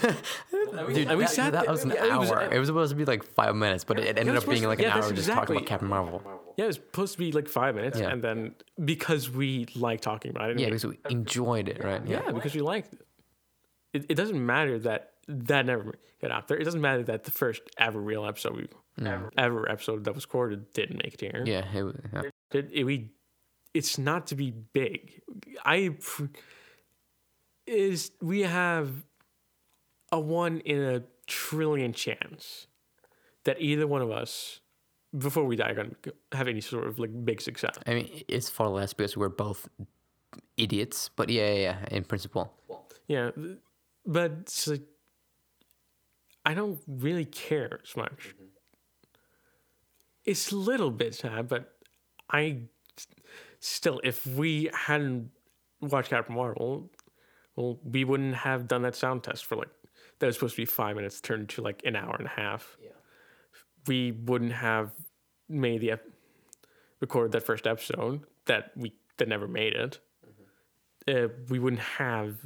and 1.08 1.18
we 1.18 1.24
that, 1.24 1.30
sat 1.30 1.52
that 1.52 1.64
there- 1.64 1.72
was 1.72 1.84
an 1.84 1.90
yeah, 1.90 2.14
it 2.14 2.18
was- 2.18 2.30
hour. 2.30 2.48
It 2.52 2.58
was 2.58 2.68
supposed 2.68 2.90
to 2.90 2.96
be 2.96 3.04
like 3.04 3.24
five 3.24 3.54
minutes, 3.54 3.84
but 3.84 3.98
it, 3.98 4.04
it 4.04 4.18
ended 4.18 4.34
was 4.34 4.42
up 4.44 4.48
being 4.50 4.62
supposed- 4.62 4.68
like 4.68 4.78
an 4.80 4.84
yeah, 4.84 4.94
hour 4.94 5.00
that's 5.02 5.12
just 5.12 5.28
talking 5.28 5.40
exactly- 5.40 5.56
about 5.58 5.66
Captain 5.68 5.88
Marvel. 5.88 6.22
Yeah, 6.56 6.64
it 6.64 6.66
was 6.68 6.76
supposed 6.76 7.12
to 7.14 7.18
be 7.18 7.32
like 7.32 7.48
five 7.48 7.74
minutes, 7.74 7.98
Yeah. 7.98 8.10
and 8.10 8.22
then 8.22 8.54
because 8.84 9.30
we 9.30 9.66
like 9.74 10.00
talking 10.00 10.30
about 10.30 10.50
it, 10.50 10.58
Yeah, 10.58 10.66
and 10.66 10.72
because 10.74 10.86
we 10.86 10.98
enjoyed 11.10 11.68
it, 11.68 11.82
right? 11.82 12.00
Yeah, 12.06 12.30
because 12.32 12.54
we 12.54 12.60
liked 12.60 12.92
it. 12.94 13.00
it. 13.92 14.06
It 14.10 14.14
doesn't 14.14 14.44
matter 14.44 14.78
that 14.80 15.12
that 15.28 15.66
never 15.66 15.94
got 16.20 16.30
out 16.30 16.48
there. 16.48 16.58
It 16.58 16.64
doesn't 16.64 16.80
matter 16.80 17.02
that 17.04 17.24
the 17.24 17.30
first 17.30 17.62
ever 17.78 18.00
real 18.00 18.24
episode 18.26 18.56
we 18.56 18.68
ever, 19.04 19.30
ever 19.38 19.68
episode 19.70 20.04
that 20.04 20.14
was 20.14 20.24
recorded 20.24 20.72
didn't 20.74 21.02
make 21.02 21.14
it 21.14 21.20
here. 21.20 21.42
Yeah. 21.46 21.64
It, 21.74 21.82
was- 21.82 21.96
yeah. 22.12 22.22
It, 22.52 22.70
it- 22.72 22.84
we, 22.84 23.10
it's 23.72 23.98
not 23.98 24.28
to 24.28 24.36
be 24.36 24.50
big. 24.52 25.20
I 25.64 25.96
pr- 26.00 26.26
is 27.66 28.10
we 28.20 28.42
have 28.42 29.04
a 30.12 30.20
one 30.20 30.60
in 30.60 30.82
a 30.82 31.02
trillion 31.26 31.92
chance 31.92 32.66
that 33.44 33.60
either 33.60 33.86
one 33.86 34.02
of 34.02 34.10
us 34.10 34.60
before 35.16 35.44
we 35.44 35.56
die 35.56 35.70
are 35.70 35.74
going 35.74 35.94
to 36.02 36.12
have 36.32 36.48
any 36.48 36.60
sort 36.60 36.86
of 36.86 36.98
like 36.98 37.10
big 37.24 37.40
success. 37.40 37.76
I 37.86 37.94
mean, 37.94 38.22
it's 38.28 38.48
far 38.48 38.68
less 38.68 38.92
because 38.92 39.16
we're 39.16 39.28
both 39.28 39.68
idiots, 40.56 41.10
but 41.14 41.28
yeah, 41.28 41.52
yeah, 41.52 41.60
yeah 41.60 41.96
in 41.96 42.04
principle. 42.04 42.52
Yeah, 43.06 43.30
but 44.06 44.32
it's 44.40 44.66
like 44.66 44.82
I 46.44 46.54
don't 46.54 46.80
really 46.86 47.24
care 47.24 47.80
as 47.82 47.96
much. 47.96 48.34
Mm-hmm. 48.34 48.44
It's 50.24 50.52
a 50.52 50.56
little 50.56 50.90
bit 50.90 51.14
sad, 51.14 51.48
but 51.48 51.72
I 52.30 52.62
still, 53.60 54.00
if 54.04 54.26
we 54.26 54.70
hadn't 54.72 55.30
watched 55.80 56.10
Captain 56.10 56.34
Marvel, 56.34 56.90
well, 57.56 57.78
we 57.84 58.04
wouldn't 58.04 58.34
have 58.34 58.68
done 58.68 58.82
that 58.82 58.96
sound 58.96 59.22
test 59.22 59.44
for 59.44 59.56
like 59.56 59.68
that 60.18 60.26
was 60.26 60.36
supposed 60.36 60.56
to 60.56 60.62
be 60.62 60.66
five 60.66 60.96
minutes 60.96 61.20
turned 61.20 61.42
into 61.42 61.62
like 61.62 61.82
an 61.84 61.96
hour 61.96 62.14
and 62.16 62.26
a 62.26 62.30
half. 62.30 62.76
Yeah. 62.82 62.90
We 63.86 64.12
wouldn't 64.12 64.52
have 64.52 64.92
made 65.48 65.80
the 65.80 65.92
ep- 65.92 66.08
recorded 67.00 67.32
that 67.32 67.44
first 67.44 67.66
episode 67.66 68.22
that 68.46 68.72
we 68.76 68.94
that 69.18 69.28
never 69.28 69.46
made 69.46 69.74
it. 69.74 69.98
Uh, 71.06 71.28
we 71.48 71.58
wouldn't 71.58 71.82
have 71.82 72.36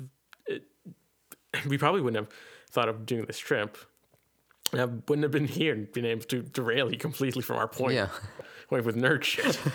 we 1.67 1.79
probably 1.79 2.01
wouldn't 2.01 2.27
have 2.27 2.37
thought 2.71 2.89
of 2.89 3.07
doing 3.07 3.25
this 3.27 3.39
trip. 3.39 3.79
I 4.75 4.85
wouldn't 4.85 5.23
have 5.23 5.31
been 5.31 5.47
here 5.47 5.73
and 5.73 5.91
been 5.93 6.05
able 6.05 6.25
to 6.25 6.43
derail 6.43 6.93
you 6.93 6.99
completely 6.99 7.41
from 7.41 7.57
our 7.57 7.69
point. 7.69 7.95
Yeah. 7.95 8.09
Point 8.69 8.85
with 8.85 8.97
nerd 8.97 9.23
shit. 9.23 9.59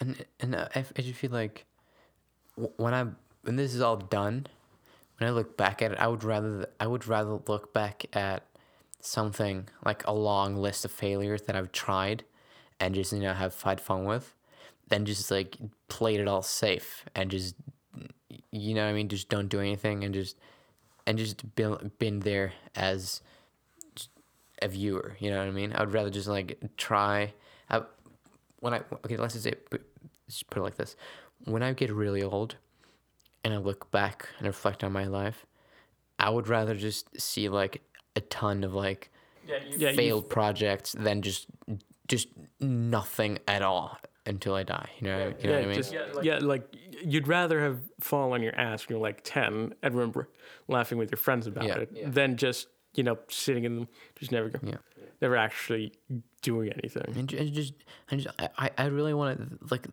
And 0.00 0.24
and 0.40 0.54
uh, 0.56 0.68
I, 0.74 0.80
I 0.80 1.02
just 1.02 1.14
feel 1.20 1.30
like 1.30 1.64
when 2.56 2.94
I 2.94 3.06
when 3.42 3.56
this 3.56 3.74
is 3.74 3.80
all 3.80 3.96
done, 3.96 4.46
when 5.18 5.28
I 5.28 5.32
look 5.32 5.56
back 5.56 5.82
at 5.82 5.92
it, 5.92 5.98
I 5.98 6.08
would 6.08 6.24
rather 6.24 6.66
I 6.78 6.86
would 6.86 7.06
rather 7.06 7.40
look 7.46 7.72
back 7.72 8.04
at 8.12 8.44
something 9.00 9.68
like 9.84 10.06
a 10.06 10.12
long 10.12 10.56
list 10.56 10.84
of 10.84 10.90
failures 10.90 11.42
that 11.42 11.56
I've 11.56 11.72
tried, 11.72 12.24
and 12.78 12.94
just 12.94 13.12
you 13.12 13.20
know 13.20 13.34
have 13.34 13.60
had 13.62 13.80
fun 13.80 14.04
with, 14.04 14.34
than 14.88 15.04
just 15.04 15.30
like 15.30 15.56
played 15.88 16.20
it 16.20 16.28
all 16.28 16.42
safe 16.42 17.04
and 17.14 17.30
just 17.30 17.54
you 18.50 18.74
know 18.74 18.84
what 18.84 18.90
I 18.90 18.92
mean 18.92 19.08
just 19.08 19.28
don't 19.28 19.48
do 19.48 19.60
anything 19.60 20.04
and 20.04 20.14
just 20.14 20.36
and 21.06 21.18
just 21.18 21.54
been 21.54 21.90
been 21.98 22.20
there 22.20 22.52
as 22.74 23.22
a 24.60 24.68
viewer. 24.68 25.16
You 25.18 25.30
know 25.30 25.38
what 25.38 25.48
I 25.48 25.50
mean? 25.50 25.72
I 25.72 25.80
would 25.80 25.92
rather 25.92 26.10
just 26.10 26.28
like 26.28 26.58
try. 26.76 27.34
I, 27.68 27.82
when 28.60 28.74
I 28.74 28.82
okay, 29.04 29.16
let's 29.16 29.34
just 29.34 29.44
say 29.44 29.54
just 30.28 30.48
put 30.48 30.58
it 30.58 30.62
like 30.62 30.76
this: 30.76 30.96
when 31.44 31.62
I 31.62 31.72
get 31.72 31.90
really 31.92 32.22
old, 32.22 32.56
and 33.44 33.52
I 33.52 33.56
look 33.58 33.90
back 33.90 34.28
and 34.38 34.46
reflect 34.46 34.84
on 34.84 34.92
my 34.92 35.04
life, 35.04 35.46
I 36.18 36.30
would 36.30 36.48
rather 36.48 36.74
just 36.74 37.20
see 37.20 37.48
like 37.48 37.82
a 38.16 38.20
ton 38.20 38.62
of 38.64 38.74
like 38.74 39.10
yeah, 39.46 39.58
you- 39.90 39.94
failed 39.96 40.28
projects 40.30 40.92
than 40.92 41.22
just 41.22 41.46
just 42.08 42.28
nothing 42.60 43.38
at 43.48 43.62
all 43.62 43.98
until 44.26 44.54
I 44.54 44.62
die. 44.62 44.90
You 45.00 45.06
know, 45.08 45.18
you 45.18 45.24
know 45.24 45.34
yeah, 45.40 45.50
what 45.56 45.62
I 45.62 45.66
mean? 45.66 45.74
just, 45.74 45.94
yeah, 46.22 46.38
like 46.40 46.64
you'd 47.04 47.26
rather 47.26 47.60
have 47.62 47.80
fallen 48.00 48.32
on 48.34 48.42
your 48.42 48.54
ass 48.54 48.86
when 48.86 48.96
you're 48.96 49.02
like 49.02 49.20
ten 49.24 49.74
and 49.82 49.94
remember 49.94 50.28
laughing 50.68 50.98
with 50.98 51.10
your 51.10 51.18
friends 51.18 51.46
about 51.46 51.64
Yeah. 51.64 51.78
it 51.78 52.12
than 52.14 52.36
just 52.36 52.68
you 52.94 53.02
know 53.02 53.18
sitting 53.28 53.64
in 53.64 53.88
just 54.16 54.30
never 54.30 54.48
go, 54.50 54.58
Yeah. 54.62 54.76
never 55.20 55.36
actually 55.36 55.92
doing 56.42 56.70
anything. 56.72 57.04
and, 57.16 57.28
just 57.52 57.72
and 58.10 58.20
just 58.20 58.34
I, 58.40 58.48
I- 58.58 58.70
I 58.78 58.84
really 58.86 59.14
want 59.14 59.38
to 59.38 59.58
like 59.74 59.86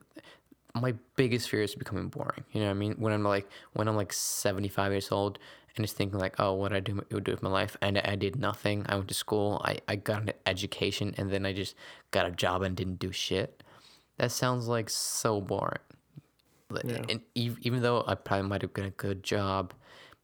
my 0.75 0.93
biggest 1.15 1.49
fear 1.49 1.61
is 1.61 1.75
becoming 1.75 2.07
boring 2.09 2.43
you 2.51 2.59
know 2.59 2.67
what 2.67 2.71
i 2.71 2.75
mean 2.75 2.93
when 2.93 3.11
i'm 3.11 3.23
like 3.23 3.49
when 3.73 3.87
i'm 3.87 3.95
like 3.95 4.13
75 4.13 4.91
years 4.91 5.11
old 5.11 5.39
and 5.75 5.83
just 5.83 5.95
thinking 5.95 6.19
like 6.19 6.39
oh 6.39 6.53
what 6.53 6.73
i 6.73 6.79
do 6.79 7.01
would 7.11 7.23
do 7.23 7.31
with 7.31 7.41
my 7.43 7.49
life 7.49 7.75
and 7.81 7.97
i 7.99 8.15
did 8.15 8.35
nothing 8.35 8.85
i 8.87 8.95
went 8.95 9.07
to 9.07 9.13
school 9.13 9.61
i, 9.65 9.77
I 9.87 9.95
got 9.95 10.21
an 10.23 10.31
education 10.45 11.15
and 11.17 11.31
then 11.31 11.45
i 11.45 11.53
just 11.53 11.75
got 12.11 12.25
a 12.25 12.31
job 12.31 12.61
and 12.61 12.75
didn't 12.75 12.99
do 12.99 13.11
shit 13.11 13.63
that 14.17 14.31
sounds 14.31 14.67
like 14.67 14.89
so 14.89 15.41
boring 15.41 15.79
Yeah. 16.85 17.01
and 17.09 17.21
even 17.33 17.81
though 17.81 18.03
i 18.07 18.13
probably 18.15 18.47
might 18.47 18.61
have 18.61 18.73
got 18.73 18.85
a 18.85 18.91
good 18.91 19.23
job 19.23 19.73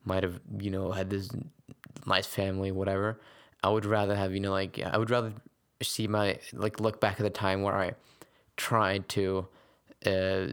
might 0.04 0.22
have 0.24 0.40
you 0.60 0.70
know 0.70 0.92
had 0.92 1.10
this 1.10 1.30
nice 2.06 2.28
family, 2.28 2.72
whatever. 2.72 3.20
I 3.64 3.70
would 3.70 3.86
rather 3.86 4.16
have 4.16 4.34
you 4.34 4.40
know 4.40 4.52
like 4.52 4.80
I 4.80 4.98
would 4.98 5.10
rather 5.10 5.34
see 5.82 6.08
my 6.08 6.38
like 6.54 6.80
look 6.80 7.02
back 7.02 7.20
at 7.20 7.24
the 7.24 7.30
time 7.32 7.64
where 7.64 7.76
I 7.76 7.94
tried 8.58 9.10
to 9.10 9.48
uh, 10.06 10.48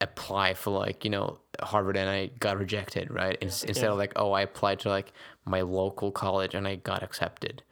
apply 0.00 0.54
for 0.54 0.70
like 0.70 1.04
you 1.04 1.10
know 1.10 1.38
Harvard 1.60 1.96
and 1.96 2.08
I 2.10 2.26
got 2.40 2.58
rejected, 2.58 3.10
right? 3.10 3.36
Ins- 3.40 3.64
Instead 3.64 3.90
of 3.90 3.98
like 3.98 4.12
oh 4.16 4.32
I 4.32 4.42
applied 4.42 4.80
to 4.80 4.88
like 4.88 5.12
my 5.44 5.60
local 5.62 6.10
college 6.10 6.54
and 6.54 6.66
I 6.66 6.76
got 6.76 7.02
accepted. 7.02 7.62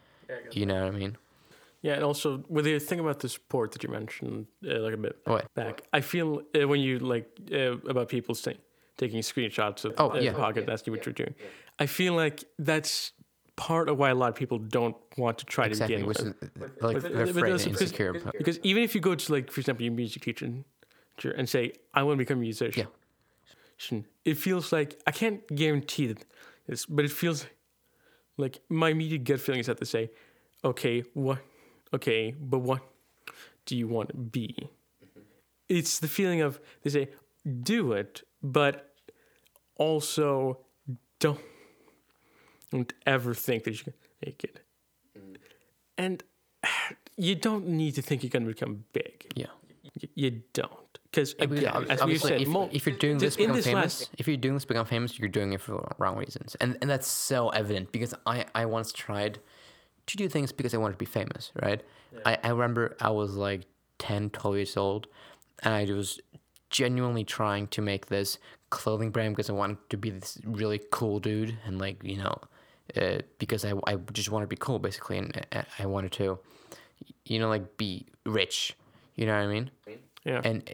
You 0.52 0.66
know 0.66 0.84
what 0.84 0.94
I 0.94 0.96
mean? 0.98 1.16
Yeah, 1.82 1.94
and 1.94 2.04
also 2.04 2.44
with 2.48 2.66
the 2.66 2.78
thing 2.78 3.00
about 3.00 3.20
the 3.20 3.28
sport 3.28 3.72
that 3.72 3.82
you 3.82 3.88
mentioned, 3.88 4.46
uh, 4.68 4.78
like 4.80 4.94
a 4.94 4.98
bit 4.98 5.16
What? 5.24 5.52
back, 5.54 5.82
I 5.92 6.02
feel 6.02 6.42
uh, 6.54 6.68
when 6.68 6.80
you 6.80 6.98
like 6.98 7.26
uh, 7.52 7.78
about 7.88 8.08
people 8.10 8.34
saying 8.34 8.58
taking 8.98 9.20
screenshots 9.22 9.84
of 9.86 9.94
Oh, 9.98 10.14
yeah. 10.14 10.32
the 10.32 10.38
podcast 10.38 10.68
asking 10.68 10.92
what 10.92 11.06
you're 11.06 11.14
doing, 11.14 11.34
I 11.78 11.86
feel 11.86 12.12
like 12.14 12.44
that's 12.58 13.12
part 13.56 13.88
of 13.88 13.98
why 13.98 14.10
a 14.10 14.14
lot 14.14 14.28
of 14.28 14.34
people 14.34 14.58
don't 14.58 14.94
want 15.16 15.38
to 15.38 15.46
try 15.46 15.66
Exactly, 15.66 15.96
to 15.96 16.06
begin 16.06 16.10
is 16.10 16.34
with. 16.58 16.82
like 16.82 16.94
But- 16.94 17.02
they're 17.02 17.26
but 17.26 17.28
afraid 17.36 17.52
and 17.52 17.72
because- 17.72 18.32
Because 18.38 18.58
even 18.62 18.82
if 18.82 18.94
you 18.94 19.00
go 19.00 19.14
to 19.14 19.32
like, 19.32 19.50
for 19.50 19.60
example, 19.60 19.84
your 19.84 19.94
music 19.94 20.22
teacher 20.22 20.48
and- 21.28 21.48
say, 21.48 21.72
"I 21.94 22.02
want 22.02 22.14
to 22.18 22.24
become 22.24 22.38
a 22.38 22.40
musician," 22.40 22.88
Yeah. 23.90 24.00
it 24.24 24.36
feels 24.36 24.72
like 24.72 25.00
I 25.06 25.10
can't 25.12 25.46
guarantee 25.54 26.06
that 26.08 26.24
this, 26.66 26.86
but 26.86 27.04
it 27.04 27.10
feels 27.12 27.46
like 28.36 28.60
my 28.68 28.90
immediate 28.90 29.24
gut 29.24 29.40
feeling 29.40 29.60
is 29.60 29.66
that 29.66 29.78
to 29.78 29.86
say, 29.86 30.10
"Okay, 30.64 31.00
what? 31.14 31.38
Okay, 31.92 32.32
but 32.32 32.58
what 32.60 32.82
do 33.66 33.76
you 33.76 33.88
want 33.88 34.08
to 34.10 34.16
be?" 34.16 34.68
It's 35.68 35.98
the 36.00 36.08
feeling 36.08 36.40
of 36.40 36.60
they 36.82 36.90
say, 36.90 37.08
"Do 37.62 37.92
it," 37.92 38.22
but 38.42 38.94
also 39.76 40.58
don't 41.18 41.40
don't 42.70 42.92
ever 43.04 43.34
think 43.34 43.64
that 43.64 43.72
you 43.72 43.84
can 43.84 43.94
make 44.24 44.44
it. 44.44 44.60
And 45.98 46.22
you 47.16 47.34
don't 47.34 47.66
need 47.66 47.94
to 47.96 48.02
think 48.02 48.22
you're 48.22 48.30
going 48.30 48.44
to 48.46 48.52
become 48.54 48.84
big. 48.92 49.26
Yeah. 49.34 49.50
You 50.14 50.42
don't. 50.52 50.89
Because, 51.10 51.34
Yeah, 51.40 51.76
as 51.76 51.88
we 51.88 52.02
obviously, 52.02 52.28
said, 52.30 52.40
if, 52.40 52.48
if 52.72 52.86
you're 52.86 52.96
doing 52.96 53.18
this 53.18 53.36
become 53.36 53.56
this 53.56 53.64
famous, 53.64 54.00
last- 54.02 54.10
if 54.18 54.28
you're 54.28 54.36
doing 54.36 54.54
this 54.54 54.64
become 54.64 54.86
famous, 54.86 55.18
you're 55.18 55.28
doing 55.28 55.52
it 55.52 55.60
for 55.60 55.72
the 55.72 55.94
wrong 55.98 56.16
reasons, 56.16 56.54
and 56.60 56.78
and 56.80 56.88
that's 56.88 57.08
so 57.08 57.48
evident 57.48 57.90
because 57.90 58.14
I 58.26 58.46
I 58.54 58.66
once 58.66 58.92
tried 58.92 59.40
to 60.06 60.16
do 60.16 60.28
things 60.28 60.52
because 60.52 60.72
I 60.72 60.76
wanted 60.76 60.94
to 60.94 60.98
be 60.98 61.06
famous, 61.06 61.50
right? 61.60 61.82
I 62.24 62.38
I 62.44 62.48
remember 62.50 62.96
I 63.00 63.10
was 63.10 63.34
like 63.34 63.62
10, 63.98 64.30
12 64.30 64.56
years 64.56 64.76
old, 64.76 65.08
and 65.64 65.74
I 65.74 65.84
was 65.92 66.20
genuinely 66.70 67.24
trying 67.24 67.66
to 67.68 67.82
make 67.82 68.06
this 68.06 68.38
clothing 68.70 69.10
brand 69.10 69.34
because 69.34 69.50
I 69.50 69.52
wanted 69.54 69.78
to 69.90 69.96
be 69.96 70.10
this 70.10 70.38
really 70.44 70.80
cool 70.92 71.18
dude, 71.18 71.56
and 71.66 71.80
like 71.80 72.04
you 72.04 72.18
know, 72.18 72.38
uh, 72.96 73.18
because 73.40 73.64
I 73.64 73.72
I 73.86 73.96
just 74.12 74.30
wanted 74.30 74.44
to 74.44 74.48
be 74.50 74.56
cool 74.56 74.78
basically, 74.78 75.18
and 75.18 75.46
I, 75.52 75.64
I 75.80 75.86
wanted 75.86 76.12
to, 76.12 76.38
you 77.24 77.40
know, 77.40 77.48
like 77.48 77.76
be 77.76 78.06
rich, 78.24 78.76
you 79.16 79.26
know 79.26 79.34
what 79.34 79.42
I 79.42 79.48
mean? 79.48 79.70
yeah. 80.24 80.40
and 80.44 80.68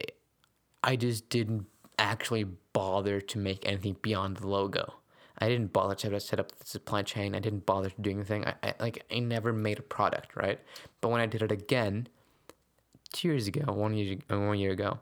I 0.83 0.95
just 0.95 1.29
didn't 1.29 1.65
actually 1.99 2.45
bother 2.73 3.19
to 3.21 3.37
make 3.37 3.67
anything 3.67 3.97
beyond 4.01 4.37
the 4.37 4.47
logo. 4.47 4.93
I 5.39 5.49
didn't 5.49 5.73
bother 5.73 5.95
to 5.95 6.19
set 6.19 6.39
up 6.39 6.57
the 6.57 6.65
supply 6.65 7.03
chain. 7.03 7.35
I 7.35 7.39
didn't 7.39 7.65
bother 7.65 7.89
to 7.89 8.01
do 8.01 8.09
anything. 8.09 8.45
I, 8.45 8.53
I 8.63 8.73
like 8.79 9.05
I 9.11 9.19
never 9.19 9.53
made 9.53 9.79
a 9.79 9.83
product, 9.83 10.35
right? 10.35 10.59
But 11.01 11.09
when 11.09 11.21
I 11.21 11.27
did 11.27 11.41
it 11.41 11.51
again, 11.51 12.07
two 13.13 13.27
years 13.27 13.47
ago, 13.47 13.71
one 13.71 13.93
year, 13.93 14.17
uh, 14.31 14.39
one 14.39 14.57
year 14.57 14.71
ago, 14.71 14.99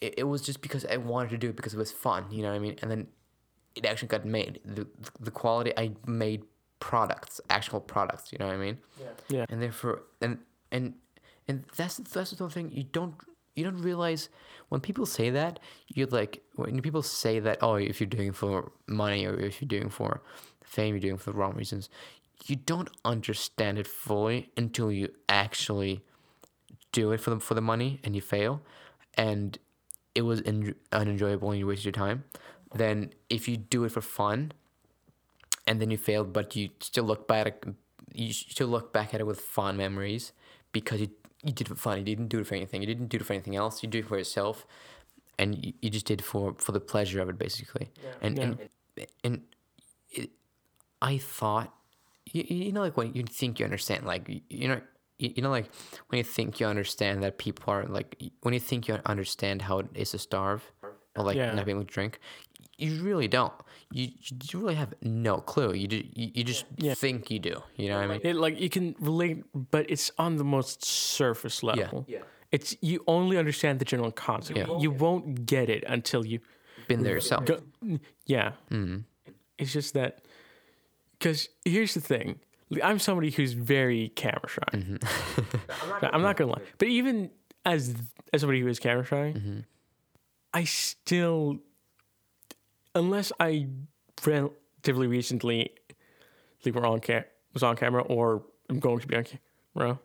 it, 0.00 0.14
it 0.18 0.24
was 0.24 0.42
just 0.42 0.62
because 0.62 0.84
I 0.86 0.96
wanted 0.98 1.30
to 1.30 1.38
do 1.38 1.48
it 1.48 1.56
because 1.56 1.74
it 1.74 1.78
was 1.78 1.90
fun. 1.90 2.26
You 2.30 2.42
know 2.42 2.50
what 2.50 2.56
I 2.56 2.60
mean? 2.60 2.76
And 2.82 2.90
then 2.90 3.08
it 3.74 3.84
actually 3.84 4.08
got 4.08 4.24
made. 4.24 4.60
The 4.64 4.86
the 5.18 5.32
quality 5.32 5.72
I 5.76 5.92
made 6.06 6.44
products, 6.78 7.40
actual 7.50 7.80
products. 7.80 8.32
You 8.32 8.38
know 8.38 8.46
what 8.46 8.54
I 8.54 8.58
mean? 8.58 8.78
Yeah. 9.00 9.06
Yeah. 9.28 9.46
And 9.48 9.60
therefore, 9.60 10.02
and 10.20 10.38
and 10.70 10.94
and 11.48 11.64
that's 11.76 11.96
that's 11.96 12.30
the 12.30 12.48
thing. 12.48 12.70
You 12.72 12.84
don't 12.84 13.14
you 13.54 13.64
don't 13.64 13.80
realize 13.80 14.28
when 14.68 14.80
people 14.80 15.06
say 15.06 15.30
that 15.30 15.60
you're 15.88 16.06
like 16.08 16.42
when 16.56 16.80
people 16.80 17.02
say 17.02 17.38
that 17.38 17.58
oh 17.62 17.74
if 17.74 18.00
you're 18.00 18.06
doing 18.08 18.32
for 18.32 18.72
money 18.86 19.26
or 19.26 19.38
if 19.38 19.60
you're 19.60 19.68
doing 19.68 19.88
for 19.88 20.22
fame 20.62 20.94
you're 20.94 21.00
doing 21.00 21.16
for 21.16 21.30
the 21.30 21.36
wrong 21.36 21.54
reasons 21.54 21.88
you 22.46 22.56
don't 22.56 22.90
understand 23.04 23.78
it 23.78 23.86
fully 23.86 24.50
until 24.56 24.90
you 24.90 25.08
actually 25.28 26.02
do 26.92 27.12
it 27.12 27.20
for 27.20 27.30
the 27.30 27.40
for 27.40 27.54
the 27.54 27.60
money 27.60 28.00
and 28.04 28.14
you 28.14 28.20
fail 28.20 28.60
and 29.14 29.58
it 30.14 30.22
was 30.22 30.42
en- 30.44 30.74
unenjoyable 30.92 31.50
and 31.50 31.58
you 31.58 31.66
wasted 31.66 31.86
your 31.86 31.92
time. 31.92 32.24
Then 32.74 33.12
if 33.28 33.48
you 33.48 33.56
do 33.56 33.84
it 33.84 33.90
for 33.90 34.00
fun 34.00 34.52
and 35.66 35.80
then 35.80 35.90
you 35.90 35.96
failed 35.96 36.32
but 36.32 36.54
you 36.56 36.70
still 36.80 37.04
look 37.04 37.26
back 37.26 37.64
you 38.12 38.32
still 38.32 38.68
look 38.68 38.92
back 38.92 39.12
at 39.12 39.20
it 39.20 39.26
with 39.26 39.40
fond 39.40 39.76
memories 39.76 40.32
because 40.72 41.00
you 41.00 41.10
you 41.44 41.52
did 41.52 41.66
it 41.66 41.70
for 41.70 41.76
fun. 41.76 41.98
You 41.98 42.04
didn't 42.04 42.28
do 42.28 42.38
it 42.40 42.46
for 42.46 42.54
anything. 42.54 42.80
You 42.80 42.86
didn't 42.86 43.08
do 43.08 43.16
it 43.18 43.24
for 43.26 43.32
anything 43.32 43.56
else. 43.56 43.82
You 43.82 43.88
do 43.88 43.98
it 43.98 44.06
for 44.08 44.18
yourself. 44.18 44.66
And 45.38 45.64
you, 45.64 45.72
you 45.82 45.90
just 45.90 46.06
did 46.06 46.22
for 46.22 46.54
for 46.58 46.72
the 46.72 46.80
pleasure 46.80 47.20
of 47.20 47.28
it 47.28 47.38
basically. 47.38 47.90
Yeah. 48.02 48.10
and 48.22 48.38
and 48.38 48.58
and 49.24 49.42
it, 50.10 50.30
i 51.02 51.18
thought 51.18 51.74
you, 52.32 52.44
you 52.48 52.72
know 52.72 52.80
like 52.80 52.96
when 52.96 53.12
you 53.14 53.24
think 53.24 53.58
you 53.58 53.64
understand 53.64 54.06
like 54.06 54.28
you, 54.28 54.40
you 54.48 54.68
know 54.68 54.80
you, 55.18 55.32
you 55.36 55.42
know 55.42 55.50
like 55.50 55.68
when 56.08 56.18
you 56.18 56.24
think 56.24 56.60
you 56.60 56.66
understand 56.66 57.22
that 57.24 57.36
people 57.38 57.72
are 57.74 57.84
like 57.86 58.22
when 58.42 58.54
you 58.54 58.60
think 58.60 58.86
you 58.86 58.96
understand 59.06 59.62
how 59.62 59.80
it 59.80 59.86
is 59.94 60.12
to 60.12 60.18
starve 60.18 60.62
or 61.16 61.24
like 61.24 61.36
Yeah. 61.36 61.52
not 61.52 61.64
being 61.64 61.76
able 61.78 61.86
to 61.86 61.92
drink 61.92 62.20
you 62.78 63.02
really 63.02 63.28
don't 63.28 63.52
you, 63.92 64.08
you 64.50 64.58
really 64.60 64.74
have 64.74 64.92
no 65.02 65.36
clue 65.38 65.72
you, 65.74 65.86
ju- 65.88 66.08
you, 66.14 66.30
you 66.34 66.44
just 66.44 66.64
Yeah. 66.78 66.94
think 66.94 67.30
you 67.30 67.38
do 67.38 67.62
you 67.76 67.88
know 67.88 67.96
what 67.96 68.04
i 68.04 68.08
mean 68.08 68.20
It, 68.24 68.36
like 68.36 68.60
you 68.60 68.68
can 68.70 68.94
relate, 68.98 69.44
but 69.54 69.88
it's 69.90 70.10
on 70.18 70.36
the 70.36 70.44
most 70.44 70.84
surface 70.84 71.62
level. 71.62 72.04
Yeah. 72.08 72.20
It's 72.52 72.76
you 72.80 73.02
only 73.06 73.36
understand 73.36 73.78
the 73.80 73.84
general 73.84 74.12
concept. 74.12 74.58
Yeah. 74.58 74.78
You 74.78 74.90
won't 74.92 75.44
get 75.46 75.68
it 75.68 75.82
until 75.88 76.24
you've 76.24 76.46
been 76.88 77.02
there 77.02 77.14
yourself 77.14 77.44
go. 77.46 77.58
Yeah. 78.26 78.52
Mm-hmm. 78.70 78.98
It's 79.58 79.72
just 79.72 79.94
that 79.94 80.22
because 81.18 81.48
here's 81.64 81.94
the 81.94 82.00
thing. 82.00 82.38
I'm 82.82 82.98
somebody 82.98 83.30
who's 83.30 83.52
very 83.54 84.08
camera 84.10 84.48
shy. 84.48 84.70
Mm-hmm. 84.72 86.06
I'm 86.14 86.22
not 86.22 86.36
gonna 86.36 86.52
lie, 86.52 86.62
but 86.78 86.88
even 86.88 87.30
as 87.64 87.94
as 88.32 88.40
somebody 88.42 88.60
who 88.60 88.68
is 88.68 88.78
camera 88.78 89.04
shy, 89.04 89.32
mm-hmm. 89.36 89.60
I 90.52 90.64
still, 90.64 91.58
unless 92.94 93.32
I 93.40 93.66
relatively 94.24 95.06
recently 95.06 95.70
like 96.64 96.74
were 96.74 96.86
on 96.86 97.00
cam 97.00 97.24
was 97.52 97.62
on 97.62 97.76
camera 97.76 98.02
or 98.02 98.42
I'm 98.68 98.80
going 98.80 99.00
to 99.00 99.06
be 99.06 99.16
on 99.16 99.24
camera, 99.24 99.98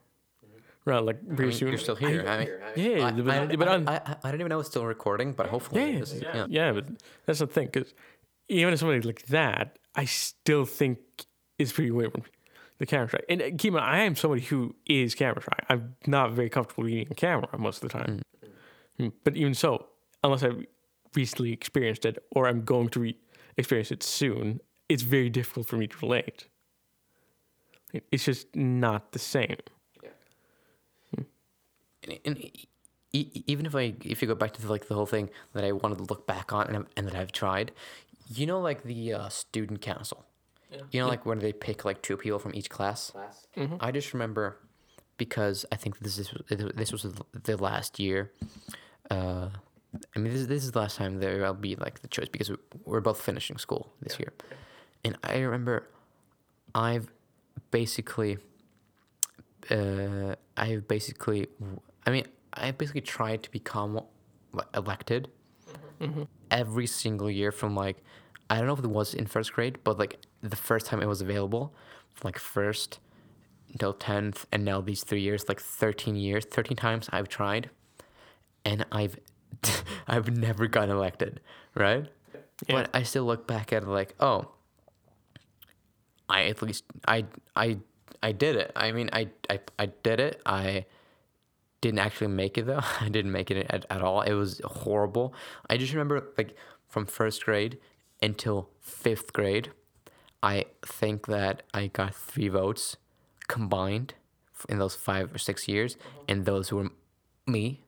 right? 0.85 1.03
Like 1.03 1.19
I 1.31 1.35
pretty 1.35 1.53
soon. 1.53 1.69
you're 1.69 1.77
still 1.77 1.95
here 1.95 2.25
I, 2.27 2.37
mean, 2.39 2.49
yeah, 2.75 3.07
I, 3.07 3.11
but, 3.11 3.35
I, 3.35 3.55
but 3.55 3.67
I, 3.67 3.73
on, 3.73 3.87
I, 3.87 3.95
I, 3.97 4.15
I 4.23 4.31
don't 4.31 4.41
even 4.41 4.49
know 4.49 4.59
it's 4.59 4.69
still 4.69 4.85
recording 4.85 5.33
but 5.33 5.47
hopefully 5.47 5.81
yeah, 5.81 5.87
it 5.87 6.01
is. 6.01 6.21
yeah, 6.21 6.35
yeah. 6.35 6.45
yeah, 6.49 6.71
but 6.73 6.85
that's 7.25 7.39
the 7.39 7.47
thing 7.47 7.69
because 7.71 7.93
even 8.49 8.73
as 8.73 8.79
somebody 8.79 9.01
like 9.01 9.25
that, 9.27 9.77
I 9.95 10.05
still 10.05 10.65
think 10.65 10.99
is 11.59 11.71
pretty 11.71 11.91
weird 11.91 12.13
when 12.13 12.23
the 12.79 12.85
camera 12.85 13.09
shy. 13.09 13.19
And 13.29 13.41
uh, 13.41 13.45
keep 13.57 13.65
in 13.65 13.73
mind, 13.73 13.85
I 13.85 13.99
am 13.99 14.15
somebody 14.15 14.41
who 14.41 14.75
is 14.87 15.13
camera 15.13 15.41
shy. 15.41 15.65
I'm 15.69 15.95
not 16.07 16.31
very 16.31 16.49
comfortable 16.49 16.85
being 16.85 17.07
on 17.07 17.15
camera 17.15 17.47
most 17.57 17.83
of 17.83 17.91
the 17.91 17.97
time. 17.99 18.21
Mm, 18.99 19.11
But 19.23 19.35
even 19.37 19.53
so, 19.53 19.87
unless 20.23 20.43
I've 20.43 20.65
recently 21.15 21.51
experienced 21.51 22.05
it 22.05 22.17
or 22.31 22.47
I'm 22.47 22.63
going 22.63 22.89
to 22.89 22.99
re- 22.99 23.17
experience 23.57 23.91
it 23.91 24.03
soon, 24.03 24.61
it's 24.87 25.03
very 25.03 25.29
difficult 25.29 25.67
for 25.67 25.77
me 25.77 25.87
to 25.87 25.97
relate. 26.01 26.47
It's 28.11 28.25
just 28.25 28.55
not 28.55 29.11
the 29.13 29.19
same. 29.19 29.57
and, 32.03 32.19
and 32.25 32.37
e- 32.37 32.67
e- 33.13 33.43
even 33.47 33.65
if 33.65 33.75
I 33.75 33.95
if 34.03 34.21
you 34.21 34.27
go 34.27 34.35
back 34.35 34.53
to 34.53 34.61
the, 34.61 34.69
like 34.69 34.87
the 34.87 34.95
whole 34.95 35.05
thing 35.05 35.29
that 35.53 35.63
I 35.63 35.71
wanted 35.71 35.97
to 35.97 36.03
look 36.03 36.27
back 36.27 36.53
on 36.53 36.67
and, 36.67 36.85
and 36.95 37.07
that 37.07 37.15
I've 37.15 37.31
tried, 37.31 37.71
you 38.29 38.45
know, 38.45 38.59
like 38.59 38.83
the 38.83 39.13
uh, 39.13 39.29
student 39.29 39.81
council. 39.81 40.25
Yeah. 40.71 40.81
You 40.91 40.99
know, 41.01 41.07
like 41.07 41.25
when 41.25 41.39
they 41.39 41.51
pick 41.51 41.83
like 41.83 42.01
two 42.03 42.15
people 42.15 42.37
from 42.37 42.53
each 42.53 42.69
class. 42.69 43.09
Class. 43.09 43.47
I 43.79 43.91
just 43.91 44.13
remember 44.13 44.59
because 45.17 45.65
I 45.71 45.75
think 45.75 45.97
this 45.99 46.19
is 46.19 46.31
this 46.75 46.91
was 46.91 47.07
the 47.33 47.57
last 47.57 47.99
year. 47.99 48.31
Uh, 49.09 49.49
I 50.15 50.19
mean, 50.19 50.33
this, 50.33 50.45
this 50.45 50.63
is 50.63 50.71
the 50.71 50.79
last 50.79 50.97
time 50.97 51.19
there 51.19 51.41
will 51.41 51.53
be 51.53 51.75
like 51.75 52.01
the 52.01 52.07
choice 52.07 52.29
because 52.29 52.51
we're 52.85 53.01
both 53.01 53.21
finishing 53.21 53.57
school 53.57 53.91
this 54.01 54.19
year, 54.19 54.33
and 55.03 55.17
I 55.23 55.39
remember 55.39 55.87
I've 56.75 57.11
basically 57.71 58.37
uh, 59.69 60.35
I've 60.57 60.87
basically, 60.87 61.47
I 62.05 62.11
mean, 62.11 62.25
I 62.53 62.71
basically 62.71 63.01
tried 63.01 63.43
to 63.43 63.51
become 63.51 64.01
elected 64.73 65.29
every 66.51 66.87
single 66.87 67.29
year 67.29 67.51
from 67.51 67.75
like, 67.75 67.97
I 68.49 68.57
don't 68.57 68.67
know 68.67 68.73
if 68.73 68.79
it 68.79 68.87
was 68.87 69.13
in 69.13 69.27
first 69.27 69.53
grade, 69.53 69.79
but 69.83 69.99
like 69.99 70.19
the 70.41 70.55
first 70.55 70.85
time 70.87 71.01
it 71.01 71.07
was 71.07 71.21
available, 71.21 71.73
like 72.23 72.39
first 72.39 72.99
until 73.71 73.93
10th, 73.93 74.45
and 74.51 74.65
now 74.65 74.81
these 74.81 75.03
three 75.03 75.21
years, 75.21 75.47
like 75.47 75.59
13 75.59 76.15
years, 76.15 76.45
13 76.45 76.75
times 76.75 77.09
I've 77.11 77.29
tried, 77.29 77.69
and 78.65 78.85
I've, 78.91 79.19
I've 80.07 80.35
never 80.35 80.67
gotten 80.67 80.91
elected, 80.91 81.41
right? 81.75 82.05
Yeah. 82.33 82.39
But 82.75 82.89
I 82.93 83.03
still 83.03 83.25
look 83.25 83.47
back 83.47 83.71
at 83.73 83.83
it 83.83 83.87
like, 83.87 84.15
oh, 84.19 84.49
I 86.27 86.45
at 86.45 86.61
least 86.61 86.83
I 87.07 87.25
I 87.55 87.79
I 88.21 88.31
did 88.31 88.55
it. 88.55 88.71
I 88.75 88.91
mean, 88.91 89.09
I 89.13 89.29
I 89.49 89.59
I 89.77 89.87
did 89.87 90.19
it. 90.19 90.41
I 90.45 90.85
didn't 91.81 91.99
actually 91.99 92.27
make 92.27 92.57
it 92.57 92.67
though. 92.67 92.81
I 93.01 93.09
didn't 93.09 93.31
make 93.31 93.51
it 93.51 93.65
at, 93.69 93.85
at 93.89 94.01
all. 94.01 94.21
It 94.21 94.33
was 94.33 94.61
horrible. 94.63 95.33
I 95.69 95.77
just 95.77 95.93
remember 95.93 96.29
like 96.37 96.55
from 96.87 97.05
first 97.05 97.45
grade 97.45 97.77
until 98.21 98.69
fifth 98.81 99.33
grade, 99.33 99.71
I 100.43 100.65
think 100.85 101.27
that 101.27 101.63
I 101.73 101.87
got 101.87 102.13
three 102.13 102.49
votes 102.49 102.97
combined 103.47 104.13
in 104.67 104.77
those 104.79 104.95
five 104.95 105.33
or 105.33 105.37
six 105.37 105.67
years, 105.67 105.95
uh-huh. 105.95 106.23
and 106.27 106.45
those 106.45 106.71
were 106.71 106.89
me. 107.47 107.81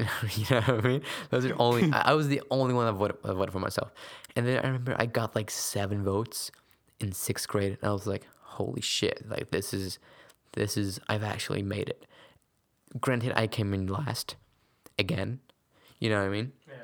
you 0.36 0.44
know 0.50 0.60
what 0.60 0.84
I 0.84 0.88
mean? 0.88 1.02
Those 1.30 1.46
are 1.46 1.54
only. 1.58 1.90
I 1.92 2.10
I 2.10 2.14
was 2.14 2.28
the 2.28 2.42
only 2.50 2.74
one 2.74 2.86
that 2.86 2.92
voted, 2.92 3.16
that 3.22 3.34
voted 3.34 3.52
for 3.52 3.60
myself, 3.60 3.92
and 4.36 4.46
then 4.46 4.58
I 4.58 4.66
remember 4.66 4.96
I 4.98 5.06
got 5.06 5.34
like 5.34 5.50
seven 5.50 6.04
votes 6.04 6.50
in 7.00 7.12
sixth 7.12 7.48
grade, 7.48 7.78
and 7.80 7.88
I 7.88 7.92
was 7.92 8.06
like, 8.06 8.26
"Holy 8.40 8.80
shit! 8.80 9.24
Like 9.28 9.50
this 9.50 9.72
is, 9.74 9.98
this 10.52 10.76
is. 10.76 11.00
I've 11.08 11.24
actually 11.24 11.62
made 11.62 11.88
it." 11.88 12.06
Granted, 13.00 13.32
I 13.36 13.46
came 13.46 13.72
in 13.72 13.86
last, 13.86 14.36
again. 14.98 15.40
You 16.00 16.10
know 16.10 16.18
what 16.18 16.26
I 16.26 16.30
mean? 16.30 16.52
Yeah. 16.66 16.74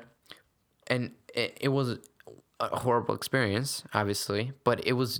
and 0.87 1.11
it, 1.33 1.57
it 1.59 1.69
was 1.69 1.97
a 2.59 2.77
horrible 2.77 3.15
experience, 3.15 3.83
obviously, 3.93 4.51
but 4.63 4.85
it 4.85 4.93
was 4.93 5.19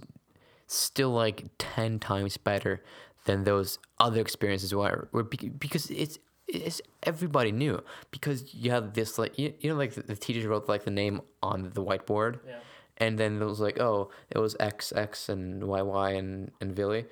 still 0.67 1.09
like 1.11 1.45
10 1.57 1.99
times 1.99 2.37
better 2.37 2.81
than 3.25 3.43
those 3.43 3.79
other 3.99 4.21
experiences 4.21 4.73
were, 4.73 5.09
were 5.11 5.23
bec- 5.23 5.59
because 5.59 5.89
it's 5.89 6.19
it's 6.47 6.81
everybody 7.03 7.51
knew 7.51 7.81
because 8.11 8.53
you 8.53 8.71
had 8.71 8.93
this 8.93 9.17
like 9.17 9.37
you, 9.37 9.53
you 9.59 9.69
know 9.69 9.75
like 9.75 9.93
the, 9.93 10.01
the 10.01 10.15
teacher 10.15 10.47
wrote 10.49 10.67
like 10.69 10.85
the 10.85 10.91
name 10.91 11.21
on 11.43 11.71
the 11.73 11.83
whiteboard? 11.83 12.39
Yeah. 12.47 12.59
and 12.97 13.19
then 13.19 13.41
it 13.41 13.45
was 13.45 13.59
like 13.59 13.79
oh 13.79 14.09
it 14.29 14.39
was 14.39 14.55
x 14.59 14.91
x 14.95 15.29
and 15.29 15.63
y 15.63 15.81
y 15.81 16.11
and 16.11 16.51
and 16.61 16.73
Billy 16.73 17.05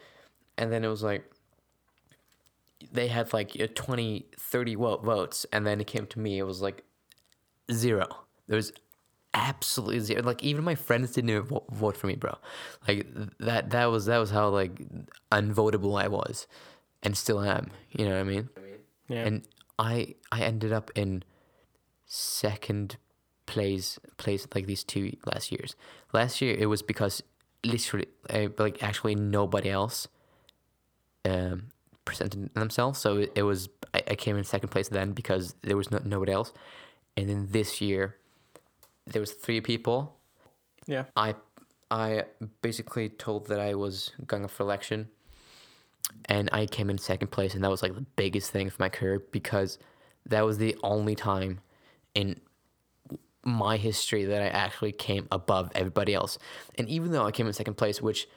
and 0.57 0.72
then 0.72 0.83
it 0.83 0.88
was 0.88 1.03
like 1.03 1.23
they 2.91 3.07
had 3.07 3.33
like 3.33 3.59
uh, 3.59 3.67
20 3.73 4.25
30 4.38 4.75
wo- 4.75 4.97
votes. 4.97 5.45
And 5.51 5.65
then 5.65 5.81
it 5.81 5.88
came 5.88 6.05
to 6.07 6.19
me 6.19 6.38
it 6.39 6.43
was 6.43 6.61
like 6.61 6.83
zero. 7.72 8.07
There 8.47 8.55
was 8.55 8.72
absolutely 9.33 9.99
zero. 9.99 10.22
Like 10.23 10.43
even 10.43 10.64
my 10.64 10.75
friends 10.75 11.11
didn't 11.11 11.30
even 11.30 11.43
vote 11.72 11.97
for 11.97 12.07
me 12.07 12.15
bro. 12.15 12.38
Like 12.88 13.07
that 13.39 13.72
that 13.72 13.85
was 13.85 14.05
that 14.05 14.17
was 14.17 14.31
how 14.31 14.49
like 14.49 14.81
unvotable 15.31 16.01
i 16.01 16.07
was 16.07 16.47
and 17.03 17.17
still 17.17 17.41
am. 17.41 17.72
You 17.91 18.05
know 18.05 18.11
what 18.11 18.19
i 18.22 18.23
mean 18.23 18.49
Yeah. 19.08 19.25
and 19.25 19.43
i 19.77 20.16
i 20.32 20.42
ended 20.42 20.74
up 20.74 20.90
in 20.95 21.24
second 22.06 22.98
place 23.45 24.00
place 24.17 24.48
like 24.53 24.66
these 24.66 24.84
two 24.84 25.16
last 25.25 25.51
years. 25.51 25.75
Last 26.14 26.42
year 26.42 26.56
it 26.58 26.67
was 26.67 26.82
because 26.82 27.22
literally 27.64 28.08
uh, 28.30 28.48
like 28.58 28.82
actually 28.84 29.16
nobody 29.16 29.69
else 29.69 30.08
um 31.25 31.67
presented 32.06 32.53
themselves. 32.53 33.00
So 33.00 33.17
it, 33.17 33.32
it 33.35 33.43
was 33.43 33.69
I, 33.93 34.03
I 34.11 34.16
came 34.16 34.38
in 34.38 34.43
second 34.43 34.69
place 34.69 34.90
then 34.90 35.11
because 35.11 35.56
there 35.61 35.77
was 35.77 35.92
no, 35.92 36.00
nobody 36.03 36.32
else. 36.32 36.53
And 37.17 37.30
then 37.30 37.48
this 37.51 37.82
year 37.82 38.16
there 39.08 39.19
was 39.19 39.32
three 39.32 39.61
people. 39.61 40.17
Yeah. 40.88 41.06
I 41.16 41.35
I 41.92 42.24
basically 42.61 43.09
told 43.09 43.48
that 43.48 43.59
I 43.59 43.75
was 43.75 44.11
going 44.25 44.43
up 44.43 44.51
for 44.51 44.64
election, 44.64 45.09
and 46.25 46.50
I 46.51 46.66
came 46.66 46.90
in 46.90 46.98
second 46.98 47.30
place, 47.30 47.53
and 47.56 47.64
that 47.64 47.69
was 47.69 47.82
like 47.82 47.95
the 47.95 48.06
biggest 48.16 48.51
thing 48.51 48.69
for 48.69 48.82
my 48.82 48.90
career 48.90 49.24
because 49.32 49.77
that 50.25 50.45
was 50.45 50.58
the 50.58 50.75
only 50.84 51.16
time 51.16 51.59
in 52.14 52.40
my 53.43 53.77
history 53.77 54.25
that 54.25 54.42
I 54.42 54.48
actually 54.48 54.92
came 54.92 55.27
above 55.32 55.72
everybody 55.75 56.14
else. 56.14 56.38
And 56.77 56.90
even 56.90 57.11
though 57.11 57.25
I 57.25 57.32
came 57.32 57.48
in 57.48 57.53
second 57.53 57.75
place, 57.75 58.01
which 58.01 58.27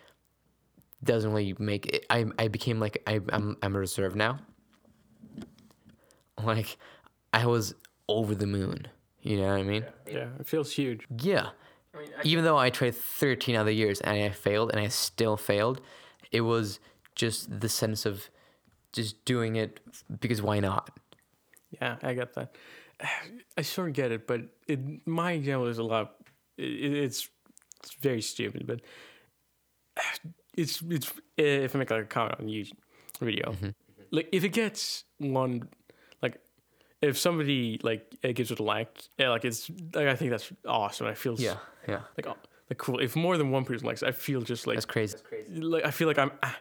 doesn't 1.03 1.33
really 1.33 1.55
make 1.59 1.87
it, 1.87 2.07
I 2.11 2.27
I 2.39 2.49
became 2.49 2.79
like 2.79 3.03
I 3.07 3.21
I'm 3.31 3.57
I'm 3.63 3.75
a 3.75 3.79
reserve 3.79 4.15
now. 4.15 4.41
Like 6.43 6.77
I 7.33 7.47
was 7.47 7.75
over 8.09 8.35
the 8.35 8.47
moon. 8.47 8.87
You 9.23 9.39
know 9.39 9.49
what 9.49 9.59
I 9.59 9.63
mean? 9.63 9.85
Yeah. 10.07 10.29
It 10.39 10.47
feels 10.47 10.73
huge. 10.73 11.07
Yeah. 11.21 11.51
Even 12.23 12.45
though 12.45 12.57
I 12.57 12.71
tried 12.71 12.95
13 12.95 13.57
other 13.57 13.71
years 13.71 14.01
and 14.01 14.17
I 14.17 14.31
failed 14.31 14.71
and 14.71 14.79
I 14.79 14.89
still 14.89 15.37
failed, 15.37 15.81
it 16.31 16.43
was 16.43 16.79
just 17.19 17.61
the 17.61 17.69
sense 17.69 18.07
of 18.07 18.31
just 18.93 19.25
doing 19.27 19.57
it 19.57 19.81
because 20.21 20.41
why 20.41 20.61
not? 20.61 20.91
Yeah, 21.71 21.97
I 22.03 22.15
get 22.15 22.35
that. 22.35 22.57
I 23.57 23.63
sort 23.63 23.89
of 23.89 23.95
get 23.95 24.11
it, 24.11 24.27
but 24.27 24.41
it, 24.67 25.07
my 25.07 25.33
example 25.33 25.69
is 25.69 25.79
a 25.79 25.83
lot. 25.83 26.15
It, 26.57 26.63
it's 26.65 27.29
it's 27.85 27.95
very 27.95 28.23
stupid, 28.23 28.67
but 28.67 28.81
it's 30.57 30.83
it's 30.89 31.13
if 31.37 31.75
I 31.75 31.79
make 31.79 31.91
like 31.91 32.03
a 32.03 32.07
comment 32.07 32.37
on 32.41 32.47
YouTube 32.47 32.73
video, 33.21 33.53
mm-hmm. 33.53 33.69
like 34.11 34.29
if 34.33 34.45
it 34.45 34.51
gets 34.51 35.05
one, 35.19 35.69
like 36.23 36.41
if 37.03 37.19
somebody 37.19 37.79
like 37.83 38.15
it 38.23 38.33
gives 38.35 38.51
it 38.51 38.59
a 38.59 38.63
like, 38.63 38.89
yeah, 39.19 39.31
like 39.31 39.45
it's 39.45 39.71
like 39.95 40.09
I 40.09 40.17
think 40.17 40.31
that's 40.31 40.51
awesome. 40.67 41.07
I 41.07 41.15
feel 41.15 41.37
Yeah. 41.39 41.57
Yeah. 41.87 42.01
like 42.17 42.27
oh, 42.27 42.37
like 42.69 42.79
cool. 42.79 42.99
If 42.99 43.15
more 43.15 43.37
than 43.39 43.51
one 43.51 43.65
person 43.65 43.87
likes, 43.87 44.03
it, 44.03 44.09
I 44.09 44.13
feel 44.13 44.43
just 44.43 44.67
like 44.67 44.77
That's 44.77 44.87
crazy. 44.87 45.17
like 45.51 45.85
I 45.85 45.91
feel 45.91 46.09
like 46.09 46.19
I'm 46.19 46.33
ah, 46.43 46.57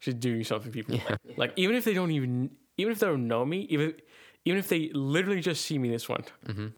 just 0.00 0.20
doing 0.20 0.44
something 0.44 0.72
people. 0.72 0.98
Like. 1.08 1.18
like 1.36 1.52
even 1.56 1.76
if 1.76 1.84
they 1.84 1.94
don't 1.94 2.10
even 2.10 2.50
even 2.76 2.92
if 2.92 2.98
they 3.00 3.06
don't 3.06 3.28
know 3.28 3.44
me 3.44 3.66
even 3.70 3.94
even 4.44 4.58
if 4.58 4.68
they 4.68 4.90
literally 4.94 5.40
just 5.40 5.64
see 5.64 5.78
me 5.78 5.90
this 5.90 6.08
one. 6.08 6.24
Mm-hmm. 6.46 6.68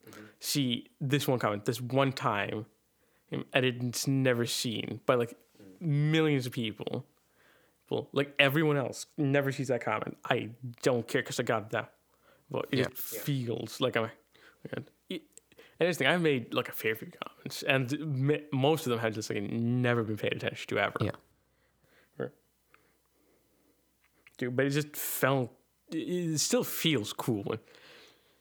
See 0.41 0.89
this 1.01 1.29
one 1.29 1.39
comment 1.39 1.65
this 1.65 1.81
one 1.81 2.13
time 2.13 2.67
and 3.31 3.65
it's 3.65 4.07
never 4.07 4.45
seen 4.45 5.01
by 5.07 5.15
like 5.15 5.35
millions 5.81 6.47
of 6.47 6.53
people. 6.53 7.07
Well 7.91 8.09
like 8.13 8.35
everyone 8.39 8.77
else 8.77 9.07
never 9.17 9.53
sees 9.53 9.69
that 9.69 9.83
comment. 9.85 10.17
I 10.29 10.51
don't 10.83 11.07
care 11.07 11.23
because 11.23 11.39
I 11.41 11.45
got 11.45 11.71
that. 11.71 11.93
But 12.51 12.67
it 12.73 12.79
Yeah. 12.81 12.85
just 12.89 13.01
feels 13.03 13.81
like 13.81 13.97
I'm 13.97 14.11
and 14.73 14.85
interesting 15.81 16.07
I've 16.07 16.21
made 16.23 16.53
like 16.55 16.69
a 16.69 16.73
fair 16.73 16.95
few 16.95 17.09
comments 17.25 17.63
and 17.63 17.93
m- 18.31 18.41
most 18.53 18.87
of 18.87 18.91
them 18.91 18.99
have 19.01 19.15
just 19.15 19.31
like 19.31 19.43
never 19.43 20.03
been 20.05 20.17
paid 20.17 20.33
attention 20.33 20.69
to 20.69 20.79
ever. 20.79 20.97
Yeah. 21.01 21.11
Dude. 24.43 24.57
But 24.57 24.67
it 24.67 24.71
just 24.71 24.97
felt. 24.97 25.53
It 25.91 26.39
still 26.39 26.65
feels 26.65 27.13
cool. 27.13 27.45
And 27.51 27.61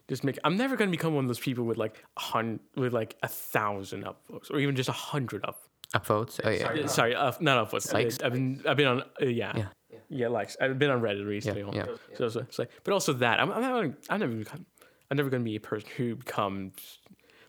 just 0.07 0.23
make. 0.23 0.37
I'm 0.43 0.57
never 0.57 0.75
gonna 0.75 0.91
become 0.91 1.15
one 1.15 1.25
of 1.25 1.29
those 1.29 1.39
people 1.39 1.63
with 1.63 1.77
like 1.77 2.03
a 2.17 2.19
hundred, 2.19 2.59
with 2.75 2.93
like 2.93 3.15
a 3.23 3.27
thousand 3.27 4.05
upvotes, 4.05 4.51
or 4.51 4.59
even 4.59 4.75
just 4.75 4.89
a 4.89 4.93
hundred 4.93 5.45
up. 5.45 5.59
Upvotes. 5.95 6.39
Oh 6.43 6.49
yeah. 6.49 6.85
Sorry, 6.87 7.15
uh, 7.15 7.31
not 7.39 7.69
upvotes. 7.69 7.93
Likes? 7.93 8.21
I've 8.21 8.33
been. 8.33 8.61
I've 8.67 8.77
been 8.77 8.87
on. 8.87 9.01
Uh, 9.21 9.25
yeah. 9.25 9.53
Yeah. 9.55 9.67
Yeah, 10.13 10.27
likes. 10.27 10.57
I've 10.59 10.77
been 10.77 10.89
on 10.89 11.01
Reddit 11.01 11.25
recently. 11.25 11.63
yeah. 11.73 11.85
So, 12.17 12.27
so 12.27 12.41
it's 12.41 12.59
like, 12.59 12.69
but 12.83 12.93
also 12.93 13.13
that 13.13 13.39
I'm, 13.39 13.49
I'm 13.51 13.61
not. 13.61 13.95
I'm 14.09 14.19
never. 14.19 14.33
Become, 14.33 14.65
I'm 15.09 15.17
never 15.17 15.29
gonna 15.29 15.43
be 15.43 15.55
a 15.55 15.61
person 15.61 15.89
who 15.97 16.15
becomes 16.15 16.99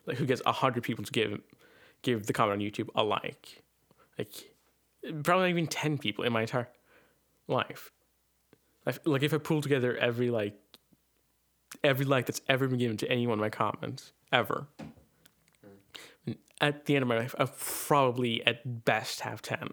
like 0.05 0.17
who 0.17 0.25
gets 0.25 0.41
a 0.45 0.51
hundred 0.51 0.83
people 0.83 1.03
to 1.03 1.11
give 1.11 1.39
give 2.01 2.25
the 2.25 2.33
comment 2.33 2.53
on 2.53 2.59
YouTube 2.59 2.89
a 2.95 3.03
like. 3.03 3.63
Like 4.17 4.31
probably 5.23 5.43
not 5.43 5.49
even 5.49 5.67
ten 5.67 5.97
people 5.97 6.23
in 6.23 6.31
my 6.31 6.41
entire 6.41 6.69
life. 7.47 7.91
I 8.85 8.89
f 8.91 8.99
like 9.05 9.23
if 9.23 9.33
I 9.33 9.37
pull 9.37 9.61
together 9.61 9.95
every 9.97 10.29
like 10.29 10.55
every 11.83 12.05
like 12.05 12.25
that's 12.25 12.41
ever 12.47 12.67
been 12.67 12.79
given 12.79 12.97
to 12.97 13.09
any 13.09 13.25
one 13.27 13.39
of 13.39 13.41
my 13.41 13.49
comments 13.49 14.11
ever. 14.31 14.67
At 16.61 16.85
the 16.85 16.95
end 16.95 17.03
of 17.03 17.09
my 17.09 17.17
life, 17.17 17.35
I'll 17.37 17.51
probably 17.87 18.45
at 18.45 18.85
best 18.85 19.21
have 19.21 19.41
ten. 19.41 19.69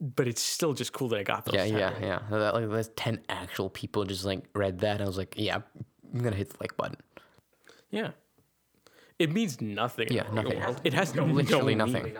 But 0.00 0.26
it's 0.28 0.40
still 0.40 0.72
just 0.72 0.94
cool 0.94 1.08
that 1.08 1.18
I 1.18 1.22
got 1.22 1.44
those. 1.44 1.54
Yeah, 1.54 1.66
10. 1.66 1.76
yeah, 1.76 1.92
yeah. 2.00 2.18
That, 2.30 2.54
like, 2.54 2.70
there's 2.70 2.88
10 2.88 3.20
actual 3.28 3.68
people 3.68 4.04
just 4.04 4.24
like 4.24 4.44
read 4.54 4.78
that. 4.78 4.92
And 4.92 5.02
I 5.02 5.04
was 5.06 5.18
like, 5.18 5.34
yeah, 5.36 5.56
I'm 6.14 6.20
going 6.20 6.30
to 6.32 6.38
hit 6.38 6.48
the 6.48 6.56
like 6.58 6.74
button. 6.78 6.96
Yeah. 7.90 8.12
It 9.18 9.30
means 9.30 9.60
nothing. 9.60 10.08
in 10.08 10.14
Yeah, 10.16 10.22
the 10.22 10.42
nothing. 10.42 10.58
world. 10.58 10.80
It 10.84 10.94
has 10.94 11.14
no 11.14 11.24
Literally 11.26 11.74
no 11.74 11.84
nothing. 11.84 12.04
meaning. 12.04 12.18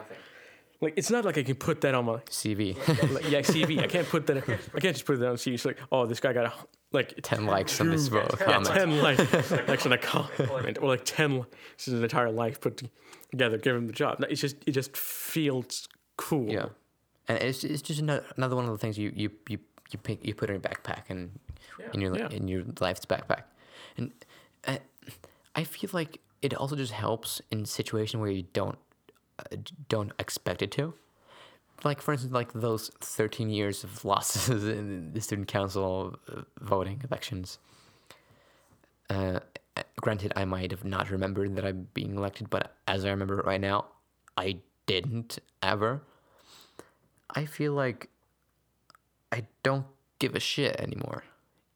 Like 0.80 0.94
it's 0.96 1.10
not 1.10 1.24
like 1.26 1.36
I 1.36 1.42
can 1.42 1.56
put 1.56 1.82
that 1.82 1.94
on 1.94 2.06
my 2.06 2.16
CV. 2.30 2.74
like, 3.12 3.30
yeah 3.30 3.40
CV. 3.40 3.82
I 3.82 3.86
can't 3.86 4.08
put 4.08 4.26
that. 4.28 4.38
I 4.38 4.80
can't 4.80 4.94
just 4.96 5.04
put 5.04 5.18
that 5.18 5.28
on 5.28 5.36
CV. 5.36 5.54
It's 5.54 5.64
like, 5.66 5.78
oh, 5.92 6.06
this 6.06 6.20
guy 6.20 6.32
got 6.32 6.46
a 6.46 6.52
like 6.92 7.14
10 7.22 7.46
likes 7.46 7.80
on 7.80 7.90
this 7.90 8.08
yeah, 8.10 8.26
comment. 8.28 8.66
ten 8.66 9.00
likes, 9.02 9.50
likes 9.68 9.86
on 9.86 9.92
a 9.92 9.98
comment, 9.98 10.78
or 10.80 10.88
like 10.88 11.04
ten. 11.04 11.44
This 11.76 11.88
is 11.88 11.94
an 11.94 12.02
entire 12.02 12.30
life 12.30 12.60
put 12.60 12.82
together. 13.30 13.58
Give 13.58 13.76
him 13.76 13.86
the 13.86 13.92
job. 13.92 14.20
No, 14.20 14.26
It's 14.28 14.40
just 14.40 14.56
it 14.66 14.72
just 14.72 14.96
feels 14.96 15.86
cool. 16.16 16.48
Yeah, 16.50 16.66
and 17.28 17.38
it's 17.38 17.62
it's 17.62 17.82
just 17.82 18.00
another, 18.00 18.24
another 18.36 18.56
one 18.56 18.64
of 18.64 18.70
the 18.72 18.78
things 18.78 18.98
you 18.98 19.12
you 19.14 19.30
you 19.48 19.58
you 19.92 19.98
pick 19.98 20.24
you 20.26 20.34
put 20.34 20.48
in 20.50 20.54
your 20.54 20.62
backpack 20.62 21.02
and 21.10 21.38
in 21.92 22.00
your 22.00 22.16
Yeah. 22.16 22.28
in 22.30 22.48
your 22.48 22.64
life's 22.80 23.04
backpack, 23.04 23.42
and 23.96 24.10
I, 24.66 24.80
I 25.54 25.64
feel 25.64 25.90
like 25.92 26.20
it 26.42 26.54
also 26.54 26.74
just 26.74 26.92
helps 26.92 27.40
in 27.50 27.66
situations 27.66 28.18
where 28.20 28.30
you 28.30 28.44
don't 28.52 28.78
uh, 28.78 28.89
don't 29.88 30.12
expect 30.18 30.62
it 30.62 30.70
to. 30.72 30.94
Like 31.82 32.02
for 32.02 32.12
instance, 32.12 32.32
like 32.32 32.52
those 32.52 32.90
thirteen 33.00 33.50
years 33.50 33.84
of 33.84 34.04
losses 34.04 34.66
in 34.78 35.12
the 35.12 35.20
student 35.20 35.48
council 35.48 36.18
uh, 36.28 36.42
voting 36.60 37.02
elections. 37.08 37.58
Uh, 39.08 39.40
granted, 40.00 40.32
I 40.36 40.44
might 40.44 40.70
have 40.70 40.84
not 40.84 41.10
remembered 41.10 41.56
that 41.56 41.64
I'm 41.64 41.88
being 41.94 42.16
elected, 42.16 42.50
but 42.50 42.76
as 42.86 43.04
I 43.04 43.10
remember 43.10 43.36
right 43.36 43.60
now, 43.60 43.86
I 44.36 44.58
didn't 44.86 45.38
ever 45.62 46.02
I 47.34 47.44
feel 47.44 47.72
like 47.72 48.08
I 49.32 49.44
don't 49.62 49.86
give 50.18 50.34
a 50.34 50.40
shit 50.40 50.76
anymore. 50.80 51.24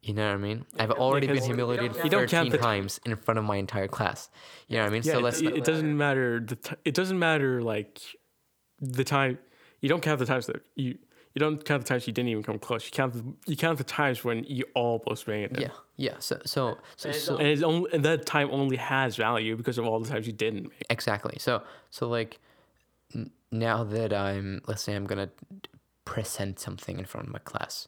You 0.05 0.13
know 0.13 0.27
what 0.27 0.35
I 0.35 0.37
mean? 0.37 0.65
I've 0.77 0.91
uh, 0.91 0.95
already 1.05 1.25
been 1.25 1.41
humiliated 1.43 1.95
you 2.03 2.09
don't 2.11 2.29
13 2.29 2.51
the- 2.51 2.59
times 2.59 2.99
in 3.05 3.15
front 3.15 3.39
of 3.39 3.43
my 3.43 3.55
entire 3.57 3.87
class. 3.87 4.29
You 4.67 4.77
know 4.77 4.83
what 4.83 4.89
I 4.89 4.93
mean? 4.93 5.01
Yeah, 5.03 5.13
so 5.13 5.19
it- 5.19 5.23
let's 5.23 5.41
it, 5.41 5.57
it 5.57 5.63
doesn't 5.63 5.97
matter. 5.97 6.39
The 6.39 6.55
t- 6.57 6.75
it 6.85 6.93
doesn't 6.93 7.17
matter 7.17 7.61
like 7.63 8.01
the 8.79 9.03
time. 9.03 9.39
You 9.81 9.89
don't 9.89 10.01
count 10.01 10.19
the 10.19 10.25
times 10.27 10.45
that 10.45 10.61
you. 10.75 10.97
You 11.33 11.39
don't 11.39 11.65
count 11.65 11.83
the 11.83 11.89
times 11.89 12.07
you 12.07 12.13
didn't 12.13 12.29
even 12.29 12.43
come 12.43 12.59
close. 12.59 12.85
You 12.85 12.91
count 12.91 13.13
the 13.13 13.23
you 13.51 13.57
count 13.57 13.77
the 13.79 13.83
times 13.83 14.23
when 14.23 14.45
you 14.45 14.63
almost 14.73 15.27
made 15.27 15.51
it. 15.51 15.59
yeah, 15.59 15.67
yeah. 15.97 16.15
So 16.19 16.39
so 16.45 16.77
so, 16.95 17.11
so 17.11 17.35
And, 17.37 17.47
it's 17.47 17.61
only, 17.63 17.91
and 17.91 18.05
that 18.05 18.25
time 18.25 18.49
only 18.51 18.77
has 18.77 19.17
value 19.17 19.57
because 19.57 19.77
of 19.77 19.85
all 19.85 19.99
the 19.99 20.07
times 20.09 20.27
you 20.27 20.33
didn't 20.33 20.63
make. 20.69 20.79
it. 20.81 20.87
Exactly. 20.91 21.35
So 21.39 21.61
so 21.89 22.07
like 22.07 22.39
n- 23.13 23.31
now 23.51 23.83
that 23.83 24.13
I'm 24.13 24.61
let's 24.67 24.81
say 24.83 24.95
I'm 24.95 25.05
gonna 25.05 25.29
present 26.05 26.59
something 26.59 26.99
in 26.99 27.05
front 27.05 27.27
of 27.27 27.33
my 27.33 27.39
class, 27.39 27.87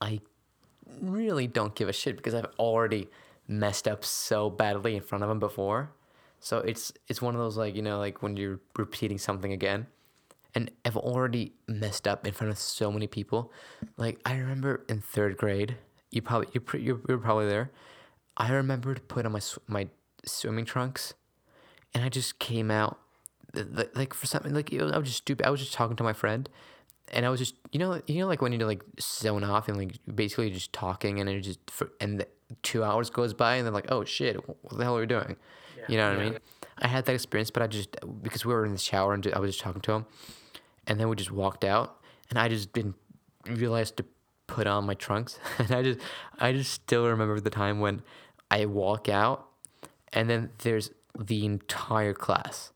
I 0.00 0.20
really 1.00 1.46
don't 1.46 1.74
give 1.74 1.88
a 1.88 1.92
shit 1.92 2.16
because 2.16 2.34
I've 2.34 2.46
already 2.58 3.08
messed 3.46 3.86
up 3.86 4.04
so 4.04 4.50
badly 4.50 4.96
in 4.96 5.02
front 5.02 5.22
of 5.22 5.28
them 5.28 5.38
before. 5.38 5.90
So 6.40 6.58
it's 6.58 6.92
it's 7.08 7.22
one 7.22 7.34
of 7.34 7.40
those 7.40 7.56
like 7.56 7.74
you 7.74 7.82
know 7.82 7.98
like 7.98 8.22
when 8.22 8.36
you're 8.36 8.60
repeating 8.76 9.18
something 9.18 9.52
again, 9.52 9.86
and 10.54 10.70
I've 10.84 10.96
already 10.96 11.52
messed 11.66 12.06
up 12.06 12.26
in 12.26 12.32
front 12.32 12.50
of 12.50 12.58
so 12.58 12.92
many 12.92 13.06
people. 13.06 13.52
Like 13.96 14.20
I 14.24 14.36
remember 14.36 14.84
in 14.88 15.00
third 15.00 15.36
grade, 15.36 15.76
you 16.10 16.22
probably 16.22 16.48
you 16.52 16.60
pre- 16.60 16.82
you 16.82 17.02
were 17.06 17.18
probably 17.18 17.46
there. 17.46 17.70
I 18.36 18.52
remember 18.52 18.94
to 18.94 19.00
put 19.00 19.24
on 19.26 19.32
my 19.32 19.40
my 19.66 19.88
swimming 20.24 20.64
trunks 20.64 21.14
and 21.94 22.04
I 22.04 22.08
just 22.08 22.38
came 22.38 22.70
out 22.70 22.98
like 23.94 24.12
for 24.12 24.26
something 24.26 24.52
like 24.52 24.74
I 24.74 24.98
was 24.98 25.08
just 25.08 25.18
stupid. 25.18 25.46
I 25.46 25.50
was 25.50 25.60
just 25.60 25.72
talking 25.72 25.96
to 25.96 26.02
my 26.02 26.12
friend, 26.12 26.48
and 27.12 27.26
I 27.26 27.30
was 27.30 27.40
just 27.40 27.54
you 27.72 27.78
know 27.78 28.00
you 28.06 28.18
know 28.20 28.26
like 28.26 28.42
when 28.42 28.52
you 28.52 28.58
like 28.58 28.82
zone 29.00 29.44
off 29.44 29.68
and 29.68 29.76
like 29.76 29.98
basically 30.12 30.50
just 30.50 30.72
talking 30.72 31.20
and 31.20 31.28
it 31.28 31.40
just 31.40 31.60
for, 31.70 31.90
and 32.00 32.20
the 32.20 32.28
two 32.62 32.84
hours 32.84 33.10
goes 33.10 33.34
by 33.34 33.56
and 33.56 33.66
they're 33.66 33.72
like 33.72 33.90
oh 33.90 34.04
shit 34.04 34.36
what 34.46 34.76
the 34.76 34.84
hell 34.84 34.96
are 34.96 35.00
we 35.00 35.06
doing? 35.06 35.36
You 35.88 35.98
know 35.98 36.08
what 36.08 36.18
I 36.18 36.24
mean? 36.24 36.38
I 36.78 36.88
had 36.88 37.04
that 37.06 37.14
experience, 37.14 37.50
but 37.50 37.62
I 37.62 37.66
just 37.66 37.96
because 38.22 38.44
we 38.44 38.52
were 38.52 38.64
in 38.64 38.72
the 38.72 38.78
shower 38.78 39.14
and 39.14 39.26
I 39.34 39.38
was 39.38 39.50
just 39.50 39.60
talking 39.60 39.82
to 39.82 39.92
him, 39.92 40.06
and 40.86 40.98
then 40.98 41.08
we 41.08 41.16
just 41.16 41.30
walked 41.30 41.64
out, 41.64 42.00
and 42.30 42.38
I 42.38 42.48
just 42.48 42.72
didn't 42.72 42.96
realize 43.46 43.90
to 43.92 44.04
put 44.46 44.66
on 44.66 44.86
my 44.86 44.94
trunks, 44.94 45.38
and 45.58 45.70
I 45.72 45.82
just 45.82 46.00
I 46.38 46.52
just 46.52 46.72
still 46.72 47.06
remember 47.06 47.38
the 47.40 47.50
time 47.50 47.80
when 47.80 48.02
I 48.50 48.66
walk 48.66 49.08
out, 49.08 49.46
and 50.12 50.28
then 50.28 50.50
there's 50.58 50.90
the 51.18 51.44
entire 51.44 52.14
class 52.14 52.72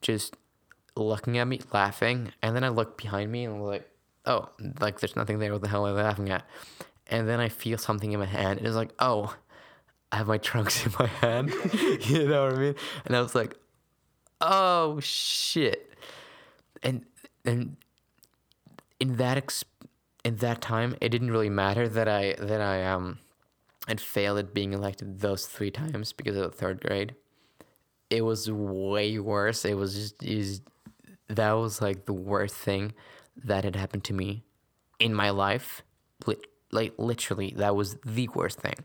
just 0.00 0.36
looking 0.96 1.38
at 1.38 1.46
me, 1.46 1.60
laughing, 1.72 2.32
and 2.42 2.54
then 2.54 2.64
I 2.64 2.68
look 2.68 2.96
behind 2.96 3.30
me 3.30 3.44
and 3.44 3.56
I'm 3.56 3.62
like, 3.62 3.88
oh, 4.26 4.48
like 4.80 5.00
there's 5.00 5.16
nothing 5.16 5.38
there. 5.38 5.52
What 5.52 5.62
the 5.62 5.68
hell 5.68 5.86
are 5.86 5.94
they 5.94 6.02
laughing 6.02 6.30
at? 6.30 6.44
And 7.08 7.28
then 7.28 7.40
I 7.40 7.48
feel 7.48 7.78
something 7.78 8.12
in 8.12 8.20
my 8.20 8.26
hand, 8.26 8.58
and 8.58 8.66
it's 8.66 8.76
like, 8.76 8.92
oh, 8.98 9.34
I 10.12 10.16
have 10.16 10.28
my 10.28 10.38
trunks 10.38 10.86
in 10.86 10.92
my 10.98 11.06
hand. 11.06 11.50
you 12.00 12.28
know 12.28 12.46
what 12.46 12.54
I 12.54 12.58
mean? 12.58 12.74
And 13.04 13.16
I 13.16 13.20
was 13.20 13.34
like, 13.34 13.56
oh 14.40 15.00
shit. 15.00 15.92
And 16.82 17.04
and 17.44 17.76
in 19.00 19.16
that 19.16 19.36
ex- 19.36 19.64
in 20.24 20.36
that 20.36 20.60
time, 20.60 20.96
it 21.00 21.10
didn't 21.10 21.30
really 21.30 21.50
matter 21.50 21.88
that 21.88 22.08
I 22.08 22.34
that 22.38 22.60
I 22.60 22.84
um 22.84 23.18
had 23.88 24.00
failed 24.00 24.38
at 24.38 24.54
being 24.54 24.72
elected 24.72 25.20
those 25.20 25.46
three 25.46 25.70
times 25.70 26.12
because 26.12 26.36
of 26.36 26.42
the 26.42 26.56
third 26.56 26.80
grade. 26.80 27.14
It 28.08 28.22
was 28.22 28.50
way 28.50 29.18
worse. 29.18 29.64
It 29.64 29.74
was 29.74 29.94
just 29.94 30.22
is 30.22 30.60
that 31.28 31.52
was 31.52 31.80
like 31.80 32.06
the 32.06 32.12
worst 32.12 32.54
thing 32.54 32.92
that 33.44 33.64
had 33.64 33.76
happened 33.76 34.04
to 34.04 34.12
me 34.12 34.44
in 34.98 35.14
my 35.14 35.30
life. 35.30 35.82
Lit- 36.26 36.46
like 36.70 36.94
literally, 36.98 37.54
that 37.56 37.76
was 37.76 37.96
the 38.04 38.28
worst 38.34 38.60
thing. 38.60 38.76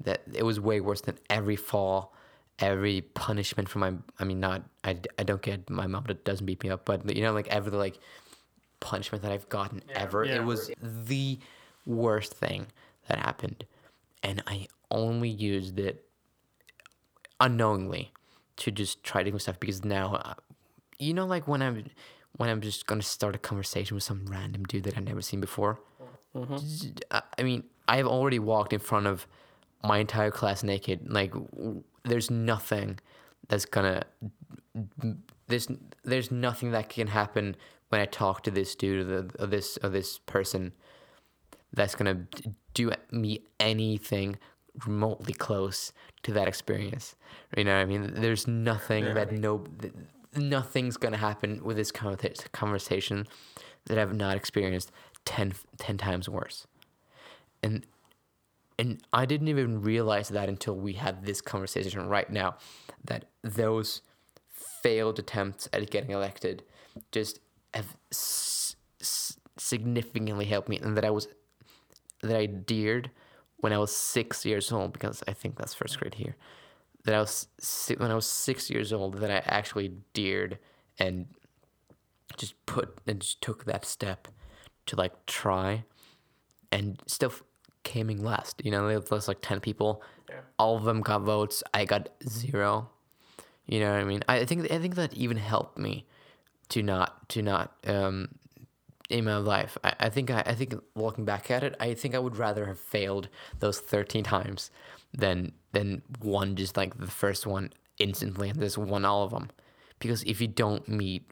That 0.00 0.22
it 0.32 0.44
was 0.44 0.60
way 0.60 0.80
worse 0.80 1.00
than 1.00 1.18
every 1.30 1.56
fall, 1.56 2.14
every 2.58 3.00
punishment 3.00 3.68
from 3.68 3.80
my. 3.80 3.92
I 4.18 4.24
mean, 4.24 4.40
not 4.40 4.62
I, 4.84 4.98
I 5.18 5.22
don't 5.22 5.42
get 5.42 5.68
my 5.70 5.86
mom 5.86 6.04
that 6.06 6.24
doesn't 6.24 6.46
beat 6.46 6.62
me 6.62 6.70
up, 6.70 6.84
but 6.84 7.14
you 7.14 7.22
know, 7.22 7.32
like 7.32 7.48
every 7.48 7.72
like 7.72 7.98
punishment 8.80 9.22
that 9.22 9.32
I've 9.32 9.48
gotten 9.48 9.82
ever. 9.94 10.24
Yeah. 10.24 10.36
It 10.36 10.44
was 10.44 10.70
the 10.82 11.38
worst 11.84 12.34
thing 12.34 12.66
that 13.08 13.18
happened, 13.18 13.64
and 14.22 14.42
I 14.46 14.68
only 14.90 15.28
used 15.28 15.78
it 15.78 16.04
unknowingly 17.40 18.12
to 18.56 18.70
just 18.70 19.04
try 19.04 19.22
to 19.22 19.30
do 19.30 19.38
stuff 19.38 19.60
because 19.60 19.84
now, 19.84 20.14
uh, 20.14 20.34
you 20.98 21.14
know, 21.14 21.26
like 21.26 21.46
when 21.48 21.62
I'm 21.62 21.84
when 22.36 22.48
I'm 22.48 22.60
just 22.60 22.86
gonna 22.86 23.02
start 23.02 23.34
a 23.34 23.38
conversation 23.38 23.94
with 23.94 24.04
some 24.04 24.26
random 24.26 24.64
dude 24.64 24.84
that 24.84 24.96
I've 24.96 25.04
never 25.04 25.22
seen 25.22 25.40
before. 25.40 25.80
Mm-hmm. 26.34 27.18
I 27.38 27.42
mean, 27.42 27.64
I've 27.88 28.06
already 28.06 28.38
walked 28.38 28.72
in 28.72 28.80
front 28.80 29.06
of 29.06 29.26
my 29.82 29.98
entire 29.98 30.30
class 30.30 30.62
naked. 30.62 31.10
Like, 31.10 31.32
there's 32.04 32.30
nothing 32.30 32.98
that's 33.48 33.64
gonna 33.64 34.02
there's 35.48 35.68
there's 36.04 36.30
nothing 36.30 36.72
that 36.72 36.88
can 36.88 37.06
happen 37.06 37.56
when 37.88 38.00
I 38.00 38.06
talk 38.06 38.42
to 38.44 38.50
this 38.50 38.74
dude 38.74 39.00
or, 39.00 39.22
the, 39.22 39.42
or 39.44 39.46
this 39.46 39.78
or 39.82 39.88
this 39.88 40.18
person 40.18 40.72
that's 41.72 41.94
gonna 41.94 42.26
do 42.74 42.92
me 43.10 43.44
anything 43.60 44.38
remotely 44.84 45.32
close 45.32 45.92
to 46.22 46.32
that 46.32 46.48
experience. 46.48 47.16
You 47.56 47.64
know 47.64 47.74
what 47.74 47.82
I 47.82 47.86
mean? 47.86 48.14
There's 48.14 48.46
nothing 48.46 49.14
that 49.14 49.32
no 49.32 49.64
th- 50.36 50.50
nothing's 50.50 50.96
gonna 50.96 51.16
happen 51.16 51.62
with 51.64 51.76
this 51.76 51.90
conversation 51.90 53.26
that 53.86 53.98
I've 53.98 54.14
not 54.14 54.36
experienced 54.36 54.90
10, 55.24 55.54
10 55.78 55.98
times 55.98 56.28
worse. 56.28 56.66
And 57.62 57.84
and 58.78 59.02
I 59.10 59.24
didn't 59.24 59.48
even 59.48 59.80
realize 59.80 60.28
that 60.28 60.50
until 60.50 60.76
we 60.76 60.92
had 60.92 61.24
this 61.24 61.40
conversation 61.40 62.06
right 62.08 62.28
now 62.28 62.56
that 63.04 63.24
those 63.42 64.02
failed 64.82 65.18
attempts 65.18 65.66
at 65.72 65.90
getting 65.90 66.10
elected 66.10 66.62
just 67.10 67.40
have 67.72 67.96
s- 68.12 68.76
s- 69.00 69.38
significantly 69.56 70.44
helped 70.44 70.68
me 70.68 70.78
and 70.78 70.94
that 70.96 71.06
I 71.06 71.10
was 71.10 71.28
that 72.22 72.36
I 72.36 72.46
dared 72.46 73.10
when 73.58 73.72
I 73.72 73.78
was 73.78 73.96
six 73.96 74.44
years 74.44 74.70
old 74.70 74.92
because 74.92 75.22
I 75.26 75.32
think 75.32 75.56
that's 75.56 75.74
first 75.74 75.98
grade 75.98 76.14
here 76.14 76.36
that 77.06 77.14
I 77.14 77.20
was 77.20 77.48
when 77.96 78.10
I 78.10 78.14
was 78.14 78.26
six 78.26 78.68
years 78.68 78.92
old 78.92 79.18
that 79.18 79.30
I 79.30 79.40
actually 79.46 79.92
dared 80.12 80.58
and 80.98 81.26
just 82.36 82.54
put 82.66 82.98
and 83.06 83.20
just 83.20 83.40
took 83.40 83.64
that 83.64 83.84
step 83.84 84.28
to 84.86 84.96
like 84.96 85.24
try 85.26 85.84
and 86.70 87.00
still 87.06 87.32
came 87.84 88.10
in 88.10 88.22
last. 88.24 88.60
You 88.64 88.72
know, 88.72 88.88
there 88.88 89.00
was 89.10 89.28
like 89.28 89.38
ten 89.40 89.60
people. 89.60 90.02
yeah. 90.28 90.40
All 90.58 90.76
of 90.76 90.82
them 90.84 91.00
got 91.00 91.22
votes. 91.22 91.62
I 91.72 91.84
got 91.84 92.08
zero. 92.28 92.90
You 93.66 93.80
know 93.80 93.92
what 93.92 94.00
I 94.00 94.04
mean? 94.04 94.22
I 94.28 94.44
think 94.44 94.70
I 94.70 94.78
think 94.78 94.96
that 94.96 95.14
even 95.14 95.36
helped 95.36 95.78
me 95.78 96.06
to 96.70 96.82
not 96.82 97.28
to 97.30 97.42
not 97.42 97.72
um 97.86 98.28
in 99.08 99.24
my 99.24 99.36
life. 99.36 99.78
I, 99.84 99.94
I 100.00 100.08
think 100.08 100.32
I, 100.32 100.42
I 100.44 100.54
think 100.54 100.74
looking 100.96 101.24
back 101.24 101.52
at 101.52 101.62
it, 101.62 101.76
I 101.78 101.94
think 101.94 102.16
I 102.16 102.18
would 102.18 102.36
rather 102.36 102.66
have 102.66 102.80
failed 102.80 103.28
those 103.60 103.78
thirteen 103.78 104.24
times 104.24 104.72
than 105.16 105.52
than 105.72 106.02
one 106.20 106.56
just 106.56 106.76
like 106.76 106.96
the 106.98 107.06
first 107.06 107.46
one 107.46 107.72
instantly 107.98 108.48
and 108.50 108.60
just 108.60 108.78
won 108.78 109.04
all 109.04 109.24
of 109.24 109.30
them. 109.30 109.48
Because 109.98 110.22
if 110.24 110.40
you 110.40 110.46
don't 110.48 110.86
meet, 110.88 111.30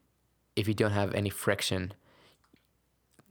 if 0.57 0.67
you 0.67 0.75
don't 0.75 0.93
have 0.93 1.15
any 1.15 1.31
friction, 1.31 1.93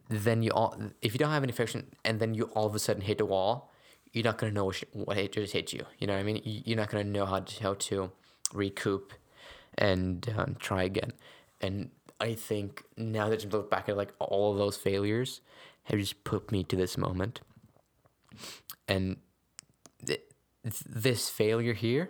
then 0.09 0.43
you 0.43 0.51
all 0.51 0.75
if 1.01 1.13
you 1.13 1.17
don't 1.19 1.31
have 1.31 1.43
any 1.43 1.51
friction 1.51 1.87
and 2.05 2.19
then 2.19 2.33
you 2.33 2.43
all 2.55 2.67
of 2.67 2.75
a 2.75 2.79
sudden 2.79 3.01
hit 3.01 3.19
a 3.21 3.25
wall, 3.25 3.71
you're 4.11 4.23
not 4.23 4.37
gonna 4.37 4.51
know 4.51 4.65
what, 4.65 4.83
what 4.93 5.17
hit 5.17 5.33
just 5.33 5.53
hit 5.53 5.73
you. 5.73 5.85
You 5.99 6.07
know 6.07 6.13
what 6.13 6.19
I 6.19 6.23
mean? 6.23 6.41
You- 6.43 6.61
You're 6.65 6.77
not 6.77 6.89
gonna 6.89 7.03
know 7.03 7.25
how 7.25 7.39
to, 7.39 7.63
how 7.63 7.73
to 7.75 8.11
recoup 8.53 9.13
and 9.77 10.31
um, 10.37 10.55
try 10.59 10.83
again. 10.83 11.13
And 11.61 11.89
I 12.19 12.35
think 12.35 12.83
now 12.97 13.29
that 13.29 13.43
you 13.43 13.49
look 13.49 13.69
back 13.71 13.89
at 13.89 13.97
like 13.97 14.13
all 14.19 14.51
of 14.51 14.57
those 14.57 14.77
failures, 14.77 15.41
have 15.85 15.99
just 15.99 16.23
put 16.23 16.51
me 16.51 16.63
to 16.65 16.75
this 16.75 16.97
moment. 16.97 17.41
And 18.87 19.17
th- 20.63 20.75
th- 20.83 20.85
this 21.03 21.29
failure 21.29 21.73
here, 21.73 22.09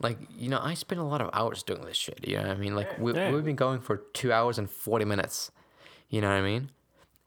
like 0.00 0.18
you 0.36 0.48
know, 0.48 0.60
I 0.62 0.74
spent 0.74 1.00
a 1.00 1.04
lot 1.04 1.20
of 1.20 1.30
hours 1.32 1.62
doing 1.62 1.84
this 1.84 1.96
shit. 1.96 2.26
You 2.26 2.36
know 2.36 2.42
what 2.48 2.56
I 2.56 2.60
mean? 2.60 2.74
Like 2.74 2.98
we, 2.98 3.12
Yeah. 3.14 3.30
we've 3.32 3.44
been 3.44 3.56
going 3.56 3.80
for 3.80 3.98
two 4.12 4.32
hours 4.32 4.58
and 4.58 4.70
forty 4.70 5.04
minutes. 5.04 5.50
You 6.08 6.20
know 6.20 6.28
what 6.28 6.36
I 6.36 6.42
mean? 6.42 6.70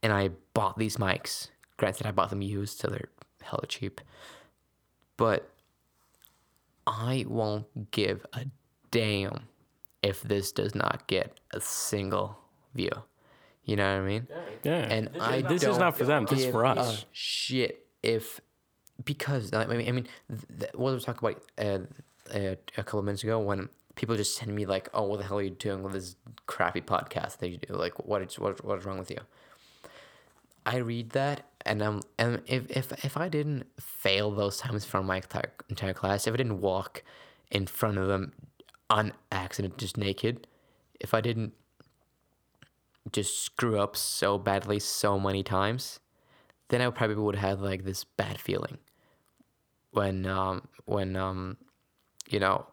And 0.04 0.14
I 0.14 0.30
bought 0.54 0.78
these 0.78 0.98
mics. 0.98 1.50
Granted, 1.78 2.06
I 2.08 2.12
bought 2.12 2.30
them 2.30 2.42
used, 2.42 2.80
so 2.80 2.88
they're 2.88 3.10
hella 3.42 3.66
cheap. 3.68 4.02
But 5.18 5.50
I 6.86 7.26
won't 7.28 7.92
give 7.92 8.26
a 8.34 8.46
damn 8.92 9.48
if 10.02 10.22
this 10.22 10.52
does 10.52 10.74
not 10.76 11.08
get 11.08 11.40
a 11.52 11.60
single 11.60 12.38
view. 12.74 12.92
You 13.64 13.76
know 13.76 13.84
what 13.96 14.04
I 14.04 14.08
mean? 14.08 14.28
Yeah. 14.64 14.76
And 14.78 15.10
I 15.20 15.42
this 15.42 15.64
is 15.64 15.78
not 15.78 15.98
for 15.98 16.06
them. 16.06 16.26
This 16.30 16.46
is 16.46 16.52
for 16.52 16.66
us. 16.66 17.06
shit 17.12 17.86
if 18.02 18.40
because 19.06 19.54
I 19.54 19.66
mean 19.66 19.88
I 19.88 19.92
mean 19.92 20.08
th- 20.60 20.72
what 20.74 20.90
we 20.90 20.94
were 20.94 21.00
talking 21.00 21.30
about 21.30 21.44
uh, 21.58 22.36
uh, 22.36 22.56
a 22.78 22.84
couple 22.84 23.00
of 23.00 23.06
minutes 23.06 23.24
ago 23.24 23.40
when 23.40 23.70
people 23.96 24.16
just 24.16 24.36
send 24.36 24.54
me 24.54 24.66
like, 24.66 24.90
"Oh, 24.94 25.04
what 25.04 25.18
the 25.20 25.26
hell 25.26 25.40
are 25.40 25.42
you 25.42 25.50
doing 25.50 25.84
with 25.84 25.94
this 25.94 26.16
crappy 26.46 26.82
podcast 26.82 27.38
that 27.40 27.50
you 27.50 27.58
do? 27.58 27.74
Like, 27.74 28.06
what 28.06 28.22
is 28.22 28.40
what 28.40 28.64
what 28.64 28.80
is 28.80 28.86
wrong 28.86 29.00
with 29.00 29.12
you?" 29.12 29.20
I 30.66 30.78
read 30.78 31.12
that 31.12 31.46
and 31.66 31.82
um 31.82 32.02
and 32.18 32.42
if 32.46 32.70
if 32.70 33.06
if 33.06 33.18
I 33.18 33.30
didn't 33.30 33.68
fail 33.80 34.32
those 34.32 34.58
times 34.58 34.86
from 34.86 35.06
my 35.06 35.18
entire 35.18 35.52
entire 35.70 35.94
class, 35.94 36.28
if 36.28 36.34
I 36.34 36.38
didn't 36.38 36.62
walk 36.62 37.04
in 37.52 37.68
front 37.68 37.98
of 37.98 38.08
them 38.08 38.34
on 38.90 39.14
accident, 39.32 39.78
just 39.78 39.98
naked, 39.98 40.48
if 41.00 41.14
I 41.14 41.22
didn't 41.22 41.54
just 43.12 43.42
screw 43.42 43.80
up 43.80 43.96
so 43.96 44.38
badly 44.38 44.80
so 44.80 45.20
many 45.20 45.44
times, 45.44 46.00
then 46.70 46.82
I 46.82 46.90
probably 46.90 47.16
would 47.16 47.36
have 47.36 47.62
like 47.62 47.86
this 47.86 48.04
bad 48.04 48.40
feeling 48.40 48.78
when 49.92 50.26
um 50.26 50.68
when 50.86 51.16
um 51.16 51.58
you 52.30 52.40
know 52.40 52.66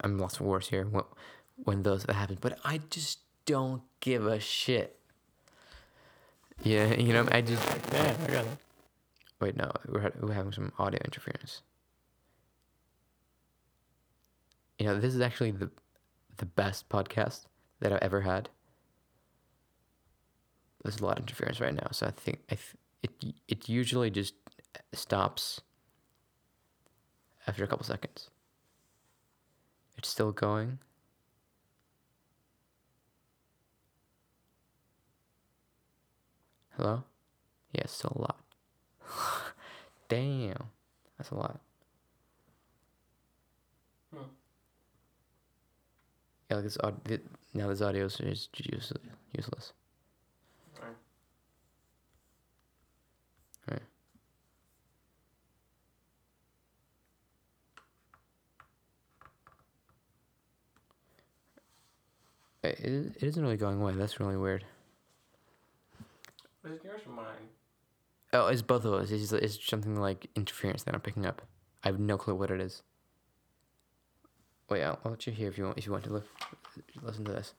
I'm 0.00 0.18
lost 0.18 0.38
for 0.38 0.44
words 0.44 0.68
here 0.68 0.84
when, 0.84 1.04
when 1.56 1.82
those 1.82 2.04
that 2.04 2.14
happen, 2.14 2.38
but 2.40 2.58
I 2.64 2.80
just 2.90 3.20
don't 3.46 3.82
give 4.00 4.26
a 4.26 4.38
shit. 4.40 4.98
Yeah, 6.62 6.94
you 6.94 7.12
know, 7.12 7.26
I 7.30 7.40
just 7.40 7.62
Yeah, 7.92 8.14
I 8.22 8.30
got 8.30 8.44
it. 8.44 8.58
wait. 9.40 9.56
No, 9.56 9.70
we're 9.88 10.12
we're 10.20 10.34
having 10.34 10.52
some 10.52 10.72
audio 10.78 11.00
interference. 11.04 11.62
You 14.78 14.86
know, 14.86 14.98
this 14.98 15.14
is 15.14 15.20
actually 15.20 15.50
the 15.52 15.70
the 16.36 16.46
best 16.46 16.88
podcast 16.88 17.46
that 17.80 17.92
I've 17.92 18.02
ever 18.02 18.22
had. 18.22 18.48
There's 20.82 21.00
a 21.00 21.04
lot 21.04 21.18
of 21.18 21.24
interference 21.24 21.60
right 21.60 21.74
now, 21.74 21.88
so 21.92 22.06
I 22.06 22.10
think 22.10 22.40
I 22.50 22.54
th- 22.54 22.76
it 23.02 23.34
it 23.48 23.68
usually 23.68 24.10
just 24.10 24.34
stops 24.92 25.60
after 27.46 27.64
a 27.64 27.66
couple 27.66 27.84
seconds. 27.84 28.30
It's 29.96 30.08
still 30.08 30.32
going. 30.32 30.78
Hello? 36.76 37.04
Yeah, 37.72 37.82
it's 37.82 37.92
still 37.92 38.12
a 38.16 38.20
lot. 38.20 38.40
Damn. 40.08 40.70
That's 41.18 41.30
a 41.30 41.34
lot. 41.34 41.60
Hmm. 44.14 44.22
Yeah, 46.48 46.56
like 46.56 46.64
this 46.64 46.78
aud- 46.82 47.04
th- 47.04 47.20
now 47.52 47.68
this 47.68 47.82
audio 47.82 48.06
is 48.06 48.16
just 48.16 48.56
useless. 49.36 49.72
It, 62.62 62.78
it 62.80 63.16
it 63.16 63.22
isn't 63.22 63.42
really 63.42 63.56
going 63.56 63.80
away. 63.80 63.94
That's 63.94 64.20
really 64.20 64.36
weird. 64.36 64.64
Was 66.62 66.72
it 66.74 66.84
yours 66.84 67.00
or 67.06 67.12
mine? 67.12 67.48
Oh, 68.32 68.46
it's 68.46 68.62
both 68.62 68.84
of 68.84 68.92
us. 68.92 69.10
It's, 69.10 69.32
it's 69.32 69.66
something 69.66 69.96
like 69.96 70.28
interference 70.36 70.82
that 70.84 70.94
I'm 70.94 71.00
picking 71.00 71.26
up. 71.26 71.42
I 71.82 71.88
have 71.88 71.98
no 71.98 72.16
clue 72.16 72.34
what 72.34 72.50
it 72.50 72.60
is. 72.60 72.82
Wait, 74.68 74.84
I'll, 74.84 74.98
I'll 75.04 75.12
let 75.12 75.26
you 75.26 75.32
hear 75.32 75.48
if 75.48 75.58
you 75.58 75.64
want. 75.64 75.78
If 75.78 75.86
you 75.86 75.92
want 75.92 76.04
to 76.04 76.12
look, 76.12 76.26
listen 77.02 77.24
to 77.24 77.32
this. 77.32 77.54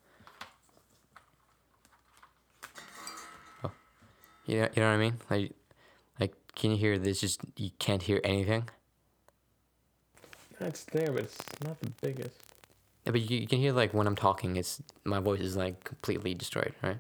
Oh, 3.64 3.72
you 4.46 4.62
know, 4.62 4.70
you 4.76 4.82
know 4.82 4.90
what 4.90 4.96
I 4.96 4.98
mean? 4.98 5.16
Like, 5.30 5.52
like, 6.20 6.36
can 6.56 6.72
you 6.72 6.78
hear 6.78 6.98
this? 6.98 7.20
Just 7.20 7.42
you 7.58 7.72
can't 7.80 8.04
hear 8.04 8.22
anything. 8.24 8.70
It's 10.60 10.84
there, 10.86 11.12
but 11.12 11.24
it's 11.24 11.38
not 11.66 11.80
the 11.82 11.90
biggest. 12.02 12.38
Yeah, 13.06 13.12
but 13.12 13.22
you, 13.22 13.40
you 13.40 13.48
can 13.48 13.60
hear 13.60 13.74
like 13.74 13.94
when 13.94 14.08
I'm 14.08 14.16
talking, 14.16 14.56
it's 14.58 14.82
my 15.04 15.20
voice 15.20 15.42
is 15.42 15.58
like 15.58 15.84
completely 15.84 16.34
destroyed, 16.34 16.74
right? 16.84 16.98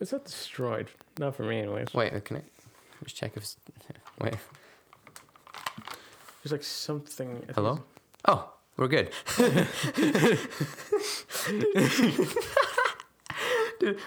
It's 0.00 0.12
not 0.12 0.24
destroyed. 0.24 0.88
Not 1.18 1.34
for 1.36 1.42
me, 1.42 1.58
anyways. 1.60 1.92
Wait, 1.94 2.24
can 2.24 2.36
I 2.38 2.42
just 3.04 3.16
check 3.16 3.32
if? 3.36 3.42
It's, 3.42 3.56
wait. 4.20 4.34
There's 6.42 6.52
like 6.52 6.62
something. 6.62 7.44
I 7.48 7.52
Hello? 7.52 7.82
Oh, 8.26 8.52
we're 8.76 8.88
good. 8.88 9.10
Dude, 13.80 13.98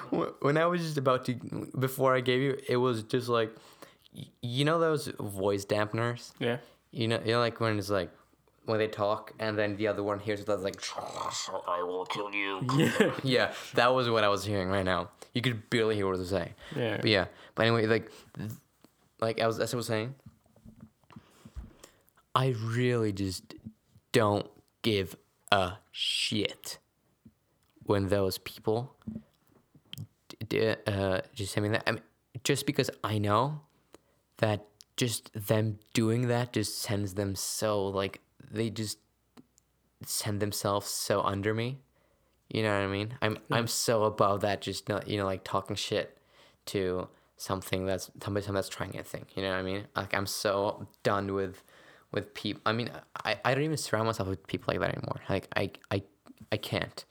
when 0.41 0.57
I 0.57 0.65
was 0.65 0.81
just 0.81 0.97
about 0.97 1.25
to, 1.25 1.33
before 1.77 2.15
I 2.15 2.19
gave 2.19 2.41
you, 2.41 2.57
it 2.67 2.77
was 2.77 3.03
just 3.03 3.29
like, 3.29 3.53
you 4.41 4.65
know 4.65 4.79
those 4.79 5.07
voice 5.19 5.65
dampeners. 5.65 6.31
Yeah. 6.39 6.57
You 6.91 7.07
know, 7.07 7.21
you 7.23 7.33
know, 7.33 7.39
like 7.39 7.59
when 7.59 7.79
it's 7.79 7.89
like 7.89 8.11
when 8.65 8.77
they 8.79 8.87
talk 8.87 9.33
and 9.39 9.57
then 9.57 9.75
the 9.75 9.87
other 9.87 10.03
one 10.03 10.19
hears 10.19 10.39
it 10.39 10.45
that's 10.45 10.63
like, 10.63 10.79
I 11.67 11.81
will 11.83 12.05
kill 12.05 12.33
you. 12.33 12.61
Yeah. 12.77 13.11
yeah, 13.23 13.53
that 13.73 13.93
was 13.93 14.09
what 14.09 14.23
I 14.23 14.29
was 14.29 14.45
hearing 14.45 14.69
right 14.69 14.85
now. 14.85 15.09
You 15.33 15.41
could 15.41 15.69
barely 15.69 15.95
hear 15.95 16.05
what 16.05 16.15
I 16.15 16.19
was 16.19 16.29
saying. 16.29 16.53
Yeah. 16.75 16.97
But 16.97 17.09
yeah, 17.09 17.25
but 17.55 17.65
anyway, 17.65 17.87
like, 17.87 18.11
like 19.19 19.39
I 19.41 19.47
was, 19.47 19.59
as 19.59 19.73
I 19.73 19.77
was 19.77 19.87
saying, 19.87 20.15
I 22.35 22.55
really 22.63 23.11
just 23.11 23.55
don't 24.11 24.47
give 24.83 25.15
a 25.51 25.73
shit 25.91 26.77
when 27.85 28.07
those 28.07 28.37
people 28.37 28.95
d- 30.29 30.37
d- 30.47 30.75
uh, 30.87 31.21
just 31.33 31.53
send 31.53 31.63
me 31.63 31.69
that. 31.69 31.83
I 31.87 31.91
mean, 31.93 32.01
just 32.43 32.65
because 32.65 32.89
I 33.03 33.17
know 33.17 33.61
that 34.37 34.65
just 34.97 35.31
them 35.33 35.79
doing 35.93 36.27
that 36.27 36.53
just 36.53 36.79
sends 36.79 37.15
them 37.15 37.35
so 37.35 37.87
like 37.87 38.21
they 38.49 38.69
just 38.69 38.97
send 40.05 40.39
themselves 40.39 40.87
so 40.87 41.21
under 41.21 41.53
me. 41.53 41.79
You 42.49 42.63
know 42.63 42.73
what 42.73 42.83
I 42.83 42.87
mean? 42.87 43.13
I'm 43.21 43.37
I'm 43.49 43.67
so 43.67 44.03
above 44.03 44.41
that. 44.41 44.61
Just 44.61 44.89
not 44.89 45.07
you 45.07 45.17
know 45.17 45.25
like 45.25 45.43
talking 45.43 45.75
shit 45.75 46.17
to 46.67 47.07
something 47.37 47.85
that's 47.85 48.11
somebody 48.21 48.45
that's 48.51 48.69
trying 48.69 48.97
a 48.97 49.03
thing. 49.03 49.25
You 49.35 49.43
know 49.43 49.49
what 49.49 49.59
I 49.59 49.63
mean? 49.63 49.87
Like 49.95 50.13
I'm 50.13 50.27
so 50.27 50.87
done 51.03 51.33
with 51.33 51.63
with 52.11 52.33
people. 52.33 52.61
I 52.65 52.73
mean, 52.73 52.91
I, 53.23 53.39
I 53.45 53.53
don't 53.53 53.63
even 53.63 53.77
surround 53.77 54.05
myself 54.05 54.27
with 54.27 54.45
people 54.47 54.73
like 54.73 54.81
that 54.81 54.95
anymore. 54.95 55.21
Like 55.29 55.47
I 55.55 55.71
I 55.89 56.03
I 56.51 56.57
can't. 56.57 57.05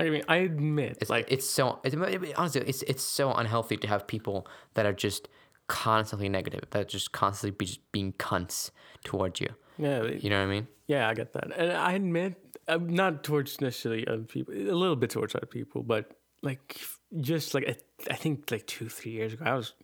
I 0.00 0.10
mean, 0.10 0.22
I 0.28 0.36
admit, 0.36 0.98
It's 1.00 1.10
like, 1.10 1.24
like 1.24 1.32
it's 1.32 1.48
so 1.48 1.80
it's, 1.82 1.96
honestly 2.36 2.60
it's 2.62 2.82
it's 2.82 3.02
so 3.02 3.32
unhealthy 3.32 3.76
to 3.78 3.88
have 3.88 4.06
people 4.06 4.46
that 4.74 4.86
are 4.86 4.92
just 4.92 5.28
constantly 5.66 6.28
negative, 6.28 6.62
that 6.70 6.80
are 6.80 6.84
just 6.84 7.10
constantly 7.10 7.50
be 7.50 7.66
just 7.66 7.92
being 7.92 8.12
cunts 8.12 8.70
towards 9.02 9.40
you. 9.40 9.48
Yeah, 9.78 10.02
You 10.04 10.30
know 10.30 10.38
what 10.40 10.48
I 10.48 10.50
mean? 10.50 10.66
yeah, 10.86 11.08
I 11.08 11.14
get 11.14 11.32
that, 11.34 11.56
and 11.56 11.72
I 11.72 11.92
admit, 11.92 12.34
uh, 12.66 12.78
not 12.80 13.22
towards 13.24 13.60
necessarily 13.60 14.06
other 14.06 14.22
people, 14.22 14.54
a 14.54 14.72
little 14.74 14.96
bit 14.96 15.10
towards 15.10 15.34
other 15.34 15.46
people, 15.46 15.82
but 15.82 16.12
like, 16.42 16.78
just 17.20 17.54
like 17.54 17.64
I, 17.68 17.76
I 18.12 18.16
think 18.16 18.50
like 18.50 18.66
two, 18.66 18.88
three 18.88 19.12
years 19.12 19.32
ago, 19.32 19.44
I 19.46 19.54
was 19.54 19.74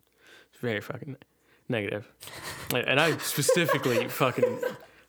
very 0.60 0.80
fucking 0.80 1.16
negative, 1.68 2.10
like, 2.72 2.84
and 2.88 2.98
I 3.00 3.16
specifically 3.18 4.08
fucking, 4.08 4.60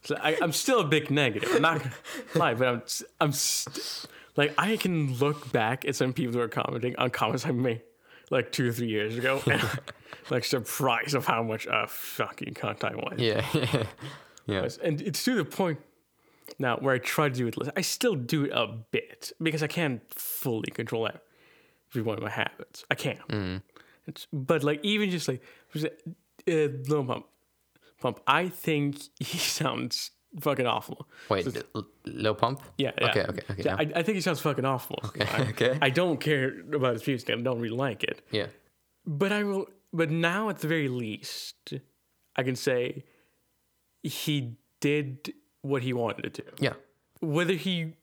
so 0.03 0.17
I, 0.21 0.37
I'm 0.41 0.51
still 0.51 0.79
a 0.79 0.85
big 0.85 1.09
negative. 1.11 1.49
I'm 1.53 1.61
not 1.61 1.79
gonna 1.79 1.93
lie, 2.35 2.53
but 2.53 2.67
I'm, 2.67 2.81
I'm, 3.21 3.31
st- 3.31 4.05
like, 4.37 4.53
I 4.57 4.75
can 4.77 5.15
look 5.15 5.51
back 5.51 5.85
at 5.85 5.95
some 5.95 6.13
people 6.13 6.33
who 6.33 6.41
are 6.41 6.47
commenting 6.49 6.95
on 6.97 7.09
comments 7.09 7.45
I 7.45 7.51
made 7.51 7.81
like 8.31 8.51
two 8.51 8.69
or 8.69 8.71
three 8.71 8.87
years 8.87 9.17
ago, 9.17 9.41
and 9.45 9.61
like 10.31 10.43
surprised 10.43 11.13
of 11.15 11.25
how 11.25 11.43
much 11.43 11.67
a 11.69 11.85
fucking 11.87 12.53
cunt 12.55 12.83
I 12.83 12.95
was. 12.95 13.19
Yeah. 13.19 13.83
Yeah. 14.45 14.67
And 14.83 15.01
it's 15.01 15.23
to 15.25 15.35
the 15.35 15.45
point 15.45 15.79
now 16.59 16.77
where 16.77 16.93
I 16.95 16.99
try 16.99 17.29
to 17.29 17.35
do 17.35 17.47
it 17.47 17.57
less. 17.57 17.69
I 17.75 17.81
still 17.81 18.15
do 18.15 18.45
it 18.45 18.51
a 18.53 18.67
bit 18.91 19.31
because 19.41 19.63
I 19.63 19.67
can't 19.67 20.01
fully 20.13 20.71
control 20.71 21.03
that. 21.05 21.21
every 21.91 22.01
one 22.01 22.17
of 22.17 22.23
my 22.23 22.29
habits. 22.29 22.85
I 22.91 22.95
can't. 22.95 23.63
It's, 24.07 24.27
but 24.31 24.63
like 24.63 24.79
even 24.83 25.09
just 25.09 25.27
like 25.27 25.41
uh, 25.75 26.67
Lil 26.87 27.05
Pump, 27.05 27.25
Pump. 27.99 28.19
I 28.27 28.49
think 28.49 28.97
he 29.19 29.37
sounds 29.37 30.11
fucking 30.39 30.67
awful. 30.67 31.07
Wait, 31.29 31.47
l- 31.75 31.87
low 32.05 32.33
pump? 32.33 32.61
Yeah. 32.77 32.91
yeah. 32.99 33.09
Okay, 33.09 33.21
okay, 33.23 33.41
okay, 33.51 33.63
yeah. 33.63 33.75
I, 33.75 33.89
I 33.95 34.03
think 34.03 34.15
he 34.15 34.21
sounds 34.21 34.41
fucking 34.41 34.65
awful. 34.65 34.99
Okay, 35.05 35.25
I, 35.25 35.41
okay. 35.49 35.77
I 35.81 35.89
don't 35.89 36.19
care 36.19 36.53
about 36.73 36.93
his 36.93 37.07
music. 37.07 37.29
I 37.29 37.35
don't 37.41 37.59
really 37.59 37.75
like 37.75 38.03
it. 38.03 38.21
Yeah. 38.31 38.47
But 39.05 39.31
I 39.31 39.43
will. 39.43 39.67
But 39.93 40.11
now, 40.11 40.49
at 40.49 40.59
the 40.59 40.67
very 40.67 40.89
least, 40.89 41.73
I 42.35 42.43
can 42.43 42.55
say 42.55 43.05
he 44.07 44.55
did 44.79 45.33
what 45.61 45.81
he 45.81 45.93
wanted 45.93 46.33
to 46.33 46.41
do. 46.43 46.49
Yeah. 46.59 46.73
Whether 47.21 47.53
he 47.53 47.93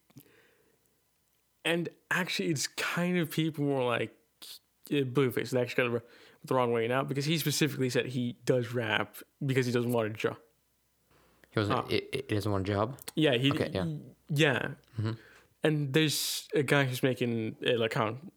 and 1.64 1.88
actually, 2.10 2.48
it's 2.48 2.66
kind 2.66 3.18
of 3.18 3.30
people 3.30 3.64
were 3.64 3.84
like 3.84 4.10
uh, 4.90 5.04
Blueface. 5.04 5.50
They 5.50 5.60
actually 5.60 5.88
got 5.88 5.96
it 5.96 6.02
the 6.44 6.54
wrong 6.54 6.72
way 6.72 6.88
now 6.88 7.04
because 7.04 7.24
he 7.24 7.38
specifically 7.38 7.88
said 7.88 8.06
he 8.06 8.36
does 8.44 8.72
rap 8.72 9.16
because 9.44 9.66
he 9.66 9.72
doesn't 9.72 9.92
want 9.92 10.08
a 10.08 10.10
job. 10.10 10.36
He 11.50 11.60
wasn't. 11.60 11.78
Ah. 11.78 11.84
It, 11.88 12.08
it 12.12 12.28
doesn't 12.28 12.50
want 12.50 12.68
a 12.68 12.72
job. 12.72 12.96
Yeah, 13.14 13.34
he. 13.34 13.52
Okay, 13.52 13.70
yeah. 13.72 13.86
Yeah. 14.28 14.68
And 15.62 15.92
there's 15.92 16.48
a 16.54 16.64
guy 16.64 16.84
who's 16.84 17.04
making 17.04 17.54
a 17.64 17.76
like 17.76 17.92
count 17.92 18.32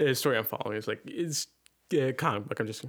a 0.00 0.14
story 0.14 0.38
I'm 0.38 0.44
following. 0.44 0.78
It's 0.78 0.88
like 0.88 1.02
it's 1.04 1.48
a 1.92 2.12
comic 2.12 2.48
book. 2.48 2.60
I'm 2.60 2.66
just 2.66 2.86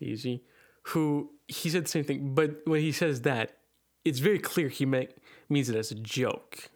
easy. 0.00 0.42
Who 0.88 1.30
he 1.48 1.70
said 1.70 1.84
the 1.84 1.88
same 1.88 2.04
thing, 2.04 2.34
but 2.34 2.60
when 2.64 2.80
he 2.80 2.92
says 2.92 3.22
that, 3.22 3.58
it's 4.04 4.18
very 4.20 4.38
clear 4.38 4.68
he 4.68 4.86
make, 4.86 5.16
means 5.48 5.68
it 5.68 5.76
as 5.76 5.90
a 5.90 5.96
joke. 5.96 6.70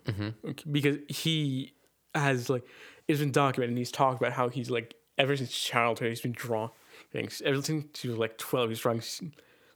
Okay, 0.45 0.65
because 0.71 0.99
he 1.09 1.75
has 2.15 2.51
like 2.51 2.65
it's 3.07 3.21
been 3.21 3.33
documented 3.33 3.71
and 3.71 3.79
he's 3.79 3.93
talked 3.93 4.21
about 4.21 4.33
how 4.33 4.49
he's 4.49 4.71
like 4.71 4.95
ever 5.19 5.37
since 5.37 5.57
childhood 5.57 6.09
he's 6.09 6.21
been 6.21 6.33
drawing 6.33 6.71
things. 7.13 7.43
Ever 7.45 7.63
since 7.63 8.01
he 8.01 8.09
was 8.09 8.19
like 8.19 8.37
12 8.39 8.71
he's 8.71 8.81
drawing 8.81 9.03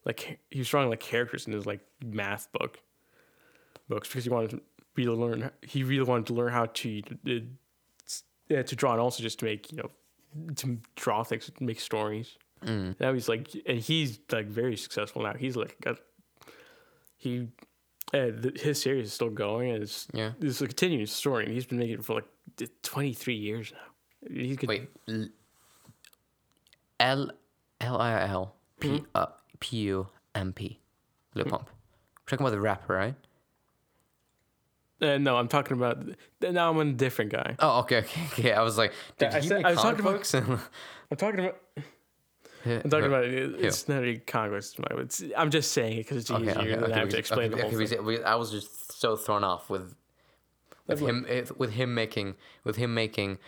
like 0.04 0.38
he 0.50 0.58
was 0.58 0.68
drawing 0.68 0.90
like 0.90 1.00
characters 1.00 1.46
in 1.46 1.52
his 1.52 1.66
like 1.66 1.80
math 2.04 2.50
book 2.52 2.80
books 3.88 4.08
because 4.08 4.24
he 4.24 4.30
wanted 4.30 4.50
to 4.50 4.60
really 4.96 5.16
learn 5.16 5.50
he 5.62 5.82
really 5.82 6.04
wanted 6.04 6.26
to 6.26 6.34
learn 6.34 6.52
how 6.52 6.66
to 6.66 7.02
uh, 7.28 7.32
yeah, 8.48 8.62
to 8.62 8.76
draw 8.76 8.92
and 8.92 9.00
also 9.00 9.22
just 9.22 9.38
to 9.38 9.44
make 9.44 9.70
you 9.72 9.78
know 9.78 9.90
to 10.56 10.78
draw 10.96 11.22
things 11.22 11.50
make 11.60 11.80
stories 11.80 12.36
Mm. 12.64 12.98
now 13.00 13.12
he's 13.12 13.28
like, 13.28 13.48
and 13.66 13.78
he's 13.78 14.18
like 14.32 14.46
very 14.46 14.76
successful 14.76 15.22
now. 15.22 15.34
He's 15.34 15.56
like, 15.56 15.76
got, 15.80 15.98
he, 17.16 17.48
uh, 18.12 18.30
th- 18.42 18.60
his 18.60 18.80
series 18.80 19.06
is 19.08 19.12
still 19.12 19.30
going. 19.30 19.70
And 19.72 19.82
it's, 19.82 20.06
Yeah. 20.12 20.32
it's 20.40 20.60
a 20.60 20.66
continuing 20.66 21.06
story. 21.06 21.44
And 21.44 21.52
he's 21.54 21.66
been 21.66 21.78
making 21.78 21.94
it 22.00 22.04
for 22.04 22.14
like 22.14 22.70
23 22.82 23.34
years 23.34 23.72
now. 23.72 24.30
He 24.34 24.56
could, 24.56 24.68
Wait. 24.68 24.88
L 27.00 27.30
L 27.80 28.00
I 28.00 28.22
L 28.28 28.54
P 28.80 29.04
uh, 29.14 29.26
P 29.60 29.76
U 29.78 30.08
M 30.34 30.52
P. 30.52 30.80
Lil 31.34 31.44
Pump. 31.46 31.68
We're 31.70 32.30
talking 32.30 32.46
about 32.46 32.54
the 32.56 32.60
rapper, 32.60 32.94
right? 32.94 33.14
Uh, 35.02 35.18
no, 35.18 35.36
I'm 35.36 35.48
talking 35.48 35.76
about, 35.76 35.98
now 36.40 36.70
I'm 36.70 36.78
a 36.78 36.92
different 36.92 37.32
guy. 37.32 37.56
Oh, 37.58 37.80
okay, 37.80 37.98
okay, 37.98 38.22
okay. 38.32 38.52
I 38.52 38.62
was 38.62 38.78
like, 38.78 38.92
did 39.18 39.34
I 39.34 39.40
said- 39.40 39.64
I 39.64 39.72
was 39.72 39.80
talking 39.82 40.00
about- 40.00 40.12
books? 40.14 40.32
I'm 40.34 41.16
talking 41.18 41.40
about, 41.40 41.58
I'm 42.66 42.90
talking 42.90 43.06
about, 43.06 43.24
it, 43.24 43.54
it's 43.60 43.88
not 43.88 44.04
a 44.04 44.16
Congress. 44.18 44.74
It's, 44.78 45.22
I'm 45.36 45.50
just 45.50 45.72
saying 45.72 45.94
it 45.94 45.96
because 45.98 46.16
it's 46.18 46.30
easier 46.30 46.50
okay, 46.50 46.70
than 46.70 46.84
okay, 46.84 46.92
I 46.92 46.98
have 46.98 47.08
to 47.10 47.18
explain 47.18 47.50
the 47.50 47.58
whole 47.62 47.70
thing. 47.70 48.04
we- 48.04 48.22
I 48.22 48.34
was 48.36 48.50
just 48.50 48.98
so 49.00 49.16
thrown 49.16 49.44
off 49.44 49.68
with 49.70 49.94
with 50.86 51.00
him 51.00 51.24
if- 51.28 51.56
with 51.58 51.72
him 51.72 51.94
making 51.94 52.34
with 52.64 52.76
him 52.76 52.92
making 52.94 53.38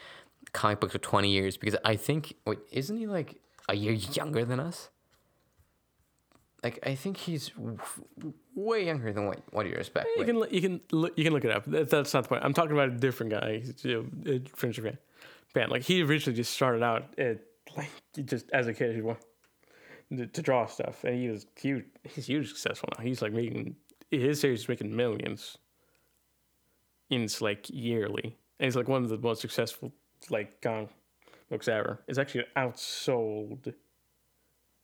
comic 0.53 0.81
books 0.81 0.93
for 0.93 0.99
twenty 0.99 1.31
years 1.31 1.57
because 1.57 1.77
I 1.85 1.97
think 1.97 2.35
wait 2.47 2.59
isn't 2.73 2.97
he 2.97 3.07
like 3.07 3.41
a 3.69 3.75
year 3.77 3.93
younger 3.93 4.45
than 4.45 4.61
us? 4.61 4.89
Like 6.63 6.79
I 6.87 6.95
think 6.95 7.17
he's 7.19 7.51
w- 7.51 7.79
way 8.55 8.87
younger 8.87 9.13
than 9.13 9.27
what 9.27 9.41
what 9.51 9.63
do 9.65 9.69
you 9.69 9.77
expect? 9.77 10.07
You 10.07 10.15
Wait, 10.21 10.27
can, 10.27 10.39
look- 10.39 10.53
you 10.53 10.61
can, 10.61 10.81
you 11.17 11.25
can 11.25 11.33
look 11.33 11.45
it 11.45 11.51
up. 11.51 11.65
That, 11.67 11.91
that's 11.91 12.13
not 12.15 12.23
the 12.25 12.29
point. 12.31 12.45
I'm 12.45 12.55
talking 12.55 12.73
about 12.73 12.89
a 12.89 12.93
different 12.93 13.33
guy. 13.33 13.63
You 13.83 14.09
know, 14.25 14.33
a 14.35 14.41
French 14.57 14.81
fan. 14.81 14.99
Fan. 15.49 15.69
Like 15.71 15.83
he 15.83 16.03
originally 16.03 16.37
just 16.37 16.53
started 16.53 16.83
out 16.83 17.05
at, 17.19 17.41
like 17.77 17.91
just 18.25 18.51
as 18.53 18.67
a 18.67 18.75
kid 18.75 18.95
he 18.95 19.03
wanted 19.03 19.23
to, 20.17 20.27
to 20.27 20.43
draw 20.43 20.67
stuff, 20.67 21.05
and 21.05 21.15
he 21.21 21.29
was 21.29 21.47
huge. 21.61 21.85
He's 22.05 22.27
huge 22.27 22.49
successful 22.49 22.89
now. 22.97 23.03
He's 23.05 23.23
like 23.23 23.33
making 23.33 23.77
his 24.11 24.41
series 24.41 24.61
is 24.61 24.69
making 24.69 24.95
millions. 24.95 25.59
In 27.11 27.23
it's 27.23 27.41
like 27.41 27.67
yearly, 27.71 28.37
and 28.59 28.65
he's 28.65 28.75
like 28.77 28.89
one 28.89 29.05
of 29.05 29.09
the 29.09 29.19
most 29.19 29.41
successful 29.41 29.93
like 30.29 30.61
comic 30.61 30.89
books 31.49 31.69
ever. 31.69 32.01
It's 32.09 32.19
actually 32.19 32.45
outsold 32.57 33.73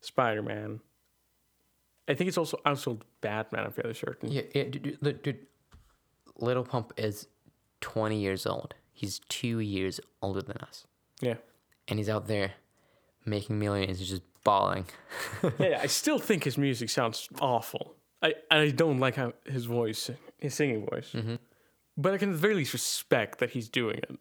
Spider 0.01 0.43
Man. 0.43 0.81
I 2.09 2.15
think 2.15 2.29
it's 2.29 2.39
also 2.39 2.59
outsold 2.67 3.01
Batman. 3.21 3.65
I'm 3.65 3.73
fairly 3.73 3.95
certain. 3.95 4.31
yeah, 4.31 4.43
yeah 4.55 4.65
dude, 4.65 4.99
dude, 5.03 5.23
dude, 5.23 5.47
Little 6.37 6.63
Pump 6.65 6.93
is 6.97 7.27
twenty 7.81 8.21
years 8.21 8.47
old. 8.47 8.75
He's 8.93 9.21
two 9.29 9.59
years 9.59 9.99
older 10.21 10.43
than 10.43 10.59
us, 10.59 10.87
Yeah. 11.21 11.37
and 11.89 11.99
he's 11.99 12.09
out 12.09 12.29
there 12.29 12.53
making 13.25 13.59
millions, 13.59 13.99
and 13.99 14.09
just 14.09 14.23
bawling. 14.45 14.87
yeah, 15.59 15.81
I 15.83 15.87
still 15.87 16.19
think 16.19 16.45
his 16.45 16.59
music 16.59 16.91
sounds 16.91 17.29
awful. 17.41 17.95
I, 18.23 18.35
I 18.51 18.71
don't 18.71 19.01
like 19.01 19.17
how 19.17 19.33
his 19.45 19.65
voice, 19.65 20.11
his 20.39 20.55
singing 20.55 20.87
voice. 20.87 21.15
But 21.97 22.15
I 22.15 22.19
can 22.19 22.31
at 22.31 22.33
the 22.33 22.39
very 22.39 22.55
least 22.55 22.73
respect 22.73 23.39
that 23.41 23.51
he's 23.51 23.69
doing 23.69 23.99
it. 23.99 24.19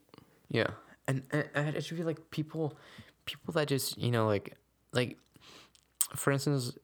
Yeah, 0.49 0.71
and, 1.07 1.23
and 1.31 1.67
I 1.67 1.71
just 1.71 1.89
feel 1.89 2.05
like 2.05 2.31
people, 2.31 2.77
people 3.25 3.53
that 3.53 3.67
just 3.67 3.97
you 3.97 4.11
know 4.11 4.27
like 4.27 4.55
like, 4.91 5.17
for 6.15 6.31
instance, 6.31 6.77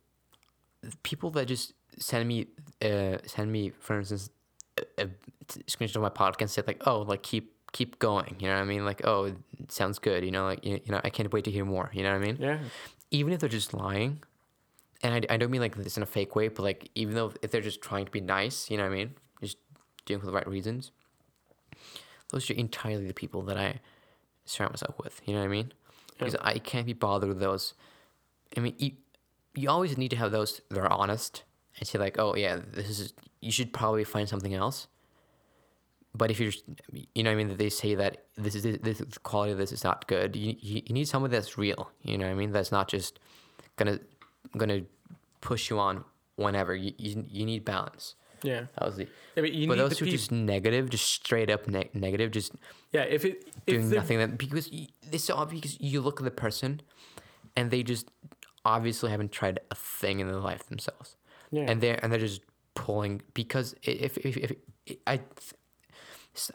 people 1.04 1.32
that 1.32 1.48
just 1.48 1.74
send 2.00 2.28
me 2.28 2.48
uh 2.82 3.18
send 3.26 3.52
me 3.52 3.72
for 3.80 3.98
instance 3.98 4.30
a, 4.78 5.04
a 5.04 5.08
screenshot 5.66 5.96
of 5.96 6.02
my 6.04 6.10
podcast 6.10 6.42
and 6.42 6.50
say 6.52 6.62
like 6.68 6.86
oh 6.86 7.02
like 7.02 7.24
keep 7.24 7.57
keep 7.74 8.00
going 8.00 8.36
you 8.40 8.48
know 8.48 8.56
what 8.56 8.62
I 8.62 8.66
mean 8.66 8.86
like 8.86 9.02
oh 9.04 9.26
it 9.26 9.72
sounds 9.72 10.00
good 10.00 10.24
you 10.24 10.32
know 10.32 10.46
like 10.46 10.64
you, 10.66 10.80
you 10.86 10.92
know 10.92 11.02
I 11.04 11.10
can't 11.10 11.32
wait 11.34 11.44
to 11.46 11.52
hear 11.52 11.66
more 11.66 11.90
you 11.94 12.02
know 12.04 12.12
what 12.12 12.22
I 12.22 12.26
mean 12.26 12.38
Yeah. 12.40 12.60
even 13.12 13.34
if 13.34 13.40
they're 13.40 13.50
just 13.50 13.74
lying, 13.74 14.22
and 15.04 15.14
I, 15.14 15.34
I 15.34 15.38
don't 15.38 15.52
mean 15.52 15.62
like 15.62 15.76
this 15.76 15.96
in 15.98 16.02
a 16.04 16.08
fake 16.08 16.36
way, 16.36 16.48
but 16.48 16.64
like 16.64 16.90
even 16.96 17.14
though 17.14 17.32
if 17.42 17.52
they're 17.52 17.62
just 17.62 17.82
trying 17.82 18.06
to 18.06 18.12
be 18.12 18.20
nice, 18.22 18.70
you 18.72 18.78
know 18.78 18.84
what 18.84 18.94
I 18.94 18.96
mean, 18.96 19.14
just 19.42 19.58
doing 20.06 20.20
for 20.20 20.26
the 20.26 20.32
right 20.32 20.48
reasons. 20.48 20.92
Those 22.32 22.50
are 22.50 22.54
entirely 22.56 23.08
the 23.08 23.14
people 23.14 23.42
that 23.44 23.58
I 23.58 23.80
surround 24.46 24.74
myself 24.74 24.96
with. 25.04 25.22
You 25.26 25.34
know 25.34 25.40
what 25.40 25.46
I 25.46 25.50
mean? 25.50 25.72
Because 26.18 26.36
I 26.42 26.58
can't 26.60 26.86
be 26.86 26.94
bothered 26.94 27.30
with 27.30 27.40
those. 27.40 27.74
I 28.56 28.60
mean, 28.60 28.76
you, 28.80 28.92
you 29.56 29.70
always 29.70 29.98
need 29.98 30.10
to 30.10 30.18
have 30.18 30.32
those 30.32 30.62
that 30.70 30.80
are 30.80 30.92
honest 30.92 31.44
and 31.78 31.88
say 31.88 32.00
like, 32.00 32.18
oh 32.20 32.36
yeah, 32.36 32.60
this 32.74 33.00
is 33.00 33.14
you 33.40 33.52
should 33.52 33.72
probably 33.72 34.04
find 34.04 34.28
something 34.28 34.54
else. 34.54 34.88
But 36.18 36.32
if 36.32 36.40
you're, 36.40 36.52
just, 36.52 36.64
you 37.16 37.24
know, 37.24 37.30
what 37.30 37.36
I 37.36 37.38
mean, 37.38 37.48
that 37.50 37.58
they 37.58 37.70
say 37.70 37.96
that 37.96 38.26
this 38.36 38.56
is 38.56 38.64
this, 38.64 38.98
the 39.00 39.20
quality 39.24 39.52
of 39.52 39.58
this 39.58 39.72
is 39.72 39.84
not 39.84 40.08
good. 40.08 40.36
You, 40.36 40.56
you 40.60 40.82
you 40.86 40.94
need 40.94 41.08
someone 41.08 41.32
that's 41.32 41.58
real. 41.58 41.92
You 42.04 42.18
know 42.18 42.26
what 42.26 42.32
I 42.32 42.36
mean? 42.36 42.52
That's 42.52 42.72
not 42.72 42.88
just 42.88 43.20
gonna 43.76 44.00
gonna 44.58 44.82
push 45.42 45.70
you 45.70 45.80
on 45.80 46.04
whenever. 46.36 46.76
You 46.76 46.94
you, 46.98 47.26
you 47.30 47.46
need 47.46 47.64
balance. 47.66 48.16
Yeah. 48.44 48.66
That 48.76 48.86
was 48.86 48.96
the. 48.98 49.08
yeah 49.36 49.44
but 49.44 49.52
but 49.68 49.78
those 49.78 49.90
the 49.98 50.06
who 50.06 50.06
are 50.06 50.12
just 50.12 50.32
negative, 50.32 50.90
just 50.90 51.08
straight 51.12 51.50
up 51.50 51.68
ne- 51.68 51.90
negative, 51.94 52.32
just 52.32 52.54
Yeah, 52.92 53.02
if 53.04 53.26
it 53.26 53.48
if 53.66 53.76
doing 53.76 53.90
nothing. 53.90 54.18
That 54.20 54.38
because 54.38 54.70
it's 55.12 55.24
so 55.26 55.36
obvious. 55.36 55.62
Because 55.62 55.82
you 55.82 56.02
look 56.02 56.20
at 56.20 56.24
the 56.24 56.32
person, 56.32 56.82
and 57.56 57.72
they 57.72 57.84
just 57.84 58.10
obviously 58.66 59.12
haven't 59.12 59.32
tried 59.32 59.60
a 59.72 59.76
thing 59.76 60.20
in 60.20 60.28
their 60.28 60.40
life 60.40 60.66
themselves 60.68 61.16
Yeah. 61.52 61.66
and 61.70 61.80
they're 61.82 61.98
and 62.04 62.12
they're 62.12 62.20
just 62.20 62.42
pulling 62.76 63.22
because 63.34 63.74
if 63.82 64.18
if, 64.20 64.38
if, 64.38 64.52
if 64.86 64.98
I 65.08 65.22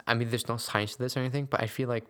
I 0.07 0.13
mean 0.13 0.29
there's 0.29 0.47
no 0.47 0.57
science 0.57 0.93
to 0.93 0.99
this 0.99 1.15
or 1.17 1.21
anything 1.21 1.45
but 1.45 1.61
I 1.61 1.67
feel 1.67 1.89
like 1.89 2.05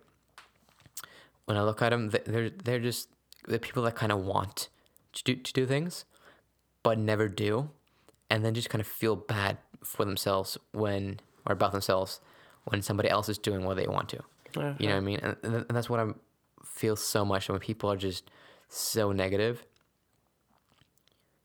when 1.45 1.57
I 1.57 1.63
look 1.63 1.81
at 1.81 1.89
them 1.89 2.09
they're 2.09 2.49
they're 2.49 2.79
just 2.79 3.09
the 3.47 3.59
people 3.59 3.83
that 3.83 3.95
kind 3.95 4.11
of 4.11 4.19
want 4.23 4.69
to 5.13 5.23
do 5.23 5.35
to 5.35 5.53
do 5.53 5.65
things 5.65 6.05
but 6.81 6.97
never 6.97 7.27
do 7.27 7.69
and 8.29 8.43
then 8.43 8.53
just 8.53 8.69
kind 8.69 8.81
of 8.81 8.87
feel 8.87 9.15
bad 9.15 9.57
for 9.83 10.05
themselves 10.05 10.57
when 10.71 11.19
or 11.45 11.53
about 11.53 11.71
themselves 11.71 12.19
when 12.65 12.81
somebody 12.81 13.09
else 13.09 13.29
is 13.29 13.37
doing 13.37 13.63
what 13.63 13.75
they 13.75 13.87
want 13.87 14.09
to. 14.09 14.19
Uh, 14.57 14.73
you 14.77 14.87
know 14.87 14.93
what 14.93 15.01
I 15.01 15.05
mean? 15.05 15.19
And, 15.21 15.35
and 15.43 15.65
that's 15.69 15.89
what 15.89 15.99
I 15.99 16.07
feel 16.65 16.95
so 16.95 17.25
much 17.25 17.49
when 17.49 17.59
people 17.59 17.91
are 17.91 17.97
just 17.97 18.29
so 18.69 19.11
negative. 19.11 19.65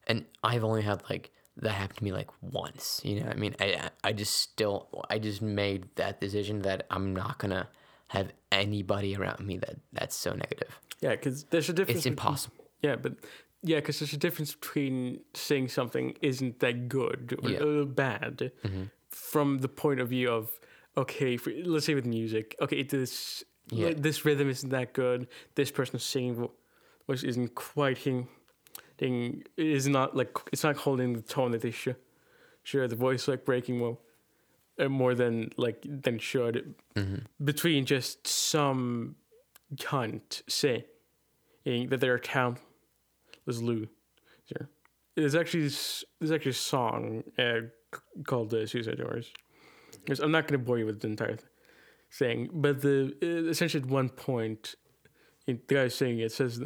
And 0.07 0.25
I've 0.43 0.65
only 0.65 0.83
had 0.83 1.03
like 1.11 1.31
that 1.63 1.71
happened 1.73 1.99
to 1.99 2.05
me 2.05 2.13
like 2.13 2.29
once. 2.41 3.01
You 3.05 3.21
know, 3.21 3.27
what 3.27 3.37
I 3.37 3.39
mean, 3.39 3.57
I 3.61 3.91
I 4.05 4.13
just 4.13 4.35
still 4.37 4.89
I 5.11 5.19
just 5.19 5.43
made 5.43 5.89
that 5.97 6.21
decision 6.21 6.63
that 6.63 6.87
I'm 6.91 7.15
not 7.15 7.39
gonna 7.39 7.69
have 8.09 8.33
anybody 8.51 9.15
around 9.17 9.47
me 9.47 9.59
that 9.59 9.77
that's 9.93 10.17
so 10.17 10.33
negative. 10.33 10.79
yeah, 11.01 11.11
because 11.11 11.45
there's 11.45 11.69
a 11.69 11.73
difference. 11.73 11.99
It's 11.99 12.05
between- 12.05 12.13
impossible. 12.13 12.65
Yeah, 12.83 12.97
but 12.97 13.15
yeah, 13.63 13.77
because 13.77 13.99
there's 13.99 14.13
a 14.13 14.17
difference 14.19 14.55
between 14.55 15.21
saying 15.35 15.69
something 15.69 16.17
isn't 16.23 16.61
that 16.61 16.89
good 16.89 17.39
or 17.43 17.51
Yeah. 17.51 17.85
bad 17.85 18.53
mm-hmm. 18.65 18.85
from 19.11 19.59
the 19.59 19.69
point 19.69 20.01
of 20.01 20.09
view 20.09 20.31
of 20.31 20.51
okay, 20.97 21.37
for, 21.37 21.51
let's 21.65 21.87
say 21.87 21.95
with 21.95 22.07
music, 22.07 22.55
okay, 22.61 22.83
this 22.83 23.45
Yeah. 23.71 23.93
this 23.97 24.25
rhythm 24.25 24.49
isn't 24.49 24.71
that 24.71 24.93
good. 24.93 25.29
This 25.57 25.71
person's 25.71 26.05
singing 26.05 26.35
vo- 26.37 26.55
voice 27.07 27.23
isn't 27.25 27.55
quite 27.55 27.99
hitting, 27.99 28.29
hitting 28.99 29.45
is 29.57 29.89
not 29.89 30.17
like 30.17 30.37
it's 30.53 30.65
not 30.65 30.77
holding 30.77 31.13
the 31.15 31.23
tone 31.23 31.53
that 31.53 31.63
they 31.63 31.71
should. 31.71 31.97
Sure, 32.63 32.87
the 32.89 32.97
voice 32.97 33.29
like 33.29 33.45
breaking 33.45 33.79
more, 33.79 33.99
uh, 34.79 34.89
more 34.89 35.15
than 35.15 35.51
like 35.57 35.83
than 35.85 36.17
it 36.17 36.23
should. 36.23 36.75
Between 37.43 37.85
just 37.87 38.27
some 38.27 39.15
cunt 39.77 40.43
saying 40.49 40.85
that 41.89 42.01
they're 42.01 42.19
town 42.19 42.59
was 43.47 43.63
Lou. 43.63 43.89
Sure. 44.47 44.69
There's 45.17 45.35
actually 45.35 45.69
there's 46.21 46.33
actually 46.33 46.51
a 46.51 46.55
song 46.55 47.25
uh, 47.39 47.61
called 48.25 48.53
uh, 48.53 48.67
Suicide 48.67 48.99
Doors. 48.99 49.33
There's- 50.07 50.21
I'm 50.21 50.31
not 50.33 50.47
going 50.47 50.61
to 50.61 50.65
bore 50.65 50.79
you 50.79 50.87
with 50.87 51.01
the 51.01 51.09
entire 51.09 51.39
thing, 52.13 52.49
but 52.53 52.83
the 52.83 53.15
uh, 53.23 53.49
essentially 53.51 53.83
at 53.83 53.89
one 53.89 54.09
point, 54.11 54.75
the 55.47 55.55
guy 55.55 55.89
saying 55.89 56.19
it 56.19 56.33
says 56.33 56.61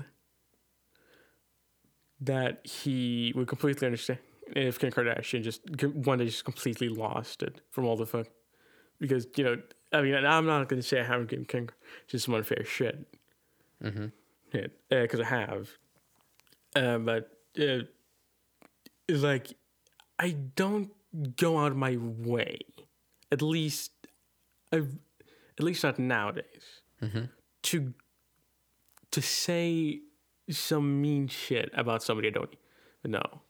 that 2.25 2.67
he 2.67 3.33
would 3.34 3.49
completely 3.49 3.86
understand 3.86 4.18
if 4.55 4.78
Kim 4.78 4.91
Kardashian 4.91 5.42
just 5.42 5.60
one 5.94 6.18
day 6.18 6.26
just 6.26 6.44
completely 6.44 6.89
lost 6.89 7.42
it 7.42 7.60
from 7.70 7.84
all 7.86 7.97
the 7.97 8.07
fuck 8.07 8.26
because 9.01 9.26
you 9.36 9.44
know 9.44 9.57
I 9.92 10.02
mean 10.02 10.15
I'm 10.15 10.47
not 10.47 10.68
going 10.68 10.81
to 10.81 10.86
say 10.86 11.01
I 11.01 11.05
haven't 11.05 11.31
given 11.31 11.44
Kim 11.44 11.68
just 12.09 12.25
some 12.26 12.34
unfair 12.34 12.65
shit 12.65 13.07
Mm-hmm. 13.83 14.07
it 14.52 14.73
because 14.89 15.18
I 15.20 15.25
have. 15.25 15.68
Uh, 16.76 16.99
but 16.99 17.31
uh, 17.59 17.81
it's 19.09 19.23
like 19.23 19.55
I 20.20 20.36
don't 20.55 20.91
go 21.36 21.59
out 21.59 21.73
of 21.73 21.76
my 21.76 21.97
way, 21.99 22.60
at 23.33 23.42
least, 23.42 23.91
uh, 24.73 24.83
at 25.59 25.65
least 25.65 25.83
not 25.83 25.99
nowadays, 25.99 26.83
to 27.65 27.92
to 29.10 29.20
say 29.20 30.01
some 30.51 31.01
mean 31.01 31.29
shit 31.29 31.71
about 31.75 32.03
somebody 32.03 32.29
I 32.29 32.33
don't 32.33 32.57
know. 33.05 33.41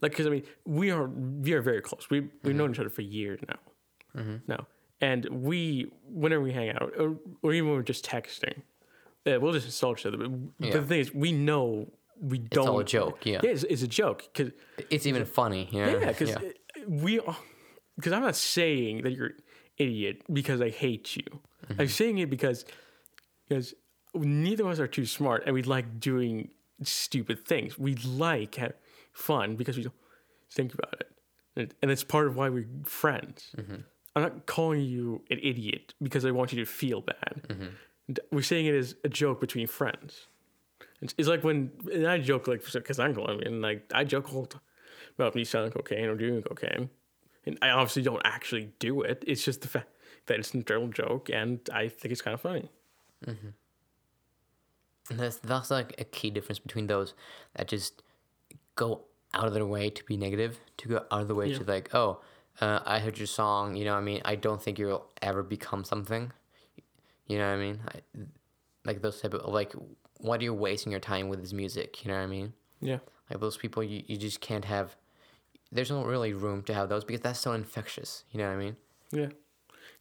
Like, 0.00 0.12
because 0.12 0.26
I 0.26 0.30
mean, 0.30 0.44
we 0.64 0.90
are 0.90 1.06
we 1.08 1.52
are 1.52 1.62
very 1.62 1.80
close. 1.82 2.08
We 2.10 2.28
we've 2.44 2.54
known 2.54 2.70
each 2.72 2.78
other 2.78 2.90
for 2.90 3.02
years 3.02 3.40
now. 3.48 3.58
No, 4.46 4.66
and 5.00 5.26
we 5.26 5.90
whenever 6.08 6.42
we 6.42 6.52
hang 6.52 6.70
out, 6.70 6.92
or, 6.98 7.16
or 7.42 7.52
even 7.52 7.68
when 7.68 7.76
we're 7.76 7.82
just 7.82 8.04
texting, 8.04 8.62
uh, 9.26 9.38
we'll 9.40 9.52
just 9.52 9.66
insult 9.66 10.00
each 10.00 10.06
other. 10.06 10.16
But, 10.16 10.30
Yeah. 10.58 10.72
the 10.78 10.82
thing 10.82 11.00
is, 11.00 11.14
we 11.14 11.32
know 11.32 11.88
we 12.20 12.38
don't. 12.38 12.62
It's 12.62 12.68
all 12.68 12.80
a 12.80 12.84
joke, 12.84 13.26
yeah. 13.26 13.40
yeah, 13.42 13.50
it's, 13.50 13.62
it's 13.64 13.82
a 13.82 13.88
joke 13.88 14.24
because 14.32 14.52
It's 14.90 15.06
even 15.06 15.24
funny, 15.24 15.68
you 15.70 15.84
know? 15.84 15.98
yeah, 15.98 16.08
because 16.12 16.34
we 16.88 17.20
because 17.96 18.12
I'm 18.12 18.22
not 18.22 18.36
saying 18.36 19.02
that 19.02 19.12
you're 19.12 19.26
an 19.26 19.34
idiot 19.76 20.22
because 20.32 20.60
I 20.60 20.70
hate 20.70 21.16
you. 21.16 21.24
Mm-hmm. 21.68 21.80
I'm 21.80 21.88
saying 21.88 22.18
it 22.18 22.30
because 22.30 22.64
because 23.48 23.74
neither 24.14 24.64
of 24.64 24.70
us 24.70 24.80
are 24.80 24.86
too 24.86 25.06
smart 25.06 25.42
and 25.46 25.54
we 25.54 25.62
like 25.62 26.00
doing 26.00 26.50
stupid 26.82 27.46
things. 27.46 27.78
We 27.78 27.94
like 27.94 28.56
have 28.56 28.74
fun 29.12 29.56
because 29.56 29.76
we 29.76 29.84
don't 29.84 29.94
think 30.50 30.74
about 30.74 31.02
it, 31.56 31.74
and, 31.82 31.90
it's 31.90 32.04
part 32.04 32.26
of 32.26 32.36
why 32.36 32.48
we're 32.48 32.66
friends. 32.84 33.50
Mm-hmm. 33.56 33.76
I'm 34.16 34.22
not 34.22 34.46
calling 34.46 34.80
you 34.80 35.22
an 35.30 35.38
idiot 35.42 35.94
because 36.02 36.24
I 36.24 36.30
want 36.30 36.52
you 36.52 36.64
to 36.64 36.70
feel 36.70 37.00
bad. 37.00 37.42
Mm-hmm. 37.48 38.14
We're 38.32 38.42
saying 38.42 38.66
it 38.66 38.74
as 38.74 38.94
a 39.04 39.08
joke 39.08 39.40
between 39.40 39.66
friends. 39.66 40.26
It's, 41.00 41.14
it's 41.18 41.28
like 41.28 41.44
when 41.44 41.70
and 41.92 42.06
I 42.06 42.18
joke 42.18 42.48
like 42.48 42.64
because 42.64 42.98
I'm 42.98 43.14
Colombian, 43.14 43.60
like 43.60 43.90
I 43.94 44.04
joke 44.04 44.32
all 44.32 44.42
the 44.42 44.48
time 44.48 44.62
about 45.18 45.34
me 45.34 45.44
selling 45.44 45.70
cocaine 45.70 46.06
or 46.06 46.14
doing 46.14 46.42
cocaine, 46.42 46.90
and 47.44 47.58
I 47.60 47.70
obviously 47.70 48.02
don't 48.02 48.22
actually 48.24 48.72
do 48.78 49.02
it. 49.02 49.22
It's 49.26 49.44
just 49.44 49.60
the 49.60 49.68
fact 49.68 49.90
that 50.26 50.38
it's 50.38 50.52
an 50.52 50.60
internal 50.60 50.88
joke, 50.88 51.28
and 51.32 51.60
I 51.72 51.88
think 51.88 52.12
it's 52.12 52.22
kind 52.22 52.34
of 52.34 52.40
funny. 52.40 52.70
And 55.10 55.18
that's 55.18 55.36
that's 55.36 55.70
like 55.70 55.94
a 56.00 56.04
key 56.04 56.30
difference 56.30 56.58
between 56.58 56.86
those 56.86 57.14
that 57.56 57.68
just 57.68 58.02
go 58.74 59.02
out 59.34 59.46
of 59.46 59.54
their 59.54 59.66
way 59.66 59.90
to 59.90 60.04
be 60.04 60.16
negative, 60.16 60.58
to 60.78 60.88
go 60.88 60.96
out 61.10 61.22
of 61.22 61.28
the 61.28 61.34
way 61.34 61.48
Yeah. 61.50 61.58
to 61.58 61.64
like, 61.64 61.94
oh, 61.94 62.20
uh, 62.60 62.80
I 62.84 62.98
heard 62.98 63.18
your 63.18 63.26
song. 63.26 63.76
You 63.76 63.84
know, 63.84 63.92
what 63.92 64.00
I 64.00 64.02
mean, 64.02 64.20
I 64.24 64.34
don't 64.36 64.60
think 64.62 64.78
you'll 64.78 65.06
ever 65.22 65.42
become 65.42 65.84
something. 65.84 66.32
You 67.26 67.38
know 67.38 67.46
what 67.48 67.56
I 67.56 67.58
mean? 67.58 67.80
I, 67.88 68.20
like 68.84 69.02
those 69.02 69.20
type 69.20 69.34
of 69.34 69.52
like, 69.52 69.74
why 70.18 70.36
are 70.36 70.42
you 70.42 70.54
wasting 70.54 70.90
your 70.92 71.00
time 71.00 71.28
with 71.28 71.40
this 71.40 71.52
music? 71.52 72.04
You 72.04 72.10
know 72.10 72.16
what 72.16 72.24
I 72.24 72.26
mean? 72.26 72.52
Yeah, 72.80 72.98
Like 73.30 73.40
those 73.40 73.56
people, 73.56 73.82
you, 73.84 74.02
you 74.06 74.16
just 74.16 74.40
can't 74.40 74.64
have. 74.64 74.96
There's 75.70 75.90
no 75.90 76.04
really 76.04 76.32
room 76.32 76.62
to 76.64 76.74
have 76.74 76.88
those 76.88 77.04
because 77.04 77.20
that's 77.20 77.40
so 77.40 77.52
infectious. 77.52 78.24
You 78.30 78.38
know 78.38 78.46
what 78.48 78.54
I 78.54 78.56
mean? 78.56 78.76
yeah, 79.12 79.28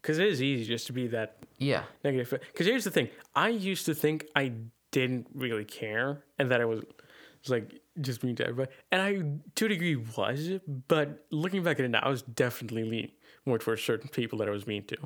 because 0.02 0.20
it 0.20 0.28
is 0.28 0.42
easy 0.42 0.64
just 0.64 0.88
to 0.88 0.94
be 0.94 1.08
that 1.08 1.38
Yeah. 1.58 1.84
negative. 2.04 2.40
Because 2.52 2.66
here's 2.68 2.84
the 2.86 2.92
thing: 2.92 3.10
I 3.36 3.50
used 3.50 3.86
to 3.88 3.94
think 3.94 4.26
I 4.36 4.54
didn't 5.02 5.28
really 5.34 5.66
care, 5.66 6.24
and 6.40 6.52
that 6.52 6.62
I 6.62 6.66
was, 6.66 6.80
was 6.80 7.50
like 7.50 7.82
just 8.02 8.24
mean 8.24 8.36
to 8.38 8.48
everybody, 8.48 8.72
and 8.92 9.02
I 9.02 9.22
to 9.56 9.66
a 9.66 9.70
degree 9.70 9.96
was. 9.96 10.52
But 10.88 11.26
looking 11.32 11.64
back 11.64 11.80
at 11.80 11.86
it 11.86 11.90
now, 11.90 12.02
I 12.04 12.10
was 12.10 12.22
definitely 12.22 12.84
leaning 12.84 13.12
more 13.46 13.58
towards 13.58 13.84
certain 13.84 14.10
people 14.10 14.40
that 14.40 14.48
I 14.48 14.52
was 14.52 14.68
mean 14.68 14.84
to, 14.86 14.98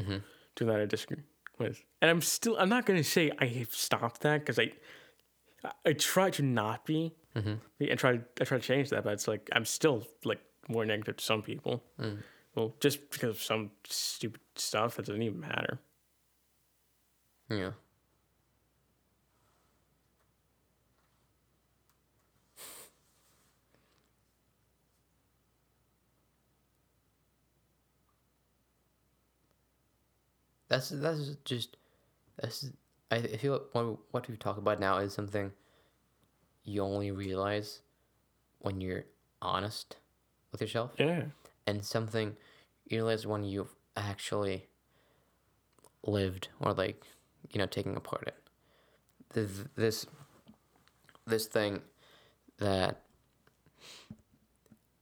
mm-hmm. 0.00 0.16
to 0.56 0.64
that 0.64 0.80
I 0.80 0.86
disagree 0.86 1.22
with, 1.58 1.82
and 2.00 2.10
I'm 2.10 2.20
still. 2.20 2.56
I'm 2.58 2.68
not 2.68 2.86
gonna 2.86 3.04
say 3.04 3.30
I 3.38 3.46
have 3.46 3.72
stopped 3.72 4.22
that 4.22 4.40
because 4.40 4.58
I, 4.58 4.72
I, 5.84 5.92
try 5.92 6.30
to 6.30 6.42
not 6.42 6.84
be, 6.84 7.14
mm-hmm. 7.36 7.54
and 7.80 7.98
try 7.98 8.16
to, 8.16 8.24
I 8.40 8.44
try 8.44 8.58
to 8.58 8.64
change 8.64 8.90
that, 8.90 9.04
but 9.04 9.12
it's 9.12 9.28
like 9.28 9.48
I'm 9.52 9.64
still 9.64 10.06
like 10.24 10.40
more 10.68 10.84
negative 10.84 11.16
to 11.16 11.24
some 11.24 11.42
people. 11.42 11.82
Mm. 12.00 12.18
Well, 12.54 12.74
just 12.80 13.10
because 13.10 13.30
of 13.30 13.42
some 13.42 13.70
stupid 13.84 14.40
stuff 14.56 14.96
that 14.96 15.06
doesn't 15.06 15.22
even 15.22 15.40
matter. 15.40 15.78
Yeah. 17.48 17.72
That's 30.70 30.88
that's 30.88 31.36
just 31.44 31.76
that's 32.40 32.70
I 33.10 33.16
I 33.16 33.36
feel 33.36 33.52
like 33.52 33.62
what 33.72 33.98
what 34.12 34.28
we 34.28 34.36
talk 34.36 34.56
about 34.56 34.80
now 34.80 34.96
is 34.98 35.12
something 35.12 35.52
you 36.64 36.82
only 36.82 37.10
realize 37.10 37.82
when 38.60 38.80
you're 38.80 39.04
honest 39.42 39.96
with 40.52 40.60
yourself 40.62 40.92
Yeah. 40.98 41.24
and 41.66 41.84
something 41.84 42.36
you 42.86 42.98
realize 42.98 43.26
when 43.26 43.44
you've 43.44 43.74
actually 43.96 44.68
lived 46.04 46.48
or 46.60 46.72
like 46.72 47.04
you 47.52 47.58
know 47.58 47.66
taking 47.66 47.96
apart 47.96 48.28
it 48.28 48.36
this 49.34 49.64
this 49.74 50.06
this 51.26 51.46
thing 51.46 51.82
that 52.58 53.02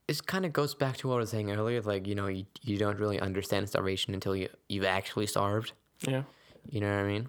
it 0.08 0.26
kind 0.26 0.46
of 0.46 0.52
goes 0.52 0.74
back 0.74 0.96
to 0.98 1.08
what 1.08 1.16
I 1.16 1.18
was 1.18 1.30
saying 1.30 1.50
earlier 1.52 1.80
like 1.82 2.06
you 2.06 2.14
know 2.14 2.26
you, 2.28 2.46
you 2.62 2.78
don't 2.78 2.98
really 2.98 3.20
understand 3.20 3.68
starvation 3.68 4.14
until 4.14 4.34
you 4.34 4.48
you've 4.68 4.84
actually 4.84 5.26
starved 5.26 5.72
Yeah. 6.06 6.22
you 6.68 6.80
know 6.80 6.90
what 6.94 7.04
I 7.04 7.08
mean? 7.08 7.28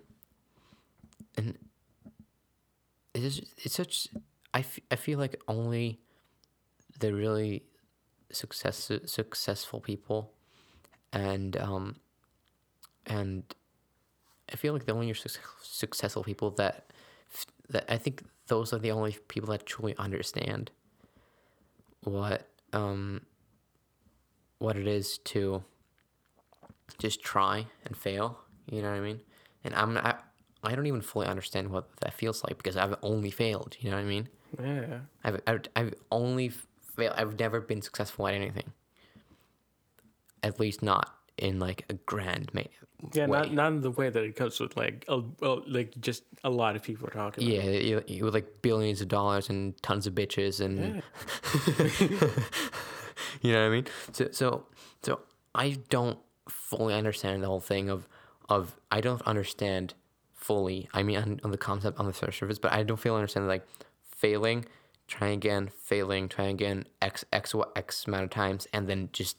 And 1.37 1.57
it 3.13 3.23
is 3.23 3.41
it's 3.57 3.75
such 3.75 4.07
I, 4.53 4.59
f- 4.59 4.79
I 4.91 4.95
feel 4.95 5.19
like 5.19 5.39
only 5.47 5.99
the 6.99 7.13
really 7.13 7.63
success 8.31 8.91
successful 9.05 9.79
people 9.79 10.31
and 11.13 11.57
um 11.57 11.95
and 13.05 13.43
I 14.51 14.55
feel 14.55 14.73
like 14.73 14.85
the 14.85 14.93
only 14.93 15.13
suc- 15.13 15.41
successful 15.61 16.23
people 16.23 16.51
that 16.51 16.91
that 17.69 17.85
I 17.91 17.97
think 17.97 18.23
those 18.47 18.73
are 18.73 18.79
the 18.79 18.91
only 18.91 19.15
people 19.27 19.49
that 19.51 19.65
truly 19.65 19.95
understand 19.97 20.71
what 22.03 22.47
um 22.73 23.21
what 24.59 24.75
it 24.75 24.87
is 24.87 25.17
to 25.19 25.63
just 26.97 27.21
try 27.21 27.65
and 27.85 27.95
fail. 27.95 28.39
You 28.69 28.81
know 28.81 28.89
what 28.89 28.97
I 28.97 29.01
mean? 29.01 29.21
And 29.63 29.73
I'm 29.73 29.93
not, 29.93 30.23
I 30.63 30.75
don't 30.75 30.85
even 30.85 31.01
fully 31.01 31.27
understand 31.27 31.69
what 31.69 31.89
that 32.01 32.13
feels 32.13 32.43
like 32.43 32.57
because 32.57 32.77
I've 32.77 32.95
only 33.01 33.31
failed. 33.31 33.77
You 33.79 33.91
know 33.91 33.97
what 33.97 34.03
I 34.03 34.05
mean? 34.05 34.29
Yeah. 34.61 34.99
I've 35.23 35.41
I've, 35.47 35.61
I've 35.75 35.93
only 36.11 36.49
failed. 36.49 37.13
I've 37.17 37.39
never 37.39 37.61
been 37.61 37.81
successful 37.81 38.27
at 38.27 38.33
anything. 38.33 38.73
At 40.43 40.59
least 40.59 40.81
not 40.81 41.18
in 41.39 41.59
like 41.59 41.85
a 41.89 41.93
grand 41.93 42.51
ma- 42.53 42.61
Yeah, 43.13 43.27
way. 43.27 43.39
not 43.39 43.53
not 43.53 43.71
in 43.73 43.81
the 43.81 43.91
way 43.91 44.09
that 44.09 44.23
it 44.23 44.35
comes 44.35 44.59
with 44.59 44.75
like 44.77 45.05
a, 45.07 45.21
well, 45.39 45.63
like 45.67 45.99
just 45.99 46.23
a 46.43 46.49
lot 46.49 46.75
of 46.75 46.83
people 46.83 47.07
are 47.07 47.11
talking. 47.11 47.43
About. 47.43 47.53
yeah, 47.65 47.71
you, 47.71 48.03
you 48.07 48.25
with 48.25 48.33
like 48.33 48.61
billions 48.61 49.01
of 49.01 49.07
dollars 49.07 49.49
and 49.49 49.81
tons 49.81 50.05
of 50.07 50.13
bitches 50.15 50.59
and 50.61 51.01
you 53.41 53.53
know 53.53 53.61
what 53.61 53.67
I 53.67 53.69
mean? 53.69 53.85
So 54.11 54.29
so 54.31 54.65
so 55.01 55.19
I 55.55 55.77
don't 55.89 56.19
fully 56.47 56.93
understand 56.93 57.43
the 57.43 57.47
whole 57.47 57.59
thing 57.59 57.89
of 57.89 58.07
of 58.49 58.75
I 58.91 59.01
don't 59.01 59.21
understand 59.23 59.93
fully. 60.33 60.89
I 60.93 61.03
mean 61.03 61.17
on, 61.17 61.39
on 61.43 61.51
the 61.51 61.57
concept 61.57 61.99
on 61.99 62.05
the 62.05 62.13
surface, 62.13 62.59
but 62.59 62.71
I 62.73 62.83
don't 62.83 62.97
feel 62.97 63.15
understand 63.15 63.47
like 63.47 63.65
failing, 64.03 64.65
trying 65.07 65.33
again, 65.33 65.69
failing, 65.81 66.27
trying 66.27 66.53
again, 66.55 66.85
x 67.01 67.23
x 67.31 67.55
x 67.75 68.07
amount 68.07 68.23
of 68.25 68.29
times, 68.29 68.67
and 68.73 68.87
then 68.87 69.09
just 69.13 69.37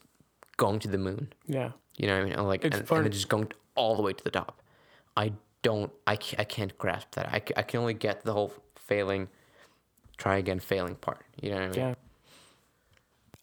going 0.57 0.79
to 0.81 0.89
the 0.89 0.99
moon. 0.99 1.33
Yeah. 1.47 1.73
You 2.01 2.07
know 2.07 2.15
what 2.17 2.23
I 2.23 2.29
mean? 2.31 2.39
Or 2.39 2.43
like 2.49 2.65
It's 2.65 2.77
and, 2.79 2.87
part- 2.89 2.99
and 3.01 3.05
then 3.07 3.13
just 3.13 3.29
going 3.29 3.49
all 3.75 3.95
the 3.97 4.03
way 4.03 4.13
to 4.15 4.25
the 4.25 4.31
top. 4.31 4.63
I 5.17 5.33
don't. 5.63 5.93
I 6.07 6.17
can't, 6.17 6.41
I 6.41 6.45
can't 6.45 6.77
grasp 6.79 7.09
that. 7.17 7.27
I, 7.29 7.43
I 7.57 7.63
can 7.63 7.81
only 7.81 7.95
get 7.95 8.25
the 8.25 8.33
whole 8.33 8.53
failing, 8.77 9.29
try 10.17 10.39
again, 10.39 10.61
failing 10.61 10.95
part. 10.95 11.21
You 11.43 11.51
know 11.51 11.57
what 11.57 11.65
I 11.65 11.69
mean? 11.69 11.79
Yeah. 11.79 11.95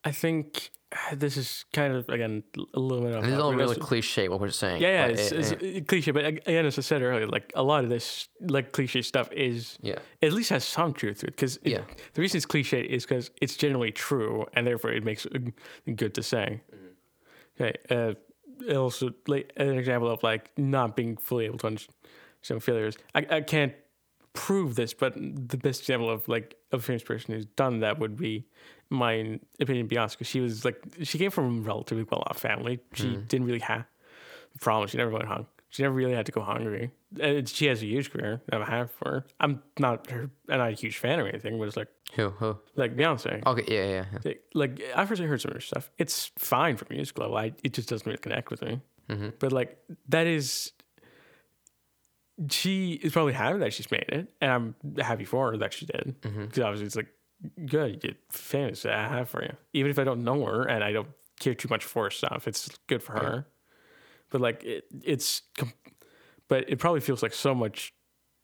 I 0.04 0.12
think 0.12 0.72
this 1.14 1.38
is 1.38 1.66
kind 1.74 1.94
of 1.94 2.08
again 2.10 2.44
a 2.74 2.80
little 2.80 3.06
bit 3.06 3.16
of 3.16 3.24
this 3.24 3.34
is 3.34 3.40
all 3.40 3.54
really 3.54 3.76
cliche 3.76 4.30
what 4.30 4.40
we're 4.40 4.50
saying. 4.50 4.82
yeah, 4.82 5.06
yeah, 5.08 5.14
it's, 5.14 5.32
it- 5.32 5.40
it's 5.40 5.52
it- 5.52 5.88
cliche, 5.88 6.12
but 6.12 6.26
ag- 6.26 6.42
again, 6.46 6.66
as 6.66 6.78
I 6.78 6.82
said 6.82 7.02
earlier, 7.02 7.28
like 7.28 7.52
a 7.56 7.64
lot 7.64 7.84
of 7.84 7.90
this 7.90 8.30
like 8.42 8.72
cliche 8.72 9.02
stuff 9.02 9.32
is 9.32 9.78
yeah. 9.82 10.00
at 10.22 10.34
least 10.34 10.50
has 10.50 10.64
some 10.64 10.94
truth 10.94 11.20
to 11.20 11.28
it. 11.28 11.36
Because 11.36 11.60
Yeah. 11.64 11.82
the 12.14 12.22
reason 12.22 12.38
it's 12.38 12.46
cliche 12.46 12.82
is 12.82 13.04
because 13.06 13.30
it's 13.42 13.56
generally 13.58 13.92
true, 13.92 14.46
and 14.54 14.66
therefore 14.66 14.92
it 14.92 15.04
makes 15.04 15.26
it 15.26 15.54
good 15.96 16.14
to 16.16 16.24
say. 16.24 16.62
Mm-hmm. 16.74 17.64
Okay. 17.64 17.74
Uh, 17.90 18.14
also, 18.74 19.12
like 19.28 19.52
an 19.58 19.78
example 19.78 20.10
of 20.10 20.24
like 20.24 20.52
not 20.58 20.96
being 20.96 21.18
fully 21.18 21.46
able 21.46 21.58
to 21.60 21.68
understand 21.68 22.64
failures. 22.64 22.98
I, 23.16 23.26
I 23.30 23.42
can't 23.42 23.74
prove 24.34 24.76
this, 24.76 24.94
but 24.94 25.14
the 25.16 25.58
best 25.58 25.82
example 25.82 26.10
of 26.10 26.28
like 26.28 26.56
a 26.72 26.80
famous 26.80 27.04
person 27.04 27.34
who's 27.34 27.46
done 27.46 27.80
that 27.80 28.00
would 28.00 28.16
be 28.18 28.46
my 28.90 29.40
opinion 29.60 29.88
Beyonce. 29.88 30.18
'cause 30.18 30.28
she 30.28 30.40
was 30.40 30.64
like 30.64 30.82
she 31.04 31.18
came 31.18 31.32
from 31.32 31.60
a 31.60 31.62
relatively 31.62 32.04
well 32.04 32.24
off 32.28 32.40
family. 32.40 32.80
She 32.94 33.06
mm-hmm. 33.06 33.22
didn't 33.24 33.48
really 33.48 33.60
have 33.60 33.86
problems. 34.62 34.92
She 34.92 34.98
never 34.98 35.12
went 35.12 35.26
hung, 35.26 35.48
She 35.70 35.84
never 35.84 35.94
really 35.94 36.14
had 36.14 36.26
to 36.28 36.32
go 36.32 36.42
hungry. 36.42 36.92
And 37.20 37.48
she 37.48 37.66
has 37.68 37.82
a 37.84 37.86
huge 37.86 38.10
career. 38.12 38.42
I'm 38.52 38.62
happy 38.62 38.90
for 38.98 39.10
her. 39.12 39.26
I'm 39.40 39.62
not 39.78 40.10
her. 40.10 40.30
I'm 40.50 40.58
not 40.60 40.70
a 40.70 40.74
huge 40.74 40.98
fan 40.98 41.20
or 41.20 41.28
anything, 41.28 41.60
but 41.60 41.68
it's 41.68 41.76
like 41.78 41.90
Who? 42.16 42.30
Who? 42.30 42.58
like 42.76 42.96
Beyonce. 42.96 43.46
Okay. 43.46 43.64
Yeah. 43.68 43.86
Yeah. 43.90 44.06
yeah. 44.14 44.20
Like- 44.24 44.44
Like 44.54 44.82
I've 44.96 45.12
actually 45.12 45.28
heard 45.28 45.42
some 45.42 45.52
of 45.52 45.56
her 45.56 45.62
stuff. 45.62 45.92
It's 45.98 46.32
fine 46.38 46.78
for 46.78 46.86
music 46.90 47.18
level. 47.20 47.36
I 47.38 47.54
it 47.64 47.74
just 47.74 47.90
doesn't 47.90 48.06
really 48.08 48.18
connect 48.18 48.50
with 48.50 48.62
me. 48.62 48.80
Mhm. 49.10 49.34
But 49.40 49.52
like 49.52 49.78
that 50.10 50.26
is, 50.28 50.72
she 52.52 52.94
is 52.94 53.14
probably 53.14 53.34
happy 53.34 53.60
that 53.60 53.74
she's 53.74 53.90
made 53.92 54.06
it, 54.10 54.28
and 54.42 54.52
I'm 54.52 54.76
happy 55.00 55.26
for 55.26 55.52
her 55.52 55.58
that 55.58 55.74
she 55.74 55.86
did. 55.86 56.16
Because 56.22 56.60
obviously 56.64 56.86
it's 56.86 56.96
like 56.96 57.08
good, 57.66 58.04
you're 58.04 58.14
famous. 58.32 58.86
I 58.86 59.08
have 59.08 59.30
for 59.30 59.44
you. 59.44 59.54
Even 59.74 59.90
if 59.92 60.00
I 60.00 60.04
don't 60.04 60.24
know 60.24 60.46
her 60.46 60.64
and 60.64 60.84
I 60.84 60.92
don't 60.92 61.10
care 61.40 61.54
too 61.56 61.68
much 61.70 61.84
for 61.84 62.06
her 62.06 62.10
stuff, 62.12 62.48
it's 62.48 62.70
good 62.88 63.02
for 63.04 63.14
her. 63.14 63.48
But 64.30 64.42
like 64.42 64.64
it, 64.64 64.86
it's, 65.04 65.42
but 66.48 66.70
it 66.70 66.80
probably 66.80 67.02
feels 67.02 67.24
like 67.24 67.34
so 67.34 67.56
much 67.56 67.94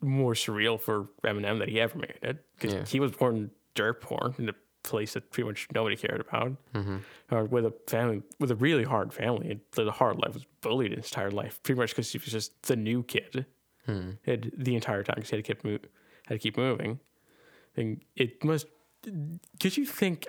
more 0.01 0.33
surreal 0.33 0.79
for 0.79 1.09
Eminem 1.23 1.59
that 1.59 1.69
he 1.69 1.79
ever 1.79 1.97
made 1.97 2.19
it 2.21 2.43
because 2.55 2.73
Yeah. 2.73 2.85
he 2.85 2.99
was 2.99 3.11
born 3.11 3.51
dirt 3.75 4.01
poor 4.01 4.33
in 4.37 4.49
a 4.49 4.53
place 4.83 5.13
that 5.13 5.31
pretty 5.31 5.47
much 5.47 5.67
nobody 5.73 5.95
cared 5.95 6.19
about, 6.21 6.51
Mm-hmm. 6.73 6.97
or 7.31 7.45
with 7.45 7.65
a 7.65 7.73
family 7.87 8.21
with 8.39 8.51
a 8.51 8.55
really 8.55 8.83
hard 8.83 9.13
family, 9.13 9.47
He 9.47 9.59
lived 9.77 9.87
a 9.89 9.91
hard 9.93 10.17
life, 10.19 10.33
was 10.33 10.45
bullied 10.61 10.91
his 10.91 11.05
entire 11.05 11.31
life, 11.31 11.61
pretty 11.63 11.79
much 11.79 11.91
because 11.91 12.11
he 12.11 12.17
was 12.17 12.31
just 12.31 12.63
the 12.63 12.75
new 12.75 13.03
kid. 13.03 13.45
Hmm. 13.85 14.11
Had 14.25 14.51
the 14.57 14.75
entire 14.75 15.03
time 15.03 15.15
because 15.15 15.29
he 15.29 15.35
had 15.37 15.45
to 15.45 15.53
keep 15.55 15.63
mo- 15.65 15.89
had 16.27 16.35
to 16.35 16.39
keep 16.39 16.55
moving, 16.57 16.99
and 17.75 18.01
it 18.15 18.41
must. 18.43 18.67
Could 19.59 19.75
you 19.77 19.85
think? 19.85 20.25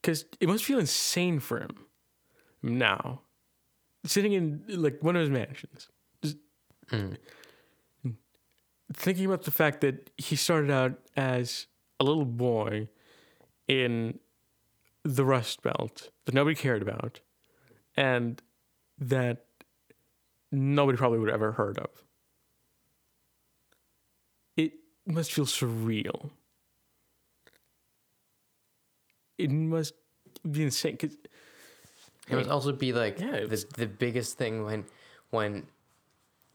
Because 0.00 0.24
it 0.40 0.48
must 0.48 0.64
feel 0.64 0.78
insane 0.78 1.40
for 1.40 1.60
him 1.60 1.86
now, 2.62 3.22
sitting 4.04 4.32
in 4.32 4.64
like 4.68 5.02
one 5.02 5.16
of 5.16 5.20
his 5.20 5.30
mansions, 5.30 5.88
just 6.22 6.36
Mm. 6.88 7.16
thinking 8.92 9.26
about 9.26 9.42
the 9.44 9.50
fact 9.52 9.80
that 9.82 10.10
he 10.16 10.34
started 10.36 10.70
out 10.70 10.98
as 11.16 11.66
a 12.00 12.04
little 12.04 12.24
boy 12.24 12.88
in 13.68 14.18
the 15.04 15.24
Rust 15.24 15.62
Belt 15.62 16.10
that 16.24 16.34
nobody 16.34 16.56
cared 16.56 16.82
about, 16.82 17.20
and 17.96 18.42
that 18.98 19.46
nobody 20.50 20.98
probably 20.98 21.18
would 21.18 21.28
have 21.28 21.36
ever 21.40 21.52
heard 21.52 21.78
of. 21.78 22.04
It 24.56 24.72
must 25.06 25.32
feel 25.32 25.46
surreal. 25.46 26.30
It 29.38 29.50
must 29.50 29.94
be 30.50 30.64
insane. 30.64 30.96
'cause- 30.96 31.16
It 32.30 32.36
must 32.36 32.50
also 32.50 32.72
be 32.72 32.92
like 32.92 33.18
Yeah, 33.20 33.46
the 33.46 33.64
the 33.76 33.86
biggest 33.86 34.38
thing 34.38 34.64
when 34.64 34.84
when 35.30 35.66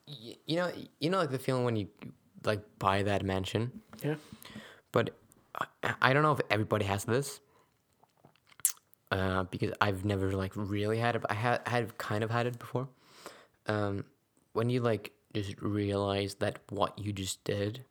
y- 0.08 0.38
you 0.46 0.56
know 0.58 0.72
you 1.00 1.10
know 1.10 1.18
like 1.20 1.32
the 1.32 1.40
feeling 1.40 1.64
when 1.66 1.76
you 1.76 1.88
like 2.44 2.62
buy 2.80 3.04
that 3.04 3.24
mansion. 3.24 3.82
yeah, 4.04 4.16
But 4.92 5.12
I, 5.84 5.94
I 6.02 6.14
don't 6.14 6.24
know 6.24 6.32
if 6.34 6.42
everybody 6.50 6.86
has 6.86 7.04
this. 7.06 7.40
Uh, 9.12 9.44
because 9.44 9.72
I've 9.80 10.04
never 10.04 10.32
like 10.34 10.52
really 10.56 10.98
had 10.98 11.16
it. 11.16 11.22
But 11.22 11.32
I 11.32 11.36
had 11.36 11.62
had 11.68 11.98
kind 11.98 12.24
of 12.24 12.32
had 12.32 12.48
it 12.48 12.58
before. 12.60 12.88
Um, 13.68 14.06
when 14.54 14.70
you 14.70 14.82
like 14.82 15.12
just 15.34 15.62
realize 15.62 16.36
that 16.36 16.60
what 16.70 16.98
you 17.00 17.14
just 17.14 17.44
did 17.44 17.86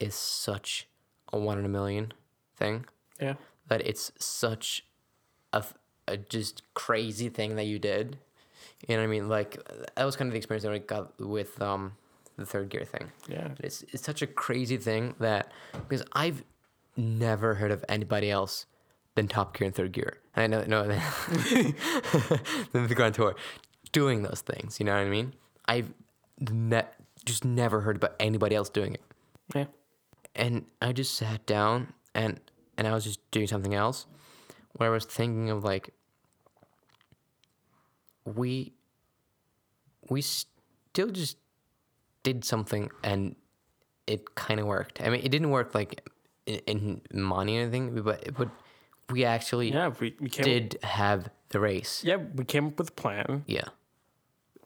is 0.00 0.14
such 0.14 0.88
a 1.32 1.38
one 1.38 1.58
in 1.58 1.64
a 1.64 1.68
million 1.68 2.12
thing 2.56 2.84
yeah, 3.20 3.34
that 3.68 3.80
it's 3.86 4.12
such 4.18 4.84
a, 5.52 5.64
a 6.08 6.16
just 6.16 6.62
crazy 6.74 7.28
thing 7.28 7.56
that 7.56 7.64
you 7.64 7.78
did. 7.78 8.18
You 8.88 8.96
know 8.96 9.02
what 9.02 9.08
I 9.08 9.10
mean? 9.10 9.28
Like 9.28 9.58
that 9.96 10.04
was 10.04 10.16
kind 10.16 10.28
of 10.28 10.32
the 10.32 10.38
experience 10.38 10.64
that 10.64 10.72
I 10.72 10.78
got 10.78 11.18
with 11.20 11.60
um 11.62 11.92
the 12.36 12.44
third 12.46 12.68
gear 12.68 12.84
thing. 12.84 13.12
yeah, 13.28 13.48
It's 13.60 13.82
it's 13.92 14.02
such 14.04 14.20
a 14.22 14.26
crazy 14.26 14.76
thing 14.76 15.14
that 15.20 15.50
because 15.72 16.04
I've 16.12 16.42
never 16.96 17.54
heard 17.54 17.70
of 17.70 17.84
anybody 17.88 18.30
else 18.30 18.66
than 19.14 19.28
Top 19.28 19.56
Gear 19.56 19.66
and 19.66 19.74
Third 19.74 19.92
Gear. 19.92 20.18
And 20.34 20.42
I 20.42 20.46
know 20.48 20.58
that 20.60 20.68
no 20.68 20.82
than 22.72 22.88
the 22.88 22.94
Grand 22.94 23.14
Tour 23.14 23.34
doing 23.92 24.22
those 24.22 24.40
things. 24.40 24.80
You 24.80 24.86
know 24.86 24.92
what 24.92 25.06
I 25.06 25.08
mean? 25.08 25.34
I've 25.66 25.92
ne- 26.50 26.82
just 27.24 27.44
never 27.44 27.80
heard 27.82 27.96
about 27.96 28.14
anybody 28.20 28.54
else 28.54 28.68
doing 28.68 28.94
it 28.94 29.00
yeah, 29.54 29.64
and 30.34 30.66
I 30.82 30.92
just 30.92 31.14
sat 31.14 31.46
down 31.46 31.94
and 32.14 32.38
and 32.76 32.86
I 32.86 32.92
was 32.92 33.04
just 33.04 33.18
doing 33.30 33.46
something 33.46 33.72
else 33.74 34.04
where 34.76 34.90
I 34.90 34.92
was 34.92 35.04
thinking 35.04 35.50
of 35.50 35.64
like 35.64 35.90
we 38.24 38.72
we 40.08 40.20
still 40.22 41.10
just 41.10 41.36
did 42.22 42.44
something 42.44 42.90
and 43.02 43.36
it 44.06 44.34
kind 44.34 44.60
of 44.60 44.66
worked. 44.66 45.00
I 45.00 45.08
mean, 45.10 45.20
it 45.24 45.30
didn't 45.30 45.50
work 45.50 45.74
like 45.74 46.06
in, 46.46 47.00
in 47.10 47.22
money 47.22 47.58
or 47.58 47.62
anything, 47.62 48.00
but 48.02 48.34
but 48.36 48.48
we 49.10 49.24
actually 49.24 49.72
yeah. 49.72 49.90
We, 50.00 50.14
we 50.20 50.28
came. 50.28 50.44
did 50.44 50.78
have 50.82 51.28
the 51.50 51.60
race. 51.60 52.02
Yeah, 52.04 52.16
we 52.34 52.44
came 52.44 52.66
up 52.66 52.78
with 52.78 52.88
a 52.90 52.92
plan. 52.92 53.44
Yeah. 53.46 53.64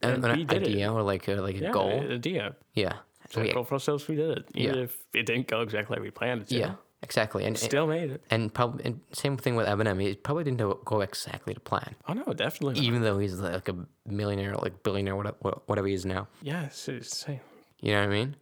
And 0.03 0.25
an 0.25 0.37
we 0.37 0.45
did 0.45 0.63
it. 0.63 0.69
idea 0.69 0.93
or 0.93 1.03
like 1.03 1.27
a, 1.29 1.35
like 1.37 1.57
a 1.57 1.63
Yeah, 1.65 1.71
goal. 1.73 2.01
idea. 2.11 2.55
Yeah. 2.75 2.95
So 3.31 3.41
We- 3.41 3.49
we 3.49 3.53
goal 3.55 3.65
for 3.65 3.75
ourselves. 3.75 4.07
We 4.09 4.15
did 4.15 4.39
it, 4.39 4.45
even 4.55 4.77
Yeah. 4.77 4.83
if 4.85 4.97
it 5.13 5.27
didn't 5.27 5.49
go 5.49 5.61
exactly 5.61 5.97
like 5.97 6.03
we 6.05 6.11
planned 6.11 6.43
it 6.43 6.49
to. 6.49 6.55
yeah. 6.57 6.75
Exactly. 7.03 7.45
And 7.45 7.57
still 7.57 7.87
made 7.87 8.11
it. 8.11 8.23
and 8.31 8.53
probably 8.53 8.85
and 8.85 9.01
same 9.13 9.37
thing 9.37 9.55
with 9.55 9.67
Eminem. 9.69 10.03
He 10.03 10.15
probably 10.17 10.43
didn't 10.45 10.59
go- 10.85 11.01
exactly 11.01 11.55
to 11.55 11.61
plan. 11.61 11.95
Oh 12.09 12.13
no, 12.13 12.25
definitely. 12.35 12.75
Not. 12.75 12.83
even 12.85 13.03
though 13.03 13.19
he's 13.19 13.39
like 13.39 13.69
a 13.69 13.77
millionaire, 14.05 14.55
like 14.57 14.83
billionaire, 14.83 15.15
whatever, 15.15 15.37
whatever 15.67 15.87
he 15.87 15.95
is 15.95 16.05
now. 16.05 16.27
Yes, 16.43 16.89
it's 16.89 17.13
insane. 17.23 17.41
You 17.81 17.93
know 17.93 18.01
what 18.01 18.09
I 18.11 18.13
mean? 18.13 18.37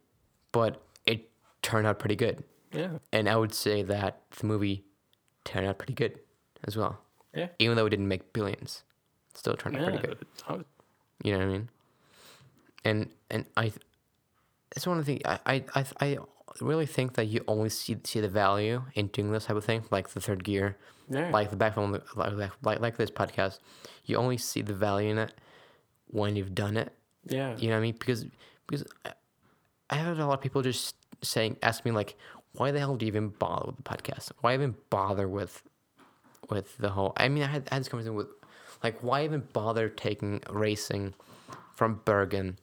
But 0.52 0.81
it 1.05 1.28
turned 1.60 1.86
out 1.86 1.99
pretty 1.99 2.17
good, 2.17 2.44
Yeah, 2.73 2.93
and 3.12 3.28
I 3.28 3.36
would 3.36 3.52
say 3.52 3.83
that 3.83 4.23
the 4.39 4.47
movie 4.47 4.85
turned 5.44 5.67
out 5.67 5.76
pretty 5.76 5.93
good 5.93 6.18
as 6.65 6.76
well. 6.78 6.99
yeah, 7.35 7.49
Even 7.59 7.76
though 7.76 7.85
it 7.85 7.91
didn't 7.91 8.09
make 8.09 8.33
billions, 8.33 8.85
it 9.33 9.39
still 9.39 9.55
turned 9.55 9.76
out 9.76 9.83
yeah. 9.83 9.89
pretty 9.91 10.07
good. 10.09 10.18
Oh, 10.49 10.65
You 11.23 11.33
know 11.33 11.39
what 11.41 11.44
I 11.44 11.51
mean? 11.51 11.68
And 12.86 13.10
and 13.31 13.44
I, 13.57 13.73
it's 14.75 14.86
one 14.86 14.99
of 14.99 15.05
the 15.05 15.12
things 15.12 15.23
I 15.26 15.39
I 15.44 15.65
I, 15.75 15.85
I 16.01 16.18
really 16.60 16.86
think 16.86 17.15
that 17.15 17.26
you 17.26 17.43
only 17.49 17.68
see 17.68 17.97
see 18.05 18.20
the 18.20 18.28
value 18.28 18.83
in 18.94 19.09
doing 19.09 19.31
this 19.33 19.47
type 19.47 19.57
of 19.57 19.65
thing, 19.65 19.85
like 19.91 20.10
the 20.10 20.20
third 20.20 20.44
gear, 20.44 20.76
Yeah. 21.09 21.31
like 21.31 21.51
the 21.51 21.57
backbone, 21.57 22.01
like 22.15 22.52
like 22.62 22.81
like, 22.81 22.97
this 22.97 23.10
podcast. 23.10 23.59
You 24.05 24.17
only 24.17 24.36
see 24.39 24.62
the 24.62 24.75
value 24.75 25.10
in 25.10 25.18
it 25.18 25.33
when 26.09 26.36
you've 26.36 26.55
done 26.55 26.76
it 26.76 26.93
yeah, 27.28 27.57
You 27.57 27.68
know 27.68 27.75
what 27.75 27.78
I 27.81 27.83
mean? 27.83 27.97
Because 27.99 28.25
because 28.68 28.85
I- 29.91 29.94
had 29.97 30.18
a 30.18 30.26
lot 30.26 30.35
of 30.35 30.41
people 30.41 30.62
just 30.62 30.94
saying, 31.23 31.57
ask 31.62 31.85
me 31.85 31.91
like, 31.91 32.17
why 32.52 32.70
the 32.70 32.78
hell 32.78 32.97
do 32.97 33.05
you 33.05 33.09
even 33.10 33.28
bother 33.31 33.67
with 33.67 33.76
the 33.76 33.83
podcast? 33.83 34.31
Why 34.41 34.55
even 34.55 34.75
bother 34.91 35.28
with 35.28 35.62
with 36.51 36.76
the 36.78 36.91
whole? 36.91 37.12
I 37.17 37.28
mean, 37.28 37.43
I 37.43 37.47
had, 37.49 37.68
I 37.70 37.75
had 37.75 37.81
this 37.83 37.89
conversation 37.89 38.15
with, 38.15 38.28
like, 38.85 39.02
why 39.02 39.25
even 39.25 39.41
bother 39.52 39.89
taking 39.89 40.41
racing 40.51 41.15
from 41.75 42.01
Bergen 42.05 42.59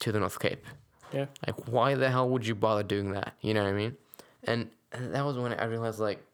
to 0.00 0.12
the 0.12 0.20
North 0.20 0.38
Cape? 0.38 0.64
Yeah, 1.12 1.26
Like, 1.46 1.68
why 1.68 1.94
the 1.94 2.10
hell 2.10 2.28
would 2.28 2.46
you 2.46 2.54
bother 2.54 2.82
doing 2.82 3.12
that? 3.12 3.34
You 3.40 3.54
know 3.54 3.64
what 3.64 3.70
I 3.70 3.72
mean? 3.72 3.96
And, 4.44 4.70
that 4.90 5.24
was 5.24 5.36
when 5.36 5.52
I 5.52 5.64
realized 5.66 6.00
like, 6.00 6.24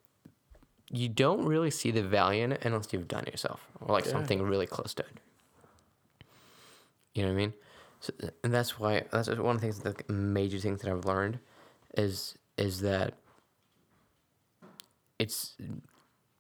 you 0.91 1.09
don't 1.09 1.45
really 1.45 1.71
see 1.71 1.91
the 1.91 2.03
value 2.03 2.45
in 2.45 2.53
it 2.53 2.65
unless 2.65 2.93
you've 2.93 3.09
done 3.09 3.25
it 3.25 3.33
yourself 3.33 3.67
or 3.81 3.93
like 3.93 4.05
Yeah. 4.07 4.13
something 4.13 4.43
really 4.43 4.67
close 4.67 4.95
to 4.95 5.03
it. 5.03 5.19
You 7.15 7.23
know 7.23 7.29
what 7.29 7.35
I 7.35 7.37
mean? 7.39 7.55
So, 8.01 8.13
and 8.43 8.53
that's 8.53 8.79
why 8.79 9.03
that's 9.11 9.29
one 9.29 9.57
of 9.57 9.61
the 9.61 9.73
things, 9.73 9.81
the 9.81 10.13
major 10.13 10.59
things 10.59 10.83
that 10.83 10.91
I've 10.91 11.05
learned, 11.05 11.39
is 11.97 12.37
is 12.57 12.81
that 12.83 13.15
it's 15.19 15.57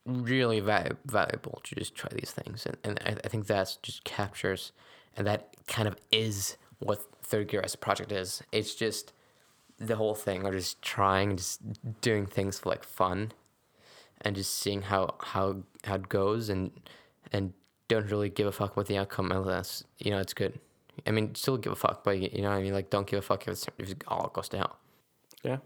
really 0.04 0.60
va- 0.60 0.96
valuable 1.06 1.60
to 1.64 1.74
just 1.74 1.94
try 1.94 2.10
these 2.12 2.32
things, 2.32 2.66
and 2.66 2.76
and 2.84 2.98
I, 3.06 3.16
I 3.24 3.28
think 3.28 3.46
that's 3.46 3.76
just 3.76 4.04
captures, 4.04 4.72
and 5.16 5.26
that 5.26 5.54
kind 5.66 5.88
of 5.88 5.96
is 6.12 6.56
what 6.80 7.00
third 7.24 7.48
gear 7.48 7.62
as 7.64 7.74
a 7.74 7.78
project 7.78 8.12
is. 8.12 8.42
It's 8.52 8.74
just 8.74 9.12
the 9.78 9.96
whole 9.96 10.14
thing, 10.14 10.46
or 10.46 10.52
just 10.52 10.80
trying, 10.82 11.36
just 11.36 11.60
doing 12.00 12.26
things 12.26 12.58
for 12.58 12.68
like 12.70 12.84
fun, 12.84 13.32
and 14.20 14.36
just 14.36 14.56
seeing 14.56 14.82
how 14.82 15.14
how 15.20 15.62
how 15.84 15.96
it 15.96 16.08
goes, 16.08 16.48
and 16.48 16.70
and 17.32 17.52
don't 17.88 18.10
really 18.10 18.30
give 18.30 18.46
a 18.46 18.52
fuck 18.52 18.76
what 18.76 18.86
the 18.86 18.98
outcome 18.98 19.32
unless 19.32 19.84
you 19.98 20.10
know 20.10 20.18
it's 20.18 20.34
good. 20.34 20.60
I 21.06 21.10
mean, 21.10 21.34
still 21.34 21.56
give 21.56 21.72
a 21.72 21.76
fuck, 21.76 22.04
but 22.04 22.18
you 22.18 22.42
know 22.42 22.50
what 22.50 22.58
I 22.58 22.62
mean. 22.62 22.72
Like, 22.72 22.90
don't 22.90 23.06
give 23.06 23.18
a 23.18 23.22
fuck 23.22 23.42
if, 23.42 23.48
it's, 23.48 23.66
if 23.78 23.90
it 23.90 24.04
all 24.06 24.30
goes 24.32 24.48
to 24.50 24.58
hell. 24.58 24.76
yeah, 25.42 25.58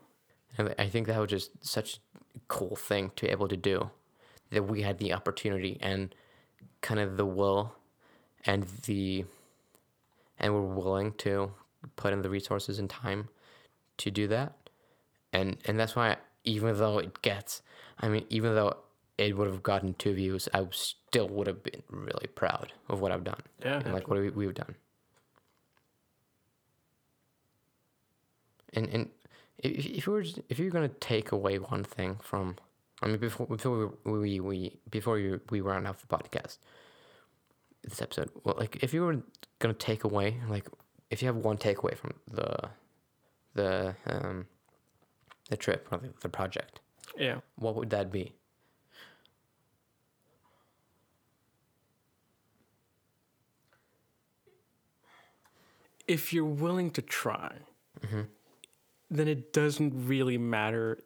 And 0.56 0.74
I 0.78 0.88
think 0.88 1.06
that 1.06 1.20
was 1.20 1.28
just 1.28 1.50
such 1.60 2.00
a 2.34 2.38
cool 2.48 2.76
thing 2.76 3.12
to 3.16 3.26
be 3.26 3.30
able 3.30 3.48
to 3.48 3.56
do, 3.56 3.90
that 4.50 4.64
we 4.64 4.82
had 4.82 4.98
the 4.98 5.12
opportunity 5.12 5.78
and 5.82 6.14
kind 6.80 6.98
of 6.98 7.18
the 7.18 7.26
will, 7.26 7.74
and 8.46 8.64
the, 8.86 9.26
and 10.38 10.54
were 10.54 10.62
willing 10.62 11.12
to 11.12 11.52
put 11.96 12.12
in 12.12 12.22
the 12.22 12.30
resources 12.30 12.78
and 12.78 12.88
time 12.88 13.28
to 13.98 14.10
do 14.10 14.26
that. 14.28 14.54
And 15.32 15.56
and 15.64 15.78
that's 15.78 15.94
why 15.94 16.16
even 16.44 16.78
though 16.78 16.98
it 16.98 17.20
gets, 17.22 17.62
I 18.00 18.08
mean, 18.08 18.24
even 18.30 18.54
though 18.54 18.76
it 19.18 19.36
would 19.36 19.48
have 19.48 19.62
gotten 19.62 19.94
two 19.94 20.14
views, 20.14 20.48
I 20.54 20.66
still 20.70 21.28
would 21.28 21.46
have 21.46 21.62
been 21.62 21.82
really 21.90 22.28
proud 22.28 22.72
of 22.88 23.00
what 23.00 23.12
I've 23.12 23.24
done. 23.24 23.42
Yeah. 23.62 23.80
And 23.80 23.92
like 23.92 24.08
what 24.08 24.18
we, 24.18 24.30
we've 24.30 24.54
done. 24.54 24.76
And 28.72 28.88
and 28.88 29.08
if, 29.58 29.86
if 29.86 30.06
you 30.06 30.12
were 30.12 30.24
if 30.48 30.58
you're 30.58 30.70
gonna 30.70 30.88
take 30.88 31.32
away 31.32 31.58
one 31.58 31.84
thing 31.84 32.18
from, 32.22 32.56
I 33.02 33.08
mean, 33.08 33.18
before 33.18 33.46
before 33.46 33.92
we 34.04 34.12
we, 34.12 34.40
we 34.40 34.80
before 34.90 35.14
we, 35.14 35.38
we 35.50 35.60
round 35.60 35.86
off 35.86 36.00
the 36.00 36.06
podcast, 36.06 36.58
this 37.88 38.02
episode, 38.02 38.30
well, 38.44 38.54
like 38.58 38.82
if 38.82 38.92
you 38.94 39.02
were 39.02 39.18
gonna 39.58 39.74
take 39.74 40.04
away 40.04 40.36
like 40.48 40.66
if 41.10 41.22
you 41.22 41.26
have 41.26 41.36
one 41.36 41.56
takeaway 41.56 41.96
from 41.96 42.14
the 42.30 42.68
the 43.54 43.94
um 44.06 44.46
the 45.50 45.56
trip 45.56 45.88
or 45.90 45.98
the, 45.98 46.10
the 46.20 46.28
project, 46.28 46.80
Yeah. 47.16 47.40
what 47.56 47.74
would 47.74 47.90
that 47.90 48.10
be? 48.12 48.34
If 56.06 56.32
you're 56.32 56.44
willing 56.44 56.90
to 56.92 57.02
try, 57.02 57.52
then 59.10 59.28
it 59.28 59.52
doesn't 59.52 60.06
really 60.06 60.38
matter 60.38 60.98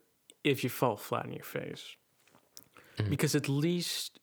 if 0.45 0.63
you 0.63 0.71
fall 0.71 0.97
flat 0.97 1.27
on 1.27 1.33
your 1.33 1.45
face. 1.45 1.97
Because 3.09 3.35
at 3.35 3.49
least 3.49 4.21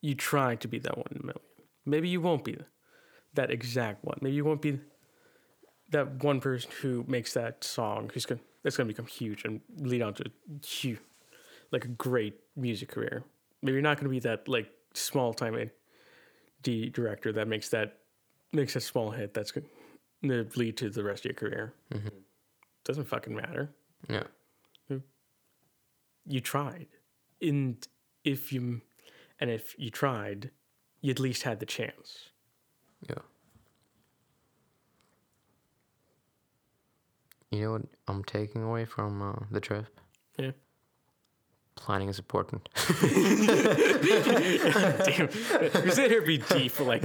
you 0.00 0.14
try 0.14 0.54
to 0.56 0.68
be 0.68 0.78
that 0.78 0.96
one 0.96 1.06
in 1.10 1.16
a 1.18 1.26
million. 1.26 1.40
Maybe 1.86 2.08
you 2.08 2.20
won't 2.20 2.44
be 2.44 2.58
that 3.34 3.50
exact 3.50 4.04
one. 4.04 4.18
Maybe 4.20 4.36
you 4.36 4.44
won't 4.44 4.62
be 4.62 4.80
that 5.90 6.22
one 6.24 6.40
person 6.40 6.70
who 6.80 7.04
makes 7.06 7.34
that 7.34 7.62
song 7.62 8.10
who's 8.12 8.26
going 8.26 8.40
that's 8.62 8.76
going 8.76 8.88
to 8.88 8.92
become 8.92 9.06
huge 9.06 9.44
and 9.44 9.60
lead 9.76 10.02
on 10.02 10.14
to 10.14 10.24
huge, 10.64 10.98
like 11.70 11.84
a 11.84 11.88
great 11.88 12.40
music 12.56 12.88
career. 12.88 13.22
Maybe 13.62 13.74
you're 13.74 13.82
not 13.82 13.98
going 13.98 14.04
to 14.04 14.10
be 14.10 14.20
that 14.20 14.48
like 14.48 14.70
small 14.94 15.34
time 15.34 15.70
D 16.62 16.88
director 16.88 17.32
that 17.32 17.46
makes 17.46 17.68
that 17.68 17.98
makes 18.52 18.74
a 18.76 18.80
small 18.80 19.10
hit 19.10 19.34
that's 19.34 19.52
going 19.52 19.66
to 20.22 20.48
lead 20.56 20.76
to 20.78 20.88
the 20.88 21.04
rest 21.04 21.26
of 21.26 21.30
your 21.30 21.34
career. 21.34 21.74
Mm-hmm. 21.92 22.08
Doesn't 22.84 23.04
fucking 23.04 23.34
matter. 23.34 23.70
Yeah. 24.08 24.24
You 26.26 26.40
tried, 26.40 26.86
and 27.42 27.86
if 28.24 28.50
you 28.50 28.80
and 29.38 29.50
if 29.50 29.74
you 29.78 29.90
tried, 29.90 30.50
you 31.04 31.10
at 31.10 31.20
least 31.20 31.42
had 31.42 31.60
the 31.60 31.66
chance. 31.66 32.30
Yeah. 33.06 33.22
You 37.50 37.60
know 37.60 37.72
what 37.72 37.82
I'm 38.08 38.24
taking 38.24 38.62
away 38.62 38.86
from 38.86 39.20
uh, 39.20 39.44
the 39.50 39.60
trip? 39.60 39.84
Yeah. 40.38 40.52
Planning 41.76 42.08
is 42.08 42.18
important. 42.18 42.68
Damn, 43.02 43.10
you 45.84 45.90
sit 45.90 46.10
here 46.10 46.22
be 46.22 46.38
deep 46.38 46.72
for 46.72 46.84
like 46.84 47.02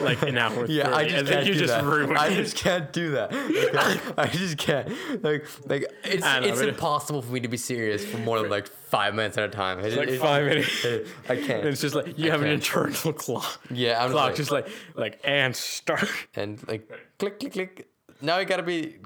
like 0.00 0.22
an 0.22 0.38
hour. 0.38 0.66
30, 0.66 0.80
and 0.80 1.26
then 1.26 1.46
you 1.46 1.54
just 1.54 1.82
ruin 1.82 2.16
I 2.16 2.28
it. 2.28 2.36
just 2.36 2.56
can't 2.56 2.92
do 2.92 3.12
that. 3.12 3.32
Like, 3.32 4.18
I 4.18 4.26
just 4.26 4.58
can't. 4.58 4.88
Like, 5.24 5.46
like 5.68 5.86
it's 6.04 6.22
know, 6.24 6.40
it's 6.42 6.60
but- 6.60 6.68
impossible 6.68 7.22
for 7.22 7.32
me 7.32 7.40
to 7.40 7.48
be 7.48 7.56
serious 7.56 8.04
for 8.04 8.18
more 8.18 8.38
than 8.40 8.50
like 8.50 8.68
five 8.68 9.14
minutes 9.14 9.38
at 9.38 9.44
a 9.44 9.48
time. 9.48 9.80
It- 9.80 9.96
like 9.96 10.08
it- 10.08 10.20
five 10.20 10.44
minutes. 10.44 10.86
I 11.28 11.36
can't. 11.36 11.64
it's 11.66 11.80
just 11.80 11.94
like 11.94 12.16
you 12.18 12.28
I 12.28 12.32
have 12.32 12.42
an 12.42 12.48
can't. 12.48 12.62
internal 12.62 13.12
clock. 13.14 13.60
Yeah, 13.70 14.04
I'm 14.04 14.10
Clock 14.12 14.36
just 14.36 14.36
just 14.36 14.50
like 14.52 14.68
like 14.94 15.20
and 15.24 15.56
start. 15.56 16.08
and 16.36 16.62
like 16.68 16.88
click 17.18 17.40
click 17.40 17.52
click. 17.52 17.88
Now 18.22 18.36
I 18.36 18.44
gotta 18.44 18.62
be 18.62 18.96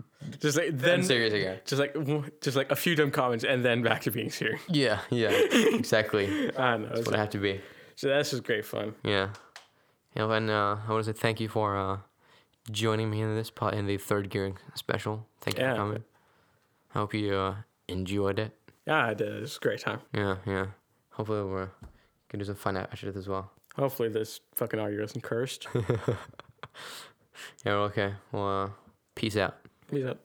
Just 0.40 0.56
like 0.58 0.76
then 0.78 1.02
serious 1.02 1.32
again. 1.32 1.60
just 1.64 1.80
like 1.80 1.94
just 2.40 2.56
like 2.56 2.70
a 2.70 2.76
few 2.76 2.94
dumb 2.94 3.10
comments 3.10 3.44
and 3.44 3.64
then 3.64 3.82
back 3.82 4.02
to 4.02 4.10
being 4.10 4.30
serious. 4.30 4.60
Yeah, 4.68 5.00
yeah, 5.10 5.30
exactly. 5.52 6.26
I 6.56 6.76
know. 6.76 6.88
What 7.04 7.14
I 7.14 7.18
have 7.18 7.30
to 7.30 7.38
be. 7.38 7.60
So 7.96 8.08
that's 8.08 8.30
just 8.30 8.44
great 8.44 8.64
fun. 8.64 8.94
Yeah. 9.02 9.30
Yeah, 10.14 10.30
and 10.32 10.50
uh, 10.50 10.76
I 10.86 10.90
want 10.92 11.04
to 11.04 11.12
say 11.12 11.18
thank 11.18 11.40
you 11.40 11.48
for 11.48 11.76
uh, 11.76 11.98
joining 12.70 13.10
me 13.10 13.20
in 13.22 13.34
this 13.36 13.50
part 13.50 13.74
in 13.74 13.86
the 13.86 13.98
third 13.98 14.28
gear 14.30 14.54
special. 14.74 15.26
Thank 15.40 15.58
you 15.58 15.64
Yeah. 15.64 15.72
for 15.72 15.78
coming. 15.78 16.04
I 16.94 16.98
hope 16.98 17.14
you 17.14 17.34
uh, 17.34 17.54
enjoyed 17.88 18.38
it. 18.38 18.52
Yeah, 18.86 19.10
it 19.10 19.20
is. 19.20 19.42
It's 19.44 19.56
a 19.56 19.60
great 19.60 19.80
time. 19.80 20.00
Yeah, 20.14 20.36
yeah. 20.46 20.66
Hopefully 21.10 21.42
we're 21.44 21.68
gonna 22.28 22.42
do 22.42 22.44
some 22.44 22.54
fun 22.56 22.76
after 22.76 23.06
this 23.06 23.16
as 23.16 23.28
well. 23.28 23.50
Hopefully 23.76 24.08
this 24.08 24.40
fucking 24.54 24.80
audio 24.80 25.02
isn't 25.04 25.22
cursed. 25.22 25.66
Yeah, 27.64 27.72
okay. 27.90 28.14
Well, 28.32 28.64
uh, 28.64 28.68
peace 29.16 29.36
out. 29.36 29.56
Peace 29.90 30.04
out. 30.06 30.18